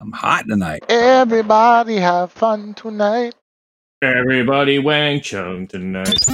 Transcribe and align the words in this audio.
I'm 0.00 0.12
hot 0.12 0.44
tonight. 0.48 0.84
Everybody 0.88 1.96
have 1.96 2.30
fun 2.30 2.74
tonight. 2.74 3.34
Everybody 4.00 4.78
Wang 4.78 5.20
Chung 5.20 5.66
tonight. 5.66 6.24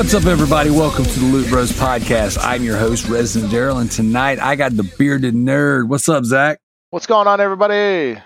What's 0.00 0.14
up, 0.14 0.24
everybody? 0.24 0.70
Welcome 0.70 1.04
to 1.04 1.20
the 1.20 1.26
Loot 1.26 1.50
Bros 1.50 1.72
Podcast. 1.72 2.38
I'm 2.40 2.64
your 2.64 2.78
host, 2.78 3.06
Resident 3.06 3.52
Darrell, 3.52 3.76
and 3.76 3.92
tonight 3.92 4.38
I 4.38 4.56
got 4.56 4.74
the 4.74 4.82
bearded 4.82 5.34
nerd. 5.34 5.88
What's 5.88 6.08
up, 6.08 6.24
Zach? 6.24 6.58
What's 6.88 7.06
going 7.06 7.28
on, 7.28 7.38
everybody? 7.38 8.18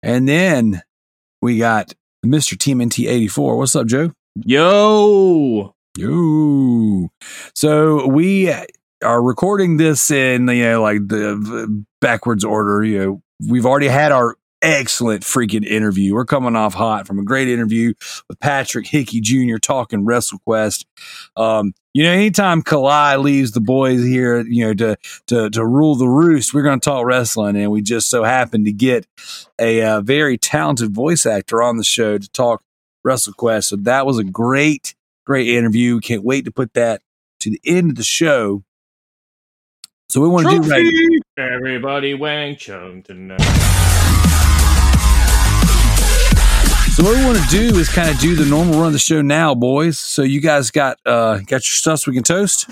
And 0.00 0.28
then 0.28 0.80
we 1.42 1.58
got 1.58 1.92
Mr. 2.24 2.56
TMNT84. 2.56 3.56
What's 3.58 3.74
up, 3.74 3.88
Joe? 3.88 4.12
Yo! 4.36 5.74
Yo. 5.96 7.08
So 7.52 8.06
we 8.06 8.54
are 9.02 9.20
recording 9.20 9.76
this 9.76 10.12
in 10.12 10.46
you 10.46 10.62
know 10.62 10.82
like 10.82 11.08
the 11.08 11.84
backwards 12.00 12.44
order. 12.44 12.84
You 12.84 12.98
know, 12.98 13.22
we've 13.48 13.66
already 13.66 13.88
had 13.88 14.12
our 14.12 14.36
excellent 14.62 15.22
freaking 15.22 15.64
interview. 15.64 16.14
We're 16.14 16.24
coming 16.24 16.56
off 16.56 16.74
hot 16.74 17.06
from 17.06 17.18
a 17.18 17.24
great 17.24 17.48
interview 17.48 17.94
with 18.28 18.38
Patrick 18.40 18.86
Hickey 18.86 19.20
Jr. 19.20 19.58
talking 19.58 20.04
WrestleQuest. 20.04 20.84
Um, 21.36 21.72
you 21.94 22.04
know, 22.04 22.10
anytime 22.10 22.62
Kalai 22.62 23.20
leaves 23.22 23.52
the 23.52 23.60
boys 23.60 24.02
here, 24.04 24.40
you 24.40 24.66
know, 24.66 24.74
to 24.74 24.96
to 25.26 25.50
to 25.50 25.66
rule 25.66 25.96
the 25.96 26.08
roost, 26.08 26.54
we're 26.54 26.62
going 26.62 26.80
to 26.80 26.84
talk 26.84 27.04
wrestling, 27.04 27.56
and 27.56 27.70
we 27.70 27.82
just 27.82 28.08
so 28.10 28.24
happened 28.24 28.66
to 28.66 28.72
get 28.72 29.06
a 29.58 29.82
uh, 29.82 30.00
very 30.00 30.38
talented 30.38 30.94
voice 30.94 31.26
actor 31.26 31.62
on 31.62 31.76
the 31.76 31.84
show 31.84 32.18
to 32.18 32.28
talk 32.30 32.62
WrestleQuest. 33.06 33.64
So 33.64 33.76
that 33.76 34.06
was 34.06 34.18
a 34.18 34.24
great, 34.24 34.94
great 35.24 35.48
interview. 35.48 36.00
Can't 36.00 36.24
wait 36.24 36.44
to 36.44 36.50
put 36.50 36.74
that 36.74 37.02
to 37.40 37.50
the 37.50 37.60
end 37.64 37.90
of 37.90 37.96
the 37.96 38.04
show. 38.04 38.62
So 40.08 40.20
we 40.22 40.28
want 40.28 40.48
to 40.48 40.60
do 40.60 40.68
right. 40.70 41.52
Everybody 41.54 42.14
Wang 42.14 42.56
Chung 42.56 43.02
tonight. 43.02 44.07
So 46.98 47.04
what 47.04 47.16
we 47.16 47.24
want 47.24 47.38
to 47.38 47.46
do 47.48 47.78
is 47.78 47.88
kind 47.88 48.10
of 48.10 48.18
do 48.18 48.34
the 48.34 48.44
normal 48.44 48.78
run 48.80 48.88
of 48.88 48.92
the 48.92 48.98
show 48.98 49.22
now, 49.22 49.54
boys. 49.54 50.00
So 50.00 50.22
you 50.22 50.40
guys 50.40 50.72
got 50.72 50.98
uh 51.06 51.36
got 51.38 51.50
your 51.50 51.62
stuff 51.62 52.00
so 52.00 52.10
we 52.10 52.16
can 52.16 52.24
toast. 52.24 52.68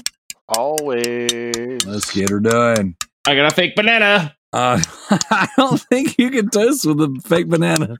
Always. 0.49 1.87
Let's 1.87 2.13
get 2.13 2.31
her 2.31 2.41
done. 2.41 2.97
I 3.25 3.37
got 3.37 3.53
a 3.53 3.55
fake 3.55 3.77
banana. 3.77 4.35
Uh, 4.53 4.83
I 5.31 5.47
don't 5.57 5.81
think 5.81 6.19
you 6.19 6.31
can 6.31 6.51
toast 6.51 6.85
with 6.87 7.01
a 7.01 7.21
fake 7.25 7.49
banana 7.49 7.99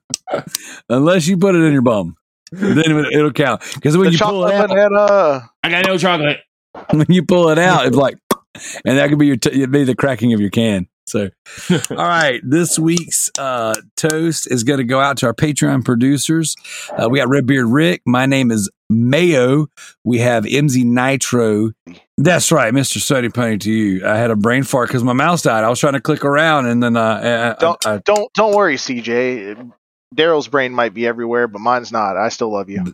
unless 0.89 1.29
you 1.29 1.37
put 1.37 1.55
it 1.55 1.59
in 1.63 1.73
your 1.73 1.83
bum. 1.83 2.17
Then 2.51 2.79
it- 2.79 3.13
it'll 3.13 3.33
count 3.33 3.63
because 3.75 3.97
when 3.97 4.07
The 4.07 4.13
you 4.15 4.19
pull 4.19 4.47
it 4.47 4.51
chocolate 4.51 4.71
out, 4.81 4.91
banana. 4.91 5.51
I 5.63 5.69
got 5.71 5.87
no 5.87 5.97
chocolate. 5.97 6.39
when 6.91 7.07
you 7.09 7.23
pull 7.25 7.51
it 7.51 7.59
out, 7.59 7.87
it's 7.87 7.97
like, 7.97 8.17
and 8.85 8.99
that 8.99 9.11
could 9.11 9.19
be 9.21 9.27
your 9.29 9.37
t- 9.37 9.51
it'd 9.51 9.71
be 9.71 9.85
the 9.85 9.95
cracking 9.95 10.33
of 10.33 10.41
your 10.41 10.51
can. 10.51 10.89
So, 11.09 11.31
all 11.71 11.97
right, 11.97 12.41
this 12.43 12.79
week's 12.81 13.31
uh, 13.39 13.75
toast 13.97 14.51
is 14.51 14.65
going 14.65 14.79
to 14.79 14.85
go 14.85 14.99
out 15.01 15.19
to 15.19 15.27
our 15.27 15.35
Patreon 15.35 15.85
producers. 15.85 16.57
Uh, 16.91 17.09
we 17.09 17.21
got 17.21 17.29
Redbeard 17.29 17.67
Rick. 17.69 18.03
My 18.07 18.27
name 18.27 18.51
is 18.51 18.69
Mayo. 18.91 19.69
We 20.05 20.19
have 20.19 20.45
MZ 20.45 20.85
Nitro. 20.85 21.71
That's 22.19 22.51
right, 22.51 22.75
Mr. 22.75 22.99
Sody 22.99 23.29
Pony 23.29 23.59
to 23.59 23.71
you. 23.71 24.05
I 24.07 24.17
had 24.17 24.33
a 24.33 24.37
brain 24.37 24.65
fart 24.65 24.89
because 24.89 25.05
my 25.05 25.13
mouse 25.13 25.43
died. 25.43 25.63
I 25.63 25.69
was 25.69 25.79
trying 25.79 25.93
to 25.93 26.01
click 26.01 26.25
around 26.25 26.67
and 26.67 26.83
then 26.83 26.97
uh, 26.97 27.55
I- 27.57 27.61
Don't 27.61 27.87
I- 27.87 27.99
don't 28.05 28.33
don't 28.35 28.55
worry, 28.55 28.75
CJ. 28.77 29.71
Darrell's 30.15 30.49
brain 30.49 30.73
might 30.73 30.95
be 30.95 31.07
everywhere, 31.07 31.47
but 31.47 31.61
mine's 31.61 31.93
not. 31.93 32.17
I 32.17 32.31
still 32.31 32.53
love 32.53 32.69
you. 32.69 32.85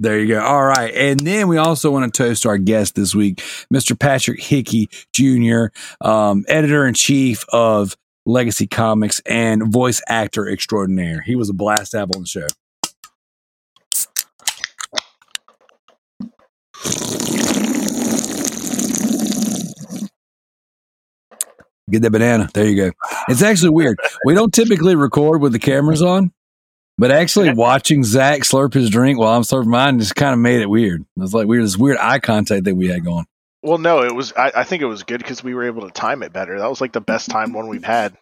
There 0.00 0.18
you 0.20 0.28
go. 0.28 0.40
All 0.40 0.64
right. 0.64 0.94
And 0.94 1.18
then 1.18 1.48
we 1.48 1.56
also 1.56 1.90
want 1.90 2.12
to 2.12 2.16
toast 2.16 2.46
our 2.46 2.56
guest 2.56 2.94
this 2.94 3.14
week, 3.16 3.38
Mr. 3.72 3.98
Patrick 3.98 4.40
Hickey 4.40 4.88
Jr., 5.12 5.66
um, 6.00 6.44
editor 6.48 6.86
in 6.86 6.94
chief 6.94 7.44
of 7.52 7.96
Legacy 8.24 8.68
Comix 8.68 9.20
and 9.26 9.72
voice 9.72 10.00
actor 10.06 10.48
extraordinaire. 10.48 11.22
He 11.22 11.34
was 11.34 11.50
a 11.50 11.54
blast 11.54 11.92
to 11.92 11.98
have 11.98 12.10
on 12.14 12.22
the 12.22 12.28
show. 12.28 12.46
Get 21.90 22.02
that 22.02 22.10
banana. 22.10 22.50
There 22.52 22.66
you 22.66 22.76
go. 22.76 22.92
It's 23.28 23.42
actually 23.42 23.70
weird. 23.70 23.98
We 24.24 24.34
don't 24.34 24.52
typically 24.52 24.94
record 24.94 25.40
with 25.40 25.52
the 25.52 25.58
cameras 25.58 26.02
on, 26.02 26.32
but 26.98 27.10
actually 27.10 27.52
watching 27.54 28.02
Zach 28.02 28.40
slurp 28.40 28.74
his 28.74 28.90
drink 28.90 29.18
while 29.18 29.36
I'm 29.36 29.42
slurping 29.42 29.66
mine 29.66 29.98
just 29.98 30.16
kind 30.16 30.32
of 30.32 30.40
made 30.40 30.60
it 30.60 30.68
weird. 30.68 31.00
It 31.00 31.20
was 31.20 31.32
like 31.32 31.46
weird, 31.46 31.64
this 31.64 31.76
weird 31.76 31.98
eye 31.98 32.18
contact 32.18 32.64
that 32.64 32.74
we 32.74 32.88
had 32.88 33.04
going. 33.04 33.26
Well, 33.62 33.78
no, 33.78 34.02
it 34.02 34.14
was. 34.14 34.32
I, 34.34 34.52
I 34.56 34.64
think 34.64 34.82
it 34.82 34.86
was 34.86 35.02
good 35.02 35.18
because 35.18 35.42
we 35.42 35.54
were 35.54 35.64
able 35.64 35.82
to 35.82 35.90
time 35.90 36.22
it 36.22 36.32
better. 36.32 36.58
That 36.58 36.68
was 36.68 36.80
like 36.80 36.92
the 36.92 37.00
best 37.00 37.30
time 37.30 37.52
one 37.52 37.68
we've 37.68 37.84
had. 37.84 38.16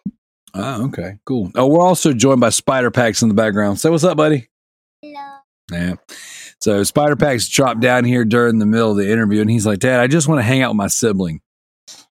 Oh, 0.53 0.85
okay, 0.85 1.19
cool. 1.25 1.51
Oh, 1.55 1.67
we're 1.67 1.81
also 1.81 2.13
joined 2.13 2.41
by 2.41 2.49
Spider 2.49 2.89
Packs 2.89 3.21
in 3.21 3.29
the 3.29 3.35
background. 3.35 3.79
Say 3.79 3.89
what's 3.89 4.03
up, 4.03 4.17
buddy. 4.17 4.49
Hello. 5.01 5.37
Yeah. 5.71 5.95
So 6.59 6.83
Spider 6.83 7.15
Packs 7.15 7.47
dropped 7.47 7.81
down 7.81 8.03
here 8.03 8.25
during 8.25 8.57
the 8.57 8.65
middle 8.65 8.91
of 8.91 8.97
the 8.97 9.11
interview, 9.11 9.41
and 9.41 9.49
he's 9.49 9.65
like, 9.65 9.79
"Dad, 9.79 9.99
I 9.99 10.07
just 10.07 10.27
want 10.27 10.39
to 10.39 10.43
hang 10.43 10.61
out 10.61 10.71
with 10.71 10.77
my 10.77 10.87
sibling." 10.87 11.41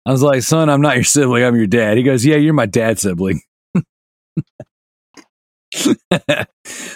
I 0.06 0.12
was 0.12 0.22
like, 0.22 0.44
"Son, 0.44 0.70
I'm 0.70 0.82
not 0.82 0.96
your 0.96 1.04
sibling. 1.04 1.44
I'm 1.44 1.56
your 1.58 1.68
dad." 1.68 1.98
He 1.98 2.04
goes, 2.04 2.26
"Yeah, 2.26 2.38
you're 2.38 2.54
my 2.54 2.68
dad's 2.68 3.02
sibling." 3.02 3.42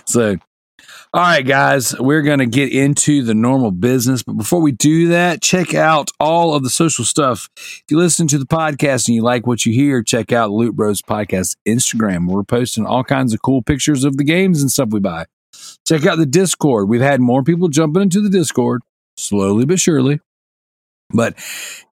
so, 0.05 0.37
all 1.13 1.21
right, 1.21 1.45
guys, 1.45 1.95
we're 1.99 2.23
going 2.23 2.39
to 2.39 2.45
get 2.45 2.73
into 2.73 3.21
the 3.23 3.35
normal 3.35 3.71
business. 3.71 4.23
But 4.23 4.33
before 4.33 4.61
we 4.61 4.71
do 4.71 5.09
that, 5.09 5.41
check 5.41 5.73
out 5.73 6.09
all 6.19 6.55
of 6.55 6.63
the 6.63 6.69
social 6.69 7.05
stuff. 7.05 7.49
If 7.55 7.83
you 7.89 7.97
listen 7.97 8.27
to 8.29 8.37
the 8.37 8.45
podcast 8.45 9.07
and 9.07 9.15
you 9.15 9.21
like 9.21 9.45
what 9.45 9.65
you 9.65 9.73
hear, 9.73 10.01
check 10.01 10.31
out 10.31 10.51
Loot 10.51 10.75
Bros 10.75 11.01
Podcast 11.01 11.55
Instagram. 11.67 12.27
We're 12.27 12.43
posting 12.43 12.85
all 12.85 13.03
kinds 13.03 13.33
of 13.33 13.41
cool 13.41 13.61
pictures 13.61 14.03
of 14.03 14.17
the 14.17 14.23
games 14.23 14.61
and 14.61 14.71
stuff 14.71 14.89
we 14.89 14.99
buy. 14.99 15.25
Check 15.87 16.05
out 16.05 16.17
the 16.17 16.25
Discord. 16.25 16.89
We've 16.89 17.01
had 17.01 17.21
more 17.21 17.43
people 17.43 17.67
jumping 17.67 18.01
into 18.01 18.21
the 18.21 18.29
Discord, 18.29 18.81
slowly 19.15 19.65
but 19.65 19.79
surely. 19.79 20.19
But 21.13 21.35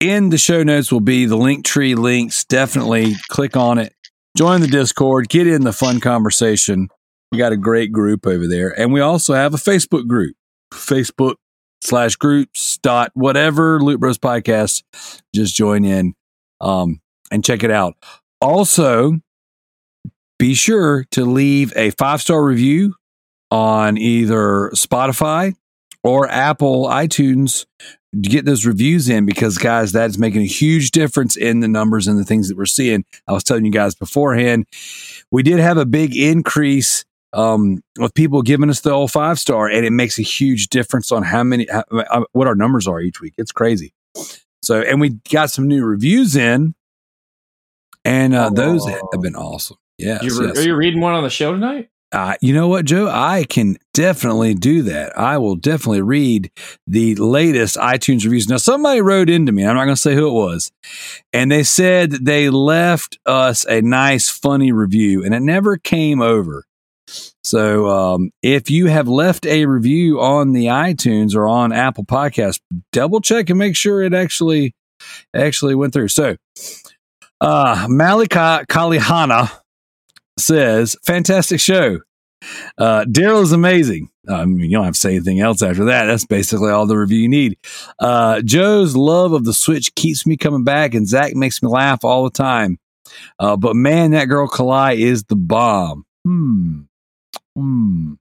in 0.01 0.29
the 0.29 0.37
show 0.37 0.63
notes 0.63 0.91
will 0.91 0.99
be 0.99 1.25
the 1.25 1.37
link 1.37 1.63
tree 1.63 1.95
links. 1.95 2.43
Definitely 2.43 3.15
click 3.29 3.55
on 3.55 3.77
it. 3.77 3.93
Join 4.35 4.59
the 4.59 4.67
Discord. 4.67 5.29
Get 5.29 5.47
in 5.47 5.63
the 5.63 5.71
fun 5.71 6.01
conversation. 6.01 6.89
We 7.31 7.37
got 7.37 7.53
a 7.53 7.57
great 7.57 7.93
group 7.93 8.27
over 8.27 8.47
there. 8.47 8.77
And 8.77 8.91
we 8.91 8.99
also 8.99 9.33
have 9.33 9.53
a 9.53 9.57
Facebook 9.57 10.07
group. 10.07 10.35
Facebook 10.73 11.35
slash 11.81 12.17
groups 12.17 12.77
dot 12.79 13.11
whatever 13.13 13.79
Loot 13.79 13.99
Bros 14.01 14.17
Podcast. 14.17 14.83
Just 15.33 15.55
join 15.55 15.85
in 15.85 16.15
um, 16.59 16.99
and 17.31 17.45
check 17.45 17.63
it 17.63 17.71
out. 17.71 17.95
Also, 18.41 19.19
be 20.37 20.53
sure 20.53 21.05
to 21.11 21.23
leave 21.23 21.71
a 21.77 21.91
five 21.91 22.21
star 22.21 22.43
review 22.43 22.95
on 23.51 23.97
either 23.97 24.69
Spotify 24.73 25.55
or 26.05 26.29
Apple 26.29 26.85
iTunes 26.85 27.65
to 27.79 28.29
get 28.29 28.45
those 28.45 28.65
reviews 28.65 29.09
in 29.09 29.25
because 29.25 29.57
guys 29.57 29.91
that's 29.91 30.17
making 30.17 30.43
a 30.43 30.47
huge 30.47 30.91
difference 30.91 31.35
in 31.35 31.59
the 31.59 31.67
numbers 31.67 32.07
and 32.07 32.17
the 32.19 32.23
things 32.23 32.47
that 32.47 32.55
we're 32.55 32.65
seeing. 32.65 33.03
I 33.27 33.33
was 33.33 33.43
telling 33.43 33.65
you 33.65 33.71
guys 33.71 33.95
beforehand 33.95 34.67
we 35.31 35.43
did 35.43 35.59
have 35.59 35.77
a 35.77 35.85
big 35.85 36.15
increase 36.15 37.03
um, 37.33 37.83
of 37.99 38.13
people 38.13 38.41
giving 38.43 38.69
us 38.69 38.81
the 38.81 38.91
old 38.91 39.11
five 39.11 39.39
star 39.39 39.67
and 39.67 39.85
it 39.85 39.91
makes 39.91 40.19
a 40.19 40.21
huge 40.21 40.67
difference 40.67 41.11
on 41.11 41.23
how 41.23 41.43
many 41.43 41.67
how, 41.69 41.83
uh, 41.91 42.23
what 42.31 42.47
our 42.47 42.55
numbers 42.55 42.87
are 42.87 43.01
each 43.01 43.19
week. 43.19 43.33
It's 43.37 43.51
crazy. 43.51 43.93
So 44.61 44.81
and 44.81 45.01
we 45.01 45.19
got 45.31 45.49
some 45.49 45.67
new 45.67 45.83
reviews 45.83 46.35
in 46.35 46.75
and 48.05 48.35
uh, 48.35 48.51
those 48.51 48.87
have 48.87 49.21
been 49.21 49.35
awesome. 49.35 49.77
Yes, 49.97 50.23
You 50.23 50.39
re- 50.39 50.47
yes. 50.47 50.57
Are 50.59 50.67
you 50.67 50.75
reading 50.75 51.01
one 51.01 51.13
on 51.13 51.23
the 51.23 51.29
show 51.29 51.51
tonight? 51.51 51.89
Uh, 52.15 52.33
you 52.39 52.53
know 52.53 52.69
what, 52.69 52.85
Joe? 52.85 53.09
I 53.09 53.43
can 53.43 53.75
definitely 53.93 54.53
do 54.53 54.83
that. 54.83 55.19
I 55.19 55.37
will 55.37 55.57
definitely 55.57 56.01
read 56.01 56.49
the 56.87 57.13
latest 57.15 57.75
iTunes 57.75 58.23
reviews. 58.23 58.47
Now, 58.47 58.55
somebody 58.55 59.01
wrote 59.01 59.29
into 59.29 59.51
me. 59.51 59.65
I'm 59.65 59.75
not 59.75 59.83
going 59.83 59.95
to 59.95 60.01
say 60.01 60.15
who 60.15 60.29
it 60.29 60.31
was. 60.31 60.71
And 61.33 61.51
they 61.51 61.63
said 61.63 62.11
they 62.11 62.49
left 62.49 63.19
us 63.25 63.65
a 63.65 63.81
nice, 63.81 64.29
funny 64.29 64.71
review, 64.71 65.25
and 65.25 65.35
it 65.35 65.41
never 65.41 65.75
came 65.75 66.21
over. 66.21 66.63
So, 67.43 67.89
um, 67.89 68.31
if 68.41 68.69
you 68.71 68.87
have 68.87 69.09
left 69.09 69.45
a 69.45 69.65
review 69.65 70.21
on 70.21 70.53
the 70.53 70.67
iTunes 70.67 71.35
or 71.35 71.49
on 71.49 71.73
Apple 71.73 72.05
Podcast, 72.05 72.61
double 72.93 73.19
check 73.19 73.49
and 73.49 73.59
make 73.59 73.75
sure 73.75 74.01
it 74.01 74.13
actually 74.13 74.73
actually 75.35 75.75
went 75.75 75.91
through. 75.91 76.07
So, 76.07 76.37
Uh, 77.41 77.85
Malika 77.89 78.65
Kalihana 78.69 79.51
says, 80.37 80.95
fantastic 81.03 81.59
show. 81.59 81.99
Uh, 82.77 83.05
Darrell 83.05 83.41
is 83.41 83.51
amazing. 83.51 84.09
I 84.27 84.45
mean, 84.45 84.69
you 84.69 84.77
don't 84.77 84.85
have 84.85 84.93
to 84.93 84.99
say 84.99 85.15
anything 85.15 85.39
else 85.39 85.61
after 85.61 85.85
that. 85.85 86.05
That's 86.05 86.25
basically 86.25 86.71
all 86.71 86.85
the 86.85 86.97
review 86.97 87.19
you 87.19 87.29
need. 87.29 87.57
Uh, 87.99 88.41
Joe's 88.41 88.95
love 88.95 89.33
of 89.33 89.45
the 89.45 89.53
Switch 89.53 89.93
keeps 89.95 90.25
me 90.25 90.37
coming 90.37 90.63
back, 90.63 90.93
and 90.93 91.07
Zach 91.07 91.35
makes 91.35 91.61
me 91.61 91.69
laugh 91.69 92.03
all 92.03 92.23
the 92.23 92.31
time. 92.31 92.77
Uh, 93.39 93.55
but 93.55 93.75
man, 93.75 94.11
that 94.11 94.25
girl 94.25 94.47
Kalai 94.47 94.97
is 94.97 95.23
the 95.25 95.35
bomb. 95.35 96.05
Hmm. 96.23 96.81
Hmm. 97.55 98.13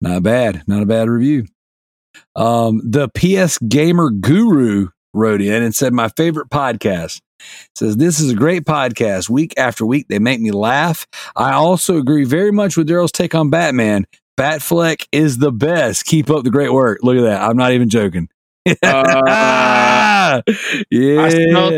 Not 0.00 0.22
bad. 0.22 0.64
Not 0.66 0.82
a 0.82 0.86
bad 0.86 1.08
review. 1.08 1.46
Um, 2.34 2.80
the 2.84 3.08
PS 3.08 3.58
Gamer 3.58 4.10
Guru 4.10 4.88
wrote 5.14 5.40
in 5.40 5.62
and 5.62 5.74
said, 5.74 5.92
My 5.92 6.08
favorite 6.08 6.50
podcast 6.50 7.20
says, 7.74 7.96
This 7.96 8.20
is 8.20 8.30
a 8.30 8.34
great 8.34 8.64
podcast. 8.64 9.28
Week 9.28 9.54
after 9.56 9.84
week, 9.86 10.08
they 10.08 10.18
make 10.18 10.40
me 10.40 10.50
laugh. 10.50 11.06
I 11.36 11.52
also 11.52 11.96
agree 11.98 12.24
very 12.24 12.50
much 12.52 12.76
with 12.76 12.86
Darrell's 12.86 13.12
take 13.12 13.34
on 13.34 13.50
Batman. 13.50 14.06
Batfleck 14.38 15.06
is 15.12 15.38
the 15.38 15.52
best. 15.52 16.04
Keep 16.06 16.30
up 16.30 16.44
the 16.44 16.50
great 16.50 16.72
work. 16.72 17.00
Look 17.02 17.16
at 17.16 17.22
that. 17.22 17.42
I'm 17.42 17.56
not 17.56 17.72
even 17.72 17.88
joking. 17.88 18.28
Uh, 18.82 20.42
yeah. 20.90 21.20
I 21.22 21.28
smell, 21.28 21.72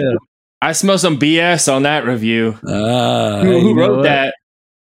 I 0.60 0.72
smell 0.72 0.98
some 0.98 1.18
BS 1.18 1.72
on 1.72 1.82
that 1.84 2.04
review. 2.04 2.58
Ah, 2.66 3.40
Who, 3.42 3.60
who 3.60 3.74
wrote 3.74 3.98
what? 3.98 4.34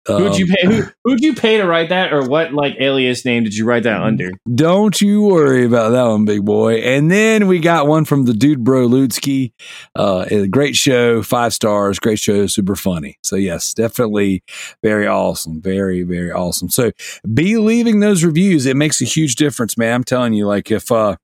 That? 0.06 0.18
Who'd 0.18 0.36
you 0.38 0.46
Um, 0.46 0.50
pay? 0.56 0.66
Who, 0.66 0.82
who'd 1.04 1.20
you 1.20 1.34
pay 1.34 1.56
to 1.58 1.64
write 1.64 1.88
that, 1.90 2.12
or 2.12 2.26
what 2.28 2.52
like 2.52 2.76
alias 2.80 3.24
name 3.24 3.44
did 3.44 3.54
you 3.54 3.64
write 3.64 3.82
that 3.84 4.00
under? 4.00 4.30
Don't 4.54 5.00
you 5.00 5.22
worry 5.22 5.64
about 5.64 5.90
that 5.90 6.04
one, 6.04 6.24
big 6.24 6.44
boy. 6.44 6.76
And 6.76 7.10
then 7.10 7.46
we 7.46 7.58
got 7.58 7.86
one 7.86 8.04
from 8.04 8.24
the 8.24 8.32
dude 8.32 8.64
bro 8.64 8.88
Lutsky. 8.88 9.52
Uh, 9.94 10.24
a 10.30 10.46
great 10.46 10.76
show, 10.76 11.22
five 11.22 11.52
stars, 11.52 11.98
great 11.98 12.18
show, 12.18 12.46
super 12.46 12.76
funny. 12.76 13.18
So 13.22 13.36
yes, 13.36 13.74
definitely 13.74 14.42
very 14.82 15.06
awesome, 15.06 15.60
very 15.60 16.02
very 16.02 16.32
awesome. 16.32 16.68
So 16.68 16.92
be 17.32 17.56
leaving 17.58 18.00
those 18.00 18.24
reviews. 18.24 18.66
It 18.66 18.76
makes 18.76 19.00
a 19.00 19.04
huge 19.04 19.36
difference, 19.36 19.76
man. 19.76 19.94
I'm 19.94 20.04
telling 20.04 20.32
you, 20.32 20.46
like 20.46 20.70
if 20.70 20.90
uh, 20.90 21.16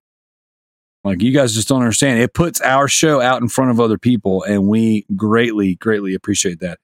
like 1.06 1.22
you 1.22 1.32
guys 1.32 1.54
just 1.54 1.68
don't 1.68 1.82
understand, 1.82 2.20
it 2.20 2.34
puts 2.34 2.60
our 2.60 2.88
show 2.88 3.20
out 3.20 3.40
in 3.40 3.48
front 3.48 3.70
of 3.70 3.80
other 3.80 3.98
people, 3.98 4.42
and 4.42 4.66
we 4.66 5.06
greatly 5.14 5.76
greatly 5.76 6.14
appreciate 6.14 6.60
that. 6.60 6.78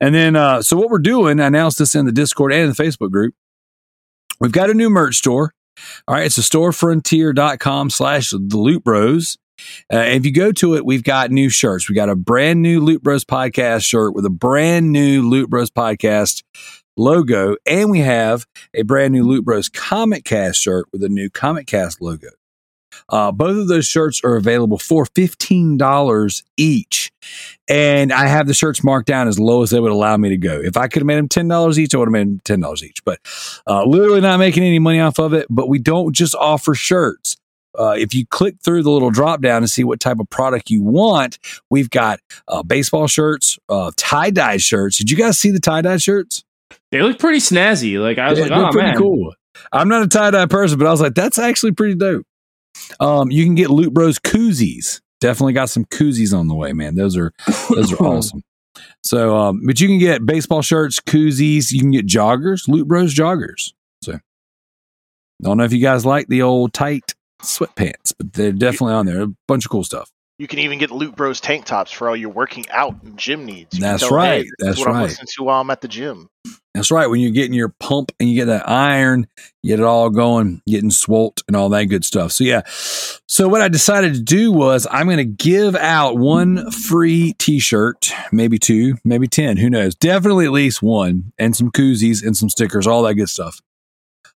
And 0.00 0.14
then 0.14 0.36
uh, 0.36 0.62
so 0.62 0.76
what 0.76 0.90
we're 0.90 0.98
doing, 0.98 1.40
I 1.40 1.46
announced 1.46 1.78
this 1.78 1.94
in 1.94 2.04
the 2.04 2.12
Discord 2.12 2.52
and 2.52 2.74
the 2.74 2.82
Facebook 2.82 3.10
group. 3.10 3.34
We've 4.40 4.52
got 4.52 4.70
a 4.70 4.74
new 4.74 4.90
merch 4.90 5.16
store. 5.16 5.54
All 6.06 6.14
right, 6.14 6.26
it's 6.26 6.38
a 6.38 6.42
storefrontier.com 6.42 7.90
slash 7.90 8.30
the 8.30 8.38
Loot 8.38 8.84
Bros. 8.84 9.38
Uh, 9.92 9.98
if 9.98 10.24
you 10.24 10.32
go 10.32 10.52
to 10.52 10.76
it, 10.76 10.84
we've 10.84 11.02
got 11.02 11.30
new 11.30 11.48
shirts. 11.48 11.88
We 11.88 11.94
got 11.94 12.08
a 12.08 12.16
brand 12.16 12.62
new 12.62 12.80
Loot 12.80 13.02
Bros 13.02 13.24
podcast 13.24 13.84
shirt 13.84 14.14
with 14.14 14.24
a 14.24 14.30
brand 14.30 14.92
new 14.92 15.28
Loot 15.28 15.50
Bros 15.50 15.70
podcast 15.70 16.42
logo, 16.96 17.56
and 17.66 17.90
we 17.90 18.00
have 18.00 18.46
a 18.74 18.82
brand 18.82 19.12
new 19.12 19.24
Loot 19.24 19.44
Bros 19.44 19.68
Comic 19.68 20.24
Cast 20.24 20.60
shirt 20.60 20.86
with 20.92 21.02
a 21.02 21.08
new 21.08 21.30
Comic 21.30 21.66
Cast 21.66 22.00
logo. 22.00 22.28
Uh, 23.08 23.32
both 23.32 23.56
of 23.56 23.68
those 23.68 23.86
shirts 23.86 24.20
are 24.24 24.36
available 24.36 24.78
for 24.78 25.04
$15 25.04 26.42
each. 26.56 27.12
And 27.68 28.12
I 28.12 28.26
have 28.26 28.46
the 28.46 28.54
shirts 28.54 28.82
marked 28.82 29.06
down 29.06 29.28
as 29.28 29.38
low 29.38 29.62
as 29.62 29.70
they 29.70 29.80
would 29.80 29.92
allow 29.92 30.16
me 30.16 30.28
to 30.30 30.36
go. 30.36 30.60
If 30.60 30.76
I 30.76 30.88
could 30.88 31.02
have 31.02 31.06
made 31.06 31.16
them 31.16 31.28
$10 31.28 31.78
each, 31.78 31.94
I 31.94 31.98
would 31.98 32.08
have 32.08 32.12
made 32.12 32.40
them 32.44 32.62
$10 32.62 32.82
each. 32.82 33.04
But 33.04 33.20
uh, 33.66 33.84
literally 33.84 34.20
not 34.20 34.38
making 34.38 34.62
any 34.62 34.78
money 34.78 35.00
off 35.00 35.18
of 35.18 35.32
it. 35.34 35.46
But 35.50 35.68
we 35.68 35.78
don't 35.78 36.14
just 36.14 36.34
offer 36.34 36.74
shirts. 36.74 37.36
Uh, 37.78 37.94
if 37.96 38.14
you 38.14 38.26
click 38.26 38.56
through 38.64 38.82
the 38.82 38.90
little 38.90 39.10
drop 39.10 39.40
down 39.40 39.58
and 39.58 39.70
see 39.70 39.84
what 39.84 40.00
type 40.00 40.18
of 40.18 40.28
product 40.30 40.70
you 40.70 40.82
want, 40.82 41.38
we've 41.70 41.90
got 41.90 42.18
uh, 42.48 42.62
baseball 42.62 43.06
shirts, 43.06 43.58
uh, 43.68 43.90
tie 43.96 44.30
dye 44.30 44.56
shirts. 44.56 44.98
Did 44.98 45.10
you 45.10 45.16
guys 45.16 45.38
see 45.38 45.50
the 45.50 45.60
tie 45.60 45.82
dye 45.82 45.98
shirts? 45.98 46.44
They 46.90 47.02
look 47.02 47.18
pretty 47.18 47.38
snazzy. 47.38 48.00
Like 48.00 48.18
I 48.18 48.30
was 48.30 48.38
Yeah, 48.38 48.46
like, 48.46 48.52
oh 48.52 48.72
pretty 48.72 48.88
man, 48.88 48.96
cool. 48.96 49.34
I'm 49.72 49.88
not 49.88 50.02
a 50.02 50.08
tie 50.08 50.30
dye 50.30 50.46
person, 50.46 50.78
but 50.78 50.86
I 50.86 50.90
was 50.90 51.00
like, 51.00 51.14
that's 51.14 51.38
actually 51.38 51.72
pretty 51.72 51.94
dope. 51.94 52.26
Um, 53.00 53.30
you 53.30 53.44
can 53.44 53.54
get 53.54 53.70
Loot 53.70 53.92
Bros 53.92 54.18
koozies. 54.18 55.00
Definitely 55.20 55.52
got 55.52 55.70
some 55.70 55.84
koozies 55.86 56.36
on 56.36 56.48
the 56.48 56.54
way, 56.54 56.72
man. 56.72 56.94
Those 56.94 57.16
are 57.16 57.32
those 57.70 57.92
are 57.92 57.96
awesome. 58.04 58.42
So, 59.02 59.36
um, 59.36 59.62
but 59.64 59.80
you 59.80 59.88
can 59.88 59.98
get 59.98 60.24
baseball 60.24 60.62
shirts, 60.62 61.00
koozies. 61.00 61.72
You 61.72 61.80
can 61.80 61.90
get 61.90 62.06
joggers, 62.06 62.68
Loot 62.68 62.86
Bros 62.86 63.14
joggers. 63.14 63.72
So, 64.02 64.18
don't 65.42 65.56
know 65.56 65.64
if 65.64 65.72
you 65.72 65.82
guys 65.82 66.06
like 66.06 66.28
the 66.28 66.42
old 66.42 66.72
tight 66.72 67.14
sweatpants, 67.42 68.12
but 68.16 68.32
they're 68.32 68.52
definitely 68.52 68.94
on 68.94 69.06
there. 69.06 69.22
A 69.22 69.28
bunch 69.46 69.64
of 69.64 69.70
cool 69.70 69.84
stuff. 69.84 70.10
You 70.38 70.46
can 70.46 70.60
even 70.60 70.78
get 70.78 70.92
Loot 70.92 71.16
Bros 71.16 71.40
tank 71.40 71.64
tops 71.64 71.90
for 71.90 72.08
all 72.08 72.16
your 72.16 72.30
working 72.30 72.64
out 72.70 73.02
and 73.02 73.18
gym 73.18 73.44
needs. 73.44 73.74
You 73.74 73.80
That's 73.80 74.02
tell, 74.06 74.16
right. 74.16 74.44
Hey, 74.44 74.50
That's 74.60 74.78
is 74.78 74.80
what 74.80 74.88
I'm 74.90 74.94
right. 74.94 75.02
listening 75.02 75.26
to 75.36 75.42
while 75.42 75.60
I'm 75.60 75.70
at 75.70 75.80
the 75.80 75.88
gym. 75.88 76.28
That's 76.78 76.92
right. 76.92 77.08
When 77.08 77.20
you're 77.20 77.32
getting 77.32 77.54
your 77.54 77.70
pump 77.80 78.12
and 78.20 78.28
you 78.28 78.36
get 78.36 78.44
that 78.44 78.68
iron, 78.68 79.26
get 79.64 79.80
it 79.80 79.84
all 79.84 80.10
going, 80.10 80.62
getting 80.64 80.90
swolt 80.90 81.42
and 81.48 81.56
all 81.56 81.68
that 81.70 81.86
good 81.86 82.04
stuff. 82.04 82.30
So 82.30 82.44
yeah. 82.44 82.62
So 82.66 83.48
what 83.48 83.60
I 83.60 83.66
decided 83.66 84.14
to 84.14 84.20
do 84.20 84.52
was 84.52 84.86
I'm 84.88 85.06
going 85.06 85.18
to 85.18 85.24
give 85.24 85.74
out 85.74 86.18
one 86.18 86.70
free 86.70 87.32
t-shirt, 87.38 88.12
maybe 88.30 88.60
two, 88.60 88.94
maybe 89.04 89.26
10, 89.26 89.56
who 89.56 89.68
knows? 89.68 89.96
Definitely 89.96 90.44
at 90.44 90.52
least 90.52 90.80
one 90.80 91.32
and 91.36 91.56
some 91.56 91.72
koozies 91.72 92.24
and 92.24 92.36
some 92.36 92.48
stickers, 92.48 92.86
all 92.86 93.02
that 93.02 93.14
good 93.14 93.28
stuff. 93.28 93.60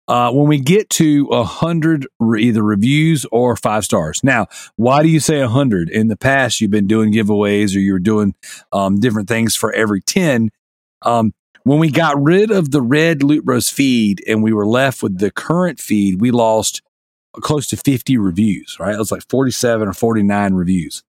Uh, 0.06 0.30
when 0.30 0.46
we 0.46 0.60
get 0.60 0.88
to 0.88 1.26
a 1.32 1.42
hundred 1.42 2.06
re- 2.20 2.44
either 2.44 2.62
reviews 2.62 3.26
or 3.32 3.56
five 3.56 3.84
stars. 3.84 4.20
Now, 4.22 4.46
why 4.76 5.02
do 5.02 5.08
you 5.08 5.18
say 5.18 5.40
a 5.40 5.48
hundred? 5.48 5.90
In 5.90 6.06
the 6.06 6.16
past, 6.16 6.60
you've 6.60 6.70
been 6.70 6.86
doing 6.86 7.12
giveaways 7.12 7.74
or 7.74 7.80
you 7.80 7.92
were 7.94 7.98
doing 7.98 8.34
um, 8.72 9.00
different 9.00 9.28
things 9.28 9.56
for 9.56 9.72
every 9.72 10.00
10. 10.00 10.50
Um, 11.02 11.32
when 11.68 11.78
we 11.78 11.90
got 11.90 12.20
rid 12.22 12.50
of 12.50 12.70
the 12.70 12.82
red 12.82 13.22
Loot 13.22 13.44
feed 13.64 14.22
and 14.26 14.42
we 14.42 14.52
were 14.52 14.66
left 14.66 15.02
with 15.02 15.18
the 15.18 15.30
current 15.30 15.78
feed, 15.78 16.20
we 16.20 16.30
lost 16.30 16.82
close 17.34 17.66
to 17.68 17.76
50 17.76 18.16
reviews, 18.16 18.76
right? 18.80 18.94
It 18.94 18.98
was 18.98 19.12
like 19.12 19.22
47 19.28 19.86
or 19.86 19.92
49 19.92 20.54
reviews. 20.54 21.02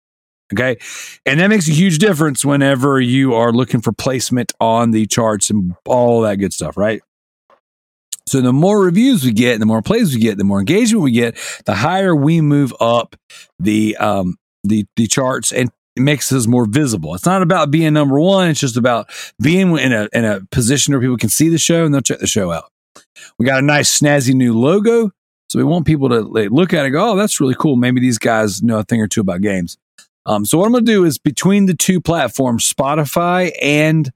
Okay. 0.52 0.78
And 1.26 1.40
that 1.40 1.48
makes 1.48 1.68
a 1.68 1.72
huge 1.72 1.98
difference 1.98 2.44
whenever 2.44 3.00
you 3.00 3.34
are 3.34 3.52
looking 3.52 3.80
for 3.80 3.92
placement 3.92 4.52
on 4.60 4.90
the 4.90 5.06
charts 5.06 5.50
and 5.50 5.74
all 5.86 6.22
that 6.22 6.36
good 6.36 6.52
stuff, 6.52 6.76
right? 6.76 7.02
So 8.26 8.40
the 8.40 8.52
more 8.52 8.82
reviews 8.82 9.24
we 9.24 9.32
get, 9.32 9.58
the 9.58 9.66
more 9.66 9.82
plays 9.82 10.14
we 10.14 10.20
get, 10.20 10.38
the 10.38 10.44
more 10.44 10.58
engagement 10.58 11.04
we 11.04 11.12
get, 11.12 11.36
the 11.66 11.74
higher 11.74 12.14
we 12.14 12.40
move 12.40 12.74
up 12.80 13.16
the 13.58 13.96
um 13.96 14.36
the 14.64 14.86
the 14.96 15.06
charts 15.06 15.52
and 15.52 15.70
it 15.98 16.02
makes 16.02 16.32
us 16.32 16.46
more 16.46 16.64
visible. 16.64 17.14
It's 17.16 17.26
not 17.26 17.42
about 17.42 17.72
being 17.72 17.92
number 17.92 18.20
one. 18.20 18.48
It's 18.50 18.60
just 18.60 18.76
about 18.76 19.10
being 19.42 19.76
in 19.76 19.92
a 19.92 20.08
in 20.12 20.24
a 20.24 20.40
position 20.52 20.94
where 20.94 21.00
people 21.00 21.16
can 21.16 21.28
see 21.28 21.48
the 21.48 21.58
show 21.58 21.84
and 21.84 21.92
they'll 21.92 22.00
check 22.00 22.20
the 22.20 22.26
show 22.28 22.52
out. 22.52 22.70
We 23.36 23.44
got 23.44 23.58
a 23.58 23.66
nice 23.66 23.98
snazzy 23.98 24.32
new 24.32 24.56
logo, 24.56 25.10
so 25.50 25.58
we 25.58 25.64
want 25.64 25.86
people 25.86 26.08
to 26.10 26.20
like, 26.20 26.50
look 26.50 26.72
at 26.72 26.82
it 26.82 26.86
and 26.86 26.92
go, 26.92 27.10
"Oh, 27.10 27.16
that's 27.16 27.40
really 27.40 27.56
cool." 27.58 27.74
Maybe 27.74 28.00
these 28.00 28.18
guys 28.18 28.62
know 28.62 28.78
a 28.78 28.84
thing 28.84 29.02
or 29.02 29.08
two 29.08 29.20
about 29.20 29.40
games. 29.40 29.76
Um, 30.24 30.44
so 30.44 30.58
what 30.58 30.66
I'm 30.66 30.72
going 30.72 30.84
to 30.84 30.92
do 30.92 31.04
is 31.04 31.18
between 31.18 31.66
the 31.66 31.74
two 31.74 32.00
platforms, 32.00 32.72
Spotify 32.72 33.50
and 33.60 34.12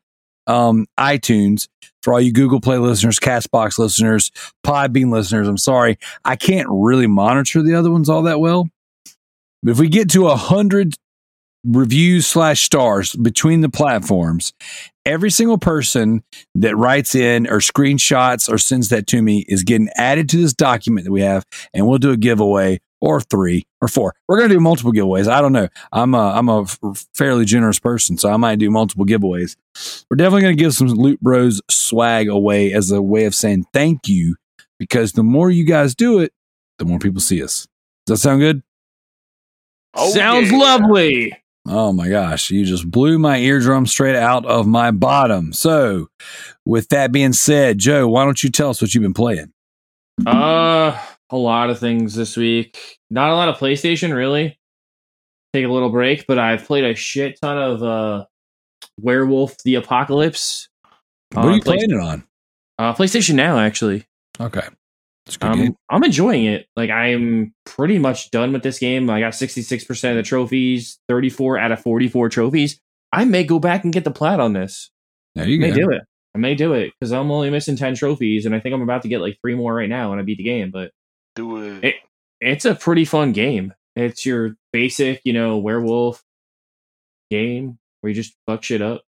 um, 0.46 0.86
iTunes, 1.00 1.66
for 2.02 2.12
all 2.12 2.20
you 2.20 2.32
Google 2.32 2.60
Play 2.60 2.78
listeners, 2.78 3.18
Castbox 3.18 3.78
listeners, 3.78 4.30
Podbean 4.64 5.10
listeners, 5.10 5.48
I'm 5.48 5.58
sorry, 5.58 5.98
I 6.24 6.36
can't 6.36 6.68
really 6.70 7.08
monitor 7.08 7.62
the 7.62 7.74
other 7.74 7.90
ones 7.90 8.08
all 8.08 8.22
that 8.22 8.38
well. 8.38 8.68
But 9.62 9.72
if 9.72 9.78
we 9.80 9.88
get 9.88 10.10
to 10.10 10.28
a 10.28 10.36
hundred 10.36 10.94
reviews 11.64 12.26
slash 12.26 12.62
stars 12.62 13.14
between 13.16 13.60
the 13.60 13.68
platforms, 13.68 14.52
every 15.04 15.30
single 15.30 15.58
person 15.58 16.22
that 16.54 16.76
writes 16.76 17.14
in 17.14 17.46
or 17.46 17.58
screenshots 17.58 18.52
or 18.52 18.58
sends 18.58 18.88
that 18.88 19.06
to 19.08 19.22
me 19.22 19.44
is 19.48 19.62
getting 19.62 19.88
added 19.96 20.28
to 20.30 20.36
this 20.36 20.52
document 20.52 21.04
that 21.04 21.12
we 21.12 21.20
have, 21.20 21.44
and 21.72 21.86
we'll 21.86 21.98
do 21.98 22.10
a 22.10 22.16
giveaway 22.16 22.80
or 23.00 23.20
three 23.20 23.66
or 23.80 23.88
four. 23.88 24.14
We're 24.28 24.38
going 24.38 24.48
to 24.48 24.54
do 24.54 24.60
multiple 24.60 24.92
giveaways. 24.92 25.26
I 25.26 25.40
don't 25.40 25.52
know. 25.52 25.68
I'm 25.90 26.14
a, 26.14 26.30
I'm 26.30 26.48
a 26.48 26.62
f- 26.62 26.78
fairly 27.14 27.44
generous 27.44 27.80
person, 27.80 28.16
so 28.16 28.30
I 28.30 28.36
might 28.36 28.60
do 28.60 28.70
multiple 28.70 29.04
giveaways. 29.04 29.56
We're 30.08 30.16
definitely 30.16 30.42
going 30.42 30.56
to 30.56 30.62
give 30.62 30.74
some 30.74 30.86
Loot 30.88 31.20
Bros 31.20 31.60
swag 31.68 32.28
away 32.28 32.72
as 32.72 32.92
a 32.92 33.02
way 33.02 33.24
of 33.24 33.34
saying 33.34 33.66
thank 33.72 34.08
you 34.08 34.36
because 34.78 35.12
the 35.12 35.24
more 35.24 35.50
you 35.50 35.64
guys 35.64 35.94
do 35.94 36.20
it, 36.20 36.32
the 36.78 36.84
more 36.84 37.00
people 37.00 37.20
see 37.20 37.42
us. 37.42 37.66
Does 38.06 38.20
that 38.20 38.28
sound 38.28 38.40
good? 38.40 38.62
Oh, 39.94 40.10
sounds 40.10 40.50
yeah. 40.50 40.58
lovely. 40.58 41.41
Oh 41.66 41.92
my 41.92 42.08
gosh, 42.08 42.50
you 42.50 42.64
just 42.64 42.90
blew 42.90 43.18
my 43.18 43.38
eardrum 43.38 43.86
straight 43.86 44.16
out 44.16 44.44
of 44.46 44.66
my 44.66 44.90
bottom. 44.90 45.52
So, 45.52 46.08
with 46.66 46.88
that 46.88 47.12
being 47.12 47.32
said, 47.32 47.78
Joe, 47.78 48.08
why 48.08 48.24
don't 48.24 48.42
you 48.42 48.50
tell 48.50 48.70
us 48.70 48.82
what 48.82 48.94
you've 48.94 49.02
been 49.02 49.14
playing? 49.14 49.52
Uh, 50.26 50.98
a 51.30 51.36
lot 51.36 51.70
of 51.70 51.78
things 51.78 52.14
this 52.14 52.36
week. 52.36 52.98
Not 53.10 53.30
a 53.30 53.34
lot 53.34 53.48
of 53.48 53.56
PlayStation, 53.58 54.14
really. 54.14 54.58
Take 55.52 55.64
a 55.64 55.68
little 55.68 55.90
break, 55.90 56.26
but 56.26 56.38
I've 56.38 56.64
played 56.64 56.84
a 56.84 56.94
shit 56.94 57.38
ton 57.40 57.58
of 57.58 57.82
uh, 57.82 58.24
Werewolf: 59.00 59.56
The 59.64 59.76
Apocalypse. 59.76 60.68
What 61.32 61.44
are 61.44 61.52
you 61.52 61.62
Play- 61.62 61.76
playing 61.76 61.90
it 61.92 62.00
on? 62.00 62.24
Uh, 62.78 62.92
PlayStation 62.94 63.34
Now, 63.34 63.58
actually. 63.58 64.04
Okay. 64.40 64.66
It's 65.26 65.36
a 65.36 65.38
good 65.38 65.54
game. 65.54 65.66
Um, 65.68 65.76
I'm 65.90 66.04
enjoying 66.04 66.44
it. 66.46 66.66
Like 66.76 66.90
I'm 66.90 67.54
pretty 67.64 67.98
much 67.98 68.30
done 68.30 68.52
with 68.52 68.62
this 68.62 68.78
game. 68.78 69.08
I 69.08 69.20
got 69.20 69.32
66% 69.34 70.10
of 70.10 70.16
the 70.16 70.22
trophies, 70.22 70.98
34 71.08 71.58
out 71.58 71.72
of 71.72 71.80
44 71.80 72.28
trophies. 72.28 72.80
I 73.12 73.24
may 73.24 73.44
go 73.44 73.58
back 73.58 73.84
and 73.84 73.92
get 73.92 74.04
the 74.04 74.10
plat 74.10 74.40
on 74.40 74.52
this. 74.52 74.90
There 75.34 75.44
I 75.44 75.48
you 75.48 75.60
may 75.60 75.70
go. 75.70 75.76
do 75.76 75.90
it. 75.90 76.02
I 76.34 76.38
may 76.38 76.54
do 76.54 76.72
it 76.72 76.92
because 76.98 77.12
I'm 77.12 77.30
only 77.30 77.50
missing 77.50 77.76
ten 77.76 77.94
trophies, 77.94 78.46
and 78.46 78.54
I 78.54 78.60
think 78.60 78.74
I'm 78.74 78.80
about 78.82 79.02
to 79.02 79.08
get 79.08 79.20
like 79.20 79.36
three 79.42 79.54
more 79.54 79.74
right 79.74 79.88
now 79.88 80.10
when 80.10 80.18
I 80.18 80.22
beat 80.22 80.38
the 80.38 80.44
game. 80.44 80.70
But 80.70 80.90
Do 81.36 81.62
it. 81.62 81.84
It- 81.84 81.94
it's 82.40 82.64
a 82.64 82.74
pretty 82.74 83.04
fun 83.04 83.30
game. 83.32 83.72
It's 83.94 84.26
your 84.26 84.56
basic, 84.72 85.20
you 85.24 85.32
know, 85.34 85.58
werewolf 85.58 86.24
game 87.30 87.78
where 88.00 88.08
you 88.08 88.14
just 88.14 88.34
fuck 88.46 88.62
shit 88.64 88.82
up. 88.82 89.02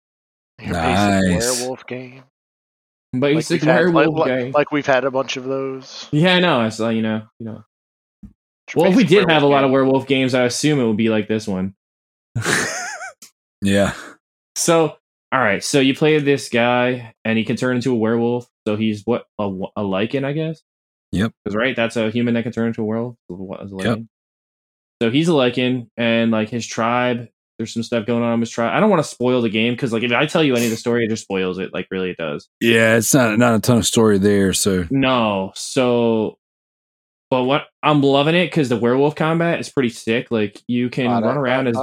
Your 0.62 0.74
Nice. 0.74 1.22
basic 1.25 1.60
werewolf 1.60 1.88
game. 1.88 2.24
Basic 3.18 3.62
we've 3.62 3.70
had, 3.70 3.75
werewolf 3.94 4.18
like, 4.18 4.27
game. 4.27 4.51
like 4.51 4.72
we've 4.72 4.86
had 4.86 5.03
a 5.03 5.12
bunch 5.12 5.36
of 5.36 5.44
those. 5.44 6.08
yeah, 6.12 6.36
I 6.36 6.39
know. 6.39 6.63
It's 6.65 6.80
like 6.80 6.96
you 6.96 7.01
know, 7.01 7.24
you 7.39 7.46
know. 7.46 7.63
Your 8.74 8.84
Well, 8.84 8.91
if 8.91 8.96
we 8.96 9.03
did 9.03 9.30
have 9.30 9.44
a 9.44 9.48
werewolf 9.48 9.51
lot 9.51 9.63
of 9.65 9.72
werewolf 9.72 10.08
games, 10.08 10.34
I 10.34 10.44
assume 10.44 10.80
it 10.80 10.86
would 10.86 10.96
be 10.96 11.10
like 11.10 11.27
this 11.27 11.46
one. 11.46 11.75
Yeah. 13.62 13.94
So, 14.56 14.98
all 15.32 15.39
right. 15.39 15.63
So 15.63 15.80
you 15.80 15.96
play 15.96 16.20
this 16.20 16.50
guy, 16.50 17.13
and 17.24 17.38
he 17.38 17.46
can 17.46 17.56
turn 17.56 17.75
into 17.75 17.94
a 17.94 17.96
werewolf. 17.96 18.48
So 18.68 18.75
he's 18.75 19.03
what 19.06 19.25
a, 19.39 19.46
a 19.75 19.82
lycan, 19.82 20.25
I 20.25 20.34
guess. 20.34 20.62
Yep. 21.12 21.32
Because 21.44 21.56
right, 21.56 21.75
that's 21.75 21.96
a 21.96 22.10
human 22.10 22.34
that 22.34 22.44
can 22.44 22.51
turn 22.51 22.68
into 22.68 22.82
a 22.82 22.86
werewolf. 22.86 23.15
What 23.27 23.62
is 23.62 23.72
a 23.72 23.75
Yep. 23.77 24.00
So 25.01 25.10
he's 25.10 25.30
a 25.30 25.34
lycan, 25.34 25.88
and 25.98 26.32
like 26.32 26.50
his 26.50 26.65
tribe. 26.65 27.27
There's 27.62 27.74
some 27.74 27.84
stuff 27.84 28.08
going 28.08 28.24
on 28.24 28.34
in 28.34 28.39
his 28.39 28.50
tribe. 28.50 28.74
I 28.75 28.80
don't 28.80 28.89
want 28.89 29.03
to 29.03 29.08
spoil 29.08 29.41
the 29.41 29.50
game 29.50 29.74
because, 29.74 29.94
like, 29.94 30.01
if 30.01 30.12
I 30.12 30.25
tell 30.25 30.44
you 30.44 30.56
any 30.56 30.65
of 30.65 30.72
the 30.72 30.77
story, 30.77 31.06
it 31.06 31.10
just 31.10 31.22
spoils 31.22 31.60
it. 31.60 31.72
Like, 31.74 31.88
really, 31.91 32.10
it 32.10 32.18
does. 32.18 32.50
Yeah, 32.60 32.96
it's 32.98 33.13
not 33.13 33.38
not 33.38 33.53
a 33.53 33.60
ton 33.60 33.77
of 33.77 33.86
story 33.86 34.18
there, 34.18 34.51
so 34.53 34.86
No. 34.89 35.51
So, 35.56 36.39
but 37.30 37.44
what 37.44 37.68
I'm 37.84 38.01
loving 38.01 38.34
it 38.36 38.48
because 38.48 38.70
the 38.70 38.77
werewolf 38.77 39.13
combat 39.15 39.60
is 39.60 39.70
pretty 39.70 39.89
sick. 39.89 40.32
Like, 40.32 40.60
you 40.68 40.89
can 40.89 41.10
run 41.24 41.38
around 41.38 41.68
as. 41.68 41.77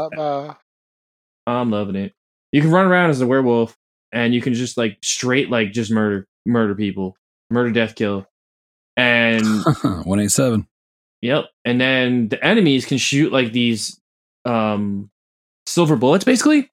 I'm 1.46 1.70
loving 1.70 1.96
it. 1.96 2.12
You 2.52 2.60
can 2.60 2.70
run 2.70 2.86
around 2.86 3.10
as 3.10 3.20
a 3.20 3.26
werewolf 3.26 3.76
and 4.12 4.34
you 4.34 4.40
can 4.40 4.54
just 4.54 4.76
like 4.76 4.98
straight 5.02 5.50
like 5.50 5.72
just 5.72 5.90
murder 5.90 6.26
murder 6.44 6.74
people. 6.74 7.16
Murder 7.50 7.70
death 7.70 7.94
kill. 7.94 8.26
And 8.96 9.44
one 10.04 10.20
eight 10.20 10.30
seven. 10.30 10.66
yep. 11.22 11.46
And 11.64 11.80
then 11.80 12.28
the 12.28 12.44
enemies 12.44 12.84
can 12.84 12.98
shoot 12.98 13.32
like 13.32 13.52
these 13.52 14.00
um 14.44 15.10
silver 15.68 15.96
bullets 15.96 16.24
basically. 16.24 16.70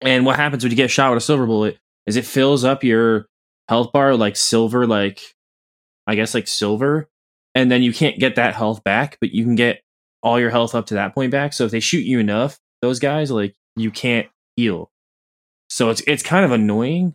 And 0.00 0.26
what 0.26 0.36
happens 0.36 0.62
when 0.62 0.70
you 0.70 0.76
get 0.76 0.90
shot 0.90 1.10
with 1.10 1.22
a 1.22 1.24
silver 1.24 1.46
bullet 1.46 1.78
is 2.06 2.16
it 2.16 2.24
fills 2.24 2.64
up 2.64 2.84
your 2.84 3.26
health 3.68 3.92
bar 3.92 4.16
like 4.16 4.36
silver 4.36 4.86
like 4.86 5.20
I 6.06 6.14
guess 6.14 6.34
like 6.34 6.48
silver 6.48 7.08
and 7.54 7.70
then 7.70 7.82
you 7.82 7.92
can't 7.92 8.18
get 8.18 8.36
that 8.36 8.54
health 8.54 8.84
back, 8.84 9.18
but 9.20 9.32
you 9.32 9.44
can 9.44 9.54
get 9.54 9.82
all 10.22 10.38
your 10.38 10.50
health 10.50 10.74
up 10.74 10.86
to 10.86 10.94
that 10.94 11.14
point 11.14 11.32
back. 11.32 11.52
So 11.52 11.64
if 11.64 11.70
they 11.70 11.80
shoot 11.80 12.04
you 12.04 12.18
enough, 12.18 12.58
those 12.82 12.98
guys 12.98 13.30
like 13.30 13.54
you 13.76 13.90
can't 13.90 14.28
heal. 14.56 14.90
So 15.68 15.90
it's 15.90 16.02
it's 16.06 16.22
kind 16.22 16.44
of 16.44 16.50
annoying, 16.50 17.14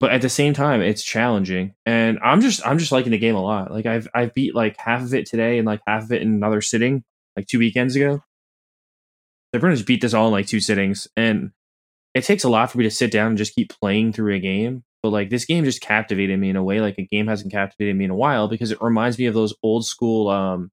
but 0.00 0.10
at 0.12 0.22
the 0.22 0.28
same 0.28 0.54
time 0.54 0.80
it's 0.80 1.02
challenging. 1.02 1.74
And 1.86 2.18
I'm 2.22 2.40
just 2.40 2.66
I'm 2.66 2.78
just 2.78 2.92
liking 2.92 3.12
the 3.12 3.18
game 3.18 3.36
a 3.36 3.42
lot. 3.42 3.70
Like 3.70 3.86
I've 3.86 4.08
I've 4.14 4.34
beat 4.34 4.54
like 4.54 4.76
half 4.78 5.02
of 5.02 5.14
it 5.14 5.26
today 5.26 5.58
and 5.58 5.66
like 5.66 5.80
half 5.86 6.04
of 6.04 6.12
it 6.12 6.22
in 6.22 6.28
another 6.28 6.60
sitting 6.60 7.04
like 7.36 7.46
two 7.46 7.58
weekends 7.58 7.96
ago. 7.96 8.22
I 9.54 9.58
pretty 9.58 9.76
much 9.76 9.86
beat 9.86 10.00
this 10.00 10.14
all 10.14 10.26
in 10.26 10.32
like 10.32 10.46
two 10.46 10.60
sittings, 10.60 11.06
and 11.16 11.50
it 12.14 12.24
takes 12.24 12.44
a 12.44 12.48
lot 12.48 12.70
for 12.70 12.78
me 12.78 12.84
to 12.84 12.90
sit 12.90 13.10
down 13.10 13.28
and 13.28 13.38
just 13.38 13.54
keep 13.54 13.70
playing 13.70 14.12
through 14.12 14.34
a 14.34 14.38
game. 14.40 14.84
But 15.02 15.10
like 15.10 15.30
this 15.30 15.44
game 15.44 15.64
just 15.64 15.82
captivated 15.82 16.38
me 16.40 16.48
in 16.50 16.56
a 16.56 16.64
way 16.64 16.80
like 16.80 16.96
a 16.98 17.06
game 17.06 17.26
hasn't 17.26 17.52
captivated 17.52 17.94
me 17.94 18.06
in 18.06 18.10
a 18.10 18.16
while 18.16 18.48
because 18.48 18.70
it 18.70 18.80
reminds 18.80 19.18
me 19.18 19.26
of 19.26 19.34
those 19.34 19.52
old 19.62 19.84
school 19.84 20.28
um 20.30 20.70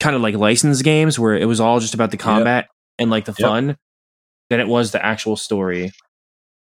kind 0.00 0.16
of 0.16 0.22
like 0.22 0.34
licensed 0.34 0.82
games 0.82 1.18
where 1.18 1.36
it 1.36 1.44
was 1.46 1.60
all 1.60 1.78
just 1.78 1.94
about 1.94 2.10
the 2.10 2.16
combat 2.16 2.66
and 2.98 3.10
like 3.10 3.24
the 3.24 3.34
Yep. 3.38 3.48
fun 3.48 3.76
than 4.50 4.58
it 4.58 4.66
was 4.66 4.90
the 4.90 5.04
actual 5.04 5.36
story. 5.36 5.92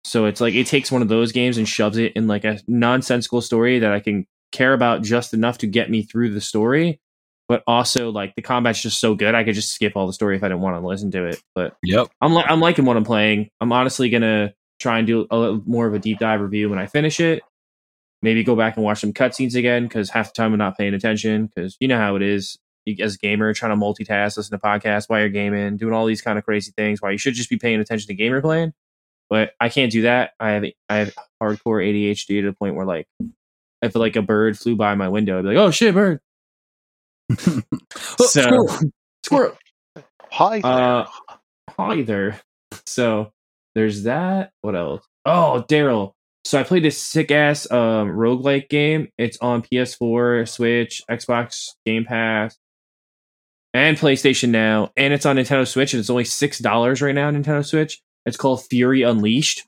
So 0.05 0.25
it's 0.25 0.41
like 0.41 0.55
it 0.55 0.67
takes 0.67 0.91
one 0.91 1.03
of 1.03 1.09
those 1.09 1.33
games 1.33 1.59
and 1.59 1.69
shoves 1.69 1.99
it 1.99 2.13
in 2.17 2.27
like 2.27 2.45
a 2.45 2.59
nonsensical 2.67 3.43
story 3.43 3.79
that 3.81 3.93
I 3.93 4.01
can 4.01 4.27
care 4.53 4.73
about 4.73 5.03
just 5.03 5.35
enough 5.35 5.59
to 5.59 5.67
get 5.67 5.91
me 5.91 6.05
through 6.05 6.33
the 6.33 6.41
story, 6.41 7.01
but 7.49 7.63
also 7.67 8.11
like 8.11 8.35
the 8.35 8.43
combat's 8.43 8.83
just 8.83 8.99
so 9.01 9.15
good 9.15 9.35
I 9.35 9.45
could 9.45 9.55
just 9.55 9.73
skip 9.73 9.93
all 9.97 10.07
the 10.07 10.13
story 10.13 10.37
if 10.37 10.43
I 10.43 10.49
didn't 10.49 10.61
want 10.63 10.81
to 10.81 10.87
listen 10.87 11.11
to 11.13 11.27
it. 11.27 11.41
But 11.55 11.77
Yep. 11.85 12.09
I'm 12.21 12.35
li- 12.35 12.45
I'm 12.47 12.61
liking 12.61 12.85
what 12.85 12.97
I'm 12.97 13.05
playing. 13.05 13.51
I'm 13.61 13.73
honestly 13.73 14.09
gonna 14.11 14.53
try 14.81 14.99
and 14.99 15.07
do 15.07 15.27
a 15.31 15.37
little 15.39 15.63
more 15.67 15.87
of 15.87 15.95
a 15.95 15.99
deep 15.99 16.19
dive 16.19 16.41
review 16.41 16.69
when 16.69 16.79
I 16.79 16.87
finish 16.87 17.21
it. 17.21 17.43
Maybe 18.23 18.43
go 18.43 18.57
back 18.57 18.77
and 18.77 18.85
watch 18.85 19.01
some 19.01 19.13
cutscenes 19.13 19.55
again 19.55 19.85
because 19.85 20.11
half 20.11 20.33
the 20.33 20.37
time 20.37 20.53
I'm 20.53 20.59
not 20.59 20.77
paying 20.77 20.95
attention 20.95 21.47
because 21.47 21.77
you 21.81 21.87
know 21.89 21.99
how 21.99 22.17
it 22.17 22.23
is 22.23 22.59
You- 22.87 22.97
as 23.05 23.15
a 23.15 23.19
gamer 23.19 23.53
trying 23.55 23.73
to 23.73 23.77
multitask, 23.85 24.37
listen 24.37 24.59
to 24.59 24.65
podcasts 24.65 25.09
while 25.09 25.21
you're 25.21 25.29
gaming, 25.29 25.77
doing 25.77 25.93
all 25.95 26.07
these 26.07 26.23
kind 26.23 26.39
of 26.39 26.45
crazy 26.45 26.73
things. 26.77 27.01
While 27.03 27.13
you 27.13 27.19
should 27.19 27.35
just 27.35 27.51
be 27.51 27.57
paying 27.59 27.81
attention 27.81 28.07
to 28.09 28.15
game 28.15 28.33
you're 28.33 28.41
playing, 28.41 28.73
but 29.31 29.53
I 29.61 29.69
can't 29.69 29.93
do 29.93 30.03
that. 30.03 30.33
I 30.41 30.51
have 30.53 30.65
I 30.89 30.97
have 30.97 31.15
hardcore 31.43 31.85
ADHD 31.85 32.41
to 32.41 32.47
the 32.49 32.53
point 32.53 32.75
where 32.75 32.87
like 32.87 33.07
if 33.83 33.95
like 33.95 34.17
a 34.17 34.23
bird 34.23 34.59
flew 34.59 34.75
by 34.77 34.95
my 34.95 35.09
window, 35.09 35.39
I'd 35.39 35.43
be 35.43 35.49
like, 35.49 35.57
"Oh 35.59 35.71
shit, 35.71 35.95
bird!" 35.95 36.21
So- 38.19 38.27
squirrel. 38.27 38.79
Squirrel. 39.25 39.59
Hi 40.31 40.61
there. 40.61 40.73
Uh, 40.73 41.07
hi 41.71 42.03
there. 42.03 42.41
So 42.85 43.33
there's 43.75 44.05
that. 44.05 44.53
What 44.61 44.77
else? 44.77 45.05
Oh, 45.25 45.65
Darrell. 45.69 46.15
So 46.45 46.61
I 46.61 46.63
played 46.63 46.85
this 46.85 47.01
sick 47.03 47.31
ass 47.31 47.69
um 47.71 48.11
roguelike 48.11 48.69
game. 48.69 49.09
It's 49.19 49.39
on 49.39 49.63
PS4, 49.63 50.49
Switch, 50.49 51.03
Xbox 51.11 51.71
Game 51.85 52.05
Pass, 52.05 52.57
and 53.75 53.97
PlayStation 53.97 54.51
now, 54.51 54.91
and 54.97 55.13
it's 55.13 55.27
on 55.27 55.37
Nintendo 55.37 55.67
Switch, 55.67 55.93
and 55.93 56.01
it's 56.01 56.11
only 56.11 56.25
six 56.25 56.59
dollars 56.59 57.03
right 57.03 57.15
now 57.15 57.29
on 57.29 57.43
Nintendo 57.43 57.65
Switch. 57.67 58.01
It's 58.27 58.37
called 58.37 58.65
Fury 58.67 59.03
Unleashed. 59.03 59.65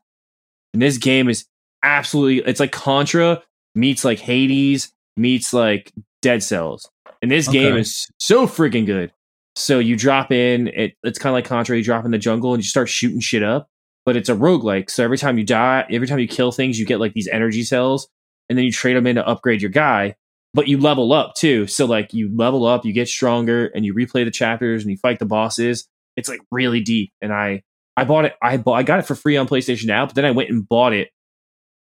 And 0.72 0.82
this 0.82 0.98
game 0.98 1.28
is 1.28 1.46
absolutely 1.82 2.48
it's 2.48 2.60
like 2.60 2.72
Contra 2.72 3.42
meets 3.74 4.04
like 4.04 4.18
Hades 4.18 4.92
meets 5.16 5.52
like 5.52 5.92
Dead 6.22 6.42
Cells. 6.42 6.88
And 7.22 7.30
this 7.30 7.48
game 7.48 7.76
is 7.76 8.08
so 8.18 8.46
freaking 8.46 8.86
good. 8.86 9.12
So 9.56 9.80
you 9.80 9.96
drop 9.96 10.30
in, 10.30 10.68
it, 10.68 10.94
it's 11.02 11.18
kind 11.18 11.32
of 11.32 11.34
like 11.34 11.44
Contra, 11.44 11.76
you 11.76 11.82
drop 11.82 12.04
in 12.04 12.12
the 12.12 12.18
jungle 12.18 12.54
and 12.54 12.62
you 12.62 12.68
start 12.68 12.88
shooting 12.88 13.18
shit 13.20 13.42
up, 13.42 13.68
but 14.06 14.16
it's 14.16 14.28
a 14.28 14.34
roguelike. 14.34 14.88
So 14.88 15.02
every 15.02 15.18
time 15.18 15.36
you 15.36 15.44
die, 15.44 15.84
every 15.90 16.06
time 16.06 16.20
you 16.20 16.28
kill 16.28 16.52
things, 16.52 16.78
you 16.78 16.86
get 16.86 17.00
like 17.00 17.12
these 17.12 17.26
energy 17.26 17.64
cells, 17.64 18.08
and 18.48 18.56
then 18.56 18.64
you 18.64 18.72
trade 18.72 18.96
them 18.96 19.06
in 19.06 19.16
to 19.16 19.26
upgrade 19.26 19.60
your 19.60 19.70
guy, 19.70 20.14
but 20.54 20.68
you 20.68 20.78
level 20.78 21.12
up 21.12 21.34
too. 21.34 21.66
So 21.66 21.86
like 21.86 22.14
you 22.14 22.34
level 22.34 22.66
up, 22.66 22.84
you 22.84 22.92
get 22.92 23.08
stronger, 23.08 23.66
and 23.74 23.84
you 23.84 23.94
replay 23.94 24.24
the 24.24 24.30
chapters 24.30 24.82
and 24.82 24.90
you 24.90 24.96
fight 24.96 25.18
the 25.18 25.26
bosses. 25.26 25.88
It's 26.16 26.28
like 26.28 26.40
really 26.50 26.80
deep. 26.80 27.12
And 27.20 27.32
I 27.32 27.62
I 27.96 28.04
bought 28.04 28.26
it, 28.26 28.34
I 28.40 28.58
bought 28.58 28.74
I 28.74 28.84
got 28.84 29.00
it 29.00 29.06
for 29.06 29.16
free 29.16 29.36
on 29.36 29.48
PlayStation 29.48 29.86
now, 29.86 30.06
but 30.06 30.14
then 30.14 30.24
I 30.24 30.30
went 30.30 30.50
and 30.50 30.68
bought 30.68 30.92
it 30.92 31.10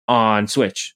on 0.07 0.47
Switch. 0.47 0.95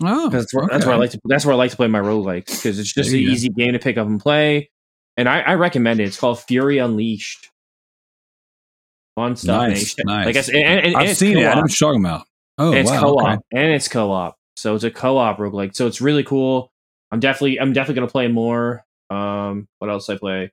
Oh, 0.00 0.30
That's 0.30 0.52
where, 0.54 0.66
that's 0.68 0.86
where 0.86 0.94
I 0.94 0.98
like 0.98 1.10
to 1.10 1.20
that's 1.24 1.44
where 1.44 1.52
I 1.52 1.56
like 1.58 1.70
to 1.70 1.76
play 1.76 1.86
my 1.86 2.00
roguelikes 2.00 2.46
because 2.46 2.78
it's 2.78 2.92
just 2.92 3.10
an 3.10 3.16
go. 3.24 3.30
easy 3.30 3.48
game 3.50 3.74
to 3.74 3.78
pick 3.78 3.98
up 3.98 4.06
and 4.06 4.18
play. 4.20 4.70
And 5.16 5.28
I, 5.28 5.40
I 5.40 5.54
recommend 5.54 6.00
it. 6.00 6.04
It's 6.04 6.18
called 6.18 6.40
Fury 6.40 6.78
Unleashed. 6.78 7.50
Fun 9.16 9.36
stuff. 9.36 9.68
Nice, 9.68 9.94
nice. 10.04 10.26
Like 10.26 10.36
I 10.36 10.40
said, 10.40 10.54
and, 10.54 10.86
and, 10.86 10.96
I've 10.96 11.16
seen 11.16 11.36
it. 11.36 11.40
I 11.40 11.42
know 11.42 11.52
co-op. 11.52 11.62
what 11.64 11.80
you're 11.80 11.88
talking 11.90 12.04
about. 12.04 12.26
Oh, 12.58 12.68
And 12.70 12.78
it's 12.78 12.90
wow. 12.90 13.00
co-op 13.00 13.26
okay. 13.26 13.38
and 13.52 13.72
it's 13.72 13.88
co-op. 13.88 14.36
So 14.56 14.74
it's 14.74 14.84
a 14.84 14.90
co-op 14.90 15.38
roguelike. 15.38 15.74
So 15.76 15.86
it's 15.86 16.00
really 16.00 16.24
cool. 16.24 16.72
I'm 17.10 17.20
definitely 17.20 17.60
I'm 17.60 17.72
definitely 17.74 17.96
gonna 17.96 18.10
play 18.10 18.28
more. 18.28 18.84
Um, 19.10 19.68
what 19.78 19.90
else 19.90 20.08
I 20.08 20.16
play? 20.16 20.50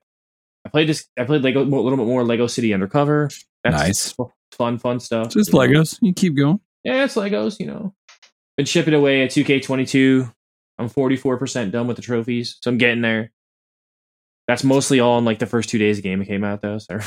I 0.66 0.68
played 0.68 0.88
this. 0.88 1.06
I 1.18 1.24
played 1.24 1.40
Lego 1.42 1.62
a 1.62 1.64
little 1.64 1.96
bit 1.96 2.06
more 2.06 2.22
Lego 2.22 2.46
City 2.46 2.74
Undercover. 2.74 3.30
That's 3.64 3.76
Nice. 3.76 4.14
fun, 4.52 4.78
fun 4.78 5.00
stuff. 5.00 5.30
Just 5.30 5.52
you 5.52 5.58
know. 5.58 5.66
Legos. 5.80 5.98
You 6.02 6.12
keep 6.12 6.36
going. 6.36 6.60
Yeah, 6.84 7.04
it's 7.04 7.14
Legos. 7.14 7.58
You 7.58 7.66
know, 7.66 7.94
been 8.60 8.66
shipping 8.66 8.92
away 8.92 9.22
at 9.22 9.30
2K22. 9.30 10.30
I'm 10.78 10.90
44% 10.90 11.70
done 11.70 11.86
with 11.86 11.96
the 11.96 12.02
trophies, 12.02 12.58
so 12.60 12.70
I'm 12.70 12.76
getting 12.76 13.00
there. 13.00 13.32
That's 14.46 14.62
mostly 14.64 15.00
all 15.00 15.16
in 15.18 15.24
like 15.24 15.38
the 15.38 15.46
first 15.46 15.70
two 15.70 15.78
days 15.78 15.96
the 15.96 16.02
game 16.02 16.22
came 16.26 16.44
out, 16.44 16.60
though. 16.60 16.76
So 16.76 16.98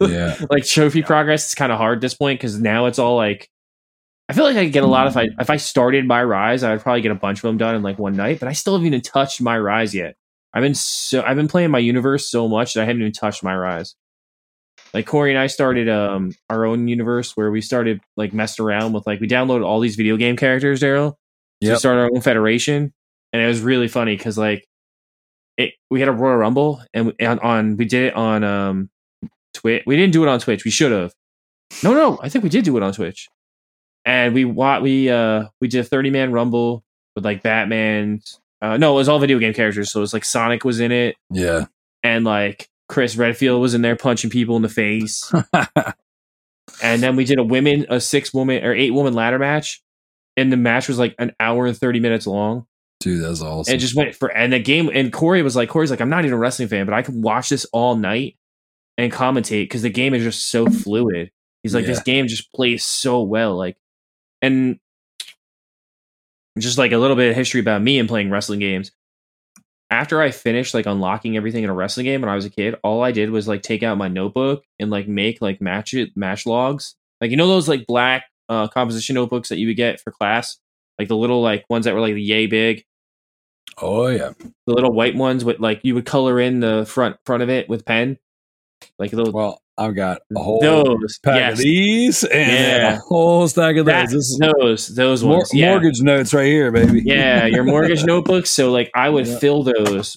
Yeah. 0.00 0.36
like 0.48 0.64
trophy 0.64 1.02
progress 1.02 1.48
is 1.48 1.54
kind 1.56 1.72
of 1.72 1.78
hard 1.78 1.98
at 1.98 2.02
this 2.02 2.14
point 2.14 2.38
because 2.38 2.60
now 2.60 2.86
it's 2.86 2.98
all 3.00 3.16
like. 3.16 3.48
I 4.28 4.34
feel 4.34 4.44
like 4.44 4.56
I 4.56 4.64
could 4.64 4.72
get 4.72 4.84
a 4.84 4.86
lot 4.86 5.08
if 5.08 5.16
I 5.16 5.26
if 5.40 5.50
I 5.50 5.56
started 5.56 6.06
my 6.06 6.22
rise, 6.22 6.62
I 6.62 6.70
would 6.72 6.80
probably 6.82 7.00
get 7.02 7.10
a 7.10 7.16
bunch 7.16 7.38
of 7.38 7.42
them 7.42 7.58
done 7.58 7.74
in 7.74 7.82
like 7.82 7.98
one 7.98 8.14
night. 8.14 8.38
But 8.38 8.48
I 8.48 8.52
still 8.52 8.74
haven't 8.74 8.86
even 8.86 9.00
touched 9.00 9.40
my 9.40 9.58
rise 9.58 9.92
yet. 9.94 10.14
I've 10.54 10.62
been 10.62 10.74
so 10.74 11.22
I've 11.22 11.36
been 11.36 11.48
playing 11.48 11.70
my 11.72 11.80
universe 11.80 12.30
so 12.30 12.46
much 12.48 12.74
that 12.74 12.82
I 12.82 12.84
haven't 12.84 13.02
even 13.02 13.12
touched 13.12 13.42
my 13.42 13.54
rise. 13.56 13.96
Like 14.94 15.06
Corey 15.06 15.30
and 15.30 15.38
I 15.38 15.46
started 15.46 15.88
um 15.88 16.32
our 16.50 16.64
own 16.66 16.86
universe 16.88 17.36
where 17.36 17.50
we 17.50 17.60
started 17.60 18.00
like 18.16 18.32
messed 18.32 18.60
around 18.60 18.92
with 18.92 19.06
like 19.06 19.20
we 19.20 19.28
downloaded 19.28 19.64
all 19.64 19.80
these 19.80 19.96
video 19.96 20.16
game 20.16 20.36
characters, 20.36 20.80
Darrell. 20.80 21.18
Yep. 21.60 21.78
started 21.78 22.00
our 22.00 22.10
own 22.14 22.20
federation, 22.20 22.92
and 23.32 23.42
it 23.42 23.46
was 23.46 23.60
really 23.60 23.88
funny 23.88 24.16
because 24.16 24.36
like 24.36 24.66
it 25.56 25.74
we 25.90 26.00
had 26.00 26.08
a 26.08 26.12
Royal 26.12 26.36
Rumble 26.36 26.82
and 26.92 27.06
we, 27.18 27.26
on, 27.26 27.38
on 27.38 27.76
we 27.76 27.84
did 27.84 28.08
it 28.08 28.14
on 28.16 28.42
um 28.44 28.90
Twitch. 29.54 29.82
We 29.86 29.96
didn't 29.96 30.12
do 30.12 30.22
it 30.24 30.28
on 30.28 30.40
Twitch. 30.40 30.64
We 30.64 30.70
should 30.70 30.92
have. 30.92 31.14
No, 31.82 31.94
no, 31.94 32.18
I 32.22 32.28
think 32.28 32.42
we 32.42 32.50
did 32.50 32.64
do 32.64 32.76
it 32.76 32.82
on 32.82 32.92
Twitch. 32.92 33.28
And 34.04 34.34
we 34.34 34.44
we 34.44 35.08
uh 35.08 35.44
we 35.60 35.68
did 35.68 35.80
a 35.80 35.84
thirty 35.84 36.10
man 36.10 36.32
Rumble 36.32 36.84
with 37.14 37.24
like 37.24 37.42
Batman. 37.42 38.20
Uh, 38.60 38.76
no, 38.76 38.92
it 38.92 38.96
was 38.96 39.08
all 39.08 39.18
video 39.18 39.38
game 39.38 39.54
characters. 39.54 39.90
So 39.90 40.00
it 40.00 40.02
was 40.02 40.12
like 40.12 40.24
Sonic 40.24 40.64
was 40.64 40.80
in 40.80 40.92
it, 40.92 41.16
Yeah. 41.30 41.64
and 42.02 42.24
like 42.24 42.68
Chris 42.92 43.16
Redfield 43.16 43.58
was 43.60 43.72
in 43.72 43.80
there 43.80 43.96
punching 43.96 44.28
people 44.28 44.54
in 44.56 44.62
the 44.62 44.68
face. 44.68 45.32
and 46.82 47.02
then 47.02 47.16
we 47.16 47.24
did 47.24 47.38
a 47.38 47.42
women, 47.42 47.86
a 47.88 47.98
six 47.98 48.34
woman 48.34 48.62
or 48.62 48.74
eight 48.74 48.90
woman 48.90 49.14
ladder 49.14 49.38
match, 49.38 49.82
and 50.36 50.52
the 50.52 50.58
match 50.58 50.88
was 50.88 50.98
like 50.98 51.14
an 51.18 51.32
hour 51.40 51.64
and 51.64 51.76
thirty 51.76 52.00
minutes 52.00 52.26
long. 52.26 52.66
Dude, 53.00 53.24
that's 53.24 53.40
awesome. 53.40 53.72
And 53.72 53.80
it 53.80 53.84
just 53.84 53.96
went 53.96 54.14
for 54.14 54.28
and 54.28 54.52
the 54.52 54.58
game. 54.58 54.90
And 54.92 55.10
Corey 55.10 55.42
was 55.42 55.56
like, 55.56 55.70
Corey's 55.70 55.90
like, 55.90 56.02
I'm 56.02 56.10
not 56.10 56.26
even 56.26 56.34
a 56.34 56.38
wrestling 56.38 56.68
fan, 56.68 56.84
but 56.84 56.92
I 56.92 57.00
could 57.00 57.14
watch 57.16 57.48
this 57.48 57.64
all 57.72 57.96
night 57.96 58.36
and 58.98 59.10
commentate 59.10 59.64
because 59.64 59.80
the 59.80 59.88
game 59.88 60.12
is 60.12 60.22
just 60.22 60.50
so 60.50 60.66
fluid. 60.66 61.30
He's 61.62 61.74
like, 61.74 61.82
Yeah. 61.84 61.92
this 61.92 62.02
game 62.02 62.28
just 62.28 62.52
plays 62.52 62.84
so 62.84 63.22
well. 63.22 63.56
Like, 63.56 63.78
and 64.42 64.78
just 66.58 66.76
like 66.76 66.92
a 66.92 66.98
little 66.98 67.16
bit 67.16 67.30
of 67.30 67.36
history 67.36 67.60
about 67.60 67.80
me 67.80 67.98
and 67.98 68.06
playing 68.08 68.30
wrestling 68.30 68.60
games. 68.60 68.92
After 69.92 70.22
I 70.22 70.30
finished 70.30 70.72
like 70.72 70.86
unlocking 70.86 71.36
everything 71.36 71.64
in 71.64 71.70
a 71.70 71.74
wrestling 71.74 72.06
game 72.06 72.22
when 72.22 72.30
I 72.30 72.34
was 72.34 72.46
a 72.46 72.50
kid, 72.50 72.76
all 72.82 73.02
I 73.02 73.12
did 73.12 73.30
was 73.30 73.46
like 73.46 73.62
take 73.62 73.82
out 73.82 73.98
my 73.98 74.08
notebook 74.08 74.64
and 74.80 74.90
like 74.90 75.06
make 75.06 75.42
like 75.42 75.60
match 75.60 75.92
it 75.92 76.16
match 76.16 76.46
logs. 76.46 76.96
Like 77.20 77.30
you 77.30 77.36
know 77.36 77.46
those 77.46 77.68
like 77.68 77.86
black 77.86 78.24
uh 78.48 78.68
composition 78.68 79.14
notebooks 79.14 79.50
that 79.50 79.58
you 79.58 79.66
would 79.66 79.76
get 79.76 80.00
for 80.00 80.10
class? 80.10 80.58
Like 80.98 81.08
the 81.08 81.16
little 81.16 81.42
like 81.42 81.66
ones 81.68 81.84
that 81.84 81.94
were 81.94 82.00
like 82.00 82.14
yay 82.16 82.46
big 82.46 82.84
oh 83.78 84.06
yeah. 84.08 84.32
the 84.66 84.74
little 84.74 84.92
white 84.92 85.14
ones 85.14 85.44
with 85.44 85.60
like 85.60 85.80
you 85.82 85.94
would 85.94 86.06
color 86.06 86.40
in 86.40 86.60
the 86.60 86.84
front 86.86 87.16
front 87.24 87.42
of 87.42 87.50
it 87.50 87.68
with 87.68 87.84
pen, 87.84 88.18
like 88.98 89.10
those. 89.10 89.30
Well, 89.30 89.62
I've 89.82 89.94
got 89.96 90.20
a 90.36 90.38
whole 90.40 90.60
those, 90.60 91.18
pack 91.22 91.36
yes, 91.36 91.52
of 91.52 91.58
these 91.58 92.24
and 92.24 92.50
Yeah. 92.52 92.94
a 92.94 92.98
whole 92.98 93.46
stack 93.48 93.76
of 93.76 93.86
that- 93.86 94.10
those. 94.10 94.12
This 94.12 94.30
is 94.30 94.38
those, 94.38 94.86
those 94.88 95.24
mor- 95.24 95.36
ones. 95.38 95.50
yeah. 95.52 95.70
mortgage 95.70 96.00
notes 96.00 96.32
right 96.34 96.46
here, 96.46 96.70
baby. 96.70 97.02
yeah, 97.04 97.46
your 97.46 97.64
mortgage 97.64 98.04
notebooks. 98.06 98.50
So 98.50 98.70
like 98.70 98.90
I 98.94 99.08
would 99.08 99.26
Yeah. 99.26 99.38
fill 99.38 99.62
those. 99.64 100.16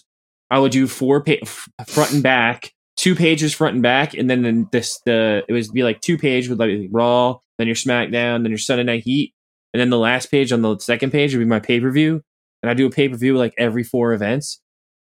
I 0.51 0.59
would 0.59 0.71
do 0.71 0.87
four 0.87 1.21
pa- 1.21 1.43
front 1.87 2.13
and 2.13 2.23
back, 2.23 2.71
two 2.97 3.15
pages 3.15 3.53
front 3.53 3.73
and 3.73 3.83
back, 3.83 4.13
and 4.13 4.29
then 4.29 4.41
the, 4.43 4.67
this 4.71 4.99
the 5.05 5.43
it 5.49 5.53
would 5.53 5.65
be 5.73 5.83
like 5.83 6.01
two 6.01 6.17
page 6.17 6.47
with 6.49 6.59
like 6.59 6.71
Raw, 6.91 7.39
then 7.57 7.67
your 7.67 7.75
SmackDown, 7.75 8.43
then 8.43 8.49
your 8.51 8.57
Sunday 8.59 8.83
Night 8.83 9.03
Heat, 9.03 9.33
and 9.73 9.81
then 9.81 9.89
the 9.89 9.97
last 9.97 10.29
page 10.31 10.51
on 10.51 10.61
the 10.61 10.77
second 10.79 11.11
page 11.11 11.33
would 11.33 11.39
be 11.39 11.45
my 11.45 11.59
pay 11.59 11.79
per 11.79 11.89
view, 11.91 12.21
and 12.61 12.69
I 12.69 12.73
do 12.75 12.85
a 12.85 12.89
pay 12.91 13.09
per 13.09 13.17
view 13.17 13.35
like 13.37 13.53
every 13.57 13.83
four 13.83 14.13
events, 14.13 14.61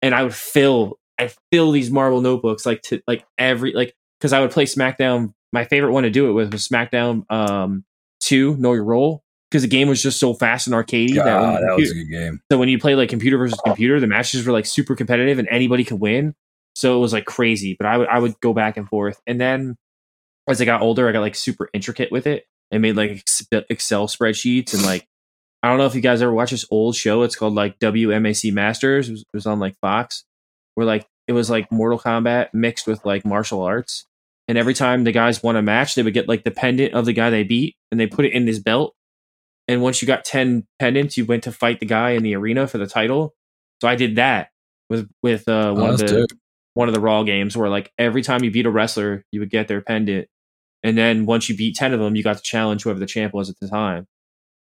and 0.02 0.16
I 0.16 0.24
would 0.24 0.34
fill 0.34 0.98
I 1.20 1.32
fill 1.52 1.72
these 1.72 1.92
marble 1.92 2.22
notebooks 2.22 2.66
like 2.66 2.82
to 2.84 3.02
like 3.08 3.24
every 3.38 3.74
like 3.74 3.94
because 4.20 4.34
I 4.34 4.40
would 4.40 4.52
play 4.52 4.66
SmackDown. 4.66 5.34
My 5.52 5.66
favorite 5.66 5.92
one 5.92 6.04
to 6.04 6.10
do 6.10 6.30
it 6.30 6.34
with 6.34 6.52
was 6.52 6.68
SmackDown 6.68 7.30
um 7.32 7.86
two 8.20 8.56
Know 8.58 8.74
Your 8.74 8.84
Role 8.84 9.24
because 9.50 9.62
the 9.62 9.68
game 9.70 9.88
was 9.88 10.02
just 10.02 10.20
so 10.20 10.34
fast 10.34 10.68
and 10.68 10.76
arcadey 10.76 11.16
that, 11.16 11.26
God, 11.26 11.62
the 11.62 11.68
that 11.68 11.76
was 11.78 11.92
a 11.92 11.94
good 11.94 12.10
game. 12.10 12.42
so 12.52 12.58
when 12.58 12.68
you 12.68 12.80
play 12.80 12.96
like 12.96 13.10
computer 13.10 13.38
versus 13.38 13.60
computer, 13.64 14.00
the 14.00 14.08
matches 14.08 14.46
were 14.46 14.52
like 14.52 14.66
super 14.66 14.96
competitive 14.96 15.40
and 15.40 15.48
anybody 15.50 15.84
could 15.84 16.00
win. 16.00 16.34
So 16.76 16.98
it 16.98 17.00
was 17.00 17.14
like 17.14 17.26
crazy. 17.26 17.76
But 17.78 17.88
I 17.88 17.98
would 17.98 18.08
I 18.08 18.20
would 18.20 18.40
go 18.42 18.54
back 18.54 18.78
and 18.78 18.88
forth. 18.88 19.22
And 19.28 19.40
then 19.40 19.78
as 20.48 20.62
I 20.62 20.66
got 20.66 20.82
older, 20.82 21.08
I 21.08 21.12
got 21.12 21.22
like 21.22 21.36
super 21.36 21.70
intricate 21.74 22.12
with 22.12 22.28
it. 22.28 22.46
I 22.74 22.80
made 22.80 22.96
like 22.96 23.24
Excel 23.70 24.08
spreadsheets 24.08 24.74
and 24.74 24.84
like 24.84 25.08
I 25.64 25.70
don't 25.70 25.78
know 25.78 25.86
if 25.86 25.96
you 25.96 26.02
guys 26.02 26.22
ever 26.22 26.34
watch 26.34 26.52
this 26.52 26.66
old 26.70 26.96
show. 26.96 27.24
It's 27.24 27.36
called 27.36 27.56
like 27.56 27.80
WMAC 27.80 28.54
Masters. 28.54 29.10
It 29.10 29.14
was, 29.14 29.22
it 29.22 29.34
was 29.34 29.46
on 29.48 29.60
like 29.60 29.76
Fox, 29.80 30.24
where 30.76 30.86
like 30.86 31.08
it 31.28 31.34
was 31.34 31.50
like 31.50 31.72
Mortal 31.72 32.00
Kombat 32.00 32.50
mixed 32.54 32.88
with 32.88 33.04
like 33.06 33.26
martial 33.26 33.62
arts. 33.62 34.06
And 34.48 34.58
every 34.58 34.76
time 34.76 35.04
the 35.04 35.12
guys 35.12 35.42
won 35.42 35.56
a 35.56 35.62
match, 35.64 35.96
they 35.96 36.04
would 36.04 36.14
get 36.14 36.28
like 36.28 36.44
the 36.44 36.52
pendant 36.52 36.94
of 36.94 37.06
the 37.06 37.14
guy 37.14 37.30
they 37.32 37.44
beat, 37.44 37.76
and 37.92 38.00
they 38.00 38.06
put 38.08 38.26
it 38.26 38.34
in 38.34 38.46
his 38.46 38.60
belt. 38.60 38.94
And 39.68 39.82
once 39.82 40.02
you 40.02 40.06
got 40.08 40.24
ten 40.24 40.68
pendants, 40.78 41.18
you 41.18 41.26
went 41.26 41.44
to 41.46 41.52
fight 41.52 41.80
the 41.80 41.88
guy 41.88 42.12
in 42.12 42.22
the 42.22 42.36
arena 42.36 42.68
for 42.68 42.78
the 42.78 42.86
title. 42.86 43.34
So 43.82 43.88
I 43.88 43.96
did 43.96 44.18
that 44.18 44.50
with 44.90 45.10
with 45.24 45.48
uh, 45.50 45.74
Oh, 45.76 45.82
one 45.82 45.90
of 45.90 45.98
the 45.98 46.06
dope. 46.08 46.30
one 46.76 46.88
of 46.88 46.94
the 46.94 47.00
Raw 47.00 47.24
games, 47.24 47.58
where 47.58 47.70
like 47.70 47.92
every 47.98 48.22
time 48.22 48.44
you 48.44 48.52
beat 48.52 48.68
a 48.68 48.72
wrestler, 48.72 49.24
you 49.32 49.40
would 49.40 49.50
get 49.50 49.68
their 49.68 49.82
pendant, 49.82 50.28
and 50.84 50.96
then 50.96 51.26
once 51.26 51.50
you 51.50 51.58
beat 51.58 51.76
ten 51.76 51.92
of 51.94 52.00
them, 52.00 52.16
you 52.16 52.22
got 52.22 52.38
to 52.38 52.44
challenge 52.44 52.84
whoever 52.84 53.00
the 53.00 53.08
champ 53.08 53.34
was 53.34 53.50
at 53.50 53.56
the 53.60 53.68
time. 53.68 54.06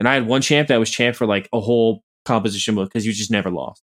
And 0.01 0.09
I 0.09 0.15
had 0.15 0.27
one 0.27 0.41
champ 0.41 0.69
that 0.69 0.79
was 0.79 0.91
champ 0.91 1.17
for 1.17 1.27
like 1.27 1.51
a 1.53 1.61
whole 1.61 2.03
composition 2.25 2.75
book 2.75 2.89
because 2.89 3.05
you 3.07 3.13
just 3.13 3.31
never 3.31 3.51
lost. 3.51 3.83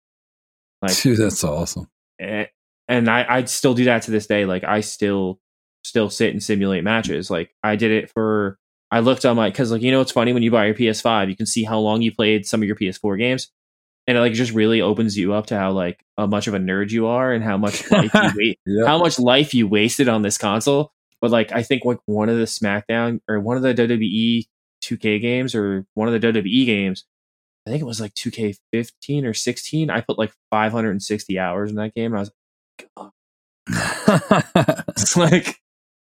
Like 0.82 0.96
Dude, 1.00 1.18
that's 1.18 1.44
awesome. 1.44 1.86
Eh, 2.20 2.46
and 2.88 3.08
I 3.08 3.24
I 3.28 3.44
still 3.44 3.74
do 3.74 3.84
that 3.84 4.02
to 4.02 4.10
this 4.10 4.26
day. 4.26 4.44
Like 4.44 4.64
I 4.64 4.80
still 4.80 5.40
still 5.84 6.10
sit 6.10 6.30
and 6.32 6.42
simulate 6.42 6.84
matches. 6.84 7.30
Like 7.30 7.50
I 7.62 7.76
did 7.76 7.90
it 7.90 8.10
for 8.10 8.58
I 8.90 9.00
looked 9.00 9.24
on 9.24 9.36
my 9.36 9.50
because 9.50 9.70
like 9.72 9.82
you 9.82 9.90
know 9.90 10.00
it's 10.00 10.12
funny 10.12 10.32
when 10.32 10.42
you 10.42 10.50
buy 10.50 10.66
your 10.66 10.74
PS5, 10.74 11.28
you 11.28 11.36
can 11.36 11.46
see 11.46 11.64
how 11.64 11.78
long 11.78 12.02
you 12.02 12.12
played 12.14 12.46
some 12.46 12.62
of 12.62 12.66
your 12.66 12.76
PS4 12.76 13.18
games, 13.18 13.50
and 14.06 14.16
it 14.16 14.20
like 14.20 14.32
just 14.32 14.52
really 14.52 14.80
opens 14.80 15.16
you 15.16 15.32
up 15.32 15.46
to 15.46 15.56
how 15.58 15.72
like 15.72 16.04
how 16.16 16.26
much 16.26 16.46
of 16.46 16.54
a 16.54 16.58
nerd 16.58 16.90
you 16.90 17.06
are 17.06 17.32
and 17.32 17.42
how 17.44 17.56
much 17.56 17.90
life 17.90 18.10
you 18.14 18.30
wait 18.36 18.58
Yeah. 18.66 18.86
how 18.86 18.98
much 18.98 19.18
life 19.18 19.54
you 19.54 19.66
wasted 19.68 20.08
on 20.08 20.22
this 20.22 20.38
console. 20.38 20.92
But 21.20 21.30
like 21.30 21.50
I 21.52 21.62
think 21.62 21.84
like 21.84 21.98
one 22.06 22.28
of 22.28 22.36
the 22.36 22.44
SmackDown 22.44 23.20
or 23.28 23.40
one 23.40 23.56
of 23.56 23.62
the 23.62 23.74
WWE 23.74 24.46
2K 24.84 25.20
games 25.20 25.54
or 25.54 25.84
one 25.94 26.06
of 26.12 26.20
the 26.20 26.32
WWE 26.32 26.66
games, 26.66 27.04
I 27.66 27.70
think 27.70 27.80
it 27.82 27.86
was 27.86 28.00
like 28.00 28.14
2K15 28.14 29.24
or 29.24 29.34
16. 29.34 29.90
I 29.90 30.00
put 30.02 30.18
like 30.18 30.32
560 30.50 31.38
hours 31.38 31.70
in 31.70 31.76
that 31.76 31.94
game, 31.94 32.12
and 32.12 32.16
I 32.16 32.20
was 32.20 32.30
it's 33.68 35.16
like 35.16 35.60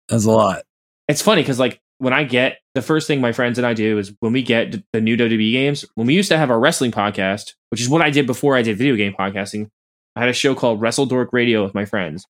that's 0.10 0.25
a 0.25 0.31
lot. 0.31 0.63
it's 1.07 1.21
funny 1.21 1.41
because 1.41 1.60
like 1.60 1.79
when 1.99 2.13
I 2.13 2.23
get 2.23 2.57
the 2.73 2.81
first 2.81 3.05
thing 3.05 3.21
my 3.21 3.31
friends 3.31 3.60
and 3.60 3.67
I 3.67 3.73
do 3.73 3.99
is 3.99 4.13
when 4.21 4.34
we 4.34 4.41
get 4.41 4.84
the 4.91 5.01
new 5.01 5.15
WWE 5.15 5.51
games. 5.51 5.86
When 5.95 6.07
we 6.07 6.15
used 6.15 6.29
to 6.29 6.38
have 6.38 6.49
our 6.49 6.60
wrestling 6.60 6.91
podcast, 6.91 7.53
which 7.69 7.81
is 7.81 7.89
what 7.89 8.01
I 8.01 8.10
did 8.10 8.25
before 8.25 8.55
I 8.55 8.62
did 8.62 8.77
video 8.77 8.95
game 8.95 9.13
podcasting, 9.13 9.69
I 10.15 10.21
had 10.21 10.29
a 10.29 10.34
show 10.34 10.55
called 10.55 10.81
Wrestle 10.81 11.05
Dork 11.05 11.31
Radio 11.31 11.63
with 11.63 11.75
my 11.75 11.86
friends. 11.86 12.25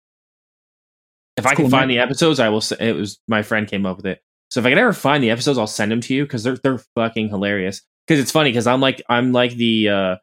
If 1.37 1.45
I 1.45 1.55
can 1.55 1.65
cool, 1.65 1.69
find 1.69 1.89
the 1.89 1.99
episodes, 1.99 2.39
I 2.39 2.49
will. 2.49 2.61
It 2.79 2.95
was 2.95 3.19
my 3.27 3.43
friend 3.43 3.67
came 3.67 3.85
up 3.85 3.97
with 3.97 4.05
it. 4.05 4.21
So 4.49 4.59
if 4.59 4.65
I 4.65 4.69
can 4.69 4.77
ever 4.77 4.93
find 4.93 5.23
the 5.23 5.29
episodes, 5.31 5.57
I'll 5.57 5.67
send 5.67 5.91
them 5.91 6.01
to 6.01 6.13
you 6.13 6.23
because 6.23 6.43
they're 6.43 6.57
they're 6.57 6.81
fucking 6.95 7.29
hilarious. 7.29 7.81
Because 8.05 8.19
it's 8.19 8.31
funny 8.31 8.49
because 8.49 8.67
I'm 8.67 8.81
like 8.81 9.01
I'm 9.07 9.31
like 9.31 9.53
the 9.53 9.87
uh 9.87 10.15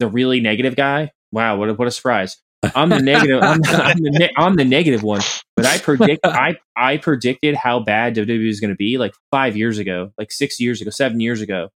the 0.00 0.08
really 0.08 0.40
negative 0.40 0.74
guy. 0.74 1.12
Wow, 1.30 1.56
what 1.58 1.68
a, 1.68 1.74
what 1.74 1.86
a 1.86 1.92
surprise! 1.92 2.38
I'm 2.74 2.88
the 2.88 3.00
negative. 3.00 3.42
I'm, 3.42 3.60
I'm 3.64 3.98
the 3.98 4.10
ne- 4.10 4.32
I'm 4.36 4.56
the 4.56 4.64
negative 4.64 5.02
one. 5.02 5.22
But 5.54 5.66
I 5.66 5.78
predict 5.78 6.20
I 6.26 6.56
I 6.76 6.96
predicted 6.96 7.54
how 7.54 7.80
bad 7.80 8.14
WWE 8.14 8.48
is 8.48 8.60
going 8.60 8.72
to 8.72 8.76
be 8.76 8.98
like 8.98 9.14
five 9.30 9.56
years 9.56 9.78
ago, 9.78 10.12
like 10.18 10.32
six 10.32 10.60
years 10.60 10.80
ago, 10.80 10.90
seven 10.90 11.20
years 11.20 11.40
ago. 11.40 11.70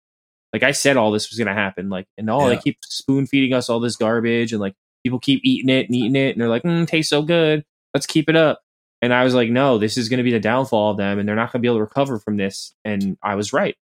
Like 0.53 0.63
I 0.63 0.73
said, 0.73 0.97
all 0.97 1.11
this 1.11 1.31
was 1.31 1.39
going 1.39 1.49
to 1.49 1.55
happen. 1.55 1.89
Like 1.89 2.07
and 2.19 2.29
all 2.29 2.47
they 2.47 2.57
keep 2.57 2.79
spoon 2.85 3.27
feeding 3.27 3.55
us 3.55 3.69
all 3.69 3.81
this 3.81 3.97
garbage, 3.97 4.53
and 4.53 4.61
like 4.61 4.75
people 5.05 5.19
keep 5.19 5.41
eating 5.45 5.71
it 5.71 5.87
and 5.87 5.95
eating 5.95 6.17
it, 6.17 6.33
and 6.33 6.41
they're 6.41 6.49
like, 6.49 6.63
mm, 6.63 6.87
tastes 6.87 7.11
so 7.11 7.23
good. 7.23 7.65
Let's 7.95 8.07
keep 8.07 8.29
it 8.29 8.37
up. 8.37 8.61
And 9.03 9.15
I 9.15 9.25
was 9.25 9.35
like, 9.35 9.49
no, 9.49 9.79
this 9.79 9.97
is 9.97 10.09
going 10.09 10.19
to 10.19 10.25
be 10.25 10.33
the 10.33 10.41
downfall 10.41 10.91
of 10.91 10.97
them, 10.99 11.19
and 11.19 11.29
they're 11.29 11.37
not 11.37 11.53
going 11.53 11.61
to 11.61 11.63
be 11.63 11.69
able 11.69 11.79
to 11.79 11.85
recover 11.85 12.19
from 12.19 12.37
this. 12.37 12.75
And 12.85 13.17
I 13.23 13.35
was 13.35 13.53
right. 13.53 13.77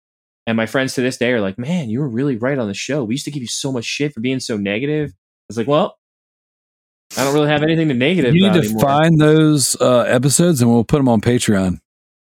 And 0.46 0.56
my 0.56 0.66
friends 0.66 0.94
to 0.94 1.00
this 1.00 1.16
day 1.16 1.32
are 1.32 1.40
like, 1.40 1.58
man, 1.58 1.88
you 1.88 2.00
were 2.00 2.08
really 2.08 2.36
right 2.36 2.58
on 2.58 2.68
the 2.68 2.74
show. 2.74 3.04
We 3.04 3.14
used 3.14 3.24
to 3.24 3.30
give 3.30 3.42
you 3.42 3.48
so 3.48 3.72
much 3.72 3.84
shit 3.84 4.12
for 4.12 4.20
being 4.20 4.40
so 4.40 4.56
negative. 4.56 5.10
I 5.10 5.46
was 5.48 5.56
like, 5.56 5.66
well, 5.68 5.96
I 7.16 7.24
don't 7.24 7.34
really 7.34 7.48
have 7.48 7.62
anything 7.62 7.88
to 7.88 7.94
negative. 7.94 8.34
You 8.34 8.42
need 8.42 8.54
to 8.54 8.60
anymore. 8.60 8.80
find 8.80 9.20
those 9.20 9.76
uh, 9.80 10.00
episodes 10.00 10.60
and 10.60 10.70
we'll 10.70 10.84
put 10.84 10.98
them 10.98 11.08
on 11.08 11.20
Patreon. 11.20 11.80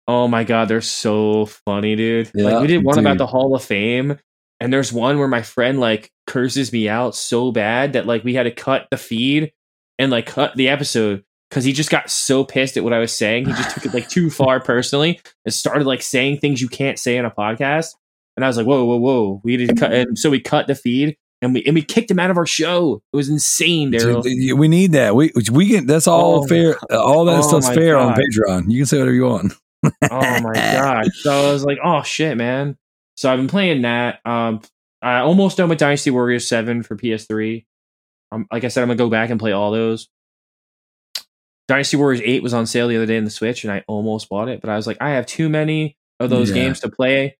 Oh 0.08 0.26
my 0.26 0.42
god, 0.42 0.68
they're 0.68 0.80
so 0.80 1.46
funny, 1.46 1.94
dude. 1.94 2.30
Yeah, 2.34 2.46
like 2.46 2.62
we 2.62 2.66
did 2.66 2.84
one 2.84 2.98
about 2.98 3.18
the 3.18 3.26
Hall 3.26 3.54
of 3.54 3.62
Fame, 3.62 4.18
and 4.58 4.72
there's 4.72 4.92
one 4.92 5.18
where 5.18 5.28
my 5.28 5.42
friend 5.42 5.78
like 5.78 6.10
curses 6.26 6.72
me 6.72 6.88
out 6.88 7.14
so 7.14 7.52
bad 7.52 7.92
that 7.92 8.06
like 8.06 8.24
we 8.24 8.34
had 8.34 8.44
to 8.44 8.50
cut 8.50 8.88
the 8.90 8.96
feed 8.96 9.52
and 9.98 10.10
like 10.10 10.26
cut 10.26 10.56
the 10.56 10.68
episode 10.68 11.22
because 11.48 11.64
he 11.64 11.72
just 11.72 11.90
got 11.90 12.10
so 12.10 12.44
pissed 12.44 12.76
at 12.76 12.84
what 12.84 12.92
I 12.92 12.98
was 12.98 13.16
saying. 13.16 13.46
He 13.46 13.52
just 13.52 13.74
took 13.74 13.86
it 13.86 13.94
like 13.94 14.08
too 14.08 14.30
far 14.30 14.60
personally 14.60 15.20
and 15.44 15.54
started 15.54 15.86
like 15.86 16.02
saying 16.02 16.38
things 16.38 16.60
you 16.60 16.68
can't 16.68 16.98
say 16.98 17.16
in 17.16 17.24
a 17.24 17.30
podcast. 17.30 17.94
And 18.36 18.44
I 18.44 18.48
was 18.48 18.56
like, 18.56 18.66
whoa, 18.66 18.84
whoa, 18.84 18.96
whoa. 18.96 19.40
We 19.44 19.56
need 19.56 19.68
to 19.68 19.74
cut 19.74 19.92
and 19.92 20.18
so 20.18 20.30
we 20.30 20.40
cut 20.40 20.66
the 20.66 20.74
feed 20.74 21.16
and 21.42 21.54
we 21.54 21.62
and 21.64 21.74
we 21.74 21.82
kicked 21.82 22.10
him 22.10 22.18
out 22.18 22.30
of 22.30 22.36
our 22.36 22.46
show. 22.46 23.02
It 23.12 23.16
was 23.16 23.28
insane, 23.28 23.90
Darrell. 23.90 24.22
Dude, 24.22 24.58
we 24.58 24.68
need 24.68 24.92
that. 24.92 25.14
We 25.14 25.32
we 25.50 25.68
can. 25.68 25.86
That's 25.86 26.06
all 26.06 26.44
Oh, 26.44 26.46
fair. 26.46 26.76
All 26.90 27.24
that 27.26 27.38
oh 27.44 27.48
stuff's 27.60 27.68
fair 27.74 27.96
on 27.98 28.14
Patreon. 28.14 28.70
You 28.70 28.78
can 28.80 28.86
say 28.86 28.98
whatever 28.98 29.14
you 29.14 29.24
want. 29.26 29.52
oh 29.84 29.90
my 30.40 30.52
god! 30.54 31.08
So 31.14 31.48
I 31.48 31.52
was 31.52 31.64
like, 31.64 31.78
oh 31.82 32.02
shit, 32.02 32.36
man. 32.36 32.76
So 33.16 33.32
I've 33.32 33.38
been 33.38 33.48
playing 33.48 33.82
that. 33.82 34.20
Um, 34.26 34.60
I 35.02 35.20
almost 35.20 35.56
done 35.56 35.68
with 35.70 35.78
Dynasty 35.78 36.10
Warriors 36.10 36.46
Seven 36.46 36.82
for 36.82 36.96
PS3. 36.96 37.64
Um, 38.32 38.46
like 38.52 38.64
I 38.64 38.68
said, 38.68 38.82
I'm 38.82 38.88
gonna 38.88 38.98
go 38.98 39.08
back 39.10 39.30
and 39.30 39.40
play 39.40 39.52
all 39.52 39.70
those. 39.70 40.08
Dynasty 41.68 41.96
Warriors 41.96 42.20
Eight 42.24 42.42
was 42.42 42.52
on 42.52 42.66
sale 42.66 42.88
the 42.88 42.96
other 42.96 43.06
day 43.06 43.16
in 43.16 43.24
the 43.24 43.30
Switch, 43.30 43.64
and 43.64 43.72
I 43.72 43.84
almost 43.86 44.28
bought 44.28 44.48
it, 44.48 44.60
but 44.60 44.70
I 44.70 44.76
was 44.76 44.86
like, 44.86 44.98
I 45.00 45.10
have 45.10 45.26
too 45.26 45.48
many 45.48 45.96
of 46.18 46.28
those 46.30 46.48
Yeah. 46.50 46.56
games 46.56 46.80
to 46.80 46.88
play, 46.90 47.36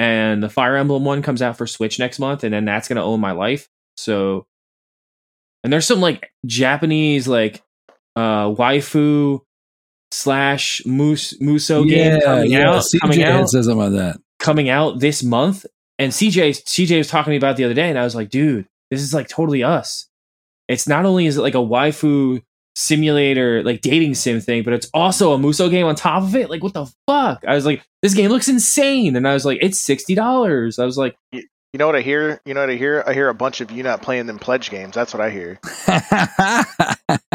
and 0.00 0.42
the 0.42 0.48
Fire 0.48 0.76
Emblem 0.76 1.04
one 1.04 1.20
comes 1.20 1.42
out 1.42 1.58
for 1.58 1.66
Switch 1.66 1.98
next 1.98 2.18
month, 2.18 2.42
and 2.42 2.54
then 2.54 2.64
that's 2.64 2.88
gonna 2.88 3.04
own 3.04 3.20
my 3.20 3.32
life. 3.32 3.68
So, 3.98 4.46
and 5.62 5.70
there's 5.70 5.86
some 5.86 6.00
like 6.00 6.32
Japanese 6.46 7.28
like 7.28 7.62
uh 8.16 8.46
waifu 8.46 9.40
slash 10.10 10.80
mus 10.86 11.38
muso 11.38 11.84
game 11.84 12.18
coming 12.22 12.54
out 12.54 12.82
coming 13.02 13.18
CJ 13.18 13.24
out 13.26 13.50
says 13.50 13.66
something 13.66 13.78
like 13.78 13.92
that. 13.92 14.16
coming 14.38 14.70
out 14.70 15.00
this 15.00 15.22
month. 15.22 15.66
And 15.98 16.12
CJ 16.12 16.64
CJ 16.64 16.96
was 16.96 17.08
talking 17.08 17.26
to 17.26 17.30
me 17.32 17.36
about 17.36 17.58
the 17.58 17.64
other 17.64 17.74
day, 17.74 17.90
and 17.90 17.98
I 17.98 18.04
was 18.04 18.14
like, 18.14 18.30
dude, 18.30 18.66
this 18.90 19.02
is 19.02 19.12
like 19.12 19.28
totally 19.28 19.62
us. 19.62 20.08
It's 20.66 20.88
not 20.88 21.04
only 21.04 21.26
is 21.26 21.36
it 21.36 21.42
like 21.42 21.54
a 21.54 21.58
waifu 21.58 22.42
simulator, 22.76 23.62
like 23.62 23.80
dating 23.80 24.14
sim 24.14 24.40
thing, 24.40 24.62
but 24.62 24.72
it's 24.72 24.88
also 24.94 25.32
a 25.32 25.38
Muso 25.38 25.68
game 25.68 25.86
on 25.86 25.94
top 25.94 26.22
of 26.22 26.34
it. 26.36 26.50
Like, 26.50 26.62
what 26.62 26.72
the 26.74 26.86
fuck? 27.06 27.44
I 27.46 27.54
was 27.54 27.66
like, 27.66 27.82
this 28.02 28.14
game 28.14 28.30
looks 28.30 28.48
insane, 28.48 29.16
and 29.16 29.26
I 29.28 29.34
was 29.34 29.44
like, 29.44 29.58
it's 29.60 29.78
sixty 29.78 30.14
dollars. 30.14 30.78
I 30.78 30.84
was 30.84 30.96
like, 30.98 31.16
You 31.32 31.42
know 31.74 31.86
what 31.86 31.96
I 31.96 32.00
hear? 32.00 32.40
You 32.44 32.54
know 32.54 32.60
what 32.60 32.70
I 32.70 32.74
hear? 32.76 33.04
I 33.06 33.12
hear 33.12 33.28
a 33.28 33.34
bunch 33.34 33.60
of 33.60 33.70
you 33.70 33.82
not 33.82 34.02
playing 34.02 34.26
them 34.26 34.38
pledge 34.38 34.70
games. 34.70 34.94
That's 34.94 35.12
what 35.14 35.20
I 35.20 35.30
hear. 35.30 35.58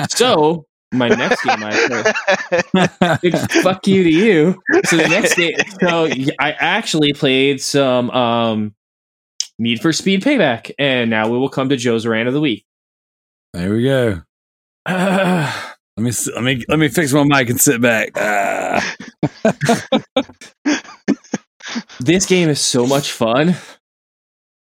so 0.09 0.65
my 0.91 1.09
next 1.09 1.43
game 1.43 1.63
I 1.63 2.13
play. 2.73 3.31
Fuck 3.61 3.87
you 3.87 4.03
to 4.03 4.09
you. 4.09 4.61
So 4.85 4.97
the 4.97 5.07
next 5.09 5.35
game, 5.35 5.55
so 5.81 6.07
I 6.39 6.51
actually 6.51 7.13
played 7.13 7.61
some 7.61 8.09
um, 8.11 8.75
Need 9.59 9.81
for 9.81 9.91
Speed 9.93 10.21
Payback, 10.21 10.71
and 10.79 11.09
now 11.09 11.27
we 11.29 11.37
will 11.37 11.49
come 11.49 11.69
to 11.69 11.77
Joe's 11.77 12.05
rant 12.05 12.27
of 12.27 12.33
the 12.33 12.41
week. 12.41 12.65
there 13.53 13.71
we 13.71 13.83
go. 13.83 14.21
Uh, 14.85 15.51
Let 15.97 16.03
me 16.03 16.11
let 16.35 16.43
me 16.43 16.63
let 16.67 16.79
me 16.79 16.87
fix 16.89 17.13
my 17.13 17.23
mic 17.23 17.49
and 17.49 17.59
sit 17.59 17.79
back. 17.81 18.11
Ah. 18.17 18.95
this 21.99 22.25
game 22.25 22.49
is 22.49 22.59
so 22.59 22.85
much 22.85 23.11
fun, 23.11 23.55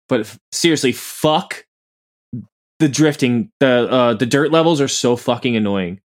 but 0.10 0.22
f- 0.22 0.38
seriously, 0.52 0.92
fuck 0.92 1.66
the 2.80 2.90
drifting. 2.90 3.50
The 3.62 3.88
uh, 3.90 4.14
the 4.16 4.26
dirt 4.26 4.52
levels 4.52 4.82
are 4.82 4.88
so 4.90 5.16
fucking 5.16 5.56
annoying. 5.56 6.02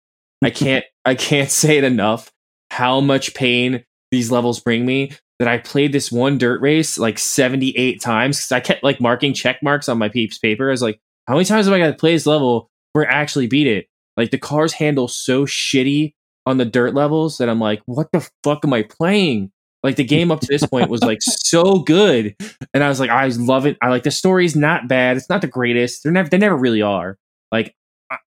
I 0.44 0.50
can't 0.50 0.84
I 1.06 1.16
can't 1.16 1.50
say 1.62 1.78
it 1.78 1.84
enough. 1.84 2.30
How 2.72 3.00
much 3.00 3.34
pain 3.34 3.84
these 4.12 4.30
levels 4.32 4.60
bring 4.60 4.86
me. 4.86 5.12
That 5.40 5.48
I 5.48 5.58
played 5.58 5.92
this 5.92 6.12
one 6.12 6.38
dirt 6.38 6.62
race 6.62 6.98
like 6.98 7.18
seventy 7.18 7.72
eight 7.78 8.02
times 8.02 8.38
because 8.38 8.52
I 8.52 8.60
kept 8.60 8.84
like 8.84 9.02
marking 9.02 9.34
check 9.34 9.64
marks 9.64 9.90
on 9.90 9.98
my 9.98 10.08
peeps 10.08 10.38
paper. 10.38 10.68
I 10.70 10.72
was 10.72 10.82
like, 10.82 11.00
how 11.28 11.34
many 11.34 11.46
times 11.46 11.66
have 11.66 11.74
I 11.74 11.80
got 11.80 11.88
to 11.88 11.94
play 11.94 12.14
this 12.14 12.26
level 12.28 12.70
where 12.94 13.10
I 13.10 13.14
actually 13.14 13.48
beat 13.48 13.68
it? 13.68 13.88
Like 14.18 14.32
the 14.32 14.38
cars 14.38 14.74
handle 14.74 15.08
so 15.08 15.46
shitty 15.46 16.14
on 16.46 16.58
the 16.58 16.66
dirt 16.66 16.94
levels 16.94 17.38
that 17.38 17.50
I'm 17.50 17.60
like, 17.60 17.82
what 17.86 18.12
the 18.12 18.28
fuck 18.44 18.64
am 18.64 18.74
I 18.74 18.84
playing? 18.84 19.52
Like 19.84 19.98
the 19.98 20.04
game 20.04 20.32
up 20.32 20.40
to 20.40 20.48
this 20.48 20.66
point 20.66 20.90
was 20.90 21.02
like 21.02 21.20
so 21.22 21.80
good, 21.80 22.36
and 22.74 22.84
I 22.84 22.90
was 22.90 23.00
like, 23.00 23.10
I 23.10 23.28
love 23.28 23.66
it. 23.66 23.78
I 23.82 23.90
like 23.90 24.04
the 24.04 24.12
story's 24.12 24.56
not 24.56 24.88
bad. 24.88 25.18
It's 25.18 25.30
not 25.30 25.42
the 25.42 25.48
greatest. 25.48 26.04
They're 26.04 26.12
never 26.12 26.30
they 26.30 26.38
never 26.38 26.56
really 26.56 26.82
are. 26.82 27.18
Like 27.52 27.76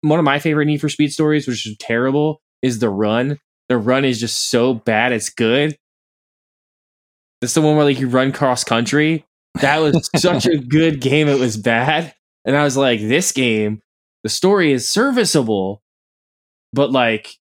one 0.02 0.19
of 0.19 0.26
my 0.26 0.39
favorite 0.39 0.65
Need 0.65 0.82
for 0.82 0.89
Speed 0.89 1.13
stories, 1.13 1.48
which 1.48 1.65
is 1.65 1.78
terrible, 1.78 2.41
is 2.62 2.80
the 2.80 2.89
run. 2.89 3.39
The 3.69 3.78
run 3.78 4.06
is 4.06 4.19
just 4.19 4.50
so 4.50 4.74
bad 4.74 5.12
it's 5.12 5.30
good. 5.30 5.78
That's 7.41 7.54
the 7.54 7.62
one 7.62 7.76
where 7.76 7.86
like 7.86 8.00
you 8.00 8.10
run 8.10 8.32
cross 8.32 8.63
country. 8.63 9.26
That 9.62 9.78
was 9.78 10.10
such 10.15 10.45
a 10.45 10.58
good 10.69 11.00
game. 11.00 11.30
It 11.30 11.39
was 11.39 11.56
bad, 11.56 12.13
and 12.43 12.56
I 12.58 12.63
was 12.63 12.76
like, 12.76 13.00
this 13.00 13.32
game, 13.32 13.82
the 14.26 14.30
story 14.30 14.72
is 14.72 14.90
serviceable, 14.90 15.84
but 16.74 16.92
like 16.92 17.36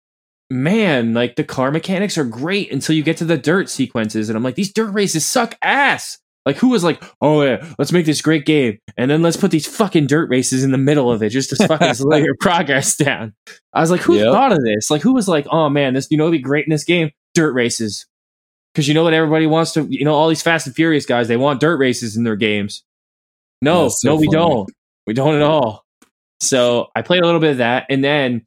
man, 0.51 1.12
like 1.14 1.37
the 1.37 1.45
car 1.45 1.71
mechanics 1.71 2.16
are 2.19 2.25
great 2.25 2.73
until 2.73 2.97
you 2.97 3.03
get 3.03 3.19
to 3.19 3.25
the 3.27 3.38
dirt 3.38 3.69
sequences. 3.69 4.29
And 4.29 4.37
I'm 4.37 4.43
like, 4.43 4.55
these 4.57 4.73
dirt 4.73 4.90
races 4.93 5.25
suck 5.27 5.55
ass. 5.62 6.19
Like, 6.47 6.57
who 6.57 6.71
was 6.71 6.83
like, 6.83 7.01
oh 7.21 7.43
yeah, 7.43 7.64
let's 7.79 7.93
make 7.93 8.07
this 8.07 8.23
great 8.23 8.47
game, 8.47 8.79
and 8.97 9.11
then 9.11 9.21
let's 9.21 9.37
put 9.37 9.51
these 9.51 9.66
fucking 9.66 10.07
dirt 10.07 10.31
races 10.31 10.64
in 10.64 10.73
the 10.73 10.79
middle 10.79 11.12
of 11.12 11.23
it 11.23 11.29
just 11.29 11.51
to 11.51 11.69
fucking 11.69 11.93
slow 11.95 12.16
your 12.16 12.35
progress 12.40 12.97
down. 12.97 13.35
I 13.75 13.83
was 13.83 13.90
like, 13.90 14.01
who 14.01 14.14
Yep. 14.16 14.33
thought 14.33 14.53
of 14.53 14.64
this? 14.64 14.90
Like, 14.90 15.03
who 15.03 15.12
was 15.12 15.29
like, 15.29 15.47
oh 15.51 15.69
man, 15.69 15.93
this 15.93 16.09
you 16.11 16.16
know, 16.16 16.25
it'd 16.25 16.33
be 16.33 16.43
great 16.43 16.64
in 16.64 16.71
this 16.71 16.85
game, 16.85 17.11
dirt 17.35 17.53
races, 17.53 18.07
because 18.73 18.88
you 18.88 18.95
know 18.95 19.05
what 19.05 19.12
everybody 19.12 19.47
wants 19.47 19.73
to, 19.73 19.83
you 19.83 20.05
know, 20.07 20.14
all 20.14 20.29
these 20.31 20.40
Fast 20.43 20.66
and 20.66 20.75
Furious 20.75 21.05
guys, 21.05 21.29
they 21.29 21.37
want 21.37 21.61
dirt 21.61 21.77
races 21.77 22.16
in 22.16 22.25
their 22.25 22.37
games. 22.37 22.83
No, 23.61 23.90
so 23.90 24.09
no, 24.09 24.16
we 24.16 24.27
don't. 24.29 24.71
We 25.07 25.12
don't 25.12 25.35
at 25.35 25.43
all. 25.43 25.85
So 26.40 26.88
I 26.96 27.03
played 27.03 27.22
a 27.22 27.26
little 27.26 27.40
bit 27.40 27.53
of 27.53 27.59
that, 27.59 27.87
and 27.90 28.03
then 28.03 28.46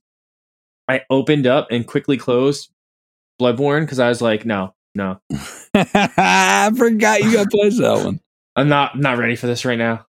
I 0.88 1.02
opened 1.10 1.48
up 1.48 1.68
and 1.72 1.86
quickly 1.86 2.18
closed 2.18 2.72
Bloodborne 3.42 3.82
because 3.82 4.00
I 4.00 4.10
was 4.10 4.22
like, 4.22 4.46
no, 4.46 4.74
no, 4.96 5.20
I 5.74 6.72
forgot 6.76 7.24
you 7.24 7.34
got 7.34 7.44
to 7.44 7.50
play 7.50 7.70
that 7.70 8.06
one. 8.06 8.20
I'm 8.56 8.70
not 8.70 8.98
not 9.00 9.18
ready 9.18 9.36
for 9.36 9.48
this 9.48 9.66
right 9.66 9.78
now. 9.78 10.06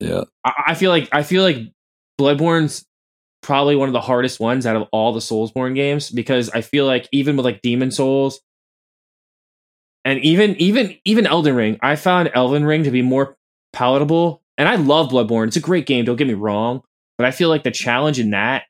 Yeah. 0.00 0.22
I, 0.44 0.52
I 0.68 0.74
feel 0.74 0.90
like 0.90 1.08
I 1.12 1.22
feel 1.22 1.42
like 1.42 1.58
Bloodborne's 2.20 2.86
probably 3.42 3.76
one 3.76 3.88
of 3.88 3.92
the 3.92 4.00
hardest 4.00 4.40
ones 4.40 4.64
out 4.64 4.76
of 4.76 4.88
all 4.90 5.12
the 5.12 5.20
Soulsborne 5.20 5.74
games 5.74 6.10
because 6.10 6.48
I 6.50 6.62
feel 6.62 6.86
like 6.86 7.08
even 7.12 7.36
with 7.36 7.44
like 7.44 7.60
Demon's 7.60 7.96
Souls 7.96 8.40
and 10.04 10.18
even 10.20 10.56
even 10.56 10.96
even 11.04 11.26
Elden 11.26 11.54
Ring, 11.54 11.78
I 11.82 11.96
found 11.96 12.30
Elden 12.34 12.64
Ring 12.64 12.84
to 12.84 12.90
be 12.90 13.02
more 13.02 13.36
palatable. 13.72 14.42
And 14.56 14.68
I 14.68 14.76
love 14.76 15.10
Bloodborne; 15.10 15.48
it's 15.48 15.56
a 15.56 15.60
great 15.60 15.86
game. 15.86 16.04
Don't 16.04 16.16
get 16.16 16.28
me 16.28 16.34
wrong, 16.34 16.82
but 17.18 17.26
I 17.26 17.30
feel 17.30 17.48
like 17.48 17.62
the 17.62 17.70
challenge 17.70 18.18
in 18.18 18.30
that 18.30 18.64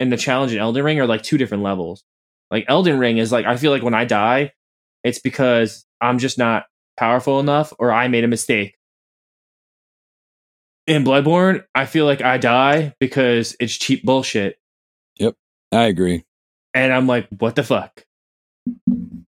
and 0.00 0.12
the 0.12 0.16
challenge 0.16 0.52
in 0.52 0.58
Elden 0.58 0.84
Ring 0.84 1.00
are 1.00 1.06
like 1.06 1.22
two 1.22 1.38
different 1.38 1.62
levels. 1.62 2.04
Like 2.50 2.64
Elden 2.68 2.98
Ring 2.98 3.18
is 3.18 3.32
like 3.32 3.46
I 3.46 3.56
feel 3.56 3.70
like 3.72 3.82
when 3.82 3.94
I 3.94 4.04
die, 4.04 4.52
it's 5.04 5.18
because 5.18 5.84
I'm 6.00 6.18
just 6.18 6.38
not 6.38 6.64
powerful 6.96 7.40
enough 7.40 7.72
or 7.78 7.92
I 7.92 8.08
made 8.08 8.24
a 8.24 8.28
mistake. 8.28 8.76
In 10.86 11.04
Bloodborne, 11.04 11.64
I 11.74 11.84
feel 11.84 12.06
like 12.06 12.22
I 12.22 12.38
die 12.38 12.94
because 12.98 13.54
it's 13.60 13.76
cheap 13.76 14.04
bullshit. 14.04 14.58
Yep. 15.16 15.34
I 15.70 15.82
agree. 15.82 16.24
And 16.72 16.92
I'm 16.92 17.06
like, 17.06 17.28
what 17.28 17.56
the 17.56 17.62
fuck? 17.62 18.06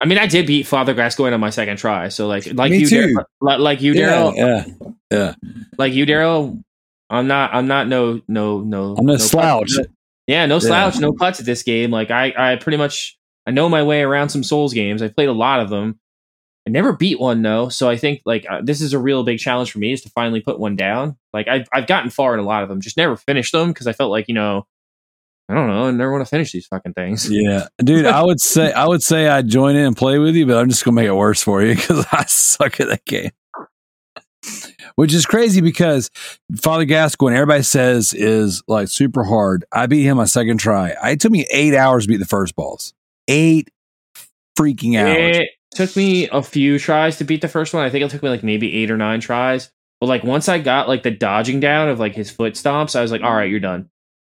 I 0.01 0.05
mean, 0.05 0.17
I 0.17 0.27
did 0.27 0.47
beat 0.47 0.67
Father 0.67 0.93
Gascoigne 0.93 1.33
on 1.33 1.39
my 1.41 1.49
second 1.49 1.77
try. 1.77 2.07
So 2.09 2.27
like 2.27 2.53
like 2.53 2.71
Me 2.71 2.79
you. 2.79 3.15
Dar- 3.41 3.59
like, 3.59 3.81
you 3.81 3.93
Yeah, 3.93 4.05
Darrell, 4.05 4.33
yeah, 4.35 4.65
yeah. 5.11 5.35
like 5.77 5.93
you 5.93 6.05
Darrell, 6.05 6.63
I'm 7.09 7.27
not 7.27 7.53
I'm 7.53 7.67
not 7.67 7.87
no 7.87 8.21
no 8.27 8.61
no 8.61 8.95
I'm 8.97 9.05
no 9.05 9.15
putz- 9.15 9.21
slouch. 9.29 9.71
Yeah, 10.27 10.45
no 10.45 10.55
Yeah. 10.55 10.59
slouch, 10.59 10.99
no 10.99 11.11
putts 11.13 11.39
at 11.39 11.45
this 11.45 11.63
game. 11.63 11.91
Like 11.91 12.11
I 12.11 12.33
I 12.37 12.55
pretty 12.57 12.77
much 12.77 13.17
I 13.47 13.51
know 13.51 13.67
my 13.69 13.81
way 13.83 14.01
around 14.03 14.29
some 14.29 14.43
Souls 14.43 14.73
games. 14.73 15.01
I 15.01 15.07
played 15.07 15.29
a 15.29 15.33
lot 15.33 15.59
of 15.59 15.69
them. 15.69 15.99
I 16.67 16.71
never 16.71 16.93
beat 16.93 17.19
one 17.19 17.41
though, 17.41 17.69
so 17.69 17.89
I 17.89 17.97
think 17.97 18.21
like 18.25 18.45
uh, 18.47 18.61
this 18.63 18.79
is 18.81 18.93
a 18.93 18.99
real 18.99 19.23
big 19.23 19.39
challenge 19.39 19.71
for 19.71 19.79
me 19.79 19.91
is 19.93 20.01
to 20.01 20.09
finally 20.09 20.41
put 20.41 20.59
one 20.59 20.75
down. 20.75 21.17
Like 21.33 21.47
I've 21.47 21.67
I've 21.73 21.87
gotten 21.87 22.11
far 22.11 22.33
in 22.35 22.39
a 22.39 22.43
lot 22.43 22.61
of 22.63 22.69
them, 22.69 22.79
just 22.81 22.97
never 22.97 23.15
finished 23.15 23.51
them 23.53 23.69
because 23.69 23.87
I 23.87 23.93
felt 23.93 24.11
like 24.11 24.27
you 24.27 24.35
know 24.35 24.67
I 25.47 25.55
don't 25.55 25.67
know, 25.67 25.85
I 25.85 25.91
never 25.91 26.11
want 26.11 26.23
to 26.23 26.29
finish 26.29 26.51
these 26.51 26.67
fucking 26.67 26.93
things. 26.93 27.27
Yeah, 27.31 27.69
dude, 27.79 28.05
I 28.05 28.21
would 28.21 28.39
say 28.39 28.71
I 28.71 28.85
would 28.85 29.01
say 29.01 29.27
I'd 29.27 29.47
join 29.47 29.75
in 29.75 29.83
and 29.85 29.97
play 29.97 30.19
with 30.19 30.35
you, 30.35 30.45
but 30.45 30.57
I'm 30.57 30.69
just 30.69 30.85
gonna 30.85 30.93
make 30.93 31.07
it 31.07 31.13
worse 31.13 31.41
for 31.41 31.63
you 31.63 31.73
because 31.75 32.05
I 32.11 32.25
suck 32.25 32.79
at 32.79 32.89
that 32.89 33.05
game. 33.05 33.31
Which 34.99 35.13
is 35.13 35.25
crazy 35.25 35.61
because 35.61 36.09
Father 36.57 36.83
Gascoigne, 36.83 37.33
everybody 37.33 37.63
says 37.63 38.13
is 38.13 38.61
like 38.67 38.89
super 38.89 39.23
hard. 39.23 39.63
I 39.71 39.85
beat 39.85 40.03
him 40.03 40.17
my 40.17 40.25
second 40.25 40.57
try. 40.57 40.93
It 41.05 41.21
took 41.21 41.31
me 41.31 41.45
eight 41.53 41.73
hours 41.73 42.03
to 42.03 42.09
beat 42.09 42.17
the 42.17 42.25
first 42.25 42.53
boss. 42.53 42.91
Eight 43.29 43.69
freaking 44.59 44.99
hours. 44.99 45.37
It 45.37 45.49
took 45.73 45.95
me 45.95 46.27
a 46.27 46.43
few 46.43 46.77
tries 46.79 47.15
to 47.19 47.23
beat 47.23 47.39
the 47.39 47.47
first 47.47 47.73
one. 47.73 47.85
I 47.85 47.89
think 47.89 48.03
it 48.03 48.11
took 48.11 48.21
me 48.21 48.27
like 48.27 48.43
maybe 48.43 48.75
eight 48.75 48.91
or 48.91 48.97
nine 48.97 49.21
tries. 49.21 49.71
But 50.01 50.07
like 50.07 50.25
once 50.25 50.49
I 50.49 50.59
got 50.59 50.89
like 50.89 51.03
the 51.03 51.11
dodging 51.11 51.61
down 51.61 51.87
of 51.87 51.97
like 51.97 52.13
his 52.13 52.29
foot 52.29 52.55
stomps, 52.55 52.93
I 52.93 53.01
was 53.01 53.13
like, 53.13 53.21
all 53.21 53.33
right, 53.33 53.49
you're 53.49 53.61
done. 53.61 53.89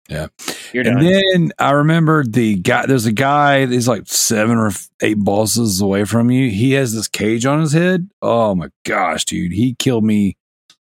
Yeah. 0.10 0.28
You're 0.74 0.84
done. 0.84 0.98
And 0.98 1.06
then 1.06 1.52
I 1.58 1.72
remember 1.72 2.26
the 2.26 2.56
guy. 2.56 2.86
There's 2.86 3.06
a 3.06 3.14
guy. 3.14 3.66
He's 3.66 3.88
like 3.88 4.08
seven 4.08 4.58
or 4.58 4.72
eight 5.02 5.20
bosses 5.24 5.80
away 5.80 6.04
from 6.04 6.30
you. 6.30 6.50
He 6.50 6.74
has 6.74 6.94
this 6.94 7.08
cage 7.08 7.46
on 7.46 7.62
his 7.62 7.72
head. 7.72 8.10
Oh 8.22 8.56
my 8.56 8.68
gosh, 8.84 9.24
dude! 9.24 9.54
He 9.54 9.76
killed 9.76 10.04
me 10.04 10.36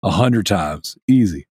a 0.03 0.11
hundred 0.11 0.47
times, 0.47 0.97
easy. 1.09 1.47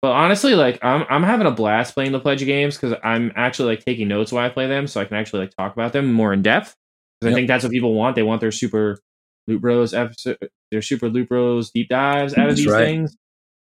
But 0.00 0.12
honestly, 0.12 0.54
like 0.54 0.78
I'm 0.82 1.04
I'm 1.10 1.22
having 1.22 1.46
a 1.46 1.50
blast 1.50 1.94
playing 1.94 2.12
the 2.12 2.20
pledge 2.20 2.44
games 2.44 2.76
because 2.76 2.96
I'm 3.02 3.32
actually 3.34 3.74
like 3.74 3.84
taking 3.84 4.06
notes 4.08 4.30
while 4.30 4.44
I 4.44 4.48
play 4.48 4.66
them, 4.68 4.86
so 4.86 5.00
I 5.00 5.04
can 5.04 5.16
actually 5.16 5.40
like 5.40 5.56
talk 5.56 5.72
about 5.72 5.92
them 5.92 6.12
more 6.12 6.32
in 6.32 6.42
depth. 6.42 6.76
Because 7.20 7.32
Yep. 7.32 7.32
I 7.32 7.34
think 7.34 7.48
that's 7.48 7.64
what 7.64 7.72
people 7.72 7.94
want. 7.94 8.14
They 8.14 8.22
want 8.22 8.40
their 8.40 8.52
super 8.52 9.00
loot 9.48 9.60
bros 9.60 9.92
episode, 9.92 10.38
their 10.70 10.82
super 10.82 11.08
loot 11.08 11.28
bros 11.28 11.70
deep 11.72 11.88
dives 11.88 12.34
out 12.34 12.44
of 12.44 12.50
That's 12.50 12.60
these 12.60 12.72
right. 12.72 12.84
things. 12.84 13.16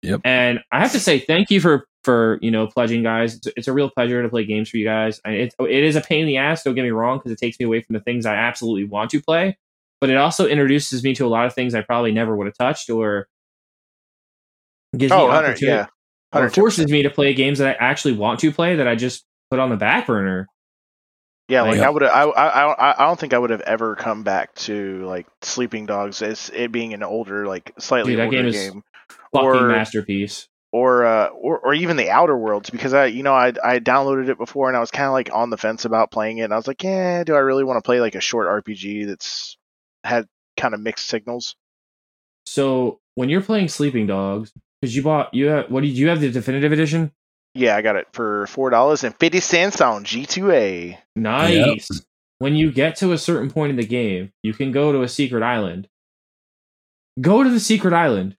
Yep. 0.03 0.21
And 0.25 0.61
I 0.73 0.81
have 0.81 0.93
to 0.93 1.01
say 1.01 1.21
thank 1.21 1.51
you 1.51 1.61
for 1.61 1.87
for 2.03 2.39
you 2.43 2.51
know 2.51 2.67
pledging 2.67 3.05
guys. 3.05 3.37
It's, 3.37 3.47
it's 3.57 3.69
a 3.69 3.73
real 3.73 3.89
pleasure 3.91 4.21
to 4.21 4.29
play 4.29 4.45
games 4.45 4.69
for 4.69 4.79
you 4.79 4.85
guys. 4.85 5.21
I, 5.25 5.31
it, 5.31 5.55
it 5.61 5.85
is 5.85 5.95
a 5.95 6.01
pain 6.01 6.23
in 6.23 6.27
the 6.27 6.39
ass. 6.39 6.65
Don't 6.65 6.75
get 6.75 6.83
me 6.83 6.91
wrong, 6.91 7.19
because 7.19 7.31
it 7.31 7.39
takes 7.39 7.59
me 7.61 7.67
away 7.67 7.83
from 7.83 7.95
the 7.95 8.01
things 8.01 8.27
I 8.27 8.35
absolutely 8.35 8.85
want 8.85 9.11
to 9.11 9.21
play. 9.23 9.57
But 10.01 10.11
it 10.11 10.17
also 10.17 10.47
introduces 10.49 11.05
me 11.05 11.15
to 11.15 11.25
a 11.25 11.29
lot 11.29 11.47
of 11.47 11.55
things 11.55 11.75
I 11.75 11.83
probably 11.83 12.11
never 12.13 12.37
would 12.37 12.47
have 12.47 12.57
touched 12.59 12.91
or 12.91 13.29
gives 14.97 15.11
me 15.13 15.17
Oh, 15.19 15.27
100, 15.27 15.47
opportunity 15.51 15.77
yeah. 15.77 15.87
or 16.39 16.49
100%. 16.49 16.55
forces 16.55 16.91
me 16.91 17.03
to 17.03 17.11
play 17.11 17.33
games 17.35 17.59
that 17.59 17.69
I 17.81 17.85
actually 17.85 18.15
want 18.15 18.41
to 18.41 18.53
play 18.53 18.77
that 18.77 18.87
I 18.89 18.95
just 18.95 19.25
put 19.51 19.59
on 19.61 19.71
the 19.71 19.77
back 19.77 20.07
burner. 20.07 20.47
Yeah, 21.49 21.63
like. 21.63 21.79
I 21.79 21.89
would, 21.89 22.03
I, 22.03 22.23
I, 22.25 22.73
I, 22.73 23.03
I 23.05 23.07
don't 23.07 23.21
think 23.21 23.33
I 23.33 23.39
would 23.39 23.51
have 23.51 23.61
ever 23.61 23.95
come 23.95 24.25
back 24.25 24.55
to 24.57 25.05
like 25.07 25.27
Sleeping 25.43 25.87
Dogs 25.87 26.21
as 26.21 26.51
it 26.53 26.73
being 26.73 26.93
an 26.93 27.05
older, 27.05 27.47
like 27.47 27.73
slightly 27.79 28.13
Dude, 28.13 28.19
that 28.21 28.25
older 28.25 28.51
game 28.51 28.73
game, 28.73 28.83
Or- 29.33 29.69
masterpiece. 29.69 30.49
or, 30.73 31.05
uh, 31.07 31.27
or, 31.29 31.61
or 31.61 31.73
even 31.75 31.97
the 31.97 32.11
Outer 32.11 32.37
Worlds, 32.37 32.69
because 32.71 32.93
I, 32.95 33.07
you 33.07 33.23
know, 33.23 33.33
I, 33.33 33.53
I 33.63 33.79
downloaded 33.79 34.29
it 34.29 34.39
before 34.39 34.67
and 34.67 34.77
I 34.77 34.81
was 34.81 34.91
kind 34.91 35.07
of 35.07 35.13
like 35.13 35.31
on 35.33 35.51
the 35.51 35.57
fence 35.57 35.85
about 35.85 36.11
playing 36.11 36.39
it, 36.39 36.43
and 36.43 36.53
I 36.53 36.57
was 36.57 36.67
like, 36.67 36.83
yeah, 36.83 37.23
do 37.23 37.37
I 37.37 37.39
really 37.39 37.63
want 37.63 37.77
to 37.77 37.87
play 37.87 38.01
like 38.01 38.17
a 38.17 38.21
short 38.21 38.49
RPG 38.65 39.07
that's 39.07 39.57
had 40.03 40.27
kind 40.57 40.75
of 40.75 40.81
mixed 40.81 41.07
signals? 41.07 41.55
So 42.45 42.99
when 43.15 43.29
you're 43.29 43.41
playing 43.41 43.69
Sleeping 43.69 44.07
Dogs, 44.09 44.53
because 44.81 44.95
you 44.95 45.03
bought 45.03 45.33
you 45.35 45.47
have 45.47 45.71
what 45.71 45.83
did 45.83 45.97
you 45.97 46.09
have 46.09 46.21
the 46.21 46.31
definitive 46.31 46.73
edition? 46.73 47.13
Yeah, 47.55 47.77
I 47.77 47.83
got 47.83 47.97
it 47.97 48.07
for 48.13 48.47
four 48.49 48.71
dollars 48.71 49.05
and 49.05 49.15
fifty 49.17 49.41
cents 49.41 49.81
on 49.81 50.05
G2A. 50.05 50.99
Nice. 51.17 51.89
When 52.39 52.55
you 52.55 52.71
get 52.71 52.97
to 52.97 53.13
a 53.13 53.19
certain 53.19 53.51
point 53.51 53.71
in 53.71 53.77
the 53.77 53.87
game, 53.87 54.33
you 54.43 54.53
can 54.53 54.73
go 54.73 54.93
to 54.93 55.03
a 55.03 55.09
secret 55.09 55.43
island. 55.43 55.89
Go 57.21 57.43
to 57.43 57.49
the 57.49 57.61
secret 57.61 57.95
island. 57.95 58.37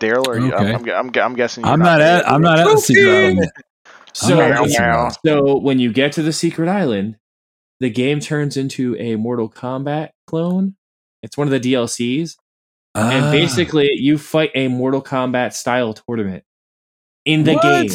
Darrell, 0.00 0.28
are 0.28 0.38
you? 0.38 0.52
Okay. 0.52 0.72
I'm, 0.72 0.84
I'm, 0.84 0.90
I'm, 0.90 1.10
I'm 1.16 1.34
guessing. 1.34 1.64
You're 1.64 1.72
I'm 1.72 1.78
not 1.78 1.98
there. 1.98 2.18
at. 2.18 2.28
I'm 2.28 2.40
not 2.42 2.58
at 2.58 2.66
the 2.66 2.78
secret 2.78 3.08
island. 3.08 3.52
So, 4.14 4.32
I'm 4.32 4.38
not 4.38 4.50
at 4.50 4.64
the 4.64 4.68
secret 4.68 4.86
Meow. 4.86 4.98
island. 4.98 5.16
so 5.24 5.56
when 5.58 5.78
you 5.78 5.92
get 5.92 6.12
to 6.14 6.22
the 6.22 6.32
secret 6.32 6.68
island, 6.68 7.16
the 7.78 7.88
game 7.88 8.18
turns 8.18 8.56
into 8.56 8.96
a 8.98 9.14
Mortal 9.16 9.48
Kombat 9.48 10.10
clone. 10.26 10.74
It's 11.22 11.38
one 11.38 11.46
of 11.46 11.52
the 11.52 11.72
DLCs, 11.72 12.36
and 12.94 13.24
Ah, 13.26 13.30
basically 13.32 13.90
you 13.94 14.18
fight 14.18 14.50
a 14.54 14.68
Mortal 14.68 15.02
Kombat 15.02 15.52
style 15.54 15.94
tournament 15.94 16.44
in 17.24 17.44
the 17.44 17.54
What? 17.54 17.62
game, 17.62 17.90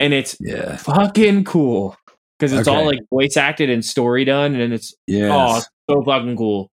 and 0.00 0.12
it's 0.12 0.36
yeah, 0.40 0.76
fucking 0.76 1.44
cool 1.44 1.96
because 2.38 2.52
it's 2.52 2.68
all 2.68 2.84
like 2.86 2.98
voice 3.10 3.36
acted 3.36 3.70
and 3.70 3.84
story 3.84 4.24
done, 4.24 4.54
and 4.54 4.72
it's 4.72 4.94
yeah. 5.06 5.28
Oh, 5.32 5.56
it's 5.58 5.68
so 5.88 6.02
fucking 6.02 6.36
cool. 6.36 6.70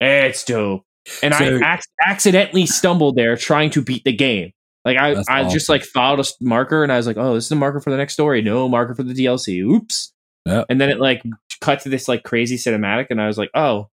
It's 0.00 0.44
dope. 0.44 0.84
And 1.22 1.34
So- 1.34 1.44
I 1.62 1.74
ac- 1.74 1.88
accidentally 2.06 2.66
stumbled 2.66 3.16
there 3.16 3.36
trying 3.36 3.70
to 3.70 3.82
beat 3.82 4.04
the 4.04 4.12
game. 4.12 4.52
Like 4.84 4.98
I, 4.98 5.22
I 5.28 5.48
just 5.48 5.68
like 5.68 5.84
filed 5.84 6.18
a 6.20 6.24
marker 6.40 6.82
and 6.82 6.90
I 6.92 6.96
was 6.96 7.06
like, 7.06 7.16
oh, 7.16 7.34
this 7.34 7.44
is 7.46 7.52
a 7.52 7.56
marker 7.56 7.80
for 7.80 7.90
the 7.90 7.96
next 7.96 8.14
story. 8.14 8.42
No 8.42 8.68
marker 8.68 8.94
for 8.96 9.04
the 9.04 9.14
DLC. 9.14 9.60
Oops. 9.60 10.12
Yep. 10.46 10.66
And 10.68 10.80
then 10.80 10.90
it 10.90 10.98
like 10.98 11.22
cut 11.60 11.80
to 11.82 11.88
this 11.88 12.08
like 12.08 12.24
crazy 12.24 12.56
cinematic, 12.56 13.06
and 13.10 13.20
I 13.20 13.26
was 13.28 13.38
like, 13.38 13.50
oh, 13.54 13.88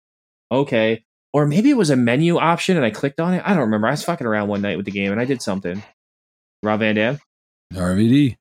okay. 0.52 1.04
Or 1.36 1.46
maybe 1.46 1.70
it 1.70 1.76
was 1.76 1.90
a 1.90 1.98
menu 1.98 2.38
option, 2.38 2.78
and 2.78 2.86
I 2.86 2.92
clicked 2.92 3.20
on 3.20 3.34
it. 3.34 3.44
I 3.46 3.50
don't 3.50 3.64
remember. 3.64 3.88
I 3.88 3.92
was 3.92 4.04
fucking 4.06 4.26
around 4.26 4.48
one 4.48 4.62
night 4.62 4.78
with 4.78 4.86
the 4.86 4.92
game, 4.92 5.12
and 5.12 5.20
I 5.20 5.26
did 5.26 5.42
something. 5.42 5.84
Rob 6.64 6.80
Van 6.80 6.96
Dam, 6.96 7.20
RVD. 7.74 8.38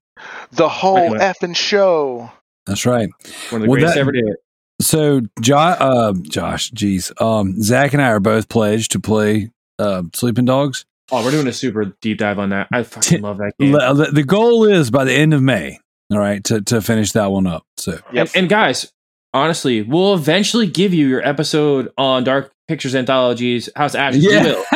The 0.53 0.69
whole 0.69 0.97
Anyway. 0.99 1.19
effing 1.19 1.57
show. 1.57 2.31
That's 2.67 2.87
right. 2.87 3.09
one 3.51 3.61
of 3.61 3.63
the 3.63 3.69
Well, 3.69 3.75
greatest 3.77 3.95
that- 3.95 4.01
ever 4.01 4.13
did. 4.13 4.37
So, 4.81 5.23
jo- 5.41 5.57
uh, 5.57 6.13
Josh, 6.23 6.71
geez, 6.71 7.11
um, 7.21 7.61
Zach 7.63 7.93
and 7.95 8.03
I 8.03 8.09
are 8.09 8.21
both 8.21 8.49
pledged 8.49 8.93
to 8.93 9.01
play 9.01 9.51
uh, 9.79 10.03
Sleeping 10.15 10.45
Dogs. 10.45 10.85
Oh, 11.13 11.25
we're 11.25 11.31
doing 11.33 11.47
a 11.49 11.53
super 11.53 11.87
deep 12.01 12.19
dive 12.19 12.39
on 12.39 12.51
that. 12.51 12.69
I 12.73 12.83
fucking 12.85 13.21
love 13.23 13.39
that 13.39 13.53
game. 13.59 13.73
Le- 13.73 13.95
The, 13.95 14.05
the 14.13 14.25
goal 14.25 14.65
is 14.65 14.91
by 14.91 15.05
the 15.05 15.13
end 15.13 15.35
of 15.35 15.43
May, 15.43 15.79
all 16.13 16.19
right, 16.19 16.43
to, 16.45 16.61
to 16.63 16.81
finish 16.81 17.13
that 17.13 17.31
one 17.33 17.47
up. 17.47 17.65
So, 17.77 17.93
Yep. 18.13 18.29
And, 18.29 18.31
and 18.37 18.49
guys, 18.49 18.91
honestly, 19.33 19.83
we'll 19.83 20.15
eventually 20.15 20.67
give 20.67 20.95
you 20.95 21.07
your 21.09 21.27
episode 21.27 21.93
on 21.99 22.25
Dark 22.25 22.53
Pictures 22.67 22.95
Anthologies 22.95 23.69
House 23.77 23.95
of 23.95 24.01
Ashes. 24.01 24.25
We 24.27 24.33
will. 24.39 24.65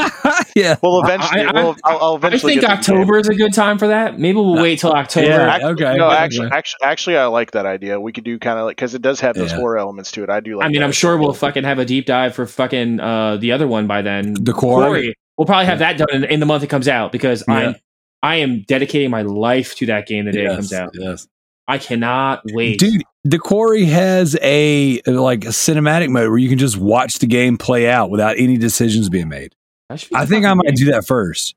yeah, 0.57 0.77
Well, 0.83 1.03
eventually, 1.03 1.41
I- 1.41 1.49
I- 1.49 1.53
we'll, 1.63 1.77
I'll, 1.85 1.99
I'll 2.23 2.27
I 2.27 2.37
think 2.37 2.63
October 2.63 3.19
is 3.19 3.29
a 3.29 3.35
good 3.35 3.55
time 3.55 3.79
for 3.79 3.89
that. 3.89 4.19
Maybe 4.19 4.37
we'll 4.37 4.57
No. 4.57 4.63
wait 4.63 4.79
till 4.79 4.93
October. 4.93 5.27
Yeah. 5.29 5.55
Actually, 5.55 5.71
okay, 5.87 5.97
No, 5.97 6.11
actually, 6.11 6.51
actually, 6.53 6.79
actually, 6.85 7.17
I 7.17 7.27
like 7.27 7.53
that 7.53 7.65
idea. 7.65 7.99
We 7.99 8.13
could 8.13 8.25
do 8.25 8.39
kind 8.39 8.59
of 8.59 8.67
like 8.67 8.77
because 8.77 8.95
it 8.95 9.01
does 9.01 9.21
have 9.21 9.37
those 9.37 9.53
Yeah. 9.53 9.59
horror 9.59 9.79
elements 9.79 10.13
to 10.13 10.23
it. 10.23 10.29
I 10.29 10.41
do 10.41 10.57
like. 10.59 10.67
I 10.67 10.69
mean, 10.69 10.81
that. 10.81 10.85
I'm 10.85 10.93
sure 10.93 11.17
we'll 11.17 11.33
fucking 11.33 11.65
have 11.65 11.79
a 11.79 11.85
deep 11.87 12.05
dive 12.05 12.35
for 12.35 12.47
fucking 12.47 13.01
uh, 13.01 13.39
the 13.39 13.53
other 13.53 13.67
one 13.67 13.87
by 13.87 14.03
then. 14.03 14.35
The 14.35 14.53
Quarry. 14.53 15.15
We'll 15.39 15.47
probably 15.47 15.67
have 15.67 15.79
that 15.79 15.97
done 15.97 16.09
in, 16.13 16.25
in 16.25 16.41
the 16.41 16.47
month 16.47 16.65
it 16.65 16.67
comes 16.69 16.89
out 16.89 17.11
because 17.13 17.43
Yeah. 17.49 17.55
I'm 17.55 17.75
I 18.23 18.37
am 18.37 18.63
dedicating 18.69 19.11
my 19.11 19.23
life 19.23 19.77
to 19.77 19.87
that 19.87 20.07
game 20.07 20.25
the 20.27 20.33
day 20.33 20.45
it 20.45 20.49
comes 20.55 20.73
out. 20.73 20.91
yes. 20.93 21.27
I 21.69 21.79
cannot 21.79 22.43
wait. 22.53 22.81
Dude, 22.81 23.03
the 23.25 23.39
quarry 23.39 23.85
has 23.85 24.37
a 24.43 25.01
like 25.07 25.45
a 25.45 25.49
cinematic 25.49 26.09
mode 26.09 26.29
where 26.29 26.39
you 26.39 26.49
can 26.49 26.59
just 26.59 26.77
watch 26.77 27.19
the 27.19 27.27
game 27.27 27.57
play 27.57 27.89
out 27.89 28.11
without 28.11 28.39
any 28.39 28.57
decisions 28.57 29.09
being 29.09 29.29
made. 29.29 29.55
Be 29.91 29.97
I 30.15 30.27
think 30.27 30.45
I 30.45 30.55
might 30.55 30.67
game. 30.67 30.75
do 30.75 30.85
that 30.93 31.07
first. 31.07 31.55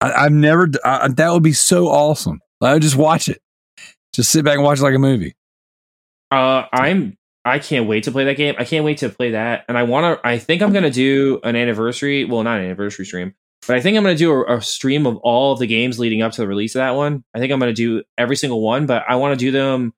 I, 0.00 0.12
I've 0.12 0.32
never. 0.32 0.68
I, 0.84 1.08
that 1.08 1.32
would 1.32 1.42
be 1.42 1.52
so 1.52 1.88
awesome. 1.88 2.40
I 2.60 2.74
would 2.74 2.82
just 2.82 2.96
watch 2.96 3.28
it. 3.28 3.40
Just 4.14 4.30
sit 4.30 4.44
back 4.44 4.54
and 4.54 4.62
watch 4.62 4.78
it 4.78 4.82
like 4.82 4.94
a 4.94 4.98
movie. 4.98 5.34
Uh, 6.30 6.64
I'm. 6.72 7.16
I 7.44 7.58
can't 7.58 7.88
wait 7.88 8.04
to 8.04 8.12
play 8.12 8.24
that 8.24 8.36
game. 8.36 8.54
I 8.58 8.64
can't 8.64 8.84
wait 8.84 8.98
to 8.98 9.08
play 9.08 9.32
that, 9.32 9.64
and 9.68 9.76
I 9.76 9.82
want 9.82 10.20
to. 10.20 10.26
I 10.26 10.38
think 10.38 10.62
I'm 10.62 10.72
gonna 10.72 10.90
do 10.90 11.40
an 11.42 11.56
anniversary. 11.56 12.24
Well, 12.24 12.42
not 12.44 12.60
an 12.60 12.66
anniversary 12.66 13.04
stream, 13.04 13.34
but 13.66 13.76
I 13.76 13.80
think 13.80 13.96
I'm 13.96 14.04
gonna 14.04 14.16
do 14.16 14.32
a, 14.32 14.56
a 14.56 14.62
stream 14.62 15.06
of 15.06 15.16
all 15.18 15.52
of 15.52 15.58
the 15.58 15.66
games 15.66 15.98
leading 15.98 16.22
up 16.22 16.32
to 16.32 16.40
the 16.40 16.46
release 16.46 16.76
of 16.76 16.80
that 16.80 16.94
one. 16.94 17.24
I 17.34 17.40
think 17.40 17.52
I'm 17.52 17.58
gonna 17.58 17.72
do 17.72 18.04
every 18.16 18.36
single 18.36 18.60
one, 18.60 18.86
but 18.86 19.02
I 19.08 19.16
want 19.16 19.38
to 19.38 19.44
do 19.44 19.50
them. 19.50 19.92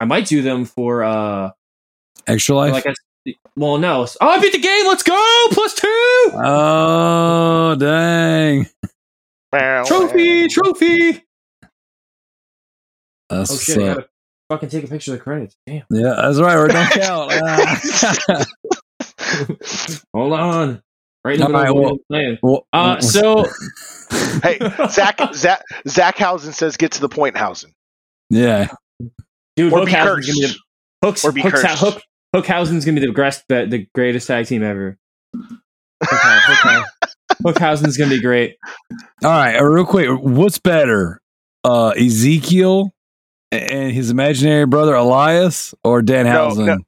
I 0.00 0.04
might 0.04 0.26
do 0.26 0.42
them 0.42 0.64
for 0.64 1.02
uh, 1.04 1.50
Extra 2.26 2.54
life. 2.56 2.72
like 2.72 2.86
a. 2.86 2.94
Well, 3.56 3.78
no. 3.78 4.06
Oh, 4.20 4.28
I 4.28 4.38
beat 4.40 4.52
the 4.52 4.58
game. 4.58 4.86
Let's 4.86 5.02
go. 5.02 5.46
Plus 5.50 5.74
two. 5.74 6.30
oh 6.34 7.76
dang! 7.78 8.66
Trophy. 9.86 10.48
Trophy. 10.48 11.24
That's 13.28 13.50
Oh 13.50 13.56
shit! 13.56 13.78
I 13.78 13.86
gotta 13.94 14.08
fucking 14.50 14.68
take 14.68 14.84
a 14.84 14.88
picture 14.88 15.12
of 15.12 15.18
the 15.18 15.24
credits. 15.24 15.56
Damn. 15.66 15.82
yeah, 15.90 16.14
that's 16.22 16.38
right. 16.40 16.56
Or 16.56 16.68
don't 16.68 16.90
count. 16.90 17.32
Hold 20.14 20.32
on. 20.32 20.82
Right 21.24 21.34
in 21.34 21.40
the 21.40 21.46
All 21.46 21.52
right, 21.52 21.74
well- 21.74 21.98
playing. 22.08 22.38
Well, 22.42 22.66
Uh, 22.72 23.00
so 23.00 23.44
Hey, 24.42 24.58
Zach, 24.88 25.18
Zach, 25.34 25.62
Zackhausen 25.88 26.52
says, 26.54 26.76
"Get 26.76 26.92
to 26.92 27.00
the 27.00 27.08
point, 27.08 27.36
Hausen." 27.36 27.72
yeah, 28.30 28.68
dude, 29.56 29.72
Or 29.72 29.84
be 29.84 29.92
Hookhausen's 29.92 30.04
cursed. 30.26 30.28
gonna 30.28 30.40
be 30.40 30.46
the 30.46 30.58
Hooks, 31.06 31.24
Or 31.24 31.32
be 31.32 31.40
Hooks, 31.42 31.62
cursed. 31.62 31.80
Hook, 31.82 32.02
Hookhausen's 32.34 32.84
gonna 32.84 33.00
be 33.00 33.06
the 33.06 33.12
greatest, 33.12 33.44
the, 33.48 33.66
the 33.66 33.86
greatest 33.94 34.26
tag 34.26 34.46
team 34.46 34.62
ever. 34.62 34.98
Hookhau- 35.34 36.40
Hookhau- 36.40 36.84
Hookhausen's 37.42 37.96
gonna 37.96 38.10
be 38.10 38.20
great. 38.20 38.56
All 39.24 39.30
right, 39.30 39.56
uh, 39.58 39.64
real 39.64 39.84
quick, 39.86 40.08
what's 40.20 40.58
better, 40.58 41.20
uh, 41.64 41.88
Ezekiel 41.90 42.92
and 43.52 43.92
his 43.92 44.10
imaginary 44.10 44.66
brother 44.66 44.94
Elias, 44.94 45.74
or 45.84 46.02
Danhausen? 46.02 46.66
no. 46.66 46.78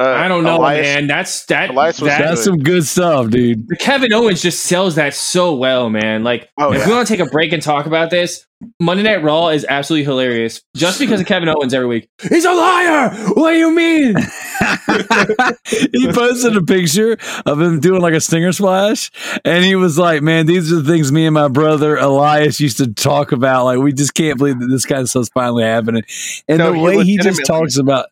Uh, 0.00 0.04
I 0.12 0.28
don't 0.28 0.44
know, 0.44 0.56
Elias- 0.56 0.82
man. 0.86 1.06
That's 1.08 1.44
that. 1.46 1.70
Elias 1.70 2.00
was 2.00 2.08
that 2.10 2.22
That's 2.22 2.44
some 2.44 2.56
good 2.58 2.84
stuff, 2.86 3.28
dude. 3.28 3.66
Kevin 3.80 4.12
Owens 4.14 4.40
just 4.40 4.60
sells 4.64 4.94
that 4.94 5.12
so 5.12 5.54
well, 5.54 5.90
man. 5.90 6.24
Like, 6.24 6.48
Oh, 6.58 6.72
if 6.72 6.78
yeah. 6.80 6.86
we 6.88 6.94
want 6.94 7.06
to 7.06 7.16
take 7.16 7.26
a 7.26 7.30
break 7.30 7.52
and 7.52 7.62
talk 7.62 7.84
about 7.84 8.08
this, 8.10 8.46
Monday 8.80 9.02
Night 9.02 9.22
Raw 9.22 9.48
is 9.48 9.66
absolutely 9.68 10.04
hilarious. 10.04 10.62
Just 10.76 10.98
because 11.00 11.20
of 11.20 11.26
Kevin 11.26 11.48
Owens 11.50 11.72
every 11.74 11.86
week. 11.86 12.08
He's 12.28 12.44
a 12.44 12.52
liar. 12.52 13.10
What 13.34 13.52
do 13.52 13.58
you 13.58 13.74
mean? 13.74 14.16
he 15.92 16.12
posted 16.12 16.56
a 16.56 16.62
picture 16.62 17.16
of 17.46 17.60
him 17.60 17.80
doing 17.80 18.00
like 18.02 18.14
a 18.14 18.20
stinger 18.20 18.52
splash, 18.52 19.10
and 19.44 19.64
he 19.64 19.74
was 19.76 19.98
like, 19.98 20.22
"Man, 20.22 20.46
these 20.46 20.72
are 20.72 20.76
the 20.80 20.90
things 20.92 21.10
me 21.12 21.26
and 21.26 21.34
my 21.34 21.48
brother 21.48 21.96
Elias 21.96 22.60
used 22.60 22.78
to 22.78 22.92
talk 22.92 23.32
about. 23.32 23.64
Like, 23.64 23.78
we 23.78 23.92
just 23.92 24.14
can't 24.14 24.38
believe 24.38 24.60
that 24.60 24.66
this 24.66 24.84
kind 24.84 25.00
of 25.02 25.08
stuff's 25.08 25.30
finally 25.30 25.64
happening." 25.64 26.02
And 26.48 26.58
No, 26.58 26.72
the 26.72 26.78
way 26.78 27.02
he 27.04 27.16
just 27.18 27.44
talks 27.46 27.76
about 27.78 28.06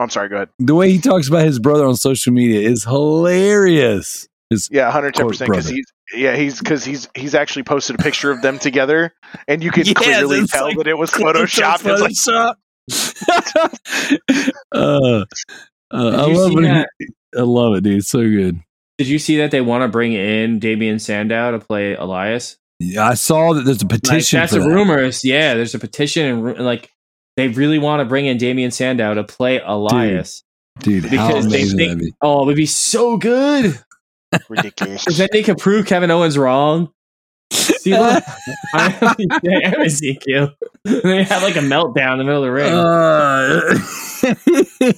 I'm 0.00 0.10
sorry. 0.10 0.28
Go 0.28 0.36
ahead. 0.36 0.48
the 0.58 0.74
way 0.74 0.90
he 0.90 0.98
talks 0.98 1.28
about 1.28 1.44
his 1.44 1.58
brother 1.58 1.86
on 1.86 1.94
social 1.94 2.32
media 2.32 2.60
is 2.68 2.84
hilarious. 2.84 4.26
His 4.48 4.68
Yeah, 4.72 4.84
110 4.86 5.28
percent 5.28 5.50
because 5.50 5.68
he's 5.68 5.86
yeah 6.14 6.34
he's 6.34 6.58
because 6.58 6.84
he's 6.84 7.08
he's 7.14 7.34
actually 7.36 7.62
posted 7.62 8.00
a 8.00 8.02
picture 8.02 8.30
of 8.32 8.42
them 8.42 8.58
together, 8.58 9.12
and 9.46 9.62
you 9.62 9.70
can 9.70 9.84
Yes, 9.86 9.94
clearly 9.94 10.46
tell 10.46 10.64
like- 10.64 10.76
that 10.78 10.88
it 10.88 10.98
was 10.98 11.10
photoshopped. 11.10 11.84
It's 12.12 12.26
like, 12.26 12.56
uh, 14.74 14.78
uh, 14.78 15.24
I 15.92 16.26
love 16.32 16.52
it. 16.52 16.62
that? 16.62 16.88
I 17.36 17.42
love 17.42 17.74
it, 17.76 17.84
dude. 17.84 17.98
It's 17.98 18.08
so 18.08 18.20
good. 18.22 18.60
Did 18.98 19.06
you 19.08 19.18
see 19.18 19.36
that 19.38 19.50
they 19.50 19.60
want 19.60 19.82
to 19.82 19.88
bring 19.88 20.12
in 20.12 20.58
Damien 20.58 20.98
Sandow 20.98 21.52
to 21.52 21.58
play 21.58 21.94
Elias? 21.94 22.56
Yeah, 22.80 23.06
I 23.06 23.14
saw 23.14 23.54
that 23.54 23.62
there's 23.64 23.82
a 23.82 23.86
Like, 23.86 24.02
petition. 24.02 24.40
that's 24.40 24.52
for 24.54 24.60
a 24.60 24.62
that. 24.62 24.68
rumor. 24.68 25.10
Yeah, 25.22 25.54
there's 25.54 25.74
a 25.74 25.78
petition, 25.78 26.46
and 26.48 26.64
like 26.64 26.90
they 27.40 27.48
really 27.48 27.78
want 27.78 28.00
to 28.00 28.04
bring 28.04 28.26
in 28.26 28.36
Damien 28.38 28.70
Sandow 28.70 29.14
to 29.14 29.24
play 29.24 29.60
Elias. 29.64 30.44
dude. 30.80 31.04
How 31.04 31.10
because 31.10 31.48
they 31.48 31.58
amazing 31.58 31.78
think- 31.78 31.88
that'd 31.90 32.04
be. 32.04 32.12
Oh, 32.22 32.42
it 32.42 32.46
would 32.46 32.56
be 32.56 32.66
so 32.66 33.16
good. 33.16 33.78
ridiculous. 34.48 35.04
Because 35.04 35.18
then 35.18 35.28
they 35.32 35.42
can 35.42 35.56
prove 35.56 35.86
Kevin 35.86 36.10
Owens 36.10 36.38
wrong. 36.38 36.92
See, 37.52 37.98
look, 37.98 38.22
I 38.74 39.16
am 39.74 39.80
Ezekiel. 39.82 40.52
they 40.84 41.24
have 41.24 41.42
like 41.42 41.56
a 41.56 41.60
meltdown 41.60 42.12
in 42.12 42.18
the 42.18 42.24
middle 42.24 42.44
of 42.44 42.46
the 42.46 42.52
ring. 42.52 42.72
Uh, 42.72 43.60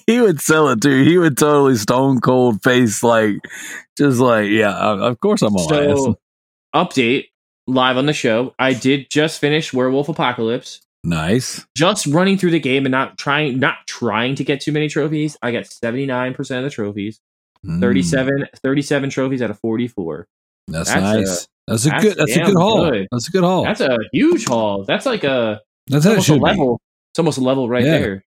he 0.07 0.20
would 0.20 0.38
sell 0.40 0.68
it 0.68 0.83
too. 0.83 1.02
He 1.02 1.16
would 1.16 1.38
totally 1.38 1.76
stone 1.76 2.20
cold 2.20 2.62
face 2.62 3.02
like, 3.02 3.37
just 3.96 4.18
like, 4.20 4.50
yeah. 4.50 4.74
Of 4.76 5.00
of 5.00 5.20
course, 5.20 5.40
I'm 5.40 5.55
Elias. 5.55 5.98
so, 5.98 6.18
update 6.74 7.28
live 7.66 7.96
on 7.96 8.05
the 8.05 8.12
show. 8.12 8.55
I 8.59 8.74
did 8.74 9.09
just 9.11 9.40
finish 9.40 9.72
Werewolf 9.72 10.11
Apocalypse. 10.11 10.83
Nice. 11.05 11.65
Just 11.77 12.07
running 12.07 12.38
through 12.38 12.51
the 12.53 12.61
game 12.61 12.85
and 12.87 12.93
not 12.93 13.19
trying, 13.19 13.59
not 13.59 13.77
trying 13.87 14.35
to 14.37 14.45
get 14.45 14.61
too 14.61 14.73
many 14.73 14.88
trophies. 14.88 15.37
I 15.43 15.53
got 15.53 15.67
seventy 15.67 16.07
nine 16.07 16.35
percent 16.35 16.65
of 16.65 16.71
the 16.71 16.75
trophies. 16.75 17.21
Mm, 17.67 17.81
37, 17.81 18.49
37 18.62 19.11
trophies 19.11 19.41
out 19.43 19.51
of 19.51 19.59
forty 19.61 19.87
four. 19.88 20.27
that's, 20.67 20.93
that's 20.93 21.01
nice. 21.01 21.49
that's 21.69 21.87
a 21.87 21.88
that's 21.91 22.03
good. 22.05 22.17
That's 22.17 22.37
a 22.37 22.41
good 22.45 22.57
haul. 22.57 22.91
good. 22.91 23.09
That's 23.12 23.29
a 23.29 23.31
good 23.31 23.45
haul. 23.45 23.65
That's 23.65 23.81
a 23.81 23.99
huge 24.12 24.47
haul. 24.47 24.85
That's 24.85 25.07
like 25.07 25.23
a 25.25 25.61
That's 25.87 26.05
almost 26.07 26.29
a 26.29 26.33
should 26.33 26.38
be. 26.38 26.41
level. 26.41 26.81
It's 27.12 27.19
almost 27.19 27.38
a 27.38 27.43
level 27.43 27.69
right 27.69 27.85
Yeah. 27.85 27.99
there. 27.99 28.25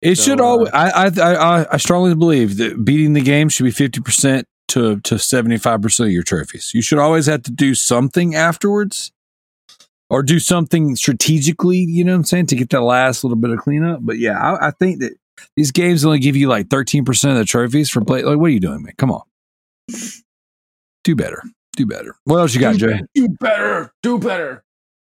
It 0.00 0.16
So, 0.16 0.22
should 0.24 0.40
uh, 0.40 0.44
always. 0.44 0.68
I, 0.72 0.90
I 0.90 1.06
I 1.20 1.66
I 1.72 1.76
strongly 1.78 2.14
believe 2.14 2.58
that 2.58 2.84
beating 2.84 3.14
the 3.14 3.20
game 3.20 3.48
should 3.48 3.64
be 3.64 3.72
fifty 3.72 4.00
percent 4.00 4.46
to 4.68 5.00
to 5.00 5.18
seventy 5.18 5.56
five 5.58 5.82
percent 5.82 6.06
of 6.08 6.12
your 6.12 6.22
trophies. 6.22 6.70
You 6.72 6.80
should 6.82 6.98
always 6.98 7.26
have 7.26 7.42
to 7.44 7.50
do 7.50 7.74
something 7.74 8.36
afterwards 8.36 9.10
or 10.10 10.22
do 10.22 10.38
something 10.38 10.96
strategically, 10.96 11.78
you 11.78 12.04
know 12.04 12.12
what 12.12 12.18
I'm 12.18 12.24
saying, 12.24 12.46
to 12.46 12.56
get 12.56 12.70
that 12.70 12.82
last 12.82 13.24
little 13.24 13.36
bit 13.36 13.50
of 13.50 13.58
cleanup. 13.58 14.00
But 14.02 14.18
yeah, 14.18 14.38
I, 14.38 14.68
I 14.68 14.70
think 14.70 15.00
that 15.00 15.12
these 15.56 15.70
games 15.70 16.04
only 16.04 16.18
give 16.18 16.36
you 16.36 16.48
like 16.48 16.68
13% 16.68 17.30
of 17.30 17.36
the 17.36 17.44
trophies 17.44 17.90
for 17.90 18.02
play. 18.04 18.22
Like, 18.22 18.38
what 18.38 18.46
are 18.46 18.52
you 18.52 18.60
doing, 18.60 18.82
man? 18.82 18.94
Come 18.96 19.10
on. 19.10 19.22
Do 21.04 21.14
better. 21.14 21.42
Do 21.76 21.86
better. 21.86 22.14
What 22.24 22.38
else 22.38 22.54
you 22.54 22.60
got, 22.60 22.76
Jay? 22.76 23.00
Do 23.14 23.28
better. 23.40 23.92
Do 24.02 24.18
better. 24.18 24.64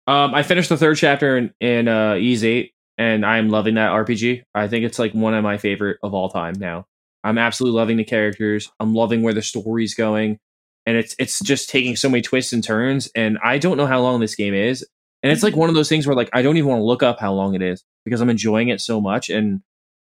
Um, 0.05 0.33
I 0.33 0.43
finished 0.43 0.69
the 0.69 0.77
third 0.77 0.97
chapter 0.97 1.37
in, 1.37 1.53
in 1.59 1.87
uh, 1.87 2.15
Ys 2.15 2.43
8, 2.43 2.73
and 2.97 3.25
I'm 3.25 3.49
loving 3.49 3.75
that 3.75 3.91
RPG. 3.91 4.43
I 4.55 4.67
think 4.67 4.85
it's 4.85 4.99
like 4.99 5.13
one 5.13 5.33
of 5.33 5.43
my 5.43 5.57
favorite 5.57 5.97
of 6.03 6.13
all 6.13 6.29
time 6.29 6.55
now. 6.57 6.85
I'm 7.23 7.37
absolutely 7.37 7.77
loving 7.77 7.97
the 7.97 8.03
characters. 8.03 8.71
I'm 8.79 8.93
loving 8.93 9.21
where 9.21 9.33
the 9.33 9.41
story's 9.41 9.95
going. 9.95 10.39
And 10.87 10.97
it's 10.97 11.15
it's 11.19 11.39
just 11.41 11.69
taking 11.69 11.95
so 11.95 12.09
many 12.09 12.23
twists 12.23 12.53
and 12.53 12.63
turns. 12.63 13.11
And 13.13 13.37
I 13.43 13.59
don't 13.59 13.77
know 13.77 13.85
how 13.85 14.01
long 14.01 14.19
this 14.19 14.35
game 14.35 14.55
is. 14.55 14.83
And 15.21 15.31
it's 15.31 15.43
like 15.43 15.55
one 15.55 15.69
of 15.69 15.75
those 15.75 15.89
things 15.89 16.07
where 16.07 16.15
like 16.15 16.29
I 16.33 16.41
don't 16.41 16.57
even 16.57 16.69
want 16.69 16.79
to 16.79 16.85
look 16.85 17.03
up 17.03 17.19
how 17.19 17.33
long 17.33 17.53
it 17.53 17.61
is 17.61 17.83
because 18.05 18.21
I'm 18.21 18.29
enjoying 18.29 18.69
it 18.69 18.81
so 18.81 18.99
much. 18.99 19.29
And 19.29 19.61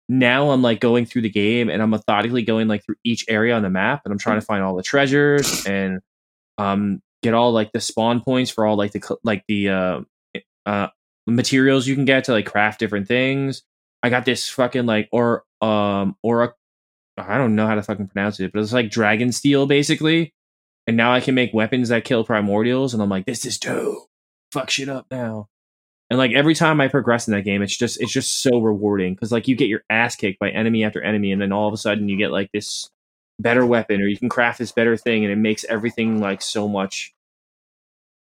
now 0.08 0.50
I'm 0.50 0.62
like 0.62 0.80
going 0.80 1.06
through 1.06 1.22
the 1.22 1.30
game 1.30 1.68
and 1.68 1.82
I'm 1.82 1.90
methodically 1.90 2.42
going 2.42 2.68
like 2.68 2.84
through 2.84 2.96
each 3.04 3.24
area 3.28 3.54
on 3.54 3.62
the 3.62 3.70
map 3.70 4.02
and 4.04 4.12
I'm 4.12 4.18
trying 4.18 4.38
to 4.38 4.46
find 4.46 4.62
all 4.62 4.76
the 4.76 4.82
treasures 4.82 5.66
and 5.66 6.00
um 6.58 7.02
get 7.22 7.34
all 7.34 7.52
like 7.52 7.72
the 7.72 7.80
spawn 7.80 8.20
points 8.20 8.50
for 8.50 8.66
all 8.66 8.76
like 8.76 8.92
the 8.92 9.18
like 9.24 9.44
the 9.48 9.68
uh 9.70 10.00
uh 10.64 10.88
materials 11.26 11.86
you 11.86 11.94
can 11.94 12.04
get 12.04 12.24
to 12.24 12.32
like 12.32 12.46
craft 12.46 12.78
different 12.78 13.08
things. 13.08 13.62
I 14.02 14.10
got 14.10 14.24
this 14.24 14.48
fucking 14.48 14.86
like 14.86 15.08
or 15.10 15.44
um 15.60 16.16
or 16.22 16.54
I 17.18 17.38
don't 17.38 17.56
know 17.56 17.66
how 17.66 17.74
to 17.74 17.82
fucking 17.82 18.08
pronounce 18.08 18.38
it, 18.40 18.52
but 18.52 18.60
it's 18.60 18.72
like 18.72 18.90
dragon 18.90 19.32
steel 19.32 19.66
basically. 19.66 20.34
And 20.86 20.96
now 20.96 21.12
I 21.12 21.20
can 21.20 21.34
make 21.34 21.52
weapons 21.52 21.88
that 21.88 22.04
kill 22.04 22.24
primordials 22.24 22.94
and 22.94 23.02
I'm 23.02 23.08
like 23.08 23.26
this 23.26 23.44
is 23.44 23.58
dope. 23.58 24.08
Fuck 24.52 24.70
shit 24.70 24.88
up 24.88 25.06
now. 25.10 25.48
And 26.08 26.18
like 26.18 26.32
every 26.32 26.54
time 26.54 26.80
I 26.80 26.88
progress 26.88 27.26
in 27.26 27.34
that 27.34 27.42
game, 27.42 27.62
it's 27.62 27.76
just 27.76 28.00
it's 28.00 28.12
just 28.12 28.40
so 28.42 28.58
rewarding 28.60 29.14
because 29.14 29.32
like 29.32 29.48
you 29.48 29.56
get 29.56 29.68
your 29.68 29.82
ass 29.90 30.14
kicked 30.14 30.38
by 30.38 30.50
enemy 30.50 30.84
after 30.84 31.02
enemy, 31.02 31.32
and 31.32 31.42
then 31.42 31.52
all 31.52 31.66
of 31.66 31.74
a 31.74 31.78
sudden 31.78 32.08
you 32.08 32.16
get 32.16 32.30
like 32.30 32.50
this 32.52 32.90
better 33.40 33.66
weapon, 33.66 34.00
or 34.00 34.06
you 34.06 34.16
can 34.16 34.28
craft 34.28 34.58
this 34.58 34.70
better 34.70 34.96
thing, 34.96 35.24
and 35.24 35.32
it 35.32 35.36
makes 35.36 35.64
everything 35.64 36.20
like 36.20 36.42
so 36.42 36.68
much. 36.68 37.12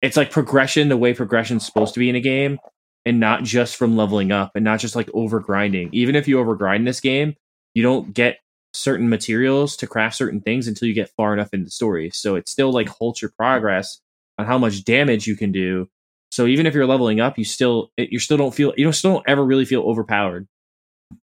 It's 0.02 0.16
like 0.16 0.32
progression 0.32 0.90
the 0.90 0.98
way 0.98 1.14
progression's 1.14 1.66
supposed 1.66 1.94
to 1.96 2.00
be 2.00 2.10
in 2.10 2.16
a 2.16 2.22
game, 2.22 2.58
and 3.06 3.20
not 3.20 3.44
just 3.44 3.76
from 3.76 3.98
leveling 3.98 4.32
up, 4.32 4.52
and 4.56 4.64
not 4.64 4.80
just 4.80 4.96
like 4.96 5.10
over 5.14 5.42
grinding. 5.42 5.90
Even 5.92 6.16
if 6.16 6.26
you 6.28 6.40
over 6.40 6.56
grind 6.56 6.88
this 6.88 7.02
game, 7.02 7.36
you 7.74 7.84
don't 7.84 8.14
get 8.14 8.38
certain 8.74 9.10
materials 9.10 9.76
to 9.78 9.88
craft 9.88 10.16
certain 10.16 10.42
things 10.42 10.68
until 10.68 10.88
you 10.88 10.94
get 10.94 11.12
far 11.16 11.34
enough 11.34 11.54
in 11.54 11.64
the 11.64 11.70
story. 11.70 12.10
So 12.12 12.36
it 12.36 12.50
still 12.50 12.72
like 12.72 12.90
halts 12.90 13.22
your 13.22 13.32
progress 13.38 14.00
on 14.38 14.46
how 14.46 14.58
much 14.58 14.84
damage 14.84 15.28
you 15.28 15.36
can 15.36 15.52
do 15.52 15.90
so 16.34 16.48
even 16.48 16.66
if 16.66 16.74
you're 16.74 16.88
leveling 16.88 17.20
up, 17.20 17.38
you 17.38 17.46
still 17.46 17.92
you 17.96 18.18
still 18.18 18.38
don't 18.38 18.56
feel 18.56 18.74
you 18.76 18.84
don't 18.84 18.94
still 18.94 19.14
don't 19.14 19.30
ever 19.30 19.46
really 19.46 19.66
feel 19.66 19.84
overpowered. 19.84 20.48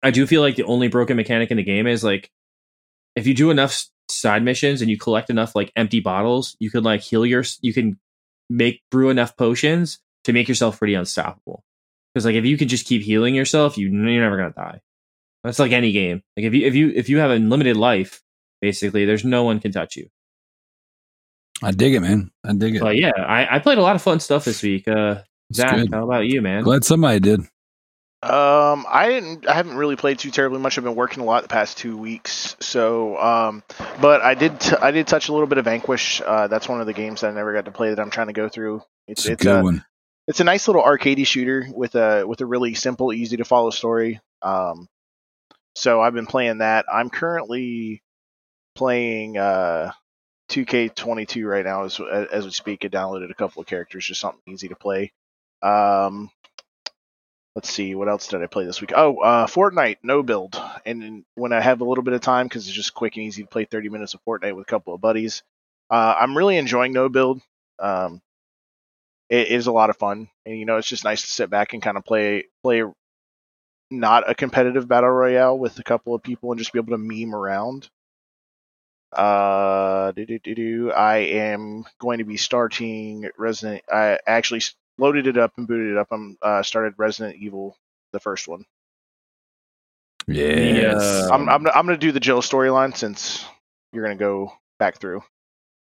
I 0.03 0.11
do 0.11 0.27
feel 0.27 0.42
like 0.42 0.57
the 0.57 0.64
only 0.64 0.88
broken 0.88 1.16
mechanic 1.16 1.53
in 1.53 1.57
the 1.57 1.62
game 1.62 1.87
is 1.87 2.03
like 2.03 2.33
if 3.14 3.24
you 3.24 3.33
do 3.33 3.53
enough 3.53 3.85
side 4.11 4.42
missions 4.42 4.83
and 4.83 4.90
you 4.90 4.98
collect 4.98 5.31
enough 5.31 5.55
like 5.55 5.70
empty 5.77 6.01
bottles, 6.01 6.57
you 6.59 6.68
can 6.68 6.83
like 6.83 7.01
heal 7.01 7.24
your 7.24 7.44
you 7.61 7.72
can 7.72 7.96
make 8.51 8.83
brew 8.90 9.09
enough 9.09 9.37
potions 9.37 10.01
to 10.24 10.33
make 10.33 10.48
yourself 10.48 10.81
pretty 10.81 10.94
unstoppable. 10.94 11.62
Because 12.12 12.24
like 12.24 12.35
if 12.35 12.44
you 12.44 12.59
can 12.59 12.66
just 12.66 12.85
keep 12.85 13.03
healing 13.03 13.37
yourself, 13.37 13.79
you 13.79 13.90
you're 13.90 14.20
never 14.20 14.37
gonna 14.37 14.51
die. 14.51 14.81
That's 15.44 15.59
like 15.59 15.72
any 15.72 15.92
game. 15.92 16.22
Like 16.37 16.46
if 16.46 16.55
you 16.55 16.66
if 16.66 16.74
you 16.74 16.92
if 16.94 17.09
you 17.09 17.18
have 17.18 17.31
unlimited 17.31 17.77
life, 17.77 18.20
basically, 18.61 19.05
there's 19.05 19.24
no 19.24 19.44
one 19.44 19.61
can 19.61 19.72
touch 19.72 19.96
you. 19.96 20.09
I 21.62 21.70
dig 21.72 21.94
it, 21.94 22.01
man. 22.01 22.31
I 22.44 22.53
dig 22.53 22.77
it. 22.77 22.81
But 22.81 22.96
yeah, 22.96 23.12
I, 23.16 23.57
I 23.57 23.59
played 23.59 23.79
a 23.79 23.83
lot 23.83 23.96
of 23.96 24.03
fun 24.03 24.20
stuff 24.20 24.44
this 24.44 24.62
week. 24.62 24.87
Uh, 24.87 25.22
Zach, 25.53 25.74
good. 25.77 25.92
how 25.92 26.05
about 26.05 26.27
you, 26.27 26.40
man? 26.42 26.62
Glad 26.62 26.85
somebody 26.85 27.20
did. 27.20 27.40
Um, 28.20 28.85
I 28.88 29.07
didn't. 29.09 29.48
I 29.48 29.55
haven't 29.55 29.77
really 29.77 29.94
played 29.96 30.18
too 30.18 30.31
terribly 30.33 30.59
much. 30.59 30.77
I've 30.77 30.85
been 30.85 30.96
working 30.96 31.22
a 31.22 31.24
lot 31.24 31.42
the 31.42 31.48
past 31.48 31.79
two 31.79 31.96
weeks. 31.96 32.57
So, 32.61 33.16
um, 33.16 33.62
but 34.01 34.22
I 34.22 34.35
did. 34.35 34.59
T- 34.61 34.77
I 34.81 34.90
did 34.90 35.07
touch 35.07 35.29
a 35.29 35.33
little 35.33 35.46
bit 35.46 35.59
of 35.59 35.64
Vanquish. 35.66 36.20
Uh, 36.24 36.48
that's 36.48 36.68
one 36.68 36.81
of 36.81 36.87
the 36.87 36.92
games 36.92 37.20
that 37.20 37.31
I 37.31 37.35
never 37.35 37.53
got 37.55 37.64
to 37.66 37.70
play 37.70 37.90
that 37.90 38.01
I'm 38.01 38.11
trying 38.11 38.27
to 38.27 38.33
go 38.33 38.48
through. 38.48 38.83
It's 39.07 39.24
It's 39.27 39.40
a 39.40 39.44
good 39.44 39.61
a 39.61 39.62
one. 39.62 39.85
it's 40.27 40.40
a 40.40 40.44
nice 40.44 40.66
little 40.66 40.83
arcadey 40.83 41.24
shooter 41.27 41.68
with 41.72 41.94
a 41.94 42.24
with 42.27 42.40
a 42.40 42.46
really 42.46 42.74
simple, 42.74 43.12
easy 43.12 43.37
to 43.37 43.44
follow 43.44 43.70
story. 43.70 44.20
Um, 44.42 44.88
so 45.74 46.00
I've 46.00 46.14
been 46.14 46.26
playing 46.26 46.59
that. 46.59 46.87
I'm 46.92 47.11
currently 47.11 48.02
playing 48.74 49.37
uh 49.37 49.92
2K22 50.50 51.48
right 51.48 51.64
now 51.64 51.85
as 51.85 52.00
as 52.00 52.44
we 52.44 52.50
speak. 52.50 52.85
I 52.85 52.88
downloaded 52.88 53.31
a 53.31 53.35
couple 53.35 53.61
of 53.61 53.68
characters, 53.68 54.07
just 54.07 54.20
something 54.20 54.40
easy 54.46 54.68
to 54.68 54.76
play. 54.76 55.12
Um, 55.62 56.31
let's 57.54 57.70
see, 57.70 57.94
what 57.94 58.09
else 58.09 58.28
did 58.28 58.42
I 58.42 58.46
play 58.46 58.64
this 58.64 58.81
week? 58.81 58.92
Oh, 58.94 59.18
uh, 59.18 59.46
Fortnite, 59.46 59.98
no 60.02 60.22
build. 60.22 60.61
And 60.87 61.24
when 61.35 61.52
I 61.52 61.61
have 61.61 61.81
a 61.81 61.85
little 61.85 62.04
bit 62.04 62.14
of 62.14 62.20
time, 62.20 62.46
because 62.46 62.66
it's 62.66 62.76
just 62.76 62.94
quick 62.94 63.16
and 63.16 63.26
easy 63.26 63.42
to 63.42 63.48
play 63.48 63.64
30 63.64 63.88
minutes 63.88 64.14
of 64.14 64.24
Fortnite 64.24 64.54
with 64.54 64.62
a 64.62 64.70
couple 64.70 64.94
of 64.94 65.00
buddies, 65.00 65.42
uh, 65.90 66.14
I'm 66.20 66.37
really 66.37 66.57
enjoying 66.57 66.92
no 66.92 67.09
build. 67.09 67.40
Um, 67.81 68.22
it 69.28 69.48
is 69.48 69.66
a 69.66 69.72
lot 69.72 69.90
of 69.90 69.96
fun, 69.96 70.28
and 70.46 70.59
you 70.59 70.64
know, 70.64 70.76
it's 70.76 70.88
just 70.88 71.04
nice 71.04 71.22
to 71.22 71.26
sit 71.26 71.50
back 71.50 71.74
and 71.74 71.83
kind 71.83 71.96
of 71.98 72.04
play 72.04 72.44
play 72.62 72.85
not 73.90 74.29
a 74.29 74.35
competitive 74.35 74.88
battle 74.88 75.11
royale 75.11 75.59
with 75.59 75.79
a 75.79 75.83
couple 75.83 76.14
of 76.14 76.22
people 76.22 76.51
and 76.51 76.59
just 76.59 76.72
be 76.72 76.79
able 76.79 76.96
to 76.96 76.98
meme 76.98 77.35
around. 77.35 77.88
Uh, 79.12 80.12
do-do-do-do. 80.12 80.92
I 80.92 81.16
am 81.16 81.85
going 81.98 82.18
to 82.18 82.24
be 82.24 82.37
starting 82.37 83.29
Resident. 83.38 83.83
I 83.90 84.18
actually 84.27 84.62
loaded 84.98 85.27
it 85.27 85.38
up 85.38 85.53
and 85.57 85.66
booted 85.66 85.92
it 85.92 85.96
up. 85.96 86.09
I'm 86.11 86.37
uh, 86.42 86.62
started 86.62 86.94
Resident 86.98 87.37
Evil, 87.37 87.77
the 88.12 88.20
first 88.20 88.46
one. 88.46 88.64
Yes. 90.27 91.03
uh, 91.03 91.31
I'm 91.33 91.48
I'm 91.48 91.66
I'm 91.68 91.87
gonna 91.87 91.96
do 91.96 92.12
the 92.12 92.20
Jill 92.20 92.42
storyline 92.42 92.94
since 92.94 93.46
you're 93.92 94.05
gonna 94.05 94.16
go 94.16 94.53
back 94.79 94.98
through. 94.98 95.22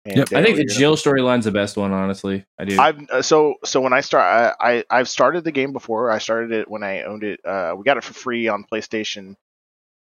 And, 0.06 0.18
Yep. 0.18 0.28
I 0.34 0.42
think 0.42 0.54
uh, 0.54 0.56
the 0.58 0.62
you're 0.62 0.78
Jill 0.78 0.96
storyline's 0.96 1.46
the 1.46 1.50
best 1.52 1.76
one, 1.76 1.92
honestly. 1.92 2.44
I 2.58 2.64
do. 2.64 2.80
I've 2.80 3.10
uh, 3.10 3.22
so 3.22 3.54
so 3.64 3.80
when 3.80 3.92
I 3.92 4.00
start, 4.02 4.54
I, 4.60 4.76
I 4.78 4.84
I've 4.88 5.08
started 5.08 5.42
the 5.42 5.50
game 5.52 5.72
before. 5.72 6.10
I 6.12 6.18
started 6.18 6.52
it 6.52 6.70
when 6.70 6.84
I 6.84 7.02
owned 7.02 7.24
it. 7.24 7.40
Uh, 7.44 7.74
we 7.76 7.82
got 7.84 7.96
it 7.96 8.04
for 8.04 8.14
free 8.14 8.46
on 8.46 8.64
PlayStation, 8.70 9.34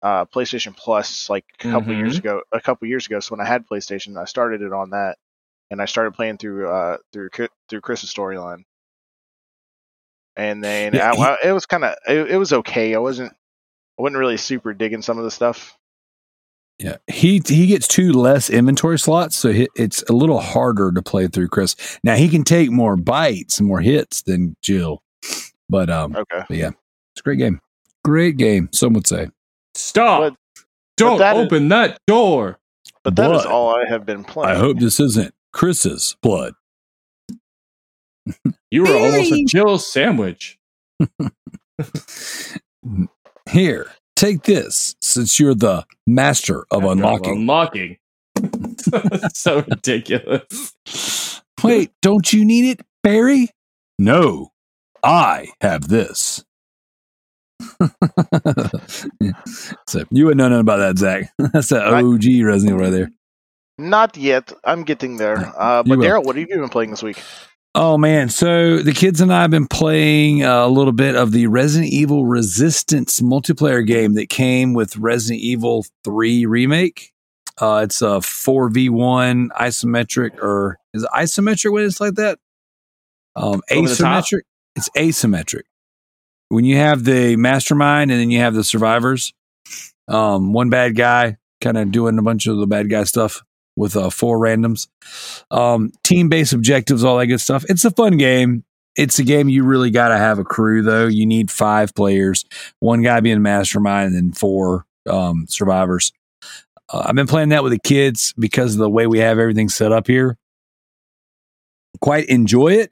uh, 0.03 0.25
PlayStation 0.25 0.77
Plus, 0.77 1.29
like 1.31 1.45
a 1.59 1.63
couple 1.71 1.93
Mhm. 1.93 1.97
years 1.97 2.17
ago. 2.19 2.43
A 2.51 2.61
couple 2.61 2.87
years 2.87 3.07
ago. 3.07 3.19
So 3.19 3.35
when 3.35 3.43
I 3.43 3.49
had 3.49 3.65
PlayStation, 3.67 4.21
I 4.21 4.25
started 4.25 4.61
it 4.61 4.71
on 4.71 4.91
that, 4.91 5.17
and 5.71 5.81
I 5.81 5.85
started 5.85 6.13
playing 6.13 6.37
through 6.37 6.69
uh 6.69 6.97
through 7.11 7.29
through 7.69 7.81
Chris's 7.81 8.13
storyline. 8.13 8.65
And 10.35 10.63
then 10.63 10.93
Yeah, 10.93 11.11
I- 11.11 11.15
he- 11.15 11.21
I- 11.23 11.37
it 11.45 11.51
was 11.53 11.65
kind 11.65 11.83
of 11.83 11.95
it, 12.07 12.31
it 12.31 12.37
was 12.37 12.53
okay. 12.53 12.93
I 12.93 12.99
wasn't 12.99 13.31
I 13.97 14.01
wasn't 14.01 14.19
really 14.19 14.37
super 14.37 14.73
digging 14.73 15.01
some 15.01 15.17
of 15.17 15.23
the 15.23 15.31
stuff. 15.31 15.76
Yeah, 16.79 16.97
he 17.07 17.41
he 17.47 17.65
gets 17.67 17.87
two 17.87 18.13
less 18.13 18.49
inventory 18.51 18.99
slots, 18.99 19.35
so 19.35 19.51
he, 19.51 19.67
it's 19.75 20.03
a 20.03 20.13
little 20.13 20.39
harder 20.39 20.91
to 20.91 21.01
play 21.01 21.27
through 21.27 21.47
Chris. 21.47 21.75
Now 22.03 22.15
he 22.15 22.29
can 22.29 22.43
take 22.43 22.69
more 22.69 22.95
bites 22.95 23.57
and 23.59 23.67
more 23.67 23.81
hits 23.81 24.21
than 24.21 24.55
Jill, 24.61 25.01
but 25.69 25.89
um, 25.89 26.15
Okay. 26.15 26.43
it's 26.49 27.19
a 27.19 27.23
great 27.23 27.39
game. 27.39 27.59
Great 28.05 28.37
game, 28.37 28.69
some 28.71 28.93
would 28.93 29.07
say. 29.07 29.29
Stop! 29.73 30.19
But- 30.21 30.35
Don't 30.97 31.17
that 31.17 31.35
is- 31.37 31.45
open 31.47 31.69
that 31.69 31.97
door. 32.05 32.59
But 33.03 33.15
that 33.15 33.31
is 33.31 33.41
Blood. 33.43 33.51
all 33.51 33.75
I 33.75 33.85
have 33.87 34.05
been 34.05 34.23
playing. 34.23 34.55
I 34.55 34.59
hope 34.59 34.79
this 34.79 34.99
isn't 34.99 35.33
Chris's 35.53 36.15
blood. 36.21 36.53
You 38.69 38.83
were 38.83 38.95
almost 38.95 39.27
a 39.27 39.29
Barry. 39.31 39.45
Jill 39.47 39.77
sandwich. 39.79 40.59
Here, 43.49 43.89
take 44.17 44.43
this, 44.43 44.95
since 45.01 45.39
you're 45.39 45.55
the 45.55 45.85
master 46.05 46.65
of 46.71 46.83
unlocking. 46.83 47.37
Unlocking. 47.37 47.97
so 49.33 49.63
ridiculous. 49.69 51.41
Wait, 51.63 51.91
don't 52.01 52.33
you 52.33 52.43
need 52.43 52.65
it, 52.69 52.81
Barry? 53.03 53.49
No, 53.97 54.51
I 55.03 55.47
have 55.61 55.87
this. 55.87 56.43
so 59.87 60.03
you 60.11 60.25
wouldn't 60.25 60.37
know 60.37 60.49
nothing 60.49 60.59
about 60.59 60.77
that, 60.77 60.97
Zach. 60.97 61.31
That's 61.53 61.69
the 61.69 61.79
I- 61.79 62.03
OG 62.03 62.45
Resident 62.45 62.75
Evil 62.75 62.79
right 62.79 62.91
there. 62.91 63.09
Not 63.79 64.17
yet. 64.17 64.51
I'm 64.63 64.83
getting 64.83 65.17
there. 65.17 65.53
Uh, 65.55 65.83
but. 65.83 65.99
Darrell, 66.01 66.23
what 66.23 66.35
have 66.35 66.47
you 66.49 66.55
been 66.55 66.67
playing 66.69 66.89
this 66.89 67.03
week? 67.03 67.21
Oh 67.75 67.97
man, 67.97 68.29
so 68.29 68.79
the 68.79 68.91
kids 68.91 69.21
and 69.21 69.31
I 69.31 69.41
have 69.41 69.51
been 69.51 69.67
playing 69.67 70.43
uh, 70.43 70.65
a 70.65 70.69
little 70.69 70.93
bit 70.93 71.15
of 71.15 71.31
the 71.31 71.45
Resident 71.45 71.91
Evil 71.91 72.25
Resistance 72.25 73.21
multiplayer 73.21 73.85
game 73.85 74.15
that 74.15 74.29
came 74.29 74.73
with 74.73 74.97
Resident 74.97 75.41
Evil 75.41 75.85
3 76.03 76.47
remake. 76.47 77.13
Uh, 77.59 77.81
it's 77.83 78.01
a 78.01 78.19
4v1 78.19 79.49
isometric 79.49 80.41
or 80.41 80.79
is 80.93 81.03
it 81.03 81.09
isometric 81.13 81.71
when 81.71 81.85
it's 81.85 82.01
like 82.01 82.15
that? 82.15 82.39
Um, 83.35 83.61
asymmetric. 83.69 84.41
It's 84.75 84.89
asymmetric. 84.97 85.63
When 86.49 86.65
you 86.65 86.77
have 86.77 87.03
the 87.03 87.35
mastermind 87.35 88.09
and 88.09 88.19
then 88.19 88.31
you 88.31 88.39
have 88.39 88.55
the 88.55 88.63
survivors, 88.63 89.33
um, 90.07 90.53
one 90.53 90.69
bad 90.69 90.95
guy 90.95 91.37
kind 91.61 91.77
of 91.77 91.91
doing 91.91 92.17
a 92.17 92.21
bunch 92.23 92.47
of 92.47 92.57
the 92.57 92.67
bad 92.67 92.89
guy 92.89 93.03
stuff 93.03 93.43
with 93.77 93.95
uh, 93.95 94.09
four 94.09 94.39
randoms 94.39 94.87
um, 95.51 95.91
team 96.03 96.27
based 96.27 96.51
objectives, 96.51 97.03
all 97.03 97.17
that 97.17 97.27
good 97.27 97.39
stuff. 97.39 97.63
It's 97.69 97.85
a 97.85 97.91
fun 97.91 98.17
game. 98.17 98.65
it's 98.97 99.19
a 99.19 99.23
game 99.23 99.47
you 99.47 99.63
really 99.63 99.91
got 99.91 100.09
to 100.09 100.17
have 100.17 100.39
a 100.39 100.43
crew 100.43 100.81
though. 100.81 101.05
You 101.05 101.25
need 101.25 101.49
five 101.51 101.93
players, 101.95 102.43
one 102.79 103.03
guy 103.03 103.19
being 103.21 103.37
a 103.37 103.39
mastermind, 103.39 104.07
and 104.07 104.15
then 104.15 104.31
four 104.33 104.85
um, 105.07 105.45
survivors. 105.47 106.11
Uh, 106.89 107.03
I've 107.05 107.15
been 107.15 107.27
playing 107.27 107.49
that 107.49 107.63
with 107.63 107.71
the 107.71 107.79
kids 107.79 108.33
because 108.37 108.73
of 108.73 108.79
the 108.79 108.89
way 108.89 109.07
we 109.07 109.19
have 109.19 109.39
everything 109.39 109.69
set 109.69 109.91
up 109.91 110.07
here. 110.07 110.37
Quite 111.99 112.27
enjoy 112.27 112.73
it. 112.73 112.91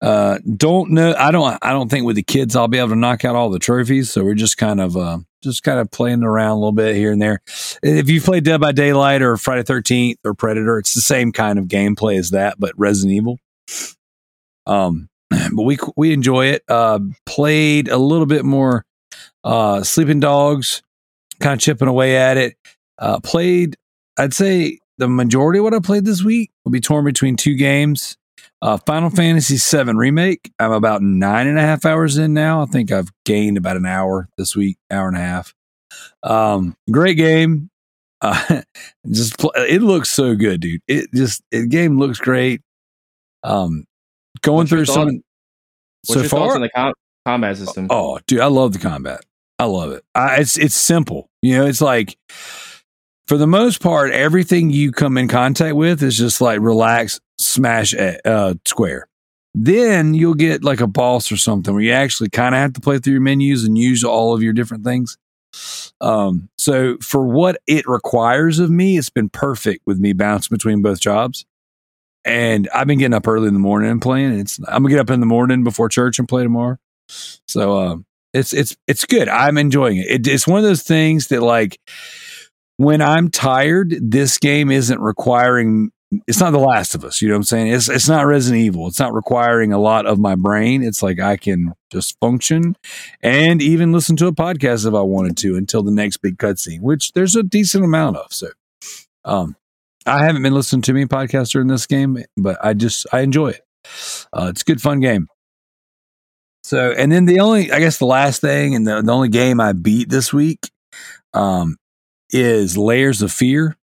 Uh, 0.00 0.38
don't 0.56 0.90
know. 0.90 1.14
I 1.16 1.30
don't. 1.30 1.58
I 1.62 1.70
don't 1.70 1.88
think 1.88 2.04
with 2.04 2.16
the 2.16 2.22
kids 2.22 2.56
I'll 2.56 2.68
be 2.68 2.78
able 2.78 2.88
to 2.90 2.96
knock 2.96 3.24
out 3.24 3.36
all 3.36 3.50
the 3.50 3.60
trophies. 3.60 4.10
So 4.10 4.24
we're 4.24 4.34
just 4.34 4.56
kind 4.56 4.80
of 4.80 4.96
uh, 4.96 5.18
just 5.42 5.62
kind 5.62 5.78
of 5.78 5.90
playing 5.90 6.22
around 6.22 6.52
a 6.52 6.54
little 6.56 6.72
bit 6.72 6.96
here 6.96 7.12
and 7.12 7.20
there. 7.20 7.40
If 7.82 8.08
you 8.10 8.20
play 8.20 8.40
Dead 8.40 8.60
by 8.60 8.72
Daylight 8.72 9.22
or 9.22 9.36
Friday 9.36 9.62
Thirteenth 9.62 10.18
or 10.24 10.34
Predator, 10.34 10.78
it's 10.78 10.94
the 10.94 11.00
same 11.00 11.32
kind 11.32 11.58
of 11.58 11.66
gameplay 11.66 12.18
as 12.18 12.30
that, 12.30 12.58
but 12.58 12.72
Resident 12.76 13.16
Evil. 13.16 13.38
Um, 14.66 15.08
but 15.30 15.62
we 15.62 15.78
we 15.96 16.12
enjoy 16.12 16.46
it. 16.46 16.62
Uh, 16.68 17.00
played 17.26 17.88
a 17.88 17.98
little 17.98 18.26
bit 18.26 18.44
more 18.44 18.84
uh, 19.44 19.82
Sleeping 19.82 20.20
Dogs, 20.20 20.82
kind 21.40 21.54
of 21.54 21.60
chipping 21.60 21.88
away 21.88 22.16
at 22.16 22.36
it. 22.36 22.56
Uh, 22.98 23.20
played, 23.20 23.76
I'd 24.18 24.34
say 24.34 24.78
the 24.98 25.08
majority 25.08 25.58
of 25.58 25.64
what 25.64 25.74
I 25.74 25.78
played 25.80 26.04
this 26.04 26.22
week 26.22 26.50
will 26.64 26.72
be 26.72 26.80
torn 26.80 27.04
between 27.04 27.36
two 27.36 27.54
games. 27.54 28.16
Uh, 28.62 28.76
Final 28.86 29.10
Fantasy 29.10 29.56
VII 29.56 29.92
Remake. 29.94 30.52
I'm 30.58 30.72
about 30.72 31.00
nine 31.02 31.46
and 31.46 31.58
a 31.58 31.62
half 31.62 31.86
hours 31.86 32.18
in 32.18 32.34
now. 32.34 32.62
I 32.62 32.66
think 32.66 32.92
I've 32.92 33.08
gained 33.24 33.56
about 33.56 33.76
an 33.76 33.86
hour 33.86 34.28
this 34.36 34.54
week, 34.54 34.76
hour 34.90 35.08
and 35.08 35.16
a 35.16 35.20
half. 35.20 35.54
Um, 36.22 36.76
great 36.90 37.16
game. 37.16 37.68
Uh, 38.22 38.60
just 39.10 39.38
pl- 39.38 39.54
it 39.56 39.80
looks 39.80 40.10
so 40.10 40.34
good, 40.34 40.60
dude. 40.60 40.82
It 40.86 41.08
just 41.14 41.42
the 41.52 41.66
game 41.66 41.98
looks 41.98 42.18
great. 42.18 42.60
Um, 43.42 43.86
going 44.42 44.56
What's 44.58 44.68
through 44.68 44.84
some 44.84 45.06
What's 45.06 45.22
so 46.04 46.20
your 46.20 46.28
far. 46.28 46.40
thoughts 46.40 46.54
on 46.56 46.60
the 46.60 46.68
com- 46.68 46.92
combat 47.24 47.56
system? 47.56 47.86
Oh, 47.88 48.18
dude, 48.26 48.40
I 48.40 48.48
love 48.48 48.74
the 48.74 48.78
combat. 48.78 49.24
I 49.58 49.64
love 49.64 49.92
it. 49.92 50.04
I, 50.14 50.36
it's 50.36 50.58
it's 50.58 50.74
simple. 50.74 51.30
You 51.40 51.56
know, 51.56 51.64
it's 51.66 51.80
like 51.80 52.18
for 53.26 53.38
the 53.38 53.46
most 53.46 53.80
part, 53.80 54.12
everything 54.12 54.68
you 54.68 54.92
come 54.92 55.16
in 55.16 55.26
contact 55.26 55.74
with 55.76 56.02
is 56.02 56.18
just 56.18 56.42
like 56.42 56.60
relax, 56.60 57.20
smash, 57.40 57.94
uh, 57.94 58.54
square. 58.66 59.08
Then 59.54 60.14
you'll 60.14 60.34
get 60.34 60.62
like 60.62 60.80
a 60.80 60.86
boss 60.86 61.32
or 61.32 61.36
something 61.36 61.74
where 61.74 61.82
you 61.82 61.92
actually 61.92 62.30
kind 62.30 62.54
of 62.54 62.60
have 62.60 62.72
to 62.74 62.80
play 62.80 62.98
through 62.98 63.14
your 63.14 63.22
menus 63.22 63.64
and 63.64 63.76
use 63.76 64.04
all 64.04 64.32
of 64.32 64.42
your 64.42 64.52
different 64.52 64.84
things. 64.84 65.18
Um, 66.00 66.48
so 66.56 66.96
for 66.98 67.26
what 67.26 67.60
it 67.66 67.88
requires 67.88 68.60
of 68.60 68.70
me, 68.70 68.96
it's 68.96 69.10
been 69.10 69.28
perfect 69.28 69.82
with 69.86 69.98
me 69.98 70.12
bouncing 70.12 70.54
between 70.54 70.82
both 70.82 71.00
jobs. 71.00 71.44
And 72.24 72.68
I've 72.74 72.86
been 72.86 72.98
getting 72.98 73.14
up 73.14 73.26
early 73.26 73.48
in 73.48 73.54
the 73.54 73.60
morning 73.60 73.90
and 73.90 74.00
playing. 74.00 74.38
It's 74.38 74.58
I'm 74.68 74.82
gonna 74.82 74.90
get 74.90 75.00
up 75.00 75.10
in 75.10 75.20
the 75.20 75.26
morning 75.26 75.64
before 75.64 75.88
church 75.88 76.18
and 76.18 76.28
play 76.28 76.42
tomorrow. 76.42 76.76
So 77.48 77.78
um, 77.78 78.06
it's 78.32 78.52
it's 78.52 78.76
it's 78.86 79.04
good. 79.04 79.28
I'm 79.28 79.58
enjoying 79.58 79.96
it. 79.96 80.06
it. 80.08 80.26
It's 80.28 80.46
one 80.46 80.58
of 80.58 80.64
those 80.64 80.82
things 80.82 81.28
that 81.28 81.42
like 81.42 81.80
when 82.76 83.02
I'm 83.02 83.30
tired, 83.30 83.94
this 84.00 84.38
game 84.38 84.70
isn't 84.70 85.00
requiring. 85.00 85.90
It's 86.26 86.40
not 86.40 86.50
The 86.50 86.58
Last 86.58 86.94
of 86.94 87.04
Us. 87.04 87.22
You 87.22 87.28
know 87.28 87.34
what 87.34 87.38
I'm 87.38 87.44
saying? 87.44 87.68
It's 87.68 87.88
it's 87.88 88.08
not 88.08 88.26
Resident 88.26 88.62
Evil. 88.62 88.88
It's 88.88 88.98
not 88.98 89.14
requiring 89.14 89.72
a 89.72 89.78
lot 89.78 90.06
of 90.06 90.18
my 90.18 90.34
brain. 90.34 90.82
It's 90.82 91.02
like 91.02 91.20
I 91.20 91.36
can 91.36 91.72
just 91.92 92.18
function 92.18 92.76
and 93.22 93.62
even 93.62 93.92
listen 93.92 94.16
to 94.16 94.26
a 94.26 94.32
podcast 94.32 94.86
if 94.86 94.94
I 94.94 95.02
wanted 95.02 95.36
to 95.38 95.56
until 95.56 95.82
the 95.82 95.92
next 95.92 96.16
big 96.18 96.36
cutscene, 96.36 96.80
which 96.80 97.12
there's 97.12 97.36
a 97.36 97.44
decent 97.44 97.84
amount 97.84 98.16
of. 98.16 98.32
So, 98.32 98.48
um, 99.24 99.56
I 100.04 100.24
haven't 100.24 100.42
been 100.42 100.54
listening 100.54 100.82
to 100.82 100.92
many 100.92 101.06
podcasts 101.06 101.52
during 101.52 101.68
this 101.68 101.86
game, 101.86 102.18
but 102.36 102.58
I 102.64 102.74
just 102.74 103.06
I 103.12 103.20
enjoy 103.20 103.50
it. 103.50 103.62
Uh, 104.32 104.48
it's 104.50 104.62
a 104.62 104.64
good, 104.64 104.82
fun 104.82 105.00
game. 105.00 105.28
So, 106.62 106.92
and 106.92 107.10
then 107.10 107.24
the 107.24 107.40
only, 107.40 107.72
I 107.72 107.78
guess, 107.80 107.98
the 107.98 108.06
last 108.06 108.40
thing 108.40 108.74
and 108.74 108.86
the, 108.86 109.02
the 109.02 109.12
only 109.12 109.28
game 109.28 109.60
I 109.60 109.72
beat 109.72 110.08
this 110.08 110.32
week 110.32 110.70
um, 111.34 111.76
is 112.30 112.76
Layers 112.76 113.22
of 113.22 113.32
Fear, 113.32 113.76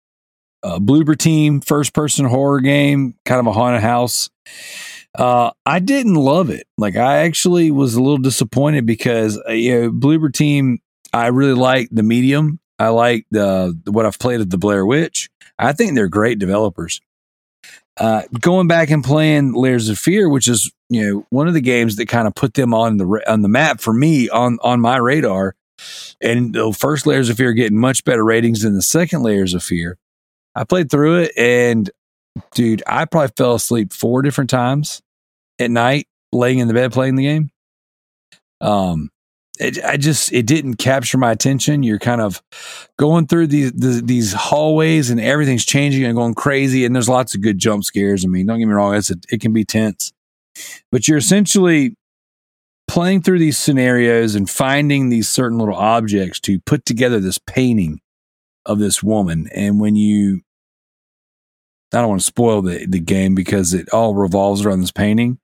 uh, 0.65 1.15
Team 1.15 1.61
first 1.61 1.93
person 1.93 2.25
horror 2.25 2.61
game, 2.61 3.15
kind 3.25 3.41
of 3.41 3.47
a 3.47 3.53
haunted 3.53 3.83
house. 3.83 4.31
Uh, 5.15 5.51
I 5.65 5.79
didn't 5.79 6.15
love 6.15 6.51
it. 6.51 6.67
Like, 6.77 6.97
I 6.97 7.19
actually 7.19 7.71
was 7.71 7.95
a 7.95 8.03
little 8.03 8.19
disappointed 8.19 8.87
because 8.87 9.41
uh, 9.49 9.53
you 9.53 9.83
know, 9.83 9.91
Bloober 9.91 10.33
Team, 10.33 10.81
I 11.13 11.29
really 11.29 11.55
like 11.55 11.89
the 11.93 12.03
medium. 12.03 12.59
I 12.79 12.89
like 12.89 13.27
the 13.31 13.79
what 13.87 14.07
I've 14.07 14.19
played 14.19 14.41
at 14.41 14.51
the 14.51 14.59
Blair 14.59 14.85
Witch. 14.85 15.31
I 15.59 15.73
think 15.73 15.95
they're 15.95 16.09
great 16.09 16.39
developers. 16.41 17.01
Uh, 17.97 18.23
going 18.41 18.67
back 18.67 18.91
and 18.91 19.05
playing 19.05 19.53
Layers 19.53 19.89
of 19.89 19.99
Fear, 19.99 20.29
which 20.29 20.49
is 20.49 20.73
you 20.89 21.07
know 21.07 21.27
one 21.31 21.47
of 21.47 21.55
the 21.55 21.61
games 21.61 21.97
that 21.97 22.07
kind 22.07 22.27
of 22.27 22.35
put 22.35 22.55
them 22.55 22.75
on 22.75 22.97
the 22.97 23.23
on 23.29 23.43
the 23.43 23.49
map 23.49 23.81
for 23.81 23.93
me 23.93 24.29
on 24.29 24.59
on 24.63 24.81
my 24.81 24.97
radar, 24.97 25.55
and 26.21 26.55
the 26.55 26.73
first 26.73 27.07
Layers 27.07 27.29
of 27.29 27.37
Fear 27.37 27.53
getting 27.53 27.79
much 27.79 28.03
better 28.05 28.25
ratings 28.25 28.63
than 28.63 28.75
the 28.75 28.83
second 28.83 29.23
Layers 29.23 29.55
of 29.55 29.63
Fear. 29.63 29.97
I 30.55 30.65
played 30.65 30.91
through 30.91 31.23
it, 31.23 31.33
and 31.37 31.91
dude, 32.53 32.83
I 32.87 33.05
probably 33.05 33.33
fell 33.37 33.55
asleep 33.55 33.93
four 33.93 34.23
different 34.23 34.51
times 34.51 35.03
at 35.59 35.71
night, 35.71 36.07
laying 36.33 36.59
in 36.59 36.69
the 36.69 36.75
bed 36.75 36.93
playing 36.93 37.17
the 37.17 37.25
game. 37.25 37.51
Um, 38.61 39.11
it, 39.59 39.85
I 39.85 39.97
just 39.97 40.33
it 40.33 40.47
didn't 40.47 40.77
capture 40.77 41.19
my 41.19 41.31
attention. 41.31 41.83
You're 41.83 41.99
kind 41.99 42.21
of 42.21 42.43
going 42.99 43.27
through 43.27 43.49
these 43.49 43.73
the, 43.73 44.03
these 44.05 44.33
hallways 44.33 45.11
and 45.11 45.21
everything's 45.21 45.65
changing 45.65 46.05
and 46.05 46.17
going 46.17 46.35
crazy. 46.35 46.85
And 46.85 46.95
there's 46.95 47.09
lots 47.09 47.35
of 47.35 47.41
good 47.41 47.59
jump 47.59 47.85
scares. 47.85 48.25
I 48.25 48.29
mean, 48.29 48.47
don't 48.47 48.59
get 48.59 48.67
me 48.67 48.75
wrong, 48.75 48.95
it's 48.95 49.11
a, 49.11 49.17
it 49.31 49.41
can 49.41 49.53
be 49.53 49.65
tense, 49.65 50.13
but 50.91 51.07
you're 51.07 51.19
essentially 51.19 51.95
playing 52.87 53.23
through 53.23 53.39
these 53.39 53.59
scenarios 53.59 54.35
and 54.35 54.49
finding 54.49 55.09
these 55.09 55.29
certain 55.29 55.59
little 55.59 55.75
objects 55.75 56.41
to 56.41 56.61
put 56.61 56.85
together 56.85 57.21
this 57.21 57.39
painting 57.39 58.01
of 58.67 58.79
this 58.79 59.03
woman. 59.03 59.49
And 59.55 59.81
when 59.81 59.97
you, 59.97 60.43
I 61.95 62.01
don't 62.01 62.09
want 62.09 62.21
to 62.21 62.27
spoil 62.27 62.63
the 62.63 62.87
the 62.87 63.01
game 63.01 63.35
because 63.35 63.75
it 63.75 63.89
all 63.91 64.15
revolves 64.15 64.65
around 64.65 64.81
this 64.81 64.93
painting. 64.93 65.39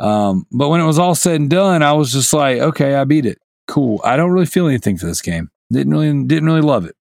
Um, 0.00 0.46
but 0.50 0.70
when 0.70 0.80
it 0.80 0.86
was 0.86 0.98
all 0.98 1.14
said 1.14 1.40
and 1.40 1.50
done, 1.50 1.82
I 1.82 1.92
was 1.92 2.12
just 2.12 2.32
like, 2.32 2.58
okay, 2.58 2.94
I 2.94 3.04
beat 3.04 3.26
it. 3.26 3.38
Cool. 3.68 4.00
I 4.02 4.16
don't 4.16 4.30
really 4.30 4.46
feel 4.46 4.66
anything 4.66 4.96
for 4.96 5.06
this 5.06 5.20
game. 5.22 5.50
Didn't 5.70 5.92
really 5.92 6.24
didn't 6.24 6.46
really 6.46 6.62
love 6.62 6.86
it. 6.86 6.96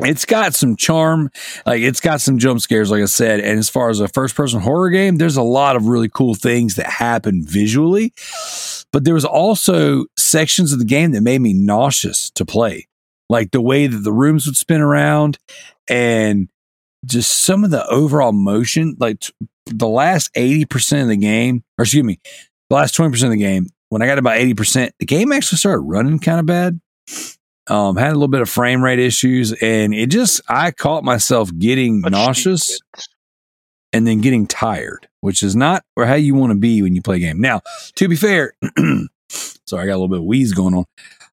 It's 0.00 0.24
got 0.24 0.54
some 0.54 0.76
charm, 0.76 1.28
like 1.66 1.82
it's 1.82 2.00
got 2.00 2.20
some 2.20 2.38
jump 2.38 2.60
scares, 2.60 2.90
like 2.90 3.02
I 3.02 3.06
said. 3.06 3.40
And 3.40 3.58
as 3.58 3.68
far 3.68 3.90
as 3.90 3.98
a 3.98 4.06
first 4.06 4.36
person 4.36 4.60
horror 4.60 4.90
game, 4.90 5.16
there's 5.16 5.36
a 5.36 5.42
lot 5.42 5.74
of 5.74 5.86
really 5.86 6.08
cool 6.08 6.34
things 6.34 6.76
that 6.76 6.86
happen 6.86 7.44
visually. 7.44 8.12
But 8.92 9.04
there 9.04 9.14
was 9.14 9.24
also 9.24 10.06
sections 10.16 10.72
of 10.72 10.78
the 10.78 10.84
game 10.84 11.10
that 11.12 11.22
made 11.22 11.40
me 11.40 11.52
nauseous 11.52 12.30
to 12.30 12.46
play. 12.46 12.86
Like 13.28 13.50
the 13.50 13.60
way 13.60 13.88
that 13.88 13.98
the 13.98 14.12
rooms 14.12 14.46
would 14.46 14.56
spin 14.56 14.80
around 14.80 15.38
and 15.88 16.48
just 17.04 17.42
some 17.42 17.64
of 17.64 17.70
the 17.70 17.86
overall 17.86 18.32
motion, 18.32 18.96
like 18.98 19.20
t- 19.20 19.32
the 19.66 19.88
last 19.88 20.32
80% 20.34 21.02
of 21.02 21.08
the 21.08 21.16
game, 21.16 21.62
or 21.78 21.84
excuse 21.84 22.04
me, 22.04 22.20
the 22.70 22.76
last 22.76 22.96
20% 22.96 23.24
of 23.24 23.30
the 23.30 23.36
game, 23.36 23.66
when 23.88 24.02
I 24.02 24.06
got 24.06 24.18
about 24.18 24.38
80%, 24.38 24.90
the 24.98 25.06
game 25.06 25.32
actually 25.32 25.58
started 25.58 25.80
running 25.80 26.18
kind 26.18 26.40
of 26.40 26.46
bad. 26.46 26.80
Um, 27.68 27.96
had 27.96 28.10
a 28.10 28.14
little 28.14 28.28
bit 28.28 28.40
of 28.40 28.48
frame 28.48 28.82
rate 28.82 28.98
issues, 28.98 29.52
and 29.52 29.94
it 29.94 30.06
just, 30.06 30.40
I 30.48 30.70
caught 30.70 31.04
myself 31.04 31.50
getting 31.58 32.00
But 32.00 32.12
nauseous 32.12 32.80
and 33.92 34.06
then 34.06 34.20
getting 34.20 34.46
tired, 34.46 35.06
which 35.20 35.42
is 35.42 35.54
not 35.54 35.84
or 35.96 36.06
how 36.06 36.14
you 36.14 36.34
want 36.34 36.52
to 36.52 36.58
be 36.58 36.82
when 36.82 36.94
you 36.94 37.02
play 37.02 37.16
a 37.16 37.20
game. 37.20 37.40
Now, 37.40 37.60
to 37.96 38.08
be 38.08 38.16
fair, 38.16 38.54
sorry, 39.30 39.82
I 39.82 39.86
got 39.86 39.92
a 39.92 40.00
little 40.00 40.08
bit 40.08 40.18
of 40.18 40.24
wheeze 40.24 40.52
going 40.52 40.74
on. 40.74 40.84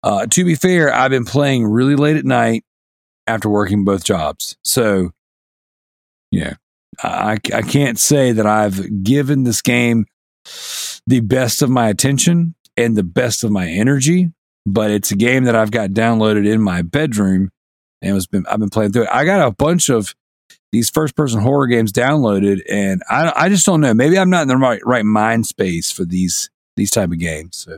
Uh, 0.01 0.25
to 0.27 0.43
be 0.43 0.55
fair, 0.55 0.93
I've 0.93 1.11
been 1.11 1.25
playing 1.25 1.65
really 1.65 1.95
late 1.95 2.17
at 2.17 2.25
night 2.25 2.63
after 3.27 3.47
working 3.47 3.85
both 3.85 4.03
jobs. 4.03 4.57
So, 4.63 5.11
yeah, 6.33 6.55
I, 7.03 7.37
I 7.53 7.61
can't 7.61 7.99
say 7.99 8.31
that 8.31 8.47
I've 8.47 9.03
given 9.03 9.43
this 9.43 9.61
game 9.61 10.07
the 11.05 11.19
best 11.19 11.61
of 11.61 11.69
my 11.69 11.89
attention 11.89 12.55
and 12.75 12.97
the 12.97 13.03
best 13.03 13.43
of 13.43 13.51
my 13.51 13.67
energy, 13.67 14.31
but 14.65 14.89
it's 14.89 15.11
a 15.11 15.15
game 15.15 15.43
that 15.43 15.55
I've 15.55 15.69
got 15.69 15.91
downloaded 15.91 16.51
in 16.51 16.59
my 16.59 16.81
bedroom 16.81 17.51
and 18.01 18.15
was 18.15 18.25
been 18.25 18.47
I've 18.47 18.59
been 18.59 18.71
playing 18.71 18.93
through 18.93 19.03
it. 19.03 19.09
I 19.11 19.25
got 19.25 19.47
a 19.47 19.51
bunch 19.51 19.89
of 19.89 20.15
these 20.71 20.89
first 20.89 21.15
person 21.15 21.39
horror 21.39 21.67
games 21.67 21.91
downloaded 21.93 22.61
and 22.67 23.03
I 23.07 23.31
I 23.35 23.49
just 23.49 23.67
don't 23.67 23.81
know. 23.81 23.93
Maybe 23.93 24.17
I'm 24.17 24.31
not 24.31 24.41
in 24.41 24.47
the 24.47 24.57
right 24.57 24.81
right 24.83 25.05
mind 25.05 25.45
space 25.45 25.91
for 25.91 26.03
these 26.03 26.49
these 26.75 26.89
type 26.89 27.11
of 27.11 27.19
games. 27.19 27.57
So 27.57 27.77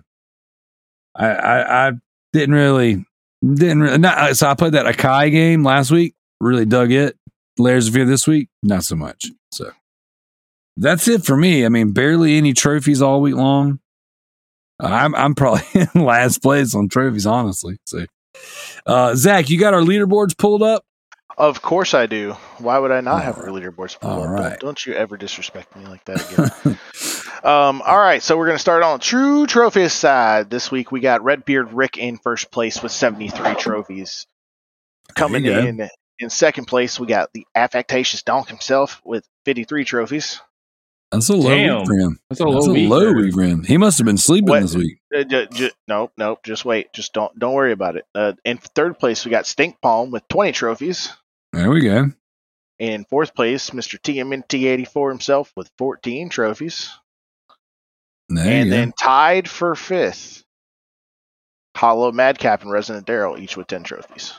I 1.14 1.28
I, 1.28 1.88
I 1.88 1.92
didn't 2.32 2.56
really 2.56 3.06
didn't 3.44 3.82
really, 3.82 3.98
not, 3.98 4.38
so 4.38 4.48
I 4.48 4.54
played 4.54 4.74
that 4.74 4.86
Akai 4.86 5.30
game 5.30 5.66
last 5.66 5.92
week. 5.92 6.16
Really 6.40 6.66
dug 6.66 6.94
it. 6.94 7.18
Layers 7.58 7.88
of 7.88 7.94
Fear 7.94 8.06
this 8.06 8.28
week, 8.28 8.50
not 8.64 8.84
so 8.84 8.96
much. 8.96 9.28
So 9.52 9.72
that's 10.78 11.08
it 11.08 11.26
for 11.26 11.38
me. 11.38 11.66
I 11.66 11.70
mean, 11.70 11.92
barely 11.92 12.38
any 12.38 12.54
trophies 12.54 13.02
all 13.02 13.22
week 13.22 13.36
long. 13.36 13.80
I'm 14.80 15.16
I'm 15.16 15.36
probably 15.36 15.64
in 15.96 16.04
last 16.04 16.42
place 16.42 16.76
on 16.76 16.90
trophies, 16.90 17.26
honestly. 17.26 17.78
So, 17.86 18.06
uh, 18.86 19.16
Zach, 19.16 19.50
you 19.50 19.58
got 19.60 19.74
our 19.74 19.82
leaderboards 19.82 20.38
pulled 20.38 20.64
up. 20.64 20.84
Of 21.38 21.62
course 21.62 21.94
I 21.94 22.06
do. 22.06 22.34
Why 22.60 22.80
would 22.80 22.92
I 22.92 23.02
not 23.02 23.24
have 23.24 23.38
All 23.38 23.44
our 23.44 23.50
leaderboards? 23.50 23.98
All 24.02 24.16
pulled 24.16 24.28
up? 24.28 24.32
right. 24.32 24.50
Don't, 24.52 24.60
don't 24.62 24.86
you 24.86 24.94
ever 24.94 25.18
disrespect 25.18 25.76
me 25.76 25.86
like 25.86 26.04
that 26.06 26.32
again. 26.64 26.80
Um, 27.46 27.84
all 27.84 28.00
right, 28.00 28.24
so 28.24 28.36
we're 28.38 28.48
going 28.48 28.56
to 28.56 28.62
start 28.62 28.82
on 28.82 29.00
true 29.00 29.46
trophies 29.46 29.94
side. 29.94 30.50
This 30.50 30.72
week 30.72 30.92
we 30.92 31.00
got 31.00 31.24
Redbeard 31.24 31.74
Rick 31.74 31.96
in 31.96 32.18
first 32.18 32.50
place 32.50 32.82
with 32.82 32.92
73 32.92 33.54
trophies. 33.54 34.26
Coming 35.14 35.46
in 35.46 35.88
in 36.20 36.30
second 36.30 36.66
place, 36.66 37.00
we 37.00 37.08
got 37.08 37.32
the 37.34 37.46
affectatious 37.56 38.24
Donk 38.24 38.48
himself 38.48 39.02
with 39.06 39.26
53 39.46 39.84
trophies. 39.86 40.42
That's 41.12 41.30
a 41.30 41.36
low 41.36 41.50
Damn. 41.50 41.78
week 41.80 41.88
for 41.88 41.94
him. 41.98 42.20
That's 42.30 42.42
a 42.42 42.46
That's 42.46 42.66
low 42.68 42.72
a 42.72 42.74
week. 42.74 42.90
low 42.90 43.14
week 43.14 43.34
for 43.34 43.44
him. 43.44 43.64
He 43.64 43.78
must 43.78 43.98
have 44.00 44.06
been 44.06 44.18
sleeping 44.18 44.50
What? 44.50 44.62
this 44.64 44.76
week. 44.76 44.98
Uh, 45.16 45.24
ju- 45.24 45.48
ju- 45.48 45.72
nope, 45.88 46.12
nope. 46.18 46.40
Just 46.44 46.66
wait. 46.66 46.92
Just 46.94 47.14
don't 47.14 47.38
don't 47.38 47.54
worry 47.54 47.72
about 47.72 47.96
it. 47.96 48.06
Uh, 48.16 48.34
in 48.44 48.58
third 48.58 48.98
place, 49.00 49.24
we 49.24 49.32
got 49.32 49.46
Stink 49.46 49.80
Palm 49.82 50.12
with 50.12 50.28
20 50.30 50.52
trophies. 50.52 51.12
There 51.54 51.70
we 51.70 51.82
go. 51.82 52.12
In 52.80 53.06
fourth 53.06 53.34
place, 53.36 53.70
Mr. 53.70 53.98
TMNT84 54.02 55.10
himself 55.10 55.54
with 55.56 55.70
14 55.78 56.28
trophies. 56.30 56.90
There 58.28 58.46
and 58.62 58.72
then 58.72 58.92
tied 59.00 59.48
for 59.48 59.76
fifth, 59.76 60.44
Hollow 61.78 62.12
Madcap 62.12 62.64
and 62.64 62.72
Resident 62.72 63.06
Darrell, 63.06 63.38
each 63.38 63.56
with 63.56 63.68
10 63.68 63.84
trophies. 63.84 64.34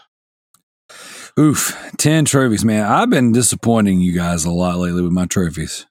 Oof, 1.39 1.77
ten 1.99 2.25
trophies, 2.25 2.65
man. 2.65 2.85
I've 2.85 3.11
been 3.11 3.33
disappointing 3.33 4.01
you 4.01 4.13
guys 4.13 4.45
a 4.47 4.51
lot 4.51 4.79
lately 4.79 5.03
with 5.03 5.13
my 5.13 5.27
trophies. 5.27 5.87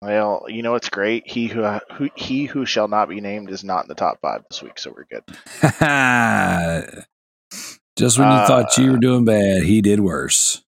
Well, 0.00 0.46
you 0.48 0.62
know 0.62 0.72
what's 0.72 0.88
great? 0.88 1.26
He 1.26 1.46
who, 1.48 1.62
who 1.92 2.08
he 2.14 2.44
who 2.46 2.64
shall 2.66 2.88
not 2.88 3.08
be 3.08 3.20
named 3.20 3.50
is 3.50 3.62
not 3.64 3.84
in 3.84 3.88
the 3.88 3.94
top 3.94 4.20
five 4.22 4.42
this 4.50 4.62
week, 4.62 4.78
so 4.78 4.94
we're 4.94 5.04
good. 5.04 5.24
Just 7.96 8.18
when 8.18 8.28
you 8.28 8.34
Uh, 8.34 8.46
thought 8.46 8.76
you 8.76 8.92
were 8.92 8.98
doing 8.98 9.24
bad, 9.24 9.62
he 9.62 9.80
did 9.80 10.00
worse. 10.00 10.62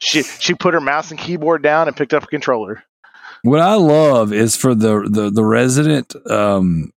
She 0.00 0.22
she 0.22 0.54
put 0.54 0.74
her 0.74 0.80
mouse 0.80 1.10
and 1.10 1.18
keyboard 1.18 1.62
down 1.62 1.88
and 1.88 1.96
picked 1.96 2.14
up 2.14 2.22
a 2.22 2.26
controller. 2.26 2.84
what 3.42 3.60
I 3.60 3.74
love 3.74 4.32
is 4.32 4.56
for 4.56 4.72
the 4.74 5.08
the 5.10 5.28
the 5.28 5.44
resident 5.44 6.14
um, 6.30 6.92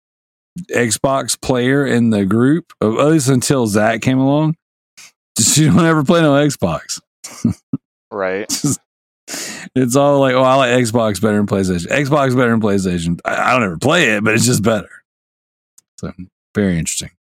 Xbox 0.69 1.39
player 1.41 1.85
in 1.85 2.11
the 2.11 2.25
group, 2.25 2.73
at 2.79 2.85
least 2.85 3.27
until 3.27 3.65
Zach 3.65 4.01
came 4.01 4.19
along. 4.19 4.55
She 5.39 5.65
don't 5.65 5.83
ever 5.83 6.03
play 6.03 6.21
no 6.21 6.33
Xbox. 6.33 7.01
Right. 8.11 8.51
It's 9.73 9.95
all 9.95 10.19
like, 10.19 10.33
oh, 10.33 10.43
I 10.43 10.55
like 10.55 10.71
Xbox 10.71 11.21
better 11.21 11.37
than 11.37 11.47
PlayStation. 11.47 11.87
Xbox 11.87 12.35
better 12.35 12.51
than 12.51 12.61
PlayStation. 12.61 13.19
I, 13.23 13.35
I 13.35 13.53
don't 13.53 13.63
ever 13.63 13.77
play 13.77 14.15
it, 14.15 14.23
but 14.23 14.33
it's 14.33 14.45
just 14.45 14.63
better. 14.63 14.89
So 15.97 16.11
very 16.53 16.77
interesting. 16.77 17.11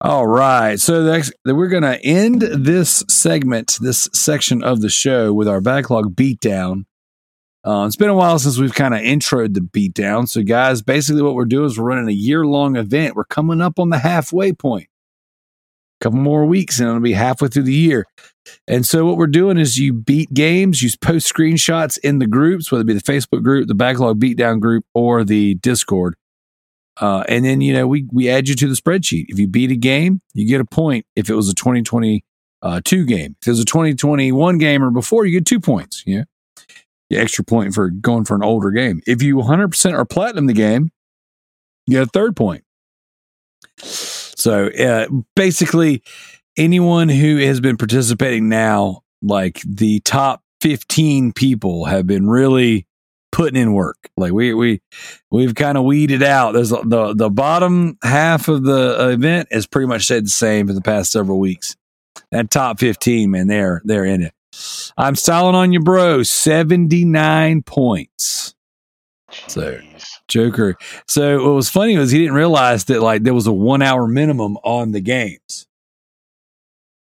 All 0.00 0.26
right, 0.26 0.78
so 0.78 1.04
that's, 1.04 1.32
we're 1.46 1.68
going 1.68 1.84
to 1.84 2.04
end 2.04 2.42
this 2.42 3.04
segment, 3.08 3.78
this 3.80 4.08
section 4.12 4.62
of 4.62 4.80
the 4.82 4.90
show, 4.90 5.32
with 5.32 5.48
our 5.48 5.60
backlog 5.60 6.14
beatdown. 6.14 6.84
Uh, 7.64 7.84
it's 7.86 7.96
been 7.96 8.10
a 8.10 8.14
while 8.14 8.38
since 8.38 8.58
we've 8.58 8.74
kind 8.74 8.92
of 8.92 9.00
introed 9.00 9.54
the 9.54 9.60
beatdown. 9.60 10.28
So, 10.28 10.42
guys, 10.42 10.82
basically 10.82 11.22
what 11.22 11.34
we're 11.34 11.46
doing 11.46 11.66
is 11.66 11.78
we're 11.78 11.86
running 11.86 12.08
a 12.08 12.12
year 12.12 12.44
long 12.44 12.76
event. 12.76 13.16
We're 13.16 13.24
coming 13.24 13.62
up 13.62 13.78
on 13.78 13.88
the 13.88 13.98
halfway 13.98 14.52
point. 14.52 14.88
Couple 16.04 16.18
more 16.18 16.44
weeks, 16.44 16.80
and 16.80 16.88
it'll 16.90 17.00
be 17.00 17.14
halfway 17.14 17.48
through 17.48 17.62
the 17.62 17.72
year. 17.72 18.04
And 18.68 18.84
so 18.84 19.06
what 19.06 19.16
we're 19.16 19.26
doing 19.26 19.56
is 19.56 19.78
you 19.78 19.94
beat 19.94 20.34
games, 20.34 20.82
you 20.82 20.90
post 21.00 21.32
screenshots 21.32 21.96
in 21.96 22.18
the 22.18 22.26
groups, 22.26 22.70
whether 22.70 22.82
it 22.82 22.86
be 22.86 22.92
the 22.92 23.00
Facebook 23.00 23.42
group, 23.42 23.68
the 23.68 23.74
backlog 23.74 24.20
beatdown 24.20 24.60
group, 24.60 24.84
or 24.92 25.24
the 25.24 25.54
Discord. 25.54 26.16
Uh, 27.00 27.24
and 27.26 27.42
then 27.42 27.62
you 27.62 27.72
know 27.72 27.86
we 27.86 28.06
we 28.12 28.28
add 28.28 28.50
you 28.50 28.54
to 28.54 28.68
the 28.68 28.74
spreadsheet. 28.74 29.24
If 29.28 29.38
you 29.38 29.48
beat 29.48 29.70
a 29.70 29.76
game, 29.76 30.20
you 30.34 30.46
get 30.46 30.60
a 30.60 30.66
point. 30.66 31.06
If 31.16 31.30
it 31.30 31.34
was 31.36 31.48
a 31.48 31.54
2022 31.54 33.06
game, 33.06 33.36
if 33.40 33.48
it 33.48 33.50
was 33.50 33.60
a 33.60 33.64
2021 33.64 34.58
game 34.58 34.84
or 34.84 34.90
before, 34.90 35.24
you 35.24 35.38
get 35.38 35.46
two 35.46 35.58
points. 35.58 36.04
Know, 36.06 36.24
the 37.08 37.16
extra 37.16 37.44
point 37.44 37.72
for 37.72 37.88
going 37.88 38.26
for 38.26 38.34
an 38.34 38.44
older 38.44 38.70
game. 38.70 39.00
If 39.06 39.22
you 39.22 39.36
100% 39.36 39.94
are 39.94 40.04
platinum 40.04 40.48
the 40.48 40.52
game, 40.52 40.90
you 41.86 41.96
get 41.96 42.08
a 42.08 42.10
third 42.10 42.36
point. 42.36 42.62
So 44.44 44.66
uh, 44.66 45.06
basically, 45.34 46.02
anyone 46.58 47.08
who 47.08 47.38
has 47.38 47.60
been 47.60 47.78
participating 47.78 48.50
now, 48.50 49.00
like 49.22 49.62
the 49.66 50.00
top 50.00 50.42
15 50.60 51.32
people 51.32 51.86
have 51.86 52.06
been 52.06 52.28
really 52.28 52.86
putting 53.32 53.58
in 53.58 53.72
work. 53.72 53.96
Like 54.18 54.32
we 54.32 54.52
we 54.52 54.82
we've 55.30 55.54
kind 55.54 55.78
of 55.78 55.84
weeded 55.84 56.22
out. 56.22 56.52
There's 56.52 56.68
the 56.68 57.14
the 57.16 57.30
bottom 57.30 57.96
half 58.02 58.48
of 58.48 58.64
the 58.64 59.12
event 59.12 59.48
has 59.50 59.66
pretty 59.66 59.86
much 59.86 60.02
stayed 60.02 60.26
the 60.26 60.28
same 60.28 60.66
for 60.66 60.74
the 60.74 60.82
past 60.82 61.10
several 61.10 61.38
weeks. 61.40 61.74
That 62.30 62.50
top 62.50 62.78
15, 62.80 63.30
man, 63.30 63.46
they're 63.46 63.80
they're 63.86 64.04
in 64.04 64.20
it. 64.20 64.34
I'm 64.98 65.16
styling 65.16 65.54
on 65.54 65.72
you, 65.72 65.80
bro. 65.80 66.22
79 66.22 67.62
points. 67.62 68.54
So-. 69.46 69.80
Joker. 70.28 70.76
So 71.06 71.44
what 71.44 71.54
was 71.54 71.68
funny 71.68 71.96
was 71.98 72.10
he 72.10 72.18
didn't 72.18 72.34
realize 72.34 72.84
that 72.86 73.02
like 73.02 73.22
there 73.22 73.34
was 73.34 73.46
a 73.46 73.52
one 73.52 73.82
hour 73.82 74.06
minimum 74.06 74.56
on 74.64 74.92
the 74.92 75.00
games. 75.00 75.66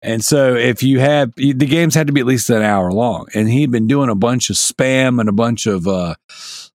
And 0.03 0.25
so 0.25 0.55
if 0.55 0.83
you 0.83 0.99
have 1.01 1.35
the 1.35 1.53
games 1.53 1.95
had 1.95 2.07
to 2.07 2.13
be 2.13 2.21
at 2.21 2.27
least 2.27 2.49
an 2.49 2.63
hour 2.63 2.91
long, 2.91 3.27
and 3.35 3.51
he'd 3.51 3.71
been 3.71 3.87
doing 3.87 4.09
a 4.09 4.15
bunch 4.15 4.49
of 4.49 4.57
spam 4.57 5.21
and 5.21 5.29
a 5.29 5.33
bunch 5.33 5.67
of 5.67 5.87
uh, 5.87 6.15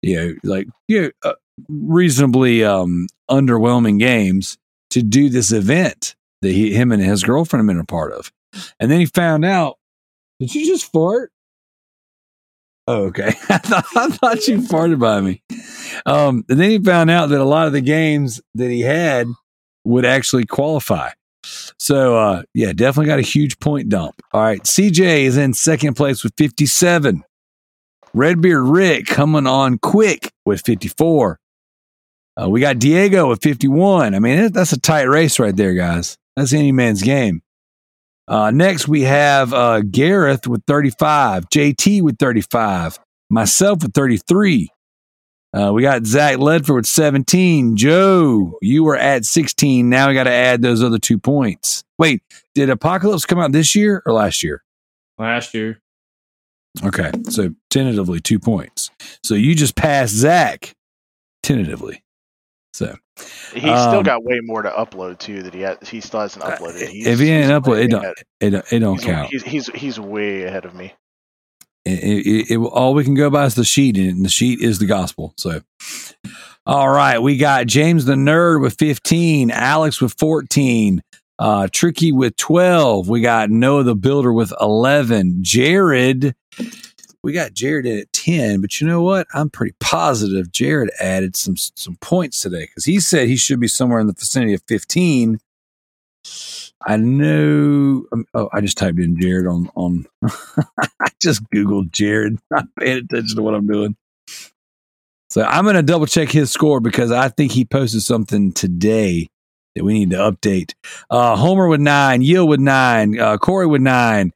you 0.02 0.16
know, 0.16 0.34
like 0.44 0.68
you 0.88 1.02
know, 1.02 1.12
uh, 1.24 1.34
reasonably 1.70 2.64
um 2.64 3.08
underwhelming 3.30 4.00
games 4.00 4.58
to 4.90 5.04
do 5.04 5.30
this 5.30 5.52
event 5.52 6.16
that 6.42 6.52
he, 6.52 6.74
him 6.74 6.92
and 6.92 7.02
his 7.02 7.24
girlfriend 7.24 7.62
have 7.62 7.68
been 7.76 7.82
a 7.82 7.86
part 7.86 8.12
of. 8.12 8.32
And 8.80 8.92
then 8.92 9.00
he 9.00 9.06
found 9.06 9.46
out. 9.46 9.78
Did 10.40 10.56
you 10.56 10.66
just 10.66 10.92
fart? 10.92 11.32
Oh, 12.88 13.06
okay. 13.06 13.28
I 13.50 13.58
thought, 13.60 13.86
I 13.96 14.08
thought 14.10 14.48
you 14.48 14.58
farted 14.58 15.00
by 15.00 15.22
me. 15.22 15.44
Um, 16.06 16.44
and 16.50 16.60
then 16.60 16.70
he 16.70 16.80
found 16.80 17.10
out 17.10 17.28
that 17.30 17.40
a 17.40 17.46
lot 17.46 17.68
of 17.68 17.74
the 17.74 17.82
games 17.82 18.42
that 18.56 18.70
he 18.70 18.82
had 18.82 19.28
would 19.84 20.06
actually 20.06 20.46
qualify. 20.46 21.10
So, 21.80 22.18
uh, 22.18 22.44
yeah, 22.54 22.74
definitely 22.74 23.08
got 23.08 23.20
a 23.20 23.24
huge 23.24 23.60
point 23.60 23.90
dump. 23.90 24.22
All 24.32 24.42
right. 24.42 24.62
CJ 24.62 25.24
is 25.24 25.38
in 25.38 25.54
second 25.54 25.96
place 25.96 26.24
with 26.24 26.34
57. 26.38 27.24
Redbeard 28.14 28.64
Rick 28.64 29.08
coming 29.08 29.48
on 29.48 29.80
quick 29.80 30.32
with 30.46 30.62
54. 30.66 31.40
Uh, 32.42 32.50
we 32.50 32.62
got 32.62 32.80
Diego 32.80 33.30
with 33.30 33.42
51. 33.42 34.16
I 34.16 34.20
mean, 34.20 34.52
that's 34.52 34.74
a 34.74 34.80
tight 34.80 35.04
race 35.04 35.40
right 35.40 35.56
there, 35.56 35.74
guys. 35.74 36.18
That's 36.36 36.54
any 36.54 36.72
man's 36.72 37.02
game. 37.02 37.42
Uh, 38.28 38.52
next, 38.52 38.88
we 38.88 39.02
have 39.02 39.54
uh, 39.54 39.82
Gareth 39.82 40.48
with 40.48 40.64
35, 40.66 41.50
JT 41.50 42.02
with 42.02 42.18
35, 42.18 43.00
myself 43.30 43.84
with 43.84 43.94
33. 43.94 44.70
Uh, 45.54 45.72
we 45.74 45.82
got 45.82 46.06
Zach 46.06 46.38
Ledford 46.38 46.76
with 46.76 46.86
17. 46.86 47.76
Joe, 47.76 48.58
you 48.62 48.84
were 48.84 48.96
at 48.96 49.26
16. 49.26 49.90
Now 49.90 50.08
we 50.08 50.14
got 50.14 50.24
to 50.24 50.32
add 50.32 50.62
those 50.62 50.82
other 50.82 50.98
two 51.00 51.18
points. 51.20 51.84
Wait, 52.00 52.24
did 52.56 52.70
Apocalypse 52.70 53.26
come 53.26 53.40
out 53.40 53.52
this 53.52 53.76
year 53.76 54.02
or 54.06 54.14
last 54.14 54.44
year? 54.44 54.64
Last 55.18 55.54
year. 55.54 55.80
Okay, 56.86 57.12
so 57.30 57.54
tentatively 57.70 58.22
two 58.22 58.40
points. 58.40 58.90
So 59.26 59.36
you 59.36 59.54
just 59.56 59.76
passed 59.76 60.14
Zach 60.14 60.74
tentatively. 61.44 62.02
So 62.74 62.96
He's 63.54 63.62
still 63.64 63.74
Um, 64.00 64.04
got 64.04 64.24
way 64.24 64.40
more 64.42 64.62
to 64.62 64.70
upload 64.70 65.20
too 65.20 65.44
that 65.44 65.54
he 65.54 65.62
has, 65.62 65.78
he 65.88 66.00
still 66.00 66.22
hasn't 66.22 66.44
uploaded. 66.46 66.88
He's, 66.88 67.06
if 67.06 67.20
he 67.20 67.26
he's 67.26 67.34
ain't 67.50 67.66
way 67.68 67.80
upload, 67.80 67.84
it 67.84 67.88
don't 67.92 68.06
it, 68.40 68.50
don't- 68.52 68.74
it 68.74 68.80
don't 68.80 68.96
He's, 68.96 69.06
count. 69.06 69.30
he's, 69.30 69.44
he's 69.44 69.68
he's 69.76 70.00
way 70.00 70.44
ahead 70.44 70.64
of 70.64 70.74
me. 70.74 70.94
It, 71.86 72.28
it, 72.28 72.52
it, 72.52 72.58
all 72.58 72.94
we 72.94 73.04
can 73.04 73.16
go 73.16 73.30
by 73.30 73.46
is 73.46 73.56
the 73.56 73.64
sheet, 73.64 73.98
and 73.98 74.24
the 74.24 74.30
sheet 74.30 74.62
is 74.62 74.80
the 74.80 74.86
gospel. 74.86 75.34
So, 75.38 75.62
all 76.66 76.90
right, 76.90 77.20
we 77.20 77.38
got 77.38 77.66
James 77.66 78.06
the 78.06 78.14
nerd 78.14 78.62
with 78.62 78.76
15, 78.78 79.50
Alex 79.50 80.00
with 80.00 80.14
14, 80.20 81.02
uh, 81.40 81.68
Tricky 81.72 82.12
with 82.12 82.36
12. 82.38 83.10
We 83.10 83.22
got 83.22 83.50
Noah 83.50 83.84
the 83.84 83.96
builder 83.96 84.32
with 84.32 84.54
11, 84.62 85.40
Jared. 85.42 86.36
We 87.24 87.34
got 87.34 87.54
Jared 87.54 87.88
at 87.88 88.14
10, 88.14 88.62
but 88.62 88.80
you 88.80 88.88
know 88.88 89.02
what? 89.02 89.28
I'm 89.34 89.50
pretty 89.50 89.76
positive 89.80 90.52
Jared 90.52 90.92
added 91.00 91.36
some 91.36 91.56
some 91.58 91.96
points 92.02 92.42
today 92.42 92.62
because 92.68 92.86
he 92.86 93.00
said 93.00 93.28
he 93.28 93.38
should 93.38 93.60
be 93.60 93.68
somewhere 93.68 94.00
in 94.00 94.08
the 94.08 94.14
vicinity 94.14 94.54
of 94.54 94.62
15. 94.68 95.40
I 96.86 96.98
know. 96.98 98.06
um, 98.12 98.26
Oh, 98.34 98.50
I 98.54 98.62
just 98.62 98.78
typed 98.78 99.00
in 99.00 99.20
Jared 99.20 99.48
on 99.48 99.70
on. 99.76 100.06
I 100.24 101.10
just 101.22 101.44
googled 101.54 101.92
Jared. 101.92 102.38
Not 102.52 102.66
paying 102.80 102.98
attention 103.00 103.36
to 103.38 103.44
what 103.44 103.54
I'm 103.56 103.68
doing. 103.68 103.96
So 105.30 105.44
I'm 105.44 105.64
going 105.64 105.76
to 105.76 105.84
double 105.84 106.08
check 106.08 106.30
his 106.30 106.52
score 106.52 106.80
because 106.82 107.12
I 107.12 107.30
think 107.30 107.52
he 107.54 107.64
posted 107.64 108.02
something 108.02 108.52
today 108.52 109.28
that 109.76 109.84
we 109.86 109.94
need 109.94 110.10
to 110.10 110.18
update. 110.18 110.74
Uh, 111.10 111.38
Homer 111.38 111.68
with 111.70 111.80
nine, 111.80 112.22
Yield 112.22 112.50
with 112.50 112.60
nine, 112.60 113.18
uh, 113.18 113.38
Corey 113.38 113.66
with 113.68 113.82
nine, 113.82 114.34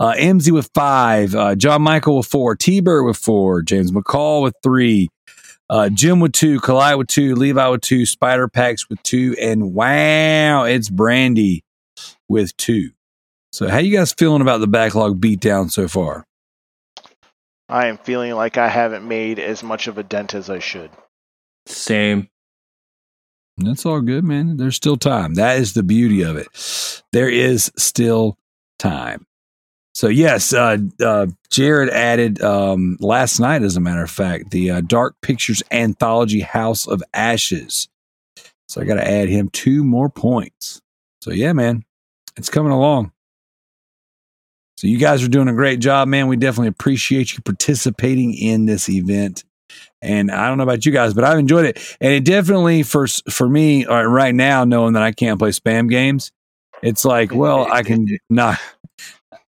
uh, 0.00 0.14
MZ 0.14 0.50
with 0.50 0.68
five, 0.74 1.36
uh, 1.36 1.54
John 1.54 1.82
Michael 1.82 2.16
with 2.16 2.26
four, 2.26 2.56
T 2.56 2.80
Bird 2.80 3.04
with 3.04 3.16
four, 3.16 3.62
James 3.62 3.92
McCall 3.92 4.42
with 4.42 4.54
three, 4.64 5.08
uh, 5.72 5.88
Jim 5.88 6.20
with 6.20 6.32
two, 6.32 6.60
Kalai 6.60 6.98
with 6.98 7.08
two, 7.08 7.34
Levi 7.34 7.66
with 7.68 7.80
two, 7.80 8.04
Spider 8.04 8.46
Packs 8.46 8.90
with 8.90 9.02
two, 9.02 9.34
and 9.40 9.72
wow, 9.72 10.64
it's 10.64 10.90
Brandy 10.90 11.64
with 12.28 12.54
two. 12.58 12.90
So, 13.52 13.68
how 13.68 13.78
you 13.78 13.96
guys 13.96 14.12
feeling 14.12 14.42
about 14.42 14.60
the 14.60 14.66
backlog 14.66 15.18
beatdown 15.18 15.70
so 15.70 15.88
far? 15.88 16.26
I 17.70 17.86
am 17.86 17.96
feeling 17.96 18.32
like 18.32 18.58
I 18.58 18.68
haven't 18.68 19.08
made 19.08 19.38
as 19.38 19.62
much 19.62 19.86
of 19.86 19.96
a 19.96 20.02
dent 20.02 20.34
as 20.34 20.50
I 20.50 20.58
should. 20.58 20.90
Same. 21.64 22.28
That's 23.56 23.86
all 23.86 24.02
good, 24.02 24.24
man. 24.24 24.58
There's 24.58 24.76
still 24.76 24.98
time. 24.98 25.34
That 25.34 25.56
is 25.58 25.72
the 25.72 25.82
beauty 25.82 26.20
of 26.20 26.36
it. 26.36 26.48
There 27.12 27.30
is 27.30 27.72
still 27.78 28.36
time. 28.78 29.26
So 29.94 30.08
yes, 30.08 30.52
uh, 30.52 30.78
uh, 31.04 31.26
Jared 31.50 31.90
added 31.90 32.42
um, 32.42 32.96
last 33.00 33.38
night, 33.38 33.62
as 33.62 33.76
a 33.76 33.80
matter 33.80 34.02
of 34.02 34.10
fact, 34.10 34.50
the 34.50 34.70
uh, 34.70 34.80
Dark 34.80 35.16
Pictures 35.20 35.62
anthology 35.70 36.40
House 36.40 36.86
of 36.88 37.02
Ashes. 37.12 37.88
So 38.68 38.80
I 38.80 38.84
got 38.84 38.94
to 38.94 39.06
add 39.06 39.28
him 39.28 39.50
two 39.50 39.84
more 39.84 40.08
points. 40.08 40.80
So 41.20 41.30
yeah, 41.30 41.52
man, 41.52 41.84
it's 42.36 42.48
coming 42.48 42.72
along. 42.72 43.12
So 44.78 44.86
you 44.86 44.98
guys 44.98 45.22
are 45.22 45.28
doing 45.28 45.48
a 45.48 45.52
great 45.52 45.78
job, 45.78 46.08
man. 46.08 46.26
We 46.26 46.36
definitely 46.36 46.68
appreciate 46.68 47.34
you 47.34 47.40
participating 47.42 48.34
in 48.34 48.64
this 48.64 48.88
event. 48.88 49.44
And 50.00 50.30
I 50.30 50.48
don't 50.48 50.58
know 50.58 50.64
about 50.64 50.84
you 50.84 50.90
guys, 50.90 51.14
but 51.14 51.22
I've 51.22 51.38
enjoyed 51.38 51.66
it. 51.66 51.96
And 52.00 52.12
it 52.12 52.24
definitely 52.24 52.82
for 52.82 53.06
for 53.06 53.48
me 53.48 53.86
uh, 53.86 54.02
right 54.02 54.34
now, 54.34 54.64
knowing 54.64 54.94
that 54.94 55.02
I 55.02 55.12
can't 55.12 55.38
play 55.38 55.50
spam 55.50 55.88
games, 55.88 56.32
it's 56.82 57.04
like, 57.04 57.32
well, 57.32 57.70
I 57.70 57.82
can 57.82 58.08
not. 58.28 58.58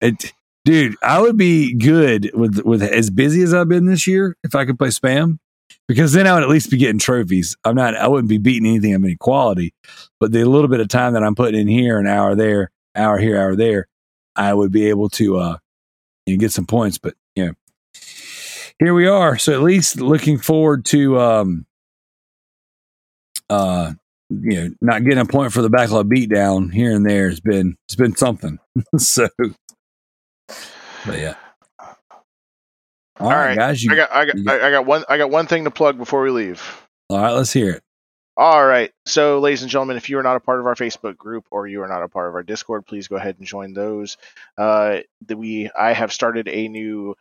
It, 0.02 0.34
dude, 0.66 0.95
I 1.02 1.22
would 1.22 1.38
be 1.38 1.74
good 1.74 2.32
with 2.34 2.62
with 2.64 2.84
as 2.84 3.10
busy 3.10 3.41
as 3.41 3.54
I've 3.54 3.70
been 3.70 3.86
this 3.86 4.08
year 4.08 4.36
if 4.43 4.56
I 4.56 4.66
could 4.66 4.78
play 4.78 4.89
spam, 4.89 5.39
because 5.88 6.14
then 6.14 6.28
I 6.28 6.34
would 6.34 6.43
at 6.43 6.50
least 6.50 6.70
be 6.70 6.78
getting 6.78 7.00
trophies. 7.00 7.56
I'm 7.64 7.76
not. 7.76 7.95
I 7.95 8.08
wouldn't 8.08 8.30
be 8.30 8.38
beating 8.38 8.68
anything 8.68 8.93
of 8.93 9.04
any 9.04 9.16
quality, 9.16 9.74
but 10.20 10.32
the 10.32 10.43
little 10.43 10.68
bit 10.68 10.80
of 10.80 10.88
time 10.88 11.14
that 11.14 11.24
I'm 11.24 11.36
putting 11.36 11.60
in 11.60 11.68
here, 11.68 12.00
an 12.00 12.08
hour 12.08 12.36
there, 12.36 12.72
hour 12.95 13.18
here, 13.18 13.39
hour 13.39 13.56
there, 13.56 13.88
I 14.36 14.54
would 14.54 14.72
be 14.72 14.89
able 14.89 15.10
to 15.12 15.38
uh, 15.38 15.58
you 16.26 16.36
know, 16.36 16.39
get 16.39 16.52
some 16.52 16.66
points. 16.66 16.98
But 16.98 17.16
you 17.36 17.48
know, 17.48 17.54
here 18.80 18.93
we 18.93 19.08
are. 19.08 19.38
So 19.38 19.54
at 19.54 19.62
least 19.62 20.00
looking 20.00 20.38
forward 20.38 20.86
to 20.86 21.20
um, 21.20 21.66
uh, 23.50 23.93
you 24.30 24.62
know, 24.62 24.76
not 24.82 25.04
getting 25.04 25.20
a 25.20 25.26
point 25.26 25.54
for 25.54 25.62
the 25.62 25.70
backlog 25.70 26.10
beatdown 26.10 26.74
here 26.74 26.93
and 26.93 27.06
there 27.06 27.30
has 27.30 27.39
been 27.39 27.78
it's 27.88 27.95
been 27.95 28.16
something. 28.16 28.60
so, 28.98 29.28
but 31.08 31.20
yeah. 31.20 31.36
All 33.20 33.30
right, 33.32 33.47
right, 33.47 33.58
guys. 33.58 33.84
You, 33.84 33.91
I 33.91 33.95
got 33.95 34.12
I 34.12 34.26
got 34.26 34.43
got- 34.45 34.62
I 34.62 34.72
got 34.72 34.86
one 34.86 35.03
I 35.10 35.18
got 35.18 35.32
one 35.32 35.47
thing 35.47 35.64
to 35.64 35.72
plug 35.72 35.97
before 35.97 36.22
we 36.22 36.30
leave. 36.30 36.86
all 37.10 37.18
right, 37.20 37.32
let's 37.32 37.51
hear 37.51 37.72
it. 37.72 37.84
All 38.39 38.64
right. 38.64 38.91
So, 39.08 39.39
ladies 39.39 39.64
and 39.64 39.72
gentlemen, 39.72 39.97
if 39.97 40.12
you 40.12 40.20
are 40.20 40.24
not 40.24 40.36
a 40.36 40.39
part 40.39 40.60
of 40.60 40.68
our 40.68 40.76
Facebook 40.76 41.18
group 41.18 41.45
or 41.49 41.66
you 41.66 41.82
are 41.82 41.88
not 41.88 42.03
a 42.03 42.08
part 42.08 42.30
of 42.30 42.36
our 42.36 42.43
Discord, 42.43 42.86
please 42.86 43.08
go 43.08 43.16
ahead 43.16 43.36
and 43.39 43.47
join 43.47 43.74
those. 43.74 44.18
Uh, 44.55 44.99
that 45.26 45.38
we 45.38 45.72
I 45.76 45.93
have 45.93 46.14
started 46.14 46.47
a 46.47 46.68
new 46.68 47.16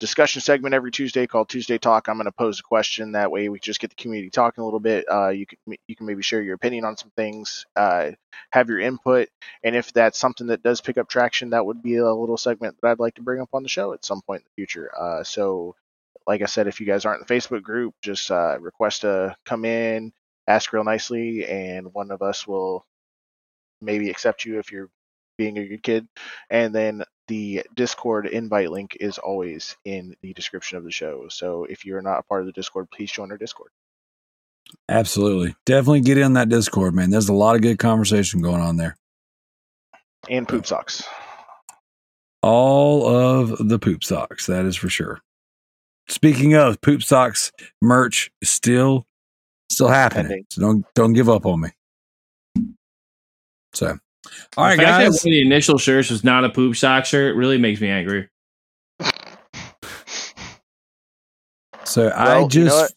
discussion 0.00 0.40
segment 0.40 0.74
every 0.74 0.90
Tuesday 0.90 1.26
called 1.26 1.48
Tuesday 1.48 1.78
Talk. 1.78 2.08
I'm 2.08 2.16
going 2.16 2.26
to 2.26 2.32
pose 2.32 2.60
a 2.60 2.62
question 2.62 3.12
that 3.12 3.30
way 3.30 3.48
we 3.48 3.58
just 3.60 3.80
get 3.80 3.90
the 3.90 3.96
community 3.96 4.30
talking 4.30 4.62
a 4.62 4.64
little 4.64 4.80
bit. 4.80 5.04
Uh, 5.10 5.28
you 5.28 5.46
can 5.46 5.58
you 5.86 5.96
can 5.96 6.06
maybe 6.06 6.22
share 6.22 6.42
your 6.42 6.54
opinion 6.54 6.84
on 6.84 6.96
some 6.96 7.10
things, 7.16 7.66
uh, 7.76 8.12
have 8.52 8.68
your 8.68 8.80
input, 8.80 9.28
and 9.64 9.76
if 9.76 9.92
that's 9.92 10.18
something 10.18 10.48
that 10.48 10.62
does 10.62 10.80
pick 10.80 10.98
up 10.98 11.08
traction, 11.08 11.50
that 11.50 11.66
would 11.66 11.82
be 11.82 11.96
a 11.96 12.12
little 12.12 12.36
segment 12.36 12.76
that 12.82 12.88
I'd 12.88 13.00
like 13.00 13.14
to 13.16 13.22
bring 13.22 13.40
up 13.40 13.50
on 13.52 13.62
the 13.62 13.68
show 13.68 13.92
at 13.92 14.04
some 14.04 14.22
point 14.22 14.42
in 14.42 14.44
the 14.46 14.62
future. 14.62 14.90
Uh, 14.98 15.24
so. 15.24 15.74
Like 16.26 16.42
I 16.42 16.46
said, 16.46 16.66
if 16.66 16.78
you 16.78 16.86
guys 16.86 17.06
aren't 17.06 17.22
in 17.22 17.26
the 17.26 17.34
Facebook 17.34 17.62
group, 17.62 17.94
just 18.02 18.30
uh, 18.30 18.58
request 18.60 19.00
to 19.00 19.34
come 19.46 19.64
in, 19.64 20.12
ask 20.46 20.70
real 20.74 20.84
nicely, 20.84 21.46
and 21.46 21.94
one 21.94 22.10
of 22.10 22.20
us 22.20 22.46
will 22.46 22.84
maybe 23.80 24.10
accept 24.10 24.44
you 24.44 24.58
if 24.58 24.72
you're 24.72 24.90
being 25.38 25.56
a 25.56 25.66
good 25.66 25.82
kid. 25.82 26.06
And 26.50 26.74
then 26.74 27.04
the 27.28 27.64
Discord 27.74 28.26
invite 28.26 28.70
link 28.70 28.96
is 29.00 29.16
always 29.16 29.76
in 29.84 30.14
the 30.20 30.34
description 30.34 30.76
of 30.76 30.84
the 30.84 30.90
show. 30.90 31.28
So 31.28 31.64
if 31.64 31.86
you're 31.86 32.02
not 32.02 32.18
a 32.18 32.22
part 32.24 32.42
of 32.42 32.46
the 32.46 32.52
Discord, 32.52 32.90
please 32.90 33.10
join 33.10 33.30
our 33.30 33.38
Discord. 33.38 33.70
Absolutely, 34.90 35.54
definitely 35.64 36.02
get 36.02 36.18
in 36.18 36.34
that 36.34 36.50
Discord, 36.50 36.94
man. 36.94 37.08
There's 37.08 37.30
a 37.30 37.34
lot 37.34 37.56
of 37.56 37.62
good 37.62 37.78
conversation 37.78 38.42
going 38.42 38.60
on 38.60 38.76
there. 38.76 38.98
And 40.28 40.46
poop 40.46 40.66
socks. 40.66 41.04
All 42.42 43.06
of 43.06 43.68
the 43.68 43.78
poop 43.78 44.04
socks, 44.04 44.46
that 44.46 44.66
is 44.66 44.76
for 44.76 44.90
sure. 44.90 45.20
Speaking 46.08 46.54
of 46.54 46.80
poop 46.80 47.02
socks, 47.02 47.50
merch 47.80 48.30
is 48.42 48.50
still 48.50 49.06
still 49.70 49.88
happening. 49.88 50.44
So 50.50 50.60
don't 50.60 50.84
don't 50.94 51.12
give 51.12 51.28
up 51.28 51.46
on 51.46 51.60
me. 51.60 51.70
So, 53.72 53.98
all 54.56 54.64
right, 54.64 54.76
the 54.76 54.82
fact 54.82 54.98
that 54.98 55.04
guys. 55.04 55.10
one 55.10 55.14
of 55.14 55.22
the 55.22 55.40
initial 55.42 55.78
shirts 55.78 56.10
was 56.10 56.24
not 56.24 56.44
a 56.44 56.48
poop 56.50 56.76
sock 56.76 57.04
shirt 57.04 57.36
really 57.36 57.58
makes 57.58 57.80
me 57.80 57.88
angry. 57.88 58.28
So 61.84 62.08
I 62.08 62.24
Well, 62.24 62.36
you 62.36 62.42
know 62.42 62.48
just, 62.48 62.94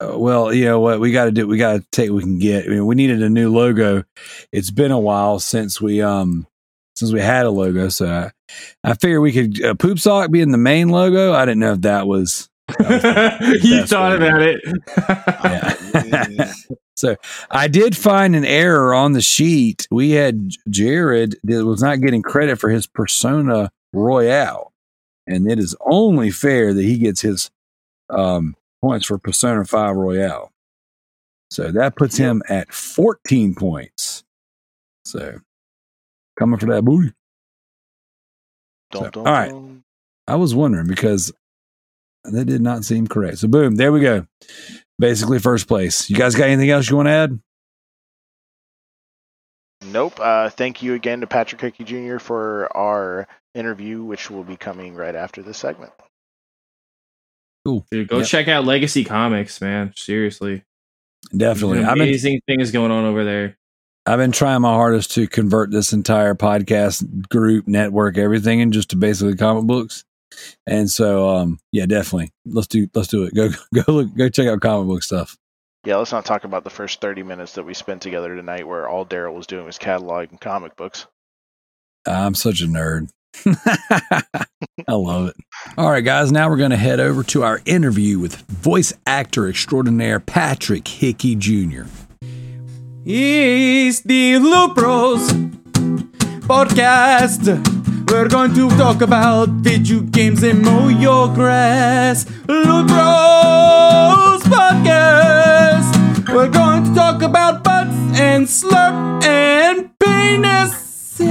uh, 0.00 0.18
well, 0.18 0.52
you 0.52 0.64
know 0.64 0.80
what 0.80 1.00
we 1.00 1.12
got 1.12 1.26
to 1.26 1.30
do? 1.32 1.46
We 1.46 1.56
got 1.58 1.74
to 1.74 1.86
take 1.92 2.10
what 2.10 2.16
we 2.16 2.22
can 2.22 2.38
get. 2.38 2.66
I 2.66 2.68
mean, 2.68 2.86
we 2.86 2.94
needed 2.94 3.22
a 3.22 3.28
new 3.30 3.52
logo. 3.52 4.04
It's 4.52 4.70
been 4.70 4.90
a 4.90 4.98
while 4.98 5.38
since 5.38 5.80
we 5.80 6.02
um 6.02 6.46
since 6.96 7.12
we 7.12 7.20
had 7.20 7.46
a 7.46 7.50
logo, 7.50 7.88
so 7.90 8.06
I, 8.08 8.30
I 8.82 8.94
figured 8.94 9.20
we 9.22 9.32
could 9.32 9.64
uh, 9.64 9.74
poop 9.74 10.00
sock 10.00 10.32
being 10.32 10.50
the 10.50 10.58
main 10.58 10.88
logo. 10.88 11.32
I 11.32 11.44
didn't 11.44 11.60
know 11.60 11.72
if 11.74 11.82
that 11.82 12.08
was. 12.08 12.48
you 12.80 13.86
thought 13.86 14.18
what- 14.18 14.22
about 14.22 14.42
it. 14.42 14.60
Yeah. 16.38 16.52
So 16.98 17.14
I 17.50 17.68
did 17.68 17.96
find 17.96 18.34
an 18.34 18.44
error 18.44 18.92
on 18.92 19.12
the 19.12 19.20
sheet. 19.20 19.86
We 19.90 20.10
had 20.10 20.50
Jared 20.68 21.36
that 21.44 21.64
was 21.64 21.80
not 21.80 22.00
getting 22.00 22.22
credit 22.22 22.58
for 22.58 22.70
his 22.70 22.88
Persona 22.88 23.70
Royale, 23.92 24.72
and 25.26 25.48
it 25.50 25.60
is 25.60 25.76
only 25.80 26.30
fair 26.30 26.74
that 26.74 26.82
he 26.82 26.98
gets 26.98 27.20
his 27.20 27.50
um, 28.10 28.56
points 28.82 29.06
for 29.06 29.16
Persona 29.16 29.64
Five 29.64 29.94
Royale. 29.94 30.50
So 31.50 31.70
that 31.70 31.94
puts 31.96 32.16
him 32.16 32.42
at 32.48 32.72
14 32.74 33.54
points. 33.54 34.24
So 35.04 35.38
coming 36.36 36.58
for 36.58 36.66
that 36.66 36.82
booty. 36.84 37.12
Dun, 38.90 39.04
So, 39.04 39.10
dun, 39.10 39.26
all 39.26 39.32
right. 39.32 39.50
dun. 39.50 39.84
I 40.26 40.34
was 40.34 40.52
wondering 40.54 40.88
because 40.88 41.32
that 42.24 42.44
did 42.46 42.60
not 42.60 42.84
seem 42.84 43.06
correct. 43.06 43.38
So 43.38 43.48
boom, 43.48 43.76
there 43.76 43.92
we 43.92 44.00
go. 44.00 44.26
Basically 44.98 45.38
first 45.38 45.68
place. 45.68 46.10
You 46.10 46.16
guys 46.16 46.34
got 46.34 46.48
anything 46.48 46.70
else 46.70 46.90
you 46.90 46.96
want 46.96 47.06
to 47.06 47.12
add? 47.12 47.38
Nope. 49.84 50.18
Uh, 50.18 50.50
thank 50.50 50.82
you 50.82 50.94
again 50.94 51.20
to 51.20 51.26
Patrick 51.26 51.60
Hickey 51.60 51.84
Jr. 51.84 52.18
for 52.18 52.74
our 52.76 53.28
interview, 53.54 54.02
which 54.02 54.30
will 54.30 54.44
be 54.44 54.56
coming 54.56 54.94
right 54.94 55.14
after 55.14 55.42
this 55.42 55.58
segment. 55.58 55.92
Cool. 57.64 57.86
Dude, 57.90 58.08
go 58.08 58.18
Yep. 58.18 58.26
check 58.26 58.48
out 58.48 58.64
Legacy 58.64 59.04
Comix, 59.04 59.60
man. 59.60 59.92
Seriously. 59.96 60.64
Definitely. 61.36 61.78
I've 61.84 61.94
been 61.94 62.08
Amazing 62.08 62.40
things 62.46 62.70
going 62.70 62.90
on 62.90 63.04
over 63.04 63.24
there. 63.24 63.56
I've 64.06 64.18
been 64.18 64.32
trying 64.32 64.62
my 64.62 64.72
hardest 64.72 65.10
to 65.12 65.26
convert 65.26 65.70
this 65.70 65.92
entire 65.92 66.34
podcast 66.34 67.28
group, 67.28 67.68
network, 67.68 68.16
everything, 68.16 68.60
and 68.62 68.72
just 68.72 68.90
to 68.90 68.96
basically 68.96 69.36
comic 69.36 69.64
books. 69.64 70.04
And 70.66 70.90
so, 70.90 71.28
um, 71.28 71.58
yeah, 71.72 71.86
definitely. 71.86 72.32
Let's 72.44 72.66
do 72.66 72.88
let's 72.94 73.08
do 73.08 73.24
it. 73.24 73.34
Go 73.34 73.48
go 73.74 73.92
look 73.92 74.14
go 74.16 74.28
check 74.28 74.48
out 74.48 74.60
comic 74.60 74.88
book 74.88 75.02
stuff. 75.02 75.36
Yeah, 75.84 75.96
let's 75.96 76.12
not 76.12 76.24
talk 76.24 76.44
about 76.44 76.64
the 76.64 76.70
first 76.70 77.00
30 77.00 77.22
minutes 77.22 77.54
that 77.54 77.64
we 77.64 77.72
spent 77.72 78.02
together 78.02 78.34
tonight 78.34 78.66
where 78.66 78.88
all 78.88 79.04
Darrell 79.04 79.34
was 79.34 79.46
doing 79.46 79.64
was 79.64 79.78
cataloging 79.78 80.40
comic 80.40 80.76
books. 80.76 81.06
I'm 82.06 82.34
such 82.34 82.60
a 82.60 82.66
nerd. 82.66 83.10
I 83.46 84.92
love 84.92 85.28
it. 85.28 85.36
All 85.76 85.90
right, 85.90 86.04
guys. 86.04 86.32
Now 86.32 86.48
we're 86.48 86.56
going 86.56 86.70
to 86.70 86.76
head 86.76 87.00
over 87.00 87.22
to 87.24 87.42
our 87.42 87.60
interview 87.64 88.18
with 88.18 88.36
voice 88.48 88.92
actor 89.06 89.48
extraordinaire 89.48 90.20
Patrick 90.20 90.88
Hickey 90.88 91.36
Jr. 91.36 91.84
It's 93.04 94.00
the 94.00 94.38
Loot 94.38 94.74
Bros 94.74 95.32
podcast. 96.48 97.87
We're 98.10 98.26
going 98.28 98.54
to 98.54 98.70
talk 98.70 99.02
about 99.02 99.50
video 99.50 100.00
games 100.00 100.42
and 100.42 100.62
mow 100.62 100.88
your 100.88 101.28
grass. 101.28 102.24
Loot 102.48 102.86
Bros 102.88 104.42
podcast. 104.48 105.92
We're 106.32 106.48
going 106.48 106.84
to 106.84 106.94
talk 106.94 107.20
about 107.20 107.62
butts 107.62 107.94
and 108.18 108.46
slurp 108.46 109.22
and 109.24 109.90
penises. 109.98 111.28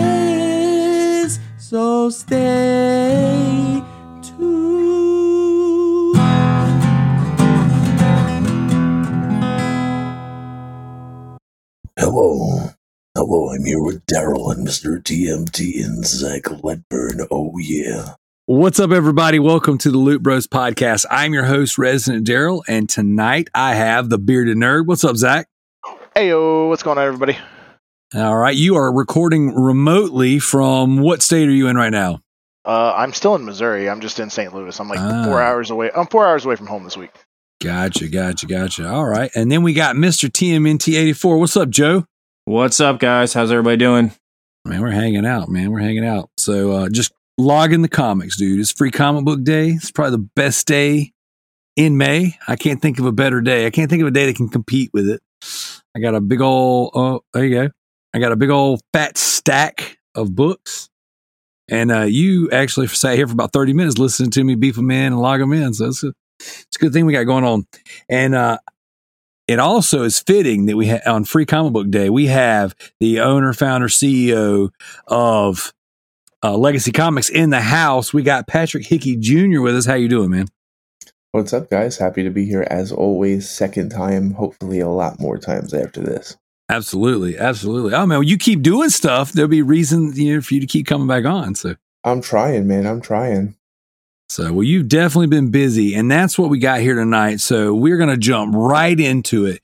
So 1.58 2.12
stay 2.12 3.82
tuned. 4.22 6.16
Hello. 11.98 12.77
Hello, 13.18 13.50
I'm 13.52 13.66
here 13.66 13.82
with 13.82 14.06
Darrell 14.06 14.52
and 14.52 14.68
Mr. 14.68 15.02
TMT 15.02 15.84
and 15.84 16.06
Zach 16.06 16.44
Ledburn. 16.44 17.26
Oh, 17.32 17.58
yeah. 17.58 18.14
What's 18.46 18.80
up, 18.80 18.92
everybody? 18.92 19.40
Welcome 19.40 19.80
to 19.80 19.90
the 19.90 19.98
Loot 19.98 20.22
Bros 20.22 20.46
podcast. 20.46 21.04
I'm 21.10 21.34
your 21.34 21.46
host, 21.46 21.80
Resident 21.80 22.28
Darrell, 22.28 22.64
and 22.68 22.88
tonight 22.88 23.50
I 23.56 23.74
have 23.74 24.10
the 24.10 24.20
bearded 24.20 24.58
nerd. 24.58 24.86
What's 24.86 25.04
up, 25.04 25.16
Zach? 25.18 25.48
Hey, 26.14 26.30
yo, 26.30 26.68
what's 26.68 26.84
going 26.84 27.00
on, 27.00 27.06
everybody? 27.08 27.38
All 28.14 28.38
right, 28.38 28.56
you 28.56 28.76
are 28.76 28.94
recording 28.94 29.56
remotely 29.56 30.38
from 30.38 31.00
what 31.00 31.24
state 31.24 31.48
are 31.48 31.52
you 31.52 31.70
in 31.70 31.76
right 31.76 31.90
now? 31.92 32.22
Uh, 32.66 32.94
I'm 32.96 33.14
still 33.14 33.34
in 33.34 33.46
Missouri. 33.46 33.90
I'm 33.90 34.00
just 34.02 34.20
in 34.20 34.30
St. 34.30 34.54
Louis. 34.54 34.80
I'm 34.80 34.90
like 34.90 35.00
Ah. 35.00 35.26
four 35.26 35.42
hours 35.42 35.72
away. 35.72 35.90
I'm 35.96 36.06
four 36.06 36.28
hours 36.28 36.46
away 36.46 36.56
from 36.56 36.68
home 36.68 36.84
this 36.84 36.96
week. 36.98 37.12
Gotcha, 37.64 38.10
gotcha, 38.10 38.46
gotcha. 38.46 38.88
All 38.88 39.06
right, 39.06 39.32
and 39.34 39.52
then 39.52 39.64
we 39.64 39.74
got 39.74 39.96
Mr. 39.96 40.30
TMNT84. 40.30 41.40
What's 41.40 41.58
up, 41.58 41.70
Joe? 41.70 42.06
What's 42.48 42.80
up, 42.80 43.00
guys? 43.00 43.34
How's 43.34 43.52
everybody 43.52 43.76
doing? 43.76 44.14
Man, 44.64 44.82
we're 44.82 44.90
hanging 44.90 45.26
out, 45.26 45.50
man. 45.50 45.70
We're 45.70 45.82
hanging 45.82 46.06
out. 46.06 46.30
So 46.38 46.72
uh, 46.72 46.90
just 46.90 47.12
log 47.38 47.74
in 47.74 47.82
the 47.82 47.90
comics, 47.90 48.38
dude. 48.38 48.62
It's 48.62 48.72
free 48.72 48.90
comic 48.90 49.26
book 49.26 49.44
day. 49.44 49.72
It's 49.72 49.92
probably 49.92 50.12
the 50.12 50.30
best 50.34 50.66
day 50.66 51.12
in 51.76 51.98
May. 51.98 52.38
I 52.48 52.56
can't 52.56 52.82
think 52.82 53.00
of 53.00 53.06
a 53.06 53.12
better 53.12 53.42
day. 53.42 53.66
I 53.66 53.70
can't 53.70 53.90
think 53.90 54.02
of 54.02 54.08
a 54.08 54.12
day 54.12 54.28
that 54.28 54.38
can 54.38 54.48
compete 54.48 54.92
with 54.94 55.10
it. 55.10 55.22
I 55.94 56.00
got 56.00 56.16
a 56.16 56.22
big 56.22 56.40
old, 56.40 56.92
oh, 56.96 57.20
there 57.34 57.44
you 57.44 57.54
go. 57.54 57.70
I 58.14 58.20
got 58.20 58.32
a 58.32 58.38
big 58.38 58.50
old 58.50 58.80
fat 58.94 59.18
stack 59.18 59.98
of 60.16 60.34
books. 60.34 60.88
And 61.68 61.92
uh, 61.92 62.04
you 62.04 62.50
actually 62.52 62.88
sat 62.88 63.18
here 63.18 63.28
for 63.28 63.34
about 63.34 63.52
30 63.52 63.74
minutes 63.74 63.98
listening 63.98 64.32
to 64.32 64.44
me 64.46 64.56
beef 64.56 64.78
them 64.78 64.90
in 64.90 65.08
and 65.08 65.20
log 65.20 65.42
them 65.42 65.52
in. 65.52 65.74
So 65.74 65.88
it's 65.88 66.02
a, 66.02 66.14
it's 66.40 66.78
a 66.78 66.80
good 66.80 66.94
thing 66.94 67.06
we 67.06 67.12
got 67.12 67.26
going 67.26 67.44
on. 67.44 67.68
And 68.08 68.34
uh, 68.36 68.60
it 69.48 69.60
also 69.60 70.04
is 70.04 70.20
fitting 70.20 70.66
that 70.66 70.76
we 70.76 70.90
ha- 70.90 71.00
on 71.06 71.24
Free 71.24 71.46
Comic 71.46 71.74
Book 71.74 71.90
Day 71.90 72.10
we 72.10 72.28
have 72.28 72.76
the 73.00 73.20
owner, 73.22 73.54
founder, 73.54 73.88
CEO 73.88 74.70
of 75.08 75.74
uh, 76.44 76.58
Legacy 76.58 76.92
Comix 76.92 77.30
in 77.30 77.50
the 77.50 77.62
house. 77.62 78.14
We 78.14 78.24
got 78.24 78.48
Patrick 78.48 78.86
Hickey 78.86 79.18
Jr. 79.18 79.62
with 79.62 79.76
us. 79.76 79.86
How 79.86 79.96
you 79.96 80.08
doing, 80.08 80.30
man? 80.30 80.48
What's 81.32 81.54
up, 81.54 81.70
guys? 81.70 81.98
Happy 81.98 82.24
to 82.24 82.30
be 82.30 82.46
here 82.46 82.66
as 82.70 82.92
always. 82.92 83.50
Second 83.50 83.90
time, 83.90 84.32
hopefully 84.32 84.80
a 84.80 84.90
lot 84.90 85.20
more 85.20 85.38
times 85.38 85.74
after 85.74 86.02
this. 86.02 86.38
Absolutely, 86.70 87.38
absolutely. 87.38 87.94
Oh 87.94 88.06
man, 88.06 88.24
you 88.24 88.38
keep 88.38 88.62
doing 88.62 88.90
stuff. 88.90 89.32
There'll 89.32 89.50
be 89.50 89.62
reason 89.62 90.14
you 90.16 90.36
know, 90.36 90.42
for 90.42 90.54
you 90.54 90.62
to 90.62 90.68
keep 90.68 90.86
coming 90.86 91.08
back 91.08 91.26
on. 91.26 91.56
So, 91.56 91.76
I'm 92.04 92.22
trying, 92.22 92.68
man. 92.68 92.86
I'm 92.86 93.02
trying. 93.02 93.57
So 94.30 94.52
well, 94.52 94.64
you've 94.64 94.90
definitely 94.90 95.28
been 95.28 95.52
busy, 95.52 95.96
and 95.96 96.12
that's 96.12 96.38
what 96.38 96.50
we 96.50 96.60
got 96.60 96.82
here 96.82 96.96
tonight. 96.96 97.40
So 97.40 97.74
we're 97.74 97.98
gonna 97.98 98.18
jump 98.18 98.54
right 98.56 99.00
into 99.00 99.46
it. 99.46 99.62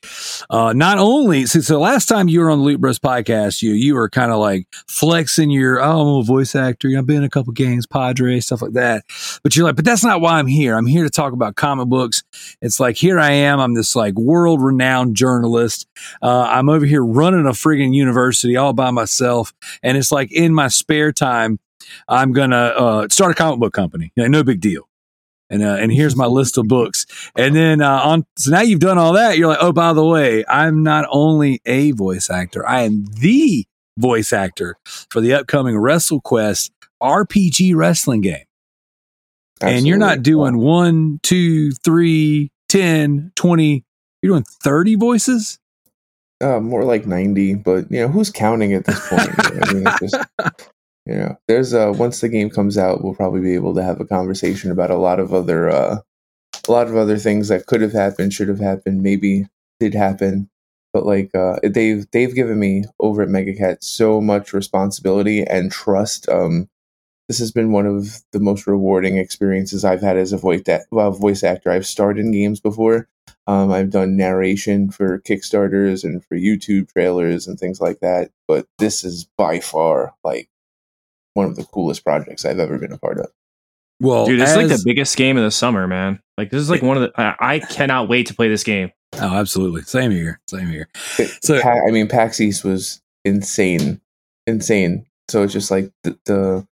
Uh, 0.50 0.72
not 0.72 0.98
only 0.98 1.46
since 1.46 1.68
the 1.68 1.78
last 1.78 2.06
time 2.06 2.30
you 2.30 2.40
were 2.40 2.50
on 2.50 2.60
the 2.60 2.64
Loot 2.64 2.80
Bros 2.80 2.98
podcast, 2.98 3.62
you 3.62 3.74
you 3.74 3.96
were 3.96 4.10
kind 4.10 4.32
of 4.32 4.40
like 4.40 4.68
flexing 4.88 5.50
your 5.50 5.84
oh, 5.84 6.02
I'm 6.02 6.22
a 6.22 6.24
voice 6.24 6.56
actor. 6.56 6.90
I've 6.98 7.06
been 7.06 7.18
in 7.18 7.24
a 7.24 7.30
couple 7.30 7.52
games, 7.52 7.86
Padre 7.86 8.40
stuff 8.40 8.62
like 8.62 8.74
that. 8.74 9.04
But 9.44 9.56
you're 9.56 9.66
like, 9.66 9.76
but 9.76 9.86
that's 9.86 10.04
not 10.04 10.22
why 10.22 10.40
I'm 10.40 10.48
here. 10.48 10.78
I'm 10.78 10.88
here 10.88 11.04
to 11.04 11.10
talk 11.10 11.34
about 11.34 11.56
comic 11.56 11.90
books. 11.90 12.24
It's 12.62 12.80
like 12.80 12.96
here 12.96 13.20
I 13.20 13.32
am. 13.32 13.60
I'm 13.60 13.74
this 13.74 13.98
like 13.98 14.14
world 14.16 14.62
renowned 14.62 15.18
journalist. 15.18 15.88
Uh, 16.22 16.44
I'm 16.44 16.70
over 16.70 16.86
here 16.86 17.04
running 17.04 17.46
a 17.46 17.52
friggin' 17.52 17.94
university 17.94 18.56
all 18.56 18.72
by 18.72 18.92
myself, 18.92 19.54
and 19.82 19.98
it's 19.98 20.12
like 20.12 20.32
in 20.32 20.54
my 20.54 20.70
spare 20.70 21.12
time, 21.12 21.60
I'm 22.08 22.34
gonna 22.34 22.56
uh, 22.56 23.08
start 23.10 23.32
a 23.32 23.36
comic 23.36 23.60
book 23.60 23.74
company. 23.74 24.12
You 24.16 24.24
know, 24.24 24.30
no 24.30 24.44
big 24.44 24.62
deal. 24.62 24.88
And 25.50 25.64
uh, 25.64 25.78
and 25.80 25.92
here's 25.92 26.16
my 26.16 26.26
list 26.26 26.58
of 26.58 26.68
books. 26.68 27.06
And 27.36 27.56
then 27.56 27.82
uh, 27.82 28.00
on 28.04 28.26
so 28.38 28.52
now 28.52 28.62
you've 28.62 28.80
done 28.80 28.98
all 28.98 29.14
that. 29.14 29.38
You're 29.38 29.50
like, 29.50 29.60
oh, 29.62 29.72
by 29.72 29.94
the 29.94 30.06
way, 30.06 30.44
I'm 30.48 30.84
not 30.84 31.06
only 31.10 31.62
a 31.66 31.92
voice 31.92 32.30
actor, 32.30 32.68
I 32.68 32.82
am 32.82 33.06
the 33.06 33.66
voice 33.98 34.34
actor 34.34 34.78
for 35.10 35.22
the 35.22 35.34
upcoming 35.34 35.76
WrestleQuest 35.76 36.72
RPG 37.02 37.76
wrestling 37.76 38.22
game. 38.22 38.46
And 39.62 39.88
you're 39.88 39.98
not 39.98 40.18
Absolutely. 40.18 40.32
doing 40.32 40.58
one, 40.58 41.20
two, 41.24 41.72
three, 41.72 42.52
10, 42.70 43.32
20. 43.36 43.86
You're 44.22 44.32
doing 44.32 44.44
30 44.44 44.96
voices? 44.96 45.60
uh, 46.44 46.60
more 46.60 46.84
like 46.84 47.08
90, 47.08 47.56
but 47.56 47.90
you 47.90 48.02
know, 48.02 48.08
who's 48.08 48.30
counting 48.30 48.74
at 48.74 48.86
this 48.86 49.08
point? 49.08 49.30
I 49.38 49.74
mean, 49.74 49.84
it's 49.88 50.00
just, 50.00 50.16
you 51.06 51.16
know, 51.16 51.38
there's 51.48 51.74
uh 51.74 51.94
once 51.96 52.22
the 52.22 52.30
game 52.30 52.50
comes 52.50 52.78
out, 52.78 53.04
we'll 53.04 53.16
probably 53.16 53.42
be 53.42 53.56
able 53.56 53.74
to 53.76 53.84
have 53.84 54.00
a 54.00 54.06
conversation 54.06 54.72
about 54.72 54.92
a 54.92 54.98
lot 54.98 55.20
of 55.20 55.34
other 55.34 55.70
uh 55.70 55.98
a 56.68 56.72
lot 56.72 56.88
of 56.88 56.96
other 56.98 57.18
things 57.18 57.50
that 57.50 57.66
could 57.68 57.82
have 57.82 57.94
happened, 57.94 58.34
should 58.34 58.50
have 58.50 58.60
happened, 58.60 59.04
maybe 59.04 59.48
did 59.80 59.94
happen. 59.94 60.50
But 60.94 61.06
like 61.06 61.34
uh 61.36 61.58
they've 61.64 62.06
they've 62.12 62.36
given 62.36 62.60
me 62.60 62.86
over 63.00 63.22
at 63.24 63.30
Megacat 63.30 63.84
so 63.84 64.22
much 64.22 64.54
responsibility 64.54 65.44
and 65.44 65.72
trust. 65.72 66.30
Um 66.30 66.70
this 67.28 67.40
has 67.40 67.52
been 67.52 67.72
one 67.72 67.86
of 67.86 68.22
the 68.32 68.40
most 68.40 68.68
rewarding 68.68 69.18
experiences 69.18 69.86
I've 69.86 70.02
had 70.02 70.18
as 70.18 70.34
a 70.34 70.38
voice 70.38 70.64
a- 70.68 70.82
well, 70.92 71.12
voice 71.12 71.44
actor. 71.44 71.72
I've 71.72 71.86
starred 71.88 72.20
in 72.20 72.32
games 72.32 72.60
before, 72.60 73.08
um, 73.48 73.72
I've 73.72 73.90
done 73.90 74.18
narration 74.18 74.92
for 74.92 75.20
Kickstarters 75.20 76.04
and 76.04 76.24
for 76.26 76.36
YouTube 76.36 76.92
trailers 76.92 77.48
and 77.48 77.60
things 77.60 77.80
like 77.82 78.00
that. 78.02 78.32
But 78.48 78.68
this 78.78 79.04
is 79.04 79.28
by 79.38 79.60
far 79.60 80.14
like 80.24 80.50
one 81.34 81.46
of 81.48 81.56
the 81.56 81.64
coolest 81.66 82.04
projects 82.04 82.46
I've 82.46 82.60
ever 82.60 82.78
been 82.78 82.92
a 82.92 82.98
part 82.98 83.20
of. 83.20 83.28
Well, 84.00 84.26
Dude, 84.26 84.40
this 84.40 84.52
is 84.52 84.58
like 84.58 84.68
the 84.68 84.82
biggest 84.84 85.16
game 85.18 85.38
of 85.38 85.44
the 85.44 85.52
summer, 85.52 85.88
man. 85.88 86.20
Like 86.38 86.50
this 86.50 86.62
is 86.62 86.70
like 86.70 86.82
one 86.82 86.98
of 86.98 87.04
the. 87.04 87.22
I, 87.22 87.56
I 87.56 87.60
cannot 87.60 88.10
wait 88.10 88.28
to 88.28 88.34
play 88.34 88.50
this 88.50 88.64
game. 88.64 88.92
Oh, 89.14 89.36
absolutely. 89.36 89.84
Same 89.84 90.12
here. 90.12 90.40
Same 90.50 90.68
here. 90.68 90.90
It- 91.20 91.32
So- 91.44 91.62
Pa- 91.62 91.88
I 91.88 91.92
mean, 91.92 92.08
PAX 92.08 92.42
East 92.42 92.64
was 92.64 93.02
insane, 93.24 94.02
insane. 94.48 95.06
So 95.30 95.44
it's 95.44 95.54
just 95.54 95.72
like 95.72 95.92
the, 96.04 96.18
the 96.26 96.68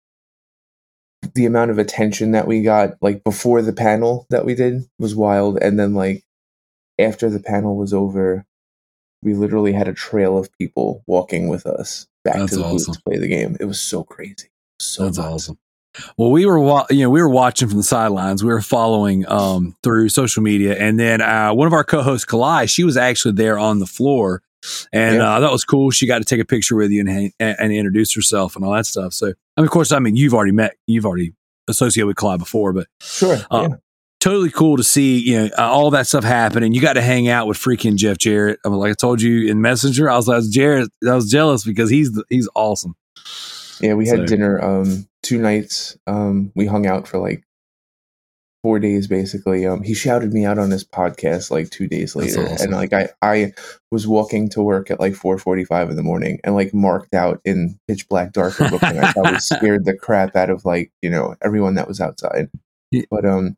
the 1.35 1.45
amount 1.45 1.69
of 1.71 1.77
attention 1.77 2.31
that 2.31 2.47
we 2.47 2.61
got, 2.61 2.95
like 3.01 3.23
before 3.23 3.61
the 3.61 3.73
panel 3.73 4.25
that 4.29 4.45
we 4.45 4.55
did, 4.55 4.83
was 4.97 5.15
wild. 5.15 5.57
And 5.61 5.77
then 5.77 5.93
like 5.93 6.23
after 6.97 7.29
the 7.29 7.41
panel 7.41 7.75
was 7.75 7.93
over, 7.93 8.45
we 9.21 9.33
literally 9.33 9.73
had 9.73 9.87
a 9.89 9.93
trail 9.93 10.37
of 10.37 10.49
people 10.57 11.03
walking 11.05 11.49
with 11.49 11.65
us 11.65 12.07
back 12.33 12.39
That's 12.41 12.51
to 12.53 12.59
the 12.59 12.65
awesome. 12.65 12.93
to 12.93 13.01
play 13.01 13.17
the 13.17 13.27
game. 13.27 13.57
It 13.59 13.65
was 13.65 13.81
so 13.81 14.03
crazy. 14.03 14.49
So 14.79 15.05
That's 15.05 15.17
nuts. 15.17 15.33
awesome. 15.33 15.57
Well, 16.17 16.29
we 16.31 16.45
were, 16.45 16.59
wa- 16.59 16.85
you 16.89 16.99
know, 17.03 17.09
we 17.09 17.21
were 17.21 17.29
watching 17.29 17.67
from 17.67 17.77
the 17.77 17.83
sidelines. 17.83 18.43
We 18.43 18.49
were 18.53 18.61
following 18.61 19.27
um, 19.27 19.75
through 19.83 20.09
social 20.09 20.43
media, 20.43 20.75
and 20.77 20.99
then 20.99 21.19
uh, 21.21 21.51
one 21.53 21.65
of 21.67 21.73
our 21.73 21.83
co-hosts, 21.83 22.25
Kalai, 22.25 22.69
she 22.69 22.83
was 22.83 22.95
actually 22.95 23.33
there 23.33 23.57
on 23.57 23.79
the 23.79 23.87
floor, 23.87 24.41
and 24.93 25.15
Yeah. 25.15 25.33
uh, 25.35 25.39
that 25.41 25.51
was 25.51 25.63
cool. 25.65 25.89
She 25.89 26.05
got 26.05 26.19
to 26.19 26.25
take 26.25 26.39
a 26.39 26.45
picture 26.45 26.75
with 26.75 26.91
you 26.91 27.01
and, 27.01 27.33
and 27.39 27.55
and 27.59 27.73
introduce 27.73 28.13
herself 28.13 28.55
and 28.55 28.63
all 28.63 28.71
that 28.73 28.85
stuff. 28.85 29.13
So, 29.13 29.27
I 29.57 29.61
mean, 29.61 29.65
of 29.65 29.71
course, 29.71 29.91
I 29.91 29.99
mean, 29.99 30.15
you've 30.15 30.33
already 30.35 30.51
met, 30.53 30.75
you've 30.85 31.05
already 31.07 31.33
associated 31.67 32.05
with 32.07 32.15
Kalai 32.17 32.37
before, 32.37 32.71
but 32.71 32.87
Sure. 33.01 33.37
Uh, 33.51 33.67
yeah. 33.71 33.75
Totally 34.19 34.49
cool 34.51 34.77
to 34.77 34.83
see 34.83 35.19
you 35.19 35.37
know 35.39 35.49
uh, 35.57 35.61
all 35.69 35.89
that 35.91 36.05
stuff 36.07 36.23
happen 36.23 36.61
and 36.63 36.75
you 36.75 36.81
got 36.81 36.93
to 36.93 37.01
hang 37.01 37.27
out 37.29 37.47
with 37.47 37.57
freaking 37.57 37.95
jeff 37.95 38.17
jarrett 38.17 38.59
I 38.65 38.69
mean, 38.69 38.77
like 38.77 38.91
i 38.91 38.93
told 38.93 39.21
you 39.21 39.49
in 39.49 39.61
messenger 39.61 40.09
i 40.09 40.15
was 40.15 40.27
like 40.27 40.43
jarrett 40.49 40.89
i 41.09 41.13
was 41.15 41.29
jealous 41.31 41.63
because 41.63 41.89
he's 41.89 42.11
he's 42.29 42.49
awesome 42.55 42.95
Yeah, 43.81 43.93
we 43.93 44.07
had 44.07 44.19
So- 44.19 44.25
dinner 44.25 44.61
um 44.63 45.07
two 45.23 45.39
nights. 45.41 45.97
Um 46.07 46.51
we 46.55 46.65
hung 46.65 46.85
out 46.85 47.07
for 47.07 47.17
like 47.19 47.43
four 48.61 48.77
days 48.79 49.07
basically. 49.07 49.65
Um, 49.65 49.83
he 49.83 49.93
shouted 49.93 50.33
me 50.33 50.43
out 50.45 50.57
on 50.59 50.69
his 50.69 50.83
podcast 50.83 51.49
like 51.49 51.69
two 51.69 51.87
days 51.87 52.13
later, 52.15 52.43
awesome. 52.45 52.57
and 52.61 52.71
like 52.73 52.91
I 52.93 53.09
I 53.21 53.53
was 53.91 54.05
walking 54.05 54.49
to 54.49 54.61
work 54.61 54.91
at 54.91 54.99
like 54.99 55.15
four 55.15 55.37
forty 55.37 55.63
five 55.63 55.89
in 55.89 55.95
the 55.95 56.03
morning, 56.03 56.39
and 56.43 56.55
like 56.55 56.73
marked 56.73 57.13
out 57.13 57.39
in 57.45 57.79
pitch 57.87 58.07
black 58.09 58.33
dark 58.33 58.59
in 58.59 58.67
Brooklyn. 58.67 58.99
I 58.99 59.13
probably 59.13 59.39
scared 59.39 59.85
the 59.85 59.95
crap 59.95 60.35
out 60.35 60.49
of 60.49 60.65
like 60.65 60.91
you 61.01 61.09
know 61.09 61.35
everyone 61.41 61.75
that 61.75 61.87
was 61.87 62.01
outside, 62.01 62.49
Yeah. 62.91 63.03
but 63.09 63.25
um, 63.25 63.55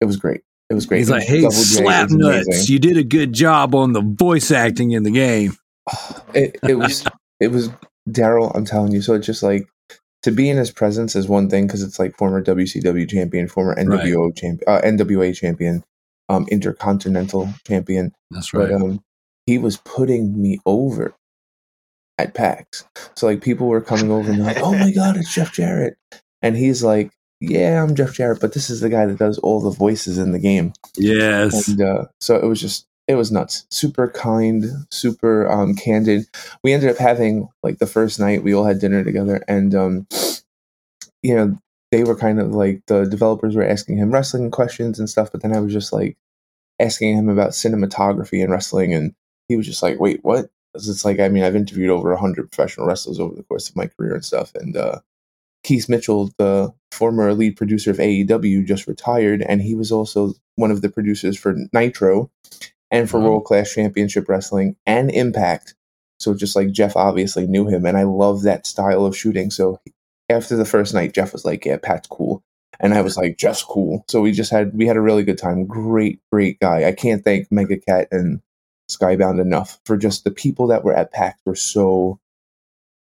it 0.00 0.04
was 0.04 0.16
great. 0.16 0.42
It 0.68 0.74
was 0.74 0.86
great. 0.86 0.98
He's 0.98 1.10
like, 1.10 1.22
hey, 1.22 1.42
Double 1.42 1.52
J, 1.52 1.58
it 1.58 1.64
slap 1.64 2.10
nuts. 2.10 2.46
amazing. 2.48 2.72
You 2.72 2.78
did 2.78 2.96
a 2.96 3.04
good 3.04 3.32
job 3.32 3.74
on 3.74 3.92
the 3.92 4.00
voice 4.00 4.50
acting 4.50 4.92
in 4.92 5.04
the 5.04 5.10
game. 5.10 5.56
it, 6.34 6.58
it 6.68 6.74
was 6.74 7.04
it 7.40 7.48
was 7.48 7.70
Darrell. 8.10 8.50
I'm 8.54 8.64
telling 8.64 8.92
you. 8.92 9.02
So 9.02 9.14
it's 9.14 9.26
just 9.26 9.42
like 9.42 9.68
to 10.22 10.32
be 10.32 10.50
in 10.50 10.56
his 10.56 10.72
presence 10.72 11.14
is 11.14 11.28
one 11.28 11.48
thing 11.48 11.66
because 11.66 11.82
it's 11.82 11.98
like 11.98 12.16
former 12.16 12.42
WCW 12.42 13.08
champion, 13.08 13.46
former 13.46 13.76
NWO 13.76 14.36
champion, 14.36 14.60
uh, 14.66 14.80
NWA 14.80 15.36
champion, 15.36 15.84
um, 16.28 16.46
Intercontinental 16.50 17.48
champion. 17.66 18.12
That's 18.32 18.52
right. 18.52 18.68
But 18.68 18.74
um, 18.74 19.00
he 19.46 19.58
was 19.58 19.76
putting 19.76 20.40
me 20.40 20.58
over 20.66 21.14
at 22.18 22.34
PAX. 22.34 22.84
So 23.14 23.26
like 23.26 23.40
people 23.40 23.68
were 23.68 23.80
coming 23.80 24.10
over 24.10 24.30
and 24.30 24.42
like, 24.42 24.58
"Oh 24.58 24.76
my 24.76 24.90
god, 24.90 25.16
it's 25.16 25.32
Jeff 25.32 25.52
Jarrett," 25.52 25.96
and 26.42 26.56
he's 26.56 26.82
like, 26.82 27.12
"Yeah, 27.40 27.82
I'm 27.82 27.94
Jeff 27.94 28.14
Jarrett, 28.14 28.40
but 28.40 28.54
this 28.54 28.70
is 28.70 28.80
the 28.80 28.88
guy 28.88 29.06
that 29.06 29.18
does 29.18 29.38
all 29.38 29.60
the 29.60 29.70
voices 29.70 30.18
in 30.18 30.32
the 30.32 30.38
game." 30.38 30.72
yes. 30.96 31.68
and 31.68 31.80
uh, 31.80 32.04
so 32.20 32.36
it 32.36 32.46
was 32.46 32.60
just 32.60 32.86
it 33.08 33.14
was 33.14 33.30
nuts 33.30 33.66
super 33.70 34.08
kind 34.08 34.64
super 34.90 35.50
um, 35.50 35.74
candid 35.74 36.26
we 36.62 36.72
ended 36.72 36.90
up 36.90 36.96
having 36.96 37.48
like 37.62 37.78
the 37.78 37.86
first 37.86 38.18
night 38.18 38.42
we 38.42 38.54
all 38.54 38.64
had 38.64 38.80
dinner 38.80 39.04
together 39.04 39.42
and 39.48 39.74
um, 39.74 40.06
you 41.22 41.34
know 41.34 41.58
they 41.92 42.04
were 42.04 42.16
kind 42.16 42.40
of 42.40 42.52
like 42.52 42.82
the 42.86 43.04
developers 43.04 43.54
were 43.54 43.66
asking 43.66 43.96
him 43.96 44.10
wrestling 44.10 44.50
questions 44.50 44.98
and 44.98 45.08
stuff 45.08 45.30
but 45.30 45.42
then 45.42 45.54
i 45.54 45.60
was 45.60 45.72
just 45.72 45.92
like 45.92 46.16
asking 46.80 47.16
him 47.16 47.28
about 47.28 47.50
cinematography 47.50 48.42
and 48.42 48.50
wrestling 48.50 48.92
and 48.92 49.14
he 49.48 49.56
was 49.56 49.66
just 49.66 49.82
like 49.82 49.98
wait 50.00 50.20
what? 50.22 50.50
it's 50.74 51.04
like 51.04 51.20
i 51.20 51.28
mean 51.28 51.42
i've 51.42 51.56
interviewed 51.56 51.90
over 51.90 52.10
100 52.10 52.50
professional 52.50 52.86
wrestlers 52.86 53.20
over 53.20 53.34
the 53.34 53.42
course 53.44 53.68
of 53.68 53.76
my 53.76 53.86
career 53.86 54.14
and 54.14 54.24
stuff 54.24 54.54
and 54.54 54.76
uh, 54.76 54.98
Keith 55.66 55.88
Mitchell, 55.88 56.30
the 56.38 56.72
former 56.92 57.34
lead 57.34 57.56
producer 57.56 57.90
of 57.90 57.96
AEW, 57.96 58.64
just 58.64 58.86
retired, 58.86 59.42
and 59.42 59.60
he 59.60 59.74
was 59.74 59.90
also 59.90 60.34
one 60.54 60.70
of 60.70 60.80
the 60.80 60.88
producers 60.88 61.36
for 61.36 61.56
Nitro 61.72 62.30
and 62.92 63.10
for 63.10 63.18
Wow. 63.18 63.26
World 63.26 63.44
Class 63.46 63.74
Championship 63.74 64.28
Wrestling 64.28 64.76
and 64.86 65.10
Impact. 65.10 65.74
So 66.20 66.34
just 66.34 66.54
like 66.54 66.70
Jeff 66.70 66.94
obviously 66.96 67.48
knew 67.48 67.66
him, 67.66 67.84
and 67.84 67.98
I 67.98 68.04
love 68.04 68.42
that 68.42 68.64
style 68.64 69.04
of 69.04 69.16
shooting. 69.16 69.50
So 69.50 69.80
after 70.30 70.54
the 70.54 70.64
first 70.64 70.94
night, 70.94 71.12
Jeff 71.12 71.32
was 71.32 71.44
like, 71.44 71.64
"Yeah, 71.64 71.78
Pat's 71.82 72.06
cool," 72.06 72.44
and 72.78 72.94
I 72.94 73.00
was 73.00 73.16
like, 73.16 73.36
"Jeff's 73.36 73.64
cool." 73.64 74.04
So 74.08 74.20
we 74.20 74.30
just 74.30 74.52
had 74.52 74.72
we 74.72 74.86
had 74.86 74.96
a 74.96 75.02
really 75.02 75.24
good 75.24 75.36
time. 75.36 75.66
Great, 75.66 76.20
great 76.30 76.60
guy. 76.60 76.84
I 76.84 76.92
can't 76.92 77.24
thank 77.24 77.50
Mega 77.50 77.76
Cat 77.76 78.06
and 78.12 78.40
Skybound 78.88 79.40
enough 79.40 79.80
for 79.84 79.96
just 79.96 80.22
the 80.22 80.30
people 80.30 80.68
that 80.68 80.84
were 80.84 80.94
at 80.94 81.12
PAX 81.12 81.40
were 81.44 81.56
so 81.56 82.20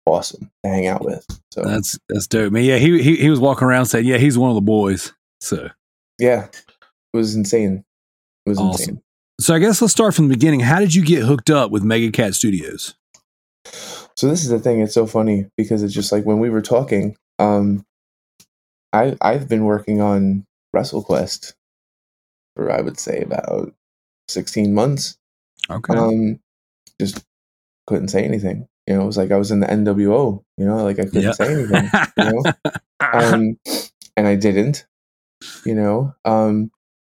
awesome 0.06 0.50
to 0.64 0.70
hang 0.70 0.86
out 0.86 1.04
with. 1.04 1.24
So 1.52 1.62
That's 1.62 1.98
that's 2.08 2.26
dope, 2.26 2.52
man. 2.52 2.64
Yeah, 2.64 2.78
he, 2.78 3.02
he 3.02 3.16
he 3.16 3.30
was 3.30 3.40
walking 3.40 3.66
around 3.66 3.86
saying, 3.86 4.06
"Yeah, 4.06 4.18
he's 4.18 4.36
one 4.38 4.50
of 4.50 4.54
the 4.54 4.60
boys." 4.60 5.12
So, 5.40 5.68
yeah, 6.18 6.46
it 6.46 7.16
was 7.16 7.34
insane. 7.34 7.84
It 8.46 8.50
was 8.50 8.58
Awesome. 8.58 8.70
insane. 8.94 9.02
so 9.40 9.54
I 9.54 9.58
guess 9.58 9.80
let's 9.82 9.92
start 9.92 10.14
from 10.14 10.28
the 10.28 10.34
beginning. 10.34 10.60
How 10.60 10.78
did 10.80 10.94
you 10.94 11.04
get 11.04 11.24
hooked 11.24 11.50
up 11.50 11.70
with 11.70 11.82
Mega 11.82 12.10
Cat 12.10 12.34
Studios? 12.34 12.94
So 14.16 14.28
this 14.28 14.42
is 14.44 14.50
the 14.50 14.58
thing. 14.58 14.80
It's 14.80 14.94
so 14.94 15.06
funny 15.06 15.46
because 15.56 15.82
it's 15.82 15.94
just 15.94 16.12
like 16.12 16.24
when 16.24 16.38
we 16.38 16.50
were 16.50 16.62
talking. 16.62 17.16
Um, 17.38 17.84
I 18.92 19.16
I've 19.20 19.48
been 19.48 19.64
working 19.64 20.00
on 20.00 20.44
WrestleQuest 20.76 21.54
for 22.56 22.70
I 22.70 22.80
would 22.80 22.98
say 23.00 23.20
about 23.22 23.72
sixteen 24.28 24.74
months. 24.74 25.16
Okay. 25.70 25.94
Um, 25.96 26.40
just 27.00 27.24
couldn't 27.86 28.08
say 28.08 28.24
anything. 28.24 28.68
You 28.86 28.94
know, 28.94 29.02
it 29.02 29.06
was 29.06 29.16
like 29.16 29.30
I 29.30 29.36
was 29.36 29.50
in 29.50 29.60
the 29.60 29.66
NWO. 29.66 30.42
You 30.56 30.66
know, 30.66 30.84
like 30.84 30.98
I 30.98 31.04
couldn't 31.04 31.34
say 31.34 31.52
anything. 31.52 31.90
You 32.18 32.24
know, 32.24 32.52
um, 33.00 33.58
and 34.16 34.26
I 34.26 34.34
didn't, 34.36 34.86
you 35.64 35.74
know. 35.74 36.14
Um, 36.24 36.70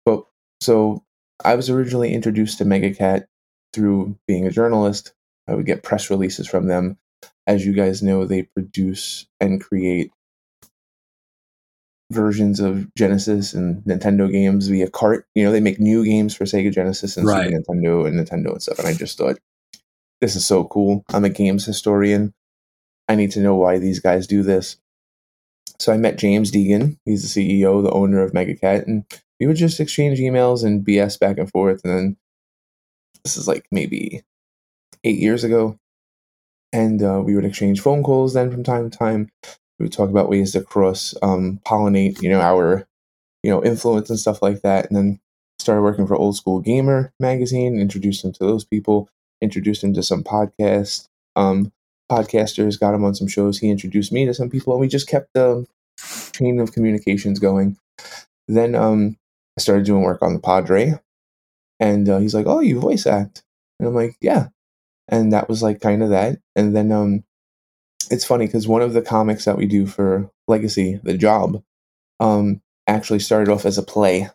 but 0.05 0.25
so 0.61 1.03
I 1.43 1.55
was 1.55 1.69
originally 1.69 2.13
introduced 2.13 2.59
to 2.59 2.65
MegaCat 2.65 3.25
through 3.73 4.17
being 4.27 4.45
a 4.45 4.51
journalist. 4.51 5.13
I 5.47 5.55
would 5.55 5.65
get 5.65 5.83
press 5.83 6.09
releases 6.09 6.47
from 6.47 6.67
them. 6.67 6.97
As 7.47 7.65
you 7.65 7.73
guys 7.73 8.01
know, 8.01 8.25
they 8.25 8.43
produce 8.43 9.27
and 9.39 9.61
create 9.61 10.11
versions 12.11 12.59
of 12.59 12.93
Genesis 12.95 13.53
and 13.53 13.83
Nintendo 13.83 14.31
games 14.31 14.67
via 14.67 14.89
cart. 14.89 15.27
You 15.35 15.43
know, 15.43 15.51
they 15.51 15.59
make 15.59 15.79
new 15.79 16.03
games 16.05 16.35
for 16.35 16.45
Sega 16.45 16.71
Genesis 16.73 17.17
and 17.17 17.27
Right. 17.27 17.49
Super 17.49 17.57
Nintendo 17.61 18.07
and 18.07 18.19
Nintendo 18.19 18.51
and 18.51 18.61
stuff. 18.61 18.79
And 18.79 18.87
I 18.87 18.93
just 18.93 19.17
thought, 19.17 19.37
this 20.21 20.35
is 20.35 20.45
so 20.45 20.63
cool. 20.65 21.03
I'm 21.13 21.25
a 21.25 21.29
games 21.29 21.65
historian. 21.65 22.33
I 23.07 23.15
need 23.15 23.31
to 23.31 23.39
know 23.39 23.55
why 23.55 23.77
these 23.77 23.99
guys 23.99 24.27
do 24.27 24.43
this. 24.43 24.77
So 25.79 25.91
I 25.91 25.97
met 25.97 26.17
James 26.17 26.51
Deegan. 26.51 26.97
He's 27.05 27.33
the 27.33 27.61
CEO, 27.61 27.83
the 27.83 27.91
owner 27.91 28.21
of 28.23 28.31
MegaCat, 28.31 28.87
and 28.87 29.03
we 29.39 29.47
would 29.47 29.57
just 29.57 29.79
exchange 29.79 30.19
emails 30.19 30.63
and 30.63 30.85
BS 30.85 31.19
back 31.19 31.37
and 31.37 31.49
forth. 31.49 31.81
And 31.83 31.93
then 31.93 32.17
this 33.23 33.37
is 33.37 33.47
like 33.47 33.65
maybe 33.71 34.23
eight 35.03 35.19
years 35.19 35.43
ago, 35.43 35.77
and 36.71 37.03
uh, 37.03 37.21
we 37.23 37.35
would 37.35 37.45
exchange 37.45 37.81
phone 37.81 38.03
calls. 38.03 38.33
Then 38.33 38.51
from 38.51 38.63
time 38.63 38.89
to 38.89 38.97
time, 38.97 39.29
we 39.77 39.83
would 39.85 39.93
talk 39.93 40.09
about 40.09 40.29
ways 40.29 40.53
to 40.53 40.61
cross 40.61 41.13
um, 41.21 41.59
pollinate, 41.65 42.21
you 42.21 42.29
know, 42.29 42.41
our 42.41 42.87
you 43.43 43.51
know 43.51 43.63
influence 43.63 44.09
and 44.09 44.19
stuff 44.19 44.41
like 44.41 44.61
that. 44.61 44.87
And 44.87 44.95
then 44.95 45.19
started 45.59 45.81
working 45.81 46.07
for 46.07 46.15
Old 46.15 46.37
School 46.37 46.59
Gamer 46.59 47.13
magazine. 47.19 47.79
Introduced 47.79 48.23
him 48.23 48.31
to 48.33 48.45
those 48.45 48.63
people. 48.63 49.09
Introduced 49.41 49.83
him 49.83 49.93
to 49.93 50.03
some 50.03 50.23
podcasts. 50.23 51.07
Um, 51.35 51.71
podcasters 52.11 52.79
got 52.79 52.93
him 52.93 53.03
on 53.03 53.15
some 53.15 53.27
shows. 53.27 53.59
He 53.59 53.69
introduced 53.69 54.11
me 54.11 54.25
to 54.25 54.33
some 54.33 54.49
people, 54.49 54.73
and 54.73 54.79
we 54.81 54.87
just 54.87 55.07
kept 55.07 55.33
the 55.33 55.65
chain 56.33 56.59
of 56.59 56.71
communications 56.71 57.39
going. 57.39 57.77
Then 58.47 58.75
um, 58.75 59.17
I 59.57 59.61
started 59.61 59.85
doing 59.85 60.03
work 60.03 60.21
on 60.21 60.33
the 60.33 60.39
Padre, 60.39 60.99
and 61.79 62.07
uh, 62.07 62.19
he's 62.19 62.35
like, 62.35 62.45
"Oh, 62.47 62.59
you 62.59 62.79
voice 62.79 63.05
act," 63.05 63.43
and 63.79 63.87
I'm 63.87 63.95
like, 63.95 64.15
"Yeah," 64.21 64.47
and 65.07 65.33
that 65.33 65.49
was 65.49 65.63
like 65.63 65.81
kind 65.81 66.03
of 66.03 66.09
that. 66.09 66.39
And 66.55 66.75
then 66.75 66.91
um, 66.91 67.23
it's 68.11 68.25
funny 68.25 68.45
because 68.45 68.67
one 68.67 68.81
of 68.81 68.93
the 68.93 69.01
comics 69.01 69.45
that 69.45 69.57
we 69.57 69.65
do 69.65 69.85
for 69.85 70.29
Legacy, 70.47 70.99
The 71.03 71.17
Job, 71.17 71.63
um, 72.19 72.61
actually 72.87 73.19
started 73.19 73.51
off 73.51 73.65
as 73.65 73.77
a 73.77 73.83
play. 73.83 74.29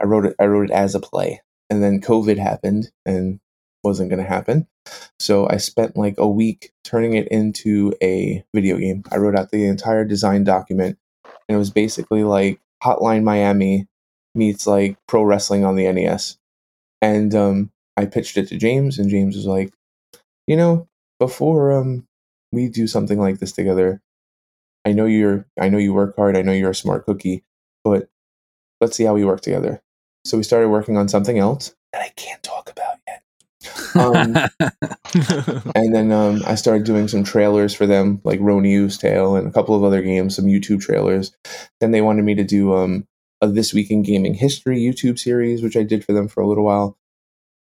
I 0.00 0.04
wrote 0.04 0.26
it. 0.26 0.34
I 0.40 0.46
wrote 0.46 0.70
it 0.70 0.74
as 0.74 0.94
a 0.94 1.00
play, 1.00 1.42
and 1.68 1.82
then 1.82 2.00
COVID 2.00 2.38
happened 2.38 2.90
and 3.04 3.40
wasn't 3.82 4.10
going 4.10 4.22
to 4.22 4.28
happen. 4.28 4.66
So 5.18 5.48
I 5.48 5.56
spent 5.56 5.96
like 5.96 6.14
a 6.18 6.28
week 6.28 6.72
turning 6.84 7.14
it 7.14 7.28
into 7.28 7.94
a 8.02 8.44
video 8.54 8.78
game. 8.78 9.04
I 9.10 9.16
wrote 9.16 9.36
out 9.36 9.50
the 9.50 9.66
entire 9.66 10.04
design 10.04 10.44
document, 10.44 10.98
and 11.48 11.56
it 11.56 11.58
was 11.58 11.70
basically 11.70 12.24
like 12.24 12.60
Hotline 12.82 13.22
Miami 13.22 13.86
meets 14.34 14.66
like 14.66 14.96
pro 15.06 15.22
wrestling 15.22 15.64
on 15.64 15.76
the 15.76 15.90
NES. 15.90 16.38
And 17.02 17.34
um, 17.34 17.70
I 17.96 18.06
pitched 18.06 18.36
it 18.36 18.48
to 18.48 18.58
James, 18.58 18.98
and 18.98 19.10
James 19.10 19.36
was 19.36 19.46
like, 19.46 19.72
"You 20.46 20.56
know, 20.56 20.88
before 21.18 21.72
um, 21.72 22.06
we 22.52 22.68
do 22.68 22.86
something 22.86 23.18
like 23.18 23.38
this 23.38 23.52
together, 23.52 24.00
I 24.84 24.92
know 24.92 25.06
you're, 25.06 25.46
I 25.58 25.68
know 25.68 25.78
you 25.78 25.94
work 25.94 26.16
hard. 26.16 26.36
I 26.36 26.42
know 26.42 26.52
you're 26.52 26.70
a 26.70 26.74
smart 26.74 27.06
cookie, 27.06 27.44
but 27.84 28.08
let's 28.80 28.96
see 28.96 29.04
how 29.04 29.14
we 29.14 29.24
work 29.24 29.40
together." 29.40 29.82
So 30.24 30.36
we 30.36 30.42
started 30.42 30.68
working 30.68 30.96
on 30.96 31.08
something 31.08 31.38
else 31.38 31.74
that 31.92 32.02
I 32.02 32.10
can't 32.16 32.42
talk 32.42 32.70
about. 32.70 32.89
Um, 33.94 34.36
and 35.74 35.94
then 35.94 36.12
um, 36.12 36.42
I 36.46 36.54
started 36.54 36.84
doing 36.84 37.08
some 37.08 37.24
trailers 37.24 37.74
for 37.74 37.86
them, 37.86 38.20
like 38.24 38.40
Roniu's 38.40 38.96
Tale 38.96 39.36
and 39.36 39.46
a 39.46 39.52
couple 39.52 39.74
of 39.74 39.84
other 39.84 40.02
games, 40.02 40.36
some 40.36 40.46
YouTube 40.46 40.80
trailers. 40.80 41.32
Then 41.80 41.90
they 41.90 42.00
wanted 42.00 42.24
me 42.24 42.34
to 42.36 42.44
do 42.44 42.74
um, 42.74 43.06
a 43.40 43.48
This 43.48 43.74
Week 43.74 43.90
in 43.90 44.02
Gaming 44.02 44.34
History 44.34 44.80
YouTube 44.80 45.18
series, 45.18 45.62
which 45.62 45.76
I 45.76 45.82
did 45.82 46.04
for 46.04 46.12
them 46.12 46.28
for 46.28 46.42
a 46.42 46.46
little 46.46 46.64
while. 46.64 46.96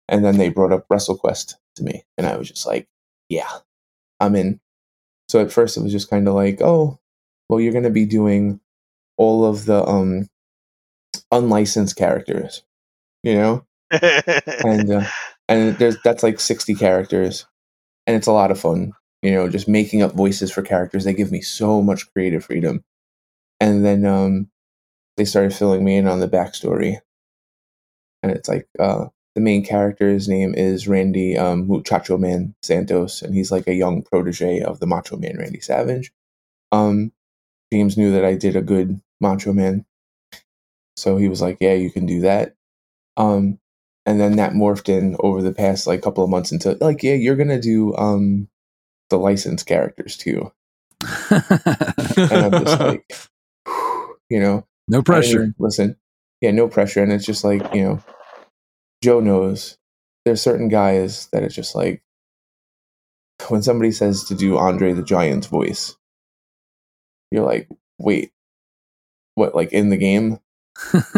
And 0.09 0.24
then 0.24 0.39
they 0.39 0.49
brought 0.49 0.72
up 0.72 0.87
WrestleQuest 0.89 1.55
to 1.76 1.82
me, 1.82 2.05
and 2.16 2.26
I 2.26 2.37
was 2.37 2.49
just 2.49 2.66
like, 2.66 2.89
yeah, 3.28 3.51
I'm 4.20 4.37
in. 4.37 4.61
So 5.28 5.41
at 5.41 5.53
first 5.53 5.76
it 5.76 5.82
was 5.82 5.93
just 5.93 6.11
kind 6.11 6.28
of 6.28 6.34
like, 6.34 6.61
oh, 6.61 7.01
well, 7.49 7.61
you're 7.61 7.72
going 7.72 7.84
to 7.84 7.91
be 7.91 8.07
doing 8.07 8.61
all 9.16 9.45
of 9.45 9.64
the 9.64 9.84
um, 9.84 10.28
unlicensed 11.32 11.97
characters, 11.97 12.62
you 13.22 13.34
know? 13.34 13.66
and 13.91 14.91
uh, 14.91 15.05
and 15.49 15.76
there's 15.78 15.97
that's 16.05 16.22
like 16.22 16.40
60 16.40 16.74
characters. 16.74 17.47
And 18.07 18.16
it's 18.16 18.26
a 18.28 18.32
lot 18.32 18.51
of 18.51 18.61
fun 18.61 18.92
you 19.22 19.32
know 19.32 19.49
just 19.49 19.68
making 19.68 20.03
up 20.03 20.12
voices 20.14 20.53
for 20.53 20.62
characters. 20.62 21.05
They 21.05 21.14
give 21.14 21.32
me 21.32 21.40
so 21.42 21.82
much 21.82 22.12
creative 22.12 22.44
freedom. 22.44 22.84
And 23.61 23.84
then 23.84 24.07
um 24.07 24.51
they 25.16 25.24
started 25.24 25.55
filling 25.55 25.84
me 25.84 25.97
in 25.97 26.09
on 26.09 26.20
the 26.20 26.28
backstory. 26.28 27.01
And 28.22 28.32
it's 28.32 28.49
like 28.49 28.68
uh 28.78 29.07
the 29.34 29.40
main 29.40 29.64
character's 29.64 30.28
name 30.28 30.55
is 30.55 30.88
randy 30.88 31.36
um 31.36 31.66
muchacho 31.66 32.18
man 32.18 32.55
santos. 32.62 33.22
And 33.22 33.34
he's 33.34 33.53
like 33.53 33.66
a 33.66 33.74
young 33.74 34.03
protege 34.03 34.61
of 34.61 34.80
the 34.80 34.86
macho 34.86 35.16
man 35.16 35.36
randy 35.38 35.61
savage. 35.61 36.12
Um 36.72 37.12
james 37.72 37.97
knew 37.99 38.12
that 38.12 38.24
i 38.24 38.34
did 38.34 38.57
a 38.57 38.62
good 38.62 39.01
macho 39.20 39.53
man. 39.53 39.84
So 40.97 41.16
he 41.16 41.28
was 41.28 41.42
like, 41.42 41.59
"Yeah, 41.61 41.74
you 41.74 41.90
can 41.90 42.07
do 42.07 42.20
that." 42.22 42.55
Um, 43.16 43.59
and 44.07 44.20
then 44.20 44.36
that 44.36 44.52
morphed 44.52 44.88
in 44.88 45.16
over 45.20 45.42
the 45.42 45.52
past 45.52 45.86
like 45.86 46.00
couple 46.00 46.24
of 46.24 46.30
months 46.30 46.52
into 46.52 46.78
like, 46.80 47.02
"Yeah, 47.02 47.14
you're 47.14 47.36
gonna 47.36 47.61
do 47.61 47.94
um 47.96 48.48
the 49.11 49.18
licensed 49.18 49.66
characters 49.66 50.16
too." 50.16 50.52
And 51.00 52.54
I'm 52.54 52.64
just 52.64 52.80
like, 52.80 53.12
you 54.30 54.40
know, 54.40 54.64
no 54.88 55.02
pressure. 55.02 55.52
listen, 55.59 55.96
yeah, 56.40 56.52
no 56.52 56.68
pressure, 56.68 57.02
and 57.02 57.12
it's 57.12 57.26
just 57.26 57.44
like 57.44 57.74
you 57.74 57.82
know, 57.82 58.02
Joe 59.02 59.20
knows 59.20 59.76
there's 60.24 60.40
certain 60.40 60.68
guys 60.68 61.28
that 61.32 61.42
it's 61.42 61.54
just 61.54 61.74
like 61.74 62.02
when 63.48 63.62
somebody 63.62 63.92
says 63.92 64.24
to 64.24 64.34
do 64.34 64.57
Andre 64.57 64.92
the 64.92 65.02
Giant's 65.02 65.46
voice, 65.46 65.96
you're 67.30 67.44
like, 67.44 67.68
wait, 67.98 68.32
what? 69.34 69.54
Like 69.54 69.72
in 69.72 69.90
the 69.90 69.96
game, 69.96 70.38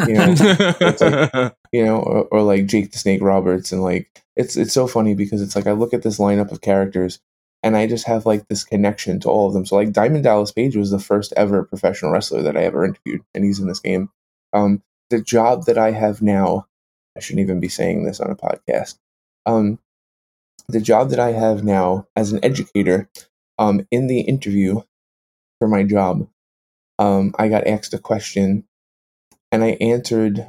you 0.06 0.14
know, 0.14 1.50
you 1.72 1.84
know, 1.84 1.98
or, 2.00 2.24
or 2.30 2.42
like 2.42 2.66
Jake 2.66 2.92
the 2.92 2.98
Snake 2.98 3.22
Roberts, 3.22 3.72
and 3.72 3.82
like 3.82 4.22
it's 4.36 4.56
it's 4.56 4.72
so 4.72 4.86
funny 4.86 5.14
because 5.14 5.42
it's 5.42 5.56
like 5.56 5.66
I 5.66 5.72
look 5.72 5.94
at 5.94 6.02
this 6.02 6.18
lineup 6.18 6.52
of 6.52 6.60
characters. 6.60 7.20
And 7.64 7.76
I 7.76 7.88
just 7.88 8.06
have 8.06 8.24
like 8.24 8.46
this 8.46 8.62
connection 8.62 9.18
to 9.18 9.28
all 9.28 9.48
of 9.48 9.52
them. 9.52 9.66
So 9.66 9.74
like 9.74 9.90
Diamond 9.90 10.22
Dallas 10.22 10.52
Page 10.52 10.76
was 10.76 10.92
the 10.92 11.00
first 11.00 11.32
ever 11.36 11.64
professional 11.64 12.12
wrestler 12.12 12.40
that 12.42 12.56
I 12.56 12.62
ever 12.62 12.84
interviewed, 12.84 13.22
and 13.34 13.44
he's 13.44 13.58
in 13.58 13.66
this 13.66 13.80
game. 13.80 14.10
Um, 14.52 14.80
the 15.10 15.20
job 15.20 15.64
that 15.64 15.78
I 15.78 15.90
have 15.90 16.22
now, 16.22 16.66
I 17.16 17.20
shouldn't 17.20 17.42
even 17.42 17.58
be 17.58 17.68
saying 17.68 18.04
this 18.04 18.20
on 18.20 18.30
a 18.30 18.36
podcast. 18.36 18.98
Um, 19.46 19.80
the 20.68 20.80
job 20.80 21.10
that 21.10 21.18
I 21.18 21.32
have 21.32 21.64
now 21.64 22.06
as 22.14 22.32
an 22.32 22.44
educator, 22.44 23.08
um, 23.58 23.86
in 23.90 24.06
the 24.06 24.20
interview 24.20 24.82
for 25.58 25.68
my 25.68 25.82
job, 25.82 26.28
um, 26.98 27.34
I 27.38 27.48
got 27.48 27.66
asked 27.66 27.94
a 27.94 27.98
question, 27.98 28.64
and 29.52 29.64
I 29.64 29.70
answered 29.80 30.46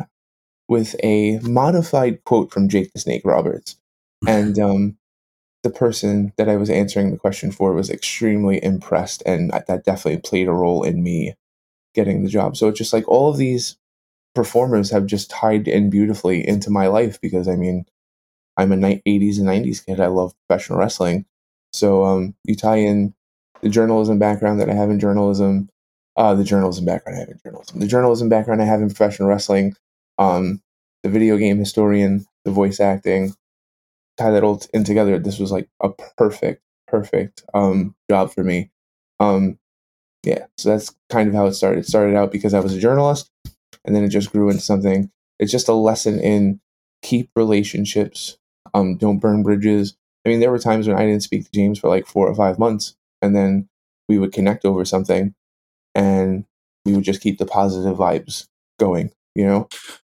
with 0.68 0.96
a 1.04 1.40
modified 1.40 2.24
quote 2.24 2.52
from 2.52 2.70
Jake 2.70 2.94
the 2.94 3.00
Snake 3.00 3.24
Roberts, 3.26 3.76
and 4.28 4.58
um, 4.60 4.98
the 5.64 5.70
person 5.70 6.34
that 6.38 6.50
I 6.50 6.56
was 6.56 6.70
answering 6.70 7.12
the 7.12 7.18
question 7.18 7.52
for 7.52 7.74
was 7.74 7.90
extremely 7.90 8.64
impressed, 8.64 9.24
and 9.26 9.52
that 9.52 9.86
definitely 9.86 10.22
played 10.22 10.48
a 10.48 10.54
role 10.54 10.84
in 10.84 11.04
me 11.04 11.36
getting 11.96 12.24
the 12.24 12.30
job. 12.30 12.56
So 12.56 12.68
it's 12.68 12.78
just 12.78 12.94
like 12.94 13.08
all 13.08 13.30
of 13.30 13.38
these 13.38 13.78
performers 14.36 14.92
have 14.92 15.06
just 15.06 15.30
tied 15.30 15.68
in 15.68 15.90
beautifully 15.90 16.48
into 16.48 16.70
my 16.70 16.88
life 16.88 17.20
because 17.20 17.48
I 17.48 17.56
mean, 17.56 17.86
I'm 18.58 18.72
a 18.72 18.78
ni- 18.78 19.02
80s 19.08 19.40
and 19.40 19.48
90s 19.48 19.86
kid. 19.86 20.00
I 20.00 20.08
love 20.08 20.34
professional 20.48 20.80
wrestling. 20.80 21.26
So 21.74 22.04
um, 22.04 22.36
you 22.44 22.56
tie 22.56 22.78
in 22.78 23.14
the 23.62 23.70
journalism 23.70 24.20
background 24.20 24.60
that 24.60 24.70
I 24.70 24.74
have 24.74 24.90
in 24.90 25.00
journalism, 25.00 25.70
uh, 26.20 26.36
the 26.36 26.44
journalism 26.44 26.86
background 26.86 27.18
I 27.18 27.22
have 27.22 27.30
in 27.30 27.40
journalism, 27.44 27.80
the 27.80 27.88
journalism 27.88 28.28
background 28.28 28.62
I 28.62 28.66
have 28.66 28.82
in 28.82 28.90
professional 28.90 29.30
wrestling, 29.30 29.76
um, 30.18 30.62
the 31.02 31.10
video 31.10 31.38
game 31.38 31.58
historian, 31.58 32.26
the 32.44 32.52
voice 32.52 32.82
acting, 32.82 33.34
tie 34.18 34.32
that 34.32 34.44
all 34.44 34.62
in 34.74 34.84
together. 34.84 35.18
This 35.18 35.40
was 35.40 35.52
like 35.52 35.70
a 35.82 35.90
perfect, 36.18 36.62
perfect 36.88 37.44
um, 37.54 37.96
job 38.12 38.34
for 38.34 38.44
me. 38.44 38.70
Um, 39.22 39.58
yeah, 40.24 40.48
so 40.58 40.70
that's 40.70 40.94
kind 41.10 41.30
of 41.30 41.34
how 41.34 41.46
it 41.46 41.54
started. 41.54 41.80
It 41.80 41.88
started 41.88 42.18
out 42.18 42.34
because 42.34 42.54
I 42.54 42.60
was 42.60 42.76
a 42.76 42.80
journalist, 42.80 43.32
and 43.86 43.96
then 43.96 44.04
it 44.04 44.10
just 44.10 44.34
grew 44.34 44.50
into 44.50 44.62
something. 44.62 45.10
It's 45.40 45.54
just 45.54 45.70
a 45.70 45.74
lesson 45.74 46.20
in 46.20 46.60
keep 47.02 47.30
relationships, 47.38 48.38
um, 48.74 48.98
don't 48.98 49.20
burn 49.20 49.42
bridges. 49.42 49.96
I 50.26 50.30
mean, 50.30 50.42
there 50.42 50.52
were 50.52 50.60
times 50.60 50.86
when 50.86 50.98
I 50.98 51.06
didn't 51.06 51.24
speak 51.24 51.46
to 51.46 51.52
James 51.54 51.80
for 51.80 51.88
like 51.88 52.06
four 52.06 52.28
or 52.28 52.36
five 52.36 52.60
months, 52.60 52.98
and 53.22 53.34
then 53.34 53.70
we 54.10 54.20
would 54.20 54.34
connect 54.34 54.66
over 54.66 54.84
something, 54.84 55.34
and 55.96 56.46
we 56.86 56.94
would 56.94 57.04
just 57.04 57.22
keep 57.22 57.38
the 57.38 57.46
positive 57.46 57.98
vibes 57.98 58.48
going, 58.80 59.12
you 59.36 59.46
know. 59.46 59.68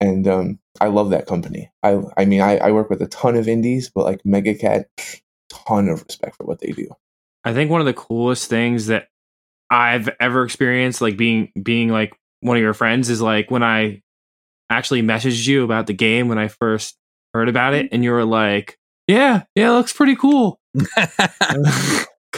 And 0.00 0.26
um, 0.26 0.58
I 0.80 0.86
love 0.86 1.10
that 1.10 1.26
company. 1.26 1.70
I, 1.82 2.00
I 2.16 2.24
mean, 2.24 2.40
I, 2.40 2.56
I 2.58 2.70
work 2.70 2.88
with 2.88 3.02
a 3.02 3.06
ton 3.08 3.36
of 3.36 3.48
indies, 3.48 3.90
but 3.90 4.04
like 4.04 4.22
MegaCat, 4.22 4.84
pff, 4.96 5.20
ton 5.50 5.88
of 5.88 6.02
respect 6.04 6.36
for 6.36 6.44
what 6.44 6.60
they 6.60 6.72
do. 6.72 6.88
I 7.44 7.52
think 7.52 7.70
one 7.70 7.80
of 7.80 7.86
the 7.86 7.94
coolest 7.94 8.48
things 8.48 8.86
that 8.86 9.08
I've 9.70 10.08
ever 10.20 10.44
experienced, 10.44 11.00
like 11.00 11.16
being 11.16 11.52
being 11.62 11.88
like 11.88 12.14
one 12.40 12.56
of 12.56 12.62
your 12.62 12.74
friends, 12.74 13.08
is 13.08 13.20
like 13.20 13.50
when 13.50 13.62
I 13.62 14.02
actually 14.70 15.02
messaged 15.02 15.46
you 15.46 15.64
about 15.64 15.86
the 15.86 15.92
game 15.92 16.28
when 16.28 16.38
I 16.38 16.48
first 16.48 16.96
heard 17.34 17.48
about 17.48 17.74
it, 17.74 17.88
and 17.92 18.02
you 18.02 18.10
were 18.10 18.24
like, 18.24 18.78
"Yeah, 19.06 19.44
yeah, 19.54 19.70
it 19.70 19.72
looks 19.72 19.92
pretty 19.92 20.16
cool," 20.16 20.60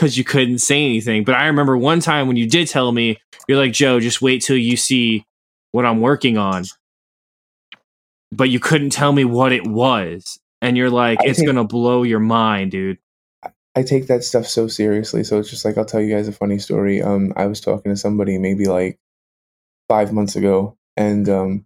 because 0.03 0.19
you 0.19 0.25
couldn't 0.25 0.59
say 0.59 0.85
anything. 0.85 1.23
But 1.23 1.37
I 1.37 1.47
remember 1.47 1.79
one 1.79 2.01
time 2.01 2.27
when 2.27 2.37
you 2.37 2.49
did 2.49 2.67
tell 2.67 2.91
me, 2.91 3.21
you're 3.47 3.57
like, 3.57 3.73
"Joe, 3.73 4.01
just 4.01 4.21
wait 4.21 4.43
till 4.43 4.57
you 4.57 4.77
see 4.77 5.25
what 5.71 5.87
I'm 5.87 6.01
working 6.01 6.37
on," 6.37 6.65
but 8.33 8.51
you 8.51 8.59
couldn't 8.59 8.91
tell 8.91 9.13
me 9.13 9.25
what 9.25 9.53
it 9.53 9.65
was, 9.65 10.41
and 10.61 10.77
you're 10.77 10.91
like, 10.91 11.21
I 11.21 11.27
"It's 11.29 11.39
think- 11.39 11.47
gonna 11.47 11.63
blow 11.65 12.03
your 12.03 12.19
mind, 12.19 12.73
dude." 12.73 12.99
I 13.77 13.85
take 13.85 14.09
that 14.09 14.25
stuff 14.25 14.47
so 14.47 14.67
seriously. 14.67 15.23
So 15.23 15.39
it's 15.39 15.49
just 15.51 15.65
like 15.65 15.79
I'll 15.79 15.85
tell 15.85 16.01
you 16.01 16.13
guys 16.13 16.27
a 16.27 16.33
funny 16.33 16.59
story. 16.59 17.01
Um, 17.01 17.33
I 17.37 17.47
was 17.47 17.61
talking 17.61 17.93
to 17.93 17.97
somebody 17.97 18.39
maybe 18.39 18.67
like 18.67 18.99
five 19.89 20.13
months 20.13 20.35
ago, 20.35 20.77
and 20.97 21.29
um, 21.29 21.65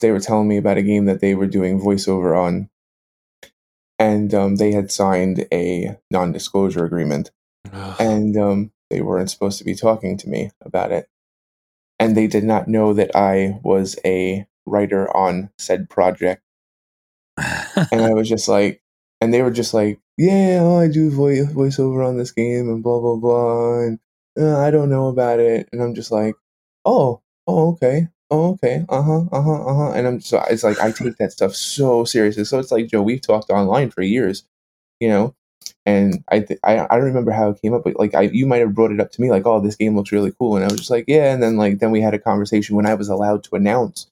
they 0.00 0.10
were 0.10 0.18
telling 0.20 0.48
me 0.48 0.56
about 0.56 0.76
a 0.76 0.82
game 0.82 1.04
that 1.04 1.20
they 1.20 1.36
were 1.36 1.46
doing 1.46 1.80
voiceover 1.80 2.36
on, 2.36 2.68
and 4.00 4.34
um, 4.34 4.56
they 4.56 4.72
had 4.72 4.90
signed 4.90 5.46
a 5.52 5.96
non-disclosure 6.10 6.84
agreement, 6.84 7.30
and 7.98 8.36
um, 8.36 8.72
they 8.90 9.00
weren't 9.02 9.30
supposed 9.30 9.58
to 9.58 9.64
be 9.64 9.74
talking 9.74 10.16
to 10.18 10.28
me 10.28 10.50
about 10.62 10.92
it, 10.92 11.08
and 11.98 12.16
they 12.16 12.26
did 12.26 12.44
not 12.44 12.68
know 12.68 12.92
that 12.94 13.14
I 13.16 13.60
was 13.62 13.98
a 14.04 14.46
writer 14.66 15.14
on 15.16 15.50
said 15.58 15.88
project. 15.90 16.42
And 17.92 18.02
I 18.02 18.12
was 18.14 18.28
just 18.28 18.48
like, 18.48 18.80
and 19.20 19.32
they 19.32 19.42
were 19.42 19.50
just 19.50 19.74
like, 19.74 20.00
yeah, 20.16 20.60
oh, 20.62 20.78
I 20.78 20.88
do 20.88 21.10
voice 21.10 21.46
voiceover 21.46 22.06
on 22.06 22.16
this 22.16 22.32
game 22.32 22.68
and 22.68 22.82
blah 22.82 23.00
blah 23.00 23.16
blah, 23.16 23.80
and 23.80 23.98
uh, 24.38 24.58
I 24.58 24.70
don't 24.70 24.90
know 24.90 25.08
about 25.08 25.40
it, 25.40 25.68
and 25.72 25.82
I'm 25.82 25.94
just 25.94 26.10
like, 26.10 26.34
oh, 26.84 27.20
oh, 27.46 27.72
okay, 27.72 28.08
oh, 28.30 28.52
okay, 28.52 28.84
uh 28.88 29.02
huh, 29.02 29.24
uh 29.32 29.42
huh, 29.42 29.64
uh 29.66 29.74
huh, 29.74 29.92
and 29.92 30.06
I'm 30.06 30.20
so 30.20 30.42
it's 30.50 30.64
like 30.64 30.80
I 30.80 30.90
take 30.90 31.16
that 31.18 31.32
stuff 31.32 31.54
so 31.54 32.04
seriously. 32.04 32.44
So 32.44 32.58
it's 32.58 32.72
like 32.72 32.88
Joe, 32.88 33.02
we've 33.02 33.20
talked 33.20 33.50
online 33.50 33.90
for 33.90 34.02
years, 34.02 34.44
you 35.00 35.08
know, 35.08 35.34
and 35.86 36.22
I 36.28 36.40
th- 36.40 36.60
I 36.64 36.80
I 36.80 36.96
don't 36.96 37.04
remember 37.06 37.30
how 37.30 37.48
it 37.50 37.62
came 37.62 37.72
up, 37.72 37.84
but 37.84 37.98
like 37.98 38.14
I 38.14 38.22
you 38.22 38.44
might 38.46 38.58
have 38.58 38.74
brought 38.74 38.90
it 38.92 39.00
up 39.00 39.12
to 39.12 39.20
me 39.22 39.30
like, 39.30 39.46
oh, 39.46 39.60
this 39.60 39.76
game 39.76 39.96
looks 39.96 40.12
really 40.12 40.32
cool, 40.38 40.56
and 40.56 40.64
I 40.64 40.68
was 40.68 40.78
just 40.80 40.90
like, 40.90 41.04
yeah, 41.08 41.32
and 41.32 41.42
then 41.42 41.56
like 41.56 41.78
then 41.78 41.90
we 41.92 42.00
had 42.02 42.12
a 42.14 42.18
conversation 42.18 42.76
when 42.76 42.86
I 42.86 42.94
was 42.94 43.08
allowed 43.08 43.44
to 43.44 43.56
announce 43.56 44.08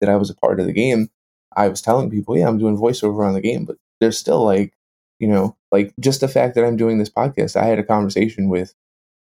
that 0.00 0.10
I 0.10 0.16
was 0.16 0.30
a 0.30 0.34
part 0.34 0.58
of 0.58 0.66
the 0.66 0.72
game. 0.72 1.10
I 1.56 1.68
was 1.68 1.80
telling 1.82 2.10
people, 2.10 2.36
yeah, 2.36 2.48
I'm 2.48 2.58
doing 2.58 2.76
voiceover 2.76 3.26
on 3.26 3.34
the 3.34 3.40
game, 3.40 3.64
but 3.64 3.76
there's 4.00 4.16
still 4.18 4.44
like, 4.44 4.72
you 5.18 5.26
know, 5.28 5.56
like 5.72 5.92
just 6.00 6.20
the 6.20 6.28
fact 6.28 6.54
that 6.54 6.64
I'm 6.64 6.76
doing 6.76 6.98
this 6.98 7.10
podcast. 7.10 7.56
I 7.56 7.64
had 7.64 7.78
a 7.78 7.84
conversation 7.84 8.48
with 8.48 8.74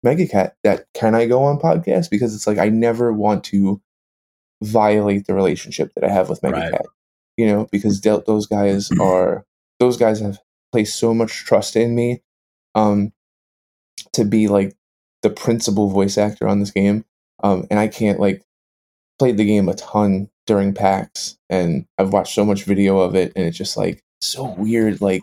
Megacat 0.05 0.53
that 0.65 0.87
can 0.95 1.15
I 1.15 1.27
go 1.27 1.43
on 1.45 1.59
podcast 1.59 2.11
because 2.11 2.35
it's 2.35 2.47
like 2.47 2.59
I 2.59 2.69
never 2.69 3.13
want 3.13 3.45
to 3.45 3.81
violate 4.63 5.27
the 5.27 5.35
relationship 5.35 5.93
that 5.95 6.05
I 6.05 6.09
have 6.13 6.29
with 6.29 6.41
Megacat, 6.41 6.73
Right. 6.73 6.81
you 7.37 7.47
know, 7.47 7.69
because 7.71 8.01
th- 8.01 8.25
those 8.27 8.47
guys 8.47 8.91
are 9.01 9.45
those 9.81 9.97
guys 9.97 10.21
have 10.21 10.39
placed 10.73 10.99
so 10.99 11.15
much 11.15 11.45
trust 11.45 11.77
in 11.77 11.95
me, 11.95 12.23
um, 12.75 13.13
to 14.15 14.25
be 14.25 14.49
like 14.49 14.75
the 15.23 15.31
principal 15.31 15.89
voice 15.89 16.19
actor 16.19 16.49
on 16.49 16.59
this 16.59 16.71
game, 16.71 17.05
um, 17.43 17.67
and 17.71 17.79
I 17.79 17.89
can't 17.89 18.19
like 18.19 18.43
played 19.19 19.37
the 19.37 19.45
game 19.45 19.69
a 19.69 19.75
ton 19.75 20.29
during 20.47 20.75
PAX 20.75 21.39
and 21.49 21.87
I've 21.99 22.13
watched 22.13 22.35
so 22.35 22.45
much 22.45 22.65
video 22.65 22.99
of 22.99 23.15
it 23.15 23.33
and 23.37 23.47
it's 23.47 23.57
just 23.57 23.77
like 23.77 24.03
so 24.21 24.45
weird 24.45 25.01
like 25.01 25.23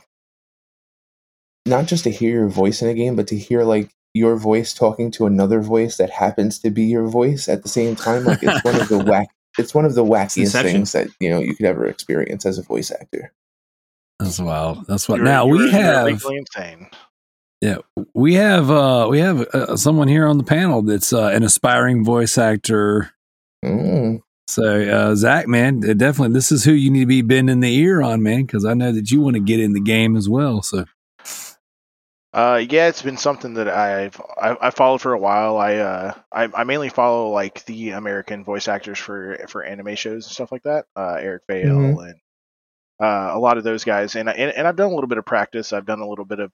not 1.66 1.86
just 1.86 2.06
to 2.06 2.12
hear 2.12 2.32
your 2.32 2.48
voice 2.48 2.82
in 2.82 2.88
a 2.88 2.94
game 2.94 3.16
but 3.16 3.28
to 3.28 3.38
hear 3.38 3.64
like 3.64 3.90
your 4.14 4.38
voice 4.38 4.74
talking 4.74 5.12
to 5.12 5.26
another 5.26 5.62
voice 5.62 5.98
that 5.98 6.10
happens 6.10 6.60
to 6.60 6.70
be 6.70 6.84
your 6.84 7.08
voice 7.08 7.48
at 7.48 7.64
the 7.64 7.70
same 7.70 7.96
time 7.96 8.24
like 8.24 8.40
it's 8.42 8.64
one 8.64 8.80
of 8.80 8.88
the 8.88 8.98
whack 9.06 9.28
it's 9.58 9.74
one 9.74 9.86
of 9.86 9.96
the 9.96 10.06
wackiest 10.06 10.62
things 10.62 10.94
that 10.94 11.08
you 11.20 11.30
know 11.30 11.40
you 11.40 11.56
could 11.56 11.66
ever 11.66 11.86
experience 11.86 12.46
as 12.46 12.58
a 12.58 12.64
voice 12.64 12.92
actor 12.92 13.34
That's 14.20 14.40
wild. 14.40 14.86
That's 14.88 15.08
what. 15.08 15.18
You're- 15.18 15.30
now 15.30 15.46
you're- 15.46 15.66
we 15.66 15.72
have 15.72 16.06
legally 16.06 16.38
insane. 16.38 16.88
we 18.14 18.34
have 18.36 18.70
uh 18.72 19.08
we 19.10 19.20
have 19.20 19.42
uh, 19.54 19.76
someone 19.78 20.08
here 20.08 20.28
on 20.28 20.38
the 20.38 20.44
panel 20.44 20.82
that's 20.82 21.12
uh, 21.14 21.28
an 21.28 21.44
aspiring 21.44 22.04
voice 22.06 22.38
actor. 22.38 23.12
mm. 23.64 24.22
So 24.48 24.64
uh, 24.82 25.16
Zach, 25.16 25.48
man, 25.48 25.88
uh, 25.88 25.94
definitely 25.94 26.34
this 26.34 26.52
is 26.52 26.64
who 26.64 26.72
you 26.72 26.90
need 26.90 27.02
to 27.02 27.06
be 27.06 27.22
bending 27.22 27.60
the 27.60 27.76
ear 27.76 28.02
on, 28.02 28.24
man, 28.24 28.46
because 28.46 28.66
I 28.66 28.74
know 28.74 28.92
that 28.92 29.12
you 29.12 29.22
want 29.22 29.36
to 29.36 29.40
get 29.40 29.60
in 29.60 29.74
the 29.74 29.80
game 29.82 30.16
as 30.18 30.28
well. 30.28 30.64
So 30.64 30.86
Uh, 32.34 32.64
yeah, 32.70 32.88
it's 32.88 33.02
been 33.02 33.18
something 33.18 33.56
that 33.56 33.68
I've 33.68 34.20
I, 34.42 34.56
I 34.62 34.70
followed 34.72 35.02
for 35.02 35.14
a 35.14 35.20
while. 35.20 35.58
I 35.58 35.76
uh 35.78 36.14
I, 36.32 36.44
I 36.54 36.64
mainly 36.64 36.90
follow 36.90 37.30
like 37.30 37.66
the 37.66 37.92
American 37.92 38.44
voice 38.44 38.68
actors 38.68 39.00
for 39.00 39.38
for 39.48 39.64
anime 39.64 39.96
shows 39.96 40.26
and 40.26 40.34
stuff 40.34 40.52
like 40.52 40.64
that. 40.64 40.86
Uh, 40.96 41.18
Eric 41.20 41.44
Vale 41.48 42.00
and 42.02 42.16
uh, 43.00 43.32
a 43.34 43.40
lot 43.40 43.58
of 43.58 43.64
those 43.64 43.84
guys, 43.84 44.16
and, 44.16 44.30
I- 44.30 44.34
and 44.34 44.52
and 44.52 44.68
I've 44.68 44.76
done 44.76 44.92
a 44.92 44.94
little 44.96 45.08
bit 45.08 45.18
of 45.18 45.26
practice. 45.26 45.74
I've 45.74 45.86
done 45.86 46.00
a 46.00 46.08
little 46.08 46.26
bit 46.26 46.40
of 46.40 46.52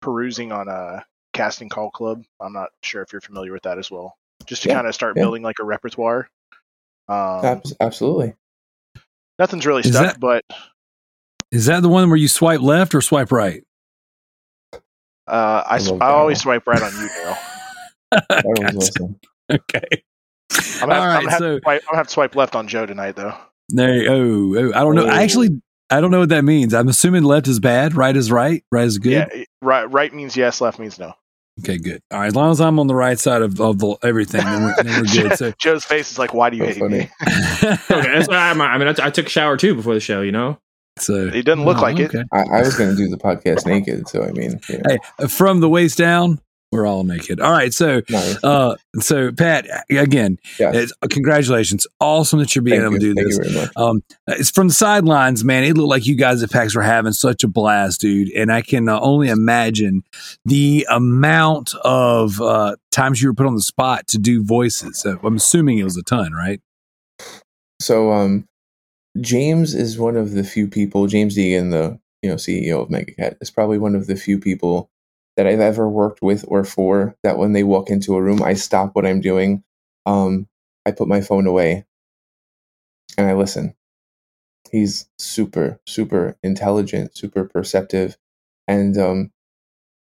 perusing 0.00 0.52
on 0.52 0.68
a 0.68 1.04
casting 1.34 1.68
call 1.68 1.90
club. 1.90 2.24
I'm 2.40 2.52
not 2.52 2.70
sure 2.82 3.02
if 3.02 3.12
you're 3.12 3.20
familiar 3.20 3.52
with 3.52 3.62
that 3.62 3.78
as 3.78 3.90
well. 3.90 4.16
Just 4.46 4.62
to 4.62 4.68
Yeah, 4.68 4.76
kind 4.76 4.86
of 4.86 4.94
start 4.94 5.16
yeah. 5.16 5.22
building 5.24 5.42
like 5.42 5.58
a 5.60 5.64
repertoire. 5.64 6.28
Um, 7.08 7.62
absolutely. 7.80 8.34
nothing's 9.38 9.66
really 9.66 9.80
Is 9.82 9.90
stuck, 9.92 10.14
that- 10.14 10.20
but 10.20 10.44
Is 11.50 11.66
that 11.66 11.80
the 11.82 11.88
one 11.88 12.08
where 12.08 12.16
you 12.18 12.28
swipe 12.28 12.60
left 12.60 12.94
or 12.94 13.00
swipe 13.00 13.32
right? 13.32 13.62
uh, 15.26 15.62
I, 15.66 15.74
I 15.74 15.76
s- 15.76 15.88
love 15.90 16.00
I 16.02 16.10
always 16.10 16.40
swipe 16.40 16.66
right 16.66 16.82
on 16.82 16.92
you, 16.92 17.08
Daryl. 17.08 17.36
That 18.10 18.44
was 18.74 18.88
awesome. 18.88 19.20
Okay. 19.50 20.02
I'm 20.82 20.88
gonna, 20.88 20.94
All 20.94 21.00
I'm 21.08 21.24
gonna 21.24 21.36
So 21.38 21.56
to 21.56 21.60
swipe, 21.62 21.82
I'm 21.82 21.86
gonna 21.90 21.96
have 21.98 22.06
to 22.06 22.12
swipe 22.12 22.34
left 22.36 22.56
on 22.56 22.66
Joe 22.68 22.86
tonight, 22.86 23.16
though. 23.16 23.34
There. 23.68 24.10
Oh, 24.10 24.54
oh, 24.56 24.72
I 24.74 24.80
don't 24.80 24.94
know. 24.94 25.06
I 25.06 25.18
Oh. 25.20 25.22
actually, 25.22 25.60
I 25.90 26.00
don't 26.00 26.10
know 26.10 26.20
what 26.20 26.28
that 26.30 26.44
means. 26.44 26.74
I'm 26.74 26.88
assuming 26.88 27.22
left 27.24 27.48
is 27.48 27.60
bad, 27.60 27.94
right 27.94 28.16
is 28.16 28.30
right, 28.30 28.62
right 28.70 28.86
is 28.86 28.98
good. 28.98 29.12
Yeah, 29.12 29.44
right. 29.62 29.84
Right 29.90 30.12
means 30.14 30.36
yes, 30.36 30.60
left 30.60 30.78
means 30.78 30.98
no. 30.98 31.12
Okay, 31.60 31.76
good. 31.78 32.00
All 32.12 32.20
right. 32.20 32.26
As 32.28 32.36
long 32.36 32.52
as 32.52 32.60
I'm 32.60 32.78
on 32.78 32.86
the 32.86 32.94
right 32.94 33.18
side 33.18 33.42
of, 33.42 33.60
of 33.60 33.78
the, 33.80 33.96
everything, 34.04 34.44
then 34.44 34.62
we're, 34.62 34.74
then 34.82 34.86
we're 35.02 35.28
good. 35.28 35.32
So, 35.38 35.52
Joe's 35.58 35.84
face 35.84 36.12
is 36.12 36.18
like, 36.18 36.32
"Why 36.32 36.50
do 36.50 36.56
you 36.56 36.62
So 36.64 36.68
hate 36.68 36.78
funny. 36.78 36.98
me?" 36.98 37.10
Okay, 37.90 38.18
that's 38.18 38.28
why 38.28 38.50
I'm, 38.50 38.60
I 38.60 38.78
mean, 38.78 38.86
I, 38.86 38.92
t- 38.92 39.02
I 39.02 39.10
took 39.10 39.26
a 39.26 39.30
shower 39.30 39.56
too 39.56 39.74
before 39.74 39.94
the 39.94 39.98
show. 40.00 40.20
You 40.20 40.30
know, 40.30 40.58
so 41.00 41.14
It 41.14 41.42
doesn't 41.44 41.64
look 41.64 41.78
Oh, 41.78 41.82
like 41.82 41.98
it. 41.98 42.14
I, 42.32 42.38
I 42.42 42.60
was 42.60 42.76
going 42.76 42.90
to 42.90 42.96
do 42.96 43.08
the 43.08 43.16
podcast 43.16 43.66
naked, 43.66 44.08
so 44.08 44.22
I 44.22 44.30
mean, 44.32 44.60
yeah, 44.68 44.78
Hey, 44.86 44.98
uh, 45.18 45.26
from 45.26 45.58
the 45.58 45.68
waist 45.68 45.98
down, 45.98 46.38
we're 46.70 46.86
all 46.86 47.02
naked. 47.04 47.40
All 47.40 47.50
right. 47.50 47.72
So, 47.72 48.02
nice. 48.10 48.42
uh, 48.44 48.76
so 48.98 49.32
Pat, 49.32 49.66
again, 49.90 50.38
Yes. 50.58 50.74
it's, 50.74 50.92
congratulations. 51.10 51.86
Awesome 52.00 52.40
that 52.40 52.54
you're 52.54 52.62
being 52.62 52.80
Thank 52.80 52.94
able 52.94 53.02
you. 53.02 53.14
to 53.14 53.14
do 53.14 53.14
Thank 53.14 53.28
this. 53.28 53.38
you 53.38 53.44
very 53.54 53.66
much. 53.66 53.72
Um, 53.76 54.02
it's 54.26 54.50
from 54.50 54.68
the 54.68 54.74
sidelines, 54.74 55.44
man. 55.44 55.64
It 55.64 55.76
looked 55.78 55.88
like 55.88 56.06
you 56.06 56.14
guys 56.14 56.42
at 56.42 56.50
PAX 56.50 56.74
were 56.74 56.82
having 56.82 57.12
such 57.12 57.42
a 57.42 57.48
blast, 57.48 58.00
dude. 58.02 58.30
And 58.32 58.52
I 58.52 58.60
can 58.62 58.88
uh, 58.88 59.00
only 59.00 59.28
imagine 59.28 60.02
the 60.44 60.86
amount 60.90 61.74
of 61.84 62.40
uh, 62.40 62.76
times 62.90 63.22
you 63.22 63.28
were 63.28 63.34
put 63.34 63.46
on 63.46 63.54
the 63.54 63.62
spot 63.62 64.06
to 64.08 64.18
do 64.18 64.44
voices. 64.44 65.00
So 65.00 65.18
I'm 65.22 65.36
assuming 65.36 65.78
it 65.78 65.84
was 65.84 65.96
a 65.96 66.02
ton, 66.02 66.32
right? 66.32 66.60
So, 67.80 68.12
um, 68.12 68.44
James 69.20 69.74
is 69.74 69.98
one 69.98 70.16
of 70.16 70.32
the 70.32 70.44
few 70.44 70.68
people. 70.68 71.06
James 71.06 71.36
Deighan, 71.36 71.70
the 71.70 71.98
you 72.22 72.28
know 72.30 72.36
CEO 72.36 72.82
of 72.82 72.88
MegaCat, 72.88 73.36
is 73.40 73.50
probably 73.50 73.78
one 73.78 73.94
of 73.94 74.06
the 74.06 74.16
few 74.16 74.38
people 74.38 74.90
that 75.38 75.48
I've 75.48 75.60
ever 75.60 75.88
worked 75.88 76.22
with 76.22 76.44
or 76.48 76.64
for 76.64 77.16
that 77.24 77.38
when 77.38 77.54
they 77.54 77.64
walk 77.64 77.90
into 77.90 78.16
a 78.16 78.22
room, 78.22 78.42
I 78.42 78.54
stop 78.54 78.96
what 78.96 79.06
I'm 79.06 79.22
doing. 79.22 79.64
Um, 80.06 80.48
I 80.86 80.92
put 80.92 81.08
my 81.08 81.22
phone 81.22 81.46
away 81.48 81.86
and 83.16 83.28
I 83.28 83.34
listen. 83.34 83.74
He's 84.72 85.08
super, 85.18 85.80
super 85.86 86.36
intelligent, 86.42 87.16
super 87.16 87.44
perceptive, 87.44 88.18
and 88.66 88.98
um, 88.98 89.32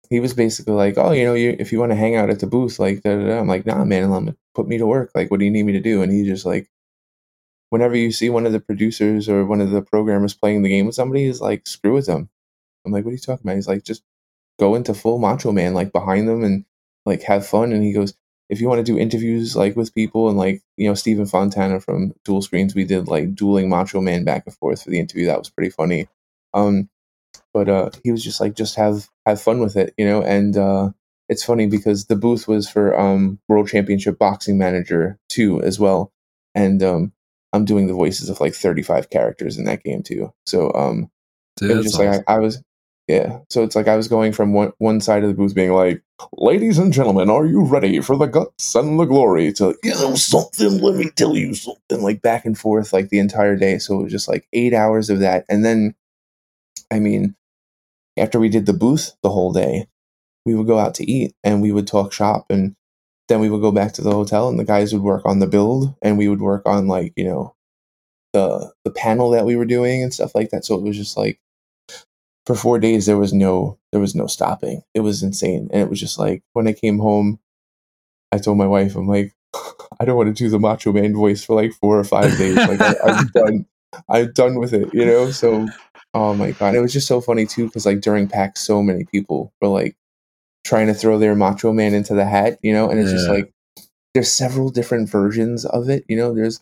he 0.10 0.20
was 0.20 0.34
basically 0.34 0.74
like, 0.74 0.98
"Oh, 0.98 1.12
you 1.12 1.26
know, 1.26 1.34
you, 1.36 1.56
if 1.60 1.72
you 1.72 1.80
want 1.80 1.92
to 1.92 1.98
hang 1.98 2.16
out 2.16 2.30
at 2.32 2.40
the 2.40 2.48
booth, 2.48 2.80
like, 2.80 3.04
da, 3.04 3.16
da, 3.18 3.26
da." 3.28 3.40
I'm 3.40 3.48
like, 3.48 3.66
"Nah, 3.66 3.86
man, 3.86 4.12
I'm 4.12 4.38
put 4.56 4.68
me 4.68 4.78
to 4.80 4.88
work. 4.88 5.12
Like, 5.16 5.32
what 5.32 5.40
do 5.40 5.46
you 5.46 5.52
need 5.52 5.64
me 5.64 5.74
to 5.74 5.82
do?" 5.82 6.02
And 6.02 6.12
he 6.12 6.26
just 6.26 6.46
like, 6.46 6.70
whenever 7.70 7.96
you 7.96 8.12
see 8.12 8.30
one 8.30 8.46
of 8.46 8.54
the 8.54 8.60
producers 8.60 9.30
or 9.30 9.46
one 9.46 9.62
of 9.62 9.72
the 9.72 9.82
programmers 9.82 10.34
playing 10.34 10.64
the 10.64 10.70
game 10.70 10.86
with 10.86 10.96
somebody, 10.96 11.26
he's 11.26 11.42
like, 11.42 11.68
"Screw 11.68 11.94
with 11.94 12.08
them." 12.08 12.30
I'm 12.86 12.92
like, 12.94 13.06
"What 13.06 13.12
are 13.12 13.16
you 13.16 13.20
talking 13.20 13.46
about?" 13.46 13.56
He's 13.56 13.68
like, 13.68 13.84
"Just 13.84 14.04
go 14.60 14.76
into 14.76 14.94
full 14.94 15.20
Macho 15.20 15.52
Man, 15.52 15.74
like 15.74 15.92
behind 15.92 16.28
them, 16.28 16.44
and 16.44 16.66
like 17.06 17.24
have 17.24 17.46
fun." 17.46 17.72
And 17.72 17.84
he 17.84 17.94
goes, 17.94 18.14
"If 18.50 18.62
you 18.62 18.68
want 18.68 18.86
to 18.86 18.92
do 18.92 19.00
interviews 19.00 19.56
like 19.56 19.76
with 19.76 19.96
people 19.96 20.30
and 20.30 20.38
like 20.38 20.62
you 20.78 20.88
know 20.88 20.96
Stephen 20.96 21.26
Fontana 21.26 21.80
from 21.80 22.14
Dual 22.24 22.42
Screens, 22.42 22.76
we 22.76 22.86
did 22.86 23.08
like 23.08 23.36
dueling 23.36 23.70
Macho 23.70 24.02
Man 24.02 24.24
back 24.24 24.44
and 24.46 24.56
forth 24.56 24.84
for 24.84 24.90
the 24.90 25.00
interview. 25.00 25.26
That 25.26 25.40
was 25.40 25.50
pretty 25.50 25.70
funny." 25.72 26.08
Um, 26.54 26.90
but 27.54 27.70
uh, 27.70 27.90
he 28.04 28.12
was 28.12 28.24
just 28.24 28.40
like, 28.40 28.56
"Just 28.56 28.76
have 28.76 29.10
have 29.26 29.42
fun 29.42 29.60
with 29.60 29.76
it," 29.76 29.94
you 29.98 30.06
know. 30.06 30.22
And 30.22 30.58
uh, 30.58 30.90
it's 31.30 31.44
funny 31.44 31.68
because 31.68 32.06
the 32.06 32.16
booth 32.16 32.48
was 32.48 32.70
for 32.70 32.98
um, 33.00 33.40
World 33.48 33.68
Championship 33.68 34.20
Boxing 34.20 34.58
Manager 34.58 35.18
two 35.30 35.62
as 35.62 35.80
well, 35.80 36.12
and 36.54 36.82
um, 36.84 37.14
I'm 37.54 37.66
doing 37.66 37.88
the 37.88 37.94
voices 37.94 38.30
of 38.30 38.42
like 38.42 38.54
35 38.54 39.10
characters 39.10 39.58
in 39.58 39.64
that 39.66 39.84
game 39.84 40.04
too. 40.04 40.34
So 40.46 40.72
um, 40.74 41.10
Dude, 41.58 41.72
it 41.72 41.76
was 41.78 41.86
just 41.86 42.00
like. 42.00 42.24
I, 42.28 42.36
I 42.36 42.40
was 42.40 42.62
yeah. 43.08 43.40
So 43.50 43.64
it's 43.64 43.76
like 43.76 43.88
i 43.88 43.96
was 43.96 44.08
going 44.08 44.34
from 44.34 44.54
one, 44.54 44.74
one 44.80 45.02
side 45.02 45.24
of 45.24 45.30
the 45.30 45.36
booth 45.36 45.56
being 45.56 45.74
like 45.74 46.04
ladies 46.34 46.78
and 46.78 46.94
gentlemen 46.94 47.30
are 47.30 47.46
you 47.46 47.64
ready 47.66 48.00
for 48.02 48.18
the 48.18 48.26
guts 48.26 48.74
and 48.76 49.00
the 49.00 49.06
glory 49.06 49.52
to 49.54 49.76
you 49.84 49.92
know 49.96 50.16
something 50.16 50.80
let 50.82 50.96
me 50.96 51.10
tell 51.12 51.36
you 51.36 51.54
something 51.54 52.02
like 52.02 52.22
back 52.22 52.46
and 52.46 52.58
forth 52.58 52.94
like 52.94 53.10
the 53.10 53.20
entire 53.20 53.56
day. 53.56 53.78
So 53.80 54.00
it 54.00 54.04
was 54.04 54.12
just 54.12 54.28
like 54.28 54.48
eight 54.54 54.74
hours 54.74 55.10
of 55.10 55.20
that. 55.20 55.46
And 55.50 55.66
then 55.66 55.96
i 56.92 57.00
mean 57.00 57.36
after 58.18 58.40
we 58.40 58.50
did 58.50 58.66
the 58.66 58.74
booth 58.74 59.14
the 59.24 59.30
whole 59.30 59.52
day 59.54 59.88
we 60.46 60.54
would 60.56 60.68
go 60.68 60.80
out 60.80 60.96
to 60.96 61.10
eat 61.12 61.34
and 61.44 61.62
we 61.62 61.72
would 61.72 61.88
talk 61.88 62.14
shop. 62.14 62.46
And 62.50 62.76
then 63.28 63.40
we 63.40 63.50
would 63.50 63.62
go 63.62 63.72
back 63.72 63.94
to 63.94 64.02
the 64.02 64.12
hotel 64.12 64.48
and 64.48 64.60
the 64.60 64.64
guys 64.64 64.94
would 64.94 65.02
work 65.02 65.24
on 65.26 65.40
the 65.40 65.48
build 65.48 65.96
and 66.02 66.18
we 66.18 66.28
would 66.28 66.42
work 66.42 66.62
on 66.66 66.88
like 66.88 67.14
you 67.16 67.26
know 67.26 67.56
the 68.34 68.72
the 68.84 68.92
panel 68.92 69.32
that 69.32 69.46
we 69.46 69.56
were 69.56 69.66
doing 69.66 70.04
and 70.04 70.14
stuff 70.14 70.36
like 70.36 70.52
that. 70.52 70.66
So 70.66 70.76
it 70.76 70.84
was 70.84 70.98
just 70.98 71.18
like 71.18 71.40
for 72.46 72.56
four 72.56 72.80
days 72.80 73.06
there 73.06 73.18
was 73.18 73.34
no 73.34 73.78
there 73.92 74.02
was 74.02 74.16
no 74.16 74.28
stopping. 74.28 74.82
It 74.94 75.02
was 75.02 75.24
insane. 75.24 75.70
And 75.72 75.82
it 75.82 75.90
was 75.90 76.00
just 76.00 76.20
like 76.20 76.44
when 76.54 76.68
i 76.68 76.74
came 76.74 77.00
home 77.00 77.40
i 78.32 78.38
told 78.38 78.58
my 78.58 78.68
wife 78.68 78.96
i'm 78.96 79.08
like 79.08 79.34
i 80.00 80.06
don't 80.06 80.18
want 80.18 80.36
to 80.36 80.44
do 80.44 80.50
the 80.50 80.60
macho 80.60 80.92
man 80.92 81.14
voice 81.16 81.44
for 81.44 81.56
like 81.56 81.74
four 81.74 81.98
or 82.00 82.04
five 82.04 82.38
days. 82.38 82.56
Like 82.56 82.82
I, 82.82 82.96
i'm 83.06 83.28
done. 83.34 83.66
I'm 84.10 84.32
done 84.34 84.60
with 84.60 84.74
it 84.74 84.94
you 84.94 85.06
know? 85.06 85.32
So 85.32 85.68
oh 86.14 86.34
my 86.34 86.52
god. 86.52 86.76
It 86.76 86.82
was 86.82 86.94
just 86.94 87.08
so 87.08 87.22
funny 87.22 87.46
too 87.46 87.66
because 87.66 87.86
like 87.86 88.02
during 88.02 88.28
pax 88.28 88.62
so 88.62 88.82
many 88.82 89.06
people 89.06 89.54
were 89.62 89.70
like 89.70 89.96
trying 90.64 90.88
to 90.88 90.94
throw 90.94 91.18
their 91.20 91.36
macho 91.36 91.72
man 91.72 91.94
into 91.94 92.14
the 92.14 92.26
hat 92.26 92.60
you 92.62 92.74
know? 92.74 92.90
And 92.90 93.00
it's 93.00 93.12
just 93.12 93.30
like 93.30 93.52
there's 94.14 94.32
several 94.32 94.70
different 94.70 95.10
versions 95.10 95.66
of 95.66 95.90
it 95.90 96.06
you 96.08 96.18
know? 96.18 96.34
There's 96.34 96.62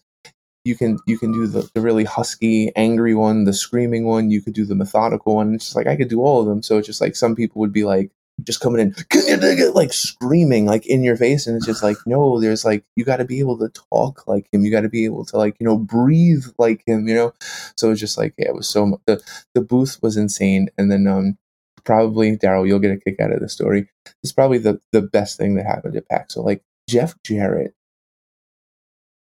you 0.66 0.76
can 0.76 0.98
you 1.06 1.18
can 1.18 1.32
do 1.32 1.48
the, 1.48 1.70
the 1.74 1.82
really 1.82 2.04
husky 2.04 2.72
angry 2.76 3.16
one 3.16 3.44
the 3.44 3.54
screaming 3.54 4.06
one 4.06 4.32
you 4.32 4.42
could 4.42 4.54
do 4.54 4.66
the 4.66 4.76
methodical 4.76 5.36
one 5.36 5.54
it's 5.54 5.66
just 5.66 5.76
like 5.76 5.88
i 5.88 5.96
could 5.96 6.10
do 6.10 6.22
all 6.22 6.42
of 6.42 6.48
them 6.48 6.62
so 6.64 6.78
it's 6.78 6.88
just 6.88 7.02
like 7.02 7.16
some 7.16 7.36
people 7.36 7.60
would 7.60 7.74
be 7.74 7.84
like 7.84 8.12
just 8.42 8.62
coming 8.62 8.82
in 8.82 9.74
like 9.74 9.94
screaming 9.94 10.66
like 10.66 10.86
in 10.88 11.04
your 11.04 11.16
face 11.16 11.46
and 11.46 11.56
it's 11.56 11.66
just 11.66 11.84
like 11.84 11.98
no 12.06 12.40
there's 12.40 12.66
like 12.66 12.84
you 12.96 13.06
got 13.06 13.18
to 13.18 13.26
be 13.26 13.40
able 13.40 13.58
to 13.58 13.70
talk 13.70 14.28
like 14.28 14.48
him 14.52 14.66
you 14.66 14.72
got 14.72 14.82
to 14.82 14.90
be 14.90 15.06
able 15.06 15.24
to 15.24 15.38
like 15.38 15.56
you 15.60 15.66
know 15.66 15.78
breathe 15.78 16.46
like 16.58 16.84
him 16.88 17.08
you 17.08 17.14
know? 17.14 17.34
So 17.76 17.92
it's 17.92 18.00
just 18.00 18.18
like 18.18 18.34
yeah 18.38 18.48
it 18.48 18.56
was 18.56 18.68
so 18.68 18.88
mu- 18.88 18.98
the 19.06 19.22
the 19.54 19.62
booth 19.62 20.02
was 20.02 20.18
insane 20.18 20.70
and 20.78 20.92
then 20.92 21.06
um 21.06 21.38
probably 21.84 22.36
daryl 22.36 22.68
you'll 22.68 22.80
get 22.80 22.92
a 22.92 22.98
kick 22.98 23.20
out 23.20 23.32
of 23.32 23.40
the 23.40 23.50
story. 23.50 23.90
It's 24.24 24.34
probably 24.34 24.58
the 24.58 24.82
the 24.92 25.02
best 25.02 25.38
thing 25.38 25.56
that 25.56 25.66
happened 25.66 25.96
at 25.96 26.10
pax 26.10 26.34
so 26.34 26.42
like 26.42 26.64
jeff 26.90 27.16
jarrett 27.24 27.76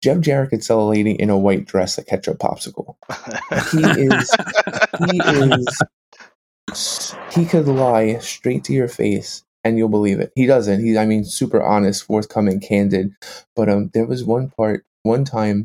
Jeff 0.03 0.21
Jarrett 0.21 0.51
could 0.51 0.65
sell 0.65 0.81
a 0.81 0.89
lady 0.89 1.13
in 1.13 1.31
a 1.31 1.39
white 1.39 1.67
dress 1.67 1.99
a 1.99 2.05
ketchup 2.05 2.39
popsicle. 2.39 2.97
He 3.73 3.83
is 4.05 4.31
he 5.11 5.21
is 6.75 7.17
he 7.33 7.45
could 7.45 7.67
lie 7.67 8.19
straight 8.19 8.65
to 8.65 8.73
your 8.73 8.89
face 8.89 9.45
and 9.65 9.77
you'll 9.77 9.89
believe 9.89 10.21
it. 10.21 10.33
He 10.35 10.47
doesn't. 10.47 10.85
He's 10.85 10.97
I 10.97 11.07
mean 11.07 11.25
super 11.25 11.63
honest, 11.63 12.05
forthcoming, 12.05 12.61
candid. 12.61 13.15
But 13.57 13.69
um 13.69 13.91
there 13.95 14.07
was 14.07 14.25
one 14.25 14.51
part 14.51 14.85
one 15.03 15.25
time 15.25 15.65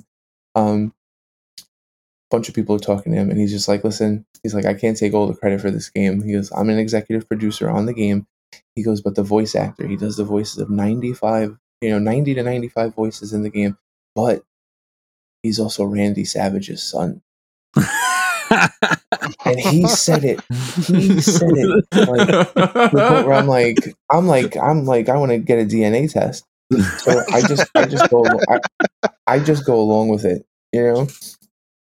um 0.56 0.94
bunch 2.34 2.50
of 2.50 2.56
people 2.56 2.76
are 2.76 2.80
talking 2.80 3.12
to 3.12 3.18
him 3.18 3.30
and 3.30 3.40
he's 3.40 3.52
just 3.52 3.68
like, 3.68 3.84
listen, 3.84 4.26
he's 4.42 4.56
like, 4.56 4.66
I 4.66 4.74
can't 4.74 4.98
take 4.98 5.14
all 5.14 5.28
the 5.28 5.36
credit 5.36 5.62
for 5.62 5.70
this 5.70 5.90
game. 5.90 6.24
He 6.24 6.34
goes, 6.34 6.52
I'm 6.52 6.70
an 6.70 6.80
executive 6.80 7.28
producer 7.28 7.70
on 7.70 7.86
the 7.86 7.94
game. 7.94 8.26
He 8.76 8.82
goes, 8.84 9.02
but 9.02 9.14
the 9.14 9.24
voice 9.24 9.54
actor, 9.54 9.88
he 9.88 9.96
does 9.96 10.18
the 10.18 10.24
voices 10.24 10.58
of 10.58 10.70
95, 10.70 11.56
you 11.82 11.90
know, 11.92 12.00
90 12.00 12.34
to 12.34 12.44
95 12.44 12.96
voices 12.96 13.34
in 13.34 13.44
the 13.44 13.52
game, 13.52 13.78
but 14.16 14.44
he's 15.42 15.60
also 15.60 15.84
Randy 15.86 16.26
Savage's 16.26 16.84
son. 16.84 17.22
And 19.46 19.60
he 19.60 19.88
said 19.88 20.24
it. 20.24 20.40
He 20.88 21.20
said 21.22 21.50
it. 21.52 21.86
Like, 21.92 22.28
to 22.28 22.52
the 22.54 23.06
point 23.10 23.28
where 23.28 23.34
I'm 23.34 23.48
like, 23.48 23.78
I'm 24.12 24.28
like, 24.28 24.56
I'm 24.58 24.86
like, 24.86 25.10
I 25.10 25.18
want 25.18 25.32
to 25.32 25.38
get 25.38 25.60
a 25.60 25.66
DNA 25.66 26.12
test. 26.12 26.46
So 27.00 27.22
I 27.32 27.42
just, 27.42 27.70
I 27.76 27.86
just 27.86 28.10
go, 28.10 28.26
I, 28.50 29.10
I 29.28 29.40
just 29.40 29.66
go 29.66 29.80
along 29.80 30.10
with 30.10 30.26
it, 30.26 30.46
you 30.72 30.82
know. 30.84 31.08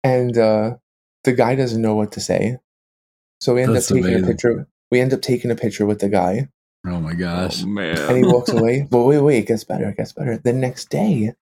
And 0.04 0.38
uh, 0.38 0.76
the 1.24 1.34
guy 1.34 1.56
doesn't 1.56 1.82
know 1.82 1.96
what 1.96 2.12
to 2.14 2.20
say, 2.20 2.58
so 3.42 3.56
we 3.56 3.64
end 3.64 3.76
That's 3.76 3.90
up 3.92 3.96
taking 3.96 4.10
amazing. 4.12 4.24
a 4.24 4.28
picture. 4.28 4.68
We 4.92 5.00
end 5.00 5.14
up 5.14 5.22
taking 5.22 5.52
a 5.52 5.56
picture 5.56 5.86
with 5.86 6.00
the 6.00 6.10
guy, 6.10 6.50
oh 6.86 7.00
my 7.00 7.14
gosh. 7.14 7.64
oh 7.64 7.68
man. 7.68 7.98
and 7.98 8.18
he 8.18 8.24
walks 8.24 8.50
away. 8.52 8.88
But 8.90 9.04
wait, 9.04 9.20
wait, 9.20 9.38
it 9.40 9.48
gets 9.48 9.64
better. 9.64 9.90
It 9.90 9.98
gets 9.98 10.14
better. 10.14 10.38
The 10.38 10.54
next 10.54 10.90
day, 10.90 11.34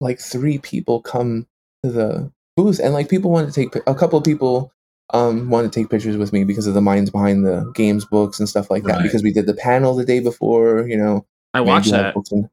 like 0.00 0.20
three 0.20 0.58
people 0.58 1.00
come 1.00 1.46
to 1.84 1.90
the 1.90 2.32
booth, 2.56 2.78
and 2.82 2.92
like 2.94 3.08
people 3.08 3.30
want 3.30 3.46
to 3.48 3.54
take 3.54 3.74
a 3.86 3.94
couple 3.94 4.18
of 4.18 4.24
people 4.24 4.72
um 5.12 5.50
want 5.50 5.70
to 5.70 5.80
take 5.80 5.90
pictures 5.90 6.16
with 6.16 6.32
me 6.32 6.44
because 6.44 6.66
of 6.68 6.74
the 6.74 6.80
minds 6.80 7.10
behind 7.10 7.44
the 7.44 7.70
games 7.74 8.04
books 8.04 8.38
and 8.38 8.48
stuff 8.48 8.70
like 8.70 8.84
that. 8.84 8.92
Right. 8.96 9.02
Because 9.02 9.22
we 9.22 9.32
did 9.32 9.46
the 9.46 9.54
panel 9.54 9.94
the 9.94 10.04
day 10.04 10.20
before, 10.20 10.86
you 10.88 10.96
know. 10.96 11.26
I 11.52 11.60
we 11.60 11.66
watched 11.68 11.90
that. 11.90 12.14
books 12.14 12.30
and- 12.30 12.48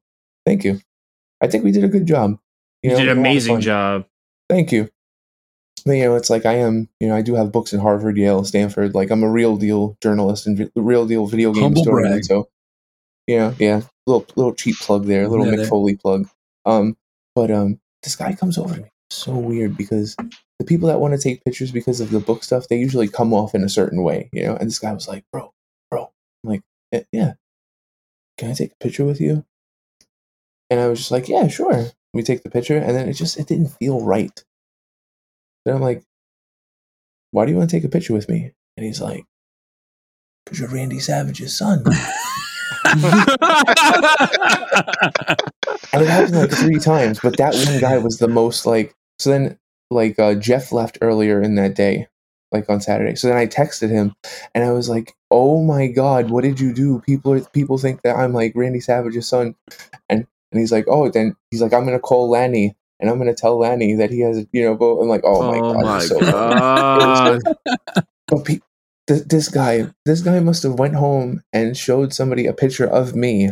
Thank 0.45 0.63
you. 0.63 0.79
I 1.41 1.47
think 1.47 1.63
we 1.63 1.71
did 1.71 1.83
a 1.83 1.87
good 1.89 2.05
job. 2.07 2.39
You 2.81 2.91
know, 2.91 2.97
did 2.97 3.09
an 3.09 3.17
was 3.17 3.17
a 3.17 3.19
lot 3.19 3.27
of 3.27 3.31
amazing 3.31 3.59
job. 3.61 4.05
Thank 4.49 4.71
you. 4.71 4.89
But, 5.85 5.93
you 5.93 6.03
know, 6.05 6.15
it's 6.15 6.29
like 6.29 6.45
I 6.45 6.53
am, 6.53 6.89
you 6.99 7.07
know, 7.07 7.15
I 7.15 7.21
do 7.21 7.35
have 7.35 7.51
books 7.51 7.73
in 7.73 7.79
Harvard, 7.79 8.17
Yale, 8.17 8.43
Stanford. 8.43 8.95
Like 8.95 9.09
I'm 9.11 9.23
a 9.23 9.29
real 9.29 9.55
deal 9.57 9.97
journalist 10.01 10.47
and 10.47 10.57
vi- 10.57 10.71
real 10.75 11.05
deal 11.05 11.27
video 11.27 11.53
game 11.53 11.63
Humble 11.63 11.81
historian. 11.83 12.23
So, 12.23 12.49
yeah, 13.27 13.53
yeah, 13.59 13.81
little 14.05 14.25
little 14.35 14.53
cheap 14.53 14.77
plug 14.79 15.05
there, 15.05 15.27
little 15.27 15.45
Yeah, 15.45 15.51
Mick 15.53 15.57
there. 15.57 15.65
Foley 15.67 15.95
plug. 15.95 16.27
Um, 16.65 16.97
but 17.37 17.51
um, 17.51 17.79
this 18.01 18.15
guy 18.15 18.33
comes 18.33 18.57
over 18.57 18.73
to 18.73 18.81
me. 18.81 18.89
So 19.11 19.31
weird 19.37 19.77
because 19.77 20.15
the 20.57 20.65
people 20.65 20.87
that 20.87 20.99
want 20.99 21.13
to 21.13 21.19
take 21.19 21.45
pictures 21.45 21.71
because 21.71 22.01
of 22.01 22.09
the 22.09 22.19
book 22.19 22.43
stuff, 22.43 22.67
they 22.67 22.77
usually 22.77 23.07
come 23.07 23.31
off 23.31 23.53
in 23.53 23.63
a 23.63 23.69
certain 23.69 24.01
way, 24.01 24.27
you 24.33 24.41
know. 24.41 24.55
And 24.55 24.67
this 24.67 24.79
guy 24.79 24.91
was 24.91 25.07
like, 25.07 25.23
"Bro, 25.31 25.53
bro," 25.91 26.09
I'm 26.43 26.49
like, 26.49 26.61
"Eh, 26.91 27.03
"Yeah, 27.11 27.33
can 28.39 28.49
I 28.49 28.53
take 28.53 28.71
a 28.71 28.83
picture 28.83 29.05
with 29.05 29.21
you?" 29.21 29.45
And 30.71 30.79
I 30.79 30.87
was 30.87 30.97
just 30.97 31.11
like, 31.11 31.29
"Yeah, 31.29 31.47
sure." 31.47 31.91
We 32.11 32.23
take 32.23 32.41
the 32.41 32.49
picture, 32.49 32.75
and 32.75 32.95
then 32.95 33.07
it 33.07 33.13
just 33.13 33.37
it 33.37 33.45
didn't 33.45 33.69
feel 33.79 34.01
right. 34.01 34.43
Then 35.63 35.75
I'm 35.75 35.81
like, 35.81 36.01
"Why 37.29 37.45
do 37.45 37.51
you 37.51 37.57
want 37.59 37.69
to 37.69 37.75
take 37.75 37.83
a 37.83 37.89
picture 37.89 38.13
with 38.13 38.27
me?" 38.27 38.51
And 38.77 38.83
he's 38.83 38.99
like, 38.99 39.25
"Cause 40.47 40.59
you're 40.59 40.69
Randy 40.69 40.99
Savage's 40.99 41.55
son." 41.55 41.83
And 45.93 46.01
it 46.03 46.07
happened 46.09 46.35
like 46.35 46.51
three 46.51 46.79
times, 46.79 47.19
but 47.19 47.37
that 47.37 47.53
one 47.53 47.79
guy 47.79 47.97
was 47.97 48.17
the 48.17 48.27
most 48.27 48.65
like. 48.65 48.93
So 49.19 49.31
then, 49.31 49.57
like 49.89 50.19
uh, 50.19 50.35
Jeff 50.35 50.71
left 50.71 50.99
earlier 51.01 51.41
in 51.41 51.55
that 51.55 51.75
day, 51.75 52.07
like 52.51 52.69
on 52.69 52.81
Saturday. 52.81 53.15
So 53.15 53.27
then 53.27 53.37
I 53.37 53.47
texted 53.47 53.89
him, 53.89 54.13
and 54.53 54.63
I 54.63 54.71
was 54.71 54.89
like, 54.89 55.15
"Oh 55.31 55.63
my 55.63 55.87
god, 55.87 56.29
what 56.29 56.43
did 56.43 56.59
you 56.59 56.73
do? 56.73 56.99
People 57.01 57.33
are, 57.33 57.41
people 57.41 57.77
think 57.77 58.01
that 58.03 58.15
I'm 58.15 58.33
like 58.33 58.53
Randy 58.55 58.79
Savage's 58.79 59.27
son," 59.27 59.55
and 60.09 60.25
and 60.51 60.59
he's 60.59 60.71
like, 60.71 60.85
"Oh, 60.87 61.09
then 61.09 61.35
he's 61.51 61.61
like, 61.61 61.73
I'm 61.73 61.85
gonna 61.85 61.99
call 61.99 62.29
Lanny." 62.29 62.75
And 62.99 63.11
I'm 63.11 63.19
gonna 63.19 63.35
tell 63.35 63.59
Lanny 63.59 63.93
that 63.95 64.09
he 64.09 64.21
has, 64.21 64.43
you 64.51 64.63
know, 64.63 64.73
vote. 64.73 64.99
I'm 65.01 65.07
like, 65.07 65.21
oh 65.23 65.43
my 65.43 65.59
Oh 65.59 65.73
god, 65.73 65.85
my 65.85 65.99
so 65.99 66.19
god. 66.31 67.39
but 68.27 68.43
pe- 68.45 68.59
th- 69.07 69.23
this 69.25 69.49
guy, 69.49 69.85
this 70.05 70.21
guy 70.21 70.39
must 70.39 70.63
have 70.63 70.79
went 70.79 70.95
home 70.95 71.43
and 71.53 71.77
showed 71.77 72.11
somebody 72.13 72.47
a 72.47 72.53
picture 72.53 72.87
of 72.87 73.15
me, 73.15 73.51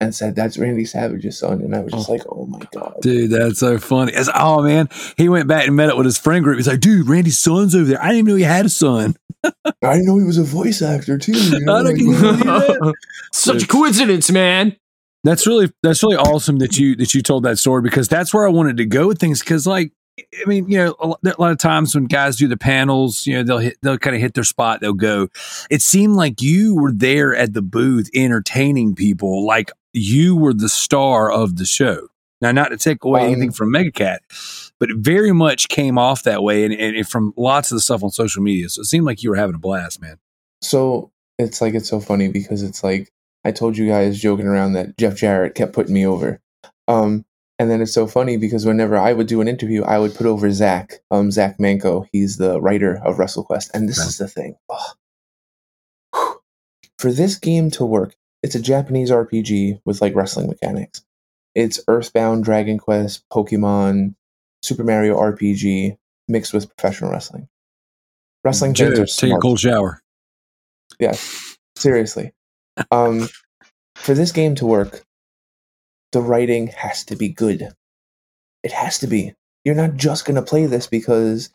and 0.00 0.14
said 0.14 0.34
that's 0.34 0.56
Randy 0.56 0.84
Savage's 0.84 1.38
son. 1.38 1.60
And 1.60 1.74
I 1.76 1.80
was 1.80 1.92
just 1.92 2.08
oh, 2.08 2.12
like, 2.12 2.22
oh 2.28 2.46
my 2.46 2.60
god. 2.72 2.96
Dude, 3.02 3.30
that's 3.30 3.58
so 3.58 3.78
funny. 3.78 4.12
It's, 4.12 4.30
oh 4.34 4.62
man, 4.62 4.88
he 5.16 5.28
went 5.28 5.46
back 5.46 5.66
and 5.66 5.76
met 5.76 5.90
up 5.90 5.96
with 5.96 6.06
his 6.06 6.18
friend 6.18 6.42
group. 6.42 6.56
He's 6.56 6.68
like, 6.68 6.80
dude, 6.80 7.08
Randy's 7.08 7.38
son's 7.38 7.74
over 7.74 7.84
there. 7.84 8.02
I 8.02 8.06
didn't 8.06 8.18
even 8.20 8.30
know 8.30 8.36
he 8.36 8.42
had 8.44 8.66
a 8.66 8.70
son. 8.70 9.16
I 9.44 9.52
didn't 9.82 10.06
know 10.06 10.18
he 10.18 10.24
was 10.24 10.38
a 10.38 10.42
voice 10.42 10.82
actor 10.82 11.18
too. 11.18 11.32
You 11.32 11.60
know? 11.64 11.74
I 11.74 11.80
like- 11.82 12.94
Such 13.32 13.62
a 13.62 13.66
coincidence, 13.66 14.30
man. 14.30 14.76
That's 15.22 15.46
really 15.46 15.70
that's 15.82 16.02
really 16.02 16.16
awesome 16.16 16.58
that 16.60 16.78
you 16.78 16.96
that 16.96 17.12
you 17.12 17.22
told 17.22 17.42
that 17.42 17.58
story 17.58 17.82
because 17.82 18.08
that's 18.08 18.32
where 18.32 18.46
I 18.46 18.50
wanted 18.50 18.78
to 18.78 18.86
go 18.86 19.06
with 19.06 19.18
things. 19.18 19.40
Because 19.40 19.66
like, 19.66 19.92
I 20.18 20.48
mean, 20.48 20.66
you 20.70 20.78
know, 20.78 20.96
a 20.98 21.08
lot, 21.08 21.20
a 21.24 21.34
lot 21.38 21.52
of 21.52 21.58
times 21.58 21.94
when 21.94 22.06
guys 22.06 22.36
do 22.36 22.48
the 22.48 22.56
panels, 22.56 23.26
you 23.26 23.34
know, 23.34 23.42
they'll 23.42 23.58
hit 23.58 23.76
they'll 23.82 23.98
kind 23.98 24.16
of 24.16 24.22
hit 24.22 24.32
their 24.32 24.44
spot. 24.44 24.80
They'll 24.80 24.94
go. 24.94 25.28
It 25.70 25.82
seemed 25.82 26.14
like 26.14 26.40
you 26.40 26.74
were 26.74 26.92
there 26.92 27.36
at 27.36 27.52
the 27.52 27.60
booth 27.60 28.08
entertaining 28.14 28.94
people, 28.94 29.46
like 29.46 29.70
you 29.92 30.36
were 30.36 30.54
the 30.54 30.68
star 30.68 31.30
of 31.30 31.56
the 31.56 31.66
show. 31.66 32.08
Now, 32.40 32.52
not 32.52 32.68
to 32.68 32.78
take 32.78 33.04
away 33.04 33.24
anything 33.24 33.52
from 33.52 33.70
Megacat, 33.70 34.18
but 34.78 34.90
it 34.90 34.96
very 34.98 35.32
much 35.32 35.68
came 35.68 35.98
off 35.98 36.22
that 36.22 36.42
way, 36.42 36.64
and, 36.64 36.72
and 36.72 37.06
from 37.06 37.34
lots 37.36 37.70
of 37.70 37.76
the 37.76 37.80
stuff 37.80 38.02
on 38.02 38.10
social 38.10 38.42
media. 38.42 38.68
So 38.70 38.80
it 38.80 38.86
seemed 38.86 39.04
like 39.04 39.22
you 39.22 39.30
were 39.30 39.36
having 39.36 39.56
a 39.56 39.58
blast, 39.58 40.00
man. 40.00 40.16
So 40.62 41.12
it's 41.38 41.60
like 41.60 41.74
it's 41.74 41.88
so 41.88 42.00
funny 42.00 42.28
because 42.28 42.62
it's 42.62 42.82
like 42.82 43.12
I 43.44 43.52
told 43.52 43.76
you 43.76 43.86
guys 43.88 44.20
joking 44.20 44.46
around 44.46 44.72
that 44.72 44.96
Jeff 44.98 45.16
Jarrett 45.16 45.54
kept 45.54 45.72
putting 45.72 45.94
me 45.94 46.06
over. 46.06 46.40
Um, 46.88 47.24
and 47.58 47.70
then 47.70 47.82
it's 47.82 47.92
so 47.92 48.06
funny 48.06 48.38
because 48.38 48.64
whenever 48.64 48.96
I 48.96 49.12
would 49.12 49.26
do 49.26 49.42
an 49.42 49.48
interview, 49.48 49.82
I 49.82 49.98
would 49.98 50.14
put 50.14 50.26
over 50.26 50.50
Zach, 50.50 51.00
um, 51.10 51.30
Zach 51.30 51.60
Manco. 51.60 52.06
He's 52.10 52.38
the 52.38 52.58
writer 52.58 53.00
of 53.04 53.16
WrestleQuest. 53.16 53.70
And 53.74 53.86
this 53.86 53.98
is 53.98 54.16
the 54.16 54.28
thing. 54.28 54.56
For 56.98 57.12
this 57.12 57.36
game 57.36 57.70
to 57.72 57.84
work, 57.84 58.14
it's 58.42 58.54
a 58.54 58.60
Japanese 58.60 59.10
RPG 59.10 59.80
with 59.84 60.00
like 60.00 60.14
wrestling 60.14 60.48
mechanics. 60.48 61.02
It's 61.54 61.80
Earthbound, 61.88 62.44
Dragon 62.44 62.78
Quest, 62.78 63.24
Pokemon, 63.32 64.14
Super 64.62 64.84
Mario 64.84 65.16
RPG 65.18 65.96
mixed 66.28 66.52
with 66.52 66.74
professional 66.76 67.10
wrestling. 67.10 67.48
Wrestling 68.44 68.74
Joe, 68.74 68.90
are 68.90 69.06
take 69.06 69.32
a 69.32 69.38
cold 69.38 69.60
shower. 69.60 70.00
Yes, 70.98 71.56
seriously. 71.76 72.32
Um, 72.90 73.28
for 73.96 74.14
this 74.14 74.32
game 74.32 74.54
to 74.56 74.66
work, 74.66 75.04
the 76.12 76.20
writing 76.20 76.68
has 76.68 77.04
to 77.04 77.16
be 77.16 77.28
good. 77.28 77.68
It 78.62 78.72
has 78.72 78.98
to 79.00 79.06
be. 79.06 79.34
You're 79.64 79.74
not 79.74 79.96
just 79.96 80.24
gonna 80.24 80.42
play 80.42 80.66
this 80.66 80.86
because 80.86 81.50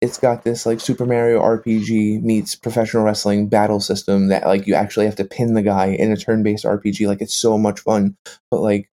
it's 0.00 0.18
got 0.18 0.44
this 0.44 0.66
like 0.66 0.80
Super 0.80 1.06
Mario 1.06 1.40
RPG 1.40 2.22
meets 2.22 2.54
professional 2.54 3.02
wrestling 3.02 3.48
battle 3.48 3.80
system 3.80 4.28
that 4.28 4.46
like 4.46 4.66
you 4.66 4.74
actually 4.74 5.06
have 5.06 5.16
to 5.16 5.24
pin 5.24 5.54
the 5.54 5.62
guy 5.62 5.86
in 5.86 6.12
a 6.12 6.16
turn-based 6.16 6.64
RPG. 6.64 7.06
Like 7.06 7.22
it's 7.22 7.34
so 7.34 7.56
much 7.56 7.80
fun, 7.80 8.16
but 8.50 8.60
like 8.60 8.90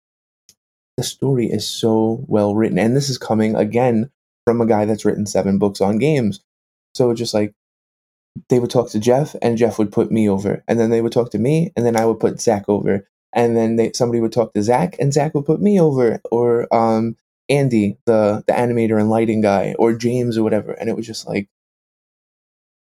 the 0.96 1.02
story 1.02 1.46
is 1.46 1.66
so 1.66 2.24
well 2.28 2.54
written, 2.54 2.78
and 2.78 2.94
this 2.94 3.08
is 3.08 3.16
coming 3.16 3.56
again 3.56 4.10
from 4.46 4.60
a 4.60 4.66
guy 4.66 4.84
that's 4.84 5.04
written 5.04 5.26
seven 5.26 5.58
books 5.58 5.80
on 5.80 5.98
games. 5.98 6.40
So 6.94 7.14
just 7.14 7.32
like 7.32 7.54
they 8.48 8.58
would 8.58 8.70
talk 8.70 8.90
to 8.90 9.00
Jeff, 9.00 9.34
and 9.40 9.56
Jeff 9.56 9.78
would 9.78 9.92
put 9.92 10.12
me 10.12 10.28
over, 10.28 10.62
and 10.68 10.78
then 10.78 10.90
they 10.90 11.00
would 11.00 11.12
talk 11.12 11.30
to 11.30 11.38
me, 11.38 11.72
and 11.76 11.86
then 11.86 11.96
I 11.96 12.04
would 12.04 12.20
put 12.20 12.40
Zach 12.40 12.68
over, 12.68 13.08
and 13.32 13.56
then 13.56 13.76
they, 13.76 13.92
somebody 13.94 14.20
would 14.20 14.32
talk 14.32 14.52
to 14.52 14.62
Zach, 14.62 14.96
and 15.00 15.14
Zach 15.14 15.34
would 15.34 15.46
put 15.46 15.62
me 15.62 15.80
over, 15.80 16.20
or 16.30 16.72
um, 16.74 17.16
Andy, 17.50 17.98
the 18.06 18.44
the 18.46 18.54
animator 18.54 19.00
and 19.00 19.10
lighting 19.10 19.42
guy, 19.42 19.74
or 19.78 19.94
James 19.94 20.38
or 20.38 20.44
whatever, 20.44 20.72
and 20.72 20.88
it 20.88 20.96
was 20.96 21.06
just 21.06 21.28
like 21.28 21.48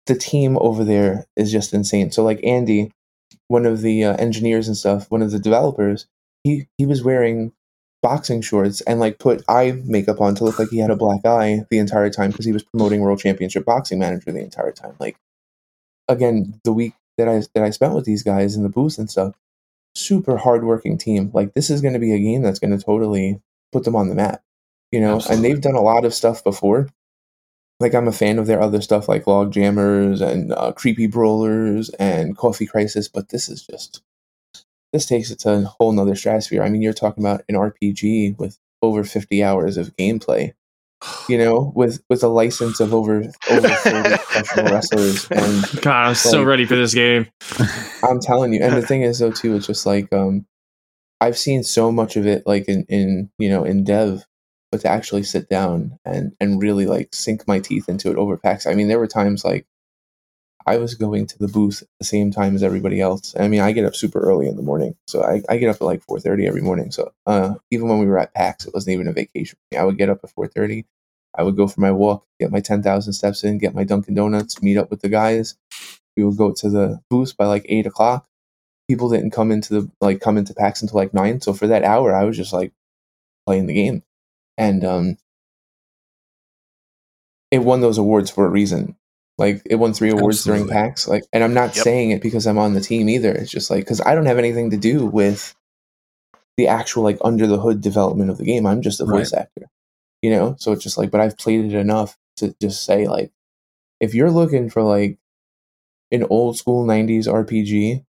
the 0.07 0.15
team 0.15 0.57
over 0.59 0.83
there 0.83 1.25
is 1.35 1.51
just 1.51 1.73
insane. 1.73 2.11
So 2.11 2.23
like 2.23 2.43
Andy, 2.43 2.91
one 3.47 3.65
of 3.65 3.81
the 3.81 4.05
uh, 4.05 4.15
engineers 4.17 4.67
and 4.67 4.77
stuff, 4.77 5.09
one 5.11 5.21
of 5.21 5.31
the 5.31 5.39
developers, 5.39 6.07
he 6.43 6.67
he 6.77 6.85
was 6.85 7.03
wearing 7.03 7.53
boxing 8.03 8.41
shorts 8.41 8.81
and 8.81 8.99
like 8.99 9.19
put 9.19 9.43
eye 9.49 9.81
makeup 9.85 10.21
on 10.21 10.35
to 10.35 10.43
look 10.43 10.59
like 10.59 10.69
he 10.69 10.77
had 10.79 10.91
a 10.91 10.95
black 10.95 11.25
eye 11.25 11.63
the 11.71 11.79
entire 11.79 12.09
time 12.09 12.31
because 12.31 12.45
he 12.45 12.51
was 12.51 12.63
promoting 12.63 13.01
World 13.01 13.19
Championship 13.19 13.65
Boxing 13.65 13.99
Manager 13.99 14.31
the 14.31 14.39
entire 14.39 14.71
time. 14.71 14.95
Like 14.99 15.17
again, 16.07 16.59
the 16.63 16.73
week 16.73 16.93
that 17.17 17.27
I 17.27 17.41
that 17.55 17.63
I 17.63 17.71
spent 17.71 17.95
with 17.95 18.05
these 18.05 18.23
guys 18.23 18.55
in 18.55 18.63
the 18.63 18.69
booth 18.69 18.97
and 18.97 19.09
stuff, 19.09 19.35
super 19.95 20.37
hardworking 20.37 20.97
team. 20.97 21.31
Like 21.33 21.53
this 21.55 21.69
is 21.69 21.81
going 21.81 21.93
to 21.93 21.99
be 21.99 22.13
a 22.13 22.19
game 22.19 22.43
that's 22.43 22.59
going 22.59 22.77
to 22.77 22.83
totally 22.83 23.41
put 23.71 23.85
them 23.85 23.95
on 23.95 24.09
the 24.09 24.15
map, 24.15 24.43
you 24.95 25.01
know. 25.01 25.15
Absolutely. 25.15 25.35
And 25.35 25.45
they've 25.45 25.61
done 25.61 25.75
a 25.75 25.81
lot 25.81 26.05
of 26.05 26.13
stuff 26.13 26.41
before. 26.43 26.87
Like 27.81 27.93
I'm 27.93 28.07
a 28.07 28.13
fan 28.13 28.39
of 28.39 28.47
their 28.47 28.61
other 28.61 28.81
stuff, 28.81 29.09
like 29.09 29.27
Log 29.27 29.51
Jammers 29.51 30.21
and 30.21 30.53
uh, 30.53 30.71
Creepy 30.71 31.07
Brawlers 31.07 31.89
and 31.99 32.37
Coffee 32.37 32.65
Crisis, 32.65 33.09
but 33.09 33.29
this 33.29 33.49
is 33.49 33.63
just 33.63 34.01
this 34.93 35.05
takes 35.05 35.29
it 35.29 35.39
to 35.39 35.51
a 35.51 35.61
whole 35.63 35.91
nother 35.91 36.15
stratosphere. 36.15 36.63
I 36.63 36.69
mean, 36.69 36.81
you're 36.81 36.93
talking 36.93 37.21
about 37.21 37.43
an 37.49 37.55
RPG 37.55 38.39
with 38.39 38.57
over 38.81 39.03
50 39.03 39.43
hours 39.43 39.75
of 39.75 39.93
gameplay, 39.97 40.53
you 41.27 41.37
know, 41.37 41.73
with 41.75 42.01
with 42.09 42.23
a 42.23 42.29
license 42.29 42.79
of 42.79 42.93
over 42.93 43.25
over 43.51 43.67
30 43.67 44.09
professional 44.23 44.73
wrestlers 44.73 45.29
and 45.29 45.81
God, 45.81 46.07
I'm 46.07 46.15
so 46.15 46.43
ready 46.43 46.65
for 46.65 46.77
this 46.77 46.93
game. 46.93 47.27
I'm 48.03 48.21
telling 48.21 48.53
you. 48.53 48.61
And 48.63 48.77
the 48.77 48.81
thing 48.81 49.01
is, 49.01 49.19
though, 49.19 49.31
too, 49.31 49.57
it's 49.57 49.67
just 49.67 49.85
like 49.85 50.13
um, 50.13 50.45
I've 51.19 51.37
seen 51.37 51.63
so 51.63 51.91
much 51.91 52.15
of 52.15 52.25
it, 52.25 52.43
like 52.45 52.69
in 52.69 52.85
in 52.87 53.29
you 53.37 53.49
know 53.49 53.65
in 53.65 53.83
dev, 53.83 54.25
but 54.75 54.81
to 54.81 54.89
actually 54.89 55.23
sit 55.23 55.47
down 55.47 55.97
and 56.03 56.33
and 56.41 56.61
really 56.61 56.85
like 56.85 57.13
sink 57.13 57.47
my 57.47 57.59
teeth 57.59 57.87
into 57.87 58.11
it 58.11 58.17
over 58.17 58.35
PAX. 58.35 58.67
I 58.67 58.73
mean, 58.73 58.89
there 58.89 58.99
were 58.99 59.07
times 59.07 59.45
like 59.45 59.65
I 60.65 60.77
was 60.77 60.95
going 60.95 61.27
to 61.27 61.37
the 61.39 61.47
booth 61.47 61.83
at 61.83 61.87
the 61.99 62.05
same 62.05 62.31
time 62.31 62.55
as 62.55 62.63
everybody 62.63 62.99
else. 62.99 63.33
I 63.39 63.47
mean, 63.47 63.61
I 63.61 63.71
get 63.71 63.85
up 63.85 63.95
super 63.95 64.19
early 64.19 64.47
in 64.47 64.57
the 64.57 64.63
morning, 64.63 64.95
so 65.07 65.23
I, 65.23 65.41
I 65.47 65.57
get 65.57 65.69
up 65.69 65.77
at 65.77 65.85
like 65.85 66.05
4:30 66.05 66.45
every 66.45 66.61
morning. 66.61 66.91
So 66.91 67.13
uh, 67.25 67.55
even 67.71 67.87
when 67.87 67.99
we 67.99 68.05
were 68.05 68.19
at 68.19 68.33
PAX, 68.33 68.65
it 68.65 68.73
wasn't 68.73 68.95
even 68.95 69.07
a 69.07 69.13
vacation. 69.13 69.57
I 69.77 69.85
would 69.85 69.97
get 69.97 70.09
up 70.09 70.19
at 70.25 70.35
4:30. 70.35 70.83
I 71.37 71.43
would 71.43 71.55
go 71.55 71.67
for 71.67 71.79
my 71.79 71.91
walk, 71.91 72.25
get 72.39 72.51
my 72.51 72.61
10,000 72.61 73.13
steps 73.13 73.43
in, 73.43 73.57
get 73.57 73.75
my 73.75 73.83
Dunkin' 73.83 74.13
Donuts, 74.13 74.61
meet 74.61 74.77
up 74.77 74.89
with 74.89 75.01
the 75.01 75.09
guys. 75.09 75.55
We 76.15 76.23
would 76.23 76.37
go 76.37 76.53
to 76.53 76.69
the 76.69 77.01
booth 77.09 77.35
by 77.37 77.45
like 77.45 77.65
eight 77.69 77.85
o'clock. 77.85 78.25
People 78.89 79.09
didn't 79.09 79.31
come 79.31 79.51
into 79.51 79.73
the 79.73 79.91
like 80.01 80.19
come 80.19 80.37
into 80.37 80.53
PAX 80.53 80.81
until 80.81 80.97
like 80.97 81.13
nine. 81.13 81.39
So 81.39 81.53
for 81.53 81.67
that 81.67 81.85
hour, 81.85 82.13
I 82.13 82.25
was 82.25 82.35
just 82.35 82.51
like 82.53 82.73
playing 83.45 83.67
the 83.67 83.73
game, 83.73 84.03
and 84.57 84.83
um, 84.83 85.17
it 87.51 87.59
won 87.59 87.81
those 87.81 87.97
awards 87.97 88.29
for 88.29 88.45
a 88.45 88.49
reason. 88.49 88.95
Like 89.37 89.61
it 89.65 89.75
won 89.75 89.93
three 89.93 90.09
awards 90.09 90.43
during 90.43 90.67
PAX. 90.67 91.07
Like, 91.07 91.23
and 91.33 91.43
I'm 91.43 91.53
not 91.53 91.75
Yep. 91.75 91.83
saying 91.83 92.11
it 92.11 92.21
because 92.21 92.47
I'm 92.47 92.57
on 92.57 92.73
the 92.73 92.81
team 92.81 93.09
either. 93.09 93.31
It's 93.31 93.51
just 93.51 93.69
like 93.69 93.81
because 93.81 94.01
I 94.01 94.15
don't 94.15 94.27
have 94.27 94.37
anything 94.37 94.69
to 94.71 94.77
do 94.77 95.05
with 95.05 95.55
the 96.57 96.67
actual 96.67 97.03
like 97.03 97.17
under 97.21 97.47
the 97.47 97.59
hood 97.59 97.81
development 97.81 98.29
of 98.29 98.37
the 98.37 98.45
game. 98.45 98.65
I'm 98.65 98.81
just 98.81 99.01
a 99.01 99.05
voice 99.05 99.33
actor, 99.33 99.67
you 100.21 100.29
know. 100.29 100.55
So 100.57 100.71
it's 100.71 100.83
just 100.83 100.97
like, 100.97 101.11
but 101.11 101.21
I've 101.21 101.37
played 101.37 101.65
it 101.65 101.73
enough 101.73 102.17
to 102.37 102.55
just 102.61 102.85
say 102.85 103.07
like, 103.07 103.31
if 103.99 104.13
you're 104.15 104.31
looking 104.31 104.69
for 104.69 104.83
like 104.83 105.17
an 106.11 106.25
old 106.29 106.57
school 106.57 106.85
'90s 106.85 107.27
RPG, 107.27 108.05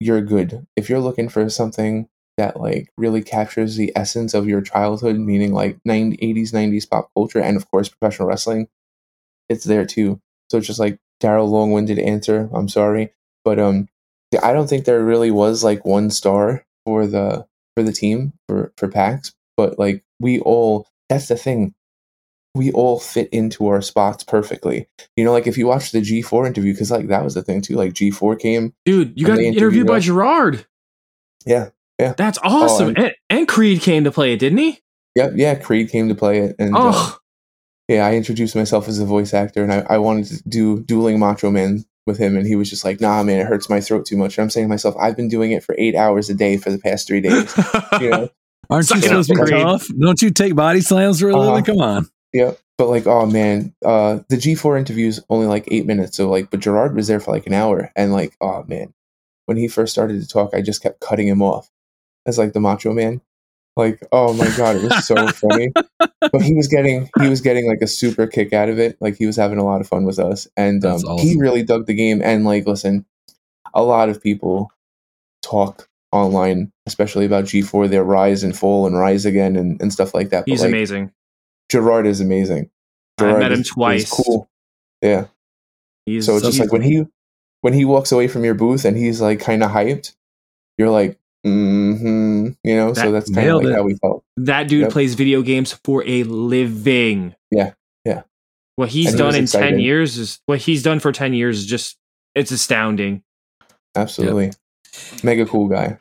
you're 0.00 0.22
good. 0.22 0.66
If 0.76 0.88
you're 0.88 1.00
looking 1.00 1.28
for 1.28 1.48
something 1.50 2.08
that 2.36 2.58
like 2.60 2.90
really 2.96 3.22
captures 3.22 3.76
the 3.76 3.92
essence 3.96 4.34
of 4.34 4.46
your 4.48 4.60
childhood, 4.60 5.16
meaning 5.18 5.52
like 5.52 5.78
90s, 5.86 6.18
80s, 6.20 6.52
90s 6.52 6.88
pop 6.90 7.10
culture, 7.14 7.40
and 7.40 7.56
of 7.56 7.70
course 7.70 7.88
professional 7.88 8.28
wrestling, 8.28 8.68
it's 9.48 9.64
there 9.64 9.84
too. 9.86 10.20
So 10.50 10.58
it's 10.58 10.66
just 10.66 10.80
like 10.80 10.98
Daryl 11.22 11.48
long-winded 11.48 11.98
answer. 11.98 12.48
I'm 12.52 12.68
sorry, 12.68 13.12
but 13.44 13.58
um, 13.58 13.88
I 14.42 14.52
don't 14.52 14.68
think 14.68 14.84
there 14.84 15.04
really 15.04 15.30
was 15.30 15.62
like 15.64 15.84
one 15.84 16.10
star 16.10 16.64
for 16.84 17.06
the 17.06 17.46
for 17.76 17.82
the 17.82 17.92
team 17.92 18.32
for 18.48 18.72
for 18.76 18.88
PAX. 18.88 19.32
but 19.56 19.78
like 19.78 20.04
we 20.20 20.38
all 20.40 20.86
that's 21.08 21.28
the 21.28 21.36
thing 21.36 21.74
we 22.54 22.70
all 22.72 23.00
fit 23.00 23.28
into 23.30 23.66
our 23.66 23.82
spots 23.82 24.22
perfectly 24.22 24.88
you 25.16 25.24
know 25.24 25.32
like 25.32 25.46
if 25.46 25.58
you 25.58 25.66
watch 25.66 25.90
the 25.90 26.00
g4 26.00 26.46
interview 26.46 26.72
because 26.72 26.90
like 26.90 27.08
that 27.08 27.24
was 27.24 27.34
the 27.34 27.42
thing 27.42 27.60
too 27.60 27.74
like 27.74 27.92
g4 27.94 28.38
came 28.38 28.72
Dude, 28.84 29.12
you 29.18 29.26
got 29.26 29.38
interviewed 29.38 29.56
interviewed 29.56 29.86
by. 29.88 29.98
Gerard. 29.98 30.66
yeah 31.46 31.70
That's 31.98 32.38
awesome. 32.42 32.88
and- 32.88 32.98
and, 32.98 33.12
and 33.30 33.48
Creed 33.48 33.80
came 33.80 34.04
to 34.04 34.10
play 34.10 34.32
it, 34.32 34.38
didn't 34.38 34.58
he? 34.58 34.80
yep 35.16 35.30
yeah 35.36 35.54
creed 35.54 35.88
came 35.90 36.08
to 36.08 36.14
play 36.16 36.38
it 36.40 36.56
and 36.58 36.74
uh, 36.74 36.80
Oh, 36.92 37.18
yeah 37.86 38.04
i 38.04 38.16
introduced 38.16 38.56
myself 38.56 38.88
as 38.88 38.98
a 38.98 39.06
voice 39.06 39.32
actor 39.32 39.62
and 39.62 39.72
I, 39.72 39.86
I 39.88 39.98
wanted 39.98 40.26
to 40.26 40.42
do 40.48 40.80
dueling 40.82 41.20
macho 41.20 41.52
man 41.52 41.84
with 42.04 42.18
him 42.18 42.36
and 42.36 42.44
he 42.48 42.56
was 42.56 42.68
just 42.68 42.84
like 42.84 43.00
nah 43.00 43.22
man 43.22 43.38
it 43.38 43.46
hurts 43.46 43.70
my 43.70 43.80
throat 43.80 44.06
too 44.06 44.16
much 44.16 44.36
and 44.36 44.42
i'm 44.42 44.50
saying 44.50 44.64
to 44.66 44.68
myself 44.68 44.96
i've 45.00 45.14
been 45.16 45.28
doing 45.28 45.52
it 45.52 45.62
for 45.62 45.76
eight 45.78 45.94
hours 45.94 46.28
a 46.30 46.34
day 46.34 46.56
for 46.56 46.70
the 46.70 46.78
past 46.80 47.06
three 47.06 47.20
days 47.20 47.54
you 48.00 48.10
know 48.10 48.28
Aren't 48.70 48.90
you 48.90 49.00
supposed 49.02 49.28
to 49.28 49.34
be 49.36 49.40
Creed. 49.42 49.62
tough? 49.62 49.86
Don't 50.00 50.20
you 50.20 50.30
take 50.32 50.56
body 50.56 50.80
slams 50.80 51.20
for 51.20 51.28
a 51.28 51.36
Uh-huh. 51.36 51.48
living? 51.50 51.64
Come 51.64 51.80
on. 51.80 52.08
Yep. 52.32 52.58
But 52.78 52.88
like, 52.88 53.06
oh 53.06 53.26
man, 53.26 53.72
uh, 53.84 54.20
the 54.30 54.36
G4 54.36 54.78
interview's 54.80 55.20
only 55.28 55.46
like 55.46 55.68
eight 55.70 55.84
minutes. 55.86 56.16
So 56.16 56.28
like, 56.30 56.50
but 56.50 56.58
Gerard 56.60 56.96
was 56.96 57.06
there 57.06 57.20
for 57.20 57.30
like 57.30 57.46
an 57.46 57.52
hour, 57.52 57.92
and 57.94 58.10
like, 58.12 58.34
oh 58.40 58.64
man, 58.66 58.94
when 59.44 59.58
he 59.58 59.68
first 59.68 59.92
started 59.92 60.20
to 60.22 60.26
talk, 60.26 60.54
I 60.54 60.62
just 60.62 60.82
kept 60.82 60.98
cutting 61.00 61.28
him 61.28 61.42
off 61.42 61.70
as 62.26 62.38
like 62.38 62.52
the 62.52 62.60
Macho 62.60 62.92
Man. 62.92 63.20
Like, 63.76 64.00
oh 64.12 64.32
my 64.34 64.48
god, 64.56 64.76
it 64.76 64.82
was 64.84 65.04
so 65.06 65.26
funny. 65.32 65.72
But 65.98 66.42
he 66.42 66.54
was 66.54 66.68
getting 66.68 67.10
he 67.20 67.28
was 67.28 67.40
getting 67.40 67.66
like 67.66 67.80
a 67.82 67.86
super 67.88 68.26
kick 68.26 68.52
out 68.52 68.68
of 68.68 68.78
it. 68.78 68.96
Like 69.00 69.16
he 69.16 69.26
was 69.26 69.36
having 69.36 69.58
a 69.58 69.64
lot 69.64 69.80
of 69.80 69.88
fun 69.88 70.04
with 70.04 70.18
us, 70.18 70.46
and 70.56 70.84
um, 70.84 71.00
That's 71.00 71.22
he 71.22 71.36
really 71.38 71.62
dug 71.64 71.86
the 71.86 71.94
game. 71.94 72.22
And 72.22 72.44
like, 72.44 72.66
listen, 72.66 73.04
a 73.74 73.82
lot 73.82 74.08
of 74.08 74.22
people 74.22 74.70
talk 75.42 75.88
online, 76.12 76.70
especially 76.86 77.24
about 77.26 77.44
G4, 77.46 77.88
their 77.90 78.04
rise 78.04 78.44
and 78.44 78.56
fall 78.56 78.86
and 78.86 78.96
rise 78.96 79.26
again 79.26 79.56
and, 79.56 79.80
and 79.82 79.92
stuff 79.92 80.14
like 80.14 80.30
that. 80.30 80.44
he's 80.46 80.60
but, 80.60 80.66
like, 80.66 80.72
amazing. 80.72 81.10
Gerard 81.68 82.06
is 82.06 82.20
amazing. 82.20 82.70
I 83.18 83.32
met 83.36 83.50
him 83.52 83.60
is- 83.62 83.68
twice. 83.68 84.10
cool. 84.10 84.48
Yeah. 85.02 85.26
He's 86.06 86.26
So 86.26 86.34
it's 86.36 86.44
just 86.44 86.56
he's- 86.58 86.66
like 86.66 86.72
when 86.72 86.82
he 86.82 87.04
when 87.62 87.72
he 87.72 87.84
walks 87.84 88.12
away 88.12 88.28
from 88.28 88.44
your 88.44 88.54
booth 88.54 88.84
and 88.84 88.96
he's 88.96 89.20
like 89.20 89.40
kind 89.40 89.64
of 89.64 89.70
hyped, 89.72 90.14
you're 90.78 90.90
like, 90.90 91.18
mm-hmm, 91.44 92.48
you 92.64 92.76
know. 92.76 92.92
so 92.94 93.02
That- 93.02 93.10
that's 93.12 93.30
kind 93.30 93.48
of 93.48 93.56
like 93.62 93.66
it. 93.66 93.74
how 93.74 93.82
we 93.82 93.94
felt. 93.96 94.24
that 94.38 94.68
dude 94.68 94.82
Yep. 94.82 94.90
plays 94.90 95.14
video 95.14 95.42
games 95.42 95.72
for 95.84 96.04
a 96.06 96.22
living. 96.24 97.34
Yeah, 97.50 97.72
yeah. 98.04 98.22
What 98.76 98.88
he's 98.90 99.08
And 99.10 99.18
done 99.18 99.26
was 99.40 99.54
in 99.54 99.60
ten 99.60 99.78
years 99.78 100.18
is 100.18 100.40
what 100.46 100.58
he's 100.60 100.82
done 100.82 101.00
for 101.00 101.12
ten 101.12 101.32
years 101.34 101.58
is 101.58 101.66
just 101.66 101.96
it's 102.34 102.50
astounding. 102.50 103.22
Absolutely, 103.96 104.52
mega 105.22 105.46
cool 105.46 105.68
guy. 105.68 105.98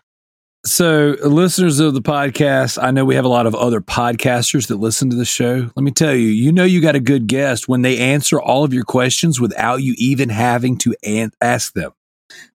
So, 0.66 1.18
listeners 1.22 1.82
of 1.82 1.94
the 1.94 2.02
podcast, 2.02 2.82
I 2.82 2.92
know 2.92 3.04
we 3.04 3.16
have 3.16 3.26
a 3.26 3.30
lot 3.30 3.46
of 3.46 3.54
other 3.54 3.82
podcasters 3.82 4.68
that 4.70 4.78
listen 4.78 5.10
to 5.10 5.16
the 5.18 5.26
show. 5.26 5.70
Let 5.76 5.84
me 5.84 5.92
tell 5.92 6.14
you, 6.16 6.28
you 6.30 6.54
know, 6.54 6.64
you 6.64 6.80
got 6.80 6.96
a 6.96 7.02
good 7.02 7.28
guest 7.28 7.68
when 7.68 7.82
they 7.82 7.98
answer 7.98 8.40
all 8.40 8.64
of 8.64 8.74
your 8.74 8.86
questions 8.86 9.42
without 9.42 9.84
you 9.84 9.94
even 9.98 10.30
having 10.30 10.78
to 10.78 10.96
an- 11.04 11.34
ask 11.42 11.74
them. 11.74 11.92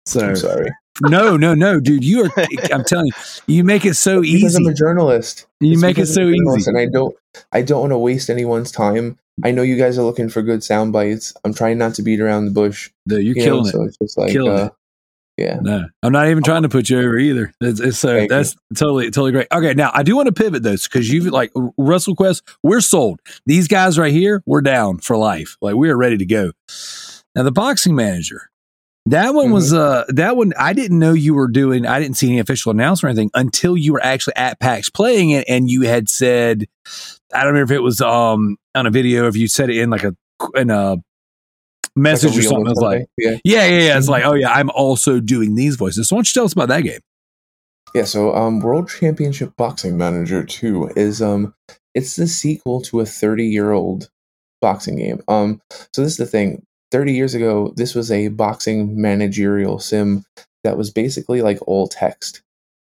So, 0.06 0.20
I'm 0.28 0.36
sorry 0.36 0.70
no, 1.02 1.36
no, 1.36 1.54
no, 1.54 1.80
dude, 1.80 2.04
you 2.04 2.24
are, 2.24 2.30
I'm 2.72 2.84
telling 2.84 3.06
you, 3.06 3.12
you 3.56 3.64
make 3.64 3.84
it 3.84 3.94
so 3.94 4.20
because 4.22 4.34
easy. 4.56 4.64
I'm 4.64 4.70
a 4.70 4.74
journalist. 4.74 5.46
You 5.60 5.72
It's 5.72 5.80
make 5.82 5.98
it 5.98 6.06
so 6.06 6.22
I'm 6.22 6.28
a 6.28 6.36
journalist, 6.36 6.60
easy. 6.62 6.70
and 6.70 6.78
I 6.78 6.86
don't 6.86 7.14
I 7.52 7.62
don't 7.62 7.80
want 7.80 7.92
to 7.92 7.98
waste 7.98 8.30
anyone's 8.30 8.70
time. 8.72 9.18
I 9.44 9.50
know 9.50 9.62
you 9.62 9.76
guys 9.76 9.98
are 9.98 10.02
looking 10.02 10.28
for 10.30 10.40
good 10.42 10.64
sound 10.64 10.92
bites. 10.92 11.34
I'm 11.44 11.52
trying 11.52 11.76
not 11.78 11.94
to 11.96 12.02
beat 12.02 12.20
around 12.20 12.46
the 12.46 12.50
bush. 12.52 12.90
Dude, 13.06 13.24
you're 13.24 13.36
you 13.36 13.42
know, 13.42 13.44
killing 13.44 13.66
it. 13.66 13.70
So 13.72 13.82
it's 13.82 13.96
just 13.98 14.16
like, 14.18 14.32
Killing 14.32 14.58
uh, 14.58 14.64
it. 14.66 14.72
yeah. 15.36 15.58
No, 15.60 15.84
I'm 16.02 16.12
not 16.12 16.28
even 16.28 16.42
trying 16.42 16.62
to 16.62 16.70
put 16.70 16.88
you 16.88 16.98
over 16.98 17.18
either. 17.18 17.52
It's, 17.60 17.78
it's 17.80 17.98
so 17.98 18.16
Thank 18.16 18.30
you. 18.30 18.36
that's 18.36 18.56
totally 18.74 19.04
totally 19.06 19.32
great. 19.32 19.48
Okay, 19.52 19.74
now 19.74 19.90
I 19.92 20.02
do 20.02 20.16
want 20.16 20.26
to 20.28 20.32
pivot 20.32 20.62
though 20.62 20.76
because 20.76 21.10
you've 21.12 21.26
like 21.26 21.52
WrestleQuest. 21.52 22.40
We're 22.62 22.80
sold. 22.80 23.20
These 23.44 23.68
guys 23.68 23.98
right 23.98 24.12
here, 24.12 24.42
we're 24.46 24.62
down 24.62 24.98
for 24.98 25.18
life. 25.18 25.58
Like 25.60 25.74
we 25.74 25.90
are 25.90 25.96
ready 25.98 26.16
to 26.16 26.26
go. 26.26 26.52
Now 27.34 27.42
the 27.42 27.52
boxing 27.52 27.94
manager, 27.94 28.48
that 29.06 29.34
one 29.34 29.50
was 29.52 29.72
Mm-hmm. 29.72 30.10
uh 30.10 30.14
that 30.14 30.36
one 30.36 30.52
I 30.58 30.72
didn't 30.72 30.98
know 30.98 31.12
you 31.12 31.34
were 31.34 31.48
doing. 31.48 31.86
I 31.86 32.00
didn't 32.00 32.16
see 32.16 32.28
any 32.28 32.38
official 32.40 32.70
announcement 32.72 33.10
or 33.16 33.20
anything 33.20 33.30
until 33.34 33.76
you 33.76 33.92
were 33.92 34.02
actually 34.02 34.36
at 34.36 34.60
PAX 34.60 34.90
playing 34.90 35.30
it, 35.30 35.44
and 35.48 35.70
you 35.70 35.82
had 35.82 36.08
said, 36.08 36.66
I 37.32 37.38
don't 37.44 37.54
remember 37.54 37.72
if 37.74 37.76
it 37.78 37.82
was 37.82 38.00
um 38.00 38.56
on 38.74 38.86
a 38.86 38.90
video, 38.90 39.26
if 39.28 39.36
you 39.36 39.48
said 39.48 39.70
it 39.70 39.76
in 39.78 39.90
like 39.90 40.04
a 40.04 40.14
in 40.54 40.70
a 40.70 40.90
Like 40.94 40.98
a 40.98 42.00
message 42.00 42.36
or 42.38 42.42
something. 42.42 42.66
It 42.66 42.70
was 42.70 42.80
like. 42.80 43.06
yeah. 43.16 43.38
Yeah, 43.44 43.66
yeah, 43.66 43.78
yeah. 43.80 43.98
It's 43.98 44.08
like, 44.08 44.24
oh 44.24 44.34
yeah, 44.34 44.50
I'm 44.52 44.70
also 44.70 45.20
doing 45.20 45.54
these 45.54 45.76
voices. 45.76 46.08
So 46.08 46.16
why 46.16 46.18
don't 46.18 46.28
you 46.28 46.34
tell 46.34 46.44
us 46.44 46.52
about 46.52 46.68
that 46.68 46.82
game? 46.82 47.00
Yeah, 47.94 48.04
so 48.04 48.34
um 48.34 48.60
World 48.60 48.88
Championship 48.90 49.56
Boxing 49.56 49.96
Manager 49.96 50.44
2 50.44 50.90
is 50.96 51.22
um 51.22 51.54
it's 51.94 52.16
the 52.16 52.26
sequel 52.26 52.82
to 52.82 53.00
a 53.00 53.04
30-year-old 53.04 54.10
boxing 54.60 54.96
game. 54.96 55.22
Um 55.28 55.62
so 55.94 56.02
this 56.02 56.12
is 56.12 56.18
the 56.18 56.26
thing. 56.26 56.64
30 56.92 57.12
years 57.12 57.34
ago, 57.34 57.72
this 57.76 57.94
was 57.94 58.10
a 58.10 58.28
boxing 58.28 59.00
managerial 59.00 59.78
sim 59.78 60.24
that 60.64 60.76
was 60.76 60.90
basically 60.90 61.42
like 61.42 61.58
all 61.66 61.88
text. 61.88 62.42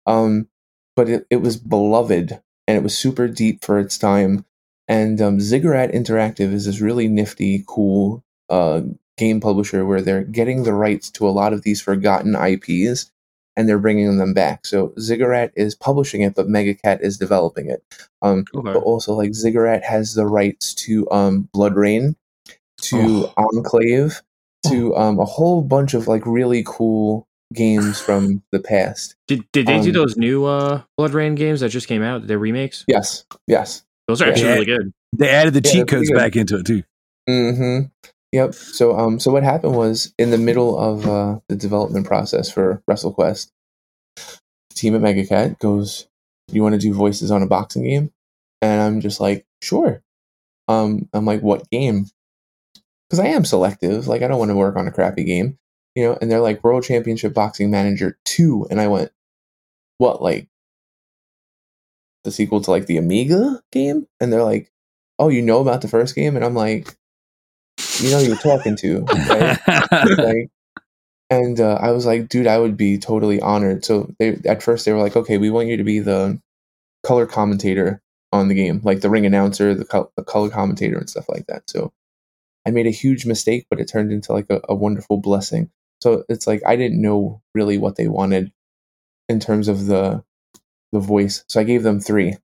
Um 0.05 0.47
but 0.95 1.09
it, 1.09 1.25
it 1.29 1.37
was 1.37 1.55
beloved 1.57 2.41
and 2.67 2.77
it 2.77 2.83
was 2.83 2.97
super 2.97 3.27
deep 3.27 3.63
for 3.63 3.79
its 3.79 3.97
time. 3.97 4.45
And 4.87 5.21
um, 5.21 5.39
Ziggurat 5.39 5.91
Interactive 5.91 6.51
is 6.51 6.65
this 6.65 6.81
really 6.81 7.07
nifty, 7.07 7.63
cool 7.67 8.23
uh, 8.49 8.81
game 9.17 9.39
publisher 9.39 9.85
where 9.85 10.01
they're 10.01 10.23
getting 10.23 10.63
the 10.63 10.73
rights 10.73 11.09
to 11.11 11.27
a 11.27 11.31
lot 11.31 11.53
of 11.53 11.61
these 11.61 11.81
forgotten 11.81 12.35
IPs 12.35 13.11
and 13.55 13.67
they're 13.67 13.79
bringing 13.79 14.17
them 14.17 14.33
back. 14.33 14.65
So 14.65 14.93
Ziggurat 14.99 15.51
is 15.55 15.73
publishing 15.75 16.21
it, 16.21 16.35
but 16.35 16.47
Megacat 16.47 17.01
is 17.01 17.17
developing 17.17 17.69
it. 17.69 17.83
Um, 18.21 18.45
Okay. 18.55 18.73
but 18.73 18.83
also, 18.83 19.13
like 19.13 19.33
Ziggurat 19.33 19.83
has 19.83 20.13
the 20.15 20.25
rights 20.25 20.73
to 20.85 21.09
um, 21.11 21.49
BloodRayne, 21.55 22.15
to 22.81 23.29
Enclave, 23.37 24.21
to 24.67 24.95
um, 24.95 25.19
a 25.19 25.25
whole 25.25 25.61
bunch 25.61 25.93
of 25.93 26.07
like 26.07 26.25
really 26.25 26.63
cool 26.65 27.25
games 27.53 27.99
from 27.99 28.43
the 28.51 28.59
past. 28.59 29.15
Did 29.27 29.43
did 29.51 29.65
they 29.67 29.79
do 29.81 29.89
Um, 29.89 29.93
those 29.93 30.17
new 30.17 30.45
uh 30.45 30.81
BloodRayne 30.99 31.35
games 31.35 31.61
that 31.61 31.69
just 31.69 31.87
came 31.87 32.01
out? 32.03 32.27
Their 32.27 32.37
remakes? 32.39 32.85
Yes, 32.87 33.25
yes. 33.47 33.83
Those 34.07 34.21
are 34.21 34.25
Yeah. 34.25 34.31
actually 34.31 34.51
really 34.53 34.65
good. 34.65 34.91
They 35.17 35.29
added 35.29 35.53
the 35.55 35.61
Yeah, 35.63 35.71
cheat 35.71 35.87
codes 35.87 36.11
back 36.11 36.35
into 36.35 36.57
it 36.57 36.65
too. 36.67 36.83
Mm-hmm. 37.27 37.87
Yep. 38.31 38.53
So 38.53 38.97
um 38.97 39.19
so 39.19 39.31
what 39.31 39.41
happened 39.43 39.75
was 39.75 40.13
in 40.19 40.29
the 40.29 40.37
middle 40.37 40.77
of 40.79 41.07
uh, 41.07 41.39
the 41.49 41.55
development 41.55 42.05
process 42.05 42.51
for 42.51 42.83
WrestleQuest, 42.89 43.47
the 44.15 44.75
team 44.75 44.93
at 44.95 45.01
Megacat 45.01 45.57
goes, 45.59 46.07
You 46.51 46.61
want 46.61 46.73
to 46.73 46.79
do 46.79 46.93
voices 46.93 47.31
on 47.31 47.41
a 47.41 47.47
boxing 47.47 47.83
game? 47.83 48.11
And 48.61 48.81
I'm 48.81 49.01
just 49.01 49.19
like, 49.19 49.45
sure. 49.63 50.01
Um 50.67 51.09
I'm 51.13 51.25
like, 51.25 51.41
what 51.41 51.67
game? 51.71 52.05
Because 53.09 53.19
I 53.19 53.27
am 53.27 53.45
selective. 53.45 54.07
Like 54.07 54.21
I 54.21 54.27
don't 54.27 54.39
want 54.39 54.49
to 54.49 54.55
work 54.55 54.75
on 54.75 54.87
a 54.87 54.91
crappy 54.91 55.23
game. 55.23 55.57
You 55.95 56.03
know, 56.05 56.17
and 56.21 56.31
they're 56.31 56.39
like 56.39 56.63
World 56.63 56.83
Championship 56.83 57.33
Boxing 57.33 57.71
Manager 57.71 58.17
2. 58.25 58.67
And 58.69 58.79
I 58.79 58.87
went, 58.87 59.11
What, 59.97 60.21
like 60.21 60.47
the 62.23 62.31
sequel 62.31 62.61
to 62.61 62.71
like 62.71 62.85
the 62.85 62.97
Amiga 62.97 63.61
game? 63.71 64.07
And 64.19 64.31
they're 64.31 64.43
like, 64.43 64.71
Oh, 65.17 65.29
you 65.29 65.41
know 65.41 65.59
about 65.59 65.81
the 65.81 65.87
first 65.87 66.15
game? 66.15 66.35
And 66.35 66.45
I'm 66.45 66.55
like, 66.55 66.95
you 67.99 68.11
know 68.11 68.19
you're 68.19 68.37
talking 68.37 68.75
to, 68.77 69.01
right? 69.29 69.59
like, 70.17 70.49
and 71.29 71.59
uh, 71.59 71.77
I 71.81 71.91
was 71.91 72.05
like, 72.05 72.29
dude, 72.29 72.47
I 72.47 72.57
would 72.57 72.75
be 72.77 72.97
totally 72.97 73.41
honored. 73.41 73.85
So 73.85 74.11
they 74.19 74.39
at 74.45 74.63
first 74.63 74.85
they 74.85 74.93
were 74.93 74.99
like, 74.99 75.15
okay, 75.15 75.37
we 75.37 75.49
want 75.49 75.67
you 75.67 75.77
to 75.77 75.83
be 75.83 75.99
the 75.99 76.39
color 77.03 77.25
commentator 77.25 78.01
on 78.31 78.47
the 78.47 78.55
game, 78.55 78.81
like 78.83 79.01
the 79.01 79.09
ring 79.09 79.25
announcer, 79.25 79.73
the, 79.73 79.85
col- 79.85 80.11
the 80.15 80.23
color 80.23 80.49
commentator, 80.49 80.97
and 80.97 81.09
stuff 81.09 81.27
like 81.29 81.47
that. 81.47 81.69
So 81.69 81.91
I 82.67 82.71
made 82.71 82.87
a 82.87 82.91
huge 82.91 83.25
mistake, 83.25 83.65
but 83.69 83.79
it 83.79 83.87
turned 83.87 84.11
into 84.11 84.33
like 84.33 84.47
a, 84.49 84.61
a 84.69 84.75
wonderful 84.75 85.17
blessing. 85.17 85.71
So 86.01 86.23
it's 86.29 86.47
like 86.47 86.61
I 86.65 86.75
didn't 86.75 87.01
know 87.01 87.41
really 87.55 87.77
what 87.77 87.95
they 87.95 88.07
wanted 88.07 88.51
in 89.29 89.39
terms 89.39 89.67
of 89.67 89.87
the 89.87 90.23
the 90.91 90.99
voice. 90.99 91.43
So 91.47 91.59
I 91.59 91.63
gave 91.65 91.83
them 91.83 91.99
three. 91.99 92.37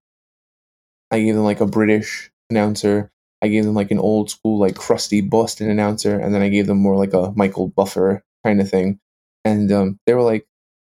I 1.11 1.19
gave 1.21 1.35
them 1.35 1.43
like 1.43 1.61
a 1.61 1.65
British 1.67 2.31
announcer. 2.49 3.11
I 3.41 3.47
gave 3.47 3.65
them 3.65 3.75
like 3.75 3.91
an 3.91 3.99
old 3.99 4.29
school, 4.29 4.59
like 4.59 4.75
crusty 4.75 5.21
Boston 5.21 5.69
announcer, 5.69 6.19
and 6.19 6.33
then 6.33 6.41
I 6.41 6.49
gave 6.49 6.67
them 6.67 6.77
more 6.77 6.95
like 6.97 7.13
a 7.13 7.31
Michael 7.35 7.67
Buffer 7.67 8.23
kind 8.43 8.59
of 8.61 8.69
thing. 8.69 8.99
And 9.43 9.71
um, 9.71 9.99
they 10.05 10.13
were 10.13 10.23
like, 10.23 10.47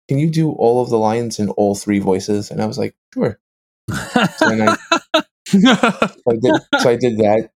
"Can 0.09 0.19
you 0.19 0.31
do 0.31 0.53
all 0.53 0.83
of 0.83 0.89
the 0.91 0.99
lines 0.99 1.39
in 1.39 1.51
all 1.51 1.75
three 1.75 1.99
voices?" 1.99 2.51
And 2.51 2.63
I 2.63 2.67
was 2.67 2.79
like, 2.79 2.95
"Sure." 3.13 3.39
So 4.39 4.47
I, 4.47 4.77
so 5.47 6.23
I 6.31 6.37
did, 6.41 6.63
so 6.79 6.91
I 6.91 6.97
did 6.97 7.19
that, 7.19 7.51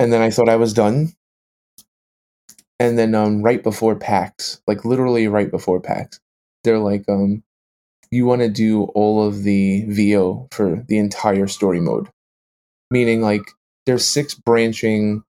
and 0.00 0.12
then 0.12 0.22
I 0.22 0.30
thought 0.30 0.48
I 0.48 0.56
was 0.56 0.72
done. 0.72 1.12
And 2.80 2.98
then 2.98 3.14
um, 3.14 3.42
right 3.42 3.62
before 3.62 3.96
PAX, 3.96 4.60
like 4.66 4.84
literally 4.84 5.26
right 5.26 5.50
before 5.50 5.80
PAX, 5.80 6.20
they're 6.62 6.78
like, 6.78 7.04
um, 7.08 7.42
"You 8.10 8.24
want 8.26 8.42
to 8.42 8.48
do 8.48 8.84
all 8.94 9.26
of 9.26 9.42
the 9.42 9.84
VO 9.88 10.48
for 10.52 10.84
the 10.88 10.98
entire 10.98 11.48
story 11.48 11.80
mode?" 11.80 12.08
Meaning, 12.90 13.20
like, 13.20 13.42
there's 13.86 14.06
six 14.06 14.34
branching 14.34 15.24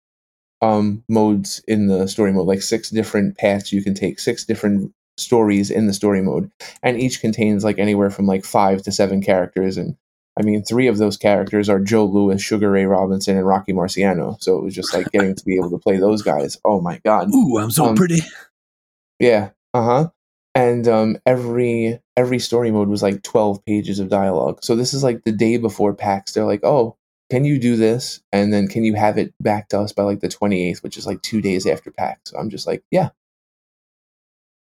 um, 0.61 1.03
modes 1.09 1.63
in 1.67 1.87
the 1.87 2.07
story 2.07 2.33
mode, 2.33 2.47
like 2.47 2.63
six 2.63 2.91
different 2.91 3.39
paths 3.39 3.73
you 3.73 3.83
can 3.83 3.95
take, 3.95 4.19
six 4.19 4.45
different 4.45 4.93
stories 5.17 5.71
in 5.71 5.87
the 5.87 5.95
story 5.95 6.21
mode, 6.23 6.51
and 6.83 7.01
each 7.01 7.21
contains 7.21 7.65
like 7.65 7.79
anywhere 7.79 8.11
from 8.11 8.27
like 8.27 8.45
five 8.45 8.83
to 8.83 8.93
seven 8.93 9.23
characters. 9.23 9.79
And 9.79 9.97
I 10.39 10.43
mean, 10.43 10.63
three 10.63 10.87
of 10.87 10.99
those 10.99 11.17
characters 11.17 11.69
are 11.69 11.81
Joe 11.81 12.05
Louis, 12.05 12.41
Sugar 12.41 12.71
Ray 12.71 12.85
Robinson, 12.85 13.37
and 13.37 13.47
Rocky 13.47 13.73
Marciano. 13.73 14.41
So 14.41 14.57
it 14.57 14.63
was 14.63 14.75
just 14.75 14.95
like 14.95 15.11
getting 15.11 15.35
to 15.35 15.45
be 15.45 15.57
able 15.57 15.71
to 15.71 15.79
play 15.79 15.97
those 15.99 16.23
guys. 16.23 16.59
Oh 16.65 16.81
my 16.81 17.01
god! 17.05 17.29
Ooh, 17.35 17.59
I'm 17.59 17.71
so 17.71 17.87
Um, 17.87 17.97
pretty. 17.97 18.21
Yeah. 19.19 19.51
Uh 19.75 19.83
huh. 19.85 20.09
And 20.55 20.89
um, 20.89 21.19
every 21.27 22.01
every 22.17 22.39
story 22.39 22.71
mode 22.71 22.89
was 22.89 23.03
like 23.03 23.23
twelve 23.23 23.65
pages 23.65 23.99
of 23.99 24.09
dialogue. 24.09 24.61
So 24.63 24.77
this 24.77 24.95
is 24.95 25.03
like 25.03 25.25
the 25.25 25.33
day 25.33 25.57
before 25.57 25.95
PAX. 25.95 26.33
They're 26.33 26.45
like, 26.45 26.65
"Oh, 26.65 26.97
can 27.31 27.45
you 27.45 27.59
do 27.59 27.77
this? 27.77 28.21
And 28.33 28.53
then 28.53 28.69
can 28.69 28.85
you 28.85 28.95
have 28.95 29.19
it 29.19 29.35
back 29.41 29.69
to 29.69 29.81
us 29.81 29.93
by 29.93 30.05
like 30.05 30.21
the 30.21 30.29
twenty 30.29 30.69
eighth, 30.69 30.83
which 30.83 30.97
is 30.97 31.07
like 31.07 31.21
two 31.23 31.41
days 31.41 31.67
after 31.67 31.91
PAX?" 31.91 32.31
So 32.31 32.39
I'm 32.39 32.51
just 32.51 32.67
like, 32.67 32.83
"Yeah." 32.91 33.11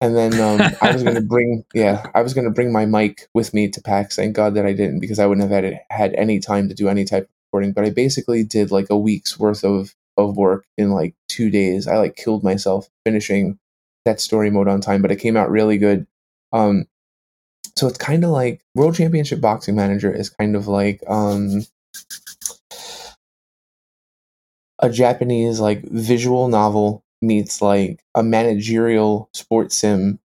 And 0.02 0.16
then 0.18 0.34
um, 0.42 0.76
I 0.82 0.92
was 0.92 1.04
gonna 1.04 1.22
bring, 1.36 1.64
yeah, 1.74 2.08
I 2.16 2.22
was 2.24 2.34
gonna 2.34 2.50
bring 2.50 2.74
my 2.74 2.86
mic 2.86 3.30
with 3.34 3.54
me 3.54 3.70
to 3.70 3.82
PAX. 3.82 4.16
Thank 4.16 4.36
God 4.36 4.56
that 4.56 4.66
I 4.66 4.74
didn't, 4.74 5.00
because 5.00 5.20
I 5.20 5.28
wouldn't 5.28 5.50
have 5.50 5.64
had 5.64 5.80
had 5.92 6.14
any 6.16 6.40
time 6.40 6.68
to 6.70 6.76
do 6.76 6.90
any 6.90 7.06
type 7.06 7.24
of 7.24 7.30
recording. 7.48 7.74
But 7.74 7.86
I 7.86 7.92
basically 7.92 8.44
did 8.44 8.72
like 8.72 8.90
a 8.90 8.98
week's 8.98 9.40
worth 9.40 9.64
of 9.64 9.96
of 10.18 10.38
work 10.38 10.66
in 10.78 10.92
like 10.92 11.14
two 11.28 11.50
days. 11.50 11.88
I 11.88 11.98
like 11.98 12.16
killed 12.16 12.44
myself 12.44 12.90
finishing 13.06 13.60
that 14.06 14.20
story 14.20 14.50
mode 14.50 14.68
on 14.68 14.82
time, 14.82 15.02
but 15.02 15.12
it 15.12 15.18
came 15.18 15.38
out 15.38 15.52
really 15.52 15.78
good. 15.78 16.08
Um, 16.52 16.88
so 17.76 17.88
it's 17.88 17.98
kind 17.98 18.24
of 18.24 18.32
like 18.32 18.62
World 18.76 18.96
Championship 18.96 19.40
Boxing 19.40 19.76
Manager 19.76 20.12
is 20.14 20.30
kind 20.30 20.56
of 20.56 20.68
like 20.68 21.02
um, 21.08 21.66
a 24.80 24.90
Japanese 24.90 25.60
like 25.60 25.84
visual 25.84 26.48
novel 26.48 27.01
meets 27.22 27.62
like 27.62 28.04
a 28.16 28.24
managerial 28.24 29.30
sports 29.34 29.76
sim 29.76 30.20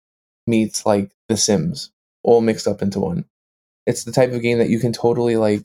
meets 0.47 0.87
like 0.87 1.11
The 1.29 1.37
Sims, 1.37 1.91
all 2.23 2.41
mixed 2.41 2.69
up 2.69 2.83
into 2.83 3.01
one. 3.01 3.25
It's 3.87 4.05
the 4.05 4.13
type 4.13 4.33
of 4.33 4.43
game 4.43 4.59
that 4.59 4.71
you 4.71 4.79
can 4.79 4.93
totally 4.93 5.37
like 5.37 5.65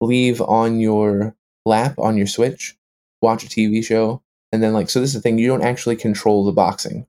leave 0.00 0.40
on 0.40 0.80
your 0.80 1.34
lap 1.64 1.98
on 1.98 2.16
your 2.16 2.26
Switch, 2.26 2.76
watch 3.22 3.44
a 3.44 3.48
TV 3.48 3.84
show, 3.84 4.22
and 4.52 4.62
then 4.62 4.72
like 4.72 4.90
so 4.90 5.00
this 5.00 5.10
is 5.10 5.14
the 5.14 5.20
thing, 5.20 5.38
you 5.38 5.48
don't 5.48 5.62
actually 5.62 5.96
control 5.96 6.44
the 6.44 6.52
boxing. 6.52 7.06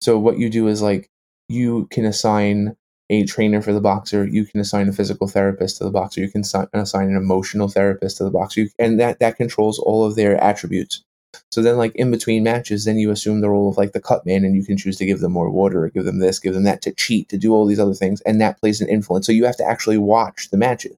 So 0.00 0.18
what 0.18 0.38
you 0.38 0.50
do 0.50 0.68
is 0.68 0.82
like 0.82 1.10
you 1.48 1.86
can 1.90 2.04
assign 2.04 2.76
a 3.08 3.24
trainer 3.24 3.62
for 3.62 3.72
the 3.72 3.80
boxer, 3.80 4.26
you 4.26 4.44
can 4.44 4.60
assign 4.60 4.88
a 4.88 4.92
physical 4.92 5.28
therapist 5.28 5.78
to 5.78 5.84
the 5.84 5.90
boxer, 5.90 6.20
you 6.20 6.30
can 6.30 6.42
assign 6.42 7.08
an 7.08 7.16
emotional 7.16 7.68
therapist 7.68 8.18
to 8.18 8.24
the 8.24 8.30
boxer, 8.30 8.62
you, 8.62 8.70
and 8.78 8.98
that 9.00 9.20
that 9.20 9.36
controls 9.36 9.78
all 9.78 10.04
of 10.04 10.16
their 10.16 10.36
attributes. 10.42 11.04
So 11.50 11.62
then, 11.62 11.76
like 11.76 11.92
in 11.94 12.10
between 12.10 12.42
matches, 12.42 12.84
then 12.84 12.98
you 12.98 13.10
assume 13.10 13.40
the 13.40 13.50
role 13.50 13.68
of 13.68 13.76
like 13.76 13.92
the 13.92 14.00
cut 14.00 14.24
man, 14.26 14.44
and 14.44 14.54
you 14.54 14.64
can 14.64 14.76
choose 14.76 14.96
to 14.96 15.06
give 15.06 15.20
them 15.20 15.32
more 15.32 15.50
water, 15.50 15.84
or 15.84 15.90
give 15.90 16.04
them 16.04 16.18
this, 16.18 16.38
give 16.38 16.54
them 16.54 16.64
that, 16.64 16.82
to 16.82 16.92
cheat, 16.92 17.28
to 17.30 17.38
do 17.38 17.52
all 17.52 17.66
these 17.66 17.80
other 17.80 17.94
things, 17.94 18.20
and 18.22 18.40
that 18.40 18.60
plays 18.60 18.80
an 18.80 18.88
influence. 18.88 19.26
So 19.26 19.32
you 19.32 19.44
have 19.44 19.56
to 19.58 19.66
actually 19.66 19.98
watch 19.98 20.50
the 20.50 20.56
matches, 20.56 20.96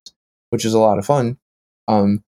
which 0.51 0.65
is 0.65 0.74
a 0.74 0.78
lot 0.78 0.98
of 0.98 1.06
fun. 1.06 1.39
Um, 1.86 2.23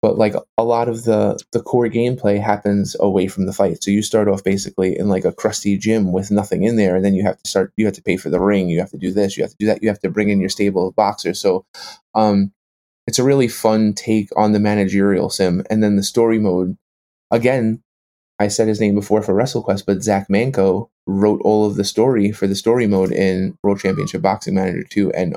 but 0.00 0.16
like 0.16 0.34
a 0.56 0.64
lot 0.64 0.88
of 0.88 1.04
the 1.04 1.40
the 1.52 1.60
core 1.60 1.88
gameplay 1.88 2.40
happens 2.40 2.94
away 3.00 3.26
from 3.26 3.46
the 3.46 3.52
fight. 3.52 3.82
So 3.82 3.90
you 3.90 4.02
start 4.02 4.28
off 4.28 4.44
basically 4.44 4.96
in 4.96 5.08
like 5.08 5.24
a 5.24 5.32
crusty 5.32 5.76
gym 5.76 6.12
with 6.12 6.30
nothing 6.30 6.62
in 6.62 6.76
there, 6.76 6.96
and 6.96 7.04
then 7.04 7.14
you 7.14 7.24
have 7.24 7.42
to 7.42 7.48
start. 7.48 7.72
You 7.76 7.84
have 7.86 7.94
to 7.94 8.02
pay 8.02 8.16
for 8.16 8.30
the 8.30 8.40
ring. 8.40 8.68
You 8.68 8.78
have 8.78 8.90
to 8.92 8.98
do 8.98 9.12
this. 9.12 9.36
You 9.36 9.42
have 9.42 9.50
to 9.50 9.56
do 9.58 9.66
that. 9.66 9.82
You 9.82 9.88
have 9.88 10.00
to 10.00 10.10
bring 10.10 10.28
in 10.28 10.40
your 10.40 10.50
stable 10.50 10.88
of 10.88 10.96
boxers. 10.96 11.40
So, 11.40 11.64
um, 12.14 12.52
it's 13.08 13.18
a 13.18 13.24
really 13.24 13.48
fun 13.48 13.92
take 13.92 14.28
on 14.36 14.52
the 14.52 14.60
managerial 14.60 15.30
sim, 15.30 15.64
and 15.68 15.82
then 15.82 15.96
the 15.96 16.02
story 16.02 16.38
mode. 16.38 16.76
Again, 17.30 17.82
I 18.38 18.48
said 18.48 18.68
his 18.68 18.80
name 18.80 18.94
before 18.94 19.22
for 19.22 19.34
WrestleQuest, 19.34 19.84
but 19.86 20.02
Zach 20.02 20.30
Manco 20.30 20.90
wrote 21.06 21.40
all 21.42 21.66
of 21.66 21.76
the 21.76 21.84
story 21.84 22.30
for 22.32 22.46
the 22.46 22.54
story 22.54 22.86
mode 22.86 23.12
in 23.12 23.58
World 23.62 23.80
Championship 23.80 24.22
Boxing 24.22 24.54
Manager 24.54 24.84
2, 24.84 25.12
and 25.12 25.36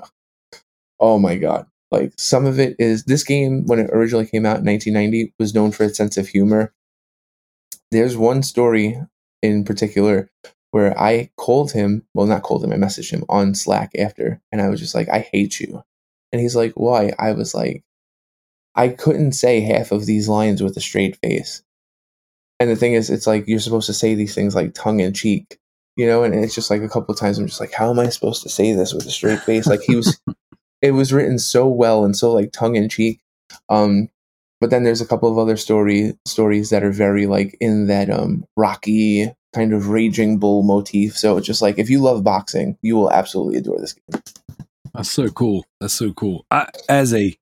oh 0.99 1.17
my 1.17 1.35
god, 1.35 1.65
like 1.89 2.13
some 2.17 2.45
of 2.45 2.59
it 2.59 2.75
is 2.79 3.05
this 3.05 3.23
game 3.23 3.65
when 3.65 3.79
it 3.79 3.89
originally 3.91 4.27
came 4.27 4.45
out 4.45 4.59
in 4.59 4.65
1990 4.65 5.33
was 5.39 5.55
known 5.55 5.71
for 5.71 5.83
its 5.83 5.97
sense 5.97 6.17
of 6.17 6.27
humor. 6.27 6.73
There's 7.89 8.15
one 8.15 8.43
story 8.43 9.01
in 9.41 9.65
particular 9.65 10.29
where 10.69 10.97
I 10.97 11.31
called 11.35 11.71
him, 11.71 12.03
well, 12.13 12.27
not 12.27 12.43
called 12.43 12.63
him, 12.63 12.71
I 12.71 12.77
messaged 12.77 13.11
him 13.11 13.25
on 13.27 13.55
Slack 13.55 13.91
after, 13.97 14.41
and 14.51 14.61
I 14.61 14.69
was 14.69 14.79
just 14.79 14.95
like, 14.95 15.09
I 15.09 15.19
hate 15.19 15.59
you. 15.59 15.83
And 16.31 16.41
he's 16.41 16.55
like, 16.55 16.73
Why? 16.75 17.13
I 17.19 17.33
was 17.33 17.53
like, 17.53 17.83
I 18.75 18.89
couldn't 18.89 19.33
say 19.33 19.59
half 19.59 19.91
of 19.91 20.05
these 20.05 20.29
lines 20.29 20.63
with 20.63 20.77
a 20.77 20.81
straight 20.81 21.17
face. 21.17 21.63
And 22.61 22.69
the 22.69 22.75
thing 22.75 22.93
is, 22.93 23.09
it's 23.09 23.25
like 23.25 23.47
you're 23.47 23.57
supposed 23.57 23.87
to 23.87 23.93
say 23.93 24.13
these 24.13 24.35
things 24.35 24.53
like 24.53 24.75
tongue 24.75 24.99
in 24.99 25.13
cheek, 25.13 25.57
you 25.95 26.05
know, 26.05 26.21
and 26.21 26.35
it's 26.35 26.53
just 26.53 26.69
like 26.69 26.83
a 26.83 26.87
couple 26.87 27.11
of 27.11 27.19
times 27.19 27.39
I'm 27.39 27.47
just 27.47 27.59
like, 27.59 27.73
How 27.73 27.89
am 27.89 27.97
I 27.97 28.09
supposed 28.09 28.43
to 28.43 28.49
say 28.49 28.71
this 28.73 28.93
with 28.93 29.03
a 29.07 29.09
straight 29.09 29.39
face? 29.39 29.65
Like 29.65 29.81
he 29.81 29.95
was 29.95 30.21
it 30.83 30.91
was 30.91 31.11
written 31.11 31.39
so 31.39 31.67
well 31.67 32.05
and 32.05 32.15
so 32.15 32.31
like 32.31 32.51
tongue 32.51 32.75
in 32.75 32.87
cheek. 32.87 33.19
Um, 33.67 34.09
but 34.59 34.69
then 34.69 34.83
there's 34.83 35.01
a 35.01 35.07
couple 35.07 35.27
of 35.31 35.39
other 35.39 35.57
story 35.57 36.13
stories 36.27 36.69
that 36.69 36.83
are 36.83 36.91
very 36.91 37.25
like 37.25 37.57
in 37.59 37.87
that 37.87 38.11
um 38.11 38.45
rocky 38.55 39.33
kind 39.55 39.73
of 39.73 39.89
raging 39.89 40.37
bull 40.37 40.61
motif. 40.61 41.17
So 41.17 41.37
it's 41.37 41.47
just 41.47 41.63
like 41.63 41.79
if 41.79 41.89
you 41.89 41.99
love 41.99 42.23
boxing, 42.23 42.77
you 42.83 42.95
will 42.95 43.11
absolutely 43.11 43.57
adore 43.57 43.79
this 43.79 43.93
game. 43.93 44.21
That's 44.93 45.09
so 45.09 45.29
cool. 45.29 45.65
That's 45.79 45.95
so 45.95 46.13
cool. 46.13 46.45
I, 46.51 46.67
as 46.87 47.11
a, 47.11 47.35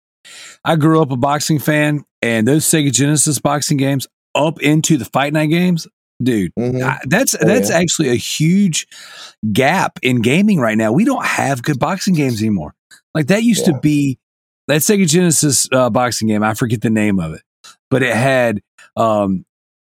I 0.64 0.78
grew 0.78 1.02
up 1.02 1.12
a 1.12 1.18
boxing 1.18 1.60
fan, 1.60 2.06
and 2.22 2.48
those 2.48 2.64
Sega 2.64 2.94
Genesis 2.94 3.40
boxing 3.40 3.76
games 3.76 4.08
up 4.48 4.62
into 4.62 4.98
the 4.98 5.06
Fight 5.06 5.34
Night 5.34 5.48
games, 5.48 5.88
dude. 6.24 6.52
Mhm. 6.58 6.82
I- 6.84 7.00
that's 7.06 7.36
Oh, 7.36 7.46
that's 7.46 7.70
yeah. 7.70 7.78
actually 7.78 8.10
a 8.10 8.16
huge 8.16 8.88
gap 9.54 10.00
in 10.02 10.22
gaming 10.22 10.60
right 10.60 10.78
now. 10.78 10.92
We 10.92 11.06
don't 11.06 11.26
have 11.26 11.62
good 11.64 11.80
boxing 11.80 12.14
games 12.16 12.42
anymore. 12.42 12.74
Like 13.14 13.28
that 13.28 13.44
used 13.44 13.68
Yeah. 13.68 13.74
to 13.74 13.80
be 13.80 14.18
that 14.68 14.82
Sega 14.82 15.08
Genesis 15.08 15.68
uh, 15.72 15.90
boxing 15.90 16.28
game. 16.28 16.44
I 16.44 16.54
forget 16.54 16.82
the 16.82 16.90
name 16.90 17.20
of 17.20 17.34
it, 17.34 17.42
but 17.90 18.04
it 18.04 18.16
had 18.16 18.62
um. 18.96 19.46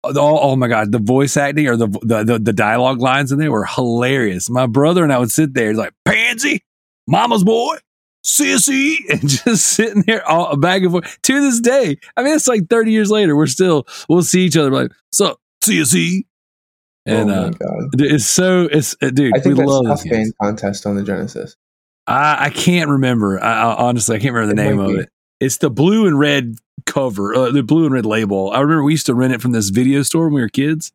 Oh, 0.02 0.38
oh 0.40 0.56
my 0.56 0.66
god, 0.66 0.92
the 0.92 0.98
voice 0.98 1.36
acting 1.36 1.66
or 1.68 1.76
the, 1.76 1.88
the 2.02 2.24
the 2.24 2.38
the 2.38 2.52
dialogue 2.54 3.02
lines 3.02 3.32
in 3.32 3.38
there 3.38 3.50
were 3.52 3.66
hilarious. 3.66 4.48
My 4.48 4.66
brother 4.66 5.04
and 5.04 5.12
I 5.12 5.18
would 5.18 5.30
sit 5.30 5.52
there, 5.52 5.68
he's 5.68 5.76
like, 5.76 5.92
Pansy, 6.06 6.62
Mama's 7.06 7.44
boy, 7.44 7.76
sissy, 8.24 8.96
and 9.10 9.28
just 9.28 9.66
sitting 9.66 10.02
there 10.06 10.26
all 10.28 10.56
back 10.56 10.82
and 10.82 10.90
forth 10.90 11.18
to 11.22 11.40
this 11.40 11.60
day. 11.60 11.98
I 12.16 12.22
mean, 12.22 12.34
it's 12.34 12.48
like 12.48 12.68
30 12.68 12.92
years 12.92 13.10
later. 13.10 13.36
We're 13.36 13.46
still, 13.46 13.86
we'll 14.08 14.22
see 14.22 14.42
each 14.42 14.56
other 14.56 14.70
like, 14.70 14.90
so 15.12 15.38
sissy. 15.62 16.24
And 17.06 17.30
oh 17.30 17.34
my 17.34 17.48
uh, 17.48 17.88
dude, 17.96 18.12
it's 18.12 18.26
so, 18.26 18.68
it's, 18.70 18.94
uh, 19.02 19.10
dude, 19.10 19.34
I 19.34 19.38
we 19.38 19.42
think 19.42 19.56
that's 19.56 19.68
love 19.68 19.86
Tough 19.86 20.02
this 20.02 20.12
game. 20.12 20.32
Contest 20.40 20.86
on 20.86 20.96
the 20.96 21.02
Genesis. 21.02 21.56
I, 22.06 22.46
I 22.46 22.50
can't 22.50 22.90
remember. 22.90 23.42
I, 23.42 23.52
I, 23.52 23.74
honestly, 23.88 24.16
I 24.16 24.18
can't 24.18 24.34
remember 24.34 24.54
the 24.54 24.62
It 24.62 24.64
name 24.64 24.78
of 24.80 24.88
be. 24.88 24.98
it. 25.02 25.08
It's 25.40 25.56
the 25.58 25.70
blue 25.70 26.06
and 26.06 26.18
red 26.18 26.56
cover, 26.86 27.34
uh, 27.34 27.50
the 27.50 27.62
blue 27.62 27.86
and 27.86 27.94
red 27.94 28.04
label. 28.04 28.50
I 28.50 28.60
remember 28.60 28.82
we 28.82 28.92
used 28.92 29.06
to 29.06 29.14
rent 29.14 29.32
it 29.32 29.40
from 29.40 29.52
this 29.52 29.70
video 29.70 30.02
store 30.02 30.24
when 30.24 30.34
we 30.34 30.40
were 30.42 30.48
kids. 30.48 30.92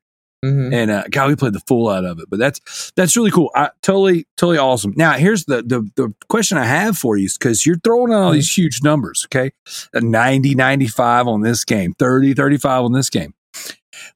Hmm 0.50 0.74
and 0.74 0.92
uh, 0.92 1.04
God, 1.10 1.30
we 1.30 1.36
played 1.36 1.54
the 1.54 1.62
fool 1.62 1.90
out 1.90 2.06
of 2.06 2.20
it. 2.20 2.30
But 2.30 2.40
that's 2.40 2.92
that's 2.96 3.16
really 3.16 3.32
cool. 3.32 3.52
I, 3.56 3.70
totally, 3.82 4.28
totally 4.38 4.58
awesome. 4.58 4.94
Now, 4.96 5.14
here's 5.14 5.46
the 5.46 5.62
the, 5.62 5.90
the 5.96 6.14
question 6.30 6.58
I 6.58 6.66
have 6.66 6.98
for 6.98 7.18
you 7.18 7.30
because 7.38 7.66
you're 7.66 7.80
throwing 7.84 8.14
out 8.14 8.24
all 8.24 8.32
these 8.32 8.52
huge 8.52 8.82
numbers. 8.84 9.26
Okay, 9.28 9.52
A 9.94 10.02
90, 10.02 10.56
95 10.56 11.28
on 11.28 11.42
this 11.42 11.64
game, 11.64 11.94
30, 11.98 12.34
35 12.34 12.84
on 12.86 12.94
this 12.94 13.10
game. 13.10 13.34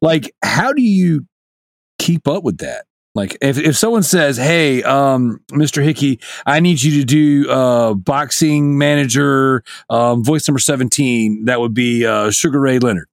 Like, 0.02 0.34
how 0.44 0.74
do 0.74 0.82
you 0.82 1.26
keep 1.98 2.28
up 2.28 2.44
with 2.44 2.60
that? 2.60 2.86
Like, 3.16 3.38
if 3.42 3.58
if 3.58 3.76
someone 3.76 4.04
says, 4.04 4.38
"Hey, 4.38 4.84
um, 4.84 5.42
Mr. 5.52 5.84
Hickey, 5.84 6.20
I 6.46 6.60
need 6.60 6.82
you 6.82 7.00
to 7.02 7.06
do 7.06 7.50
uh, 7.50 7.94
boxing 7.96 8.78
manager 8.78 9.64
um, 9.90 10.24
voice 10.24 10.48
number 10.48 10.60
17," 10.60 11.46
that 11.46 11.60
would 11.60 11.74
be 11.74 12.06
uh, 12.06 12.30
Sugar 12.32 12.60
Ray 12.60 12.80
Leonard. 12.80 13.09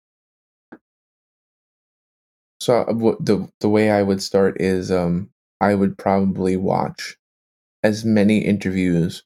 So 2.60 2.82
uh, 2.82 3.16
the 3.20 3.48
the 3.60 3.68
way 3.68 3.90
I 3.90 4.02
would 4.02 4.22
start 4.22 4.60
is 4.60 4.90
um 4.90 5.30
I 5.60 5.74
would 5.74 5.98
probably 5.98 6.56
watch 6.56 7.16
as 7.82 8.04
many 8.04 8.38
interviews 8.40 9.24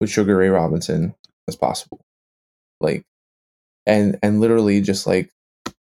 with 0.00 0.10
Sugar 0.10 0.36
Ray 0.36 0.48
Robinson 0.50 1.14
as 1.48 1.56
possible. 1.56 2.00
Like 2.80 3.04
and 3.86 4.18
and 4.22 4.40
literally 4.40 4.80
just 4.80 5.06
like 5.06 5.30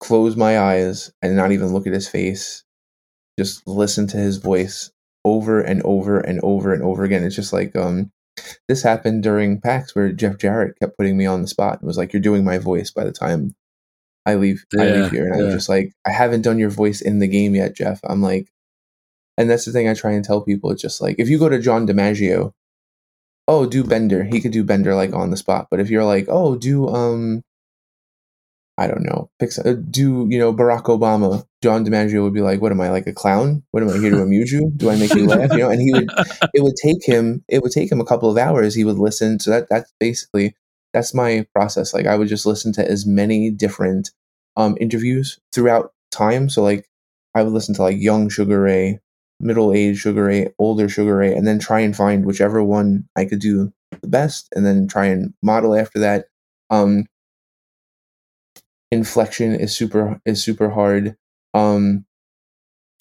close 0.00 0.36
my 0.36 0.58
eyes 0.60 1.12
and 1.22 1.36
not 1.36 1.52
even 1.52 1.72
look 1.72 1.86
at 1.86 1.94
his 1.94 2.08
face. 2.08 2.64
Just 3.38 3.66
listen 3.66 4.06
to 4.08 4.16
his 4.18 4.38
voice 4.38 4.90
over 5.24 5.60
and 5.60 5.82
over 5.84 6.20
and 6.20 6.40
over 6.42 6.72
and 6.72 6.82
over 6.82 7.04
again. 7.04 7.24
It's 7.24 7.36
just 7.36 7.52
like 7.52 7.76
um 7.76 8.10
this 8.68 8.82
happened 8.82 9.22
during 9.22 9.60
PAX 9.60 9.94
where 9.94 10.12
Jeff 10.12 10.38
Jarrett 10.38 10.78
kept 10.80 10.96
putting 10.98 11.16
me 11.16 11.26
on 11.26 11.42
the 11.42 11.48
spot 11.48 11.80
and 11.80 11.86
was 11.86 11.98
like, 11.98 12.12
You're 12.12 12.22
doing 12.22 12.44
my 12.44 12.58
voice 12.58 12.90
by 12.90 13.04
the 13.04 13.12
time 13.12 13.54
I 14.26 14.34
leave 14.34 14.64
I 14.78 14.90
leave 14.90 15.10
here. 15.10 15.26
And 15.32 15.42
I'm 15.42 15.50
just 15.50 15.68
like, 15.68 15.92
I 16.06 16.12
haven't 16.12 16.42
done 16.42 16.58
your 16.58 16.70
voice 16.70 17.00
in 17.00 17.18
the 17.18 17.28
game 17.28 17.54
yet, 17.54 17.74
Jeff. 17.74 18.00
I'm 18.04 18.22
like 18.22 18.48
and 19.40 19.48
that's 19.48 19.64
the 19.64 19.72
thing 19.72 19.88
I 19.88 19.94
try 19.94 20.12
and 20.12 20.24
tell 20.24 20.42
people. 20.42 20.70
It's 20.70 20.82
just 20.82 21.00
like 21.00 21.16
if 21.18 21.28
you 21.28 21.38
go 21.38 21.48
to 21.48 21.58
John 21.58 21.86
DiMaggio, 21.86 22.52
oh, 23.48 23.66
do 23.66 23.82
Bender. 23.82 24.24
He 24.24 24.40
could 24.40 24.52
do 24.52 24.62
Bender 24.62 24.94
like 24.94 25.14
on 25.14 25.30
the 25.30 25.36
spot. 25.38 25.68
But 25.70 25.80
if 25.80 25.88
you're 25.88 26.04
like, 26.04 26.26
oh, 26.28 26.56
do 26.56 26.88
um 26.88 27.42
I 28.76 28.86
don't 28.86 29.02
know, 29.02 29.30
uh, 29.42 29.72
do 29.90 30.26
you 30.30 30.38
know 30.38 30.54
Barack 30.54 30.84
Obama? 30.84 31.44
John 31.62 31.84
DiMaggio 31.84 32.22
would 32.22 32.32
be 32.34 32.40
like, 32.40 32.62
"What 32.62 32.72
am 32.72 32.80
I 32.80 32.90
like 32.90 33.06
a 33.06 33.12
clown? 33.12 33.62
What 33.72 33.82
am 33.82 33.90
I 33.90 33.98
here 33.98 34.10
to 34.10 34.22
amuse 34.22 34.52
you? 34.52 34.72
Do 34.76 34.88
I 34.90 34.96
make 34.96 35.14
you 35.14 35.26
laugh?" 35.26 35.52
You 35.52 35.58
know, 35.58 35.70
and 35.70 35.80
he 35.80 35.92
would. 35.92 36.08
It 36.54 36.62
would 36.62 36.76
take 36.82 37.04
him. 37.04 37.44
It 37.48 37.62
would 37.62 37.72
take 37.72 37.92
him 37.92 38.00
a 38.00 38.06
couple 38.06 38.30
of 38.30 38.38
hours. 38.38 38.74
He 38.74 38.84
would 38.84 38.98
listen. 38.98 39.38
So 39.38 39.50
that 39.50 39.68
that's 39.68 39.92
basically 40.00 40.54
that's 40.92 41.14
my 41.14 41.46
process. 41.54 41.94
Like 41.94 42.06
I 42.06 42.16
would 42.16 42.28
just 42.28 42.46
listen 42.46 42.72
to 42.74 42.88
as 42.88 43.06
many 43.06 43.50
different 43.50 44.10
um 44.56 44.76
interviews 44.80 45.38
throughout 45.52 45.92
time. 46.10 46.48
So 46.48 46.62
like 46.62 46.88
I 47.34 47.42
would 47.42 47.52
listen 47.52 47.74
to 47.76 47.82
like 47.82 48.00
young 48.00 48.28
Sugar 48.28 48.60
Ray, 48.62 49.00
middle 49.40 49.72
age 49.72 49.98
Sugar 49.98 50.24
Ray, 50.24 50.48
older 50.58 50.88
Sugar 50.88 51.16
Ray, 51.16 51.34
and 51.34 51.46
then 51.46 51.58
try 51.58 51.80
and 51.80 51.96
find 51.96 52.24
whichever 52.24 52.62
one 52.62 53.08
I 53.16 53.24
could 53.24 53.40
do 53.40 53.72
the 54.02 54.08
best, 54.08 54.48
and 54.54 54.66
then 54.66 54.88
try 54.88 55.06
and 55.06 55.34
model 55.42 55.74
after 55.76 55.98
that. 56.00 56.26
Um, 56.70 57.06
inflection 58.90 59.54
is 59.54 59.76
super 59.76 60.20
is 60.24 60.42
super 60.42 60.68
hard 60.70 61.16
um 61.54 62.04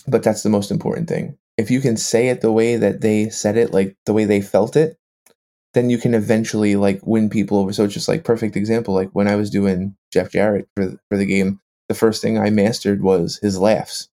but 0.08 0.24
that's 0.24 0.44
the 0.44 0.50
most 0.50 0.72
important 0.72 1.08
thing 1.08 1.38
if 1.58 1.72
you 1.72 1.82
can 1.82 1.98
say 1.98 2.30
it 2.30 2.42
the 2.42 2.52
way 2.52 2.76
that 2.76 3.02
they 3.02 3.30
said 3.30 3.58
it 3.58 3.74
like 3.74 3.96
the 4.06 4.14
way 4.14 4.26
they 4.26 4.42
felt 4.42 4.76
it 4.76 4.98
then 5.74 5.90
you 5.90 5.98
can 5.98 6.14
eventually 6.14 6.76
like 6.76 7.00
win 7.06 7.30
people 7.30 7.60
over 7.60 7.74
so 7.74 7.84
it's 7.84 7.94
just 7.94 8.08
like 8.08 8.24
perfect 8.24 8.56
example 8.56 8.94
like 8.94 9.10
when 9.14 9.28
i 9.28 9.36
was 9.36 9.50
doing 9.50 9.96
jeff 10.12 10.32
jarrett 10.32 10.68
for 10.76 10.92
for 11.10 11.18
the 11.18 11.26
game 11.26 11.60
the 11.90 11.96
first 11.96 12.22
thing 12.22 12.38
i 12.38 12.50
mastered 12.50 13.02
was 13.02 13.40
his 13.42 13.60
laughs 13.60 14.10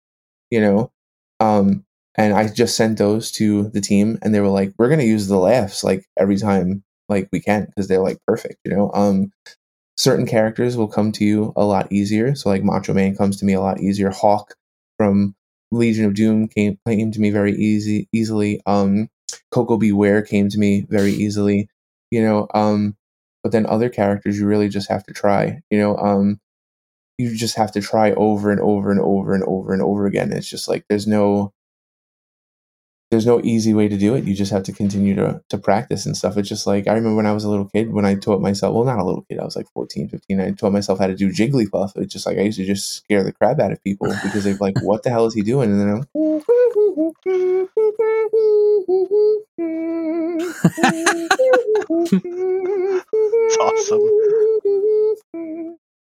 you 0.49 0.61
know 0.61 0.91
um 1.39 1.85
and 2.15 2.33
i 2.33 2.47
just 2.47 2.75
sent 2.75 2.97
those 2.97 3.31
to 3.31 3.69
the 3.69 3.81
team 3.81 4.17
and 4.21 4.33
they 4.33 4.39
were 4.39 4.47
like 4.49 4.73
we're 4.77 4.95
to 4.95 5.05
use 5.05 5.27
the 5.27 5.37
laughs 5.37 5.83
like 5.83 6.05
every 6.17 6.37
time 6.37 6.83
like 7.09 7.27
we 7.31 7.39
can 7.39 7.65
because 7.65 7.87
they're 7.87 7.99
like 8.01 8.19
perfect 8.27 8.57
you 8.65 8.75
know 8.75 8.91
um 8.93 9.31
certain 9.97 10.25
characters 10.25 10.77
will 10.77 10.87
come 10.87 11.11
to 11.13 11.25
you 11.25 11.53
a 11.55 11.63
lot 11.63 11.91
easier. 11.91 12.35
So 12.35 12.49
like 12.49 12.63
Macho 12.63 12.93
Man 12.93 13.15
comes 13.15 13.37
to 13.37 13.45
me 13.45 13.53
a 13.53 13.61
lot 13.61 13.79
easier. 13.79 14.09
Hawk 14.09 14.55
from 14.97 15.35
Legion 15.71 16.05
of 16.05 16.13
Doom 16.13 16.47
came 16.47 16.77
came 16.87 17.11
to 17.11 17.19
me 17.21 17.29
very 17.29 17.53
easy 17.53 18.07
easily. 18.11 18.61
Um 18.65 19.09
Koko 19.51 19.77
B. 19.77 19.91
Ware 19.91 20.21
came 20.21 20.49
to 20.49 20.57
me 20.59 20.85
very 20.89 21.11
easily. 21.11 21.69
You 22.11 22.23
know, 22.23 22.47
um 22.53 22.95
but 23.43 23.51
then 23.51 23.65
other 23.65 23.89
characters 23.89 24.37
you 24.39 24.45
really 24.45 24.69
just 24.69 24.89
have 24.89 25.03
to 25.05 25.13
try. 25.13 25.61
You 25.69 25.79
know, 25.79 25.97
um 25.97 26.39
you 27.17 27.35
just 27.35 27.55
have 27.55 27.71
to 27.73 27.81
try 27.81 28.11
over 28.13 28.51
and 28.51 28.59
over 28.59 28.91
and 28.91 28.99
over 28.99 29.33
and 29.33 29.43
over 29.43 29.73
and 29.73 29.81
over 29.81 30.05
again. 30.05 30.31
It's 30.31 30.49
just 30.49 30.67
like 30.67 30.85
there's 30.89 31.07
no 31.07 31.53
there's 33.11 33.25
no 33.25 33.41
easy 33.43 33.73
way 33.73 33.89
to 33.89 33.97
do 33.97 34.15
it. 34.15 34.23
You 34.23 34.33
just 34.33 34.53
have 34.53 34.63
to 34.63 34.71
continue 34.71 35.13
to, 35.15 35.43
to 35.49 35.57
practice 35.57 36.05
and 36.05 36.15
stuff. 36.15 36.37
It's 36.37 36.47
just 36.47 36.65
like, 36.65 36.87
I 36.87 36.93
remember 36.93 37.17
when 37.17 37.25
I 37.25 37.33
was 37.33 37.43
a 37.43 37.49
little 37.49 37.67
kid, 37.67 37.91
when 37.91 38.05
I 38.05 38.15
taught 38.15 38.41
myself, 38.41 38.73
well, 38.73 38.85
not 38.85 38.99
a 38.99 39.03
little 39.03 39.25
kid, 39.29 39.37
I 39.37 39.43
was 39.43 39.57
like 39.57 39.67
14, 39.73 40.07
15, 40.07 40.39
I 40.39 40.51
taught 40.51 40.71
myself 40.71 40.97
how 40.97 41.07
to 41.07 41.15
do 41.15 41.29
Jigglypuff. 41.29 41.91
It's 41.97 42.13
just 42.13 42.25
like, 42.25 42.37
I 42.37 42.43
used 42.43 42.57
to 42.57 42.65
just 42.65 42.93
scare 42.93 43.21
the 43.21 43.33
crap 43.33 43.59
out 43.59 43.73
of 43.73 43.83
people 43.83 44.07
because 44.07 44.45
they're 44.45 44.55
like, 44.55 44.81
what 44.81 45.03
the 45.03 45.09
hell 45.09 45.25
is 45.25 45.33
he 45.33 45.41
doing? 45.41 45.71
And 45.71 45.81
then 45.81 45.89
I'm, 45.89 46.07
It's 53.03 53.57
awesome. 53.59 53.99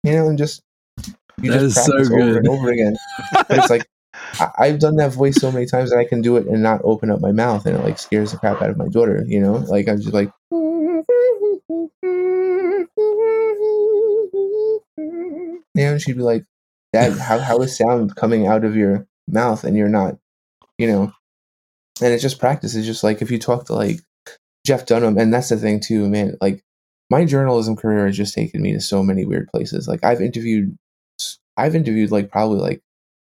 you 0.03 0.13
know, 0.13 0.27
and 0.29 0.37
just, 0.37 0.61
you 1.41 1.51
That 1.51 1.59
just 1.59 1.65
is 1.65 1.75
so 1.75 1.91
practice 1.91 2.09
over 2.11 2.19
good. 2.19 2.37
and 2.37 2.47
over 2.47 2.69
again. 2.71 2.95
It's 3.49 3.69
like, 3.69 3.85
I- 4.39 4.51
I've 4.57 4.79
done 4.79 4.95
that 4.97 5.13
voice 5.13 5.35
so 5.35 5.51
many 5.51 5.65
times 5.65 5.91
that 5.91 5.99
I 5.99 6.05
can 6.05 6.21
do 6.21 6.37
it 6.37 6.47
and 6.47 6.63
not 6.63 6.81
open 6.83 7.11
up 7.11 7.21
my 7.21 7.31
mouth, 7.31 7.65
and 7.65 7.75
it 7.77 7.83
like 7.83 7.99
scares 7.99 8.31
the 8.31 8.37
crap 8.37 8.61
out 8.61 8.69
of 8.69 8.77
my 8.77 8.87
daughter. 8.87 9.23
You 9.27 9.39
know, 9.41 9.53
like 9.53 9.87
I'm 9.87 9.97
just 10.01 10.13
like, 10.13 10.31
you 10.51 11.03
know, 15.85 15.91
and 15.93 16.01
she'd 16.01 16.17
be 16.17 16.23
like, 16.23 16.45
"Dad, 16.93 17.13
how 17.17 17.39
how 17.39 17.57
is 17.59 17.77
sound 17.77 18.15
coming 18.15 18.47
out 18.47 18.63
of 18.65 18.75
your 18.75 19.07
mouth 19.27 19.63
and 19.63 19.77
you're 19.77 19.89
not?" 19.89 20.17
You 20.79 20.87
know, 20.87 21.13
and 22.01 22.13
it's 22.13 22.23
just 22.23 22.39
practice. 22.39 22.75
It's 22.75 22.87
just 22.87 23.03
like 23.03 23.21
if 23.21 23.31
you 23.31 23.39
talk 23.39 23.65
to 23.67 23.73
like 23.73 23.99
Jeff 24.65 24.85
Dunham, 24.85 25.17
and 25.17 25.33
that's 25.33 25.49
the 25.49 25.57
thing 25.57 25.79
too, 25.79 26.09
man. 26.09 26.37
Like 26.41 26.63
my 27.09 27.25
journalism 27.25 27.75
career 27.75 28.05
has 28.05 28.17
just 28.17 28.33
taken 28.35 28.61
me 28.61 28.73
to 28.73 28.81
so 28.81 29.03
many 29.03 29.25
weird 29.25 29.49
places. 29.53 29.87
Like 29.87 30.03
I've 30.03 30.21
interviewed, 30.21 30.77
I've 31.57 31.75
interviewed 31.75 32.11
like 32.11 32.31
probably 32.31 32.59
like 32.59 32.81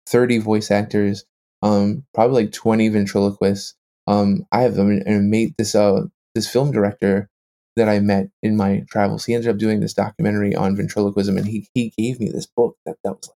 30 0.07 0.39
voice 0.39 0.71
actors, 0.71 1.25
um, 1.63 2.05
probably 2.15 2.45
like 2.45 2.53
20 2.53 2.89
ventriloquists. 2.91 3.75
Um, 4.07 4.47
I 4.53 4.63
have 4.63 4.79
and 4.79 5.31
made 5.31 5.55
this 5.59 5.75
uh 5.75 6.03
this 6.35 6.51
film 6.51 6.73
director 6.73 7.29
that 7.77 7.89
I 7.89 8.01
met 8.01 8.29
in 8.43 8.57
my 8.57 8.85
travels. 8.91 9.25
He 9.25 9.35
ended 9.35 9.51
up 9.51 9.59
doing 9.59 9.81
this 9.81 9.95
documentary 9.95 10.55
on 10.55 10.77
ventriloquism, 10.77 11.37
and 11.39 11.47
he 11.47 11.69
he 11.75 11.93
gave 11.99 12.21
me 12.21 12.31
this 12.31 12.47
book 12.47 12.77
that 12.87 12.97
that 13.05 13.13
was 13.13 13.29
like 13.29 13.37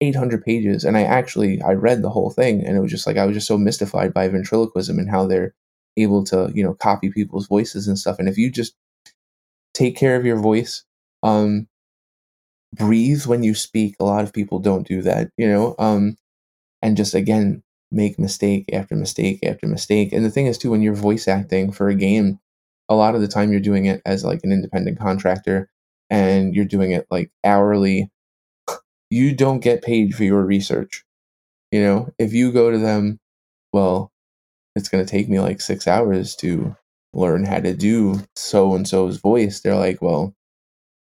800 0.00 0.44
pages, 0.44 0.84
and 0.84 0.96
I 0.96 1.02
actually 1.02 1.60
I 1.62 1.72
read 1.74 2.02
the 2.02 2.10
whole 2.10 2.30
thing, 2.30 2.64
and 2.66 2.76
it 2.76 2.80
was 2.80 2.90
just 2.90 3.06
like 3.06 3.16
I 3.16 3.26
was 3.26 3.34
just 3.36 3.48
so 3.48 3.58
mystified 3.58 4.14
by 4.14 4.28
ventriloquism 4.28 4.98
and 4.98 5.10
how 5.10 5.26
they're 5.26 5.54
able 5.96 6.24
to 6.24 6.50
you 6.54 6.64
know 6.64 6.74
copy 6.74 7.10
people's 7.10 7.46
voices 7.48 7.88
and 7.88 7.98
stuff. 7.98 8.18
And 8.18 8.28
if 8.28 8.38
you 8.38 8.50
just 8.50 8.74
take 9.74 9.96
care 9.96 10.16
of 10.16 10.24
your 10.24 10.38
voice, 10.38 10.84
um, 11.22 11.68
breathe 12.74 13.26
when 13.26 13.42
you 13.42 13.54
speak. 13.54 13.96
A 14.00 14.04
lot 14.04 14.24
of 14.24 14.32
people 14.32 14.58
don't 14.58 14.86
do 14.86 15.02
that, 15.02 15.30
you 15.36 15.48
know. 15.48 15.74
Um, 15.78 16.16
and 16.82 16.96
just 16.96 17.14
again 17.14 17.62
make 17.92 18.18
mistake 18.18 18.66
after 18.72 18.96
mistake 18.96 19.40
after 19.44 19.66
mistake. 19.66 20.12
And 20.12 20.24
the 20.24 20.30
thing 20.30 20.46
is 20.48 20.58
too, 20.58 20.70
when 20.70 20.82
you're 20.82 20.94
voice 20.94 21.28
acting 21.28 21.72
for 21.72 21.88
a 21.88 21.94
game, 21.94 22.40
a 22.88 22.96
lot 22.96 23.14
of 23.14 23.22
the 23.22 23.28
time 23.28 23.52
you're 23.52 23.60
doing 23.60 23.86
it 23.86 24.02
as 24.06 24.24
like 24.24 24.40
an 24.44 24.52
independent 24.52 24.98
contractor, 24.98 25.70
and 26.10 26.54
you're 26.54 26.64
doing 26.64 26.92
it 26.92 27.06
like 27.10 27.30
hourly. 27.44 28.10
You 29.10 29.34
don't 29.34 29.60
get 29.60 29.82
paid 29.82 30.14
for 30.14 30.24
your 30.24 30.44
research. 30.44 31.04
You 31.72 31.82
know, 31.82 32.08
if 32.18 32.32
you 32.32 32.52
go 32.52 32.70
to 32.70 32.78
them, 32.78 33.18
well, 33.72 34.10
it's 34.76 34.88
going 34.88 35.04
to 35.04 35.10
take 35.10 35.28
me 35.28 35.40
like 35.40 35.60
six 35.60 35.86
hours 35.86 36.34
to 36.36 36.76
learn 37.12 37.44
how 37.44 37.60
to 37.60 37.74
do 37.74 38.20
so 38.36 38.74
and 38.74 38.86
so's 38.86 39.18
voice. 39.18 39.60
They're 39.60 39.74
like, 39.76 40.00
well, 40.02 40.34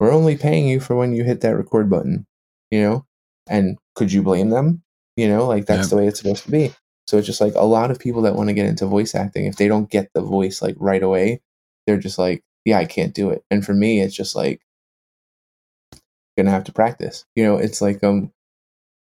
we're 0.01 0.13
only 0.13 0.37
paying 0.37 0.69
you 0.69 0.81
for 0.81 0.97
when 0.97 1.13
you 1.13 1.25
hit 1.25 1.41
that 1.43 1.57
record 1.57 1.89
button, 1.89 2.27
you 2.71 2.81
know? 2.83 3.07
And 3.49 3.79
could 3.95 4.13
you 4.13 4.23
blame 4.23 4.51
them? 4.51 4.83
You 5.17 5.29
know, 5.29 5.47
like 5.47 5.67
that's 5.67 5.87
Yep. 5.87 5.91
the 5.91 5.97
way 5.97 6.07
it's 6.09 6.19
supposed 6.21 6.45
to 6.45 6.51
be. 6.51 6.73
So 7.07 7.19
it's 7.19 7.27
just 7.27 7.41
like 7.41 7.55
a 7.55 7.65
lot 7.65 7.91
of 7.91 7.99
people 7.99 8.23
that 8.23 8.35
want 8.37 8.49
to 8.49 8.55
get 8.55 8.67
into 8.67 8.87
voice 8.87 9.15
acting, 9.15 9.47
if 9.47 9.57
they 9.57 9.69
don't 9.69 9.91
get 9.91 10.11
the 10.15 10.23
voice 10.23 10.63
like 10.63 10.77
right 10.79 11.03
away, 11.03 11.41
they're 11.87 11.99
just 11.99 12.19
like, 12.19 12.43
yeah, 12.65 12.79
I 12.79 12.85
can't 12.85 13.15
do 13.15 13.31
it. 13.31 13.45
And 13.51 13.65
for 13.65 13.75
me, 13.75 14.01
it's 14.01 14.15
just 14.15 14.35
like, 14.37 14.61
gonna 16.37 16.51
have 16.51 16.65
to 16.65 16.73
practice. 16.73 17.25
You 17.37 17.45
know, 17.45 17.57
it's 17.57 17.81
like 17.81 18.03
um 18.05 18.33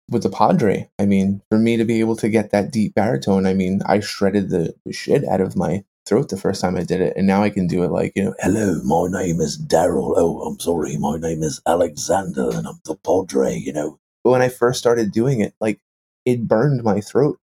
with 0.08 0.22
the 0.22 0.30
Padre. 0.30 0.88
I 0.98 1.06
mean, 1.06 1.42
for 1.50 1.58
me 1.58 1.76
to 1.76 1.84
be 1.84 2.00
able 2.00 2.16
to 2.16 2.28
get 2.28 2.50
that 2.50 2.70
deep 2.70 2.94
baritone, 2.94 3.46
I 3.46 3.54
mean, 3.54 3.80
I 3.86 4.00
shredded 4.00 4.50
the, 4.50 4.74
shit 4.90 5.24
out 5.26 5.40
of 5.40 5.56
my 5.56 5.84
throat 6.06 6.28
the 6.28 6.36
first 6.36 6.60
time 6.60 6.76
I 6.76 6.82
did 6.82 7.00
it, 7.00 7.14
and 7.16 7.26
now 7.26 7.42
I 7.42 7.50
can 7.50 7.66
do 7.66 7.82
it 7.84 7.90
like 7.90 8.12
you 8.16 8.24
know. 8.24 8.34
Hello, 8.40 8.82
my 8.84 9.20
name 9.20 9.40
is 9.40 9.58
Daryl. 9.58 10.14
Oh, 10.16 10.42
I'm 10.42 10.60
sorry, 10.60 10.96
my 10.98 11.16
name 11.16 11.42
is 11.42 11.60
Alexander, 11.66 12.50
and 12.52 12.66
I'm 12.66 12.80
the 12.84 12.96
Padre, 12.96 13.54
you 13.54 13.72
know. 13.72 13.98
But 14.24 14.30
when 14.30 14.42
I 14.42 14.48
first 14.48 14.78
started 14.78 15.12
doing 15.12 15.40
it, 15.40 15.54
like 15.60 15.80
it 16.24 16.46
burned 16.46 16.82
my 16.82 17.00
throat, 17.00 17.38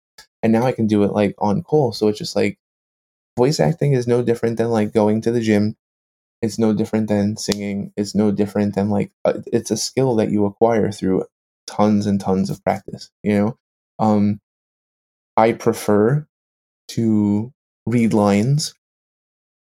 and 0.42 0.52
now 0.52 0.64
I 0.64 0.72
can 0.72 0.88
do 0.88 1.04
it 1.04 1.12
like 1.12 1.36
on 1.38 1.64
call. 1.64 1.92
So 1.92 2.08
it's 2.08 2.20
just 2.20 2.36
like 2.36 2.58
voice 3.38 3.60
acting 3.60 3.94
is 3.94 4.08
no 4.08 4.22
different 4.22 4.58
than 4.58 4.70
like 4.70 4.94
going 4.94 5.22
to 5.22 5.32
the 5.32 5.42
gym. 5.42 5.76
It's 6.46 6.60
no 6.60 6.74
different 6.74 7.10
than 7.10 7.38
singing. 7.38 7.92
It's 7.98 8.16
no 8.16 8.32
different 8.32 8.76
than 8.76 8.90
like 8.90 9.12
uh, 9.26 9.42
it's 9.52 9.72
a 9.72 9.78
skill 9.78 10.16
that 10.18 10.32
you 10.32 10.46
acquire 10.46 10.92
through 10.92 11.26
tons 11.68 12.06
and 12.06 12.22
tons 12.22 12.50
of 12.50 12.64
practice. 12.64 13.10
You 13.24 13.34
know, 13.34 13.58
um, 14.00 14.40
I 15.38 15.54
prefer 15.54 16.28
to 16.90 17.52
read 17.88 18.14
lines, 18.14 18.76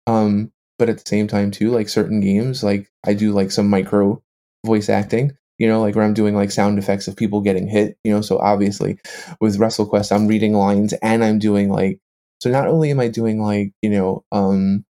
um, 0.06 0.52
but 0.78 0.88
at 0.88 0.98
the 0.98 1.08
same 1.08 1.26
time 1.26 1.50
too, 1.50 1.70
like 1.70 1.88
certain 1.88 2.20
games, 2.20 2.62
like 2.62 2.90
I 3.06 3.14
do 3.14 3.32
like 3.32 3.50
some 3.50 3.68
micro 3.68 4.22
voice 4.66 4.88
acting. 4.88 5.32
You 5.58 5.68
know, 5.68 5.80
like 5.80 5.94
where 5.94 6.04
I'm 6.04 6.14
doing 6.14 6.34
like 6.34 6.50
sound 6.50 6.78
effects 6.78 7.08
of 7.08 7.16
people 7.16 7.40
getting 7.40 7.68
hit. 7.68 7.96
You 8.04 8.12
know, 8.12 8.20
so 8.20 8.38
obviously 8.38 8.98
with 9.40 9.58
WrestleQuest, 9.58 10.12
I'm 10.12 10.26
reading 10.26 10.52
lines 10.52 10.92
and 10.94 11.24
I'm 11.24 11.38
doing 11.38 11.70
like 11.70 12.00
so. 12.40 12.50
Not 12.50 12.68
only 12.68 12.90
am 12.90 13.00
I 13.00 13.08
doing 13.08 13.40
like 13.40 13.72
you 13.80 13.90
know, 13.90 14.24
um, 14.32 14.84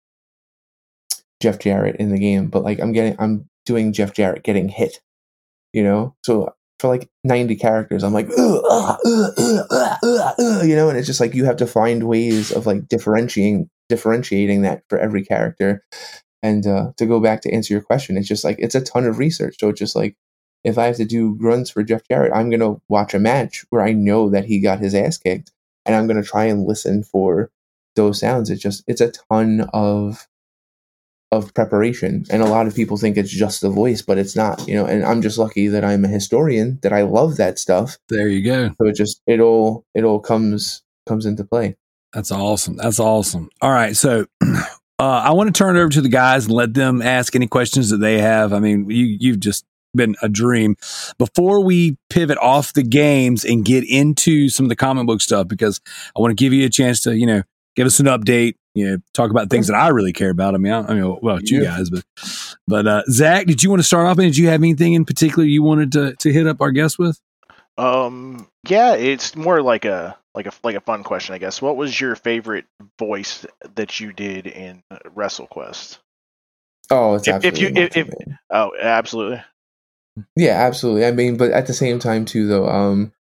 Jeff 1.43 1.59
Jarrett 1.59 1.97
in 1.97 2.11
the 2.11 2.19
game, 2.19 2.47
but 2.47 2.63
like 2.63 2.81
I'm 2.81 2.93
getting 2.93 3.17
I'm 3.19 3.49
doing 3.67 3.93
Jeff 3.93 4.15
Jarrett 4.15 4.45
getting 4.45 4.69
hit. 4.69 5.01
You 5.73 5.83
know, 5.83 6.15
so 6.25 6.55
for 6.79 6.89
like 6.89 7.09
90 7.25 7.57
characters, 7.57 8.05
I'm 8.05 8.13
like, 8.13 8.29
"Ugh, 8.29 8.63
ah, 8.65 8.99
ugh, 9.05 9.33
ugh, 9.39 9.67
ah, 9.71 9.99
ugh, 10.03 10.35
ugh," 10.39 10.67
you 10.67 10.77
know, 10.77 10.89
and 10.89 10.99
it's 10.99 11.07
just 11.07 11.21
like 11.21 11.35
you 11.35 11.45
have 11.45 11.57
to 11.57 11.67
find 11.67 12.05
ways 12.05 12.53
of 12.53 12.67
like 12.67 12.89
differentiating 12.89 13.69
differentiating 13.89 14.63
that 14.63 14.83
for 14.89 14.99
every 14.99 15.25
character. 15.25 15.85
And 16.43 16.67
uh, 16.67 16.93
to 16.97 17.07
go 17.07 17.21
back 17.21 17.41
to 17.43 17.53
answer 17.53 17.75
your 17.75 17.83
question, 17.83 18.17
it's 18.17 18.29
just 18.29 18.45
like 18.45 18.57
it's 18.59 18.75
a 18.75 18.81
ton 18.81 19.05
of 19.07 19.19
research. 19.19 19.57
So 19.59 19.69
it's 19.71 19.79
just 19.79 19.97
like 19.97 20.17
if 20.65 20.79
I 20.79 20.87
have 20.87 20.97
to 20.97 21.05
do 21.05 21.35
grunts 21.37 21.71
for 21.71 21.83
Jeff 21.83 22.03
Jarrett, 22.09 22.33
I'm 22.35 22.51
gonna 22.51 22.77
watch 22.89 23.15
a 23.15 23.19
match 23.19 23.65
where 23.71 23.83
I 23.83 23.93
know 23.93 24.31
that 24.31 24.45
he 24.45 24.61
got 24.61 24.79
his 24.79 24.95
ass 24.95 25.19
kicked, 25.19 25.51
and 25.87 25.97
I'm 25.97 26.07
gonna 26.07 26.23
try 26.23 26.45
and 26.45 26.67
listen 26.67 27.03
for 27.03 27.51
those 27.97 28.21
sounds. 28.21 28.51
It's 28.51 28.63
just 28.63 28.85
it's 28.87 29.01
a 29.01 29.13
ton 29.31 29.69
of 29.73 30.29
of 31.33 31.53
preparation 31.55 32.25
and 32.31 32.43
a 32.43 32.47
lot 32.47 32.67
of 32.69 32.75
people 32.77 32.97
think 32.97 33.17
it's 33.17 33.31
just 33.33 33.61
the 33.63 33.71
voice 33.71 34.03
but 34.03 34.19
it's 34.19 34.37
not 34.37 34.65
you 34.69 34.75
know 34.75 34.85
and 34.87 35.05
i'm 35.05 35.21
just 35.23 35.39
lucky 35.39 35.67
that 35.67 35.83
i'm 35.85 36.05
a 36.05 36.09
historian 36.09 36.79
that 36.83 36.93
i 36.93 37.03
love 37.03 37.37
that 37.39 37.59
stuff 37.59 37.99
There 38.09 38.29
you 38.29 38.45
go. 38.45 38.69
so 38.79 38.87
it 38.87 38.95
just 38.95 39.21
it 39.27 39.41
all 39.41 39.85
it 39.95 40.05
all 40.05 40.21
comes 40.21 40.83
comes 41.09 41.27
into 41.27 41.43
play 41.45 41.77
That's 42.13 42.31
awesome. 42.31 42.77
That's 42.77 43.01
awesome. 43.01 43.49
All 43.63 43.71
right. 43.73 43.97
So 43.97 44.27
uh, 44.45 44.57
I 44.99 45.33
want 45.33 45.49
to 45.49 45.59
turn 45.59 45.77
it 45.77 45.81
over 45.81 45.89
to 45.89 46.03
the 46.03 46.11
guys 46.11 46.45
and 46.45 46.55
let 46.55 46.75
them 46.75 47.01
ask 47.03 47.35
any 47.35 47.47
questions 47.49 47.89
that 47.91 47.97
they 47.97 48.21
have. 48.21 48.53
I 48.53 48.61
mean, 48.61 48.89
you, 48.91 49.17
you've 49.19 49.41
just 49.41 49.65
been 49.95 50.15
a 50.23 50.29
dream. 50.29 50.77
Before 51.19 51.61
we 51.65 51.97
pivot 52.11 52.37
off 52.39 52.75
the 52.75 52.83
games 52.83 53.45
and 53.45 53.65
get 53.65 53.83
into 53.89 54.49
some 54.51 54.67
of 54.67 54.69
the 54.69 54.77
comic 54.77 55.07
book 55.07 55.23
stuff, 55.23 55.49
because 55.49 55.81
I 56.15 56.21
want 56.21 56.31
to 56.33 56.45
give 56.45 56.53
you 56.53 56.67
a 56.67 56.71
chance 56.71 57.03
to, 57.05 57.17
you 57.17 57.27
know, 57.27 57.43
give 57.77 57.87
us 57.87 57.99
an 57.99 58.07
update, 58.07 58.55
you 58.75 58.87
know, 58.91 58.97
talk 59.15 59.31
about 59.31 59.51
things 59.51 59.67
that 59.67 59.75
I 59.77 59.89
really 59.89 60.13
care 60.13 60.31
about. 60.31 60.55
I 60.55 60.59
mean, 60.59 60.73
I, 60.73 60.81
I 60.87 60.95
mean, 60.95 61.19
well, 61.23 61.39
you 61.43 61.63
Yeah. 61.63 61.77
guys, 61.77 61.91
but, 61.91 62.05
but, 62.67 62.87
uh, 62.87 63.03
Zach, 63.11 63.47
did 63.47 63.63
you 63.63 63.69
want 63.71 63.81
to 63.81 63.87
start 63.87 64.07
off 64.07 64.19
and 64.19 64.27
did 64.29 64.37
you 64.39 64.49
have 64.49 64.61
anything 64.61 64.95
in 64.95 65.05
particular 65.05 65.45
you 65.45 65.63
wanted 65.63 65.93
to, 65.93 66.15
to 66.17 66.33
hit 66.33 66.47
up 66.47 66.61
our 66.61 66.71
guest 66.71 66.99
with? 66.99 67.21
Um, 67.79 68.49
yeah, 68.69 68.95
it's 68.95 69.35
more 69.37 69.63
like 69.63 69.85
a 69.85 70.17
like 70.35 70.47
a 70.47 70.53
like 70.63 70.77
a 70.77 70.81
fun 70.81 71.03
question, 71.05 71.35
I 71.35 71.39
guess. 71.39 71.61
What 71.61 71.77
was 71.77 71.99
your 72.01 72.17
favorite 72.17 72.65
voice 72.99 73.45
that 73.77 73.99
you 74.01 74.13
did 74.13 74.47
in 74.47 74.83
uh, 74.91 74.99
WrestleQuest? 75.15 75.99
oh 76.91 77.15
it's 77.15 77.29
If- 77.29 77.45
if 77.45 77.59
you- 77.59 77.73
if- 77.75 77.97
if- 77.97 78.09
Oh, 78.51 78.73
absolutely. 78.79 79.43
yeah 80.37 80.55
absolutely 80.67 81.07
i 81.07 81.13
mean 81.13 81.37
but 81.39 81.51
at 81.53 81.67
the 81.67 81.73
same 81.73 81.99
time 81.99 82.25
too 82.27 82.47
though 82.47 82.69
um 82.69 83.13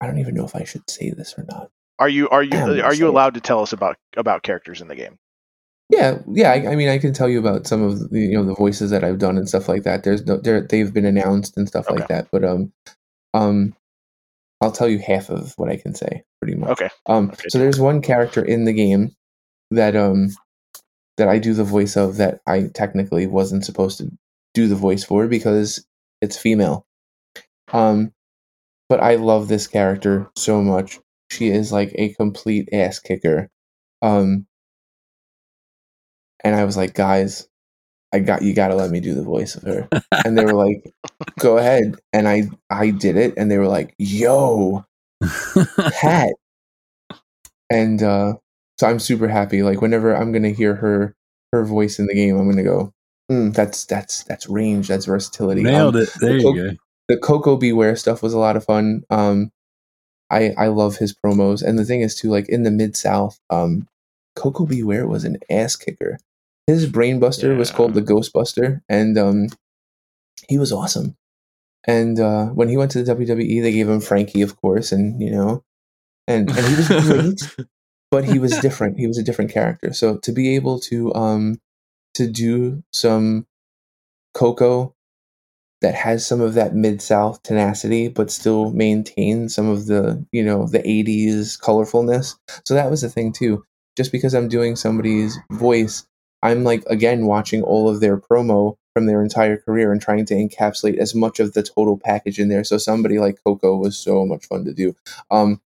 i 0.00 0.06
don't 0.06 0.18
even 0.18 0.34
know 0.34 0.44
if 0.44 0.54
i 0.54 0.64
should 0.64 0.88
say 0.90 1.10
this 1.10 1.34
or 1.38 1.44
not 1.48 1.70
Are 1.98 2.08
you 2.08 2.28
are 2.28 2.42
you 2.42 2.56
are 2.84 2.94
you 2.94 3.08
allowed 3.08 3.34
to 3.34 3.40
tell 3.40 3.60
us 3.60 3.72
about 3.72 3.96
about 4.16 4.42
characters 4.42 4.80
in 4.80 4.88
the 4.88 4.94
game? 4.96 5.18
Yeah, 5.90 6.18
yeah. 6.30 6.50
I, 6.52 6.72
I 6.72 6.76
mean, 6.76 6.88
I 6.90 6.98
can 6.98 7.14
tell 7.14 7.28
you 7.28 7.38
about 7.38 7.66
some 7.66 7.82
of 7.82 8.10
the 8.10 8.20
you 8.20 8.36
know 8.36 8.44
the 8.44 8.54
voices 8.54 8.90
that 8.90 9.04
I've 9.04 9.18
done 9.18 9.38
and 9.38 9.48
stuff 9.48 9.68
like 9.68 9.84
that. 9.84 10.04
There's 10.04 10.24
no, 10.26 10.36
there 10.36 10.60
they've 10.60 10.92
been 10.92 11.06
announced 11.06 11.56
and 11.56 11.66
stuff 11.66 11.90
like 11.90 12.08
that. 12.08 12.28
But 12.30 12.44
um, 12.44 12.72
um, 13.34 13.74
I'll 14.60 14.72
tell 14.72 14.88
you 14.88 14.98
half 14.98 15.30
of 15.30 15.54
what 15.56 15.70
I 15.70 15.76
can 15.76 15.94
say, 15.94 16.24
pretty 16.40 16.56
much. 16.58 16.70
Okay. 16.70 16.90
Um, 17.06 17.30
Okay. 17.30 17.48
so 17.48 17.58
there's 17.58 17.80
one 17.80 18.02
character 18.02 18.44
in 18.44 18.64
the 18.64 18.72
game 18.72 19.12
that 19.70 19.96
um 19.96 20.30
that 21.16 21.28
I 21.28 21.38
do 21.38 21.54
the 21.54 21.64
voice 21.64 21.96
of 21.96 22.16
that 22.18 22.40
I 22.46 22.68
technically 22.74 23.26
wasn't 23.26 23.64
supposed 23.64 23.98
to 23.98 24.10
do 24.54 24.68
the 24.68 24.76
voice 24.76 25.04
for 25.04 25.26
because 25.26 25.84
it's 26.20 26.36
female. 26.38 26.86
Um, 27.72 28.12
but 28.88 29.00
I 29.02 29.16
love 29.16 29.48
this 29.48 29.66
character 29.66 30.30
so 30.36 30.62
much. 30.62 31.00
She 31.30 31.48
is 31.48 31.72
like 31.72 31.92
a 31.94 32.14
complete 32.14 32.68
ass 32.72 32.98
kicker. 32.98 33.50
Um, 34.02 34.46
and 36.44 36.54
I 36.54 36.64
was 36.64 36.76
like, 36.76 36.94
guys, 36.94 37.48
I 38.12 38.20
got 38.20 38.42
you. 38.42 38.54
Got 38.54 38.68
to 38.68 38.74
let 38.76 38.90
me 38.90 39.00
do 39.00 39.14
the 39.14 39.22
voice 39.24 39.54
of 39.56 39.62
her. 39.64 39.88
and 40.24 40.36
they 40.38 40.44
were 40.44 40.54
like, 40.54 40.82
go 41.40 41.58
ahead. 41.58 41.96
And 42.12 42.26
I 42.28 42.48
I 42.70 42.90
did 42.90 43.16
it, 43.16 43.34
and 43.36 43.50
they 43.50 43.58
were 43.58 43.68
like, 43.68 43.94
yo, 43.98 44.84
Pat. 46.00 46.30
And 47.70 48.02
uh, 48.02 48.34
so 48.78 48.86
I'm 48.88 48.98
super 48.98 49.28
happy. 49.28 49.62
Like 49.62 49.82
whenever 49.82 50.14
I'm 50.16 50.32
gonna 50.32 50.48
hear 50.50 50.74
her 50.76 51.14
her 51.52 51.64
voice 51.66 51.98
in 51.98 52.06
the 52.06 52.14
game, 52.14 52.38
I'm 52.38 52.48
gonna 52.48 52.62
go, 52.64 52.92
mm, 53.30 53.52
that's 53.52 53.84
that's 53.84 54.24
that's 54.24 54.48
range, 54.48 54.88
that's 54.88 55.04
versatility. 55.04 55.62
Nailed 55.64 55.96
Um, 55.96 56.02
it. 56.02 56.08
There 56.18 56.36
you 56.38 56.42
Koko- 56.42 56.70
go. 56.70 56.76
the 57.08 57.16
Koko 57.18 57.56
B. 57.58 57.72
Ware 57.74 57.94
stuff 57.96 58.22
was 58.22 58.32
a 58.32 58.38
lot 58.38 58.56
of 58.56 58.64
fun. 58.64 59.02
Um, 59.10 59.50
I 60.30 60.54
I 60.56 60.68
love 60.68 60.96
his 60.96 61.14
promos, 61.14 61.62
and 61.62 61.78
the 61.78 61.84
thing 61.84 62.00
is 62.00 62.14
too, 62.14 62.30
like 62.30 62.48
in 62.48 62.62
the 62.62 62.70
mid 62.70 62.96
South, 62.96 63.38
um, 63.50 63.86
Koko 64.36 64.66
B. 64.66 64.82
Ware 64.82 65.06
was 65.06 65.24
an 65.24 65.38
ass 65.50 65.76
kicker. 65.76 66.18
His 66.66 66.90
brainbuster 66.90 67.56
was 67.56 67.70
called 67.70 67.94
the 67.94 68.02
Ghostbuster, 68.02 68.82
and 68.88 69.16
um, 69.16 69.48
he 70.48 70.58
was 70.58 70.72
awesome. 70.72 71.16
And 71.86 72.20
uh, 72.20 72.46
when 72.46 72.68
he 72.68 72.76
went 72.76 72.90
to 72.92 73.02
the 73.02 73.14
WWE, 73.14 73.62
they 73.62 73.72
gave 73.72 73.88
him 73.88 74.00
Frankie, 74.00 74.42
of 74.42 74.60
course, 74.60 74.92
and 74.92 75.20
you 75.20 75.30
know, 75.30 75.64
and 76.26 76.50
and 76.50 76.66
he 76.66 76.74
was 76.76 76.88
great, 76.88 77.68
but 78.10 78.24
he 78.24 78.38
was 78.38 78.52
different. 78.58 78.98
He 78.98 79.06
was 79.06 79.18
a 79.18 79.22
different 79.22 79.50
character. 79.50 79.92
So 79.92 80.18
to 80.18 80.32
be 80.32 80.54
able 80.54 80.78
to 80.80 81.14
um 81.14 81.58
to 82.14 82.26
do 82.26 82.82
some 82.92 83.46
Koko 84.34 84.94
that 85.80 85.94
has 85.94 86.26
some 86.26 86.40
of 86.40 86.54
that 86.54 86.74
mid 86.74 87.00
south 87.00 87.42
tenacity, 87.42 88.08
but 88.08 88.30
still 88.30 88.72
maintain 88.72 89.48
some 89.48 89.68
of 89.68 89.86
the 89.86 90.24
you 90.32 90.44
know 90.44 90.66
the 90.66 90.80
'80s 90.80 91.60
colorfulness. 91.60 92.36
So 92.64 92.74
that 92.74 92.90
was 92.90 93.02
the 93.02 93.08
thing 93.08 93.32
too. 93.32 93.64
Just 93.96 94.12
because 94.12 94.34
I'm 94.34 94.48
doing 94.48 94.76
somebody's 94.76 95.38
voice, 95.52 96.06
I'm 96.42 96.64
like 96.64 96.84
again 96.86 97.26
watching 97.26 97.62
all 97.62 97.88
of 97.88 98.00
their 98.00 98.16
promo 98.16 98.76
from 98.94 99.06
their 99.06 99.22
entire 99.22 99.56
career 99.56 99.92
and 99.92 100.00
trying 100.02 100.24
to 100.26 100.34
encapsulate 100.34 100.98
as 100.98 101.14
much 101.14 101.38
of 101.38 101.52
the 101.52 101.62
total 101.62 101.96
package 101.96 102.40
in 102.40 102.48
there. 102.48 102.64
So 102.64 102.78
somebody 102.78 103.18
like 103.18 103.38
Koko 103.44 103.76
was 103.76 103.96
so 103.96 104.26
much 104.26 104.46
fun 104.46 104.64
to 104.64 104.74
do. 104.74 104.96
Um, 105.30 105.60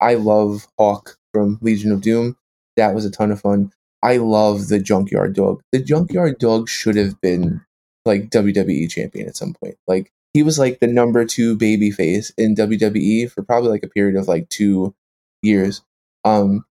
I 0.00 0.14
love 0.14 0.68
Hawk 0.78 1.16
from 1.32 1.58
Legion 1.62 1.90
of 1.90 2.00
Doom. 2.00 2.36
That 2.76 2.94
was 2.94 3.04
a 3.04 3.10
ton 3.10 3.32
of 3.32 3.40
fun. 3.40 3.72
I 4.02 4.18
love 4.18 4.68
the 4.68 4.78
Junkyard 4.78 5.34
Dog. 5.34 5.62
The 5.72 5.80
Junkyard 5.80 6.38
Dog 6.38 6.68
should 6.68 6.94
have 6.96 7.20
been 7.20 7.60
like 8.06 8.30
WWE 8.30 8.88
champion 8.90 9.26
at 9.28 9.36
some 9.36 9.54
point. 9.54 9.76
Like 9.86 10.12
he 10.32 10.42
was 10.42 10.58
like 10.58 10.80
the 10.80 10.86
number 10.86 11.24
two 11.24 11.56
baby 11.56 11.90
face 11.90 12.30
in 12.38 12.54
WWE 12.54 13.30
for 13.30 13.42
probably 13.42 13.70
like 13.70 13.82
a 13.82 13.88
period 13.88 14.16
of 14.16 14.28
like 14.28 14.48
two 14.48 14.94
years. 15.42 15.82
Um, 16.24 16.64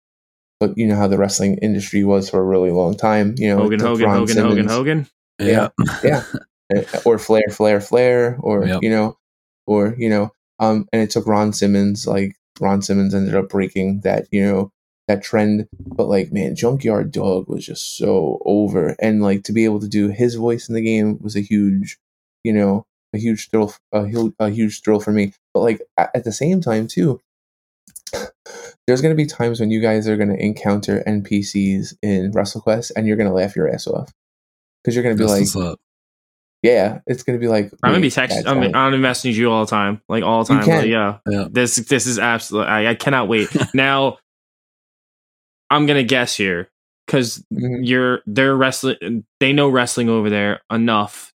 but 0.60 0.76
you 0.78 0.86
know 0.86 0.96
how 0.96 1.08
the 1.08 1.18
wrestling 1.18 1.58
industry 1.58 2.04
was 2.04 2.30
for 2.30 2.38
a 2.40 2.44
really 2.44 2.70
long 2.70 2.96
time. 2.96 3.34
You 3.38 3.48
know, 3.48 3.62
Hogan, 3.62 3.80
it 3.80 3.84
Hogan, 3.84 4.06
Ron 4.06 4.18
Hogan, 4.18 4.36
Hogan, 4.36 4.54
Simmons- 4.68 4.72
Hogan. 4.72 5.06
Yeah. 5.40 5.68
yeah, 6.04 6.22
Uh, 6.74 6.82
or 7.04 7.18
Flair, 7.18 7.42
Flair, 7.50 7.80
Flair, 7.80 8.36
or 8.40 8.64
Yep. 8.66 8.82
you 8.82 8.90
know, 8.90 9.18
or 9.66 9.94
you 9.98 10.08
know, 10.08 10.30
um, 10.60 10.88
and 10.92 11.02
it 11.02 11.10
took 11.10 11.26
Ron 11.26 11.52
Simmons. 11.52 12.06
Like 12.06 12.36
Ron 12.60 12.82
Simmons 12.82 13.14
ended 13.14 13.34
up 13.34 13.48
breaking 13.48 14.00
that, 14.04 14.28
you 14.30 14.42
know, 14.44 14.70
that 15.08 15.22
trend. 15.22 15.68
But 15.78 16.08
like, 16.08 16.32
man, 16.32 16.54
Junkyard 16.56 17.10
Dog 17.12 17.48
was 17.48 17.64
just 17.66 17.96
so 17.96 18.40
over, 18.44 18.96
and 19.00 19.22
like 19.22 19.44
to 19.44 19.52
be 19.52 19.64
able 19.64 19.80
to 19.80 19.88
do 19.88 20.08
his 20.08 20.34
voice 20.34 20.68
in 20.68 20.74
the 20.74 20.82
game 20.82 21.18
was 21.20 21.36
a 21.36 21.40
huge, 21.40 21.98
you 22.42 22.52
know, 22.52 22.86
a 23.14 23.18
huge 23.18 23.48
thrill, 23.50 23.74
a, 23.92 24.06
a 24.38 24.50
huge 24.50 24.82
thrill 24.82 25.00
for 25.00 25.12
me. 25.12 25.32
But 25.52 25.60
like 25.60 25.82
at, 25.96 26.10
at 26.14 26.24
the 26.24 26.32
same 26.32 26.60
time 26.60 26.86
too. 26.86 27.20
There's 28.86 29.00
going 29.00 29.16
to 29.16 29.22
be 29.22 29.26
times 29.26 29.60
when 29.60 29.70
you 29.70 29.80
guys 29.80 30.06
are 30.06 30.16
going 30.16 30.28
to 30.28 30.42
encounter 30.42 31.02
NPCs 31.06 31.94
in 32.02 32.32
WrestleQuest 32.32 32.92
and 32.96 33.06
you're 33.06 33.16
going 33.16 33.28
to 33.30 33.34
laugh 33.34 33.56
your 33.56 33.72
ass 33.72 33.86
off. 33.86 34.12
Because 34.82 34.94
you're 34.94 35.02
going 35.02 35.16
to 35.16 35.22
be 35.22 35.26
That's 35.26 35.54
like, 35.54 35.78
yeah, 36.62 37.00
it's 37.06 37.22
gonna 37.22 37.38
be 37.38 37.46
like 37.46 37.70
I'm 37.82 37.92
gonna 37.92 38.00
be 38.00 38.08
texting. 38.08 38.46
I 38.46 38.54
mean, 38.54 38.72
how- 38.72 38.86
I'm 38.86 38.92
messaging 38.94 39.34
you 39.34 39.50
all 39.50 39.66
the 39.66 39.70
time, 39.70 40.00
like 40.08 40.22
all 40.24 40.44
the 40.44 40.54
You 40.54 40.58
time. 40.60 40.66
can. 40.66 40.78
Like, 40.78 40.88
yeah, 40.88 41.18
Yeah. 41.28 41.46
this 41.50 41.76
this 41.76 42.06
is 42.06 42.18
absolutely. 42.18 42.70
I, 42.70 42.90
I 42.92 42.94
cannot 42.94 43.28
wait. 43.28 43.50
now, 43.74 44.16
I'm 45.74 45.86
gonna 45.86 46.02
guess 46.04 46.36
here 46.36 46.68
because 47.06 47.44
Mhm. 47.52 47.80
you're 47.86 48.20
they're 48.26 48.56
wrestling. 48.56 49.24
They 49.40 49.52
know 49.52 49.68
wrestling 49.68 50.08
over 50.08 50.30
there 50.30 50.60
enough. 50.70 51.32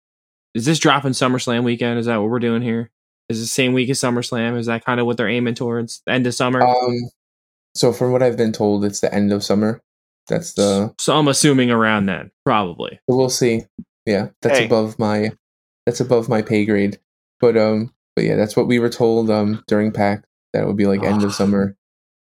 Is 0.54 0.64
this 0.64 0.78
dropping 0.78 1.12
SummerSlam 1.12 1.64
weekend? 1.64 1.98
Is 1.98 2.06
that 2.06 2.16
what 2.18 2.30
we're 2.30 2.38
doing 2.38 2.62
here? 2.62 2.90
Is 3.28 3.40
the 3.40 3.46
same 3.46 3.74
week 3.74 3.90
as 3.90 4.00
SummerSlam? 4.00 4.56
Is 4.58 4.66
that 4.66 4.84
kind 4.84 4.98
of 5.00 5.06
what 5.06 5.16
they're 5.18 5.28
aiming 5.28 5.54
towards? 5.54 6.00
The 6.06 6.12
end 6.12 6.26
of 6.26 6.34
summer. 6.34 6.62
Um, 6.62 6.94
so 7.74 7.92
from 7.92 8.12
what 8.12 8.22
I've 8.22 8.36
been 8.38 8.52
told, 8.52 8.84
it's 8.84 9.00
the 9.00 9.12
end 9.14 9.32
of 9.32 9.44
summer. 9.44 9.82
That's 10.28 10.54
the 10.54 10.94
so 10.98 11.16
I'm 11.18 11.28
assuming 11.28 11.70
around 11.70 12.06
then, 12.06 12.30
probably. 12.44 12.98
we'll 13.08 13.28
see. 13.30 13.62
Yeah, 14.06 14.28
that's 14.42 14.58
Hey. 14.58 14.66
above 14.66 14.98
my 14.98 15.32
that's 15.86 16.00
above 16.00 16.28
my 16.28 16.42
pay 16.42 16.64
grade. 16.64 16.98
But 17.40 17.56
um, 17.56 17.92
but 18.16 18.24
yeah, 18.24 18.36
that's 18.36 18.56
what 18.56 18.66
we 18.66 18.78
were 18.78 18.88
told 18.90 19.30
um 19.30 19.62
during 19.68 19.92
PAX 19.92 20.22
that 20.54 20.62
it 20.62 20.66
would 20.66 20.76
be 20.76 20.86
like 20.86 21.02
end 21.02 21.22
of 21.22 21.34
summer. 21.34 21.76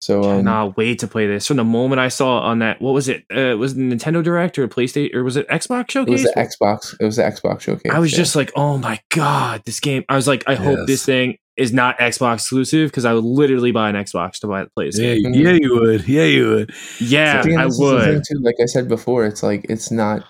So 0.01 0.23
um, 0.23 0.39
Cannot 0.39 0.77
wait 0.77 1.01
to 1.01 1.09
play 1.09 1.27
this. 1.27 1.47
From 1.47 1.57
the 1.57 1.65
moment 1.65 1.99
I 1.99 2.09
saw 2.09 2.39
on 2.41 2.61
that, 2.61 2.81
what 2.81 2.95
was 2.95 3.09
it? 3.09 3.25
Uh, 3.35 3.57
was 3.57 3.73
it 3.77 3.79
Nintendo 3.79 4.23
Direct 4.23 4.57
or 4.59 4.69
PlayStation 4.69 5.15
or 5.15 5.25
was 5.25 5.37
it 5.37 5.49
Xbox 5.49 5.91
Showcase? 5.91 6.21
it 6.25 6.25
was 6.25 6.33
the 6.35 6.65
Xbox. 6.65 6.97
It 7.01 7.05
was 7.05 7.17
the 7.17 7.23
Xbox 7.25 7.61
showcase. 7.63 7.93
I 7.93 7.99
was 7.99 8.13
yeah. 8.13 8.19
just 8.19 8.37
like, 8.37 8.53
oh 8.55 8.79
my 8.79 9.01
god, 9.11 9.63
this 9.67 9.81
game. 9.81 10.05
I 10.09 10.15
was 10.17 10.29
like, 10.29 10.45
I 10.47 10.55
hope 10.55 10.87
this 10.87 11.05
thing 11.05 11.39
is 11.57 11.73
not 11.73 11.99
Xbox 11.99 12.35
exclusive 12.37 12.91
because 12.91 13.05
I 13.05 13.13
would 13.13 13.25
literally 13.25 13.73
buy 13.73 13.91
an 13.91 13.97
Xbox 13.97 14.39
to 14.41 14.47
buy 14.47 14.65
play 14.77 14.87
this 14.87 14.99
Yeah, 15.01 15.15
game. 15.17 15.35
yeah, 15.35 15.53
you 15.61 15.81
would. 15.81 16.07
Yeah, 16.09 16.25
you 16.25 16.49
would. 16.49 16.73
Yeah, 17.01 17.43
See, 17.43 17.51
and 17.51 17.61
I 17.61 17.65
this 17.65 17.75
is 17.75 17.81
the 17.81 18.01
thing 18.01 18.15
would. 18.15 18.25
too. 18.25 18.39
Like 18.41 18.55
I 18.63 18.67
said 18.67 18.87
before, 18.87 19.27
it's 19.27 19.43
like 19.43 19.67
it's 19.69 19.91
not 19.91 20.25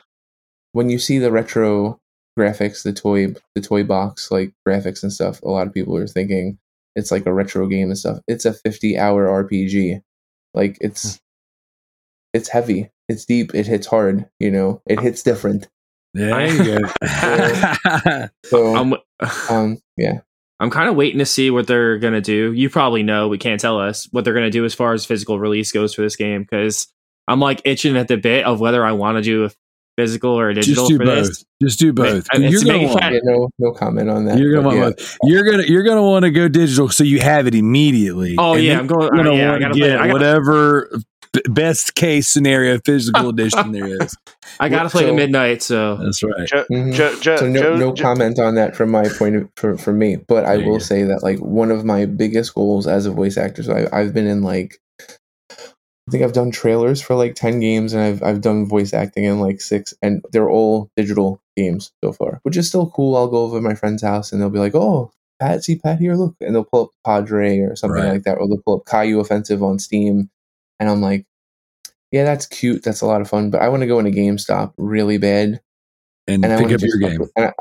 when 0.73 0.89
you 0.89 0.99
see 0.99 1.19
the 1.19 1.31
retro 1.31 2.01
graphics, 2.39 2.83
the 2.85 2.95
toy, 2.95 3.35
the 3.55 3.61
toy 3.61 3.85
box 3.85 4.31
like 4.31 4.55
graphics 4.67 5.03
and 5.03 5.13
stuff. 5.13 5.43
A 5.43 5.49
lot 5.49 5.67
of 5.67 5.75
people 5.75 5.95
are 5.99 6.07
thinking 6.07 6.59
it's 6.99 7.11
like 7.11 7.25
a 7.27 7.33
retro 7.33 7.67
game 7.67 7.89
and 7.89 7.99
stuff. 7.99 8.19
It's 8.27 8.45
a 8.45 8.53
fifty-hour 8.53 9.27
RPG. 9.27 10.03
Like 10.53 10.77
it's 10.81 11.21
it's 12.35 12.49
heavy, 12.49 12.91
it's 13.09 13.25
deep, 13.25 13.55
it 13.55 13.67
hits 13.67 13.87
hard. 13.87 14.29
You 14.41 14.51
know, 14.51 14.83
it 14.87 15.01
hits 15.01 15.23
different. 15.23 15.69
There 16.15 16.47
you 16.47 16.81
go. 16.81 18.29
So 18.47 18.75
I'm, 18.75 18.95
um, 19.51 19.79
yeah, 19.97 20.21
I'm 20.59 20.71
kind 20.71 20.89
of 20.89 20.97
waiting 20.97 21.19
to 21.21 21.27
see 21.27 21.51
what 21.51 21.67
they're 21.67 21.99
gonna 21.99 22.21
do. 22.21 22.53
You 22.53 22.69
probably 22.69 23.03
know, 23.03 23.29
we 23.29 23.39
can't 23.39 23.61
tell 23.61 23.79
us 23.79 24.09
what 24.11 24.25
they're 24.25 24.35
gonna 24.35 24.51
do 24.51 24.65
as 24.65 24.75
far 24.75 24.93
as 24.93 25.05
physical 25.05 25.39
release 25.39 25.71
goes 25.71 25.95
for 25.95 26.03
this 26.03 26.17
game 26.17 26.43
because 26.43 26.89
I'm 27.29 27.41
like 27.41 27.63
itching 27.65 27.97
at 27.97 28.09
the 28.09 28.17
bit 28.17 28.45
of 28.45 28.59
whether 28.59 28.85
I 28.85 28.93
want 28.93 29.19
to 29.19 29.23
do 29.23 29.45
a 29.45 29.51
physical 29.99 30.31
or 30.39 30.53
digital 30.55 30.85
Just 30.87 30.89
do 30.91 30.97
for 30.99 31.05
both. 31.05 31.27
this. 31.27 31.45
Just 31.61 31.79
do 31.81 31.93
both. 31.93 32.27
I 32.33 32.39
mean, 32.39 32.53
You're 32.53 32.63
gonna 32.65 32.87
want, 32.87 33.01
Yeah, 33.03 33.19
no, 33.25 33.51
no 33.59 33.73
comment 33.73 34.09
on 34.09 34.25
that. 34.27 34.39
you're 34.39 34.55
gonna 34.55 34.77
want 34.77 34.95
yeah. 35.01 35.07
You're 35.25 35.51
gonna 35.51 35.65
you're 35.65 35.83
gonna 35.83 36.03
want 36.03 36.25
to 36.25 36.31
go 36.31 36.47
digital 36.49 36.89
so 36.89 37.03
you 37.05 37.21
have 37.21 37.47
it 37.49 37.55
immediately. 37.55 38.37
Oh 38.39 38.55
And 38.55 38.63
yeah, 38.65 38.79
I'm 38.79 38.87
going. 38.87 39.11
You're 39.15 39.21
uh, 39.21 39.25
gonna 39.25 39.37
yeah, 39.37 39.49
I 39.49 39.51
want 39.51 39.61
to 39.61 39.69
gotta 39.69 39.75
play. 39.75 39.81
get 39.89 39.99
I 40.01 40.07
gotta, 40.07 40.13
whatever 40.13 40.91
b- 41.33 41.41
best 41.51 41.95
case 41.97 42.29
scenario 42.29 42.79
physical 42.85 43.29
edition 43.31 43.73
there 43.73 44.03
is. 44.03 44.17
I 44.61 44.69
gotta 44.69 44.89
play 44.89 45.03
so- 45.03 45.09
the 45.09 45.15
midnight. 45.15 45.63
So 45.63 45.97
That's 45.97 46.23
right. 46.23 46.47
Joe, 46.49 46.65
Mhm. 46.71 46.95
Joe, 46.95 47.19
Joe, 47.21 47.37
so 47.37 47.49
no, 47.49 47.61
Joe, 47.63 47.77
no 47.77 47.93
Joe- 47.93 48.03
comment 48.03 48.39
on 48.39 48.55
that 48.55 48.77
from 48.77 48.91
my 48.91 49.09
point 49.09 49.37
of 49.37 49.49
for, 49.57 49.77
for 49.77 49.93
me 49.93 50.17
but 50.29 50.45
i 50.45 50.57
There 50.57 50.65
you 50.65 50.71
will 50.71 50.81
say 50.81 51.03
that 51.05 51.23
like 51.23 51.39
one 51.41 51.71
of 51.73 51.85
my 51.85 52.07
biggest 52.07 52.55
goals 52.55 52.87
as 52.87 53.05
a 53.07 53.11
voice 53.11 53.37
actor 53.37 53.63
so 53.63 53.73
I, 53.75 54.01
i've 54.01 54.15
been 54.15 54.27
in 54.27 54.43
like 54.43 54.79
i 56.09 56.11
think 56.11 56.25
i've 56.25 56.33
done 56.33 56.51
trailers 56.51 57.01
for 57.03 57.15
like 57.15 57.35
10 57.37 57.61
games 57.61 57.93
and 57.93 58.03
I've, 58.03 58.23
I've 58.23 58.41
done 58.41 58.67
voice 58.69 58.93
acting 58.95 59.25
in 59.25 59.41
like 59.41 59.61
six 59.61 59.95
and 60.03 60.25
they're 60.33 60.51
all 60.51 60.91
digital 60.97 61.41
games 61.57 61.93
so 62.03 62.13
far 62.13 62.41
which 62.43 62.57
is 62.57 62.67
still 62.69 62.91
cool 62.91 63.17
i'll 63.17 63.29
go 63.29 63.43
over 63.45 63.59
to 63.59 63.63
my 63.63 63.75
friend's 63.75 64.03
house 64.03 64.33
and 64.33 64.41
they'll 64.41 64.51
be 64.51 64.59
like 64.59 64.75
oh 64.75 65.13
pat 65.41 65.63
see 65.65 65.77
pat 65.77 65.99
here 65.99 66.15
look 66.15 66.35
and 66.41 66.55
they'll 66.55 66.65
pull 66.65 66.85
up 66.85 66.91
padre 67.05 67.59
or 67.61 67.77
something 67.77 68.03
Right. 68.03 68.13
like 68.15 68.23
that 68.25 68.39
or 68.39 68.49
they'll 68.49 68.63
pull 68.65 68.77
up 68.79 68.87
caillou 68.87 69.21
offensive 69.21 69.63
on 69.63 69.79
steam 69.79 70.31
and 70.81 70.89
i'm 70.91 71.01
like 71.03 71.27
yeah 72.11 72.25
that's 72.25 72.47
cute 72.47 72.83
that's 72.83 73.03
a 73.03 73.07
lot 73.07 73.21
of 73.21 73.29
fun 73.29 73.51
but 73.51 73.61
i 73.63 73.69
want 73.69 73.83
to 73.83 73.87
go 73.87 73.99
into 73.99 74.11
gamestop 74.11 74.73
really 74.79 75.19
bad 75.19 75.61
And, 76.27 76.45
and 76.45 76.53
I 76.53 76.57
pick 76.63 76.73
up 76.75 76.81
your 76.83 76.99
game. 76.99 77.21
With, 77.21 77.33
I, 77.37 77.53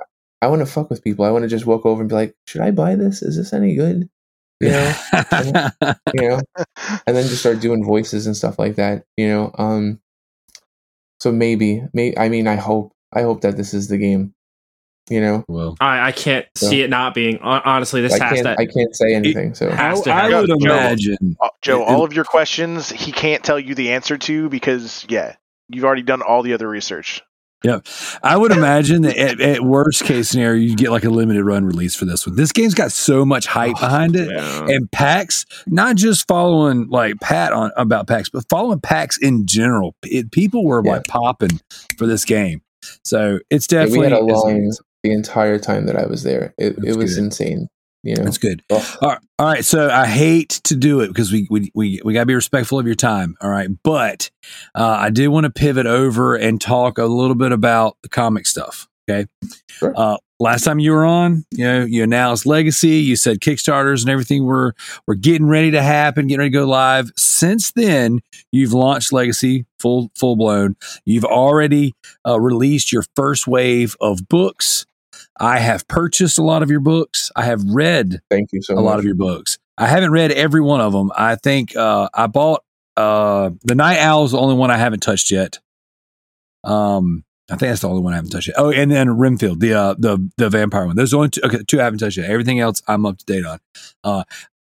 I 0.41 0.47
want 0.47 0.59
to 0.61 0.65
fuck 0.65 0.89
with 0.89 1.03
people. 1.03 1.25
I 1.25 1.31
want 1.31 1.43
to 1.43 1.49
just 1.49 1.65
walk 1.65 1.85
over 1.85 2.01
and 2.01 2.09
be 2.09 2.15
like, 2.15 2.35
"Should 2.47 2.61
I 2.61 2.71
buy 2.71 2.95
this? 2.95 3.21
Is 3.23 3.35
this 3.37 3.53
any 3.53 3.75
good?" 3.75 4.07
You 4.59 4.69
know, 4.69 4.95
you 6.13 6.29
know, 6.29 6.41
and 7.05 7.15
then 7.15 7.27
just 7.27 7.39
start 7.41 7.59
doing 7.59 7.83
voices 7.85 8.25
and 8.25 8.35
stuff 8.35 8.57
like 8.57 8.75
that. 8.75 9.03
You 9.15 9.27
know, 9.29 9.51
um, 9.57 9.99
so 11.19 11.31
maybe, 11.31 11.83
may 11.93 12.13
I 12.17 12.29
mean, 12.29 12.47
I 12.47 12.55
hope, 12.55 12.91
I 13.13 13.21
hope 13.21 13.41
that 13.41 13.57
this 13.57 13.73
is 13.73 13.87
the 13.87 13.97
game. 13.97 14.33
You 15.09 15.21
know, 15.21 15.45
well, 15.47 15.77
I, 15.79 16.07
I 16.07 16.11
can't 16.11 16.45
So- 16.55 16.67
see 16.67 16.81
it 16.81 16.89
not 16.89 17.13
being. 17.13 17.37
Honestly, 17.37 18.01
this 18.01 18.19
I 18.19 18.25
has 18.25 18.41
to. 18.41 18.51
I 18.59 18.65
can't 18.65 18.93
say 18.93 19.13
anything. 19.13 19.53
So 19.55 19.69
I, 19.69 19.75
has 19.75 20.01
to 20.01 20.11
I 20.11 20.27
would 20.41 20.49
Joe- 20.49 20.55
imagine. 20.59 21.37
Uh, 21.39 21.47
Joe, 21.61 21.81
It- 21.83 21.87
all 21.87 22.03
of 22.03 22.11
your 22.13 22.25
questions 22.25 22.89
he 22.89 23.11
can't 23.13 23.43
tell 23.43 23.57
you 23.59 23.73
the 23.73 23.91
answer 23.93 24.17
to 24.17 24.49
because 24.49 25.05
yeah, 25.07 25.35
you've 25.69 25.85
already 25.85 26.01
done 26.01 26.21
all 26.21 26.41
the 26.43 26.53
other 26.53 26.67
research. 26.67 27.21
I 28.23 28.37
would 28.37 28.51
imagine 28.51 29.01
that 29.03 29.17
at, 29.17 29.41
at 29.41 29.61
worst 29.61 30.03
case 30.03 30.29
scenario, 30.29 30.61
you 30.61 30.75
get 30.75 30.91
like 30.91 31.03
a 31.03 31.09
limited 31.09 31.43
run 31.43 31.65
release 31.65 31.95
for 31.95 32.05
this 32.05 32.25
one. 32.25 32.35
This 32.35 32.51
game's 32.51 32.73
got 32.73 32.91
so 32.91 33.25
much 33.25 33.45
hype 33.47 33.75
oh, 33.77 33.79
behind 33.79 34.15
it. 34.15 34.29
Yeah. 34.29 34.67
And 34.67 34.91
PAX, 34.91 35.45
not 35.65 35.95
just 35.95 36.27
following 36.27 36.87
like 36.89 37.15
Pat 37.21 37.53
on 37.53 37.71
about 37.75 38.07
PAX, 38.07 38.29
but 38.29 38.43
following 38.49 38.79
PAX 38.79 39.17
in 39.17 39.45
general. 39.45 39.95
It, 40.03 40.31
people 40.31 40.65
were 40.65 40.81
Yeah. 40.85 40.93
like 40.93 41.05
popping 41.05 41.59
for 41.97 42.05
this 42.05 42.25
game. 42.25 42.61
So 43.03 43.39
it's 43.49 43.67
Yeah, 43.71 43.79
definitely 43.79 43.99
we 43.99 44.03
had 44.05 44.13
a 44.13 44.23
it's- 44.23 44.43
line 44.43 44.71
the 45.03 45.11
entire 45.11 45.59
time 45.59 45.85
that 45.85 45.95
I 45.95 46.05
was 46.05 46.23
there. 46.23 46.53
It, 46.57 46.77
it 46.83 46.95
was 46.95 47.15
good. 47.15 47.25
insane. 47.25 47.67
You 48.03 48.15
know, 48.15 48.23
That's 48.23 48.37
good. 48.37 48.61
All 48.69 48.79
right, 49.01 49.19
all 49.39 49.45
right. 49.47 49.65
So 49.65 49.89
I 49.89 50.05
hate 50.05 50.61
to 50.65 50.75
do 50.75 51.01
it 51.01 51.07
because 51.07 51.31
we 51.31 51.47
we 51.49 51.71
we, 51.73 52.01
we 52.05 52.13
got 52.13 52.21
to 52.21 52.25
be 52.25 52.35
respectful 52.35 52.79
of 52.79 52.85
your 52.85 52.95
time. 52.95 53.35
All 53.41 53.49
right, 53.49 53.69
but 53.83 54.29
uh, 54.75 54.97
I 54.99 55.09
did 55.09 55.27
want 55.27 55.43
to 55.45 55.49
pivot 55.49 55.87
over 55.87 56.35
and 56.35 56.61
talk 56.61 56.97
a 56.97 57.05
little 57.05 57.35
bit 57.35 57.51
about 57.51 57.97
the 58.03 58.09
comic 58.09 58.45
stuff. 58.45 58.87
Okay. 59.09 59.27
Sure. 59.69 59.93
Uh, 59.95 60.17
last 60.39 60.63
time 60.63 60.79
you 60.79 60.91
were 60.91 61.05
on, 61.05 61.45
you 61.51 61.63
know, 61.65 61.85
you 61.85 62.03
announced 62.03 62.45
Legacy. 62.45 62.97
You 62.97 63.15
said 63.15 63.39
Kickstarters 63.39 64.01
and 64.01 64.09
everything 64.09 64.45
were 64.45 64.73
were 65.07 65.15
getting 65.15 65.47
ready 65.47 65.71
to 65.71 65.81
happen, 65.81 66.27
getting 66.27 66.39
ready 66.39 66.51
to 66.51 66.57
go 66.57 66.65
live. 66.65 67.11
Since 67.15 67.71
then, 67.71 68.19
you've 68.51 68.73
launched 68.73 69.13
Legacy 69.13 69.65
full 69.79 70.11
full 70.15 70.35
blown. 70.35 70.75
You've 71.05 71.25
already 71.25 71.93
uh, 72.27 72.39
released 72.39 72.91
your 72.91 73.03
first 73.15 73.47
wave 73.47 73.95
of 74.01 74.27
books. 74.27 74.85
I 75.39 75.59
have 75.59 75.87
purchased 75.87 76.37
a 76.37 76.43
lot 76.43 76.63
of 76.63 76.71
your 76.71 76.79
books. 76.79 77.31
I 77.35 77.43
have 77.45 77.63
read 77.63 78.21
thank 78.29 78.49
you 78.53 78.61
so 78.61 78.73
a 78.73 78.75
much. 78.77 78.83
lot 78.85 78.99
of 78.99 79.05
your 79.05 79.15
books. 79.15 79.57
I 79.77 79.87
haven't 79.87 80.11
read 80.11 80.31
every 80.31 80.61
one 80.61 80.81
of 80.81 80.91
them. 80.93 81.11
I 81.15 81.35
think 81.35 81.75
uh, 81.75 82.09
I 82.13 82.27
bought 82.27 82.63
uh, 82.95 83.51
the 83.63 83.75
Night 83.75 83.99
Owl 83.99 84.25
is 84.25 84.31
the 84.31 84.39
only 84.39 84.55
one 84.55 84.71
I 84.71 84.77
haven't 84.77 85.01
touched 85.01 85.29
yet. 85.29 85.59
Um, 86.63 87.23
I 87.49 87.55
think 87.55 87.69
that's 87.69 87.81
the 87.81 87.89
only 87.89 88.01
one 88.01 88.13
I 88.13 88.17
haven't 88.17 88.31
touched 88.31 88.47
yet. 88.47 88.55
Oh, 88.57 88.71
and 88.71 88.91
then 88.91 89.15
Renfield, 89.17 89.59
the 89.59 89.73
uh, 89.73 89.95
the 89.97 90.29
the 90.37 90.49
vampire 90.49 90.85
one. 90.87 90.95
Those 90.95 91.13
are 91.13 91.15
the 91.15 91.17
only 91.17 91.29
two, 91.29 91.41
okay, 91.43 91.59
two 91.67 91.79
I 91.79 91.83
haven't 91.83 91.99
touched 91.99 92.17
yet. 92.17 92.29
Everything 92.29 92.59
else 92.59 92.81
I'm 92.87 93.05
up 93.05 93.19
to 93.19 93.25
date 93.25 93.45
on. 93.45 93.59
Uh, 94.03 94.23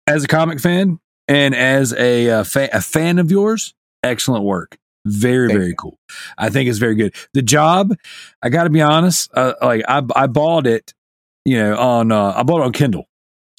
as 0.06 0.23
a 0.23 0.27
comic 0.27 0.60
fan 0.60 0.99
and 1.27 1.56
as 1.56 1.94
a 1.94 2.30
uh, 2.30 2.44
fa- 2.44 2.69
a 2.73 2.81
fan 2.81 3.18
of 3.19 3.31
yours, 3.31 3.73
excellent 4.03 4.44
work. 4.44 4.77
Very 5.10 5.48
Thank 5.48 5.57
very 5.60 5.69
you. 5.69 5.76
cool. 5.76 5.99
I 6.38 6.49
think 6.49 6.69
it's 6.69 6.77
very 6.80 6.95
good. 6.95 7.14
The 7.34 7.41
job, 7.41 7.94
I 8.41 8.49
got 8.49 8.64
to 8.65 8.69
be 8.69 8.81
honest. 8.81 9.30
Uh, 9.34 9.53
like 9.61 9.84
I 9.88 10.02
I 10.15 10.27
bought 10.27 10.68
it, 10.68 10.94
you 11.45 11.57
know, 11.57 11.77
on 11.77 12.11
uh, 12.11 12.34
I 12.36 12.44
bought 12.44 12.61
it 12.61 12.65
on 12.65 12.72
Kindle. 12.73 13.07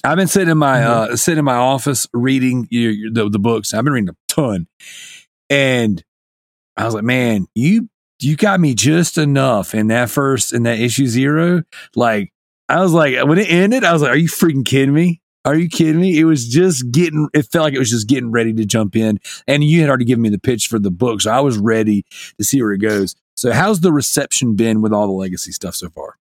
I've 0.03 0.17
been 0.17 0.27
sitting 0.27 0.49
in 0.49 0.57
my 0.57 0.79
Mm-hmm. 0.79 1.13
uh, 1.13 1.15
sitting 1.15 1.39
in 1.39 1.45
my 1.45 1.55
office 1.55 2.07
reading 2.13 2.67
you, 2.71 2.89
you- 2.89 3.13
the 3.13 3.29
the 3.29 3.39
books. 3.39 3.73
I've 3.73 3.83
been 3.83 3.93
reading 3.93 4.09
a 4.09 4.15
ton, 4.33 4.67
and 5.49 6.03
I 6.77 6.85
was 6.85 6.93
like, 6.93 7.03
man, 7.03 7.45
you 7.55 7.89
you 8.19 8.35
got 8.35 8.59
me 8.59 8.73
just 8.73 9.17
enough 9.17 9.73
in 9.75 9.87
that 9.87 10.09
first 10.09 10.53
in 10.53 10.63
that 10.63 10.79
issue 10.79 11.05
zero. 11.07 11.63
Like 11.95 12.31
I 12.69 12.79
was 12.81 12.93
like, 12.93 13.15
when 13.25 13.37
it 13.37 13.49
ended, 13.49 13.83
I 13.83 13.93
was 13.93 14.01
like, 14.01 14.11
are 14.11 14.17
you 14.17 14.29
freaking 14.29 14.65
kidding 14.65 14.93
me? 14.93 15.20
Are 15.43 15.55
you 15.55 15.69
kidding 15.69 16.01
me? 16.01 16.19
It 16.19 16.25
was 16.25 16.47
just 16.47 16.91
getting. 16.91 17.27
It 17.33 17.43
felt 17.43 17.63
like 17.63 17.73
it 17.73 17.79
was 17.79 17.89
just 17.89 18.07
getting 18.07 18.31
ready 18.31 18.53
to 18.53 18.65
jump 18.65 18.95
in, 18.95 19.19
and 19.47 19.63
you 19.63 19.81
had 19.81 19.89
already 19.89 20.05
given 20.05 20.21
me 20.21 20.29
the 20.29 20.39
pitch 20.39 20.67
for 20.67 20.79
the 20.79 20.91
book, 20.91 21.21
so 21.21 21.31
I 21.31 21.39
was 21.39 21.57
ready 21.57 22.05
to 22.37 22.43
see 22.43 22.61
where 22.61 22.73
it 22.73 22.79
goes. 22.79 23.15
So, 23.35 23.51
how's 23.51 23.79
the 23.79 23.91
reception 23.91 24.55
been 24.55 24.81
with 24.81 24.93
all 24.93 25.07
the 25.07 25.13
legacy 25.13 25.51
stuff 25.51 25.75
so 25.75 25.89
far? 25.89 26.17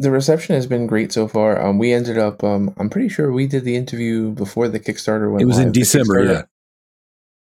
the 0.00 0.10
reception 0.10 0.54
has 0.54 0.66
been 0.66 0.86
great 0.86 1.12
so 1.12 1.28
far. 1.28 1.60
Um, 1.60 1.78
we 1.78 1.92
ended 1.92 2.16
up. 2.16 2.42
Um, 2.42 2.74
I'm 2.78 2.88
pretty 2.88 3.10
sure 3.10 3.30
we 3.30 3.46
did 3.46 3.64
the 3.64 3.76
interview 3.76 4.30
before 4.30 4.66
the 4.66 4.80
Kickstarter 4.80 5.30
went. 5.30 5.42
It 5.42 5.44
was 5.44 5.58
in 5.58 5.64
live. 5.64 5.74
The 5.74 5.80
December, 5.80 6.24
yeah. 6.24 6.42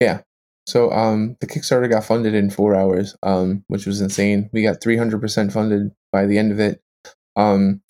Yeah. 0.00 0.20
So 0.66 0.92
um, 0.92 1.36
the 1.40 1.46
Kickstarter 1.46 1.88
got 1.88 2.04
funded 2.04 2.34
in 2.34 2.50
four 2.50 2.76
hours, 2.76 3.16
um, 3.22 3.64
which 3.68 3.86
was 3.86 4.00
insane. 4.00 4.50
We 4.52 4.62
got 4.62 4.80
300% 4.80 5.52
funded 5.52 5.92
by 6.12 6.26
the 6.26 6.38
end 6.38 6.52
of 6.52 6.60
it. 6.60 6.82
Um, 7.36 7.80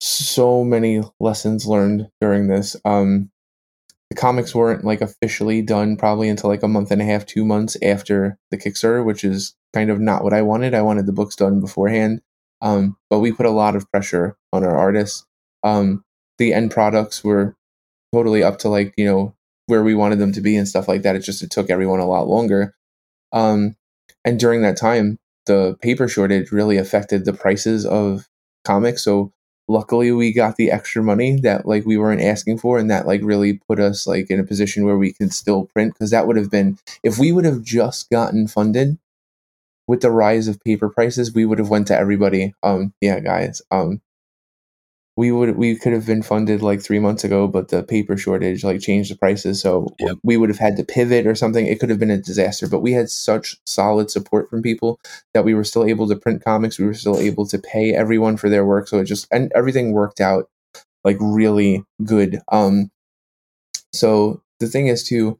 so 0.00 0.64
many 0.64 1.02
lessons 1.20 1.66
learned 1.66 2.08
during 2.20 2.48
this. 2.48 2.76
Um, 2.84 3.30
the 4.10 4.16
comics 4.16 4.54
weren't 4.54 4.84
like 4.84 5.00
officially 5.00 5.62
done 5.62 5.96
probably 5.96 6.28
until 6.28 6.50
like 6.50 6.62
a 6.62 6.68
month 6.68 6.90
and 6.90 7.02
a 7.02 7.04
half, 7.04 7.26
two 7.26 7.44
months 7.44 7.76
after 7.82 8.38
the 8.50 8.56
Kickstarter, 8.56 9.04
which 9.04 9.24
is 9.24 9.54
kind 9.74 9.90
of 9.90 9.98
not 9.98 10.22
what 10.22 10.32
I 10.32 10.42
wanted. 10.42 10.74
I 10.74 10.82
wanted 10.82 11.06
the 11.06 11.12
books 11.12 11.36
done 11.36 11.60
beforehand. 11.60 12.20
Um, 12.62 12.96
but 13.10 13.18
we 13.18 13.32
put 13.32 13.46
a 13.46 13.50
lot 13.50 13.76
of 13.76 13.90
pressure 13.90 14.36
on 14.52 14.64
our 14.64 14.76
artists. 14.76 15.26
Um, 15.62 16.04
the 16.38 16.54
end 16.54 16.70
products 16.70 17.24
were 17.24 17.56
totally 18.14 18.42
up 18.42 18.58
to 18.60 18.68
like, 18.68 18.94
you 18.96 19.04
know, 19.04 19.34
where 19.66 19.82
we 19.82 19.94
wanted 19.94 20.18
them 20.18 20.32
to 20.32 20.40
be 20.40 20.56
and 20.56 20.68
stuff 20.68 20.88
like 20.88 21.02
that. 21.02 21.16
It 21.16 21.20
just 21.20 21.42
it 21.42 21.50
took 21.50 21.70
everyone 21.70 22.00
a 22.00 22.06
lot 22.06 22.28
longer. 22.28 22.74
Um, 23.32 23.76
and 24.24 24.38
during 24.38 24.62
that 24.62 24.76
time, 24.76 25.18
the 25.46 25.76
paper 25.82 26.08
shortage 26.08 26.52
really 26.52 26.76
affected 26.76 27.24
the 27.24 27.32
prices 27.32 27.84
of 27.84 28.28
comics. 28.64 29.04
So 29.04 29.32
luckily 29.68 30.12
we 30.12 30.32
got 30.32 30.56
the 30.56 30.70
extra 30.70 31.02
money 31.02 31.40
that 31.40 31.66
like 31.66 31.84
we 31.84 31.98
weren't 31.98 32.20
asking 32.20 32.58
for 32.58 32.78
and 32.78 32.90
that 32.90 33.06
like 33.06 33.20
really 33.22 33.54
put 33.54 33.80
us 33.80 34.06
like 34.06 34.30
in 34.30 34.40
a 34.40 34.44
position 34.44 34.84
where 34.84 34.96
we 34.96 35.12
could 35.12 35.32
still 35.32 35.66
print 35.66 35.92
because 35.94 36.10
that 36.10 36.26
would 36.26 36.36
have 36.36 36.50
been 36.50 36.78
if 37.02 37.18
we 37.18 37.32
would 37.32 37.44
have 37.44 37.62
just 37.62 38.08
gotten 38.10 38.46
funded 38.46 38.98
with 39.88 40.00
the 40.00 40.10
rise 40.10 40.48
of 40.48 40.62
paper 40.64 40.88
prices 40.88 41.34
we 41.34 41.44
would 41.44 41.58
have 41.58 41.70
went 41.70 41.86
to 41.88 41.96
everybody. 41.98 42.54
Um 42.62 42.92
yeah 43.00 43.20
guys 43.20 43.62
um 43.70 44.00
we 45.16 45.32
would 45.32 45.56
we 45.56 45.74
could 45.76 45.94
have 45.94 46.04
been 46.06 46.22
funded 46.22 46.62
like 46.62 46.82
three 46.82 46.98
months 46.98 47.24
ago 47.24 47.48
but 47.48 47.68
the 47.68 47.82
paper 47.82 48.16
shortage 48.16 48.62
like 48.62 48.80
changed 48.80 49.10
the 49.10 49.16
prices. 49.16 49.60
So 49.60 49.94
Yep. 49.98 50.18
we 50.22 50.36
would 50.36 50.50
have 50.50 50.58
had 50.58 50.76
to 50.76 50.84
pivot 50.84 51.26
or 51.26 51.34
something. 51.34 51.66
It 51.66 51.80
could 51.80 51.88
have 51.90 51.98
been 51.98 52.10
a 52.10 52.18
disaster 52.18 52.68
but 52.68 52.80
we 52.80 52.92
had 52.92 53.08
such 53.08 53.56
solid 53.66 54.10
support 54.10 54.50
from 54.50 54.62
people 54.62 55.00
that 55.32 55.44
we 55.44 55.54
were 55.54 55.64
still 55.64 55.84
able 55.84 56.06
to 56.08 56.16
print 56.16 56.44
comics. 56.44 56.78
We 56.78 56.86
were 56.86 56.94
still 56.94 57.18
able 57.18 57.46
to 57.46 57.58
pay 57.58 57.94
everyone 57.94 58.36
for 58.36 58.50
their 58.50 58.66
work. 58.66 58.88
So 58.88 58.98
it 58.98 59.04
just 59.04 59.26
and 59.30 59.50
everything 59.54 59.92
worked 59.92 60.20
out 60.20 60.48
like 61.04 61.16
really 61.20 61.82
good. 62.04 62.40
Um 62.52 62.90
so 63.94 64.42
the 64.60 64.66
thing 64.66 64.88
is 64.88 65.02
too 65.02 65.38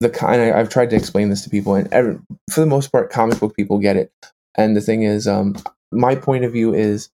the 0.00 0.10
kind 0.10 0.40
I, 0.40 0.58
i've 0.58 0.70
tried 0.70 0.90
to 0.90 0.96
explain 0.96 1.28
this 1.28 1.42
to 1.44 1.50
people 1.50 1.74
and 1.74 1.86
every, 1.92 2.18
for 2.50 2.60
the 2.60 2.66
most 2.66 2.90
part 2.90 3.10
comic 3.10 3.38
book 3.38 3.54
people 3.54 3.78
get 3.78 3.96
it. 3.96 4.12
And 4.56 4.76
the 4.76 4.80
thing 4.80 5.02
is 5.02 5.26
um 5.26 5.56
my 5.92 6.14
point 6.14 6.44
of 6.44 6.52
view 6.52 6.74
is 6.74 7.10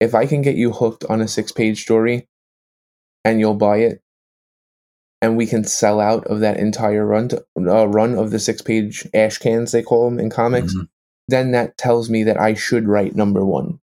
if 0.00 0.14
i 0.14 0.26
can 0.26 0.42
get 0.42 0.56
you 0.56 0.72
hooked 0.72 1.04
on 1.04 1.20
a 1.20 1.28
six 1.28 1.52
page 1.52 1.82
story 1.82 2.26
and 3.24 3.40
you'll 3.40 3.54
buy 3.54 3.78
it 3.78 4.02
and 5.22 5.36
we 5.36 5.46
can 5.46 5.64
sell 5.64 5.98
out 6.00 6.26
of 6.26 6.40
that 6.40 6.58
entire 6.58 7.06
run 7.06 7.28
to, 7.28 7.44
uh, 7.56 7.86
run 7.86 8.14
of 8.18 8.30
the 8.30 8.38
six 8.38 8.60
page 8.62 9.08
ash 9.14 9.38
cans 9.38 9.72
they 9.72 9.82
call 9.82 10.08
them 10.08 10.20
in 10.20 10.28
comics 10.30 10.74
Mhm. 10.74 10.88
then 11.28 11.50
that 11.52 11.76
tells 11.78 12.08
me 12.10 12.22
that 12.24 12.38
I 12.40 12.54
should 12.54 12.86
write 12.86 13.16
number 13.16 13.44
one. 13.44 13.80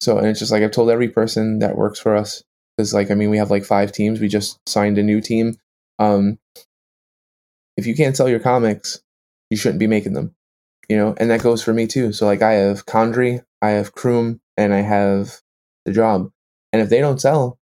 So, 0.00 0.18
and 0.18 0.26
it's 0.26 0.40
just 0.40 0.50
like 0.52 0.62
I've 0.62 0.72
told 0.72 0.90
every 0.90 1.08
person 1.08 1.60
that 1.60 1.76
works 1.76 1.98
for 1.98 2.14
us, 2.16 2.42
because 2.76 2.92
like, 2.92 3.10
I 3.10 3.14
mean, 3.14 3.30
we 3.30 3.38
have 3.38 3.50
like 3.50 3.64
five 3.64 3.92
teams. 3.92 4.20
We 4.20 4.28
just 4.28 4.58
signed 4.68 4.98
a 4.98 5.02
new 5.02 5.20
team. 5.20 5.56
Um, 5.98 6.38
if 7.76 7.86
you 7.86 7.94
can't 7.94 8.16
sell 8.16 8.28
your 8.28 8.40
comics, 8.40 9.00
you 9.50 9.56
shouldn't 9.56 9.78
be 9.80 9.86
making 9.86 10.12
them. 10.14 10.34
you 10.88 10.96
know, 10.96 11.14
and 11.18 11.30
that 11.30 11.42
goes 11.42 11.62
for 11.62 11.72
me 11.72 11.86
too. 11.86 12.12
So 12.12 12.26
like 12.26 12.42
I 12.42 12.52
have 12.54 12.86
Condry, 12.86 13.44
I 13.62 13.70
have 13.70 13.94
Kroom, 13.94 14.38
and 14.56 14.74
I 14.74 14.80
have 14.80 15.40
the 15.84 15.92
job. 15.92 16.30
And 16.72 16.82
if 16.82 16.88
they 16.88 17.00
don't 17.00 17.20
sell, 17.20 17.58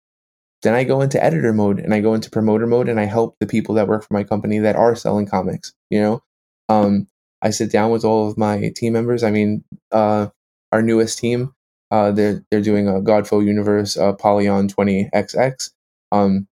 then 0.64 0.74
I 0.74 0.84
go 0.84 1.02
into 1.02 1.24
editor 1.24 1.54
mode 1.54 1.80
and 1.80 1.94
I 1.94 2.00
go 2.00 2.14
into 2.14 2.30
promoter 2.30 2.66
mode 2.66 2.90
and 2.90 3.00
I 3.00 3.06
help 3.06 3.36
the 3.40 3.46
people 3.46 3.76
that 3.76 3.88
work 3.88 4.04
for 4.08 4.14
my 4.14 4.24
company 4.24 4.60
that 4.60 4.76
are 4.76 4.96
selling 4.96 5.26
comics. 5.26 5.74
You 5.90 6.02
know, 6.02 6.24
um, 6.70 7.08
I 7.42 7.50
sit 7.50 7.72
down 7.72 7.92
with 7.92 8.06
all 8.06 8.30
of 8.30 8.38
my 8.38 8.72
team 8.76 8.94
members. 8.94 9.24
I 9.24 9.32
mean, 9.32 9.64
uh, 9.92 10.28
our 10.72 10.82
newest 10.82 11.20
team, 11.20 11.54
uh, 11.92 12.12
they're 12.12 12.44
they're 12.50 12.62
doing 12.62 12.88
a 12.88 13.02
Godfoe 13.02 13.46
Universe 13.46 13.98
uh, 13.98 14.14
Polyon 14.14 14.74
20XX. 14.74 15.70
Um, 16.12 16.48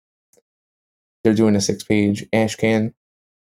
they're 1.22 1.34
doing 1.34 1.54
a 1.56 1.60
six 1.60 1.84
page 1.84 2.24
Ashcan. 2.32 2.94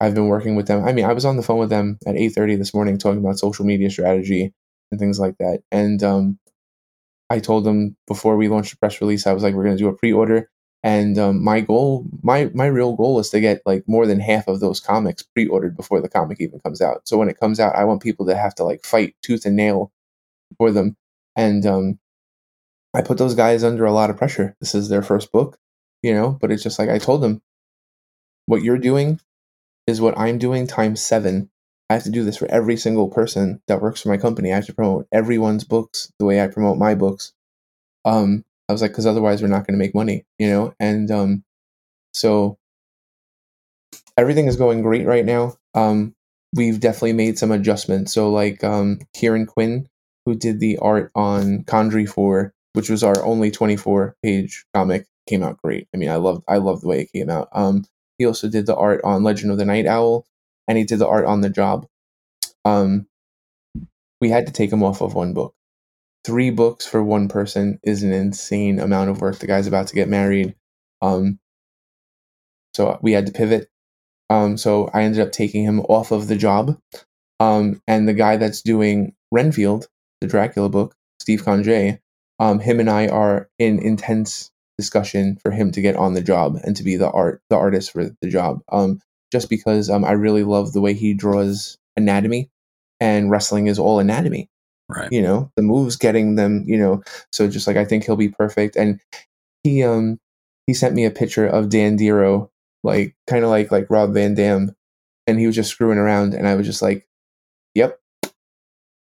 I've 0.01 0.15
been 0.15 0.29
working 0.29 0.57
with 0.57 0.67
them. 0.67 0.85
I 0.85 0.93
mean, 0.93 1.05
I 1.05 1.13
was 1.13 1.25
on 1.25 1.37
the 1.37 1.43
phone 1.43 1.59
with 1.59 1.71
them 1.71 1.99
at 2.07 2.17
8:30 2.17 2.57
this 2.59 2.75
morning 2.75 2.99
talking 2.99 3.21
about 3.21 3.39
social 3.39 3.65
media 3.67 3.91
strategy 3.91 4.53
and 4.91 4.99
things 4.99 5.21
like 5.21 5.37
that. 5.39 5.63
And 5.71 6.03
um, 6.03 6.39
I 7.31 7.39
told 7.41 7.65
them 7.65 7.97
before 8.07 8.37
we 8.37 8.49
launched 8.49 8.73
the 8.73 8.77
press 8.79 9.01
release, 9.01 9.27
I 9.27 9.33
was 9.33 9.43
like, 9.43 9.55
we're 9.55 9.65
going 9.65 9.77
to 9.77 9.83
do 9.83 9.89
a 9.89 9.97
pre-order. 9.97 10.51
And 10.83 11.19
um, 11.19 11.43
my 11.43 11.61
goal, 11.61 12.07
my 12.23 12.51
my 12.55 12.67
real 12.67 12.95
goal 12.95 13.19
is 13.19 13.31
to 13.31 13.41
get 13.41 13.63
like 13.65 13.85
more 13.89 14.07
than 14.07 14.21
half 14.21 14.49
of 14.49 14.61
those 14.61 14.81
comics 14.81 15.23
pre-ordered 15.23 15.77
before 15.77 16.03
the 16.03 16.11
comic 16.11 16.41
even 16.41 16.61
comes 16.61 16.83
out. 16.83 17.09
So 17.09 17.17
when 17.17 17.31
it 17.31 17.41
comes 17.41 17.59
out, 17.59 17.75
I 17.75 17.85
want 17.85 18.03
people 18.03 18.27
to 18.27 18.37
have 18.37 18.55
to 18.57 18.65
like 18.65 18.85
fight 18.85 19.17
tooth 19.23 19.47
and 19.47 19.57
nail 19.57 19.93
for 20.59 20.71
them. 20.71 20.97
And 21.37 21.65
um, 21.65 21.99
I 22.95 23.03
put 23.03 23.19
those 23.19 23.35
guys 23.35 23.65
under 23.65 23.87
a 23.87 23.93
lot 23.93 24.11
of 24.11 24.19
pressure. 24.19 24.57
This 24.61 24.75
is 24.75 24.91
their 24.91 25.03
first 25.03 25.33
book, 25.33 25.59
you 26.03 26.15
know. 26.15 26.37
But 26.39 26.53
it's 26.53 26.63
just 26.63 26.79
like 26.79 26.91
I 26.91 26.99
told 26.99 27.23
them, 27.23 27.41
what 28.47 28.63
you're 28.63 28.79
doing 28.79 29.21
is 29.87 30.01
what 30.01 30.19
I'm 30.19 30.39
doing 30.39 30.67
times 30.67 31.01
seven. 31.01 31.51
I 31.95 31.99
have 31.99 32.05
to 32.05 32.11
do 32.11 32.25
this 32.25 32.37
for 32.37 32.51
every 32.51 32.77
single 32.77 33.07
person 33.07 33.63
that 33.69 33.81
works 33.81 34.03
for 34.03 34.09
my 34.09 34.17
company. 34.17 34.51
I 34.51 34.57
have 34.57 34.67
to 34.67 34.75
promote 34.75 35.07
everyone's 35.13 35.63
books 35.63 36.11
the 36.19 36.25
way 36.25 36.43
I 36.43 36.49
promote 36.49 36.77
my 36.77 36.97
books. 36.97 37.33
Um, 38.05 38.45
I 38.69 38.73
was 38.73 38.83
like, 38.83 38.91
because 38.91 39.07
otherwise 39.07 39.41
we're 39.41 39.47
not 39.47 39.65
going 39.65 39.79
to 39.79 39.85
make 39.85 39.95
money, 39.95 40.25
you 40.41 40.51
know? 40.51 40.75
And 40.81 41.09
um, 41.13 41.45
so 42.13 42.59
everything 44.17 44.49
is 44.49 44.57
going 44.57 44.83
great 44.83 45.07
right 45.07 45.25
now. 45.25 45.55
Um, 45.75 46.17
we've 46.53 46.81
definitely 46.81 47.13
made 47.13 47.39
some 47.39 47.53
adjustments. 47.53 48.13
So, 48.13 48.29
like 48.29 48.65
um, 48.65 48.99
Kieran 49.15 49.47
Quinn, 49.47 49.89
who 50.27 50.35
did 50.35 50.59
the 50.59 50.79
art 50.79 51.13
on 51.15 51.63
Condry 51.63 52.09
4, 52.09 52.53
which 52.73 52.91
was 52.91 53.05
our 53.05 53.25
only 53.25 53.53
24 53.53 54.17
page 54.21 54.65
comic, 54.75 55.07
came 55.29 55.45
out 55.45 55.63
great. 55.63 55.87
I 55.95 55.99
mean, 55.99 56.11
I 56.11 56.17
loved 56.17 56.43
I 56.49 56.57
loved 56.57 56.83
the 56.83 56.89
way 56.89 57.03
it 57.03 57.13
came 57.13 57.31
out. 57.31 57.51
Um, 57.53 57.85
he 58.19 58.27
also 58.27 58.49
did 58.49 58.67
the 58.67 58.75
art 58.75 59.01
on 59.05 59.23
Legend 59.23 59.53
of 59.53 59.59
the 59.59 59.65
Night 59.65 59.87
Owl, 59.87 60.27
and 60.69 60.79
he 60.79 60.85
did 60.85 60.99
the 60.99 61.09
art 61.09 61.27
on 61.27 61.41
The 61.41 61.51
Job. 61.51 61.87
Um, 62.65 63.07
we 64.21 64.31
had 64.31 64.47
to 64.47 64.53
take 64.53 64.73
him 64.73 64.83
off 64.83 65.01
of 65.01 65.15
one 65.15 65.35
book. 65.35 65.55
Three 66.25 66.51
books 66.51 66.87
for 66.87 67.03
one 67.03 67.29
person 67.29 67.79
is 67.83 68.03
an 68.03 68.13
insane 68.13 68.81
amount 68.81 69.11
of 69.11 69.21
work. 69.21 69.39
The 69.39 69.47
guy's 69.47 69.67
about 69.67 69.89
to 69.89 69.95
get 69.95 70.09
married. 70.09 70.55
Um, 71.03 71.39
so 72.75 72.99
we 73.03 73.13
had 73.13 73.27
to 73.27 73.33
pivot. 73.33 73.69
Um, 74.31 74.57
so 74.57 74.89
I 74.95 75.03
ended 75.03 75.21
up 75.21 75.33
taking 75.33 75.65
him 75.65 75.81
off 75.81 76.13
of 76.13 76.29
The 76.29 76.37
Job. 76.37 76.79
Um, 77.41 77.83
and 77.87 78.09
the 78.09 78.15
guy 78.15 78.37
that's 78.37 78.63
doing 78.63 79.15
Renfield, 79.31 79.89
the 80.21 80.27
Dracula 80.27 80.71
book, 80.71 80.95
Steve 81.21 81.43
Conjay, 81.43 82.01
um, 82.39 82.59
him 82.59 82.81
and 82.81 82.89
I 82.89 83.09
are 83.09 83.49
in 83.59 83.79
intense 83.79 84.51
discussion 84.79 85.37
for 85.37 85.51
him 85.51 85.71
to 85.73 85.81
get 85.81 85.97
on 85.97 86.15
the 86.15 86.23
job 86.23 86.59
and 86.65 86.77
to 86.77 86.83
be 86.83 86.97
the 86.97 87.11
art 87.11 87.43
the 87.49 87.57
artist 87.57 87.93
for 87.93 88.11
the 88.21 88.29
job. 88.29 88.61
Um, 88.71 89.01
just 89.35 89.51
because 89.51 89.91
um, 89.91 90.05
I 90.05 90.13
really 90.13 90.45
love 90.45 90.73
the 90.73 90.81
way 90.81 90.95
he 90.95 91.13
draws 91.13 91.77
anatomy, 91.97 92.51
and 93.01 93.31
wrestling 93.33 93.67
is 93.67 93.81
all 93.81 93.99
anatomy. 93.99 94.49
Right. 94.89 95.11
You 95.11 95.23
know, 95.23 95.51
the 95.57 95.63
moves 95.63 95.97
getting 95.97 96.37
them. 96.37 96.63
You 96.67 96.79
know, 96.79 97.03
so 97.33 97.49
just 97.49 97.67
like 97.67 97.77
I 97.77 97.85
think 97.85 98.05
he'll 98.05 98.15
be 98.15 98.29
perfect. 98.29 98.77
And 98.77 99.01
he 99.65 99.83
um 99.83 100.21
he 100.69 100.75
sent 100.75 100.95
me 100.95 101.05
a 101.05 101.11
picture 101.11 101.47
of 101.49 101.69
Dan 101.69 101.99
Dero, 101.99 102.49
like 102.85 103.17
kind 103.27 103.43
of 103.45 103.51
like 103.51 103.73
like 103.73 103.91
Rob 103.91 104.15
Van 104.15 104.35
Dam, 104.35 104.77
and 105.27 105.41
he 105.41 105.47
was 105.49 105.57
just 105.57 105.71
screwing 105.71 105.99
around, 105.99 106.35
and 106.35 106.47
I 106.47 106.55
was 106.55 106.67
just 106.67 106.81
like, 106.81 107.09
"Yep." 107.75 107.99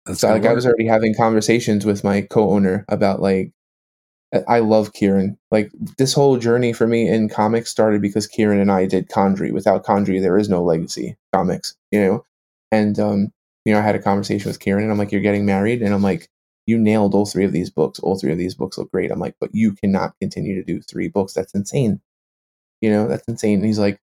That's 0.05 0.21
So 0.21 0.29
like 0.29 0.43
gonna 0.43 0.53
I 0.53 0.55
was 0.55 0.65
already 0.65 0.87
having 0.87 1.13
conversations 1.13 1.85
with 1.85 2.05
my 2.05 2.21
co-owner 2.21 2.85
about 2.87 3.21
like 3.21 3.51
I- 4.47 4.59
love 4.59 4.93
Kieran. 4.93 5.37
Like 5.51 5.71
this 5.97 6.13
whole 6.13 6.37
journey 6.37 6.73
for 6.73 6.87
me 6.87 7.07
in 7.09 7.29
comics 7.29 7.69
started 7.69 8.01
because 8.01 8.27
Kieran 8.27 8.59
and 8.59 8.71
I 8.71 8.85
did 8.85 9.09
Condry. 9.09 9.51
Without 9.51 9.83
Condry, 9.85 10.21
there 10.21 10.37
is 10.37 10.49
no 10.49 10.63
Legacy 10.63 11.17
Comix, 11.35 11.73
you 11.91 11.99
know. 12.01 12.25
And 12.71 12.99
um, 12.99 13.31
you 13.65 13.73
know, 13.73 13.79
I 13.79 13.83
had 13.83 13.95
a 13.95 14.01
conversation 14.01 14.49
with 14.49 14.59
Kieran, 14.59 14.83
and 14.83 14.91
I'm 14.91 14.97
like, 14.97 15.11
"You're 15.11 15.21
getting 15.21 15.45
married," 15.45 15.81
and 15.81 15.93
I'm 15.93 16.01
like, 16.03 16.29
"You 16.65 16.77
nailed 16.77 17.13
all 17.13 17.25
three 17.25 17.45
of 17.45 17.51
these 17.51 17.69
books. 17.69 17.99
All 17.99 18.17
three 18.17 18.31
of 18.31 18.37
these 18.37 18.55
books 18.55 18.77
look 18.77 18.91
great." 18.91 19.11
I'm 19.11 19.19
like, 19.19 19.35
"But 19.41 19.53
you 19.53 19.73
cannot 19.73 20.15
continue 20.21 20.55
to 20.55 20.63
do 20.63 20.81
three 20.81 21.09
books. 21.09 21.33
That's 21.33 21.53
insane. 21.55 22.01
You 22.81 22.91
know, 22.91 23.07
that's 23.09 23.27
insane." 23.27 23.59
And 23.59 23.65
he's 23.67 23.79
like, 23.79 23.99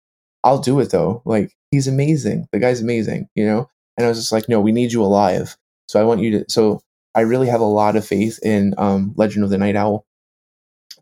"I'll 0.44 0.60
do 0.60 0.80
it 0.80 0.90
though. 0.90 1.22
Like, 1.26 1.52
he's 1.72 1.88
amazing. 1.88 2.48
The 2.52 2.60
guy's 2.60 2.82
amazing. 2.82 3.28
You 3.36 3.46
know." 3.46 3.70
And 3.98 4.06
I 4.06 4.10
was 4.10 4.18
just 4.20 4.32
like, 4.32 4.48
"No, 4.48 4.60
we 4.62 4.72
need 4.72 4.92
you 4.92 5.04
alive. 5.04 5.58
So 5.88 6.00
I 6.00 6.04
want 6.04 6.22
you 6.22 6.40
to." 6.40 6.46
So 6.50 6.82
I 7.16 7.22
really 7.22 7.48
have 7.48 7.62
a 7.62 7.64
lot 7.66 7.96
of 7.96 8.06
faith 8.06 8.40
in 8.44 8.74
um, 8.78 9.14
Legend 9.18 9.44
of 9.44 9.50
the 9.50 9.58
Night 9.58 9.76
Owl. 9.76 10.05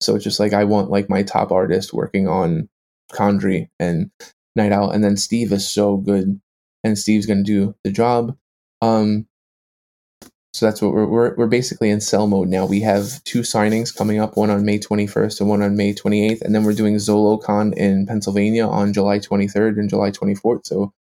So 0.00 0.14
it's 0.14 0.24
just 0.24 0.40
like 0.40 0.52
I 0.52 0.64
want 0.64 0.90
like 0.90 1.08
my 1.08 1.22
top 1.22 1.52
artist 1.52 1.92
working 1.92 2.28
on 2.28 2.68
Condry 3.12 3.68
and 3.78 4.10
Night 4.56 4.72
Owl, 4.72 4.90
and 4.90 5.02
then 5.04 5.16
Steve 5.16 5.52
is 5.52 5.68
so 5.68 5.96
good, 5.96 6.40
and 6.82 6.98
Steve's 6.98 7.26
gonna 7.26 7.42
do 7.42 7.74
the 7.84 7.90
job. 7.90 8.36
Um, 8.82 9.26
so 10.52 10.66
that's 10.66 10.80
what 10.80 10.92
we're 10.92 11.06
we're 11.06 11.34
we're 11.36 11.46
basically 11.48 11.90
in 11.90 12.00
sell 12.00 12.28
mode 12.28 12.48
now. 12.48 12.64
We 12.64 12.80
have 12.80 13.22
two 13.24 13.40
signings 13.40 13.94
coming 13.94 14.20
up, 14.20 14.36
one 14.36 14.50
on 14.50 14.64
May 14.64 14.78
21st 14.78 15.40
and 15.40 15.48
one 15.48 15.62
on 15.62 15.76
May 15.76 15.92
28th, 15.92 16.42
and 16.42 16.54
then 16.54 16.64
we're 16.64 16.74
doing 16.74 16.94
ZoloCon 16.94 17.74
in 17.74 18.06
Pennsylvania 18.06 18.66
on 18.66 18.92
July 18.92 19.18
23rd 19.18 19.78
and 19.78 19.90
July 19.90 20.12
24th. 20.12 20.66
So 20.66 20.92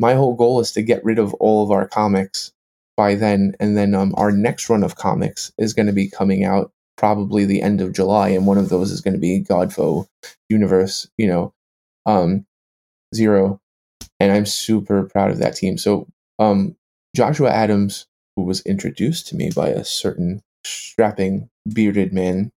my 0.00 0.14
whole 0.14 0.34
goal 0.34 0.58
is 0.60 0.72
to 0.72 0.82
get 0.82 1.04
rid 1.04 1.18
of 1.20 1.32
all 1.34 1.62
of 1.62 1.70
our 1.70 1.86
comics 1.86 2.52
by 2.96 3.14
then, 3.14 3.54
and 3.60 3.76
then 3.76 3.94
um, 3.94 4.14
our 4.16 4.32
next 4.32 4.68
run 4.68 4.82
of 4.82 4.96
comics 4.96 5.52
is 5.56 5.72
going 5.72 5.86
to 5.86 5.92
be 5.92 6.10
coming 6.10 6.42
out 6.42 6.72
probably 7.00 7.46
the 7.46 7.62
end 7.62 7.80
of 7.80 7.94
July, 7.94 8.28
and 8.28 8.46
one 8.46 8.58
of 8.58 8.68
those 8.68 8.92
is 8.92 9.00
going 9.00 9.14
to 9.14 9.18
be 9.18 9.42
Godfoe 9.42 10.06
Universe, 10.50 11.08
you 11.16 11.26
know, 11.26 11.54
um, 12.04 12.44
Zero, 13.14 13.58
and 14.20 14.30
I'm 14.30 14.44
super 14.44 15.04
proud 15.04 15.30
of 15.30 15.38
that 15.38 15.56
team. 15.56 15.78
So, 15.78 16.06
um, 16.38 16.76
Joshua 17.16 17.50
Adams, 17.50 18.06
who 18.36 18.42
was 18.42 18.60
introduced 18.62 19.26
to 19.28 19.36
me 19.36 19.50
by 19.50 19.68
a 19.68 19.82
certain 19.82 20.42
strapping 20.62 21.48
bearded 21.72 22.12
man, 22.12 22.52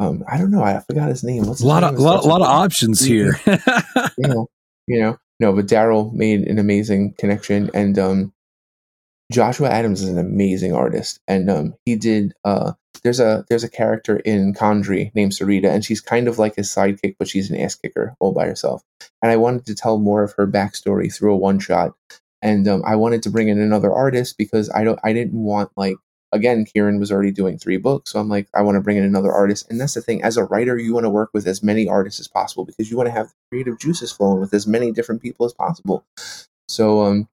um, 0.00 0.24
I 0.28 0.38
don't 0.38 0.50
know, 0.50 0.62
I 0.62 0.80
forgot 0.80 1.08
his 1.08 1.22
name. 1.22 1.46
What's 1.46 1.60
a 1.60 1.66
lot 1.66 1.84
name? 1.84 1.94
of 1.94 2.00
lot, 2.00 2.24
lot 2.24 2.42
of 2.42 2.48
options 2.48 3.00
here. 3.00 3.40
you 3.46 4.28
know, 4.28 4.48
you 4.88 5.00
know, 5.00 5.18
no, 5.38 5.52
but 5.52 5.68
Darrell 5.68 6.10
made 6.10 6.40
an 6.48 6.58
amazing 6.58 7.14
connection, 7.16 7.70
and 7.74 7.96
um, 7.96 8.32
Joshua 9.30 9.70
Adams 9.70 10.02
is 10.02 10.08
an 10.08 10.18
amazing 10.18 10.72
artist, 10.72 11.20
and 11.28 11.48
um, 11.48 11.74
he 11.84 11.94
did. 11.94 12.34
Uh, 12.44 12.72
there's 13.02 13.20
a 13.20 13.44
there's 13.48 13.64
a 13.64 13.70
character 13.70 14.18
in 14.18 14.54
Condry 14.54 15.14
named 15.14 15.32
Sarita, 15.32 15.70
and 15.70 15.84
she's 15.84 16.00
kind 16.00 16.28
of 16.28 16.38
like 16.38 16.56
his 16.56 16.68
sidekick, 16.68 17.16
but 17.18 17.28
she's 17.28 17.50
an 17.50 17.60
ass 17.60 17.74
kicker 17.74 18.14
all 18.20 18.32
by 18.32 18.46
herself. 18.46 18.82
And 19.22 19.30
I 19.32 19.36
wanted 19.36 19.66
to 19.66 19.74
tell 19.74 19.98
more 19.98 20.22
of 20.22 20.32
her 20.36 20.46
backstory 20.46 21.14
through 21.14 21.34
a 21.34 21.36
one 21.36 21.58
shot, 21.58 21.94
and 22.42 22.66
um, 22.68 22.82
I 22.86 22.96
wanted 22.96 23.22
to 23.24 23.30
bring 23.30 23.48
in 23.48 23.60
another 23.60 23.92
artist 23.92 24.36
because 24.38 24.70
I 24.70 24.84
don't 24.84 25.00
I 25.04 25.12
didn't 25.12 25.42
want 25.42 25.70
like 25.76 25.96
again 26.32 26.64
Kieran 26.64 27.00
was 27.00 27.12
already 27.12 27.32
doing 27.32 27.58
three 27.58 27.76
books, 27.78 28.12
so 28.12 28.20
I'm 28.20 28.28
like 28.28 28.48
I 28.54 28.62
want 28.62 28.76
to 28.76 28.80
bring 28.82 28.96
in 28.96 29.04
another 29.04 29.32
artist, 29.32 29.70
and 29.70 29.80
that's 29.80 29.94
the 29.94 30.02
thing. 30.02 30.22
As 30.22 30.36
a 30.36 30.44
writer, 30.44 30.78
you 30.78 30.94
want 30.94 31.04
to 31.04 31.10
work 31.10 31.30
with 31.32 31.46
as 31.46 31.62
many 31.62 31.88
artists 31.88 32.20
as 32.20 32.28
possible 32.28 32.64
because 32.64 32.90
you 32.90 32.96
want 32.96 33.08
to 33.08 33.12
have 33.12 33.32
creative 33.50 33.78
juices 33.78 34.12
flowing 34.12 34.40
with 34.40 34.54
as 34.54 34.66
many 34.66 34.92
different 34.92 35.22
people 35.22 35.46
as 35.46 35.52
possible. 35.52 36.04
So 36.68 37.02
um, 37.02 37.28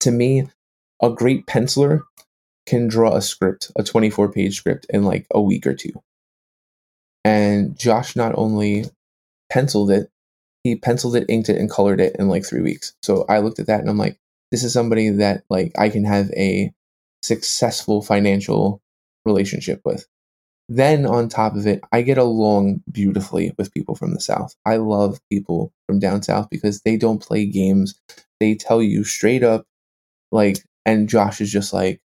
to 0.00 0.10
me, 0.10 0.48
a 1.02 1.10
great 1.10 1.46
penciler 1.46 2.02
can 2.66 2.88
draw 2.88 3.14
a 3.14 3.22
script, 3.22 3.70
a 3.76 3.82
24 3.82 4.32
page 4.32 4.56
script, 4.56 4.86
in 4.90 5.04
like 5.04 5.26
a 5.30 5.40
week 5.40 5.66
or 5.66 5.74
two. 5.74 5.92
And 7.24 7.78
Josh 7.78 8.16
not 8.16 8.32
only 8.36 8.84
penciled 9.50 9.90
it, 9.90 10.10
he 10.64 10.76
penciled 10.76 11.16
it, 11.16 11.26
inked 11.28 11.48
it, 11.48 11.58
and 11.58 11.70
colored 11.70 12.00
it 12.00 12.16
in 12.18 12.28
like 12.28 12.44
three 12.44 12.60
weeks. 12.62 12.94
So 13.02 13.24
I 13.28 13.38
looked 13.38 13.58
at 13.58 13.66
that 13.66 13.80
and 13.80 13.90
I'm 13.90 13.98
like, 13.98 14.18
this 14.50 14.64
is 14.64 14.72
somebody 14.72 15.08
that 15.08 15.44
like 15.50 15.72
I 15.78 15.88
can 15.88 16.04
have 16.04 16.30
a 16.32 16.72
successful 17.22 18.02
financial 18.02 18.80
relationship 19.24 19.80
with. 19.84 20.06
Then 20.68 21.06
on 21.06 21.28
top 21.28 21.56
of 21.56 21.66
it, 21.66 21.80
I 21.92 22.02
get 22.02 22.18
along 22.18 22.82
beautifully 22.90 23.52
with 23.58 23.74
people 23.74 23.94
from 23.94 24.14
the 24.14 24.20
South. 24.20 24.54
I 24.64 24.76
love 24.76 25.20
people 25.30 25.72
from 25.86 25.98
down 25.98 26.22
south 26.22 26.48
because 26.50 26.80
they 26.80 26.96
don't 26.96 27.20
play 27.20 27.44
games. 27.44 28.00
They 28.40 28.54
tell 28.54 28.82
you 28.82 29.04
straight 29.04 29.42
up, 29.42 29.66
like, 30.30 30.58
and 30.86 31.08
Josh 31.08 31.40
is 31.40 31.52
just 31.52 31.72
like, 31.72 32.00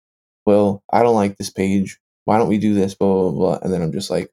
well, 0.48 0.82
I 0.92 1.04
don't 1.04 1.16
like 1.16 1.38
this 1.38 1.50
page. 1.52 2.00
Why 2.26 2.38
don't 2.38 2.48
we 2.50 2.58
do 2.58 2.74
this? 2.74 2.94
Blah, 2.96 3.30
blah, 3.30 3.32
blah. 3.32 3.60
And 3.62 3.72
then 3.74 3.82
I'm 3.82 3.92
just 3.92 4.10
like, 4.10 4.30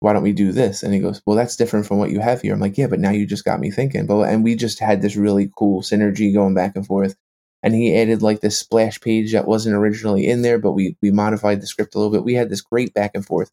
why 0.00 0.12
don't 0.14 0.22
we 0.24 0.32
do 0.32 0.52
this? 0.52 0.82
And 0.84 0.94
he 0.94 1.00
goes, 1.00 1.22
well, 1.26 1.36
that's 1.36 1.56
different 1.56 1.86
from 1.86 1.98
what 1.98 2.10
you 2.10 2.20
have 2.20 2.42
here. 2.42 2.54
I'm 2.54 2.60
like, 2.60 2.78
yeah, 2.78 2.88
but 2.88 3.00
now 3.00 3.10
you 3.10 3.26
just 3.26 3.44
got 3.44 3.60
me 3.60 3.70
thinking. 3.72 4.06
But 4.06 4.22
and 4.30 4.44
we 4.44 4.56
just 4.56 4.80
had 4.80 5.02
this 5.02 5.16
really 5.16 5.50
cool 5.58 5.82
synergy 5.82 6.34
going 6.34 6.54
back 6.54 6.76
and 6.76 6.86
forth. 6.86 7.16
and 7.64 7.74
he 7.74 7.96
added 7.96 8.22
like 8.22 8.40
this 8.42 8.58
splash 8.58 9.00
page 9.00 9.32
that 9.34 9.48
wasn't 9.48 9.76
originally 9.76 10.28
in 10.28 10.42
there, 10.42 10.58
but 10.60 10.74
we 10.74 10.96
we 11.02 11.12
modified 11.12 11.62
the 11.62 11.68
script 11.68 11.96
a 11.96 11.98
little 12.00 12.12
bit. 12.12 12.24
We 12.24 12.34
had 12.34 12.50
this 12.50 12.62
great 12.62 12.94
back 12.94 13.12
and 13.16 13.26
forth. 13.26 13.52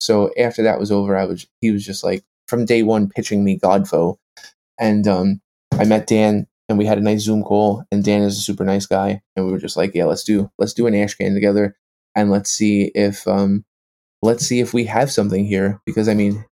So 0.00 0.30
after 0.38 0.64
that 0.64 0.80
was 0.80 0.92
over, 0.92 1.16
I 1.16 1.26
was 1.26 1.46
he 1.62 1.72
was 1.72 1.84
just 1.86 2.04
like 2.04 2.24
from 2.48 2.66
day 2.66 2.82
one 2.84 3.08
pitching 3.10 3.44
me 3.44 3.58
Godfo, 3.58 4.16
and 4.80 5.08
um, 5.08 5.40
I 5.78 5.84
met 5.86 6.06
Dan 6.08 6.46
and 6.72 6.78
we 6.78 6.86
had 6.86 6.96
a 6.96 7.02
nice 7.02 7.20
Zoom 7.20 7.42
call. 7.42 7.84
And 7.92 8.02
Dan 8.02 8.22
is 8.22 8.38
a 8.38 8.40
super 8.40 8.64
nice 8.64 8.86
guy, 8.86 9.20
and 9.36 9.44
we 9.44 9.52
were 9.52 9.58
just 9.58 9.76
like, 9.76 9.94
yeah, 9.94 10.06
let's 10.06 10.24
do 10.24 10.50
let's 10.58 10.72
do 10.72 10.86
an 10.86 10.94
ash 10.94 11.14
can 11.14 11.34
together, 11.34 11.76
and 12.16 12.30
let's 12.30 12.50
see 12.50 12.90
if 12.94 13.28
um, 13.28 13.64
let's 14.22 14.46
see 14.46 14.60
if 14.60 14.72
we 14.72 14.84
have 14.84 15.12
something 15.12 15.44
here 15.44 15.80
because 15.84 16.08
I 16.08 16.14
mean, 16.14 16.44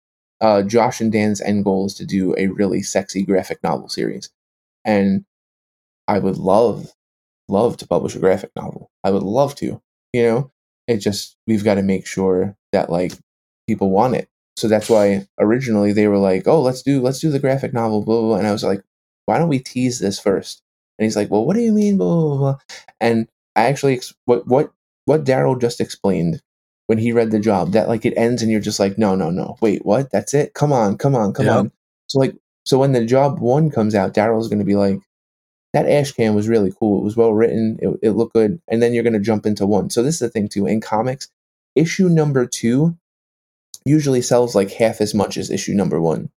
uh, 0.42 0.62
Josh 0.62 1.00
and 1.00 1.12
Dan's 1.12 1.42
end 1.42 1.64
goal 1.64 1.86
is 1.86 1.94
to 1.96 2.06
do 2.06 2.36
a 2.38 2.48
really 2.48 2.82
sexy 2.82 3.24
graphic 3.24 3.64
novel 3.64 3.88
series, 3.88 4.30
and 4.84 5.24
I 6.08 6.20
would 6.20 6.38
love 6.38 6.94
love 7.48 7.78
to 7.78 7.88
publish 7.88 8.16
a 8.16 8.20
graphic 8.20 8.52
novel. 8.58 8.92
I 9.04 9.12
would 9.12 9.24
love 9.24 9.56
to, 9.56 9.82
you 10.14 10.24
know. 10.24 10.52
It 10.88 10.98
just 10.98 11.38
we've 11.48 11.64
got 11.64 11.76
to 11.76 11.84
make 11.84 12.06
sure 12.08 12.58
that 12.74 12.90
like 12.90 13.14
people 13.68 13.90
want 13.90 14.16
it. 14.16 14.28
So 14.58 14.68
that's 14.68 14.90
why 14.90 15.28
originally 15.40 15.94
they 15.94 16.08
were 16.08 16.18
like, 16.18 16.46
"Oh, 16.48 16.62
let's 16.62 16.82
do 16.82 17.02
let's 17.02 17.20
do 17.20 17.32
the 17.32 17.40
graphic 17.40 17.74
novel." 17.74 18.04
Blah 18.04 18.20
blah. 18.20 18.28
blah. 18.30 18.38
And 18.38 18.48
I 18.48 18.52
was 18.52 18.66
like, 18.66 18.84
"Why 19.30 19.38
don't 19.38 19.50
we 19.50 19.60
tease 19.60 20.00
this 20.00 20.20
first? 20.20 20.62
And 20.98 21.06
he's 21.06 21.16
like, 21.16 21.30
"Well, 21.32 21.46
what 21.46 21.56
do 21.56 21.62
you 21.62 21.72
mean?" 21.72 21.98
Blah 21.98 22.16
blah 22.16 22.38
blah. 22.38 22.58
And 23.00 23.28
I 23.56 23.66
actually 23.66 23.94
ex- 23.94 24.14
what 24.26 24.48
what 24.48 24.72
what 25.06 25.24
Darrell 25.24 25.56
just 25.56 25.80
explained 25.80 26.42
when 26.88 26.98
he 26.98 27.12
read 27.12 27.32
the 27.32 27.40
job 27.40 27.72
that 27.74 27.88
like 27.88 28.06
it 28.06 28.16
ends 28.18 28.42
and 28.42 28.52
you're 28.52 28.60
just 28.62 28.80
like, 28.80 28.98
"No, 28.98 29.16
no, 29.16 29.30
no. 29.30 29.58
Wait, 29.62 29.86
what? 29.86 30.12
That's 30.12 30.34
it? 30.34 30.56
Come 30.56 30.74
on, 30.74 30.98
come 30.98 31.16
on, 31.16 31.34
come 31.34 31.46
Yeah. 31.46 31.58
on." 31.60 31.72
So 32.08 32.20
like 32.20 32.36
so 32.66 32.80
when 32.80 32.94
the 32.94 33.06
job 33.06 33.40
one 33.40 33.70
comes 33.72 33.96
out, 33.96 34.14
Darrell's 34.16 34.50
going 34.50 34.60
to 34.60 34.66
be 34.66 34.76
like, 34.76 35.00
that 35.74 35.88
ash 35.90 36.12
can 36.12 36.36
was 36.36 36.48
really 36.48 36.74
cool. 36.80 37.00
It 37.02 37.04
was 37.04 37.18
well 37.18 37.34
written. 37.34 37.78
It, 37.82 38.00
it 38.02 38.12
looked 38.12 38.34
good. 38.34 38.62
And 38.68 38.82
then 38.82 38.94
you're 38.94 39.04
going 39.04 39.14
to 39.14 39.20
jump 39.20 39.46
into 39.46 39.68
one. 39.68 39.90
So 39.92 40.04
this 40.04 40.16
is 40.16 40.20
the 40.20 40.30
thing 40.30 40.48
too. 40.50 40.66
In 40.68 40.82
comics, 40.82 41.30
issue 41.76 42.10
number 42.10 42.46
two 42.46 42.98
usually 43.86 44.22
sells 44.22 44.56
like 44.56 44.72
half 44.72 45.02
as 45.02 45.14
much 45.14 45.38
as 45.38 45.50
issue 45.52 45.74
number 45.74 46.02
one 46.02 46.30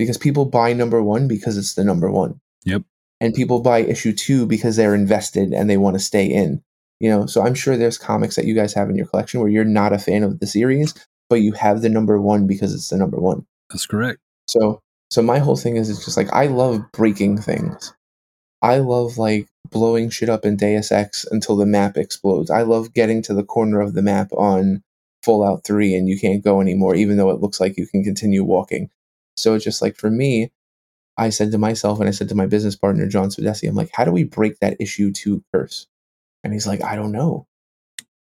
because 0.00 0.16
people 0.16 0.46
buy 0.46 0.72
number 0.72 1.02
one 1.02 1.28
because 1.28 1.58
it's 1.58 1.74
the 1.74 1.84
number 1.84 2.10
one. 2.10 2.40
Yep. 2.64 2.82
And 3.20 3.34
people 3.34 3.60
buy 3.60 3.80
issue 3.80 4.14
two 4.14 4.46
because 4.46 4.76
they're 4.76 4.94
invested 4.94 5.52
and 5.52 5.68
they 5.68 5.76
want 5.76 5.94
to 5.94 6.00
stay 6.00 6.24
in. 6.24 6.62
You 7.00 7.10
know, 7.10 7.26
so 7.26 7.42
I'm 7.42 7.54
sure 7.54 7.76
there's 7.76 7.98
comics 7.98 8.34
that 8.36 8.46
you 8.46 8.54
guys 8.54 8.72
have 8.72 8.88
in 8.88 8.96
your 8.96 9.06
collection 9.06 9.40
where 9.40 9.50
you're 9.50 9.64
not 9.64 9.92
a 9.92 9.98
fan 9.98 10.22
of 10.22 10.40
the 10.40 10.46
series, 10.46 10.94
but 11.28 11.42
you 11.42 11.52
have 11.52 11.82
the 11.82 11.90
number 11.90 12.18
one 12.18 12.46
because 12.46 12.74
it's 12.74 12.88
the 12.88 12.96
number 12.96 13.18
one. 13.18 13.46
That's 13.68 13.84
correct. 13.84 14.20
So 14.48 14.80
so 15.10 15.20
my 15.20 15.38
whole 15.38 15.56
thing 15.56 15.76
is 15.76 15.90
it's 15.90 16.04
just 16.04 16.16
like 16.16 16.32
I 16.32 16.46
love 16.46 16.80
breaking 16.92 17.42
things. 17.42 17.92
I 18.62 18.78
love 18.78 19.18
like 19.18 19.48
blowing 19.70 20.08
shit 20.08 20.30
up 20.30 20.46
in 20.46 20.56
Deus 20.56 20.90
Ex 20.90 21.26
until 21.30 21.56
the 21.56 21.66
map 21.66 21.98
explodes. 21.98 22.50
I 22.50 22.62
love 22.62 22.94
getting 22.94 23.20
to 23.22 23.34
the 23.34 23.44
corner 23.44 23.82
of 23.82 23.92
the 23.92 24.02
map 24.02 24.32
on 24.32 24.82
Fallout 25.22 25.64
3 25.64 25.94
and 25.94 26.08
you 26.08 26.18
can't 26.18 26.42
go 26.42 26.62
anymore, 26.62 26.94
even 26.94 27.18
though 27.18 27.30
it 27.30 27.40
looks 27.40 27.60
like 27.60 27.76
you 27.76 27.86
can 27.86 28.02
continue 28.02 28.42
walking. 28.42 28.88
So 29.36 29.54
it's 29.54 29.64
just 29.64 29.82
like 29.82 29.96
for 29.96 30.10
me, 30.10 30.50
I 31.16 31.30
said 31.30 31.52
to 31.52 31.58
myself 31.58 32.00
and 32.00 32.08
I 32.08 32.12
said 32.12 32.28
to 32.30 32.34
my 32.34 32.46
business 32.46 32.76
partner, 32.76 33.06
John 33.06 33.28
Svedesi, 33.28 33.68
I'm 33.68 33.74
like, 33.74 33.90
how 33.92 34.04
do 34.04 34.12
we 34.12 34.24
break 34.24 34.58
that 34.60 34.76
issue 34.80 35.12
two 35.12 35.42
curse? 35.52 35.86
And 36.42 36.52
he's 36.52 36.66
like, 36.66 36.82
I 36.82 36.96
don't 36.96 37.12
know. 37.12 37.46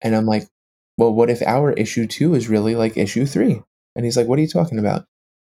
And 0.01 0.15
I'm 0.15 0.25
like, 0.25 0.47
well, 0.97 1.13
what 1.13 1.29
if 1.29 1.41
our 1.41 1.71
issue 1.73 2.07
two 2.07 2.35
is 2.35 2.49
really 2.49 2.75
like 2.75 2.97
issue 2.97 3.25
three? 3.25 3.61
And 3.95 4.05
he's 4.05 4.17
like, 4.17 4.27
what 4.27 4.39
are 4.39 4.41
you 4.41 4.47
talking 4.47 4.79
about? 4.79 5.05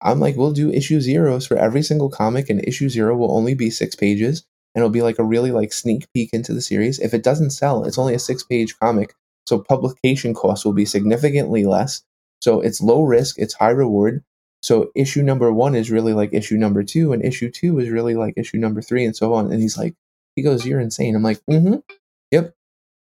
I'm 0.01 0.19
like, 0.19 0.35
we'll 0.35 0.51
do 0.51 0.71
issue 0.71 1.01
zeros 1.01 1.47
for 1.47 1.57
every 1.57 1.81
single 1.81 2.09
comic, 2.09 2.49
and 2.49 2.63
issue 2.67 2.89
zero 2.89 3.15
will 3.15 3.35
only 3.35 3.55
be 3.55 3.69
six 3.69 3.95
pages, 3.95 4.43
and 4.75 4.81
it'll 4.81 4.91
be 4.91 5.01
like 5.01 5.17
a 5.19 5.23
really 5.23 5.51
like 5.51 5.73
sneak 5.73 6.07
peek 6.13 6.29
into 6.33 6.53
the 6.53 6.61
series. 6.61 6.99
If 6.99 7.13
it 7.13 7.23
doesn't 7.23 7.49
sell, 7.49 7.83
it's 7.83 7.97
only 7.97 8.13
a 8.13 8.19
six 8.19 8.43
page 8.43 8.77
comic, 8.77 9.15
so 9.47 9.59
publication 9.59 10.33
costs 10.33 10.65
will 10.65 10.73
be 10.73 10.85
significantly 10.85 11.65
less. 11.65 12.03
So 12.41 12.61
it's 12.61 12.81
low 12.81 13.03
risk, 13.03 13.39
it's 13.39 13.55
high 13.55 13.71
reward. 13.71 14.23
So 14.67 14.91
issue 14.95 15.23
number 15.23 15.49
one 15.53 15.75
is 15.75 15.89
really 15.89 16.11
like 16.11 16.33
issue 16.33 16.57
number 16.57 16.83
two, 16.83 17.13
and 17.13 17.23
issue 17.23 17.49
two 17.49 17.79
is 17.79 17.89
really 17.89 18.15
like 18.15 18.33
issue 18.35 18.57
number 18.57 18.81
three, 18.81 19.05
and 19.05 19.15
so 19.15 19.33
on. 19.33 19.49
And 19.49 19.61
he's 19.61 19.77
like, 19.77 19.95
he 20.35 20.41
goes, 20.41 20.65
"You're 20.65 20.81
insane." 20.81 21.15
I'm 21.15 21.23
like, 21.23 21.39
"Mm-hmm, 21.49 21.75
yep," 22.31 22.53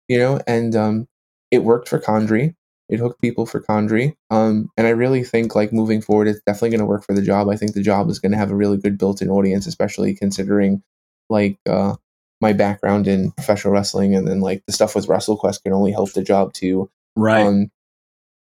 you 0.08 0.16
know. 0.16 0.40
And 0.46 0.74
um, 0.74 1.06
it 1.50 1.62
worked 1.62 1.86
for 1.86 1.98
Condry. 1.98 2.54
It 2.88 2.98
hooked 2.98 3.20
people 3.20 3.44
for 3.44 3.60
Condry. 3.60 4.14
Um, 4.30 4.70
and 4.78 4.86
I 4.86 4.90
really 4.90 5.22
think 5.22 5.54
like 5.54 5.70
moving 5.70 6.00
forward, 6.00 6.28
it's 6.28 6.40
definitely 6.46 6.70
going 6.70 6.80
to 6.80 6.86
work 6.86 7.04
for 7.04 7.14
the 7.14 7.20
job. 7.20 7.50
I 7.50 7.56
think 7.56 7.74
the 7.74 7.82
job 7.82 8.08
is 8.08 8.18
going 8.18 8.32
to 8.32 8.38
have 8.38 8.50
a 8.50 8.56
really 8.56 8.78
good 8.78 8.96
built-in 8.96 9.28
audience, 9.28 9.66
especially 9.66 10.14
considering 10.14 10.82
like 11.28 11.58
uh, 11.68 11.96
my 12.40 12.54
background 12.54 13.06
in 13.06 13.32
professional 13.32 13.74
wrestling, 13.74 14.16
and 14.16 14.26
then 14.26 14.40
like 14.40 14.62
the 14.66 14.72
stuff 14.72 14.94
with 14.94 15.08
WrestleQuest 15.08 15.62
can 15.62 15.74
only 15.74 15.92
help 15.92 16.14
the 16.14 16.22
job 16.22 16.54
too. 16.54 16.90
Right. 17.16 17.44
Um, 17.44 17.70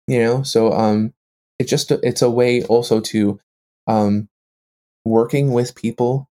you 0.08 0.24
know, 0.24 0.44
so 0.44 0.72
um, 0.72 1.14
it's 1.60 1.70
just 1.70 1.92
it's 1.92 2.22
a 2.22 2.30
way 2.30 2.64
also 2.64 3.00
to 3.00 3.40
um, 3.88 4.30
working 5.06 5.52
with 5.52 5.76
people 5.76 6.30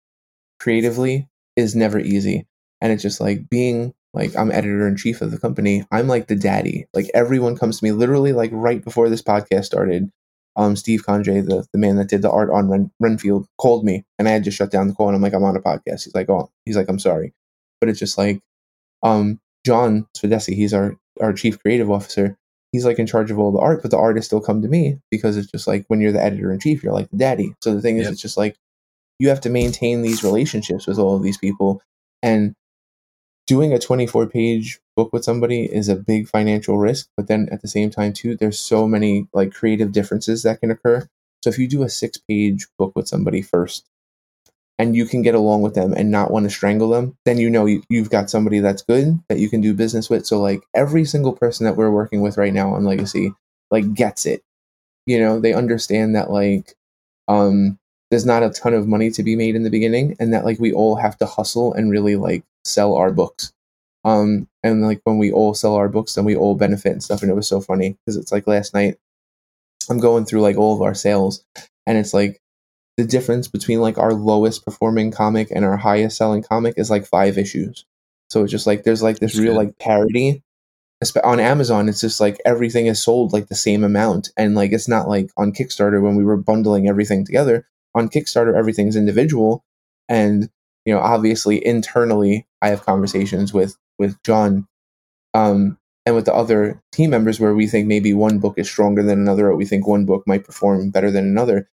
creatively 0.60 1.28
is 1.56 1.74
never 1.74 1.98
easy, 1.98 2.46
and 2.80 2.92
it's 2.92 3.02
just 3.02 3.20
like 3.20 3.48
being 3.48 3.94
like 4.14 4.36
I'm 4.36 4.50
editor 4.50 4.86
in 4.86 4.96
chief 4.96 5.22
of 5.22 5.30
the 5.30 5.38
company. 5.38 5.84
I'm 5.90 6.08
like 6.08 6.26
the 6.26 6.36
daddy. 6.36 6.86
Like 6.94 7.10
everyone 7.14 7.56
comes 7.56 7.78
to 7.78 7.84
me 7.84 7.92
literally 7.92 8.32
like 8.32 8.50
right 8.52 8.82
before 8.82 9.08
this 9.08 9.22
podcast 9.22 9.64
started. 9.64 10.10
Um, 10.54 10.76
Steve 10.76 11.02
Conjay, 11.06 11.42
the, 11.46 11.64
the 11.72 11.78
man 11.78 11.96
that 11.96 12.10
did 12.10 12.20
the 12.20 12.30
art 12.30 12.50
on 12.50 12.68
Ren, 12.68 12.90
Renfield, 13.00 13.46
called 13.56 13.86
me, 13.86 14.04
and 14.18 14.28
I 14.28 14.32
had 14.32 14.44
to 14.44 14.50
shut 14.50 14.70
down 14.70 14.86
the 14.86 14.92
call. 14.94 15.08
And 15.08 15.16
I'm 15.16 15.22
like, 15.22 15.32
I'm 15.32 15.44
on 15.44 15.56
a 15.56 15.60
podcast. 15.60 16.04
He's 16.04 16.14
like, 16.14 16.28
oh, 16.28 16.50
he's 16.66 16.76
like, 16.76 16.90
I'm 16.90 16.98
sorry, 16.98 17.32
but 17.80 17.88
it's 17.88 17.98
just 17.98 18.18
like, 18.18 18.40
um, 19.02 19.40
John 19.64 20.06
Svedesi, 20.16 20.54
he's 20.54 20.74
our 20.74 20.96
our 21.20 21.32
chief 21.32 21.58
creative 21.60 21.90
officer. 21.90 22.36
He's 22.72 22.84
like 22.86 22.98
in 22.98 23.06
charge 23.06 23.30
of 23.30 23.38
all 23.38 23.52
the 23.52 23.58
art, 23.58 23.82
but 23.82 23.90
the 23.90 23.98
artists 23.98 24.26
still 24.28 24.40
come 24.40 24.62
to 24.62 24.68
me 24.68 24.98
because 25.10 25.36
it's 25.36 25.50
just 25.50 25.66
like 25.66 25.84
when 25.88 26.00
you're 26.00 26.12
the 26.12 26.22
editor 26.22 26.50
in 26.52 26.58
chief, 26.58 26.82
you're 26.82 26.92
like 26.94 27.10
the 27.10 27.18
daddy. 27.18 27.54
So 27.62 27.74
the 27.74 27.82
thing 27.82 27.98
is, 27.98 28.04
Yep. 28.04 28.12
it's 28.12 28.22
just 28.22 28.36
like 28.38 28.56
you 29.18 29.28
have 29.28 29.40
to 29.42 29.50
maintain 29.50 30.02
these 30.02 30.24
relationships 30.24 30.86
with 30.86 30.98
all 30.98 31.14
of 31.16 31.22
these 31.22 31.38
people, 31.38 31.82
and 32.22 32.54
doing 33.46 33.72
a 33.72 33.78
24 33.78 34.26
page 34.26 34.80
book 34.96 35.12
with 35.12 35.24
somebody 35.24 35.64
is 35.64 35.88
a 35.88 35.96
big 35.96 36.28
financial 36.28 36.78
risk 36.78 37.08
but 37.16 37.26
then 37.26 37.48
at 37.50 37.60
the 37.60 37.68
same 37.68 37.90
time 37.90 38.12
too 38.12 38.36
there's 38.36 38.58
so 38.58 38.86
many 38.86 39.26
like 39.32 39.52
creative 39.52 39.90
differences 39.92 40.42
that 40.42 40.60
can 40.60 40.70
occur 40.70 41.06
so 41.42 41.50
if 41.50 41.58
you 41.58 41.66
do 41.66 41.82
a 41.82 41.88
six 41.88 42.18
page 42.28 42.66
book 42.78 42.92
with 42.94 43.08
somebody 43.08 43.42
first 43.42 43.88
and 44.78 44.96
you 44.96 45.06
can 45.06 45.22
get 45.22 45.34
along 45.34 45.62
with 45.62 45.74
them 45.74 45.92
and 45.92 46.10
not 46.10 46.30
want 46.30 46.44
to 46.44 46.50
strangle 46.50 46.88
them 46.88 47.16
then 47.24 47.38
you 47.38 47.50
know 47.50 47.66
you, 47.66 47.82
you've 47.88 48.10
got 48.10 48.30
somebody 48.30 48.60
that's 48.60 48.82
good 48.82 49.18
that 49.28 49.38
you 49.38 49.48
can 49.48 49.60
do 49.60 49.74
business 49.74 50.10
with. 50.10 50.26
So 50.26 50.40
like 50.40 50.62
every 50.74 51.04
single 51.04 51.32
person 51.32 51.64
that 51.66 51.76
we're 51.76 51.90
working 51.90 52.20
with 52.20 52.36
right 52.36 52.52
now 52.52 52.74
on 52.74 52.84
legacy 52.84 53.32
like 53.70 53.94
gets 53.94 54.26
it. 54.26 54.42
You 55.06 55.18
know 55.20 55.40
they 55.40 55.52
understand 55.54 56.14
that 56.16 56.30
like 56.30 56.74
um 57.28 57.78
there's 58.10 58.26
not 58.26 58.42
a 58.42 58.50
ton 58.50 58.74
of 58.74 58.86
money 58.86 59.10
to 59.10 59.22
be 59.22 59.36
made 59.36 59.56
in 59.56 59.62
the 59.62 59.70
beginning 59.70 60.16
and 60.20 60.34
that 60.34 60.44
like 60.44 60.58
we 60.58 60.72
all 60.72 60.96
have 60.96 61.16
to 61.18 61.26
hustle 61.26 61.72
and 61.74 61.90
really 61.90 62.16
like 62.16 62.44
sell 62.64 62.94
our 62.94 63.10
books. 63.10 63.52
Um 64.04 64.48
and 64.62 64.82
like 64.82 65.00
when 65.04 65.18
we 65.18 65.32
all 65.32 65.54
sell 65.54 65.74
our 65.74 65.88
books 65.88 66.14
then 66.14 66.24
we 66.24 66.36
all 66.36 66.54
benefit 66.54 66.92
and 66.92 67.02
stuff 67.02 67.22
and 67.22 67.30
it 67.30 67.34
was 67.34 67.48
so 67.48 67.60
funny 67.60 67.96
because 68.04 68.16
it's 68.16 68.32
like 68.32 68.46
last 68.46 68.74
night 68.74 68.96
i'm 69.90 69.98
going 69.98 70.24
through 70.24 70.40
like 70.40 70.56
all 70.56 70.74
of 70.74 70.82
our 70.82 70.94
sales 70.94 71.44
and 71.86 71.98
it's 71.98 72.14
like 72.14 72.40
the 72.96 73.04
difference 73.04 73.48
between 73.48 73.80
like 73.80 73.98
our 73.98 74.12
lowest 74.12 74.64
performing 74.64 75.10
comic 75.10 75.48
and 75.50 75.64
our 75.64 75.76
highest 75.76 76.16
selling 76.16 76.42
comic 76.42 76.74
is 76.76 76.90
like 76.90 77.06
five 77.06 77.38
issues. 77.38 77.84
So 78.30 78.42
it's 78.42 78.52
just 78.52 78.66
like 78.66 78.84
there's 78.84 79.02
like 79.02 79.18
this 79.18 79.32
That's 79.32 79.42
real 79.42 79.52
good. 79.52 79.58
like 79.58 79.78
parity. 79.78 80.42
On 81.24 81.40
amazon 81.40 81.88
it's 81.88 82.00
just 82.00 82.20
like 82.20 82.40
everything 82.44 82.86
is 82.86 83.02
sold 83.02 83.32
like 83.32 83.48
the 83.48 83.54
same 83.54 83.82
amount. 83.82 84.30
And 84.36 84.54
like 84.54 84.72
it's 84.72 84.88
not 84.88 85.08
like 85.08 85.30
on 85.36 85.52
kickstarter 85.52 86.00
when 86.00 86.16
we 86.16 86.24
were 86.24 86.36
bundling 86.36 86.88
everything 86.88 87.24
together. 87.24 87.66
On 87.94 88.08
kickstarter 88.08 88.56
everything's 88.56 88.96
individual. 88.96 89.64
And 90.08 90.48
you 90.84 90.94
know 90.94 91.00
obviously 91.00 91.64
internally 91.64 92.46
i 92.60 92.68
have 92.68 92.84
conversations 92.84 93.52
with 93.52 93.76
with 93.98 94.20
john 94.22 94.66
um 95.34 95.78
and 96.04 96.16
with 96.16 96.24
the 96.24 96.34
other 96.34 96.82
team 96.90 97.10
members 97.10 97.38
where 97.38 97.54
we 97.54 97.66
think 97.66 97.86
maybe 97.86 98.12
one 98.12 98.38
book 98.38 98.54
is 98.56 98.68
stronger 98.68 99.02
than 99.02 99.20
another 99.20 99.48
or 99.48 99.56
we 99.56 99.64
think 99.64 99.86
one 99.86 100.04
book 100.04 100.24
might 100.26 100.44
perform 100.44 100.90
better 100.90 101.10
than 101.10 101.24
another 101.24 101.68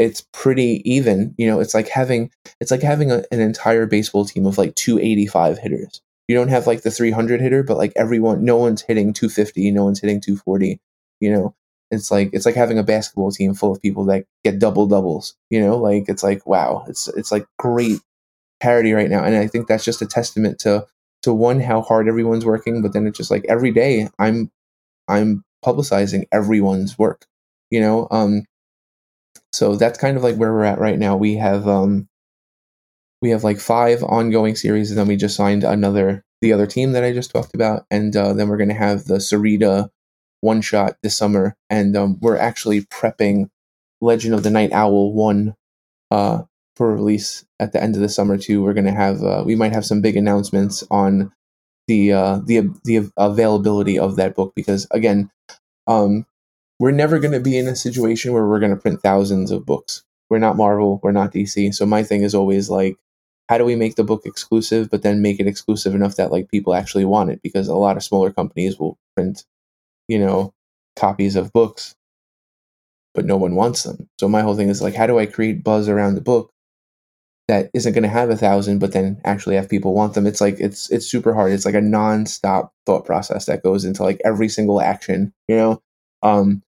it's 0.00 0.26
pretty 0.32 0.82
even 0.90 1.34
you 1.36 1.46
know 1.46 1.60
it's 1.60 1.74
like 1.74 1.88
having 1.88 2.30
it's 2.60 2.70
like 2.70 2.82
having 2.82 3.10
a, 3.10 3.22
an 3.30 3.40
entire 3.40 3.86
baseball 3.86 4.24
team 4.24 4.46
of 4.46 4.58
like 4.58 4.74
285 4.74 5.58
hitters. 5.58 6.00
You 6.28 6.36
don't 6.36 6.48
have 6.48 6.66
like 6.66 6.82
the 6.82 6.90
300 6.90 7.40
hitter 7.40 7.62
but 7.62 7.76
like 7.76 7.92
everyone 7.96 8.44
no 8.44 8.56
one's 8.56 8.82
hitting 8.82 9.12
250 9.12 9.70
no 9.72 9.84
one's 9.84 10.00
hitting 10.00 10.20
240 10.20 10.80
you 11.20 11.32
know? 11.32 11.54
It's 11.90 12.10
like 12.10 12.30
it's 12.32 12.46
like 12.46 12.54
having 12.54 12.78
a 12.78 12.84
basketball 12.84 13.32
team 13.32 13.52
full 13.54 13.72
of 13.72 13.82
people 13.82 14.04
that 14.06 14.24
get 14.44 14.58
double 14.58 14.86
doubles 14.86 15.36
you 15.50 15.60
know? 15.60 15.76
Like 15.76 16.08
it's 16.08 16.22
like 16.22 16.46
wow 16.46 16.84
it's 16.88 17.08
it's 17.08 17.32
like 17.32 17.46
great 17.58 18.00
parity 18.60 18.92
right 18.92 19.08
now 19.10 19.24
and 19.24 19.36
i 19.36 19.46
think 19.46 19.66
that's 19.66 19.84
just 19.84 20.02
a 20.02 20.06
testament 20.06 20.58
to 20.58 20.86
to 21.22 21.32
one 21.32 21.60
how 21.60 21.80
hard 21.80 22.08
everyone's 22.08 22.44
working 22.44 22.82
but 22.82 22.92
then 22.92 23.06
it's 23.06 23.16
just 23.16 23.30
like 23.30 23.44
every 23.48 23.70
day 23.70 24.06
i'm 24.18 24.50
i'm 25.08 25.42
publicizing 25.64 26.24
everyone's 26.32 26.98
work 26.98 27.26
you 27.70 27.80
know? 27.80 28.08
Um 28.10 28.44
so 29.52 29.76
that's 29.76 29.98
kind 29.98 30.16
of 30.16 30.22
like 30.22 30.36
where 30.36 30.52
we're 30.52 30.64
at 30.64 30.78
right 30.78 30.98
now 30.98 31.16
we 31.16 31.34
have 31.34 31.66
um 31.68 32.08
we 33.22 33.30
have 33.30 33.44
like 33.44 33.58
five 33.58 34.02
ongoing 34.02 34.56
series, 34.56 34.90
and 34.90 34.98
then 34.98 35.06
we 35.06 35.16
just 35.16 35.36
signed 35.36 35.64
another 35.64 36.24
the 36.40 36.52
other 36.52 36.66
team 36.66 36.92
that 36.92 37.04
I 37.04 37.12
just 37.12 37.30
talked 37.30 37.54
about, 37.54 37.84
and 37.90 38.14
uh, 38.16 38.32
then 38.32 38.48
we're 38.48 38.56
going 38.56 38.70
to 38.70 38.74
have 38.74 39.04
the 39.04 39.16
Sarita 39.16 39.90
one 40.40 40.62
shot 40.62 40.96
this 41.02 41.16
summer, 41.16 41.56
and 41.68 41.96
um, 41.96 42.18
we're 42.20 42.38
actually 42.38 42.82
prepping 42.82 43.50
Legend 44.00 44.34
of 44.34 44.42
the 44.42 44.50
Night 44.50 44.72
Owl 44.72 45.12
one 45.12 45.54
uh, 46.10 46.42
for 46.76 46.94
release 46.94 47.44
at 47.58 47.72
the 47.72 47.82
end 47.82 47.94
of 47.94 48.00
the 48.00 48.08
summer 48.08 48.38
too. 48.38 48.62
We're 48.62 48.72
going 48.74 48.86
to 48.86 48.92
have 48.92 49.22
uh, 49.22 49.42
we 49.44 49.54
might 49.54 49.72
have 49.72 49.84
some 49.84 50.00
big 50.00 50.16
announcements 50.16 50.82
on 50.90 51.32
the 51.88 52.12
uh, 52.12 52.40
the 52.44 52.70
the 52.84 53.10
availability 53.18 53.98
of 53.98 54.16
that 54.16 54.34
book 54.34 54.54
because 54.56 54.86
again, 54.92 55.30
um, 55.86 56.24
we're 56.80 56.90
never 56.90 57.20
going 57.20 57.32
to 57.32 57.40
be 57.40 57.56
in 57.56 57.68
a 57.68 57.76
situation 57.76 58.32
where 58.32 58.46
we're 58.46 58.58
going 58.58 58.74
to 58.74 58.80
print 58.80 59.02
thousands 59.02 59.52
of 59.52 59.66
books. 59.66 60.02
We're 60.30 60.38
not 60.38 60.56
Marvel, 60.56 60.98
we're 61.02 61.12
not 61.12 61.32
DC. 61.32 61.74
So 61.74 61.86
my 61.86 62.02
thing 62.02 62.22
is 62.22 62.34
always 62.34 62.68
like 62.70 62.96
how 63.50 63.58
do 63.58 63.64
we 63.64 63.74
make 63.74 63.96
the 63.96 64.04
book 64.04 64.22
exclusive 64.24 64.88
but 64.90 65.02
then 65.02 65.20
make 65.20 65.40
it 65.40 65.46
exclusive 65.48 65.92
enough 65.92 66.14
that 66.14 66.30
like 66.30 66.48
people 66.50 66.72
actually 66.72 67.04
want 67.04 67.30
it 67.30 67.42
because 67.42 67.66
a 67.66 67.74
lot 67.74 67.96
of 67.96 68.02
smaller 68.04 68.32
companies 68.32 68.78
will 68.78 68.96
print 69.16 69.44
you 70.06 70.18
know 70.18 70.54
copies 70.94 71.34
of 71.34 71.52
books 71.52 71.96
but 73.12 73.24
no 73.24 73.36
one 73.36 73.56
wants 73.56 73.82
them 73.82 74.08
so 74.20 74.28
my 74.28 74.40
whole 74.40 74.54
thing 74.54 74.68
is 74.68 74.80
like 74.80 74.94
how 74.94 75.06
do 75.06 75.18
i 75.18 75.26
create 75.26 75.64
buzz 75.64 75.88
around 75.88 76.14
the 76.14 76.20
book 76.20 76.52
that 77.48 77.68
isn't 77.74 77.92
going 77.92 78.04
to 78.04 78.08
have 78.08 78.30
a 78.30 78.36
thousand 78.36 78.78
but 78.78 78.92
then 78.92 79.20
actually 79.24 79.56
have 79.56 79.68
people 79.68 79.94
want 79.94 80.14
them 80.14 80.28
it's 80.28 80.40
like 80.40 80.54
it's 80.60 80.88
it's 80.90 81.06
super 81.06 81.34
hard 81.34 81.50
it's 81.50 81.64
like 81.66 81.74
a 81.74 81.80
non-stop 81.80 82.72
thought 82.86 83.04
process 83.04 83.46
that 83.46 83.64
goes 83.64 83.84
into 83.84 84.04
like 84.04 84.20
every 84.24 84.48
single 84.48 84.80
action 84.80 85.32
you 85.48 85.56
know 85.56 85.82
um 86.22 86.62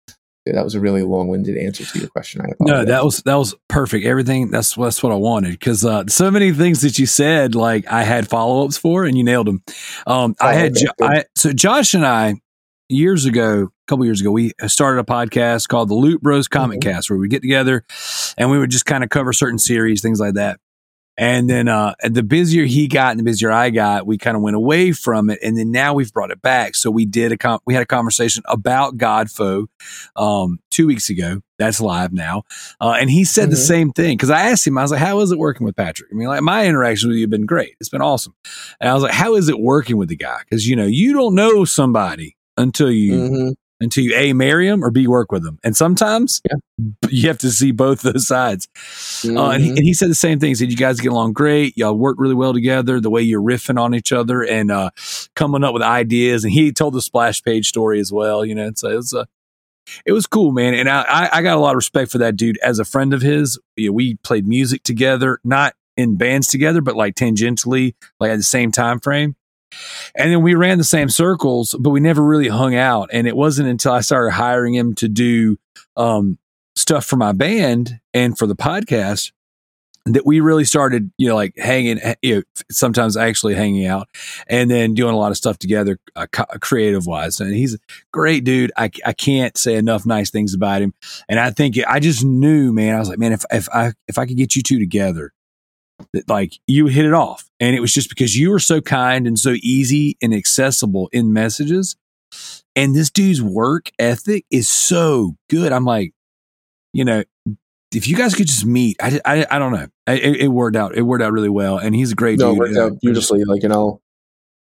yeah, 0.45 0.53
that 0.55 0.63
was 0.63 0.73
a 0.73 0.79
really 0.79 1.03
long-winded 1.03 1.57
answer 1.57 1.83
to 1.85 1.99
your 1.99 2.07
question. 2.07 2.41
I 2.41 2.45
no, 2.61 2.83
that 2.85 3.03
was 3.03 3.21
that 3.23 3.35
was 3.35 3.53
perfect. 3.67 4.05
Everything 4.05 4.49
that's 4.49 4.73
that's 4.73 5.03
what 5.03 5.11
I 5.11 5.15
wanted 5.15 5.51
because 5.51 5.85
uh, 5.85 6.05
so 6.07 6.31
many 6.31 6.51
things 6.53 6.81
that 6.81 6.97
you 6.97 7.05
said, 7.05 7.53
like 7.53 7.85
I 7.91 8.03
had 8.03 8.27
follow-ups 8.27 8.77
for, 8.77 9.03
and 9.05 9.15
you 9.17 9.23
nailed 9.23 9.45
them. 9.47 9.61
Um, 10.07 10.35
I 10.39 10.53
Oh, 10.55 10.57
had 10.57 10.71
okay, 10.71 10.85
Jo- 10.85 11.05
I, 11.05 11.23
so 11.35 11.51
Josh 11.53 11.93
and 11.93 12.05
I 12.05 12.35
years 12.87 13.25
ago, 13.25 13.63
a 13.65 13.67
couple 13.87 14.05
years 14.05 14.21
ago, 14.21 14.31
we 14.31 14.53
started 14.65 14.99
a 15.01 15.03
podcast 15.03 15.67
called 15.67 15.89
the 15.89 15.93
Loot 15.95 16.21
Bros 16.21 16.47
Comic 16.47 16.79
Mhm. 16.79 16.83
Cast, 16.83 17.09
where 17.11 17.19
we 17.19 17.27
get 17.27 17.41
together 17.43 17.83
and 18.37 18.49
we 18.49 18.57
would 18.57 18.71
just 18.71 18.87
kind 18.87 19.03
of 19.03 19.11
cover 19.11 19.33
certain 19.33 19.59
series, 19.59 20.01
things 20.01 20.19
like 20.19 20.33
that. 20.35 20.59
And 21.19 21.49
then 21.49 21.67
uh, 21.67 21.95
the 22.03 22.23
busier 22.23 22.63
he 22.63 22.87
got 22.87 23.11
and 23.11 23.19
the 23.19 23.23
busier 23.25 23.51
I 23.51 23.71
got, 23.71 24.07
we 24.07 24.17
kind 24.17 24.37
of 24.37 24.41
went 24.41 24.55
away 24.55 24.93
from 24.93 25.29
it. 25.29 25.37
And 25.43 25.57
then 25.57 25.69
now 25.69 25.93
we've 25.93 26.13
brought 26.13 26.31
it 26.31 26.41
back. 26.41 26.75
So 26.75 26.89
we 26.89 27.05
did 27.05 27.33
a 27.33 27.37
com- 27.37 27.59
we 27.65 27.73
had 27.73 27.83
a 27.83 27.85
conversation 27.85 28.41
about 28.47 28.97
Godfo 28.97 29.67
um, 30.15 30.59
two 30.71 30.87
weeks 30.87 31.09
ago. 31.09 31.41
That's 31.57 31.81
live 31.81 32.13
now. 32.13 32.43
Uh, 32.79 32.95
and 32.99 33.09
he 33.09 33.25
said 33.25 33.51
the 33.51 33.57
Mhm. 33.57 33.67
same 33.67 33.91
thing 33.91 34.15
because 34.15 34.29
I 34.29 34.43
asked 34.49 34.65
him, 34.65 34.77
I 34.77 34.81
was 34.81 34.91
like, 34.91 35.01
how 35.01 35.19
is 35.19 35.31
it 35.31 35.37
working 35.37 35.65
with 35.65 35.75
Patrick? 35.75 36.09
I 36.09 36.15
mean, 36.15 36.29
like 36.29 36.41
my 36.41 36.65
interaction 36.65 37.09
with 37.09 37.17
you 37.17 37.23
have 37.23 37.29
been 37.29 37.45
great. 37.45 37.75
It's 37.81 37.89
been 37.89 38.01
awesome. 38.01 38.33
And 38.79 38.89
I 38.89 38.93
was 38.93 39.03
like, 39.03 39.13
how 39.13 39.35
is 39.35 39.49
it 39.49 39.59
working 39.59 39.97
with 39.97 40.07
the 40.07 40.15
guy? 40.15 40.39
Because, 40.39 40.67
you 40.67 40.77
know, 40.77 40.85
you 40.85 41.11
don't 41.11 41.35
know 41.35 41.65
somebody 41.65 42.37
until 42.55 42.89
you 42.91 43.13
Mhm. 43.13 43.53
Until 43.81 44.03
you 44.03 44.13
a 44.15 44.33
marry 44.33 44.67
them 44.67 44.83
or 44.83 44.91
b 44.91 45.07
work 45.07 45.31
with 45.31 45.43
them 45.43 45.57
and 45.63 45.75
sometimes 45.77 46.41
Yeah. 46.49 46.85
you 47.09 47.27
have 47.27 47.37
to 47.39 47.49
see 47.51 47.71
both 47.71 48.01
those 48.03 48.27
sides. 48.27 48.67
Uh, 49.25 49.49
and, 49.51 49.63
he, 49.63 49.69
Mhm. 49.71 49.77
and 49.77 49.85
he 49.85 49.93
said 49.93 50.09
the 50.09 50.15
same 50.15 50.39
thing. 50.39 50.49
He 50.49 50.55
said 50.55 50.69
you 50.71 50.77
guys 50.77 50.99
get 50.99 51.11
along 51.11 51.33
great. 51.33 51.77
Y'all 51.77 51.97
work 51.97 52.17
really 52.19 52.35
well 52.35 52.53
together 52.53 52.99
the 52.99 53.09
way 53.09 53.21
you're 53.21 53.41
riffing 53.41 53.79
on 53.79 53.93
each 53.95 54.11
other 54.11 54.41
and 54.43 54.69
uh, 54.71 54.89
coming 55.35 55.63
up 55.63 55.73
with 55.73 55.83
ideas. 55.83 56.43
And 56.43 56.51
he 56.53 56.71
told 56.71 56.93
the 56.93 57.01
splash 57.01 57.41
page 57.43 57.67
story 57.67 57.99
as 57.99 58.11
well 58.11 58.45
you 58.45 58.55
know 58.55 58.71
so 58.75 58.89
it 58.89 58.95
was 58.95 59.13
uh, 59.13 59.25
it 60.05 60.11
was 60.11 60.27
cool 60.27 60.51
man. 60.51 60.73
And 60.75 60.87
I, 60.89 61.01
I, 61.01 61.29
I 61.39 61.41
got 61.41 61.57
a 61.57 61.59
lot 61.59 61.71
of 61.71 61.77
respect 61.77 62.11
for 62.11 62.19
that 62.19 62.35
dude 62.35 62.57
as 62.63 62.79
a 62.79 62.85
friend 62.85 63.13
of 63.13 63.21
his. 63.21 63.57
You 63.75 63.87
know, 63.89 63.93
we 63.93 64.15
played 64.17 64.47
music 64.47 64.83
together 64.83 65.39
not 65.43 65.73
in 65.97 66.15
bands 66.15 66.47
together 66.47 66.79
but 66.81 66.95
like 66.95 67.13
tangentially 67.15 67.93
like 68.21 68.31
at 68.31 68.37
the 68.37 68.43
same 68.43 68.71
time 68.71 68.99
frame 69.01 69.35
and 70.15 70.31
then 70.31 70.41
we 70.41 70.55
ran 70.55 70.77
the 70.77 70.83
same 70.83 71.09
circles, 71.09 71.75
but 71.79 71.91
we 71.91 71.99
never 71.99 72.23
really 72.23 72.47
hung 72.47 72.75
out. 72.75 73.09
And 73.13 73.27
it 73.27 73.35
wasn't 73.35 73.69
until 73.69 73.91
I 73.91 74.01
started 74.01 74.31
hiring 74.31 74.73
him 74.73 74.95
to 74.95 75.07
do 75.07 75.57
um, 75.95 76.37
stuff 76.75 77.05
for 77.05 77.15
my 77.15 77.31
band 77.31 77.99
and 78.13 78.37
for 78.37 78.47
the 78.47 78.55
podcast 78.55 79.31
that 80.05 80.25
we 80.25 80.39
really 80.39 80.63
started, 80.63 81.11
you 81.17 81.27
know, 81.27 81.35
like 81.35 81.55
hanging, 81.57 81.99
you 82.21 82.35
know, 82.35 82.41
sometimes 82.71 83.15
actually 83.15 83.53
hanging 83.53 83.85
out 83.85 84.07
and 84.47 84.71
then 84.71 84.93
doing 84.93 85.13
a 85.13 85.17
lot 85.17 85.31
of 85.31 85.37
stuff 85.37 85.59
together, 85.59 85.99
uh, 86.15 86.25
creative 86.61 87.05
wise. 87.05 87.39
And 87.39 87.53
he's 87.53 87.75
a 87.75 87.79
great 88.11 88.43
dude. 88.43 88.71
I, 88.77 88.89
I 89.05 89.13
can't 89.13 89.57
say 89.57 89.75
enough 89.75 90.05
nice 90.05 90.31
things 90.31 90.53
about 90.53 90.81
him. 90.81 90.93
And 91.27 91.39
I 91.39 91.51
think 91.51 91.77
I 91.87 91.99
just 91.99 92.23
knew, 92.23 92.73
man, 92.73 92.95
I 92.95 92.99
was 92.99 93.09
like, 93.09 93.19
man, 93.19 93.33
if, 93.33 93.43
if 93.51 93.69
I, 93.69 93.93
if 94.07 94.17
I 94.17 94.25
could 94.25 94.37
get 94.37 94.55
you 94.55 94.63
two 94.63 94.79
together, 94.79 95.31
that 96.13 96.29
like 96.29 96.53
you 96.65 96.87
hit 96.87 97.05
it 97.05 97.13
off. 97.13 97.48
And 97.59 97.75
it 97.75 97.81
was 97.81 97.93
just 97.93 98.09
because 98.09 98.37
you 98.37 98.51
were 98.51 98.59
so 98.59 98.81
kind 98.81 99.27
and 99.27 99.37
so 99.37 99.55
easy 99.61 100.17
and 100.21 100.33
accessible 100.33 101.09
in 101.11 101.33
messages. 101.33 101.97
And 102.75 102.95
this 102.95 103.09
dude's 103.09 103.41
work 103.41 103.91
ethic 103.99 104.45
is 104.49 104.69
so 104.69 105.35
good. 105.49 105.71
I'm 105.71 105.83
like, 105.85 106.13
you 106.93 107.03
know, 107.03 107.23
if 107.93 108.07
you 108.07 108.15
guys 108.15 108.35
could 108.35 108.47
just 108.47 108.65
meet, 108.65 108.97
I, 109.01 109.19
I, 109.25 109.45
I 109.51 109.59
don't 109.59 109.73
know. 109.73 109.87
I, 110.07 110.13
it, 110.13 110.35
it 110.37 110.47
worked 110.47 110.77
out. 110.77 110.95
It 110.95 111.01
worked 111.01 111.23
out 111.23 111.33
really 111.33 111.49
well. 111.49 111.77
And 111.77 111.95
he's 111.95 112.11
a 112.11 112.15
great 112.15 112.39
dude. 112.39 112.47
no, 112.47 112.51
it 112.53 112.57
worked 112.57 112.77
out 112.77 113.01
beautifully. 113.01 113.43
Like, 113.43 113.63
and 113.63 113.73
I'll 113.73 114.01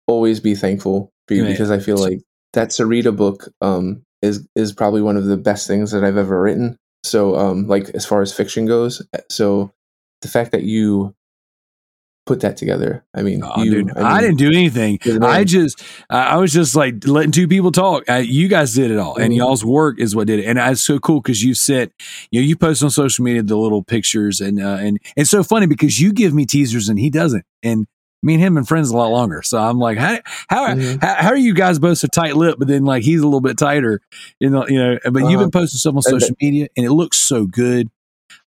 always 0.08 0.40
be 0.40 0.56
thankful 0.56 1.12
for 1.28 1.34
you 1.34 1.46
because 1.46 1.72
I 1.72 1.80
feel 1.80 1.98
like 1.98 2.22
that 2.54 2.70
Sarita 2.70 3.16
book 3.16 3.50
um, 3.62 4.04
is 4.22 4.48
is 4.56 4.74
probably 4.74 5.02
one 5.02 5.18
of 5.18 5.26
the 5.26 5.38
best 5.38 5.68
things 5.68 5.92
that 5.92 6.04
I've 6.04 6.18
ever 6.18 6.42
written. 6.42 6.78
So, 7.04 7.36
um, 7.36 7.68
like 7.68 7.90
as 7.90 8.06
far 8.06 8.22
as 8.22 8.34
fiction 8.34 8.66
goes, 8.66 9.02
so 9.30 9.72
the 10.22 10.28
fact 10.28 10.52
that 10.52 10.64
you 10.64 11.16
put 12.30 12.42
that 12.42 12.56
together, 12.58 13.04
I 13.16 13.24
mean, 13.24 13.42
Oh, 13.44 13.64
you, 13.64 13.72
dude, 13.84 13.98
I, 13.98 14.22
didn't 14.22 14.38
do 14.38 14.48
anything. 14.52 15.00
I 15.22 15.44
just, 15.44 15.82
I 16.10 16.20
I 16.20 16.36
was 16.38 16.54
just 16.54 16.76
like 16.76 17.06
letting 17.08 17.32
two 17.32 17.48
people 17.48 17.72
talk. 17.72 18.04
Uh, 18.10 18.16
you 18.24 18.48
guys 18.48 18.74
did 18.74 18.92
it 18.92 18.98
all, 19.00 19.16
and 19.18 19.34
Mhm. 19.34 19.38
y'all's 19.38 19.66
work 19.66 20.00
is 20.00 20.16
what 20.16 20.28
did 20.28 20.40
it. 20.40 20.46
And 20.46 20.60
it's 20.60 20.82
so 20.82 21.00
cool 21.00 21.22
because 21.22 21.44
you 21.44 21.54
sent, 21.56 21.92
you 22.32 22.40
know, 22.40 22.46
you 22.48 22.56
post 22.56 22.84
on 22.84 22.92
social 22.92 23.26
media 23.26 23.42
the 23.44 23.58
little 23.58 23.84
pictures, 23.84 24.40
and 24.40 24.62
uh, 24.62 24.78
and 24.80 25.00
it's 25.18 25.30
so 25.32 25.42
funny 25.44 25.66
because 25.66 26.00
you 26.00 26.14
give 26.14 26.34
me 26.34 26.46
teasers 26.46 26.88
and 26.88 27.00
he 27.00 27.10
doesn't, 27.10 27.44
and 27.64 27.88
me 28.22 28.34
and 28.36 28.44
him 28.44 28.58
and 28.58 28.68
friends 28.68 28.90
a 28.92 28.96
lot 28.98 29.08
longer. 29.12 29.42
So 29.42 29.58
I'm 29.58 29.80
like, 29.80 29.98
how 29.98 30.20
how 30.50 30.68
Mhm. 30.76 31.02
how, 31.02 31.16
how 31.16 31.30
are 31.30 31.38
you 31.38 31.54
guys 31.56 31.80
both 31.80 31.98
so 31.98 32.08
tight 32.08 32.36
lipped, 32.36 32.60
but 32.60 32.68
then 32.68 32.86
like 32.86 33.02
he's 33.04 33.22
a 33.22 33.26
little 33.26 33.42
bit 33.42 33.58
tighter, 33.58 34.02
you 34.40 34.50
know, 34.52 34.68
you 34.68 34.78
know. 34.78 35.00
But 35.04 35.22
you've 35.24 35.26
Uh-huh. 35.34 35.40
been 35.46 35.52
posting 35.52 35.80
stuff 35.80 35.92
on 35.94 36.04
And 36.06 36.22
social 36.22 36.36
media, 36.42 36.68
and 36.78 36.86
it 36.86 36.92
looks 36.92 37.18
so 37.18 37.46
good. 37.48 37.90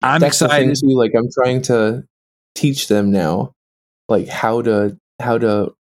I'm 0.01 0.23
excited. 0.23 0.75
too. 0.79 0.87
Like 0.97 1.13
I'm 1.15 1.29
trying 1.31 1.61
to 1.63 2.03
teach 2.55 2.87
them 2.87 3.11
now, 3.11 3.51
like 4.09 4.27
how 4.27 4.61
to 4.61 4.97
how 5.19 5.38
to 5.38 5.75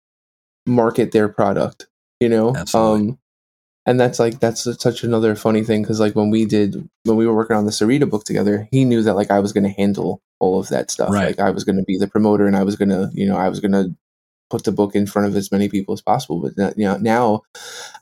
market 0.66 1.12
their 1.12 1.28
product. 1.28 1.86
You 2.20 2.28
know, 2.28 2.54
Absolutely. 2.54 3.10
um, 3.10 3.18
and 3.84 3.98
that's 3.98 4.18
like 4.18 4.38
that's 4.38 4.62
such 4.80 5.02
another 5.02 5.34
funny 5.34 5.64
thing 5.64 5.82
because 5.82 5.98
like 5.98 6.14
when 6.14 6.30
we 6.30 6.44
did 6.44 6.88
when 7.04 7.16
we 7.16 7.26
were 7.26 7.34
working 7.34 7.56
on 7.56 7.66
the 7.66 7.72
Sarita 7.72 8.08
book 8.08 8.24
together, 8.24 8.68
he 8.70 8.84
knew 8.84 9.02
that 9.02 9.14
like 9.14 9.30
I 9.30 9.40
was 9.40 9.52
going 9.52 9.64
to 9.64 9.70
handle 9.70 10.22
all 10.38 10.60
of 10.60 10.68
that 10.68 10.90
stuff. 10.90 11.10
Right. 11.10 11.36
Like 11.36 11.40
I 11.40 11.50
was 11.50 11.64
going 11.64 11.76
to 11.76 11.82
be 11.82 11.98
the 11.98 12.06
promoter, 12.06 12.46
and 12.46 12.56
I 12.56 12.62
was 12.62 12.76
going 12.76 12.90
to 12.90 13.10
you 13.12 13.26
know 13.26 13.36
I 13.36 13.48
was 13.48 13.60
going 13.60 13.72
to 13.72 13.94
put 14.50 14.64
the 14.64 14.72
book 14.72 14.94
in 14.94 15.06
front 15.06 15.26
of 15.26 15.34
as 15.34 15.50
many 15.50 15.68
people 15.68 15.94
as 15.94 16.00
possible. 16.00 16.40
But 16.40 16.76
you 16.76 16.84
know 16.84 16.96
now 16.98 17.42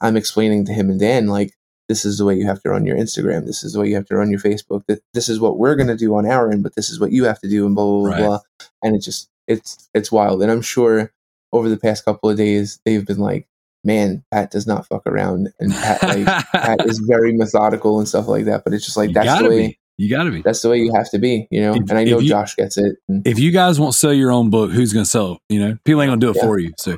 I'm 0.03 0.17
explaining 0.17 0.67
to 0.67 0.73
him 0.73 0.91
and 0.91 1.01
Dan 1.01 1.29
like 1.29 1.55
this 1.89 2.05
is 2.05 2.19
the 2.19 2.25
way 2.25 2.37
you 2.37 2.47
have 2.47 2.63
to 2.63 2.71
run 2.71 2.85
your 2.85 2.97
Instagram. 2.97 3.47
This 3.47 3.65
is 3.65 3.73
the 3.73 3.81
way 3.81 3.89
you 3.89 3.97
have 3.97 4.07
to 4.07 4.17
run 4.17 4.31
your 4.31 4.39
Facebook. 4.39 4.83
That 4.87 5.01
this 5.15 5.29
is 5.31 5.41
what 5.41 5.59
we're 5.59 5.77
going 5.77 5.89
to 5.89 5.97
do 5.97 6.15
on 6.15 6.27
our 6.27 6.51
end, 6.53 6.63
but 6.63 6.77
this 6.77 6.91
is 6.91 7.01
what 7.01 7.11
you 7.11 7.25
have 7.25 7.41
to 7.41 7.49
do, 7.49 7.65
and 7.65 7.75
blah 7.75 7.85
blah 7.85 8.01
blah. 8.01 8.11
Right. 8.11 8.19
blah. 8.19 8.41
And 8.83 8.95
it 8.95 9.01
just 9.01 9.31
it's 9.51 9.89
it's 9.95 10.11
wild. 10.13 10.43
And 10.43 10.51
I'm 10.51 10.63
sure 10.63 11.13
over 11.53 11.69
the 11.69 11.77
past 11.77 12.05
couple 12.05 12.31
of 12.31 12.37
days 12.37 12.81
they've 12.85 13.05
been 13.05 13.19
like, 13.19 13.47
man, 13.85 14.25
Pat 14.31 14.51
does 14.51 14.67
not 14.67 14.87
fuck 14.87 15.03
around, 15.07 15.53
and 15.61 15.73
Pat 15.73 16.03
like 16.03 16.27
Pat 16.53 16.87
is 16.87 16.99
very 17.01 17.33
methodical 17.33 17.99
and 17.99 18.09
stuff 18.09 18.29
like 18.29 18.45
that. 18.47 18.63
But 18.65 18.73
it's 18.73 18.85
just 18.85 18.97
like 18.97 19.09
you 19.09 19.15
that's 19.15 19.43
the 19.43 19.49
way 19.49 19.69
be. 19.69 19.77
You 19.99 20.09
gotta 20.09 20.31
be. 20.31 20.41
that's 20.41 20.63
the 20.63 20.71
way 20.71 20.79
you 20.79 20.95
have 20.95 21.11
to 21.11 21.19
be, 21.19 21.47
you 21.51 21.61
know. 21.61 21.73
If- 21.75 21.91
and 21.91 21.93
I 21.93 22.05
know 22.05 22.21
you- 22.21 22.29
Josh 22.31 22.57
gets 22.57 22.79
it. 22.79 22.97
And, 23.09 23.27
if 23.27 23.39
you 23.39 23.51
guys 23.51 23.79
won't 23.79 23.95
sell 23.95 24.15
your 24.15 24.33
own 24.33 24.49
book, 24.49 24.71
who's 24.71 24.95
going 24.95 25.05
to 25.05 25.11
sell? 25.11 25.33
it? 25.33 25.41
You 25.51 25.61
know, 25.61 25.79
people 25.85 26.01
ain't 26.01 26.09
going 26.09 26.21
to 26.21 26.27
do 26.27 26.31
it 26.31 26.37
Yeah. 26.37 26.43
for 26.49 26.59
you. 26.59 26.73
So, 26.79 26.97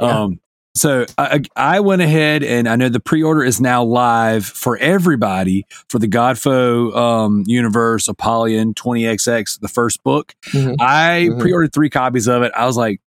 um, 0.00 0.40
so 0.78 1.06
I, 1.16 1.42
I 1.56 1.80
went 1.80 2.02
ahead 2.02 2.42
and 2.42 2.68
I 2.68 2.76
know 2.76 2.88
the 2.88 3.00
pre-order 3.00 3.42
is 3.42 3.60
now 3.60 3.82
live 3.84 4.44
for 4.46 4.76
everybody 4.78 5.64
for 5.88 5.98
the 5.98 6.08
Godfo 6.08 6.94
um, 6.96 7.44
universe 7.46 8.08
Apollyon 8.08 8.74
20XX, 8.74 9.60
the 9.60 9.68
first 9.68 10.02
book. 10.02 10.34
Mhm. 10.52 10.76
I 10.80 11.28
Mhm. 11.30 11.40
pre-ordered 11.40 11.72
three 11.72 11.90
copies 11.90 12.26
of 12.28 12.42
it. 12.42 12.52
I 12.56 12.66
was 12.66 12.76
like, 12.76 13.00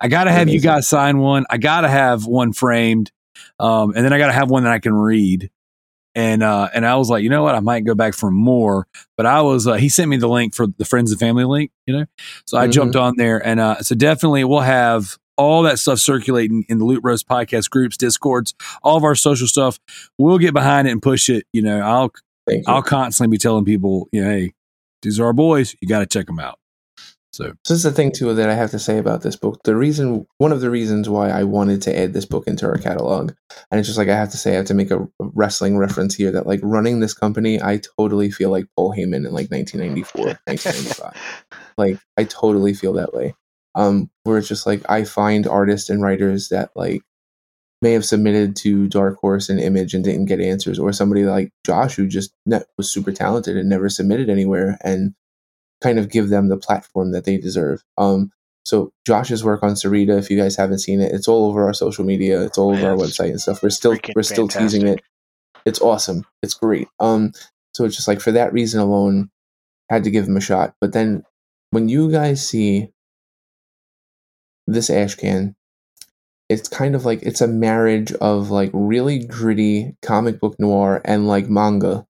I 0.00 0.08
got 0.08 0.24
to 0.24 0.32
have 0.32 0.48
you 0.48 0.60
guys 0.60 0.86
sign 0.88 1.18
one. 1.18 1.44
I 1.50 1.56
got 1.58 1.82
to 1.82 1.88
have 1.88 2.26
one 2.26 2.52
framed. 2.52 3.10
Um, 3.60 3.92
and 3.94 4.04
then 4.04 4.12
I 4.12 4.18
got 4.18 4.26
to 4.26 4.32
have 4.32 4.50
one 4.50 4.64
that 4.64 4.72
I 4.72 4.78
can 4.78 4.94
read. 4.94 5.50
And, 6.14 6.42
uh, 6.42 6.68
and 6.74 6.84
I 6.84 6.96
was 6.96 7.08
like, 7.08 7.22
you 7.22 7.30
know 7.30 7.44
what? 7.44 7.54
I 7.54 7.60
might 7.60 7.84
go 7.84 7.94
back 7.94 8.14
for 8.14 8.30
more, 8.30 8.86
but 9.16 9.24
I 9.26 9.40
was, 9.42 9.66
uh, 9.68 9.74
he 9.74 9.88
sent 9.88 10.08
me 10.08 10.16
the 10.16 10.28
link 10.28 10.54
for 10.54 10.66
the 10.66 10.84
friends 10.84 11.12
and 11.12 11.20
family 11.20 11.44
link, 11.44 11.70
you 11.86 11.96
know? 11.96 12.06
So 12.44 12.58
I 12.58 12.66
Mhm. 12.66 12.72
jumped 12.72 12.96
on 12.96 13.14
there 13.16 13.44
and, 13.46 13.60
uh, 13.60 13.80
so 13.82 13.94
definitely 13.94 14.42
we'll 14.42 14.60
have 14.60 15.16
all 15.38 15.62
that 15.62 15.78
stuff 15.78 16.00
circulating 16.00 16.66
in 16.68 16.78
the 16.78 16.84
Loot 16.84 17.00
Bros 17.00 17.24
podcast 17.24 17.70
groups, 17.70 17.96
discords, 17.96 18.54
all 18.82 18.98
of 18.98 19.04
our 19.04 19.14
social 19.14 19.46
stuff. 19.46 19.80
We'll 20.18 20.38
get 20.38 20.52
behind 20.52 20.86
it 20.86 20.90
and 20.90 21.00
push 21.00 21.30
it. 21.30 21.46
You 21.54 21.62
know, 21.62 21.80
I'll. 21.80 22.12
I'll 22.66 22.82
constantly 22.82 23.34
be 23.34 23.38
telling 23.38 23.64
people, 23.66 24.08
you 24.10 24.24
know, 24.24 24.30
hey, 24.30 24.54
these 25.02 25.20
are 25.20 25.26
our 25.26 25.32
boys. 25.34 25.76
You 25.80 25.88
got 25.88 26.00
to 26.00 26.06
check 26.06 26.26
them 26.26 26.38
out. 26.38 26.58
So 27.32 27.44
So 27.44 27.74
this 27.74 27.76
is 27.76 27.82
the 27.82 27.92
thing 27.92 28.10
too 28.10 28.34
that 28.34 28.48
I 28.48 28.54
have 28.54 28.70
to 28.70 28.78
say 28.78 28.98
about 28.98 29.22
this 29.22 29.36
book. 29.36 29.60
The 29.64 29.76
reason, 29.76 30.26
one 30.38 30.50
of 30.50 30.60
the 30.60 30.70
reasons 30.70 31.08
why 31.08 31.28
I 31.28 31.44
wanted 31.44 31.82
to 31.82 31.96
add 31.96 32.14
this 32.14 32.24
book 32.24 32.46
into 32.46 32.66
our 32.66 32.78
catalog, 32.78 33.32
and 33.70 33.78
it's 33.78 33.86
just 33.86 33.98
like 33.98 34.08
I 34.08 34.16
have 34.16 34.30
to 34.30 34.36
say, 34.36 34.54
I 34.54 34.56
have 34.56 34.64
to 34.66 34.74
make 34.74 34.90
a 34.90 35.06
wrestling 35.20 35.76
reference 35.76 36.14
here 36.14 36.32
that 36.32 36.46
like 36.46 36.60
running 36.62 37.00
this 37.00 37.14
company, 37.14 37.62
I 37.62 37.80
totally 37.98 38.30
feel 38.30 38.50
like 38.50 38.66
Paul 38.76 38.92
Heyman 38.92 39.26
in 39.26 39.32
like 39.34 39.50
1994, 39.50 40.24
1995. 40.46 41.12
Like 41.78 42.00
I 42.16 42.24
totally 42.24 42.74
feel 42.74 42.94
that 42.94 43.14
way. 43.14 43.36
Um, 43.78 44.10
where 44.24 44.38
it's 44.38 44.48
just 44.48 44.66
like 44.66 44.82
I 44.90 45.04
find 45.04 45.46
artists 45.46 45.88
and 45.88 46.02
writers 46.02 46.48
that 46.48 46.70
like 46.74 47.02
may 47.80 47.92
have 47.92 48.04
submitted 48.04 48.56
to 48.56 48.88
Dark 48.88 49.18
Horse 49.20 49.48
and 49.48 49.60
Image 49.60 49.94
and 49.94 50.02
didn't 50.02 50.24
get 50.24 50.40
answers, 50.40 50.80
or 50.80 50.92
somebody 50.92 51.24
like 51.24 51.52
Josh 51.64 51.94
who 51.94 52.08
just 52.08 52.32
was 52.76 52.92
super 52.92 53.12
talented 53.12 53.56
and 53.56 53.68
never 53.68 53.88
submitted 53.88 54.28
anywhere, 54.28 54.76
and 54.82 55.14
kind 55.80 55.98
of 55.98 56.10
give 56.10 56.28
them 56.28 56.48
the 56.48 56.56
platform 56.56 57.12
that 57.12 57.24
they 57.24 57.38
deserve. 57.38 57.84
Um, 57.96 58.32
so 58.64 58.92
Josh's 59.06 59.44
work 59.44 59.62
on 59.62 59.74
Sarita, 59.74 60.18
if 60.18 60.28
you 60.28 60.36
guys 60.36 60.56
haven't 60.56 60.80
seen 60.80 61.00
it, 61.00 61.12
it's 61.14 61.28
all 61.28 61.48
over 61.48 61.64
our 61.64 61.72
social 61.72 62.04
media, 62.04 62.42
it's 62.42 62.58
all 62.58 62.72
over 62.72 62.90
our 62.90 62.96
website 62.96 63.30
and 63.30 63.40
stuff. 63.40 63.62
We're 63.62 63.70
still 63.70 63.96
we're 64.16 64.24
still 64.24 64.48
teasing 64.48 64.88
it. 64.88 65.00
It's 65.64 65.80
awesome. 65.80 66.24
It's 66.42 66.54
great. 66.54 66.88
Um, 66.98 67.32
so 67.74 67.84
it's 67.84 67.94
just 67.94 68.08
like 68.08 68.20
for 68.20 68.32
that 68.32 68.52
reason 68.52 68.80
alone, 68.80 69.30
had 69.88 70.02
to 70.04 70.10
give 70.10 70.26
him 70.26 70.36
a 70.36 70.40
shot. 70.40 70.74
But 70.80 70.92
then 70.92 71.22
when 71.70 71.88
you 71.88 72.10
guys 72.10 72.46
see 72.46 72.90
this 74.72 74.90
ash 74.90 75.14
can, 75.14 75.56
it's 76.48 76.68
kind 76.68 76.94
of 76.94 77.04
like 77.04 77.22
it's 77.22 77.40
a 77.40 77.48
marriage 77.48 78.12
of 78.12 78.50
like 78.50 78.70
really 78.72 79.18
gritty 79.24 79.96
comic 80.02 80.40
book 80.40 80.56
noir 80.58 81.00
and 81.04 81.26
like 81.26 81.48
manga 81.48 82.06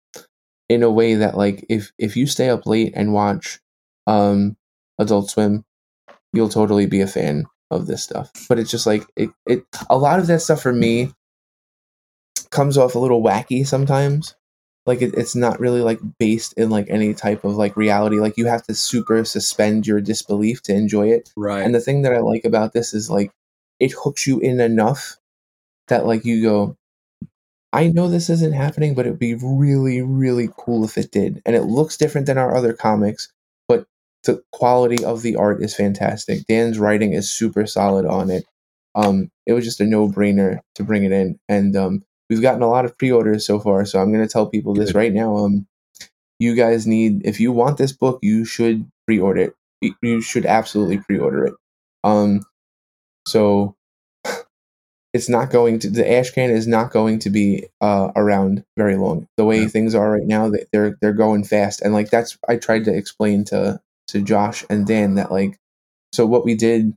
in 0.68 0.82
a 0.82 0.90
way 0.90 1.14
that 1.14 1.36
like 1.36 1.64
if 1.68 1.92
if 1.98 2.16
you 2.16 2.26
stay 2.26 2.48
up 2.48 2.66
late 2.66 2.92
and 2.96 3.12
watch 3.12 3.60
um 4.06 4.56
adult 4.98 5.30
swim 5.30 5.64
you'll 6.32 6.48
totally 6.48 6.86
be 6.86 7.00
a 7.00 7.06
fan 7.06 7.46
of 7.70 7.86
this 7.86 8.02
stuff. 8.02 8.30
But 8.48 8.58
it's 8.58 8.70
just 8.70 8.86
like 8.86 9.06
it, 9.16 9.30
it 9.46 9.64
a 9.88 9.96
lot 9.96 10.18
of 10.18 10.26
that 10.26 10.42
stuff 10.42 10.62
for 10.62 10.72
me 10.72 11.12
comes 12.50 12.76
off 12.76 12.94
a 12.94 12.98
little 12.98 13.22
wacky 13.22 13.66
sometimes 13.66 14.34
like 14.86 15.00
it, 15.00 15.14
it's 15.14 15.34
not 15.34 15.60
really 15.60 15.80
like 15.80 16.00
based 16.18 16.52
in 16.54 16.70
like 16.70 16.86
any 16.90 17.14
type 17.14 17.44
of 17.44 17.56
like 17.56 17.76
reality 17.76 18.20
like 18.20 18.36
you 18.36 18.46
have 18.46 18.62
to 18.62 18.74
super 18.74 19.24
suspend 19.24 19.86
your 19.86 20.00
disbelief 20.00 20.62
to 20.62 20.74
enjoy 20.74 21.08
it 21.08 21.32
right. 21.36 21.62
and 21.62 21.74
the 21.74 21.80
thing 21.80 22.02
that 22.02 22.12
I 22.12 22.18
like 22.18 22.44
about 22.44 22.72
this 22.72 22.92
is 22.92 23.10
like 23.10 23.30
it 23.80 23.92
hooks 23.92 24.26
you 24.26 24.38
in 24.40 24.60
enough 24.60 25.16
that 25.88 26.06
like 26.06 26.24
you 26.24 26.42
go, 26.42 26.76
I 27.72 27.88
know 27.88 28.08
this 28.08 28.30
isn't 28.30 28.52
happening, 28.52 28.94
but 28.94 29.06
it'd 29.06 29.18
be 29.18 29.34
really, 29.34 30.00
really 30.00 30.48
cool 30.56 30.84
if 30.84 30.96
it 30.96 31.10
did. 31.10 31.42
And 31.44 31.56
it 31.56 31.64
looks 31.64 31.96
different 31.96 32.26
than 32.26 32.38
our 32.38 32.54
other 32.54 32.72
comics, 32.72 33.32
but 33.68 33.86
the 34.24 34.42
quality 34.52 35.04
of 35.04 35.22
the 35.22 35.36
art 35.36 35.62
is 35.62 35.74
fantastic. 35.74 36.46
Dan's 36.46 36.78
writing 36.78 37.12
is 37.12 37.30
super 37.30 37.66
solid 37.66 38.06
on 38.06 38.30
it. 38.30 38.44
Um, 38.94 39.30
it 39.44 39.54
was 39.54 39.64
just 39.64 39.80
a 39.80 39.86
no 39.86 40.08
brainer 40.08 40.60
to 40.76 40.84
bring 40.84 41.04
it 41.04 41.10
in. 41.10 41.38
And 41.48 41.74
um, 41.74 42.04
we've 42.30 42.42
gotten 42.42 42.62
a 42.62 42.68
lot 42.68 42.84
of 42.84 42.96
pre 42.98 43.10
orders 43.12 43.46
so 43.46 43.58
far. 43.60 43.84
So 43.84 44.00
I'm 44.00 44.12
going 44.12 44.26
to 44.26 44.32
tell 44.32 44.46
people 44.46 44.74
this 44.74 44.94
right 44.94 45.12
now. 45.12 45.36
Um, 45.36 45.66
you 46.38 46.54
guys 46.54 46.86
need, 46.86 47.26
if 47.26 47.40
you 47.40 47.52
want 47.52 47.78
this 47.78 47.92
book, 47.92 48.18
you 48.22 48.44
should 48.44 48.90
pre 49.06 49.18
order 49.20 49.40
it. 49.42 49.54
You- 50.02 50.20
should 50.20 50.46
absolutely 50.46 50.98
pre 50.98 51.18
order 51.18 51.44
it. 51.46 51.54
Um, 52.02 52.40
so 53.26 53.76
it's 55.12 55.28
not 55.28 55.50
going 55.50 55.78
to 55.80 55.90
the 55.90 56.10
ash 56.10 56.30
can 56.30 56.50
is 56.50 56.66
not 56.66 56.90
going 56.90 57.18
to 57.20 57.30
be 57.30 57.66
uh, 57.80 58.10
around 58.16 58.64
very 58.76 58.96
long. 58.96 59.28
The 59.36 59.44
way 59.44 59.62
Yeah. 59.62 59.68
things 59.68 59.94
are 59.94 60.10
right 60.10 60.26
now, 60.26 60.48
they- 60.48 60.66
they're 60.72 60.96
they're 61.00 61.12
going 61.12 61.44
fast, 61.44 61.82
and 61.82 61.92
like 61.94 62.10
that's 62.10 62.36
I 62.48 62.56
tried 62.56 62.84
to 62.86 62.94
explain 62.94 63.44
to 63.46 63.80
to 64.08 64.22
Josh 64.22 64.64
and 64.68 64.86
Dan 64.86 65.14
that 65.14 65.30
like 65.30 65.58
so 66.12 66.26
what 66.26 66.44
we 66.44 66.54
did 66.54 66.94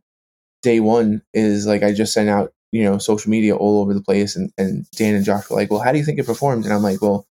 day 0.61 0.79
one 0.79 1.21
is 1.33 1.65
like 1.67 1.83
I 1.83 1.93
just 1.93 2.13
sent 2.13 2.29
out 2.29 2.51
you 2.71 2.83
know 2.83 2.97
social 2.97 3.31
media 3.31 3.55
all 3.55 3.81
over 3.81 3.93
the 3.93 4.01
place, 4.01 4.35
and 4.35 4.51
and 4.57 4.89
Dan 4.91 5.15
and 5.15 5.25
Josh 5.25 5.49
were 5.49 5.55
like, 5.55 5.71
well, 5.71 5.81
how 5.81 5.91
do 5.91 5.97
you 5.99 6.05
think 6.05 6.19
it 6.19 6.25
performed? 6.25 6.65
And 6.65 6.73
I'm 6.73 6.83
like, 6.83 7.01
well, 7.01 7.25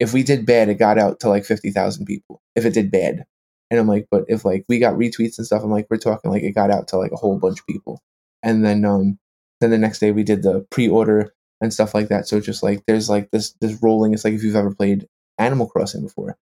if 0.00 0.12
we 0.12 0.22
did 0.22 0.46
bad, 0.46 0.68
it 0.68 0.74
got 0.74 0.98
out 0.98 1.20
to 1.20 1.28
like 1.28 1.44
fifty 1.44 1.70
thousand 1.70 2.06
people. 2.06 2.40
If 2.56 2.64
it 2.64 2.74
did 2.74 2.90
bad, 2.90 3.24
and 3.70 3.80
I'm 3.80 3.86
like, 3.88 4.08
but 4.10 4.24
if 4.28 4.44
like 4.44 4.64
we 4.68 4.78
got 4.78 4.94
retweets 4.94 5.38
and 5.38 5.46
stuff, 5.46 5.62
I'm 5.62 5.70
like, 5.70 5.86
we're 5.90 5.98
talking 5.98 6.30
like 6.30 6.42
it 6.42 6.52
got 6.52 6.70
out 6.70 6.88
to 6.88 6.98
like 6.98 7.12
a 7.12 7.16
whole 7.16 7.38
bunch 7.38 7.60
of 7.60 7.66
people. 7.66 8.02
And 8.42 8.64
then 8.64 8.84
um 8.84 9.18
then 9.60 9.70
the 9.70 9.78
next 9.78 9.98
day 10.00 10.12
we 10.12 10.22
did 10.24 10.42
the 10.42 10.66
pre-order 10.70 11.32
and 11.60 11.72
stuff 11.72 11.94
like 11.94 12.08
that. 12.08 12.26
So 12.26 12.40
just 12.40 12.62
like 12.62 12.82
there's 12.86 13.08
like 13.10 13.30
this 13.30 13.52
this 13.60 13.82
rolling. 13.82 14.14
It's 14.14 14.24
like 14.24 14.34
if 14.34 14.42
you've 14.42 14.56
ever 14.56 14.74
played 14.74 15.06
Animal 15.38 15.68
Crossing 15.68 16.02
before. 16.02 16.36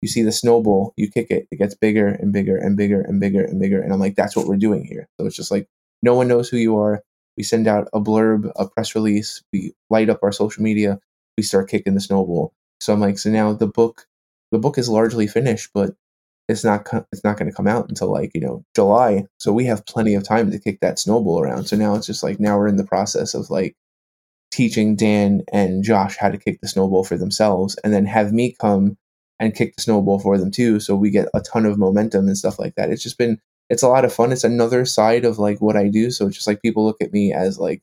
You 0.00 0.08
see 0.08 0.22
the 0.22 0.32
snowball, 0.32 0.94
you 0.96 1.10
kick 1.10 1.28
it, 1.30 1.46
it 1.50 1.56
gets 1.56 1.74
bigger 1.74 2.08
and 2.08 2.32
bigger 2.32 2.56
and 2.56 2.76
bigger 2.76 3.00
and 3.00 3.20
bigger 3.20 3.44
and 3.44 3.60
bigger. 3.60 3.80
And 3.80 3.92
I'm 3.92 4.00
like, 4.00 4.16
that's 4.16 4.34
what 4.34 4.46
we're 4.46 4.56
doing 4.56 4.84
here. 4.84 5.08
So 5.18 5.26
it's 5.26 5.36
just 5.36 5.50
like 5.50 5.68
no 6.02 6.14
one 6.14 6.28
knows 6.28 6.48
who 6.48 6.56
you 6.56 6.78
are. 6.78 7.02
We 7.36 7.42
send 7.42 7.66
out 7.66 7.88
a 7.92 8.00
blurb, 8.00 8.50
a 8.56 8.68
press 8.68 8.94
release, 8.94 9.42
we 9.52 9.72
light 9.90 10.10
up 10.10 10.20
our 10.22 10.32
social 10.32 10.62
media, 10.62 10.98
we 11.36 11.42
start 11.42 11.70
kicking 11.70 11.94
the 11.94 12.00
snowball. 12.00 12.52
So 12.80 12.92
I'm 12.92 13.00
like, 13.00 13.18
so 13.18 13.30
now 13.30 13.52
the 13.52 13.66
book 13.66 14.06
the 14.50 14.58
book 14.58 14.78
is 14.78 14.88
largely 14.88 15.26
finished, 15.26 15.70
but 15.74 15.94
it's 16.48 16.64
not 16.64 16.86
it's 17.12 17.24
not 17.24 17.38
going 17.38 17.50
to 17.50 17.56
come 17.56 17.68
out 17.68 17.88
until 17.88 18.10
like 18.10 18.32
you 18.34 18.40
know 18.40 18.64
July. 18.76 19.26
So 19.38 19.52
we 19.52 19.64
have 19.66 19.86
plenty 19.86 20.14
of 20.14 20.24
time 20.24 20.50
to 20.50 20.58
kick 20.58 20.80
that 20.80 20.98
snowball 20.98 21.40
around. 21.40 21.64
So 21.64 21.76
now 21.76 21.94
it's 21.94 22.06
just 22.06 22.22
like 22.22 22.38
now 22.40 22.58
we're 22.58 22.68
in 22.68 22.76
the 22.76 22.84
process 22.84 23.34
of 23.34 23.50
like 23.50 23.74
teaching 24.50 24.96
Dan 24.96 25.42
and 25.52 25.82
Josh 25.84 26.16
how 26.18 26.30
to 26.30 26.38
kick 26.38 26.60
the 26.60 26.68
snowball 26.68 27.04
for 27.04 27.16
themselves, 27.16 27.76
and 27.84 27.92
then 27.92 28.06
have 28.06 28.32
me 28.32 28.56
come 28.60 28.96
and 29.40 29.54
kick 29.54 29.76
the 29.76 29.82
snowball 29.82 30.20
for 30.20 30.38
them 30.38 30.50
too. 30.50 30.80
So 30.80 30.94
we 30.96 31.10
get 31.10 31.28
a 31.34 31.40
ton 31.40 31.66
of 31.66 31.78
momentum 31.78 32.26
and 32.28 32.38
stuff 32.38 32.58
like 32.58 32.74
that. 32.76 32.90
It's 32.90 33.02
just 33.02 33.18
been 33.18 33.40
it's 33.72 33.82
a 33.82 33.88
lot 33.88 34.04
of 34.04 34.12
fun. 34.12 34.32
It's 34.32 34.44
another 34.44 34.84
side 34.84 35.24
of 35.24 35.38
like 35.38 35.62
what 35.62 35.78
I 35.78 35.88
do. 35.88 36.10
So 36.10 36.26
it's 36.26 36.36
just 36.36 36.46
like 36.46 36.60
people 36.60 36.84
look 36.84 37.00
at 37.00 37.10
me 37.10 37.32
as 37.32 37.58
like 37.58 37.80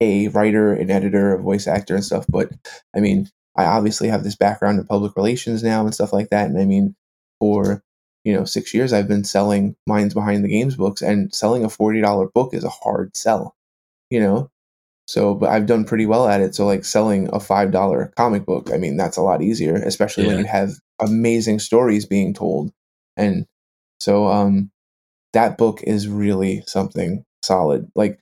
a 0.00 0.28
writer, 0.28 0.72
an 0.74 0.92
editor, 0.92 1.34
a 1.34 1.42
voice 1.42 1.66
actor, 1.66 1.96
and 1.96 2.04
stuff. 2.04 2.24
But 2.28 2.52
I 2.94 3.00
mean, 3.00 3.28
I 3.56 3.64
obviously 3.64 4.06
have 4.06 4.22
this 4.22 4.36
background 4.36 4.78
in 4.78 4.86
public 4.86 5.16
relations 5.16 5.64
now 5.64 5.84
and 5.84 5.92
stuff 5.92 6.12
like 6.12 6.30
that. 6.30 6.48
And 6.48 6.56
I 6.56 6.66
mean, 6.66 6.94
for 7.40 7.82
you 8.24 8.32
know 8.32 8.44
six 8.44 8.72
years, 8.72 8.92
I've 8.92 9.08
been 9.08 9.24
selling 9.24 9.74
Minds 9.88 10.14
Behind 10.14 10.44
the 10.44 10.48
Games 10.48 10.76
books, 10.76 11.02
and 11.02 11.34
selling 11.34 11.64
a 11.64 11.68
forty 11.68 12.00
dollar 12.00 12.28
book 12.28 12.54
is 12.54 12.62
a 12.62 12.68
hard 12.68 13.16
sell. 13.16 13.56
You 14.10 14.20
know, 14.20 14.50
so 15.08 15.34
but 15.34 15.50
I've 15.50 15.66
done 15.66 15.84
pretty 15.84 16.06
well 16.06 16.28
at 16.28 16.40
it. 16.40 16.54
So 16.54 16.64
like 16.64 16.84
selling 16.84 17.28
a 17.32 17.40
five 17.40 17.72
dollar 17.72 18.12
comic 18.16 18.46
book, 18.46 18.70
I 18.72 18.76
mean, 18.76 18.96
that's 18.96 19.16
a 19.16 19.22
lot 19.22 19.42
easier, 19.42 19.74
especially 19.74 20.28
when 20.28 20.38
you 20.38 20.44
have 20.44 20.74
amazing 21.00 21.58
stories 21.58 22.06
being 22.06 22.34
told. 22.34 22.70
And 23.16 23.46
so 23.98 24.28
um, 24.28 24.70
that 25.36 25.58
book 25.58 25.82
is 25.82 26.08
really 26.08 26.62
something 26.66 27.22
solid. 27.44 27.86
Like 27.94 28.18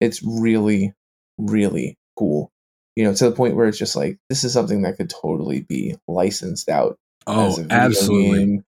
it's 0.00 0.22
really, 0.22 0.92
really 1.38 1.96
cool. 2.18 2.50
You 2.94 3.04
know, 3.04 3.14
to 3.14 3.24
the 3.30 3.34
point 3.34 3.56
where 3.56 3.66
it's 3.66 3.78
just 3.78 3.96
like 3.96 4.18
this 4.28 4.44
is 4.44 4.52
something 4.52 4.82
that 4.82 4.98
could 4.98 5.08
totally 5.08 5.62
be 5.62 5.96
licensed 6.06 6.68
out 6.68 6.96
Oh, 7.26 7.46
as 7.48 7.66
absolutely. 7.70 8.38
game, 8.38 8.64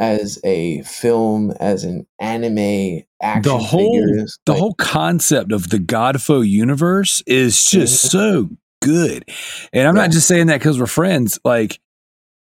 as 0.00 0.40
a 0.44 0.82
film, 0.82 1.52
as 1.60 1.84
an 1.84 2.06
anime, 2.20 3.02
action 3.22 3.42
The 3.52 3.58
whole 3.58 4.00
figures. 4.02 4.38
the 4.44 4.52
like- 4.52 4.60
whole 4.60 4.74
concept 4.74 5.52
of 5.52 5.70
the 5.70 5.78
Godfo 5.78 6.46
universe 6.48 7.22
is 7.26 7.64
just 7.64 8.06
Mhm. 8.06 8.10
so 8.10 8.48
good. 8.82 9.24
And 9.72 9.86
I'm 9.86 9.94
Yeah. 9.96 10.02
not 10.02 10.10
just 10.10 10.26
saying 10.26 10.48
that 10.48 10.58
because 10.58 10.78
we're 10.80 10.86
friends, 10.86 11.38
like 11.44 11.78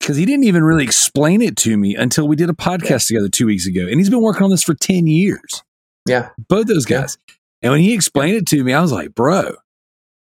because 0.03 0.17
he 0.17 0.25
didn't 0.25 0.43
even 0.43 0.63
really 0.63 0.83
explain 0.83 1.41
it 1.41 1.55
to 1.57 1.77
me 1.77 1.95
until 1.95 2.27
we 2.27 2.35
did 2.35 2.49
a 2.49 2.53
podcast 2.53 3.07
together 3.07 3.29
two 3.29 3.45
weeks 3.45 3.65
ago. 3.65 3.87
And 3.87 3.99
he's 3.99 4.09
been 4.09 4.21
working 4.21 4.43
on 4.43 4.49
this 4.49 4.63
for 4.63 4.73
10 4.73 5.07
years. 5.07 5.63
yeah, 6.07 6.29
Both 6.49 6.67
those 6.67 6.89
Yeah. 6.89 7.01
guys. 7.01 7.17
And 7.61 7.71
when 7.71 7.79
he 7.81 7.93
explained 7.93 8.35
it 8.35 8.45
to 8.47 8.61
me, 8.63 8.73
I 8.73 8.81
was 8.81 8.91
like, 8.91 9.15
bro, 9.15 9.55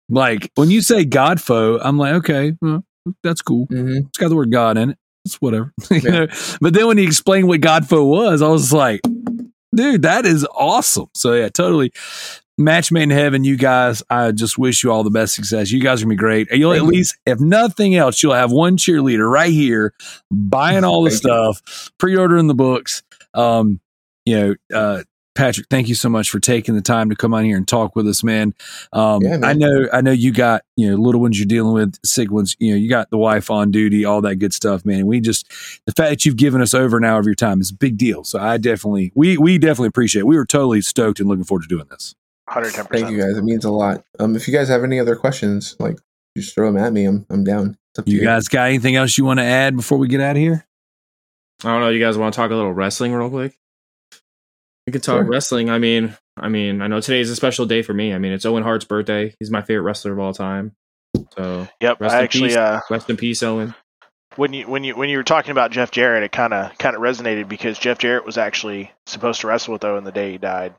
like 0.09 0.51
when 0.55 0.71
you 0.71 0.81
say 0.83 1.05
Godfo, 1.05 1.81
I'm 1.83 1.99
like, 1.99 2.15
okay, 2.15 2.57
well, 2.63 2.85
that's 3.25 3.43
cool. 3.43 3.67
hmm 3.67 3.97
It's 4.07 4.19
got 4.19 4.29
the 4.29 4.37
word 4.37 4.53
God 4.53 4.79
in 4.79 4.91
it. 4.91 4.99
It's 5.25 5.37
whatever. 5.41 5.73
you 5.91 6.01
Yeah. 6.05 6.11
know? 6.11 6.27
But 6.61 6.75
then 6.75 6.87
when 6.87 6.99
he 6.99 7.05
explained 7.05 7.49
what 7.49 7.61
Godfo 7.61 8.07
was, 8.09 8.43
I 8.43 8.49
was 8.49 8.73
like, 8.73 9.01
dude, 9.75 10.03
that 10.03 10.25
is 10.27 10.47
awesome. 10.55 11.09
So 11.15 11.33
yeah, 11.33 11.49
totally. 11.49 11.93
Match 12.57 12.93
made 12.93 13.03
in 13.05 13.11
heaven, 13.11 13.43
you 13.43 13.57
guys. 13.57 14.03
I 14.09 14.31
just 14.31 14.59
wish 14.59 14.85
you 14.85 14.93
all 14.93 15.03
the 15.03 15.11
best 15.11 15.35
success. 15.35 15.73
You 15.73 15.81
guys 15.81 16.01
are 16.01 16.05
gonna 16.05 16.13
be 16.15 16.17
great. 16.17 16.49
You'll 16.53 16.71
Thank 16.73 16.83
at 16.83 16.87
you. 16.87 16.91
least, 16.99 17.17
if 17.27 17.41
nothing 17.41 17.97
else, 17.97 18.23
you'll 18.23 18.33
have 18.35 18.53
one 18.53 18.77
cheerleader 18.77 19.29
right 19.29 19.51
here 19.53 19.93
buying 20.31 20.85
all 20.85 21.03
the 21.03 21.11
Thank 21.11 21.25
you. 21.25 21.29
stuff, 21.55 21.91
pre-ordering 21.99 22.47
the 22.47 22.55
books. 22.55 23.03
Um, 23.35 23.81
you 24.25 24.39
know, 24.39 24.55
uh, 24.73 25.03
Patrick, 25.35 25.67
thank 25.69 25.89
you 25.89 25.97
so 25.97 26.09
much 26.09 26.31
for 26.31 26.39
taking 26.39 26.77
the 26.77 26.81
time 26.81 27.11
to 27.11 27.17
come 27.17 27.35
on 27.35 27.43
here 27.45 27.57
and 27.57 27.67
talk 27.67 27.97
with 27.97 28.07
us, 28.07 28.23
man. 28.23 28.55
Um, 28.93 29.21
Yeah, 29.23 29.39
man. 29.39 29.45
I 29.45 29.53
know, 29.55 29.89
I 29.93 30.01
know 30.01 30.13
you 30.13 30.31
got 30.33 30.63
you 30.77 30.89
know 30.89 30.97
little 30.97 31.21
ones 31.21 31.37
you're 31.37 31.47
dealing 31.47 31.75
with, 31.75 31.97
sick 32.07 32.31
ones. 32.31 32.55
You 32.61 32.71
know, 32.71 32.77
you 32.77 32.89
got 32.89 33.11
the 33.11 33.19
wife 33.19 33.51
on 33.51 33.73
duty, 33.73 34.05
all 34.05 34.21
that 34.21 34.37
good 34.37 34.55
stuff, 34.55 34.85
man. 34.87 35.01
And 35.01 35.09
we 35.09 35.19
just 35.19 35.49
the 35.87 35.93
fact 35.93 36.11
that 36.11 36.25
you've 36.25 36.37
given 36.37 36.63
us 36.63 36.73
over 36.73 36.97
an 36.97 37.05
hour 37.05 37.19
of 37.19 37.27
your 37.27 37.35
time 37.35 37.61
is 37.61 37.71
a 37.73 37.75
big 37.75 37.99
deal. 37.99 38.23
So 38.23 38.39
I 38.39 38.59
definitely, 38.59 39.11
we 39.17 39.37
we 39.37 39.59
definitely 39.59 39.89
appreciate. 39.89 40.21
it. 40.21 40.27
We 40.29 40.37
were 40.37 40.47
totally 40.47 40.83
stoked 40.83 41.19
and 41.19 41.29
looking 41.29 41.43
forward 41.45 41.63
to 41.63 41.69
doing 41.69 41.89
this. 41.91 42.15
110%. 42.49 42.89
Thank 42.91 43.11
you 43.11 43.19
guys. 43.19 43.37
It 43.37 43.45
means 43.45 43.65
a 43.65 43.71
lot. 43.71 44.05
Um, 44.19 44.37
if 44.37 44.47
you 44.49 44.55
guys 44.55 44.69
have 44.69 44.85
any 44.85 45.01
other 45.01 45.17
questions, 45.17 45.77
like 45.79 45.99
just 46.37 46.55
throw 46.55 46.71
them 46.73 46.83
at 46.83 46.93
me. 46.93 47.05
I'm 47.07 47.27
I'm 47.31 47.45
down. 47.45 47.77
It's 47.93 47.99
up 48.01 48.05
to 48.07 48.11
You 48.11 48.19
you. 48.19 48.25
guys 48.25 48.49
got 48.49 48.69
anything 48.69 48.97
else 48.97 49.17
you 49.17 49.25
want 49.25 49.39
to 49.41 49.45
add 49.45 49.77
before 49.77 49.99
we 49.99 50.09
get 50.09 50.21
out 50.21 50.37
of 50.37 50.43
here? 50.43 50.67
I 51.63 51.69
don't 51.73 51.81
know. 51.81 51.89
You 51.89 52.01
guys 52.05 52.19
want 52.19 52.35
to 52.35 52.37
talk 52.37 52.51
a 52.51 52.55
little 52.55 52.73
wrestling 52.73 53.13
real 53.13 53.31
quick? 53.31 53.57
We 54.87 54.93
could 54.93 55.03
talk 55.03 55.19
Sure. 55.21 55.25
wrestling. 55.25 55.71
I 55.71 55.79
mean, 55.79 56.17
I 56.37 56.49
mean, 56.49 56.83
I 56.83 56.89
know 56.89 57.01
today 57.01 57.21
is 57.21 57.31
a 57.31 57.37
special 57.37 57.65
day 57.65 57.81
for 57.83 57.95
me. 57.95 58.13
I 58.13 58.19
mean, 58.19 58.33
it's 58.33 58.45
Owen 58.45 58.63
Hart's 58.63 58.85
birthday. 58.85 59.35
He's 59.39 59.51
my 59.51 59.63
favorite 59.63 59.83
wrestler 59.85 60.13
of 60.13 60.19
all 60.19 60.35
time. 60.35 60.73
So 61.37 61.67
Yep. 61.81 62.01
Rest 62.01 62.15
I 62.15 62.19
in 62.19 62.25
actually 62.25 62.49
peace. 62.49 62.57
uh 62.57 62.81
rest 62.91 63.09
in 63.09 63.17
peace, 63.17 63.43
Owen. 63.43 63.75
when 64.37 64.53
you 64.53 64.67
when 64.69 64.83
you 64.85 64.95
when 64.97 65.09
you 65.09 65.17
were 65.17 65.23
talking 65.25 65.53
about 65.53 65.71
Jeff 65.71 65.91
Jarrett, 65.93 66.25
it 66.25 66.33
kind 66.33 66.53
of 66.53 66.77
kind 66.77 66.97
of 66.97 67.01
resonated 67.01 67.49
because 67.49 67.79
Jeff 67.79 67.99
Jarrett 67.99 68.27
was 68.27 68.37
actually 68.37 68.91
supposed 69.07 69.41
to 69.43 69.47
wrestle 69.47 69.73
with 69.73 69.85
Owen 69.85 70.03
the 70.05 70.13
day 70.13 70.33
he 70.33 70.39
died. 70.39 70.75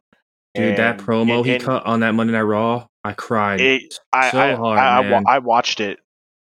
Dude, 0.56 0.78
that 0.78 0.98
promo 0.98 1.38
and- 1.38 1.46
he 1.46 1.60
cut 1.60 1.86
on 1.86 2.00
that 2.02 2.14
Monday 2.14 2.34
Night 2.34 2.42
Raw, 2.42 2.88
I 3.04 3.14
cried. 3.14 3.62
It, 3.62 3.96
I, 4.12 4.32
so 4.32 4.40
I, 4.40 4.54
hard, 4.56 4.80
I, 4.80 5.00
I, 5.00 5.02
man. 5.04 5.24
I 5.28 5.40
watched 5.40 5.80
it. 5.80 6.00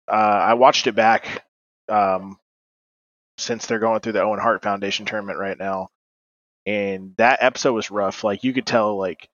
Uh, 0.07 0.11
I 0.11 0.53
watched 0.53 0.88
it 0.88 0.95
back 0.95 1.45
um, 1.90 2.38
since 3.38 3.65
they're 3.65 3.80
going 3.80 3.99
through 4.02 4.14
the 4.14 4.22
Owen 4.22 4.40
Hart 4.40 4.64
Foundation 4.64 5.06
tournament 5.06 5.40
right 5.40 5.57
now, 5.57 5.90
and 6.65 7.14
that 7.18 7.40
episode 7.41 7.73
was 7.73 7.91
rough. 7.91 8.23
Like 8.23 8.44
you 8.44 8.53
could 8.53 8.65
tell, 8.65 8.98
like 8.98 9.30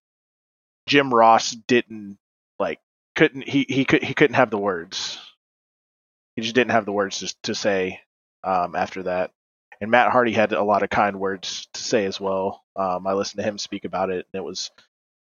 Jim 0.88 1.14
Ross 1.14 1.52
didn't 1.52 2.18
like 2.60 2.80
couldn't 3.16 3.48
he 3.48 3.66
he 3.68 3.86
could 3.86 4.04
he 4.04 4.14
couldn't 4.14 4.36
have 4.36 4.50
the 4.50 4.58
words. 4.58 5.20
He 6.36 6.42
just 6.42 6.56
didn't 6.56 6.72
have 6.72 6.86
the 6.86 6.92
words 6.92 7.20
to 7.20 7.36
to 7.44 7.56
say 7.56 8.00
um, 8.44 8.76
after 8.76 9.04
that. 9.04 9.32
And 9.82 9.92
Matt 9.92 10.12
Hardy 10.12 10.34
had 10.34 10.52
a 10.52 10.64
lot 10.64 10.84
of 10.84 10.90
kind 10.90 11.20
words 11.20 11.68
to 11.74 11.82
say 11.82 12.06
as 12.06 12.20
well. 12.20 12.64
Um, 12.76 13.08
I 13.08 13.14
listened 13.14 13.38
to 13.44 13.48
him 13.50 13.58
speak 13.58 13.86
about 13.86 14.10
it, 14.10 14.26
and 14.34 14.40
it 14.42 14.44
was 14.44 14.72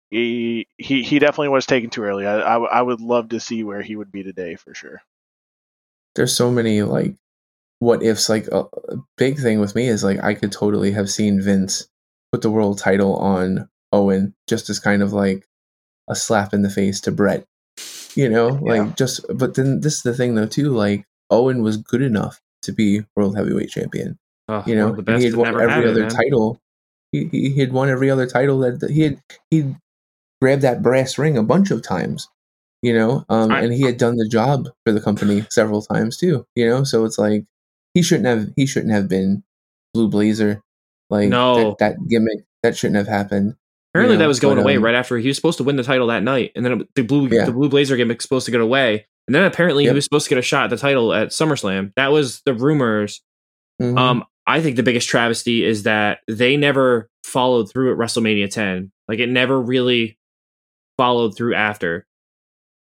he 0.10 0.68
he 0.78 1.04
he 1.04 1.20
definitely 1.20 1.50
was 1.50 1.66
taken 1.66 1.90
too 1.90 2.04
early. 2.04 2.26
I—I 2.26 2.82
would 2.82 3.02
love 3.02 3.30
to 3.30 3.40
see 3.40 3.64
where 3.64 3.82
he 3.82 3.96
would 3.96 4.12
be 4.12 4.24
today 4.24 4.56
for 4.56 4.74
sure. 4.74 5.02
there's 6.16 6.36
so 6.36 6.52
many 6.52 6.82
like 6.82 7.16
what 7.80 8.04
ifs 8.04 8.30
like 8.30 8.48
a, 8.48 8.62
a 8.90 8.98
big 9.18 9.40
thing 9.40 9.60
with 9.60 9.76
me 9.76 9.88
is 9.88 10.04
like 10.04 10.22
i 10.24 10.34
could 10.34 10.52
totally 10.52 10.92
have 10.92 11.10
seen 11.10 11.42
vince 11.42 11.88
put 12.32 12.42
the 12.42 12.52
world 12.52 12.78
title 12.78 13.16
on 13.16 13.70
owen 13.94 14.34
just 14.48 14.70
as 14.70 14.80
kind 14.80 15.02
of 15.02 15.14
like 15.14 15.48
a 16.10 16.16
slap 16.16 16.54
in 16.54 16.62
the 16.62 16.70
face 16.70 17.00
to 17.02 17.12
brett 17.12 17.46
you 18.16 18.30
know 18.30 18.60
Yeah. 18.66 18.84
like 18.84 18.98
just 18.98 19.22
but 19.34 19.56
then 19.56 19.80
this 19.82 19.96
is 19.96 20.04
the 20.04 20.14
thing 20.14 20.36
though 20.36 20.46
too 20.46 20.70
like 20.70 21.06
owen 21.32 21.62
was 21.64 21.78
good 21.78 22.02
enough 22.02 22.42
to 22.64 22.72
be 22.72 23.02
world 23.16 23.36
heavyweight 23.36 23.70
champion 23.70 24.20
Ugh, 24.52 24.68
you 24.68 24.76
know 24.76 24.92
the 24.94 25.02
best 25.02 25.20
he 25.24 25.30
had 25.30 25.36
won 25.38 25.60
every 25.60 25.84
it, 25.86 25.90
other 25.92 26.02
man. 26.02 26.10
title 26.10 26.60
he, 27.12 27.26
he 27.32 27.50
he 27.52 27.60
had 27.60 27.72
won 27.74 27.90
every 27.90 28.10
other 28.10 28.28
title 28.28 28.60
that 28.60 28.90
he 28.90 29.02
had 29.02 29.22
he 29.50 29.76
grabbed 30.42 30.62
that 30.64 30.82
brass 30.82 31.18
ring 31.18 31.38
a 31.38 31.44
bunch 31.44 31.72
of 31.72 31.82
times 31.82 32.28
you 32.82 32.94
know 32.94 33.24
um 33.30 33.52
I- 33.52 33.62
and 33.62 33.74
he 33.74 33.84
had 33.84 33.98
done 33.98 34.18
the 34.18 34.28
job 34.28 34.70
for 34.86 34.92
the 34.92 35.02
company 35.02 35.46
several 35.50 35.82
times 35.82 36.18
too 36.18 36.46
you 36.56 36.68
know 36.68 36.84
so 36.84 37.06
it's 37.06 37.18
like 37.18 37.46
he 37.94 38.02
shouldn't 38.02 38.28
have 38.28 38.50
he 38.56 38.66
shouldn't 38.66 38.92
have 38.94 39.08
been 39.08 39.44
blue 39.94 40.10
blazer 40.10 40.62
like 41.10 41.30
No. 41.30 41.76
that, 41.80 41.98
that 41.98 42.08
gimmick 42.10 42.40
that 42.64 42.76
shouldn't 42.78 42.98
have 42.98 43.08
happened 43.08 43.56
Apparently, 43.94 44.16
you 44.16 44.20
that 44.20 44.28
was 44.28 44.40
going 44.40 44.56
but, 44.56 44.62
away 44.62 44.78
um, 44.78 44.84
right 44.86 44.96
after 44.96 45.18
he 45.18 45.28
was 45.28 45.36
supposed 45.36 45.58
to 45.58 45.66
win 45.66 45.76
the 45.76 45.84
title 45.84 46.08
that 46.08 46.24
night, 46.24 46.54
and 46.56 46.66
then 46.66 46.88
the 46.96 47.02
blue 47.04 47.28
Yeah. 47.28 47.44
the 47.44 47.52
blue 47.52 47.68
blazer 47.68 47.98
gimmick 47.98 48.20
was 48.20 48.24
supposed 48.24 48.46
to 48.46 48.52
get 48.52 48.62
away, 48.62 49.06
and 49.28 49.36
then 49.36 49.44
apparently 49.44 49.84
Yep. 49.84 49.92
he 49.92 49.96
was 49.96 50.06
supposed 50.06 50.24
to 50.28 50.30
get 50.30 50.38
a 50.38 50.42
shot 50.42 50.64
at 50.64 50.70
the 50.70 50.78
title 50.78 51.14
at 51.14 51.32
SummerSlam. 51.32 51.92
That 51.98 52.14
was 52.14 52.42
the 52.46 52.54
rumors. 52.54 53.22
Mhm. 53.82 53.98
Um, 53.98 54.24
I 54.48 54.62
think 54.62 54.76
the 54.76 54.84
biggest 54.84 55.08
travesty 55.08 55.64
is 55.64 55.84
that 55.84 56.20
they 56.28 56.58
never 56.58 57.10
followed 57.24 57.70
through 57.72 57.92
at 57.94 57.98
WrestleMania 57.98 58.50
10. 58.50 58.92
Like 59.08 59.20
it 59.20 59.30
never 59.30 59.60
really 59.62 60.18
followed 60.98 61.36
through 61.36 61.56
after. 61.56 62.06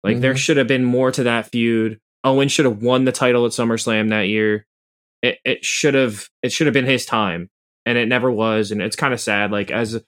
Like 0.03 0.19
there 0.19 0.33
Mhm. 0.33 0.37
should 0.37 0.57
have 0.57 0.67
been 0.67 0.83
more 0.83 1.11
to 1.11 1.23
that 1.23 1.49
feud. 1.51 1.99
Owen 2.23 2.47
should 2.47 2.65
have 2.65 2.81
won 2.81 3.05
the 3.05 3.11
title 3.11 3.45
at 3.45 3.51
SummerSlam 3.53 4.09
that 4.09 4.27
year. 4.27 4.65
It 5.21 5.39
it 5.45 5.65
should 5.65 5.93
have 5.93 6.29
it 6.43 6.51
should 6.51 6.67
have 6.67 6.73
been 6.73 6.85
his 6.85 7.05
time, 7.05 7.49
and 7.85 7.97
it 7.97 8.07
never 8.07 8.29
was. 8.31 8.71
And 8.71 8.81
it's 8.81 8.95
kind 8.95 9.13
of 9.13 9.19
sad. 9.19 9.51
Like 9.51 9.71
as 9.71 10.03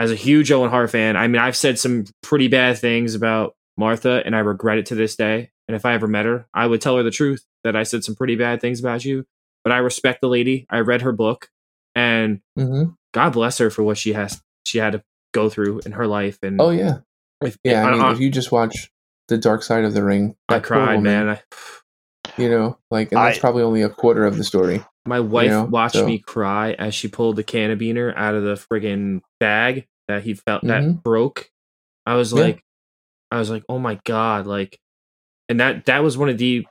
as 0.00 0.12
a 0.12 0.16
huge 0.16 0.52
Owen 0.52 0.70
Hart 0.70 0.90
fan, 0.90 1.16
I 1.16 1.26
mean, 1.26 1.40
I've 1.42 1.56
said 1.56 1.78
some 1.78 2.04
pretty 2.22 2.46
bad 2.46 2.78
things 2.78 3.14
about 3.16 3.56
Martha, 3.76 4.22
and 4.24 4.36
I 4.36 4.40
regret 4.40 4.78
it 4.78 4.86
to 4.86 4.94
this 4.94 5.16
day. 5.16 5.50
And 5.66 5.74
if 5.74 5.84
I 5.84 5.94
ever 5.94 6.06
met 6.06 6.24
her, 6.26 6.46
I 6.54 6.66
would 6.66 6.80
tell 6.80 6.96
her 6.96 7.02
the 7.02 7.10
truth 7.10 7.44
that 7.64 7.74
I 7.74 7.82
said 7.82 8.04
some 8.04 8.14
pretty 8.14 8.36
bad 8.36 8.60
things 8.60 8.78
about 8.80 9.04
you. 9.04 9.24
But 9.64 9.72
I 9.72 9.78
respect 9.78 10.20
the 10.20 10.28
lady. 10.28 10.66
I 10.70 10.78
read 10.80 11.02
her 11.02 11.12
book, 11.12 11.48
and 11.94 12.40
Mhm. 12.58 12.96
God 13.12 13.30
bless 13.32 13.58
her 13.58 13.70
for 13.70 13.82
what 13.82 13.98
she 13.98 14.12
has 14.12 14.42
she 14.64 14.78
had 14.78 14.92
to 14.92 15.02
go 15.32 15.48
through 15.48 15.80
in 15.86 15.92
her 15.92 16.06
life. 16.06 16.38
And 16.42 16.60
oh 16.60 16.70
yeah 16.70 16.98
if, 17.42 17.56
yeah 17.64 17.84
i 17.84 17.88
I- 17.88 17.92
mean 17.92 18.00
I- 18.02 18.12
if 18.12 18.20
you 18.20 18.30
just 18.30 18.52
watch 18.52 18.90
the 19.28 19.38
dark 19.38 19.62
side 19.62 19.84
of 19.84 19.94
the 19.94 20.02
ring 20.04 20.36
I 20.48 20.54
that 20.54 20.64
cried, 20.64 20.96
woman, 20.96 21.02
man. 21.26 21.28
I, 21.30 21.40
you 22.40 22.48
know 22.50 22.78
like 22.90 23.10
and 23.12 23.18
that's 23.20 23.38
I- 23.38 23.40
probably 23.40 23.62
only 23.62 23.82
a 23.82 23.88
quarter 23.88 24.24
of 24.26 24.36
the 24.36 24.44
story 24.44 24.84
my 25.06 25.20
wife 25.20 25.50
know, 25.50 25.64
watched 25.64 25.94
so- 25.96 26.06
me 26.06 26.18
cry 26.18 26.72
as 26.72 26.94
she 26.94 27.08
pulled 27.08 27.36
the 27.36 27.44
carabiner 27.44 28.12
out 28.16 28.34
of 28.34 28.42
the 28.44 28.54
friggin' 28.54 29.20
bag 29.40 29.86
that 30.06 30.22
he 30.22 30.34
felt 30.34 30.62
Mhm. 30.64 30.68
that 30.68 31.02
broke. 31.02 31.50
I 32.06 32.14
was 32.14 32.32
Yeah. 32.32 32.40
like, 32.42 32.62
I 33.30 33.38
was 33.38 33.48
like, 33.50 33.64
oh 33.70 33.78
my 33.78 33.98
god, 34.04 34.46
like, 34.46 34.78
and 35.48 35.60
that 35.60 35.86
that 35.86 36.02
was 36.02 36.16
one 36.18 36.28
of 36.28 36.36
the 36.38 36.66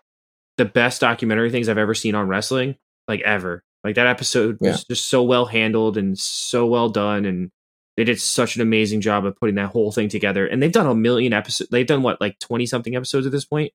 the 0.58 0.66
best 0.66 1.02
documentary 1.02 1.52
things 1.52 1.70
I've 1.70 1.78
ever 1.78 1.94
seen 1.94 2.16
on 2.16 2.28
wrestling, 2.28 2.76
like 3.08 3.22
ever. 3.22 3.64
Like 3.84 3.96
that 3.96 4.08
episode 4.08 4.58
was 4.60 4.84
just 4.84 5.10
so 5.10 5.24
well 5.24 5.46
handled 5.46 5.98
and 5.98 6.18
so 6.18 6.66
well 6.66 6.90
done, 6.90 7.26
and 7.26 7.52
they 7.96 8.04
did 8.04 8.20
such 8.20 8.56
an 8.56 8.62
amazing 8.62 9.02
job 9.02 9.26
of 9.26 9.36
putting 9.38 9.56
that 9.56 9.70
whole 9.70 9.92
thing 9.92 10.10
together. 10.10 10.46
And 10.46 10.62
they've 10.62 10.72
done 10.72 10.88
a 10.88 10.96
million 10.96 11.32
episodes. 11.34 11.70
They've 11.70 11.86
done 11.88 12.02
what, 12.04 12.20
like 12.20 12.38
twenty 12.40 12.66
something 12.66 12.96
episodes 12.96 13.26
at 13.26 13.32
this 13.32 13.46
point, 13.46 13.72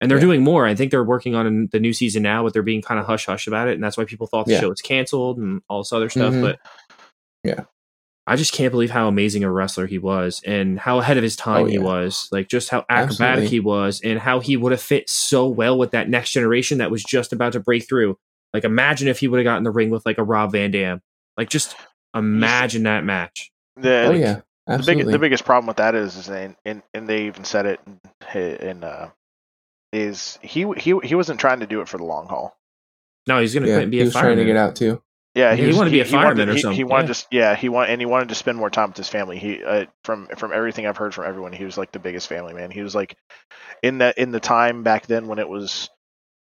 and 0.00 0.10
they're 0.10 0.18
Yeah. 0.18 0.24
doing 0.24 0.42
more. 0.42 0.66
I 0.66 0.74
think 0.74 0.90
they're 0.90 1.04
working 1.04 1.34
on 1.34 1.68
the 1.72 1.80
new 1.80 1.92
season 1.92 2.22
now, 2.22 2.42
but 2.42 2.52
they're 2.52 2.62
being 2.62 2.82
kind 2.82 3.00
of 3.00 3.06
hush 3.06 3.26
hush 3.26 3.46
about 3.46 3.68
it, 3.68 3.74
and 3.74 3.82
that's 3.82 3.96
why 3.96 4.04
people 4.04 4.26
thought 4.26 4.46
the 4.46 4.52
Yeah. 4.52 4.60
show 4.60 4.68
was 4.68 4.82
canceled 4.82 5.38
and 5.38 5.62
all 5.70 5.78
this 5.80 5.92
other 5.92 6.10
stuff. 6.10 6.34
Mhm. 6.34 6.42
But 6.42 6.58
Yeah. 7.44 7.64
I 8.26 8.36
just 8.36 8.54
can't 8.54 8.70
believe 8.70 8.90
how 8.90 9.06
amazing 9.06 9.44
a 9.44 9.50
wrestler 9.50 9.86
he 9.86 9.98
was 9.98 10.40
and 10.46 10.78
how 10.78 10.98
ahead 10.98 11.18
of 11.18 11.22
his 11.22 11.36
time 11.36 11.64
Oh, 11.64 11.66
he 11.66 11.78
was. 11.78 12.28
Like 12.32 12.48
just 12.48 12.70
how 12.70 12.86
acrobatic 12.88 13.20
Absolutely. 13.20 13.48
he 13.48 13.60
was 13.60 14.00
and 14.02 14.18
how 14.18 14.40
he 14.40 14.56
would 14.56 14.72
have 14.72 14.80
fit 14.80 15.10
so 15.10 15.46
well 15.46 15.76
with 15.76 15.90
that 15.90 16.08
next 16.08 16.32
generation 16.32 16.78
that 16.78 16.90
was 16.90 17.04
just 17.04 17.34
about 17.34 17.52
to 17.52 17.60
break 17.60 17.86
through. 17.86 18.16
Like 18.54 18.64
imagine 18.64 19.08
if 19.08 19.18
he 19.18 19.28
would 19.28 19.38
have 19.38 19.44
gotten 19.44 19.64
the 19.64 19.70
ring 19.70 19.90
with 19.90 20.06
like 20.06 20.18
a 20.18 20.22
Rob 20.24 20.52
Van 20.52 20.70
Dam. 20.70 21.02
Like 21.36 21.50
just 21.50 21.76
imagine 22.14 22.84
that 22.84 23.04
match. 23.04 23.50
The, 23.76 24.04
oh 24.04 24.12
yeah 24.12 24.34
the, 24.66 24.78
big, 24.78 24.78
absolutely 24.78 25.12
the 25.12 25.18
biggest 25.18 25.44
problem 25.44 25.66
with 25.66 25.76
that 25.76 25.94
is, 25.94 26.16
is 26.16 26.28
and, 26.28 26.56
and, 26.64 26.82
and 26.94 27.06
they 27.06 27.26
even 27.26 27.44
said 27.44 27.66
it 27.66 27.80
in, 28.34 28.40
in 28.40 28.84
uh, 28.84 29.10
is 29.92 30.38
he 30.40 30.66
he 30.78 30.98
he 31.02 31.14
wasn't 31.14 31.40
trying 31.40 31.60
to 31.60 31.66
do 31.66 31.80
it 31.82 31.88
for 31.88 31.98
the 31.98 32.04
long 32.04 32.26
haul. 32.26 32.56
No, 33.26 33.40
he's 33.40 33.52
gonna 33.52 33.66
yeah 33.66 33.74
quit 33.74 33.82
and 33.84 33.90
be 33.90 33.98
he 33.98 34.02
a 34.02 34.06
was 34.06 34.14
trying 34.14 34.38
to 34.38 34.44
get 34.44 34.56
out 34.56 34.76
too 34.76 35.02
Yeah, 35.34 35.50
Yeah, 35.50 35.56
he 35.56 35.66
was- 35.66 35.76
wanted 35.76 35.90
to 35.90 35.94
be 35.96 36.00
a 36.00 36.04
fireman 36.04 36.38
wanted, 36.38 36.48
or 36.48 36.54
he, 36.54 36.60
something, 36.60 36.76
He 36.76 36.84
wanted 36.84 37.08
yeah. 37.08 37.14
to, 37.14 37.26
yeah, 37.32 37.56
he 37.56 37.68
want 37.68 37.90
and 37.90 38.00
he 38.00 38.06
wanted 38.06 38.28
to 38.28 38.34
spend 38.36 38.56
more 38.56 38.70
time 38.70 38.90
with 38.90 38.96
his 38.96 39.08
family. 39.08 39.38
He 39.38 39.64
uh, 39.64 39.86
from 40.04 40.28
from 40.36 40.52
everything 40.52 40.86
I've 40.86 40.96
heard 40.96 41.12
from 41.14 41.26
everyone, 41.26 41.52
he 41.52 41.64
was 41.64 41.76
like 41.76 41.90
the 41.92 41.98
biggest 41.98 42.28
family 42.28 42.54
man. 42.54 42.70
He 42.70 42.82
was 42.82 42.94
like 42.94 43.16
in 43.82 43.98
the 43.98 44.14
in 44.20 44.30
the 44.30 44.38
time 44.40 44.82
back 44.84 45.06
then 45.08 45.26
when 45.26 45.38
it 45.40 45.48
was 45.48 45.90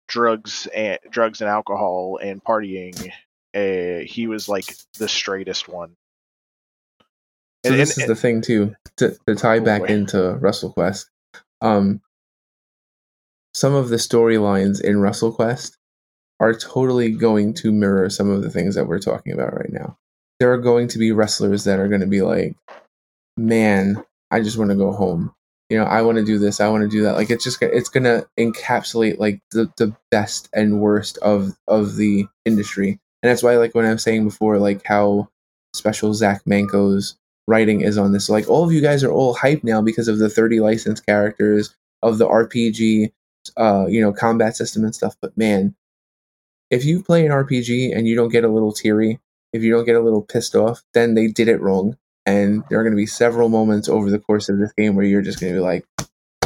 drugs 0.09 0.67
and 0.75 0.99
drugs 1.11 1.41
and 1.43 1.51
alcohol 1.51 2.19
and 2.23 2.43
partying. 2.43 3.11
Uh, 3.55 4.05
he 4.07 4.27
was 4.29 4.49
like 4.49 4.65
the 4.99 5.09
straightest 5.09 5.69
one. 5.69 5.97
So 7.67 7.73
And- 7.73 7.81
this 7.81 7.97
and- 7.99 8.03
is 8.05 8.09
the 8.09 8.15
thing 8.17 8.41
too 8.41 8.75
to, 8.97 9.15
to 9.27 9.35
tie 9.35 9.59
Oh, 9.59 9.65
back 9.65 9.83
boy. 9.83 9.89
into 9.89 10.17
WrestleQuest. 10.41 11.05
Um, 11.61 12.01
some 13.53 13.75
of 13.75 13.89
the 13.91 13.97
storylines 13.97 14.81
in 14.81 14.97
WrestleQuest 14.97 15.77
are 16.41 16.55
totally 16.55 17.11
going 17.11 17.55
to 17.55 17.71
mirror 17.71 18.09
some 18.11 18.31
of 18.31 18.43
the 18.43 18.51
things 18.51 18.75
that 18.75 18.87
we're 18.87 18.99
talking 18.99 19.33
about 19.33 19.55
right 19.55 19.73
now. 19.73 19.97
There 20.41 20.53
are 20.53 20.59
going 20.59 20.89
to 20.89 20.99
be 20.99 21.13
wrestlers 21.13 21.65
that 21.65 21.79
are 21.79 21.89
going 21.89 22.01
to 22.01 22.07
be 22.07 22.23
like, 22.23 22.57
"Man, 23.37 24.03
I 24.31 24.41
just 24.41 24.59
want 24.59 24.71
to 24.71 24.77
go 24.77 24.93
home. 24.93 25.33
You 25.69 25.79
know, 25.79 25.85
I 25.85 26.03
want 26.03 26.19
to 26.19 26.25
do 26.25 26.39
this. 26.39 26.61
I 26.61 26.69
want 26.69 26.83
to 26.83 26.89
do 26.89 27.03
that." 27.03 27.17
Like 27.17 27.31
it's 27.31 27.45
just 27.45 27.63
it's 27.63 27.91
going 27.91 28.05
to 28.05 28.27
encapsulate 28.39 29.19
like 29.19 29.41
the 29.53 29.71
the 29.77 29.95
best 30.11 30.49
and 30.55 30.81
worst 30.81 31.19
of 31.19 31.57
of 31.69 31.97
the 31.97 32.27
industry, 32.47 32.99
and 33.23 33.31
that's 33.31 33.43
why 33.43 33.57
like 33.57 33.75
when 33.75 33.85
I 33.85 33.93
was 33.93 34.03
saying 34.03 34.25
before, 34.25 34.59
like 34.59 34.83
how 34.85 35.29
special 35.75 36.15
Zach 36.15 36.43
Manko's 36.47 37.17
writing 37.47 37.83
is 37.83 37.99
on 37.99 38.13
this. 38.13 38.31
Like 38.31 38.49
all 38.49 38.65
of 38.65 38.73
you 38.73 38.81
guys 38.81 39.05
are 39.05 39.13
all 39.13 39.35
hyped 39.35 39.65
now 39.65 39.83
because 39.83 40.09
of 40.09 40.19
the 40.19 40.31
30 40.31 40.61
licensed 40.61 41.05
characters 41.05 41.75
of 42.03 42.19
the 42.19 42.27
RPG, 42.27 43.13
uh, 43.57 43.87
you 43.89 44.01
know, 44.01 44.13
combat 44.13 44.57
system 44.57 44.85
and 44.85 44.95
stuff. 44.95 45.17
But 45.21 45.37
man, 45.37 45.75
if 46.71 46.85
you 46.85 47.03
play 47.03 47.27
an 47.27 47.33
RPG 47.33 47.97
and 47.97 48.07
you 48.07 48.15
don't 48.15 48.31
get 48.31 48.45
a 48.45 48.49
little 48.49 48.73
teary, 48.73 49.19
if 49.53 49.63
you 49.63 49.71
don't 49.71 49.85
get 49.85 49.97
a 49.97 50.01
little 50.01 50.23
pissed 50.23 50.55
off, 50.55 50.83
then 50.95 51.15
they 51.15 51.27
did 51.27 51.49
it 51.49 51.61
wrong. 51.61 51.97
And 52.27 52.63
there 52.69 52.79
are 52.79 52.85
going 52.85 52.93
to 52.93 53.01
be 53.01 53.07
several 53.07 53.49
moments 53.49 53.89
over 53.89 54.11
the 54.11 54.19
course 54.19 54.49
of 54.49 54.59
this 54.59 54.73
game 54.73 54.95
where 54.95 55.05
you're 55.05 55.23
just 55.23 55.41
going 55.41 55.53
to 55.53 55.59
be 55.59 55.65
like, 55.65 55.85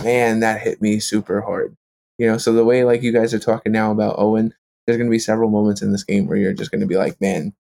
man, 0.02 0.40
that 0.40 0.62
hit 0.62 0.80
me 0.80 0.98
super 1.00 1.40
hard. 1.42 1.76
You 2.18 2.28
know, 2.28 2.38
so 2.38 2.52
the 2.52 2.64
way 2.64 2.84
like 2.84 3.02
you 3.02 3.12
guys 3.12 3.34
are 3.34 3.40
talking 3.40 3.72
now 3.72 3.90
about 3.90 4.18
Owen, 4.18 4.54
there's 4.86 4.96
going 4.96 5.08
to 5.08 5.14
be 5.14 5.18
several 5.18 5.50
moments 5.50 5.82
in 5.82 5.92
this 5.92 6.04
game 6.04 6.26
where 6.26 6.38
you're 6.38 6.54
just 6.54 6.70
going 6.70 6.80
to 6.80 6.86
be 6.86 6.96
like, 6.96 7.20
man, 7.20 7.52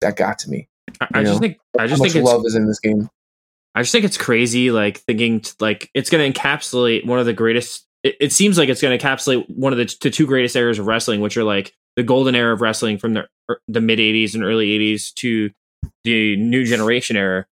that 0.00 0.16
got 0.16 0.38
to 0.40 0.50
me. 0.50 0.68
I, 1.00 1.20
I 1.20 1.24
just 1.24 1.40
think 1.40 1.58
I 1.78 1.86
just 1.86 2.00
think 2.00 2.14
it's 2.14 2.24
love 2.24 2.42
is 2.46 2.54
in 2.54 2.66
this 2.66 2.80
game. 2.80 3.10
I 3.74 3.82
just 3.82 3.92
think 3.92 4.04
it's 4.04 4.16
crazy, 4.16 4.70
like 4.70 4.98
thinking 4.98 5.40
t- 5.40 5.52
like 5.60 5.90
it's 5.94 6.08
going 6.08 6.32
to 6.32 6.40
encapsulate 6.40 7.06
one 7.06 7.18
of 7.18 7.26
the 7.26 7.32
greatest. 7.32 7.86
It, 8.02 8.16
it 8.20 8.32
seems 8.32 8.56
like 8.56 8.68
it's 8.68 8.80
going 8.80 8.96
to 8.96 9.04
encapsulate 9.04 9.50
one 9.50 9.72
of 9.72 9.78
the, 9.78 9.86
t- 9.86 9.96
the 10.00 10.10
two 10.10 10.26
greatest 10.26 10.54
eras 10.56 10.78
of 10.78 10.86
wrestling, 10.86 11.20
which 11.20 11.36
are 11.36 11.44
like 11.44 11.74
the 11.96 12.02
golden 12.02 12.34
era 12.34 12.52
of 12.52 12.60
wrestling 12.60 12.98
from 12.98 13.14
the 13.14 13.26
er, 13.50 13.60
the 13.68 13.80
mid 13.80 13.98
'80s 13.98 14.34
and 14.34 14.42
early 14.44 14.68
'80s 14.78 15.12
to 15.14 15.50
the 16.04 16.36
new 16.36 16.64
generation 16.64 17.16
era, 17.16 17.46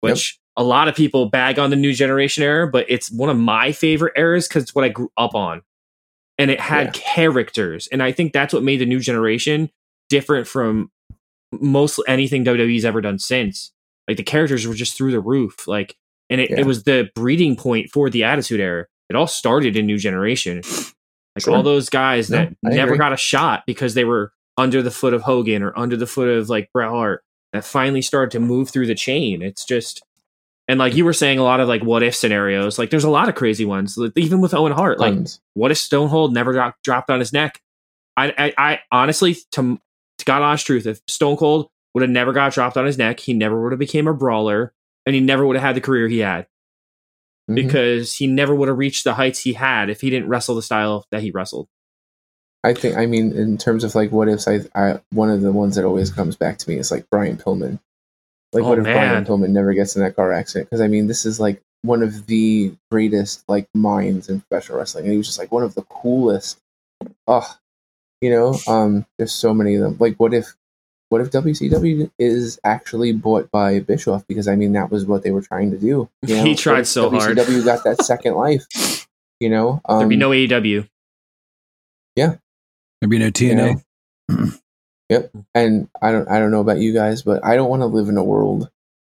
which 0.00 0.38
a 0.56 0.62
lot 0.64 0.88
of 0.88 0.94
people 0.94 1.28
bag 1.28 1.58
on 1.58 1.70
the 1.70 1.76
new 1.76 1.92
generation 1.92 2.42
era, 2.42 2.66
but 2.66 2.86
it's 2.88 3.10
one 3.10 3.28
of 3.28 3.36
my 3.36 3.72
favorite 3.72 4.14
eras 4.16 4.48
because 4.48 4.62
it's 4.62 4.74
what 4.74 4.84
I 4.84 4.88
grew 4.88 5.10
up 5.16 5.34
on. 5.34 5.62
And 6.38 6.50
it 6.50 6.60
had 6.60 6.86
Yeah. 6.88 6.92
characters. 7.14 7.88
And 7.92 8.02
I 8.02 8.12
think 8.12 8.32
that's 8.32 8.52
what 8.54 8.62
made 8.62 8.78
the 8.78 8.86
new 8.86 9.00
generation 9.00 9.70
different 10.08 10.46
from 10.46 10.90
most 11.52 11.98
anything 12.08 12.44
WWE's 12.44 12.84
ever 12.84 13.00
done 13.00 13.18
since. 13.18 13.72
Like 14.08 14.16
the 14.18 14.22
characters 14.22 14.66
were 14.66 14.74
just 14.74 14.96
through 14.96 15.12
the 15.12 15.20
roof. 15.20 15.66
Like 15.66 15.96
and 16.30 16.40
it, 16.40 16.50
Yeah. 16.50 16.60
it 16.60 16.66
was 16.66 16.84
the 16.84 17.10
breeding 17.14 17.56
point 17.56 17.90
for 17.90 18.08
the 18.10 18.24
attitude 18.24 18.60
era. 18.60 18.86
It 19.08 19.16
all 19.16 19.26
started 19.26 19.76
in 19.76 19.86
new 19.86 19.98
generation. 19.98 20.62
Like 21.36 21.44
Sure. 21.44 21.54
all 21.54 21.62
those 21.62 21.88
guys 21.90 22.30
No, 22.30 22.38
that 22.38 22.48
I 22.64 22.70
never 22.70 22.92
agree. 22.94 22.98
got 22.98 23.12
a 23.12 23.16
shot 23.16 23.64
because 23.66 23.94
they 23.94 24.04
were 24.04 24.32
under 24.56 24.82
the 24.82 24.90
foot 24.90 25.12
of 25.14 25.22
Hogan 25.22 25.62
or 25.62 25.78
under 25.78 25.96
the 25.96 26.06
foot 26.06 26.28
of 26.28 26.48
like 26.48 26.70
Bret 26.72 26.88
Hart 26.88 27.22
that 27.52 27.64
finally 27.64 28.02
started 28.02 28.30
to 28.32 28.40
move 28.40 28.70
through 28.70 28.86
the 28.86 28.94
chain. 28.94 29.42
It's 29.42 29.64
just 29.64 30.02
and 30.68 30.78
like 30.80 30.94
you 30.96 31.04
were 31.04 31.12
saying 31.12 31.38
a 31.38 31.44
lot 31.44 31.60
of 31.60 31.68
like 31.68 31.82
what 31.82 32.02
if 32.02 32.16
scenarios. 32.16 32.78
Like 32.78 32.90
there's 32.90 33.04
a 33.04 33.10
lot 33.10 33.28
of 33.28 33.34
crazy 33.36 33.64
ones. 33.64 33.96
Like, 33.96 34.12
Even 34.16 34.40
with 34.40 34.54
Owen 34.54 34.72
Hart, 34.72 34.98
like 34.98 35.14
Tons. 35.14 35.40
what 35.54 35.70
if 35.70 35.78
Stone 35.78 36.08
Cold 36.10 36.32
never 36.34 36.52
got 36.52 36.74
dropped 36.82 37.10
on 37.10 37.20
his 37.20 37.32
neck? 37.32 37.60
I, 38.16 38.32
I, 38.38 38.54
I 38.72 38.80
honestly, 38.90 39.36
to, 39.52 39.78
to 40.18 40.24
God 40.24 40.40
honest 40.42 40.66
truth, 40.66 40.86
if 40.86 41.00
Stone 41.06 41.36
Cold 41.36 41.68
would 41.94 42.00
have 42.02 42.10
never 42.10 42.32
got 42.32 42.52
dropped 42.54 42.76
on 42.78 42.86
his 42.86 42.96
neck, 42.98 43.20
he 43.20 43.34
never 43.34 43.62
would 43.62 43.72
have 43.72 43.78
became 43.78 44.08
a 44.08 44.14
brawler, 44.14 44.72
and 45.04 45.14
he 45.14 45.20
never 45.20 45.46
would 45.46 45.54
have 45.56 45.62
had 45.62 45.76
the 45.76 45.80
career 45.82 46.08
he 46.08 46.18
had 46.20 46.46
Mhm. 47.48 47.54
because 47.54 48.14
he 48.14 48.26
never 48.26 48.54
would 48.54 48.68
have 48.68 48.78
reached 48.78 49.04
the 49.04 49.14
heights 49.14 49.40
he 49.40 49.52
had 49.54 49.88
if 49.90 50.00
he 50.00 50.10
didn't 50.10 50.28
wrestle 50.28 50.54
the 50.54 50.62
style 50.62 51.06
that 51.10 51.22
he 51.22 51.30
wrestled. 51.30 51.68
I 52.64 52.74
think 52.74 52.96
I 52.96 53.06
mean 53.06 53.32
in 53.32 53.58
terms 53.58 53.84
of 53.84 53.94
like 53.94 54.10
what 54.10 54.28
ifs 54.28 54.48
I, 54.48 54.60
I 54.74 55.00
one 55.10 55.30
of 55.30 55.40
the 55.40 55.52
ones 55.52 55.76
that 55.76 55.84
always 55.84 56.10
comes 56.10 56.34
back 56.36 56.58
to 56.58 56.68
me 56.68 56.76
is 56.76 56.90
like 56.90 57.08
Brian 57.10 57.36
Pillman. 57.36 57.78
Like 58.52 58.64
Oh, 58.64 58.68
what 58.70 58.78
if 58.78 58.84
Brian. 58.84 59.24
Pillman 59.24 59.50
never 59.50 59.72
gets 59.74 59.94
in 59.94 60.02
that 60.02 60.16
car 60.16 60.32
accident? 60.32 60.68
Because 60.68 60.80
I 60.80 60.88
mean 60.88 61.06
this 61.06 61.24
is 61.24 61.38
like 61.38 61.62
one 61.82 62.02
of 62.02 62.26
the 62.26 62.74
greatest 62.90 63.44
like 63.48 63.68
minds 63.74 64.28
in 64.28 64.40
professional 64.40 64.78
wrestling, 64.78 65.04
and 65.04 65.12
he 65.12 65.18
was 65.18 65.26
just 65.26 65.38
like 65.38 65.52
one 65.52 65.62
of 65.62 65.74
the 65.76 65.82
coolest. 65.82 66.58
Oh, 67.28 67.48
you 68.20 68.30
know, 68.30 68.58
um, 68.66 69.06
there's 69.18 69.32
so 69.32 69.54
many 69.54 69.76
of 69.76 69.82
them. 69.82 69.96
Like 70.00 70.16
what 70.16 70.34
if 70.34 70.56
what 71.08 71.20
if 71.20 71.30
WCW 71.30 72.10
is 72.18 72.58
actually 72.64 73.12
bought 73.12 73.50
by 73.50 73.80
Bischoff? 73.80 74.26
Because 74.26 74.48
I 74.48 74.56
mean 74.56 74.72
that 74.72 74.90
was 74.90 75.06
what 75.06 75.22
they 75.22 75.30
were 75.30 75.42
trying 75.42 75.70
to 75.70 75.78
do. 75.78 76.08
You 76.22 76.36
know? 76.36 76.44
He 76.44 76.54
tried 76.54 76.80
if 76.80 76.86
so 76.86 77.10
hard. 77.10 77.36
WCW 77.36 77.64
got 77.64 77.84
that 77.84 78.02
second 78.02 78.34
life. 78.34 78.66
You 79.40 79.50
know, 79.50 79.80
um, 79.84 79.98
There'd 79.98 80.08
be 80.08 80.16
no 80.16 80.32
E 80.32 80.48
AEW. 80.48 80.88
be 83.10 83.18
no 83.18 83.30
TNA. 83.30 83.82
Yep. 85.08 85.30
And 85.54 85.88
I 86.02 86.10
don't 86.10 86.28
I 86.28 86.40
don't 86.40 86.50
know 86.50 86.60
about 86.60 86.78
you 86.78 86.92
guys, 86.92 87.22
but 87.22 87.44
I 87.44 87.54
don't 87.54 87.70
want 87.70 87.82
to 87.82 87.86
live 87.86 88.08
in 88.08 88.16
a 88.16 88.24
world 88.24 88.68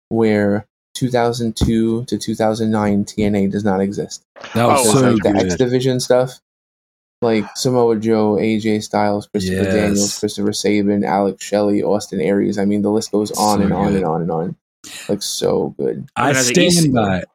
where 0.09 0.67
2002 0.95 2.03
to 2.05 2.17
2009 2.17 3.05
TNA 3.05 3.51
does 3.51 3.63
not 3.63 3.79
exist. 3.79 4.23
That 4.55 4.65
was 4.67 4.87
Oh, 4.87 4.91
So 4.91 4.99
so 4.99 5.11
like 5.11 5.23
the 5.23 5.29
X. 5.45 5.55
Division 5.55 6.01
stuff, 6.01 6.41
like 7.25 7.45
Samoa 7.57 7.97
Joe, 7.97 8.35
AJ 8.35 8.83
Styles, 8.83 9.27
Christopher 9.27 9.63
Yes. 9.63 9.73
Daniels, 9.73 10.19
Christopher 10.19 10.53
Sabin, 10.53 11.03
Alex 11.03 11.43
Shelley, 11.43 11.83
Austin 11.83 12.21
Aries. 12.21 12.57
I 12.57 12.63
mean, 12.65 12.81
the 12.81 12.91
list 12.91 13.11
goes 13.11 13.31
on 13.31 13.57
So 13.59 13.63
and 13.65 13.73
on 13.73 13.87
good. 13.87 13.95
and 13.97 14.05
on 14.05 14.21
and 14.21 14.31
on. 14.31 14.55
Like 15.09 15.21
so 15.21 15.75
good. 15.77 16.07
I 16.15 16.29
And 16.29 16.37
as 16.37 16.47
an 16.47 16.53
stand 16.55 16.71
East- 16.71 16.93
by 16.93 17.17
it. 17.19 17.25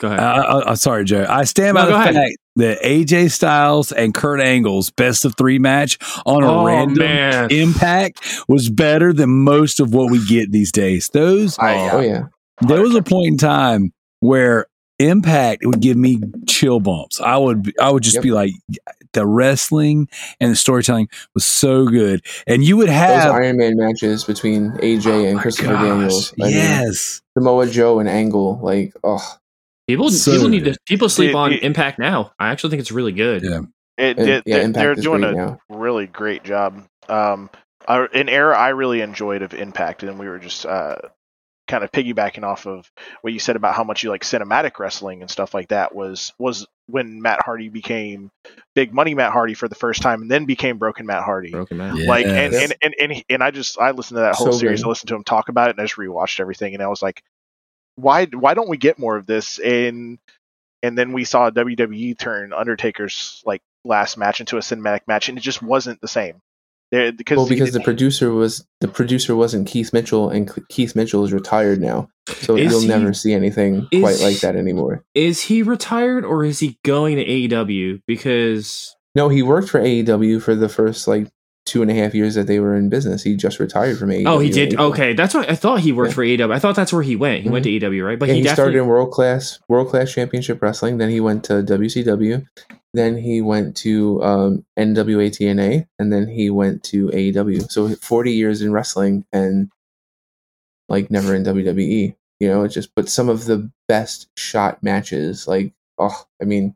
Go 0.00 0.08
ahead. 0.08 0.18
I, 0.20 0.36
I, 0.42 0.70
I, 0.70 0.74
sorry, 0.74 1.04
Joe. 1.04 1.26
I 1.28 1.44
stand 1.44 1.74
by 1.74 1.86
the 1.86 1.94
ahead. 1.94 2.14
fact 2.14 2.36
that 2.56 2.80
AJ 2.82 3.30
Styles 3.30 3.92
and 3.92 4.12
Kurt 4.12 4.40
Angle's 4.40 4.90
best 4.90 5.24
of 5.24 5.36
three 5.36 5.60
match 5.60 5.96
on 6.26 6.42
a 6.42 6.50
oh 6.52 6.64
random 6.66 6.98
man, 6.98 7.50
impact 7.52 8.24
was 8.48 8.68
better 8.68 9.12
than 9.12 9.30
most 9.30 9.78
of 9.78 9.94
what 9.94 10.10
we 10.10 10.24
get 10.26 10.50
these 10.50 10.72
days. 10.72 11.08
Those 11.12 11.56
I- 11.58 11.90
Oh 11.90 12.00
yeah. 12.00 12.24
Oh, 12.62 12.66
there 12.66 12.82
was 12.82 12.94
a 12.96 13.02
point 13.02 13.28
in 13.28 13.36
time 13.38 13.92
where 14.20 14.66
impact 14.98 15.64
would 15.64 15.80
give 15.80 15.96
me 15.96 16.20
chill 16.48 16.80
bumps. 16.80 17.20
I 17.20 17.36
would 17.36 17.72
I 17.80 17.90
would 17.90 18.02
just 18.02 18.16
Yep. 18.16 18.22
be 18.24 18.30
like 18.32 18.52
the 19.12 19.26
wrestling 19.26 20.08
and 20.40 20.50
the 20.50 20.56
storytelling 20.56 21.08
was 21.34 21.44
so 21.44 21.86
good. 21.86 22.24
And 22.46 22.64
you 22.64 22.76
would 22.76 22.88
Those 22.88 22.96
have 22.96 23.32
Iron 23.32 23.56
Man 23.58 23.76
matches 23.76 24.24
between 24.24 24.70
AJ 24.78 25.30
and 25.30 25.38
Christopher 25.40 25.72
gosh, 25.74 25.82
Daniels. 25.82 26.34
I 26.40 26.44
mean, 26.46 26.52
yes. 26.54 27.22
Samoa 27.36 27.66
Joe 27.68 27.98
and 28.00 28.08
Angle. 28.08 28.58
Like, 28.62 28.94
oh, 29.04 29.36
people 29.86 30.10
So 30.10 30.32
people 30.32 30.48
need 30.48 30.64
to 30.64 30.76
people 30.86 31.08
sleep 31.08 31.28
Dude, 31.30 31.36
on 31.36 31.52
it- 31.52 31.62
Impact 31.62 31.98
now. 31.98 32.32
I 32.38 32.48
actually 32.48 32.70
think 32.70 32.80
it's 32.80 32.92
really 32.92 33.12
good. 33.12 33.42
Yeah. 33.42 33.60
It, 33.98 34.18
and- 34.18 34.28
it, 34.28 34.42
yeah, 34.46 34.56
they- 34.58 34.64
Impact 34.64 34.82
they're 34.82 34.92
is 34.92 35.02
doing 35.02 35.24
a 35.24 35.32
now. 35.32 35.58
really 35.68 36.06
great 36.06 36.44
job. 36.44 36.82
Um, 37.08 37.50
uh, 37.86 38.06
an 38.14 38.28
era 38.28 38.56
I 38.56 38.68
really 38.70 39.00
enjoyed 39.00 39.42
of 39.42 39.52
Impact, 39.54 40.02
and 40.04 40.18
we 40.18 40.28
were 40.28 40.38
just 40.38 40.64
uh, 40.64 40.96
kind 41.68 41.84
of 41.84 41.92
piggybacking 41.92 42.42
off 42.42 42.66
of 42.66 42.90
what 43.22 43.32
you 43.32 43.38
said 43.38 43.56
about 43.56 43.74
how 43.74 43.84
much 43.84 44.02
you 44.02 44.10
like 44.10 44.22
cinematic 44.22 44.78
wrestling 44.78 45.20
and 45.20 45.30
stuff 45.30 45.54
like 45.54 45.68
that. 45.68 45.94
Was 45.94 46.32
was 46.38 46.66
when 46.86 47.22
Matt 47.22 47.40
Hardy 47.44 47.68
became 47.68 48.30
Big 48.74 48.92
Money 48.92 49.14
Matt 49.14 49.32
Hardy 49.32 49.54
for 49.54 49.68
the 49.68 49.74
first 49.74 50.02
time, 50.02 50.22
and 50.22 50.30
then 50.30 50.44
became 50.44 50.78
Broken 50.78 51.06
Matt 51.06 51.22
Hardy. 51.22 51.50
Broken 51.50 51.78
man. 51.78 51.96
Yeah. 51.96 52.08
Like 52.08 52.26
and, 52.26 52.54
and, 52.54 52.74
and, 52.82 52.94
and, 53.00 53.24
and 53.28 53.42
I 53.42 53.50
just 53.50 53.78
I 53.78 53.92
listened 53.92 54.16
to 54.16 54.22
that 54.22 54.34
whole 54.34 54.52
So 54.52 54.58
series. 54.58 54.80
good. 54.80 54.86
I 54.86 54.88
listened 54.90 55.08
to 55.08 55.14
him 55.14 55.24
talk 55.24 55.48
about 55.48 55.68
it, 55.68 55.76
and 55.76 55.80
I 55.80 55.84
just 55.84 55.96
rewatched 55.96 56.40
everything, 56.40 56.74
and 56.74 56.82
I 56.82 56.88
was 56.88 57.02
like, 57.02 57.22
why 57.96 58.26
why 58.26 58.54
don't 58.54 58.68
we 58.68 58.76
get 58.76 58.98
more 58.98 59.16
of 59.16 59.26
this? 59.26 59.58
And 59.58 60.18
and 60.82 60.98
then 60.98 61.12
we 61.12 61.24
saw 61.24 61.50
WWE 61.50 62.18
turn 62.18 62.52
Undertaker's 62.52 63.42
like 63.46 63.62
last 63.84 64.16
match 64.16 64.40
into 64.40 64.56
a 64.56 64.60
cinematic 64.60 65.02
match, 65.06 65.28
and 65.28 65.38
it 65.38 65.42
just 65.42 65.62
wasn't 65.62 66.00
the 66.00 66.08
same. 66.08 66.40
There 66.92 67.10
because 67.10 67.38
well, 67.38 67.48
because 67.48 67.70
it- 67.70 67.72
the 67.72 67.80
producer 67.80 68.30
was 68.32 68.66
the 68.82 68.88
producer 68.88 69.34
wasn't 69.34 69.66
Keith 69.66 69.94
Mitchell, 69.94 70.28
and 70.28 70.52
Keith 70.68 70.94
Mitchell 70.94 71.24
is 71.24 71.32
retired 71.32 71.80
now, 71.80 72.08
so 72.28 72.54
you'll 72.54 72.82
he- 72.82 72.86
never 72.86 73.14
see 73.14 73.32
anything 73.32 73.88
is 73.90 74.00
quite 74.02 74.20
like 74.20 74.40
that 74.40 74.56
anymore. 74.56 75.02
Is 75.14 75.40
he 75.40 75.62
retired 75.62 76.24
or 76.26 76.44
is 76.44 76.58
he 76.58 76.78
going 76.84 77.16
to 77.16 77.24
AEW? 77.24 78.02
Because 78.06 78.94
No, 79.14 79.30
he 79.30 79.42
worked 79.42 79.70
for 79.70 79.80
AEW 79.80 80.42
for 80.42 80.54
the 80.54 80.68
first 80.68 81.08
like 81.08 81.28
two 81.64 81.80
and 81.80 81.90
a 81.90 81.94
half 81.94 82.14
years 82.14 82.34
that 82.34 82.46
they 82.46 82.60
were 82.60 82.74
in 82.74 82.90
business. 82.90 83.22
He 83.22 83.36
just 83.36 83.58
retired 83.58 83.96
from 83.98 84.10
AEW. 84.10 84.26
oh, 84.26 84.38
he 84.38 84.50
did. 84.50 84.74
April. 84.74 84.88
Okay, 84.88 85.14
that's 85.14 85.32
what 85.32 85.48
I 85.48 85.54
thought. 85.54 85.80
He 85.80 85.92
worked 85.92 86.10
Yeah. 86.10 86.14
for 86.14 86.24
AEW. 86.24 86.52
I 86.52 86.58
thought 86.58 86.76
that's 86.76 86.92
where 86.92 87.02
he 87.02 87.16
went. 87.16 87.42
He 87.42 87.48
went 87.48 87.64
mm-hmm. 87.64 87.78
to 87.78 87.86
AEW, 87.86 88.04
right? 88.06 88.18
But 88.18 88.28
yeah, 88.28 88.34
he, 88.34 88.42
he, 88.42 88.48
started 88.48 88.76
in 88.76 88.86
world 88.86 89.12
class 89.12 89.60
world 89.66 89.88
class 89.88 90.12
championship 90.12 90.60
wrestling. 90.60 90.98
Then 90.98 91.08
he 91.08 91.20
went 91.20 91.44
to 91.44 91.62
WCW. 91.62 92.44
Then 92.94 93.16
he 93.16 93.40
went 93.40 93.76
to 93.78 94.22
um, 94.22 94.66
NWA 94.78 95.30
TNA, 95.30 95.86
and 95.98 96.12
then 96.12 96.28
he 96.28 96.50
went 96.50 96.82
to 96.84 97.08
AEW. 97.08 97.70
So 97.70 97.88
forty 97.96 98.32
years 98.32 98.60
in 98.62 98.72
wrestling, 98.72 99.24
and 99.32 99.70
like 100.88 101.10
never 101.10 101.34
in 101.34 101.44
WWE. 101.44 102.14
You 102.40 102.48
know, 102.48 102.64
it 102.64 102.68
just 102.68 102.94
but 102.94 103.08
some 103.08 103.28
of 103.28 103.46
the 103.46 103.70
best 103.88 104.28
shot 104.36 104.82
matches. 104.82 105.46
Like, 105.48 105.72
oh, 105.98 106.24
I 106.40 106.44
mean, 106.44 106.74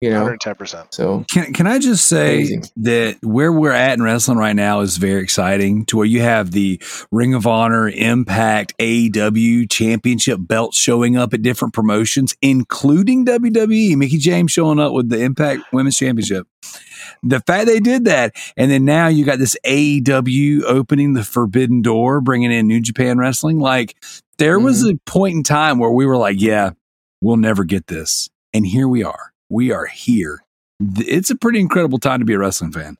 you 0.00 0.08
know, 0.08 0.24
110%. 0.24 0.86
so 0.94 1.24
Can 1.30 1.52
can 1.52 1.66
I 1.66 1.78
just 1.78 2.06
say 2.06 2.36
Amazing. 2.36 2.64
that 2.76 3.18
where 3.22 3.52
we're 3.52 3.70
at 3.70 3.92
in 3.92 4.02
wrestling 4.02 4.38
right 4.38 4.56
now 4.56 4.80
is 4.80 4.96
very 4.96 5.22
exciting 5.22 5.84
to 5.86 5.98
where 5.98 6.06
you 6.06 6.22
have 6.22 6.52
the 6.52 6.80
Ring 7.10 7.34
of 7.34 7.46
Honor, 7.46 7.88
Impact, 7.88 8.72
AEW 8.78 9.70
championship 9.70 10.38
belts 10.40 10.78
showing 10.78 11.18
up 11.18 11.34
at 11.34 11.42
different 11.42 11.74
promotions, 11.74 12.34
including 12.40 13.26
WWE. 13.26 13.94
Mickie 13.96 14.16
James 14.16 14.52
showing 14.52 14.80
up 14.80 14.94
with 14.94 15.10
the 15.10 15.20
Impact 15.20 15.64
Women's 15.70 15.98
Championship. 15.98 16.46
The 17.22 17.40
fact 17.40 17.66
they 17.66 17.80
did 17.80 18.06
that, 18.06 18.34
and 18.56 18.70
then 18.70 18.86
now 18.86 19.08
you 19.08 19.26
got 19.26 19.38
this 19.38 19.56
AEW 19.66 20.62
opening 20.62 21.12
the 21.12 21.24
forbidden 21.24 21.82
door, 21.82 22.22
bringing 22.22 22.52
in 22.52 22.66
New 22.66 22.80
Japan 22.80 23.18
Wrestling. 23.18 23.58
Like 23.58 23.96
there 24.38 24.58
was 24.58 24.82
mm-hmm. 24.82 24.96
a 24.96 25.10
point 25.10 25.34
in 25.34 25.42
time 25.42 25.78
where 25.78 25.90
we 25.90 26.06
were 26.06 26.16
like, 26.16 26.40
"Yeah, 26.40 26.70
we'll 27.20 27.36
never 27.36 27.64
get 27.64 27.86
this," 27.88 28.30
and 28.54 28.66
here 28.66 28.88
we 28.88 29.04
are. 29.04 29.29
We 29.50 29.72
are 29.72 29.86
here 29.86 30.40
it's 30.98 31.30
a 31.30 31.36
pretty 31.36 31.60
incredible 31.60 31.98
time 31.98 32.20
to 32.20 32.24
be 32.24 32.34
a 32.34 32.38
wrestling 32.38 32.72
fan. 32.72 32.96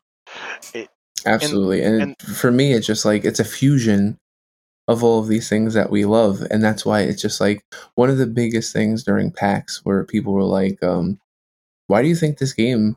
Absolutely. 1.27 1.83
And, 1.83 2.03
and- 2.03 2.19
for 2.21 2.51
me, 2.51 2.73
it's 2.73 2.87
just 2.87 3.05
like 3.05 3.25
it's 3.25 3.41
a 3.41 3.45
fusion 3.45 4.19
of 4.89 5.05
all 5.05 5.21
of 5.21 5.29
these 5.29 5.49
things 5.49 5.75
that 5.75 5.91
we 5.91 6.05
love. 6.05 6.43
And 6.51 6.63
that's 6.63 6.85
why 6.85 7.01
it's 7.01 7.23
just 7.23 7.41
like 7.41 7.65
one 7.95 8.11
of 8.11 8.19
the 8.19 8.27
biggest 8.27 8.73
things 8.73 9.05
during 9.05 9.31
PAX 9.31 9.85
where 9.85 10.05
people 10.05 10.33
were 10.33 10.43
like, 10.43 10.83
um, 10.83 11.21
why 11.87 12.03
do 12.03 12.09
you 12.09 12.17
think 12.17 12.39
this 12.39 12.53
game 12.53 12.97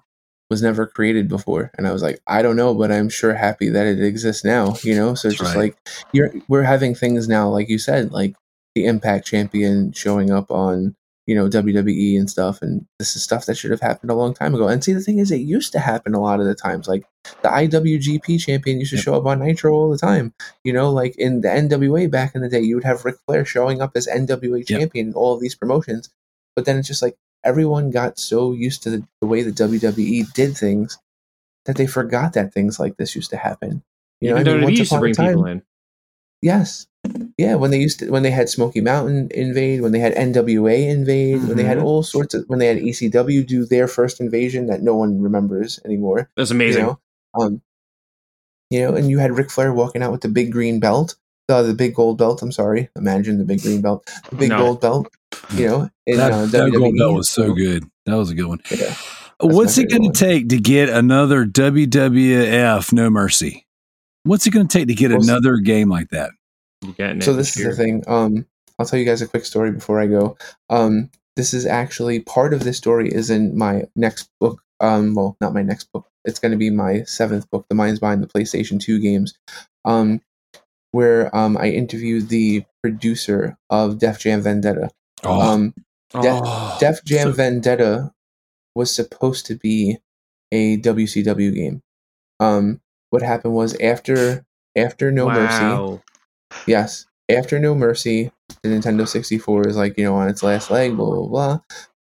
was 0.50 0.62
never 0.62 0.88
created 0.88 1.28
before? 1.28 1.72
And 1.78 1.88
I 1.88 1.92
was 1.92 2.02
like, 2.02 2.20
I 2.26 2.42
don't 2.42 2.56
know, 2.56 2.74
but 2.74 2.92
I'm 2.92 3.10
sure 3.10 3.34
happy 3.34 3.70
that 3.70 3.86
it 3.86 4.04
exists 4.04 4.44
now, 4.44 4.76
you 4.84 4.96
know? 4.96 5.14
So 5.14 5.28
it's 5.28 5.38
just 5.38 5.56
right. 5.56 5.66
like 5.66 5.78
you're 6.14 6.34
we're 6.48 6.64
having 6.64 6.96
things 6.96 7.28
now, 7.28 7.48
like 7.50 7.70
you 7.70 7.78
said, 7.78 8.12
like 8.12 8.36
the 8.74 8.86
Impact 8.86 9.28
Champion 9.28 9.92
showing 9.92 10.32
up 10.32 10.50
on 10.50 10.96
you 11.28 11.36
know 11.36 11.48
WWE 11.48 12.18
and 12.20 12.30
stuff, 12.30 12.62
and 12.62 12.86
this 13.00 13.16
is 13.16 13.24
stuff 13.24 13.46
that 13.46 13.56
should 13.56 13.72
have 13.72 13.80
happened 13.82 14.12
a 14.12 14.16
long 14.16 14.34
time 14.34 14.54
ago. 14.54 14.68
And 14.68 14.84
see, 14.84 14.94
the 14.94 15.00
thing 15.02 15.20
is, 15.20 15.32
it 15.32 15.38
used 15.38 15.72
to 15.74 15.80
happen 15.80 16.14
a 16.14 16.20
lot 16.22 16.40
of 16.40 16.46
the 16.46 16.56
times. 16.56 16.88
Like 16.88 17.06
the 17.42 17.50
IWGP 17.50 18.40
champion 18.44 18.80
used 18.80 18.92
to 18.92 18.98
Yep. 18.98 19.04
show 19.06 19.16
up 19.16 19.26
on 19.26 19.40
Nitro 19.40 19.74
all 19.74 19.90
the 19.90 19.98
time. 19.98 20.34
You 20.64 20.74
know, 20.74 20.92
like 20.92 21.16
in 21.18 21.42
the 21.42 21.48
NWA 21.50 22.10
back 22.12 22.36
in 22.36 22.42
the 22.42 22.50
day, 22.50 22.62
you 22.62 22.76
would 22.76 22.84
have 22.84 23.06
Ric 23.06 23.16
Flair 23.26 23.46
showing 23.46 23.82
up 23.82 23.92
as 23.96 24.08
NWA 24.08 24.60
Yep. 24.60 24.80
champion 24.80 25.08
in 25.08 25.14
all 25.14 25.34
of 25.34 25.42
these 25.42 25.56
promotions. 25.56 26.10
But 26.56 26.66
then 26.66 26.78
it's 26.78 26.88
just 26.88 27.02
like 27.02 27.16
everyone 27.44 27.90
got 27.92 28.20
so 28.20 28.54
used 28.54 28.84
to 28.84 28.90
the, 28.90 29.08
the 29.22 29.28
way 29.28 29.42
the 29.44 29.52
WWE 29.52 30.32
did 30.34 30.56
things 30.58 30.98
that 31.66 31.78
they 31.78 31.88
forgot 31.88 32.34
that 32.34 32.54
things 32.54 32.80
like 32.80 32.98
this 32.98 33.16
used 33.16 33.30
to 33.32 33.38
happen. 33.38 33.82
You 34.20 34.30
know, 34.32 34.36
I 34.38 34.44
mean, 34.44 34.62
WWE 34.62 34.78
used 34.78 34.92
to 34.92 35.00
bring 35.00 35.14
time, 35.14 35.28
people 35.30 35.46
in. 35.46 35.62
Yes. 36.44 36.88
Yeah, 37.38 37.56
when 37.56 37.72
they 37.72 37.80
used 37.80 38.00
to, 38.00 38.10
when 38.12 38.24
they 38.24 38.32
had 38.32 38.50
Smoky 38.50 38.82
Mountain 38.82 39.30
invade, 39.34 39.82
when 39.82 39.94
they 39.94 40.00
had 40.00 40.14
NWA 40.16 40.88
invade, 40.90 41.42
when 41.48 41.56
they 41.58 41.64
had 41.64 41.78
Mhm. 41.78 41.84
all 41.84 42.04
sorts 42.04 42.34
of, 42.34 42.44
when 42.48 42.60
they 42.60 42.68
had 42.68 42.78
ECW 42.80 43.44
do 43.48 43.66
their 43.66 43.88
first 43.88 44.20
invasion 44.20 44.68
that 44.68 44.82
no 44.84 44.96
one 44.96 45.22
remembers 45.22 45.80
anymore. 45.86 46.30
That's 46.36 46.52
amazing. 46.52 46.82
You 46.82 46.88
know, 46.88 47.00
um, 47.40 47.62
you 48.70 48.80
know, 48.82 48.94
and 48.94 49.10
you 49.10 49.20
had 49.20 49.38
Ric 49.38 49.50
Flair 49.52 49.74
walking 49.74 50.04
out 50.04 50.12
with 50.12 50.22
the 50.22 50.28
big 50.30 50.52
green 50.52 50.80
belt, 50.82 51.16
uh, 51.50 51.62
the 51.64 51.74
big 51.74 51.96
gold 51.96 52.18
belt. 52.18 52.42
I'm 52.42 52.52
sorry, 52.52 52.90
imagine 52.98 53.38
the 53.38 53.46
big 53.46 53.62
green 53.62 53.82
belt, 53.82 54.10
the 54.30 54.36
big 54.36 54.50
No. 54.50 54.58
gold 54.60 54.82
belt. 54.82 55.08
You 55.56 55.68
know, 55.68 55.90
in 56.06 56.18
that, 56.18 56.32
uh, 56.32 56.46
that 56.48 56.72
gold 56.72 56.96
belt 56.98 57.16
was 57.16 57.30
so 57.30 57.54
good. 57.54 57.86
That 58.06 58.16
was 58.16 58.30
a 58.30 58.36
good 58.36 58.48
one. 58.48 58.60
Yeah. 58.70 58.94
What's 59.40 59.78
it 59.78 59.90
going 59.90 60.12
to 60.12 60.18
take 60.18 60.50
to 60.50 60.58
get 60.60 60.90
another 60.90 61.46
WWF 61.46 62.94
No 62.94 63.10
Mercy? 63.10 63.66
What's 64.24 64.48
it 64.48 64.52
going 64.52 64.68
to 64.68 64.78
take 64.78 64.88
to 64.88 64.94
get 64.96 65.12
Well, 65.12 65.22
s- 65.22 65.28
another 65.28 65.58
game 65.58 65.90
like 65.90 66.10
that? 66.10 66.32
You're 66.84 66.94
getting 66.94 67.18
it 67.18 67.24
So 67.24 67.34
this 67.34 67.56
is 67.58 67.66
the 67.66 67.76
thing. 67.76 68.04
Um, 68.08 68.46
I'll 68.80 68.86
tell 68.86 69.00
you 69.00 69.06
guys 69.06 69.22
a 69.22 69.28
quick 69.28 69.46
story 69.46 69.72
before 69.72 70.00
I 70.00 70.08
go. 70.08 70.38
Um, 70.70 71.10
this 71.36 71.54
is 71.54 71.66
actually 71.66 72.20
part 72.22 72.54
of 72.54 72.64
this 72.64 72.78
story 72.78 73.10
is 73.10 73.30
in 73.30 73.58
my 73.58 73.84
next 73.96 74.30
book. 74.40 74.62
Um, 74.80 75.14
well, 75.16 75.38
not 75.42 75.54
my 75.54 75.62
next 75.62 75.92
book. 75.92 76.08
It's 76.26 76.40
going 76.40 76.52
to 76.52 76.58
be 76.58 76.70
my 76.70 77.04
seventh 77.04 77.50
book, 77.52 77.66
The 77.70 77.76
Minds 77.76 78.00
Behind 78.00 78.22
the 78.24 78.28
PlayStation 78.28 78.80
Two 78.80 79.00
games, 79.00 79.34
um, 79.86 80.22
where 80.92 81.34
um, 81.36 81.58
I 81.58 81.70
interviewed 81.70 82.30
the 82.30 82.64
producer 82.82 83.58
of 83.70 84.00
Def 84.00 84.20
Jam 84.20 84.42
Vendetta. 84.42 84.90
Oh, 85.24 85.40
Um, 85.42 85.74
Def, 86.12 86.42
Oh, 86.44 86.78
Def 86.80 87.04
Jam 87.04 87.28
so- 87.30 87.32
Vendetta 87.34 88.14
was 88.76 88.94
supposed 88.94 89.46
to 89.48 89.56
be 89.56 89.98
a 90.52 90.78
WCW 90.78 91.54
game. 91.54 91.82
Um, 92.40 92.82
what 93.14 93.22
happened 93.22 93.54
was 93.54 93.76
after 93.80 94.44
after 94.76 95.12
No 95.12 95.28
Mercy. 95.28 96.02
Yes. 96.66 97.06
After 97.30 97.60
No 97.60 97.76
Mercy, 97.76 98.32
the 98.64 98.70
Nintendo 98.70 99.08
64 99.08 99.68
is 99.68 99.78
like, 99.78 100.00
you 100.00 100.04
know, 100.04 100.16
on 100.16 100.30
its 100.30 100.42
last 100.42 100.72
leg, 100.72 100.98
blah, 100.98 101.06
blah, 101.06 101.28
blah. 101.28 101.60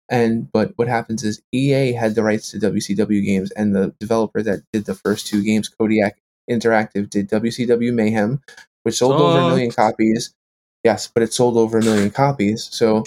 And, 0.08 0.50
but 0.50 0.72
what 0.76 0.88
happens 0.88 1.22
is 1.22 1.42
EA 1.52 1.92
had 1.92 2.14
the 2.14 2.22
rights 2.22 2.50
to 2.50 2.58
WCW 2.58 3.24
games, 3.24 3.50
and 3.52 3.76
the 3.76 3.94
developer 4.00 4.42
that 4.42 4.60
did 4.72 4.86
the 4.86 4.94
first 4.94 5.26
two 5.26 5.42
games, 5.44 5.68
Kodiak 5.68 6.16
Interactive, 6.50 7.10
did 7.10 7.28
WCW 7.28 7.92
Mayhem, 7.92 8.40
which 8.84 8.96
sold 8.96 9.20
over 9.20 9.38
a 9.38 9.48
million 9.48 9.70
copies. 9.70 10.34
Yes, 10.82 11.10
but 11.14 11.22
it 11.22 11.34
sold 11.34 11.58
over 11.58 11.78
a 11.78 11.84
million 11.84 12.10
copies. 12.10 12.68
So 12.72 13.04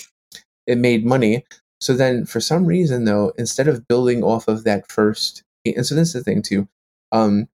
it 0.67 0.77
made 0.77 1.05
money. 1.05 1.43
So 1.81 1.93
then, 1.93 2.27
for 2.27 2.39
some 2.39 2.67
reason, 2.67 3.05
though, 3.05 3.33
instead 3.37 3.67
of 3.67 3.87
building 3.87 4.23
off 4.23 4.47
of 4.47 4.63
that 4.63 4.91
first, 4.91 5.43
and 5.65 5.85
so 5.85 5.95
this 5.95 6.09
is 6.09 6.13
the 6.13 6.23
thing, 6.23 6.43
too. 6.43 6.67
Um, 7.11 7.47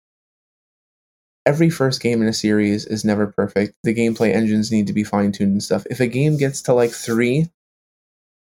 every 1.46 1.70
first 1.70 2.02
game 2.02 2.22
in 2.22 2.28
a 2.28 2.34
series 2.34 2.86
is 2.86 3.06
never 3.06 3.28
perfect. 3.28 3.74
The 3.84 3.96
gameplay 3.96 4.34
engines 4.34 4.72
need 4.72 4.88
to 4.88 4.94
be 4.94 5.04
fine 5.04 5.32
tuned 5.32 5.54
and 5.54 5.64
stuff. 5.64 5.86
If 5.90 6.00
a 6.00 6.08
game 6.08 6.38
gets 6.38 6.62
to 6.64 6.74
like 6.74 6.92
three, 6.92 7.50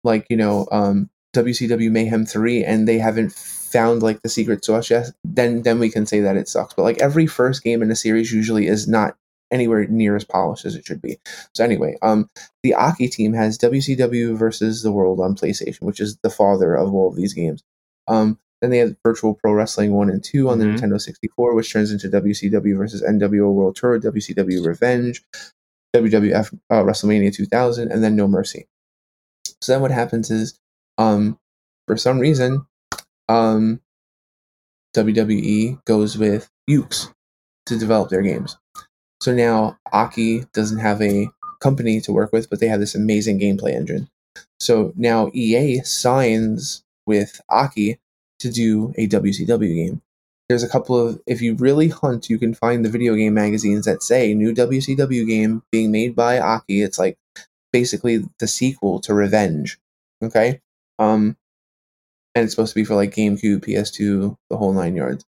like 0.04 0.26
you 0.28 0.36
know, 0.36 0.66
um, 0.70 1.10
WCW 1.34 1.90
Mayhem 1.90 2.26
three, 2.26 2.64
and 2.64 2.86
they 2.86 2.98
haven't 2.98 3.32
found 3.32 4.02
like 4.02 4.22
the 4.22 4.28
secret 4.28 4.64
sauce 4.64 4.90
yet, 4.90 5.10
then 5.24 5.62
then 5.62 5.78
we 5.78 5.90
can 5.90 6.06
say 6.06 6.20
that 6.20 6.36
it 6.36 6.48
sucks. 6.48 6.74
But 6.74 6.82
like 6.82 6.98
every 7.00 7.26
first 7.26 7.62
game 7.62 7.82
in 7.82 7.90
a 7.90 7.96
series 7.96 8.32
usually 8.32 8.66
is 8.66 8.86
not 8.86 9.16
anywhere 9.50 9.86
near 9.86 10.16
as 10.16 10.24
polished 10.24 10.64
as 10.64 10.74
it 10.74 10.84
should 10.84 11.02
be. 11.02 11.18
So 11.54 11.62
anyway, 11.62 11.96
um, 12.02 12.28
the 12.62 12.74
Aki 12.74 13.08
team 13.08 13.34
has 13.34 13.58
WCW 13.58 14.36
versus 14.36 14.82
the 14.82 14.92
World 14.92 15.20
on 15.20 15.36
PlayStation, 15.36 15.82
which 15.82 16.00
is 16.00 16.16
the 16.22 16.30
father 16.30 16.74
of 16.74 16.92
all 16.92 17.08
of 17.08 17.16
these 17.16 17.34
games. 17.34 17.62
Um, 18.08 18.38
then 18.62 18.70
they 18.70 18.78
have 18.78 18.96
Virtual 19.04 19.34
Pro 19.34 19.52
Wrestling 19.52 19.92
1 19.92 20.08
and 20.08 20.22
2 20.22 20.48
on 20.48 20.58
the 20.58 20.64
Mhm. 20.64 20.78
Nintendo 20.78 21.00
64, 21.00 21.54
which 21.54 21.72
turns 21.72 21.90
into 21.90 22.08
WCW 22.08 22.76
versus 22.76 23.02
NWO 23.02 23.52
World 23.52 23.76
Tour, 23.76 23.98
WCW 23.98 24.64
Revenge, 24.64 25.22
WWF 25.94 26.54
uh, 26.70 26.82
WrestleMania 26.82 27.34
2000, 27.34 27.90
and 27.90 28.02
then 28.02 28.16
No 28.16 28.28
Mercy. 28.28 28.66
So 29.60 29.72
then 29.72 29.82
what 29.82 29.90
happens 29.90 30.30
is, 30.30 30.58
um, 30.96 31.38
for 31.86 31.96
some 31.96 32.18
reason, 32.18 32.64
um, 33.28 33.80
WWE 34.94 35.84
goes 35.84 36.16
with 36.18 36.50
Yuke's 36.68 37.08
to 37.66 37.78
develop 37.78 38.10
their 38.10 38.22
games. 38.22 38.56
So 39.20 39.32
now 39.34 39.78
Aki 39.92 40.46
doesn't 40.52 40.78
have 40.78 41.00
a 41.00 41.28
company 41.60 42.00
to 42.02 42.12
work 42.12 42.32
with, 42.32 42.50
but 42.50 42.60
they 42.60 42.66
have 42.68 42.80
this 42.80 42.94
amazing 42.94 43.40
gameplay 43.40 43.72
engine. 43.74 44.08
So 44.60 44.92
now 44.96 45.30
EA 45.32 45.80
signs 45.82 46.82
with 47.06 47.40
Aki 47.48 47.98
to 48.42 48.50
do 48.50 48.92
a 48.96 49.08
WCW 49.08 49.74
game. 49.74 50.02
There's 50.48 50.62
a 50.62 50.68
couple 50.68 50.98
of, 50.98 51.20
if 51.26 51.40
you 51.40 51.54
really 51.54 51.88
hunt, 51.88 52.28
you 52.28 52.38
can 52.38 52.54
find 52.54 52.84
the 52.84 52.90
video 52.90 53.14
game 53.14 53.34
magazines 53.34 53.86
that 53.86 54.02
say 54.02 54.34
new 54.34 54.54
WCW 54.54 55.26
game 55.26 55.62
being 55.72 55.90
made 55.90 56.14
by 56.14 56.38
Aki. 56.38 56.82
It's 56.82 56.98
like 56.98 57.16
basically 57.72 58.24
the 58.38 58.46
sequel 58.46 59.00
to 59.00 59.14
Revenge. 59.14 59.78
Okay? 60.22 60.60
Um, 60.98 61.36
and 62.34 62.44
it's 62.44 62.52
supposed 62.52 62.72
to 62.74 62.80
be 62.80 62.84
for 62.84 62.94
like 62.94 63.14
GameCube, 63.14 63.64
PS2, 63.64 64.36
the 64.50 64.56
whole 64.56 64.72
nine 64.72 64.96
yards. 64.96 65.24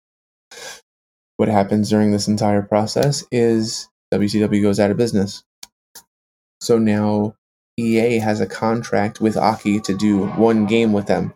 What 1.36 1.48
happens 1.48 1.90
during 1.90 2.12
this 2.12 2.28
entire 2.28 2.62
process 2.62 3.24
is 3.32 3.88
WCW 4.12 4.62
goes 4.62 4.78
out 4.78 4.90
of 4.90 4.96
business. 4.96 5.42
So 6.60 6.78
now 6.78 7.34
EA 7.76 8.18
has 8.18 8.40
a 8.40 8.46
contract 8.46 9.20
with 9.20 9.36
Aki 9.36 9.80
to 9.80 9.96
do 9.96 10.26
one 10.26 10.66
game 10.66 10.92
with 10.92 11.06
them. 11.06 11.34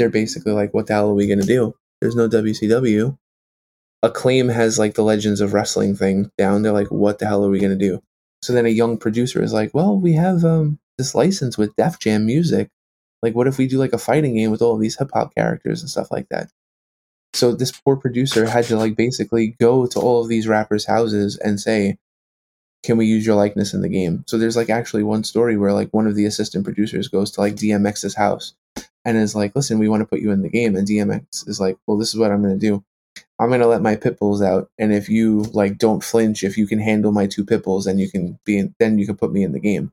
They're 0.00 0.08
basically 0.08 0.52
like, 0.52 0.72
what 0.72 0.86
the 0.86 0.94
hell 0.94 1.10
are 1.10 1.14
we 1.14 1.26
going 1.26 1.42
to 1.42 1.46
do? 1.46 1.74
There's 2.00 2.16
no 2.16 2.26
WCW. 2.26 3.18
Acclaim 4.02 4.48
has 4.48 4.78
like 4.78 4.94
the 4.94 5.02
Legends 5.04 5.42
of 5.42 5.52
Wrestling 5.52 5.94
thing 5.94 6.30
down. 6.38 6.62
They're 6.62 6.72
like, 6.72 6.90
what 6.90 7.18
the 7.18 7.26
hell 7.26 7.44
are 7.44 7.50
we 7.50 7.60
going 7.60 7.78
to 7.78 7.88
do? 7.88 8.02
So 8.40 8.54
then 8.54 8.64
a 8.64 8.70
young 8.70 8.96
producer 8.96 9.42
is 9.42 9.52
like, 9.52 9.74
well, 9.74 10.00
we 10.00 10.14
have 10.14 10.42
um, 10.42 10.78
this 10.96 11.14
license 11.14 11.58
with 11.58 11.76
Def 11.76 11.98
Jam 11.98 12.24
Music. 12.24 12.70
Like, 13.20 13.34
what 13.34 13.46
if 13.46 13.58
we 13.58 13.66
do 13.66 13.76
like 13.76 13.92
a 13.92 13.98
fighting 13.98 14.36
game 14.36 14.50
with 14.50 14.62
all 14.62 14.74
of 14.74 14.80
these 14.80 14.96
hip 14.96 15.10
hop 15.12 15.34
characters 15.34 15.82
and 15.82 15.90
stuff 15.90 16.10
like 16.10 16.30
that? 16.30 16.48
So 17.34 17.52
this 17.52 17.70
poor 17.70 17.96
producer 17.96 18.48
had 18.48 18.64
to 18.64 18.76
like 18.76 18.96
basically 18.96 19.54
go 19.60 19.86
to 19.86 20.00
all 20.00 20.22
of 20.22 20.28
these 20.28 20.48
rappers' 20.48 20.86
houses 20.86 21.36
and 21.36 21.60
say, 21.60 21.98
"Can 22.82 22.96
we 22.96 23.06
use 23.06 23.26
your 23.26 23.36
likeness 23.36 23.74
in 23.74 23.82
the 23.82 23.88
game?" 23.88 24.24
So 24.26 24.38
there's 24.38 24.56
like 24.56 24.70
actually 24.70 25.02
one 25.02 25.24
story 25.24 25.56
where 25.56 25.72
like 25.72 25.90
one 25.92 26.06
of 26.06 26.14
the 26.14 26.26
assistant 26.26 26.64
producers 26.64 27.08
goes 27.08 27.30
to 27.32 27.40
like 27.40 27.56
DMX's 27.56 28.14
house 28.14 28.54
and 29.04 29.16
is 29.16 29.34
like, 29.34 29.54
"Listen, 29.54 29.78
we 29.78 29.88
want 29.88 30.00
to 30.00 30.06
put 30.06 30.20
you 30.20 30.30
in 30.30 30.42
the 30.42 30.48
game," 30.48 30.76
and 30.76 30.86
DMX 30.86 31.48
is 31.48 31.60
like, 31.60 31.76
"Well, 31.86 31.96
this 31.96 32.08
is 32.10 32.16
what 32.18 32.30
I'm 32.30 32.42
going 32.42 32.58
to 32.58 32.66
do. 32.66 32.84
I'm 33.38 33.48
going 33.48 33.60
to 33.60 33.66
let 33.66 33.82
my 33.82 33.96
pit 33.96 34.18
bulls 34.18 34.42
out, 34.42 34.70
and 34.78 34.92
if 34.92 35.08
you 35.08 35.42
like 35.52 35.78
don't 35.78 36.04
flinch, 36.04 36.44
if 36.44 36.56
you 36.58 36.66
can 36.66 36.78
handle 36.78 37.12
my 37.12 37.26
two 37.26 37.44
pit 37.44 37.64
bulls, 37.64 37.84
then 37.84 37.98
you 37.98 38.10
can 38.10 38.38
be 38.44 38.58
in, 38.58 38.74
then 38.78 38.98
you 38.98 39.06
can 39.06 39.16
put 39.16 39.32
me 39.32 39.42
in 39.42 39.52
the 39.52 39.60
game." 39.60 39.92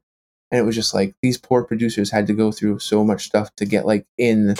And 0.52 0.60
it 0.60 0.64
was 0.64 0.76
just 0.76 0.94
like 0.94 1.14
these 1.22 1.38
poor 1.38 1.64
producers 1.64 2.12
had 2.12 2.28
to 2.28 2.34
go 2.34 2.52
through 2.52 2.80
so 2.80 3.04
much 3.04 3.26
stuff 3.26 3.54
to 3.58 3.66
get 3.66 3.86
like 3.86 4.06
in, 4.18 4.56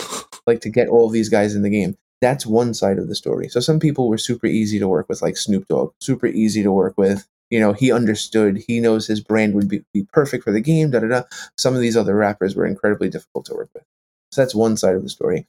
like 0.46 0.60
to 0.62 0.68
get 0.68 0.88
all 0.88 1.08
these 1.08 1.30
guys 1.30 1.54
in 1.54 1.62
the 1.62 1.70
game 1.70 1.96
that's 2.20 2.46
one 2.46 2.74
side 2.74 2.98
of 2.98 3.08
the 3.08 3.14
story. 3.14 3.48
So 3.48 3.60
some 3.60 3.78
people 3.78 4.08
were 4.08 4.18
super 4.18 4.46
easy 4.46 4.78
to 4.78 4.88
work 4.88 5.08
with, 5.08 5.22
like 5.22 5.36
Snoop 5.36 5.68
Dogg, 5.68 5.92
super 6.00 6.26
easy 6.26 6.62
to 6.62 6.72
work 6.72 6.94
with. 6.96 7.28
You 7.50 7.60
know, 7.60 7.72
he 7.72 7.92
understood, 7.92 8.62
he 8.66 8.80
knows 8.80 9.06
his 9.06 9.20
brand 9.20 9.54
would 9.54 9.68
be, 9.68 9.82
be 9.94 10.06
perfect 10.12 10.44
for 10.44 10.52
the 10.52 10.60
game, 10.60 10.90
da 10.90 11.00
da 11.00 11.08
da. 11.08 11.22
Some 11.56 11.74
of 11.74 11.80
these 11.80 11.96
other 11.96 12.14
rappers 12.14 12.54
were 12.54 12.66
incredibly 12.66 13.08
difficult 13.08 13.46
to 13.46 13.54
work 13.54 13.70
with. 13.74 13.84
So 14.32 14.42
that's 14.42 14.54
one 14.54 14.76
side 14.76 14.94
of 14.94 15.02
the 15.02 15.08
story. 15.08 15.46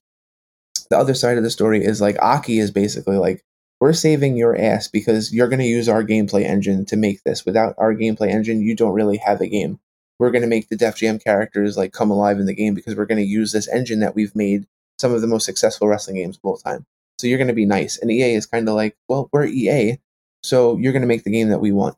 The 0.90 0.98
other 0.98 1.14
side 1.14 1.38
of 1.38 1.44
the 1.44 1.50
story 1.50 1.84
is 1.84 2.02
like 2.02 2.18
Aki 2.22 2.60
is 2.60 2.72
basically 2.72 3.18
like, 3.18 3.44
we're 3.80 3.94
saving 3.94 4.36
your 4.36 4.58
ass 4.60 4.88
because 4.88 5.34
you're 5.34 5.48
going 5.48 5.60
to 5.60 5.66
use 5.66 5.88
our 5.88 6.04
gameplay 6.04 6.44
engine 6.44 6.86
to 6.86 6.98
make 6.98 7.24
this. 7.24 7.46
Without 7.46 7.76
our 7.78 7.96
gameplay 7.96 8.30
engine, 8.30 8.62
you 8.62 8.76
don't 8.76 8.94
really 8.94 9.18
have 9.18 9.40
a 9.40 9.48
game. 9.48 9.80
We're 10.20 10.32
going 10.32 10.42
to 10.42 10.50
make 10.50 10.68
the 10.68 10.76
Def 10.76 10.98
Jam 10.98 11.18
characters 11.18 11.78
like 11.78 11.94
come 11.94 12.12
alive 12.12 12.40
in 12.40 12.46
the 12.46 12.54
game 12.54 12.74
because 12.74 12.96
we're 12.96 13.06
going 13.06 13.24
to 13.24 13.24
use 13.24 13.54
this 13.54 13.70
engine 13.70 14.02
that 14.02 14.16
we've 14.16 14.36
made 14.36 14.68
some 14.98 15.14
of 15.14 15.22
the 15.22 15.28
most 15.28 15.46
successful 15.46 15.88
wrestling 15.88 16.18
games 16.18 16.36
of 16.36 16.42
all 16.44 16.58
time. 16.58 16.86
So 17.18 17.28
you're 17.28 17.38
going 17.38 17.48
to 17.48 17.54
be 17.54 17.66
nice. 17.66 17.98
And 17.98 18.12
EA 18.12 18.34
is 18.34 18.46
kind 18.46 18.68
of 18.68 18.76
like, 18.76 18.98
well, 19.08 19.30
we're 19.32 19.46
EA, 19.46 19.98
so 20.44 20.78
you're 20.78 20.94
going 20.94 21.02
to 21.02 21.08
make 21.08 21.24
the 21.24 21.32
game 21.32 21.50
that 21.50 21.62
we 21.62 21.72
want. 21.72 21.96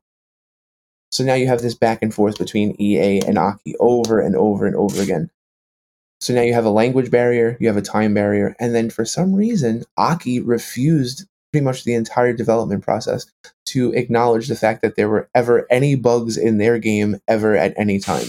So 1.11 1.23
now 1.23 1.33
you 1.33 1.47
have 1.47 1.61
this 1.61 1.75
back 1.75 1.99
and 2.01 2.13
forth 2.13 2.37
between 2.37 2.75
EA 2.79 3.19
and 3.21 3.37
Aki 3.37 3.75
over 3.79 4.19
and 4.19 4.35
over 4.35 4.65
and 4.65 4.75
over 4.75 5.01
again. 5.01 5.29
So 6.21 6.33
now 6.33 6.41
you 6.41 6.53
have 6.53 6.65
a 6.65 6.69
language 6.69 7.11
barrier, 7.11 7.57
you 7.59 7.67
have 7.67 7.77
a 7.77 7.81
time 7.81 8.13
barrier, 8.13 8.55
and 8.59 8.75
then 8.75 8.89
for 8.89 9.05
some 9.05 9.33
reason, 9.33 9.83
Aki 9.97 10.39
refused 10.41 11.25
pretty 11.51 11.65
much 11.65 11.83
the 11.83 11.95
entire 11.95 12.31
development 12.31 12.83
process 12.83 13.25
to 13.65 13.91
acknowledge 13.93 14.47
the 14.47 14.55
fact 14.55 14.81
that 14.81 14.95
there 14.95 15.09
were 15.09 15.29
ever 15.35 15.67
any 15.69 15.95
bugs 15.95 16.37
in 16.37 16.59
their 16.59 16.79
game 16.79 17.19
ever 17.27 17.57
at 17.57 17.73
any 17.77 17.99
time. 17.99 18.27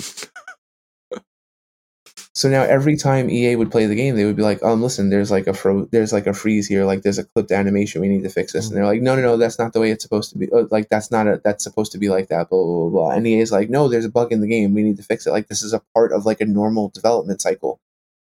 So 2.34 2.48
now 2.48 2.62
every 2.62 2.96
time 2.96 3.28
EA 3.28 3.56
would 3.56 3.70
play 3.70 3.84
the 3.84 3.94
game, 3.94 4.16
they 4.16 4.24
would 4.24 4.36
be 4.36 4.42
like, 4.42 4.62
"Um, 4.62 4.80
listen, 4.82 5.10
there's 5.10 5.30
like 5.30 5.46
a 5.46 5.52
fro- 5.52 5.84
there's 5.92 6.12
like 6.14 6.26
a 6.26 6.32
freeze 6.32 6.66
here, 6.66 6.84
like 6.86 7.02
there's 7.02 7.18
a 7.18 7.24
clipped 7.24 7.52
animation. 7.52 8.00
We 8.00 8.08
need 8.08 8.22
to 8.22 8.30
fix 8.30 8.52
this." 8.54 8.68
And 8.68 8.76
they're 8.76 8.86
like, 8.86 9.02
"No, 9.02 9.14
no, 9.16 9.22
no, 9.22 9.36
that's 9.36 9.58
not 9.58 9.74
the 9.74 9.80
way 9.80 9.90
it's 9.90 10.02
supposed 10.02 10.30
to 10.32 10.38
be. 10.38 10.50
Uh, 10.50 10.64
Like 10.70 10.88
that's 10.88 11.10
not 11.10 11.26
a 11.28 11.40
that's 11.44 11.62
supposed 11.64 11.92
to 11.92 11.98
be 11.98 12.08
like 12.08 12.28
that." 12.28 12.48
Blah 12.48 12.62
blah 12.62 12.80
blah. 12.80 12.90
blah. 12.90 13.10
And 13.10 13.26
EA 13.26 13.40
is 13.40 13.52
like, 13.52 13.68
"No, 13.70 13.88
there's 13.88 14.06
a 14.06 14.10
bug 14.10 14.32
in 14.32 14.40
the 14.40 14.46
game. 14.48 14.72
We 14.72 14.82
need 14.82 14.96
to 14.96 15.02
fix 15.02 15.26
it. 15.26 15.30
Like 15.32 15.48
this 15.48 15.62
is 15.62 15.74
a 15.74 15.82
part 15.94 16.12
of 16.12 16.24
like 16.24 16.40
a 16.40 16.46
normal 16.46 16.88
development 16.88 17.42
cycle, 17.42 17.80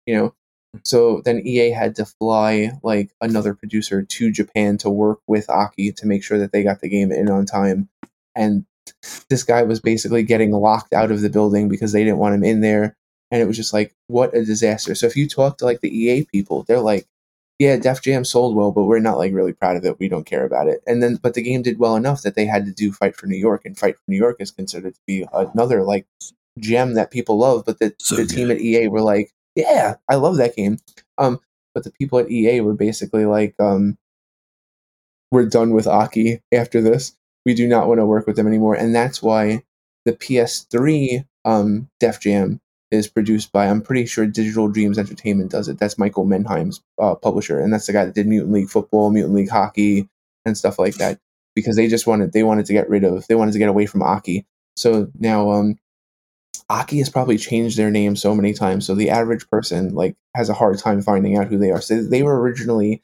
you 0.05 0.15
know." 0.15 0.33
So 0.83 1.21
then 1.25 1.39
EA 1.45 1.71
had 1.71 1.95
to 1.95 2.05
fly 2.05 2.71
like 2.83 3.11
another 3.21 3.53
producer 3.55 4.03
to 4.03 4.31
Japan 4.31 4.77
to 4.79 4.89
work 4.89 5.19
with 5.27 5.49
Aki 5.49 5.93
to 5.93 6.05
make 6.07 6.23
sure 6.23 6.37
that 6.39 6.51
they 6.51 6.63
got 6.63 6.81
the 6.81 6.89
game 6.89 7.11
in 7.11 7.29
on 7.29 7.45
time. 7.45 7.89
and 8.35 8.65
this 9.29 9.43
guy 9.43 9.63
was 9.63 9.79
basically 9.79 10.23
getting 10.23 10.51
locked 10.51 10.93
out 10.93 11.11
of 11.11 11.21
the 11.21 11.29
building 11.29 11.69
because 11.69 11.91
they 11.91 12.03
didn't 12.03 12.19
want 12.19 12.35
him 12.35 12.43
in 12.43 12.61
there, 12.61 12.95
and 13.31 13.41
it 13.41 13.45
was 13.45 13.57
just 13.57 13.73
like 13.73 13.93
what 14.07 14.35
a 14.35 14.45
disaster. 14.45 14.95
So 14.95 15.07
if 15.07 15.15
you 15.15 15.27
talk 15.27 15.57
to 15.57 15.65
like 15.65 15.81
the 15.81 15.95
EA 15.95 16.25
people, 16.25 16.63
they're 16.63 16.79
like, 16.79 17.07
yeah, 17.59 17.77
Def 17.77 18.01
Jam 18.01 18.25
sold 18.25 18.55
well, 18.55 18.71
but 18.71 18.83
we're 18.83 18.99
not 18.99 19.17
like 19.17 19.33
really 19.33 19.53
proud 19.53 19.77
of 19.77 19.85
it. 19.85 19.99
We 19.99 20.09
don't 20.09 20.25
care 20.25 20.45
about 20.45 20.67
it. 20.67 20.83
And 20.85 21.01
then, 21.01 21.15
but 21.15 21.35
the 21.35 21.41
game 21.41 21.61
did 21.61 21.79
well 21.79 21.95
enough 21.95 22.21
that 22.23 22.35
they 22.35 22.45
had 22.45 22.65
to 22.65 22.71
do 22.71 22.91
Fight 22.91 23.15
for 23.15 23.27
New 23.27 23.37
York, 23.37 23.61
and 23.65 23.77
Fight 23.77 23.95
for 23.95 24.03
New 24.07 24.17
York 24.17 24.37
is 24.39 24.51
considered 24.51 24.95
to 24.95 25.01
be 25.07 25.25
another 25.33 25.83
like 25.83 26.05
gem 26.59 26.95
that 26.95 27.11
people 27.11 27.37
love. 27.37 27.63
But 27.65 27.79
the, 27.79 27.95
So 27.99 28.15
the 28.15 28.25
team 28.25 28.51
at 28.51 28.59
EA 28.59 28.89
were 28.89 29.01
like, 29.01 29.31
yeah, 29.55 29.95
I 30.09 30.15
love 30.15 30.37
that 30.37 30.55
game. 30.55 30.79
Um, 31.17 31.39
but 31.73 31.83
the 31.85 31.91
people 31.91 32.19
at 32.19 32.29
EA 32.29 32.59
were 32.61 32.73
basically 32.73 33.25
like, 33.25 33.55
um, 33.59 33.97
we're 35.31 35.45
done 35.45 35.71
with 35.71 35.87
Aki 35.87 36.41
after 36.53 36.81
this. 36.81 37.13
We 37.45 37.53
do 37.53 37.67
not 37.67 37.87
want 37.87 37.99
to 37.99 38.05
work 38.05 38.27
with 38.27 38.35
them 38.35 38.47
anymore, 38.47 38.75
and 38.75 38.93
that's 38.93 39.21
why 39.21 39.63
the 40.03 40.13
PS3 40.13 41.25
um, 41.45 41.89
Def 41.99 42.19
Jam 42.19 42.59
is 42.91 43.07
produced 43.07 43.51
by 43.51 43.67
I'm 43.67 43.81
pretty 43.81 44.05
sure 44.05 44.25
Digital 44.25 44.67
Dreams 44.67 44.97
Entertainment 44.97 45.51
does 45.51 45.67
it. 45.67 45.79
That's 45.79 45.97
Michael 45.97 46.25
Mendheim's 46.25 46.81
uh, 46.99 47.15
publisher, 47.15 47.59
and 47.59 47.73
that's 47.73 47.87
the 47.87 47.93
guy 47.93 48.05
that 48.05 48.15
did 48.15 48.27
Mutant 48.27 48.53
League 48.53 48.69
Football, 48.69 49.11
Mutant 49.11 49.35
League 49.35 49.49
Hockey, 49.49 50.07
and 50.45 50.57
stuff 50.57 50.79
like 50.79 50.95
that. 50.95 51.19
Because 51.55 51.75
they 51.75 51.87
just 51.87 52.05
wanted 52.05 52.33
they 52.33 52.43
wanted 52.43 52.65
to 52.67 52.73
get 52.73 52.89
rid 52.89 53.03
of 53.03 53.25
they 53.27 53.35
wanted 53.35 53.53
to 53.53 53.59
get 53.59 53.69
away 53.69 53.85
from 53.85 54.03
Aki. 54.03 54.45
So 54.75 55.09
now 55.17 55.51
um, 55.51 55.77
Aki 56.69 56.97
has 56.97 57.09
probably 57.09 57.37
changed 57.37 57.77
their 57.77 57.91
name 57.91 58.15
so 58.15 58.35
many 58.35 58.53
times, 58.53 58.85
so 58.85 58.95
the 58.95 59.09
average 59.09 59.49
person 59.49 59.93
like 59.93 60.15
has 60.35 60.49
a 60.49 60.53
hard 60.53 60.77
time 60.79 61.01
finding 61.01 61.37
out 61.37 61.47
who 61.47 61.57
they 61.57 61.71
are. 61.71 61.81
So 61.81 62.01
they 62.01 62.23
were 62.23 62.39
originally 62.39 63.01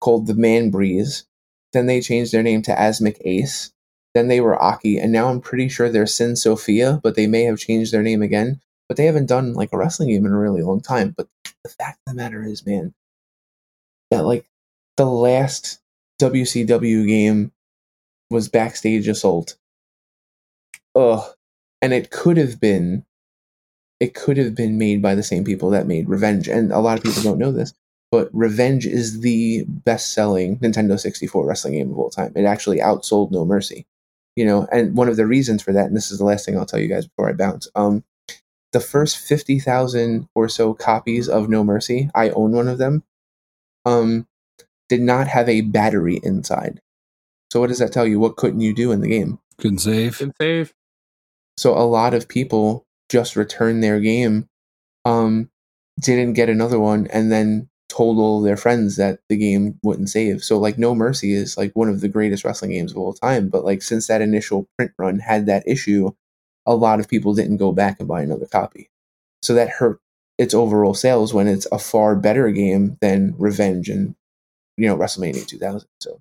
called 0.00 0.26
the 0.26 0.34
Man 0.34 0.70
Breeze, 0.70 1.26
then 1.72 1.86
they 1.86 2.00
changed 2.00 2.32
their 2.32 2.42
name 2.42 2.62
to 2.62 2.74
Asmik 2.74 3.18
Ace, 3.24 3.72
then 4.14 4.28
they 4.28 4.40
were 4.40 4.60
Aki, 4.60 4.98
and 4.98 5.12
now 5.12 5.28
I'm 5.28 5.40
pretty 5.40 5.68
sure 5.68 5.88
they're 5.88 6.06
syn 6.06 6.36
Sophia, 6.36 7.00
but 7.02 7.16
they 7.16 7.26
may 7.26 7.42
have 7.42 7.58
changed 7.58 7.92
their 7.92 8.02
name 8.02 8.22
again. 8.22 8.60
But 8.90 8.96
they 8.96 9.06
haven't 9.06 9.26
done 9.26 9.54
like 9.54 9.72
a 9.72 9.78
wrestling 9.78 10.08
game 10.08 10.26
in 10.26 10.32
a 10.32 10.36
really 10.36 10.62
long 10.62 10.80
time. 10.80 11.14
But 11.16 11.28
the 11.62 11.70
fact 11.70 12.00
of 12.08 12.12
the 12.12 12.20
matter 12.20 12.42
is, 12.42 12.66
man, 12.66 12.92
that 14.10 14.24
like 14.24 14.46
the 14.96 15.06
last 15.06 15.78
WCW 16.20 17.06
game 17.06 17.52
was 18.30 18.48
Backstage 18.48 19.06
Assault. 19.06 19.56
Ugh. 20.96 21.22
And 21.80 21.92
it 21.92 22.10
could 22.10 22.36
have 22.36 22.60
been 22.60 23.04
it 24.00 24.12
could 24.12 24.36
have 24.36 24.56
been 24.56 24.76
made 24.76 25.00
by 25.00 25.14
the 25.14 25.22
same 25.22 25.44
people 25.44 25.70
that 25.70 25.86
made 25.86 26.08
Revenge. 26.08 26.48
And 26.48 26.72
a 26.72 26.80
lot 26.80 26.98
of 26.98 27.04
people 27.04 27.22
don't 27.22 27.38
know 27.38 27.52
this, 27.52 27.72
but 28.10 28.28
Revenge 28.32 28.86
is 28.86 29.20
the 29.20 29.66
best 29.68 30.14
selling 30.14 30.58
Nintendo 30.58 30.98
64 30.98 31.46
wrestling 31.46 31.74
game 31.74 31.92
of 31.92 31.98
all 32.00 32.10
time. 32.10 32.32
It 32.34 32.44
actually 32.44 32.80
outsold 32.80 33.30
No 33.30 33.44
Mercy. 33.44 33.86
You 34.34 34.46
know, 34.46 34.66
and 34.72 34.96
one 34.96 35.08
of 35.08 35.16
the 35.16 35.28
reasons 35.28 35.62
for 35.62 35.72
that, 35.74 35.86
and 35.86 35.96
this 35.96 36.10
is 36.10 36.18
the 36.18 36.24
last 36.24 36.44
thing 36.44 36.58
I'll 36.58 36.66
tell 36.66 36.80
you 36.80 36.88
guys 36.88 37.06
before 37.06 37.28
I 37.28 37.34
bounce. 37.34 37.68
Um, 37.76 38.02
the 38.72 38.80
first 38.80 39.18
50,000 39.18 40.28
or 40.34 40.48
so 40.48 40.74
copies 40.74 41.28
of 41.28 41.48
No 41.48 41.64
Mercy, 41.64 42.10
I 42.14 42.30
own 42.30 42.52
one 42.52 42.68
of 42.68 42.78
them, 42.78 43.02
um, 43.84 44.26
did 44.88 45.00
not 45.00 45.28
have 45.28 45.48
a 45.48 45.62
battery 45.62 46.20
inside. 46.22 46.80
So 47.52 47.60
what 47.60 47.68
does 47.68 47.78
that 47.78 47.92
tell 47.92 48.06
you? 48.06 48.20
What 48.20 48.36
couldn't 48.36 48.60
you 48.60 48.74
do 48.74 48.92
in 48.92 49.00
the 49.00 49.08
game? 49.08 49.38
Couldn't 49.58 49.78
save. 49.78 50.18
Couldn't 50.18 50.36
save. 50.40 50.72
So 51.56 51.76
a 51.76 51.84
lot 51.84 52.14
of 52.14 52.28
people 52.28 52.86
just 53.08 53.36
returned 53.36 53.82
their 53.82 54.00
game, 54.00 54.48
um, 55.04 55.50
didn't 56.00 56.34
get 56.34 56.48
another 56.48 56.78
one, 56.78 57.06
and 57.08 57.30
then 57.30 57.68
told 57.88 58.18
all 58.18 58.40
their 58.40 58.56
friends 58.56 58.96
that 58.96 59.18
the 59.28 59.36
game 59.36 59.78
wouldn't 59.82 60.08
save. 60.08 60.44
So 60.44 60.58
like 60.58 60.78
No 60.78 60.94
Mercy 60.94 61.32
is 61.32 61.58
like 61.58 61.72
one 61.74 61.88
of 61.88 62.00
the 62.00 62.08
greatest 62.08 62.44
wrestling 62.44 62.70
games 62.70 62.92
of 62.92 62.98
all 62.98 63.12
time. 63.12 63.48
But 63.48 63.64
like 63.64 63.82
since 63.82 64.06
that 64.06 64.22
initial 64.22 64.68
print 64.78 64.92
run 64.96 65.18
had 65.18 65.46
that 65.46 65.64
issue, 65.66 66.12
a 66.70 66.74
lot 66.74 67.00
of 67.00 67.08
people 67.08 67.34
didn't 67.34 67.58
go 67.58 67.72
back 67.72 67.98
and 67.98 68.08
buy 68.08 68.22
another 68.22 68.46
copy. 68.46 68.90
So 69.42 69.54
that 69.54 69.70
hurt 69.70 70.00
its 70.38 70.54
overall 70.54 70.94
sales 70.94 71.34
when 71.34 71.48
it's 71.48 71.66
a 71.70 71.78
far 71.78 72.16
better 72.16 72.50
game 72.50 72.96
than 73.00 73.34
Revenge 73.38 73.88
and 73.88 74.14
you 74.76 74.86
know 74.86 74.96
WrestleMania 74.96 75.46
2000. 75.46 75.86
So 76.00 76.20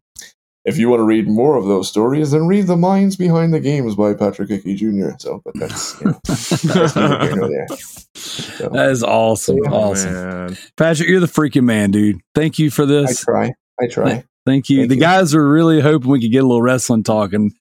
if 0.65 0.77
you 0.77 0.89
want 0.89 0.99
to 0.99 1.05
read 1.05 1.27
more 1.27 1.55
of 1.55 1.65
those 1.65 1.87
stories, 1.87 2.31
then 2.31 2.45
read 2.45 2.67
The 2.67 2.77
Minds 2.77 3.15
Behind 3.15 3.53
the 3.53 3.59
Games 3.59 3.95
by 3.95 4.13
Patrick 4.13 4.49
Hickey 4.49 4.75
Jr. 4.75 5.11
So, 5.17 5.41
but 5.43 5.55
that's, 5.55 5.99
you 6.01 6.07
know, 6.07 6.19
that's 6.25 6.93
here 6.93 7.35
nor 7.35 7.49
there. 7.49 7.67
So, 8.13 8.69
That 8.69 8.89
is 8.91 9.03
awesome. 9.03 9.57
Yeah, 9.63 9.71
awesome. 9.71 10.13
Man. 10.13 10.57
Patrick, 10.75 11.07
you're 11.07 11.21
the 11.21 11.27
freaking 11.27 11.63
man, 11.63 11.91
dude. 11.91 12.19
Thank 12.35 12.59
you 12.59 12.69
for 12.69 12.85
this. 12.85 13.21
I 13.21 13.31
try. 13.31 13.51
I 13.81 13.87
try. 13.87 14.23
Thank 14.49 14.69
you. 14.69 14.79
Thank 14.79 14.89
the 14.89 14.95
you. 14.95 15.01
guys 15.01 15.35
were 15.35 15.47
really 15.47 15.79
hoping 15.79 16.09
we 16.09 16.19
could 16.19 16.31
get 16.31 16.43
a 16.43 16.47
little 16.47 16.61
wrestling 16.61 17.03
talking. 17.03 17.53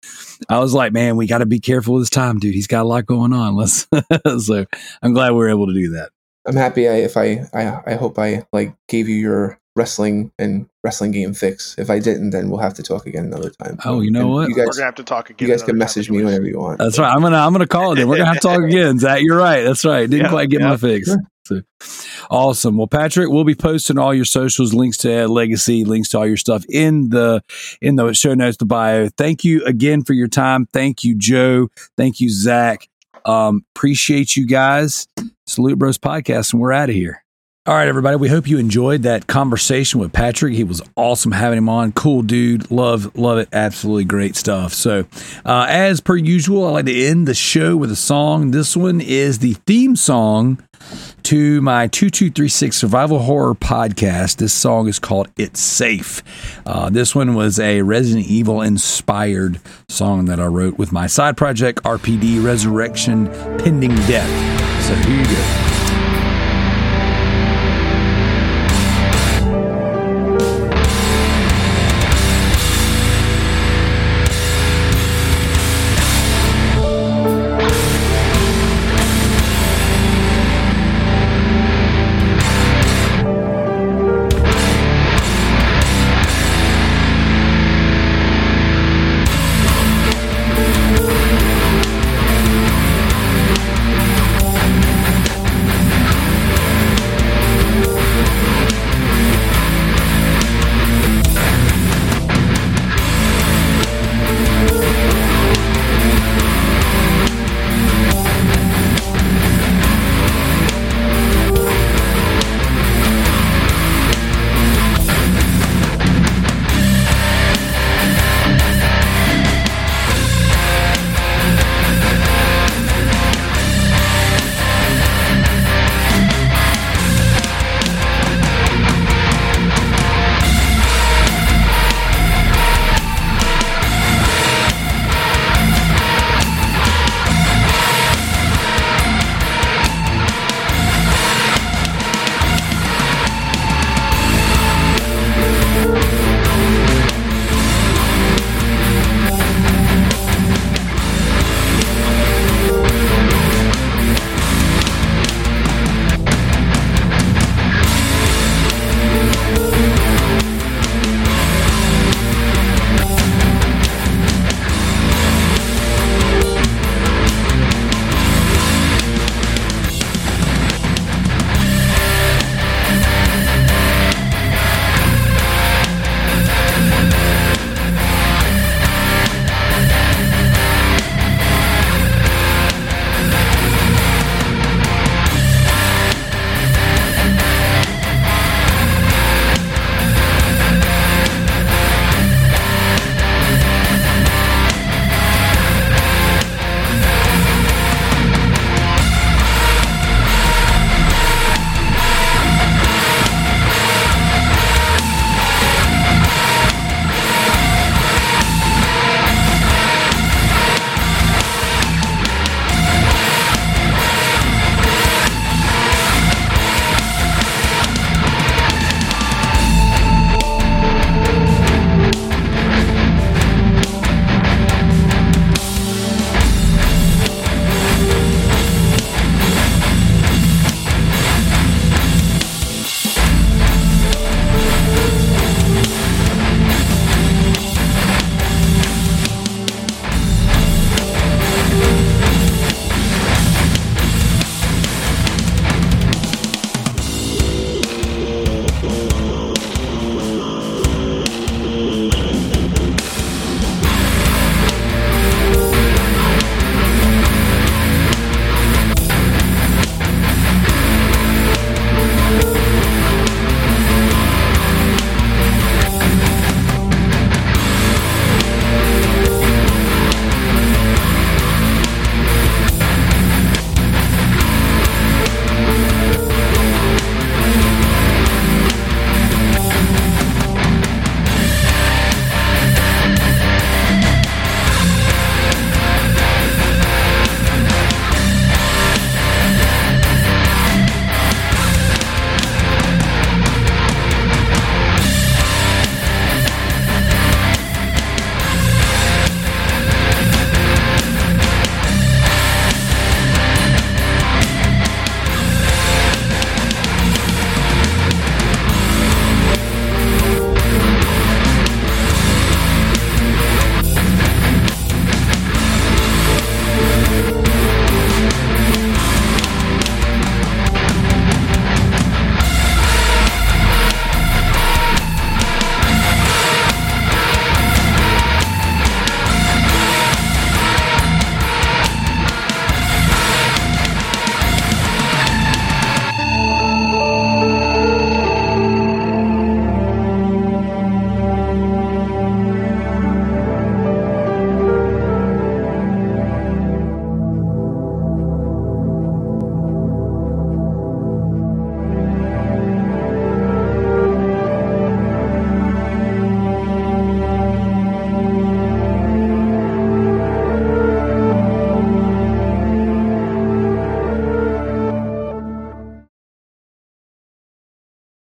I 0.48 0.58
was 0.58 0.72
like, 0.72 0.92
man, 0.92 1.16
we 1.16 1.26
got 1.26 1.38
to 1.38 1.46
be 1.46 1.60
careful 1.60 1.94
with 1.94 2.02
his 2.02 2.10
time, 2.10 2.38
dude. 2.38 2.54
He's 2.54 2.66
got 2.66 2.82
a 2.82 2.88
lot 2.88 3.04
going 3.04 3.34
on. 3.34 3.56
Let's. 3.56 3.86
so 4.38 4.64
I'm 5.02 5.12
glad 5.12 5.32
we 5.32 5.36
were 5.36 5.50
able 5.50 5.66
to 5.66 5.74
do 5.74 5.90
that. 5.90 6.10
I'm 6.46 6.56
happy 6.56 6.88
I, 6.88 6.94
if 6.94 7.18
I, 7.18 7.44
I 7.52 7.82
I 7.86 7.94
hope 7.96 8.18
I 8.18 8.46
like 8.54 8.74
gave 8.88 9.06
you 9.06 9.16
your 9.16 9.60
wrestling 9.78 10.30
and 10.38 10.68
wrestling 10.84 11.12
game 11.12 11.32
fix. 11.32 11.74
If 11.78 11.88
I 11.88 11.98
didn't, 12.00 12.30
then 12.30 12.50
we'll 12.50 12.60
have 12.60 12.74
to 12.74 12.82
talk 12.82 13.06
again 13.06 13.24
another 13.26 13.50
time. 13.50 13.78
Oh, 13.84 14.00
you 14.00 14.10
know 14.10 14.20
And 14.22 14.30
what? 14.30 14.48
You 14.48 14.54
We're 14.56 14.66
guys, 14.66 14.76
gonna 14.76 14.86
have 14.86 14.94
to 14.96 15.04
talk 15.04 15.30
again. 15.30 15.48
you 15.48 15.54
guys 15.54 15.62
can 15.62 15.78
message 15.78 16.10
me 16.10 16.22
whenever 16.22 16.44
you 16.44 16.58
want. 16.58 16.78
That's 16.78 16.98
right. 16.98 17.10
I'm 17.10 17.22
gonna 17.22 17.36
I'm 17.38 17.52
gonna 17.52 17.66
call 17.66 17.96
it. 17.98 18.04
We're 18.04 18.16
gonna 18.18 18.26
have 18.26 18.40
to 18.40 18.48
talk 18.48 18.62
again. 18.62 18.98
Zach, 18.98 19.22
you're 19.22 19.38
right. 19.38 19.62
That's 19.62 19.84
right. 19.84 20.08
Didn't 20.10 20.26
Yeah, 20.26 20.30
quite 20.30 20.50
get 20.50 20.60
yeah. 20.60 20.68
my 20.68 20.76
fix. 20.76 21.08
Sure. 21.08 21.18
So, 21.46 21.62
awesome. 22.30 22.76
Well, 22.76 22.86
Patrick, 22.88 23.30
we'll 23.30 23.44
be 23.44 23.54
posting 23.54 23.96
all 23.96 24.12
your 24.12 24.26
socials, 24.26 24.74
links 24.74 24.98
to 24.98 25.10
Ed 25.10 25.30
Legacy, 25.30 25.84
links 25.86 26.10
to 26.10 26.18
all 26.18 26.26
your 26.26 26.36
stuff 26.36 26.62
in 26.68 27.08
the 27.08 27.42
in 27.80 27.96
the 27.96 28.12
show 28.12 28.34
notes, 28.34 28.58
the 28.58 28.66
bio. 28.66 29.08
Thank 29.16 29.44
you 29.44 29.64
again 29.64 30.04
for 30.04 30.12
your 30.12 30.28
time. 30.28 30.66
Thank 30.74 31.04
you, 31.04 31.16
Joe. 31.16 31.68
Thank 31.96 32.20
you, 32.20 32.28
Zach. 32.28 32.86
Um, 33.24 33.64
appreciate 33.74 34.36
you 34.36 34.46
guys. 34.46 35.06
Salute 35.46 35.78
Bros 35.78 35.96
Podcast, 35.96 36.52
and 36.52 36.60
we're 36.60 36.72
out 36.72 36.90
of 36.90 36.94
here. 36.94 37.24
All 37.68 37.74
right, 37.74 37.86
everybody. 37.86 38.16
We 38.16 38.30
hope 38.30 38.48
you 38.48 38.56
enjoyed 38.56 39.02
that 39.02 39.26
conversation 39.26 40.00
with 40.00 40.10
Patrick. 40.10 40.54
He 40.54 40.64
was 40.64 40.80
awesome 40.96 41.32
having 41.32 41.58
him 41.58 41.68
on. 41.68 41.92
Cool 41.92 42.22
dude. 42.22 42.70
Love, 42.70 43.14
love 43.14 43.36
it. 43.36 43.50
Absolutely 43.52 44.04
great 44.04 44.36
stuff. 44.36 44.72
So, 44.72 45.04
uh, 45.44 45.66
as 45.68 46.00
per 46.00 46.16
usual, 46.16 46.66
I 46.66 46.70
like 46.70 46.86
to 46.86 47.04
end 47.04 47.28
the 47.28 47.34
show 47.34 47.76
with 47.76 47.92
a 47.92 47.96
song. 47.96 48.52
This 48.52 48.74
one 48.74 49.02
is 49.02 49.40
the 49.40 49.52
theme 49.66 49.96
song 49.96 50.64
to 51.24 51.60
my 51.60 51.88
2236 51.88 52.74
Survival 52.74 53.18
Horror 53.18 53.54
podcast. 53.54 54.36
This 54.36 54.54
song 54.54 54.88
is 54.88 54.98
called 54.98 55.28
It's 55.36 55.60
Safe. 55.60 56.22
Uh, 56.64 56.88
this 56.88 57.14
one 57.14 57.34
was 57.34 57.60
a 57.60 57.82
Resident 57.82 58.26
Evil 58.28 58.62
inspired 58.62 59.60
song 59.90 60.24
that 60.24 60.40
I 60.40 60.46
wrote 60.46 60.78
with 60.78 60.90
my 60.90 61.06
side 61.06 61.36
project, 61.36 61.82
RPD 61.82 62.42
Resurrection 62.42 63.26
Pending 63.58 63.94
Death. 64.06 64.86
So, 64.86 64.94
here 64.94 65.18
you 65.18 65.26
go. 65.26 65.67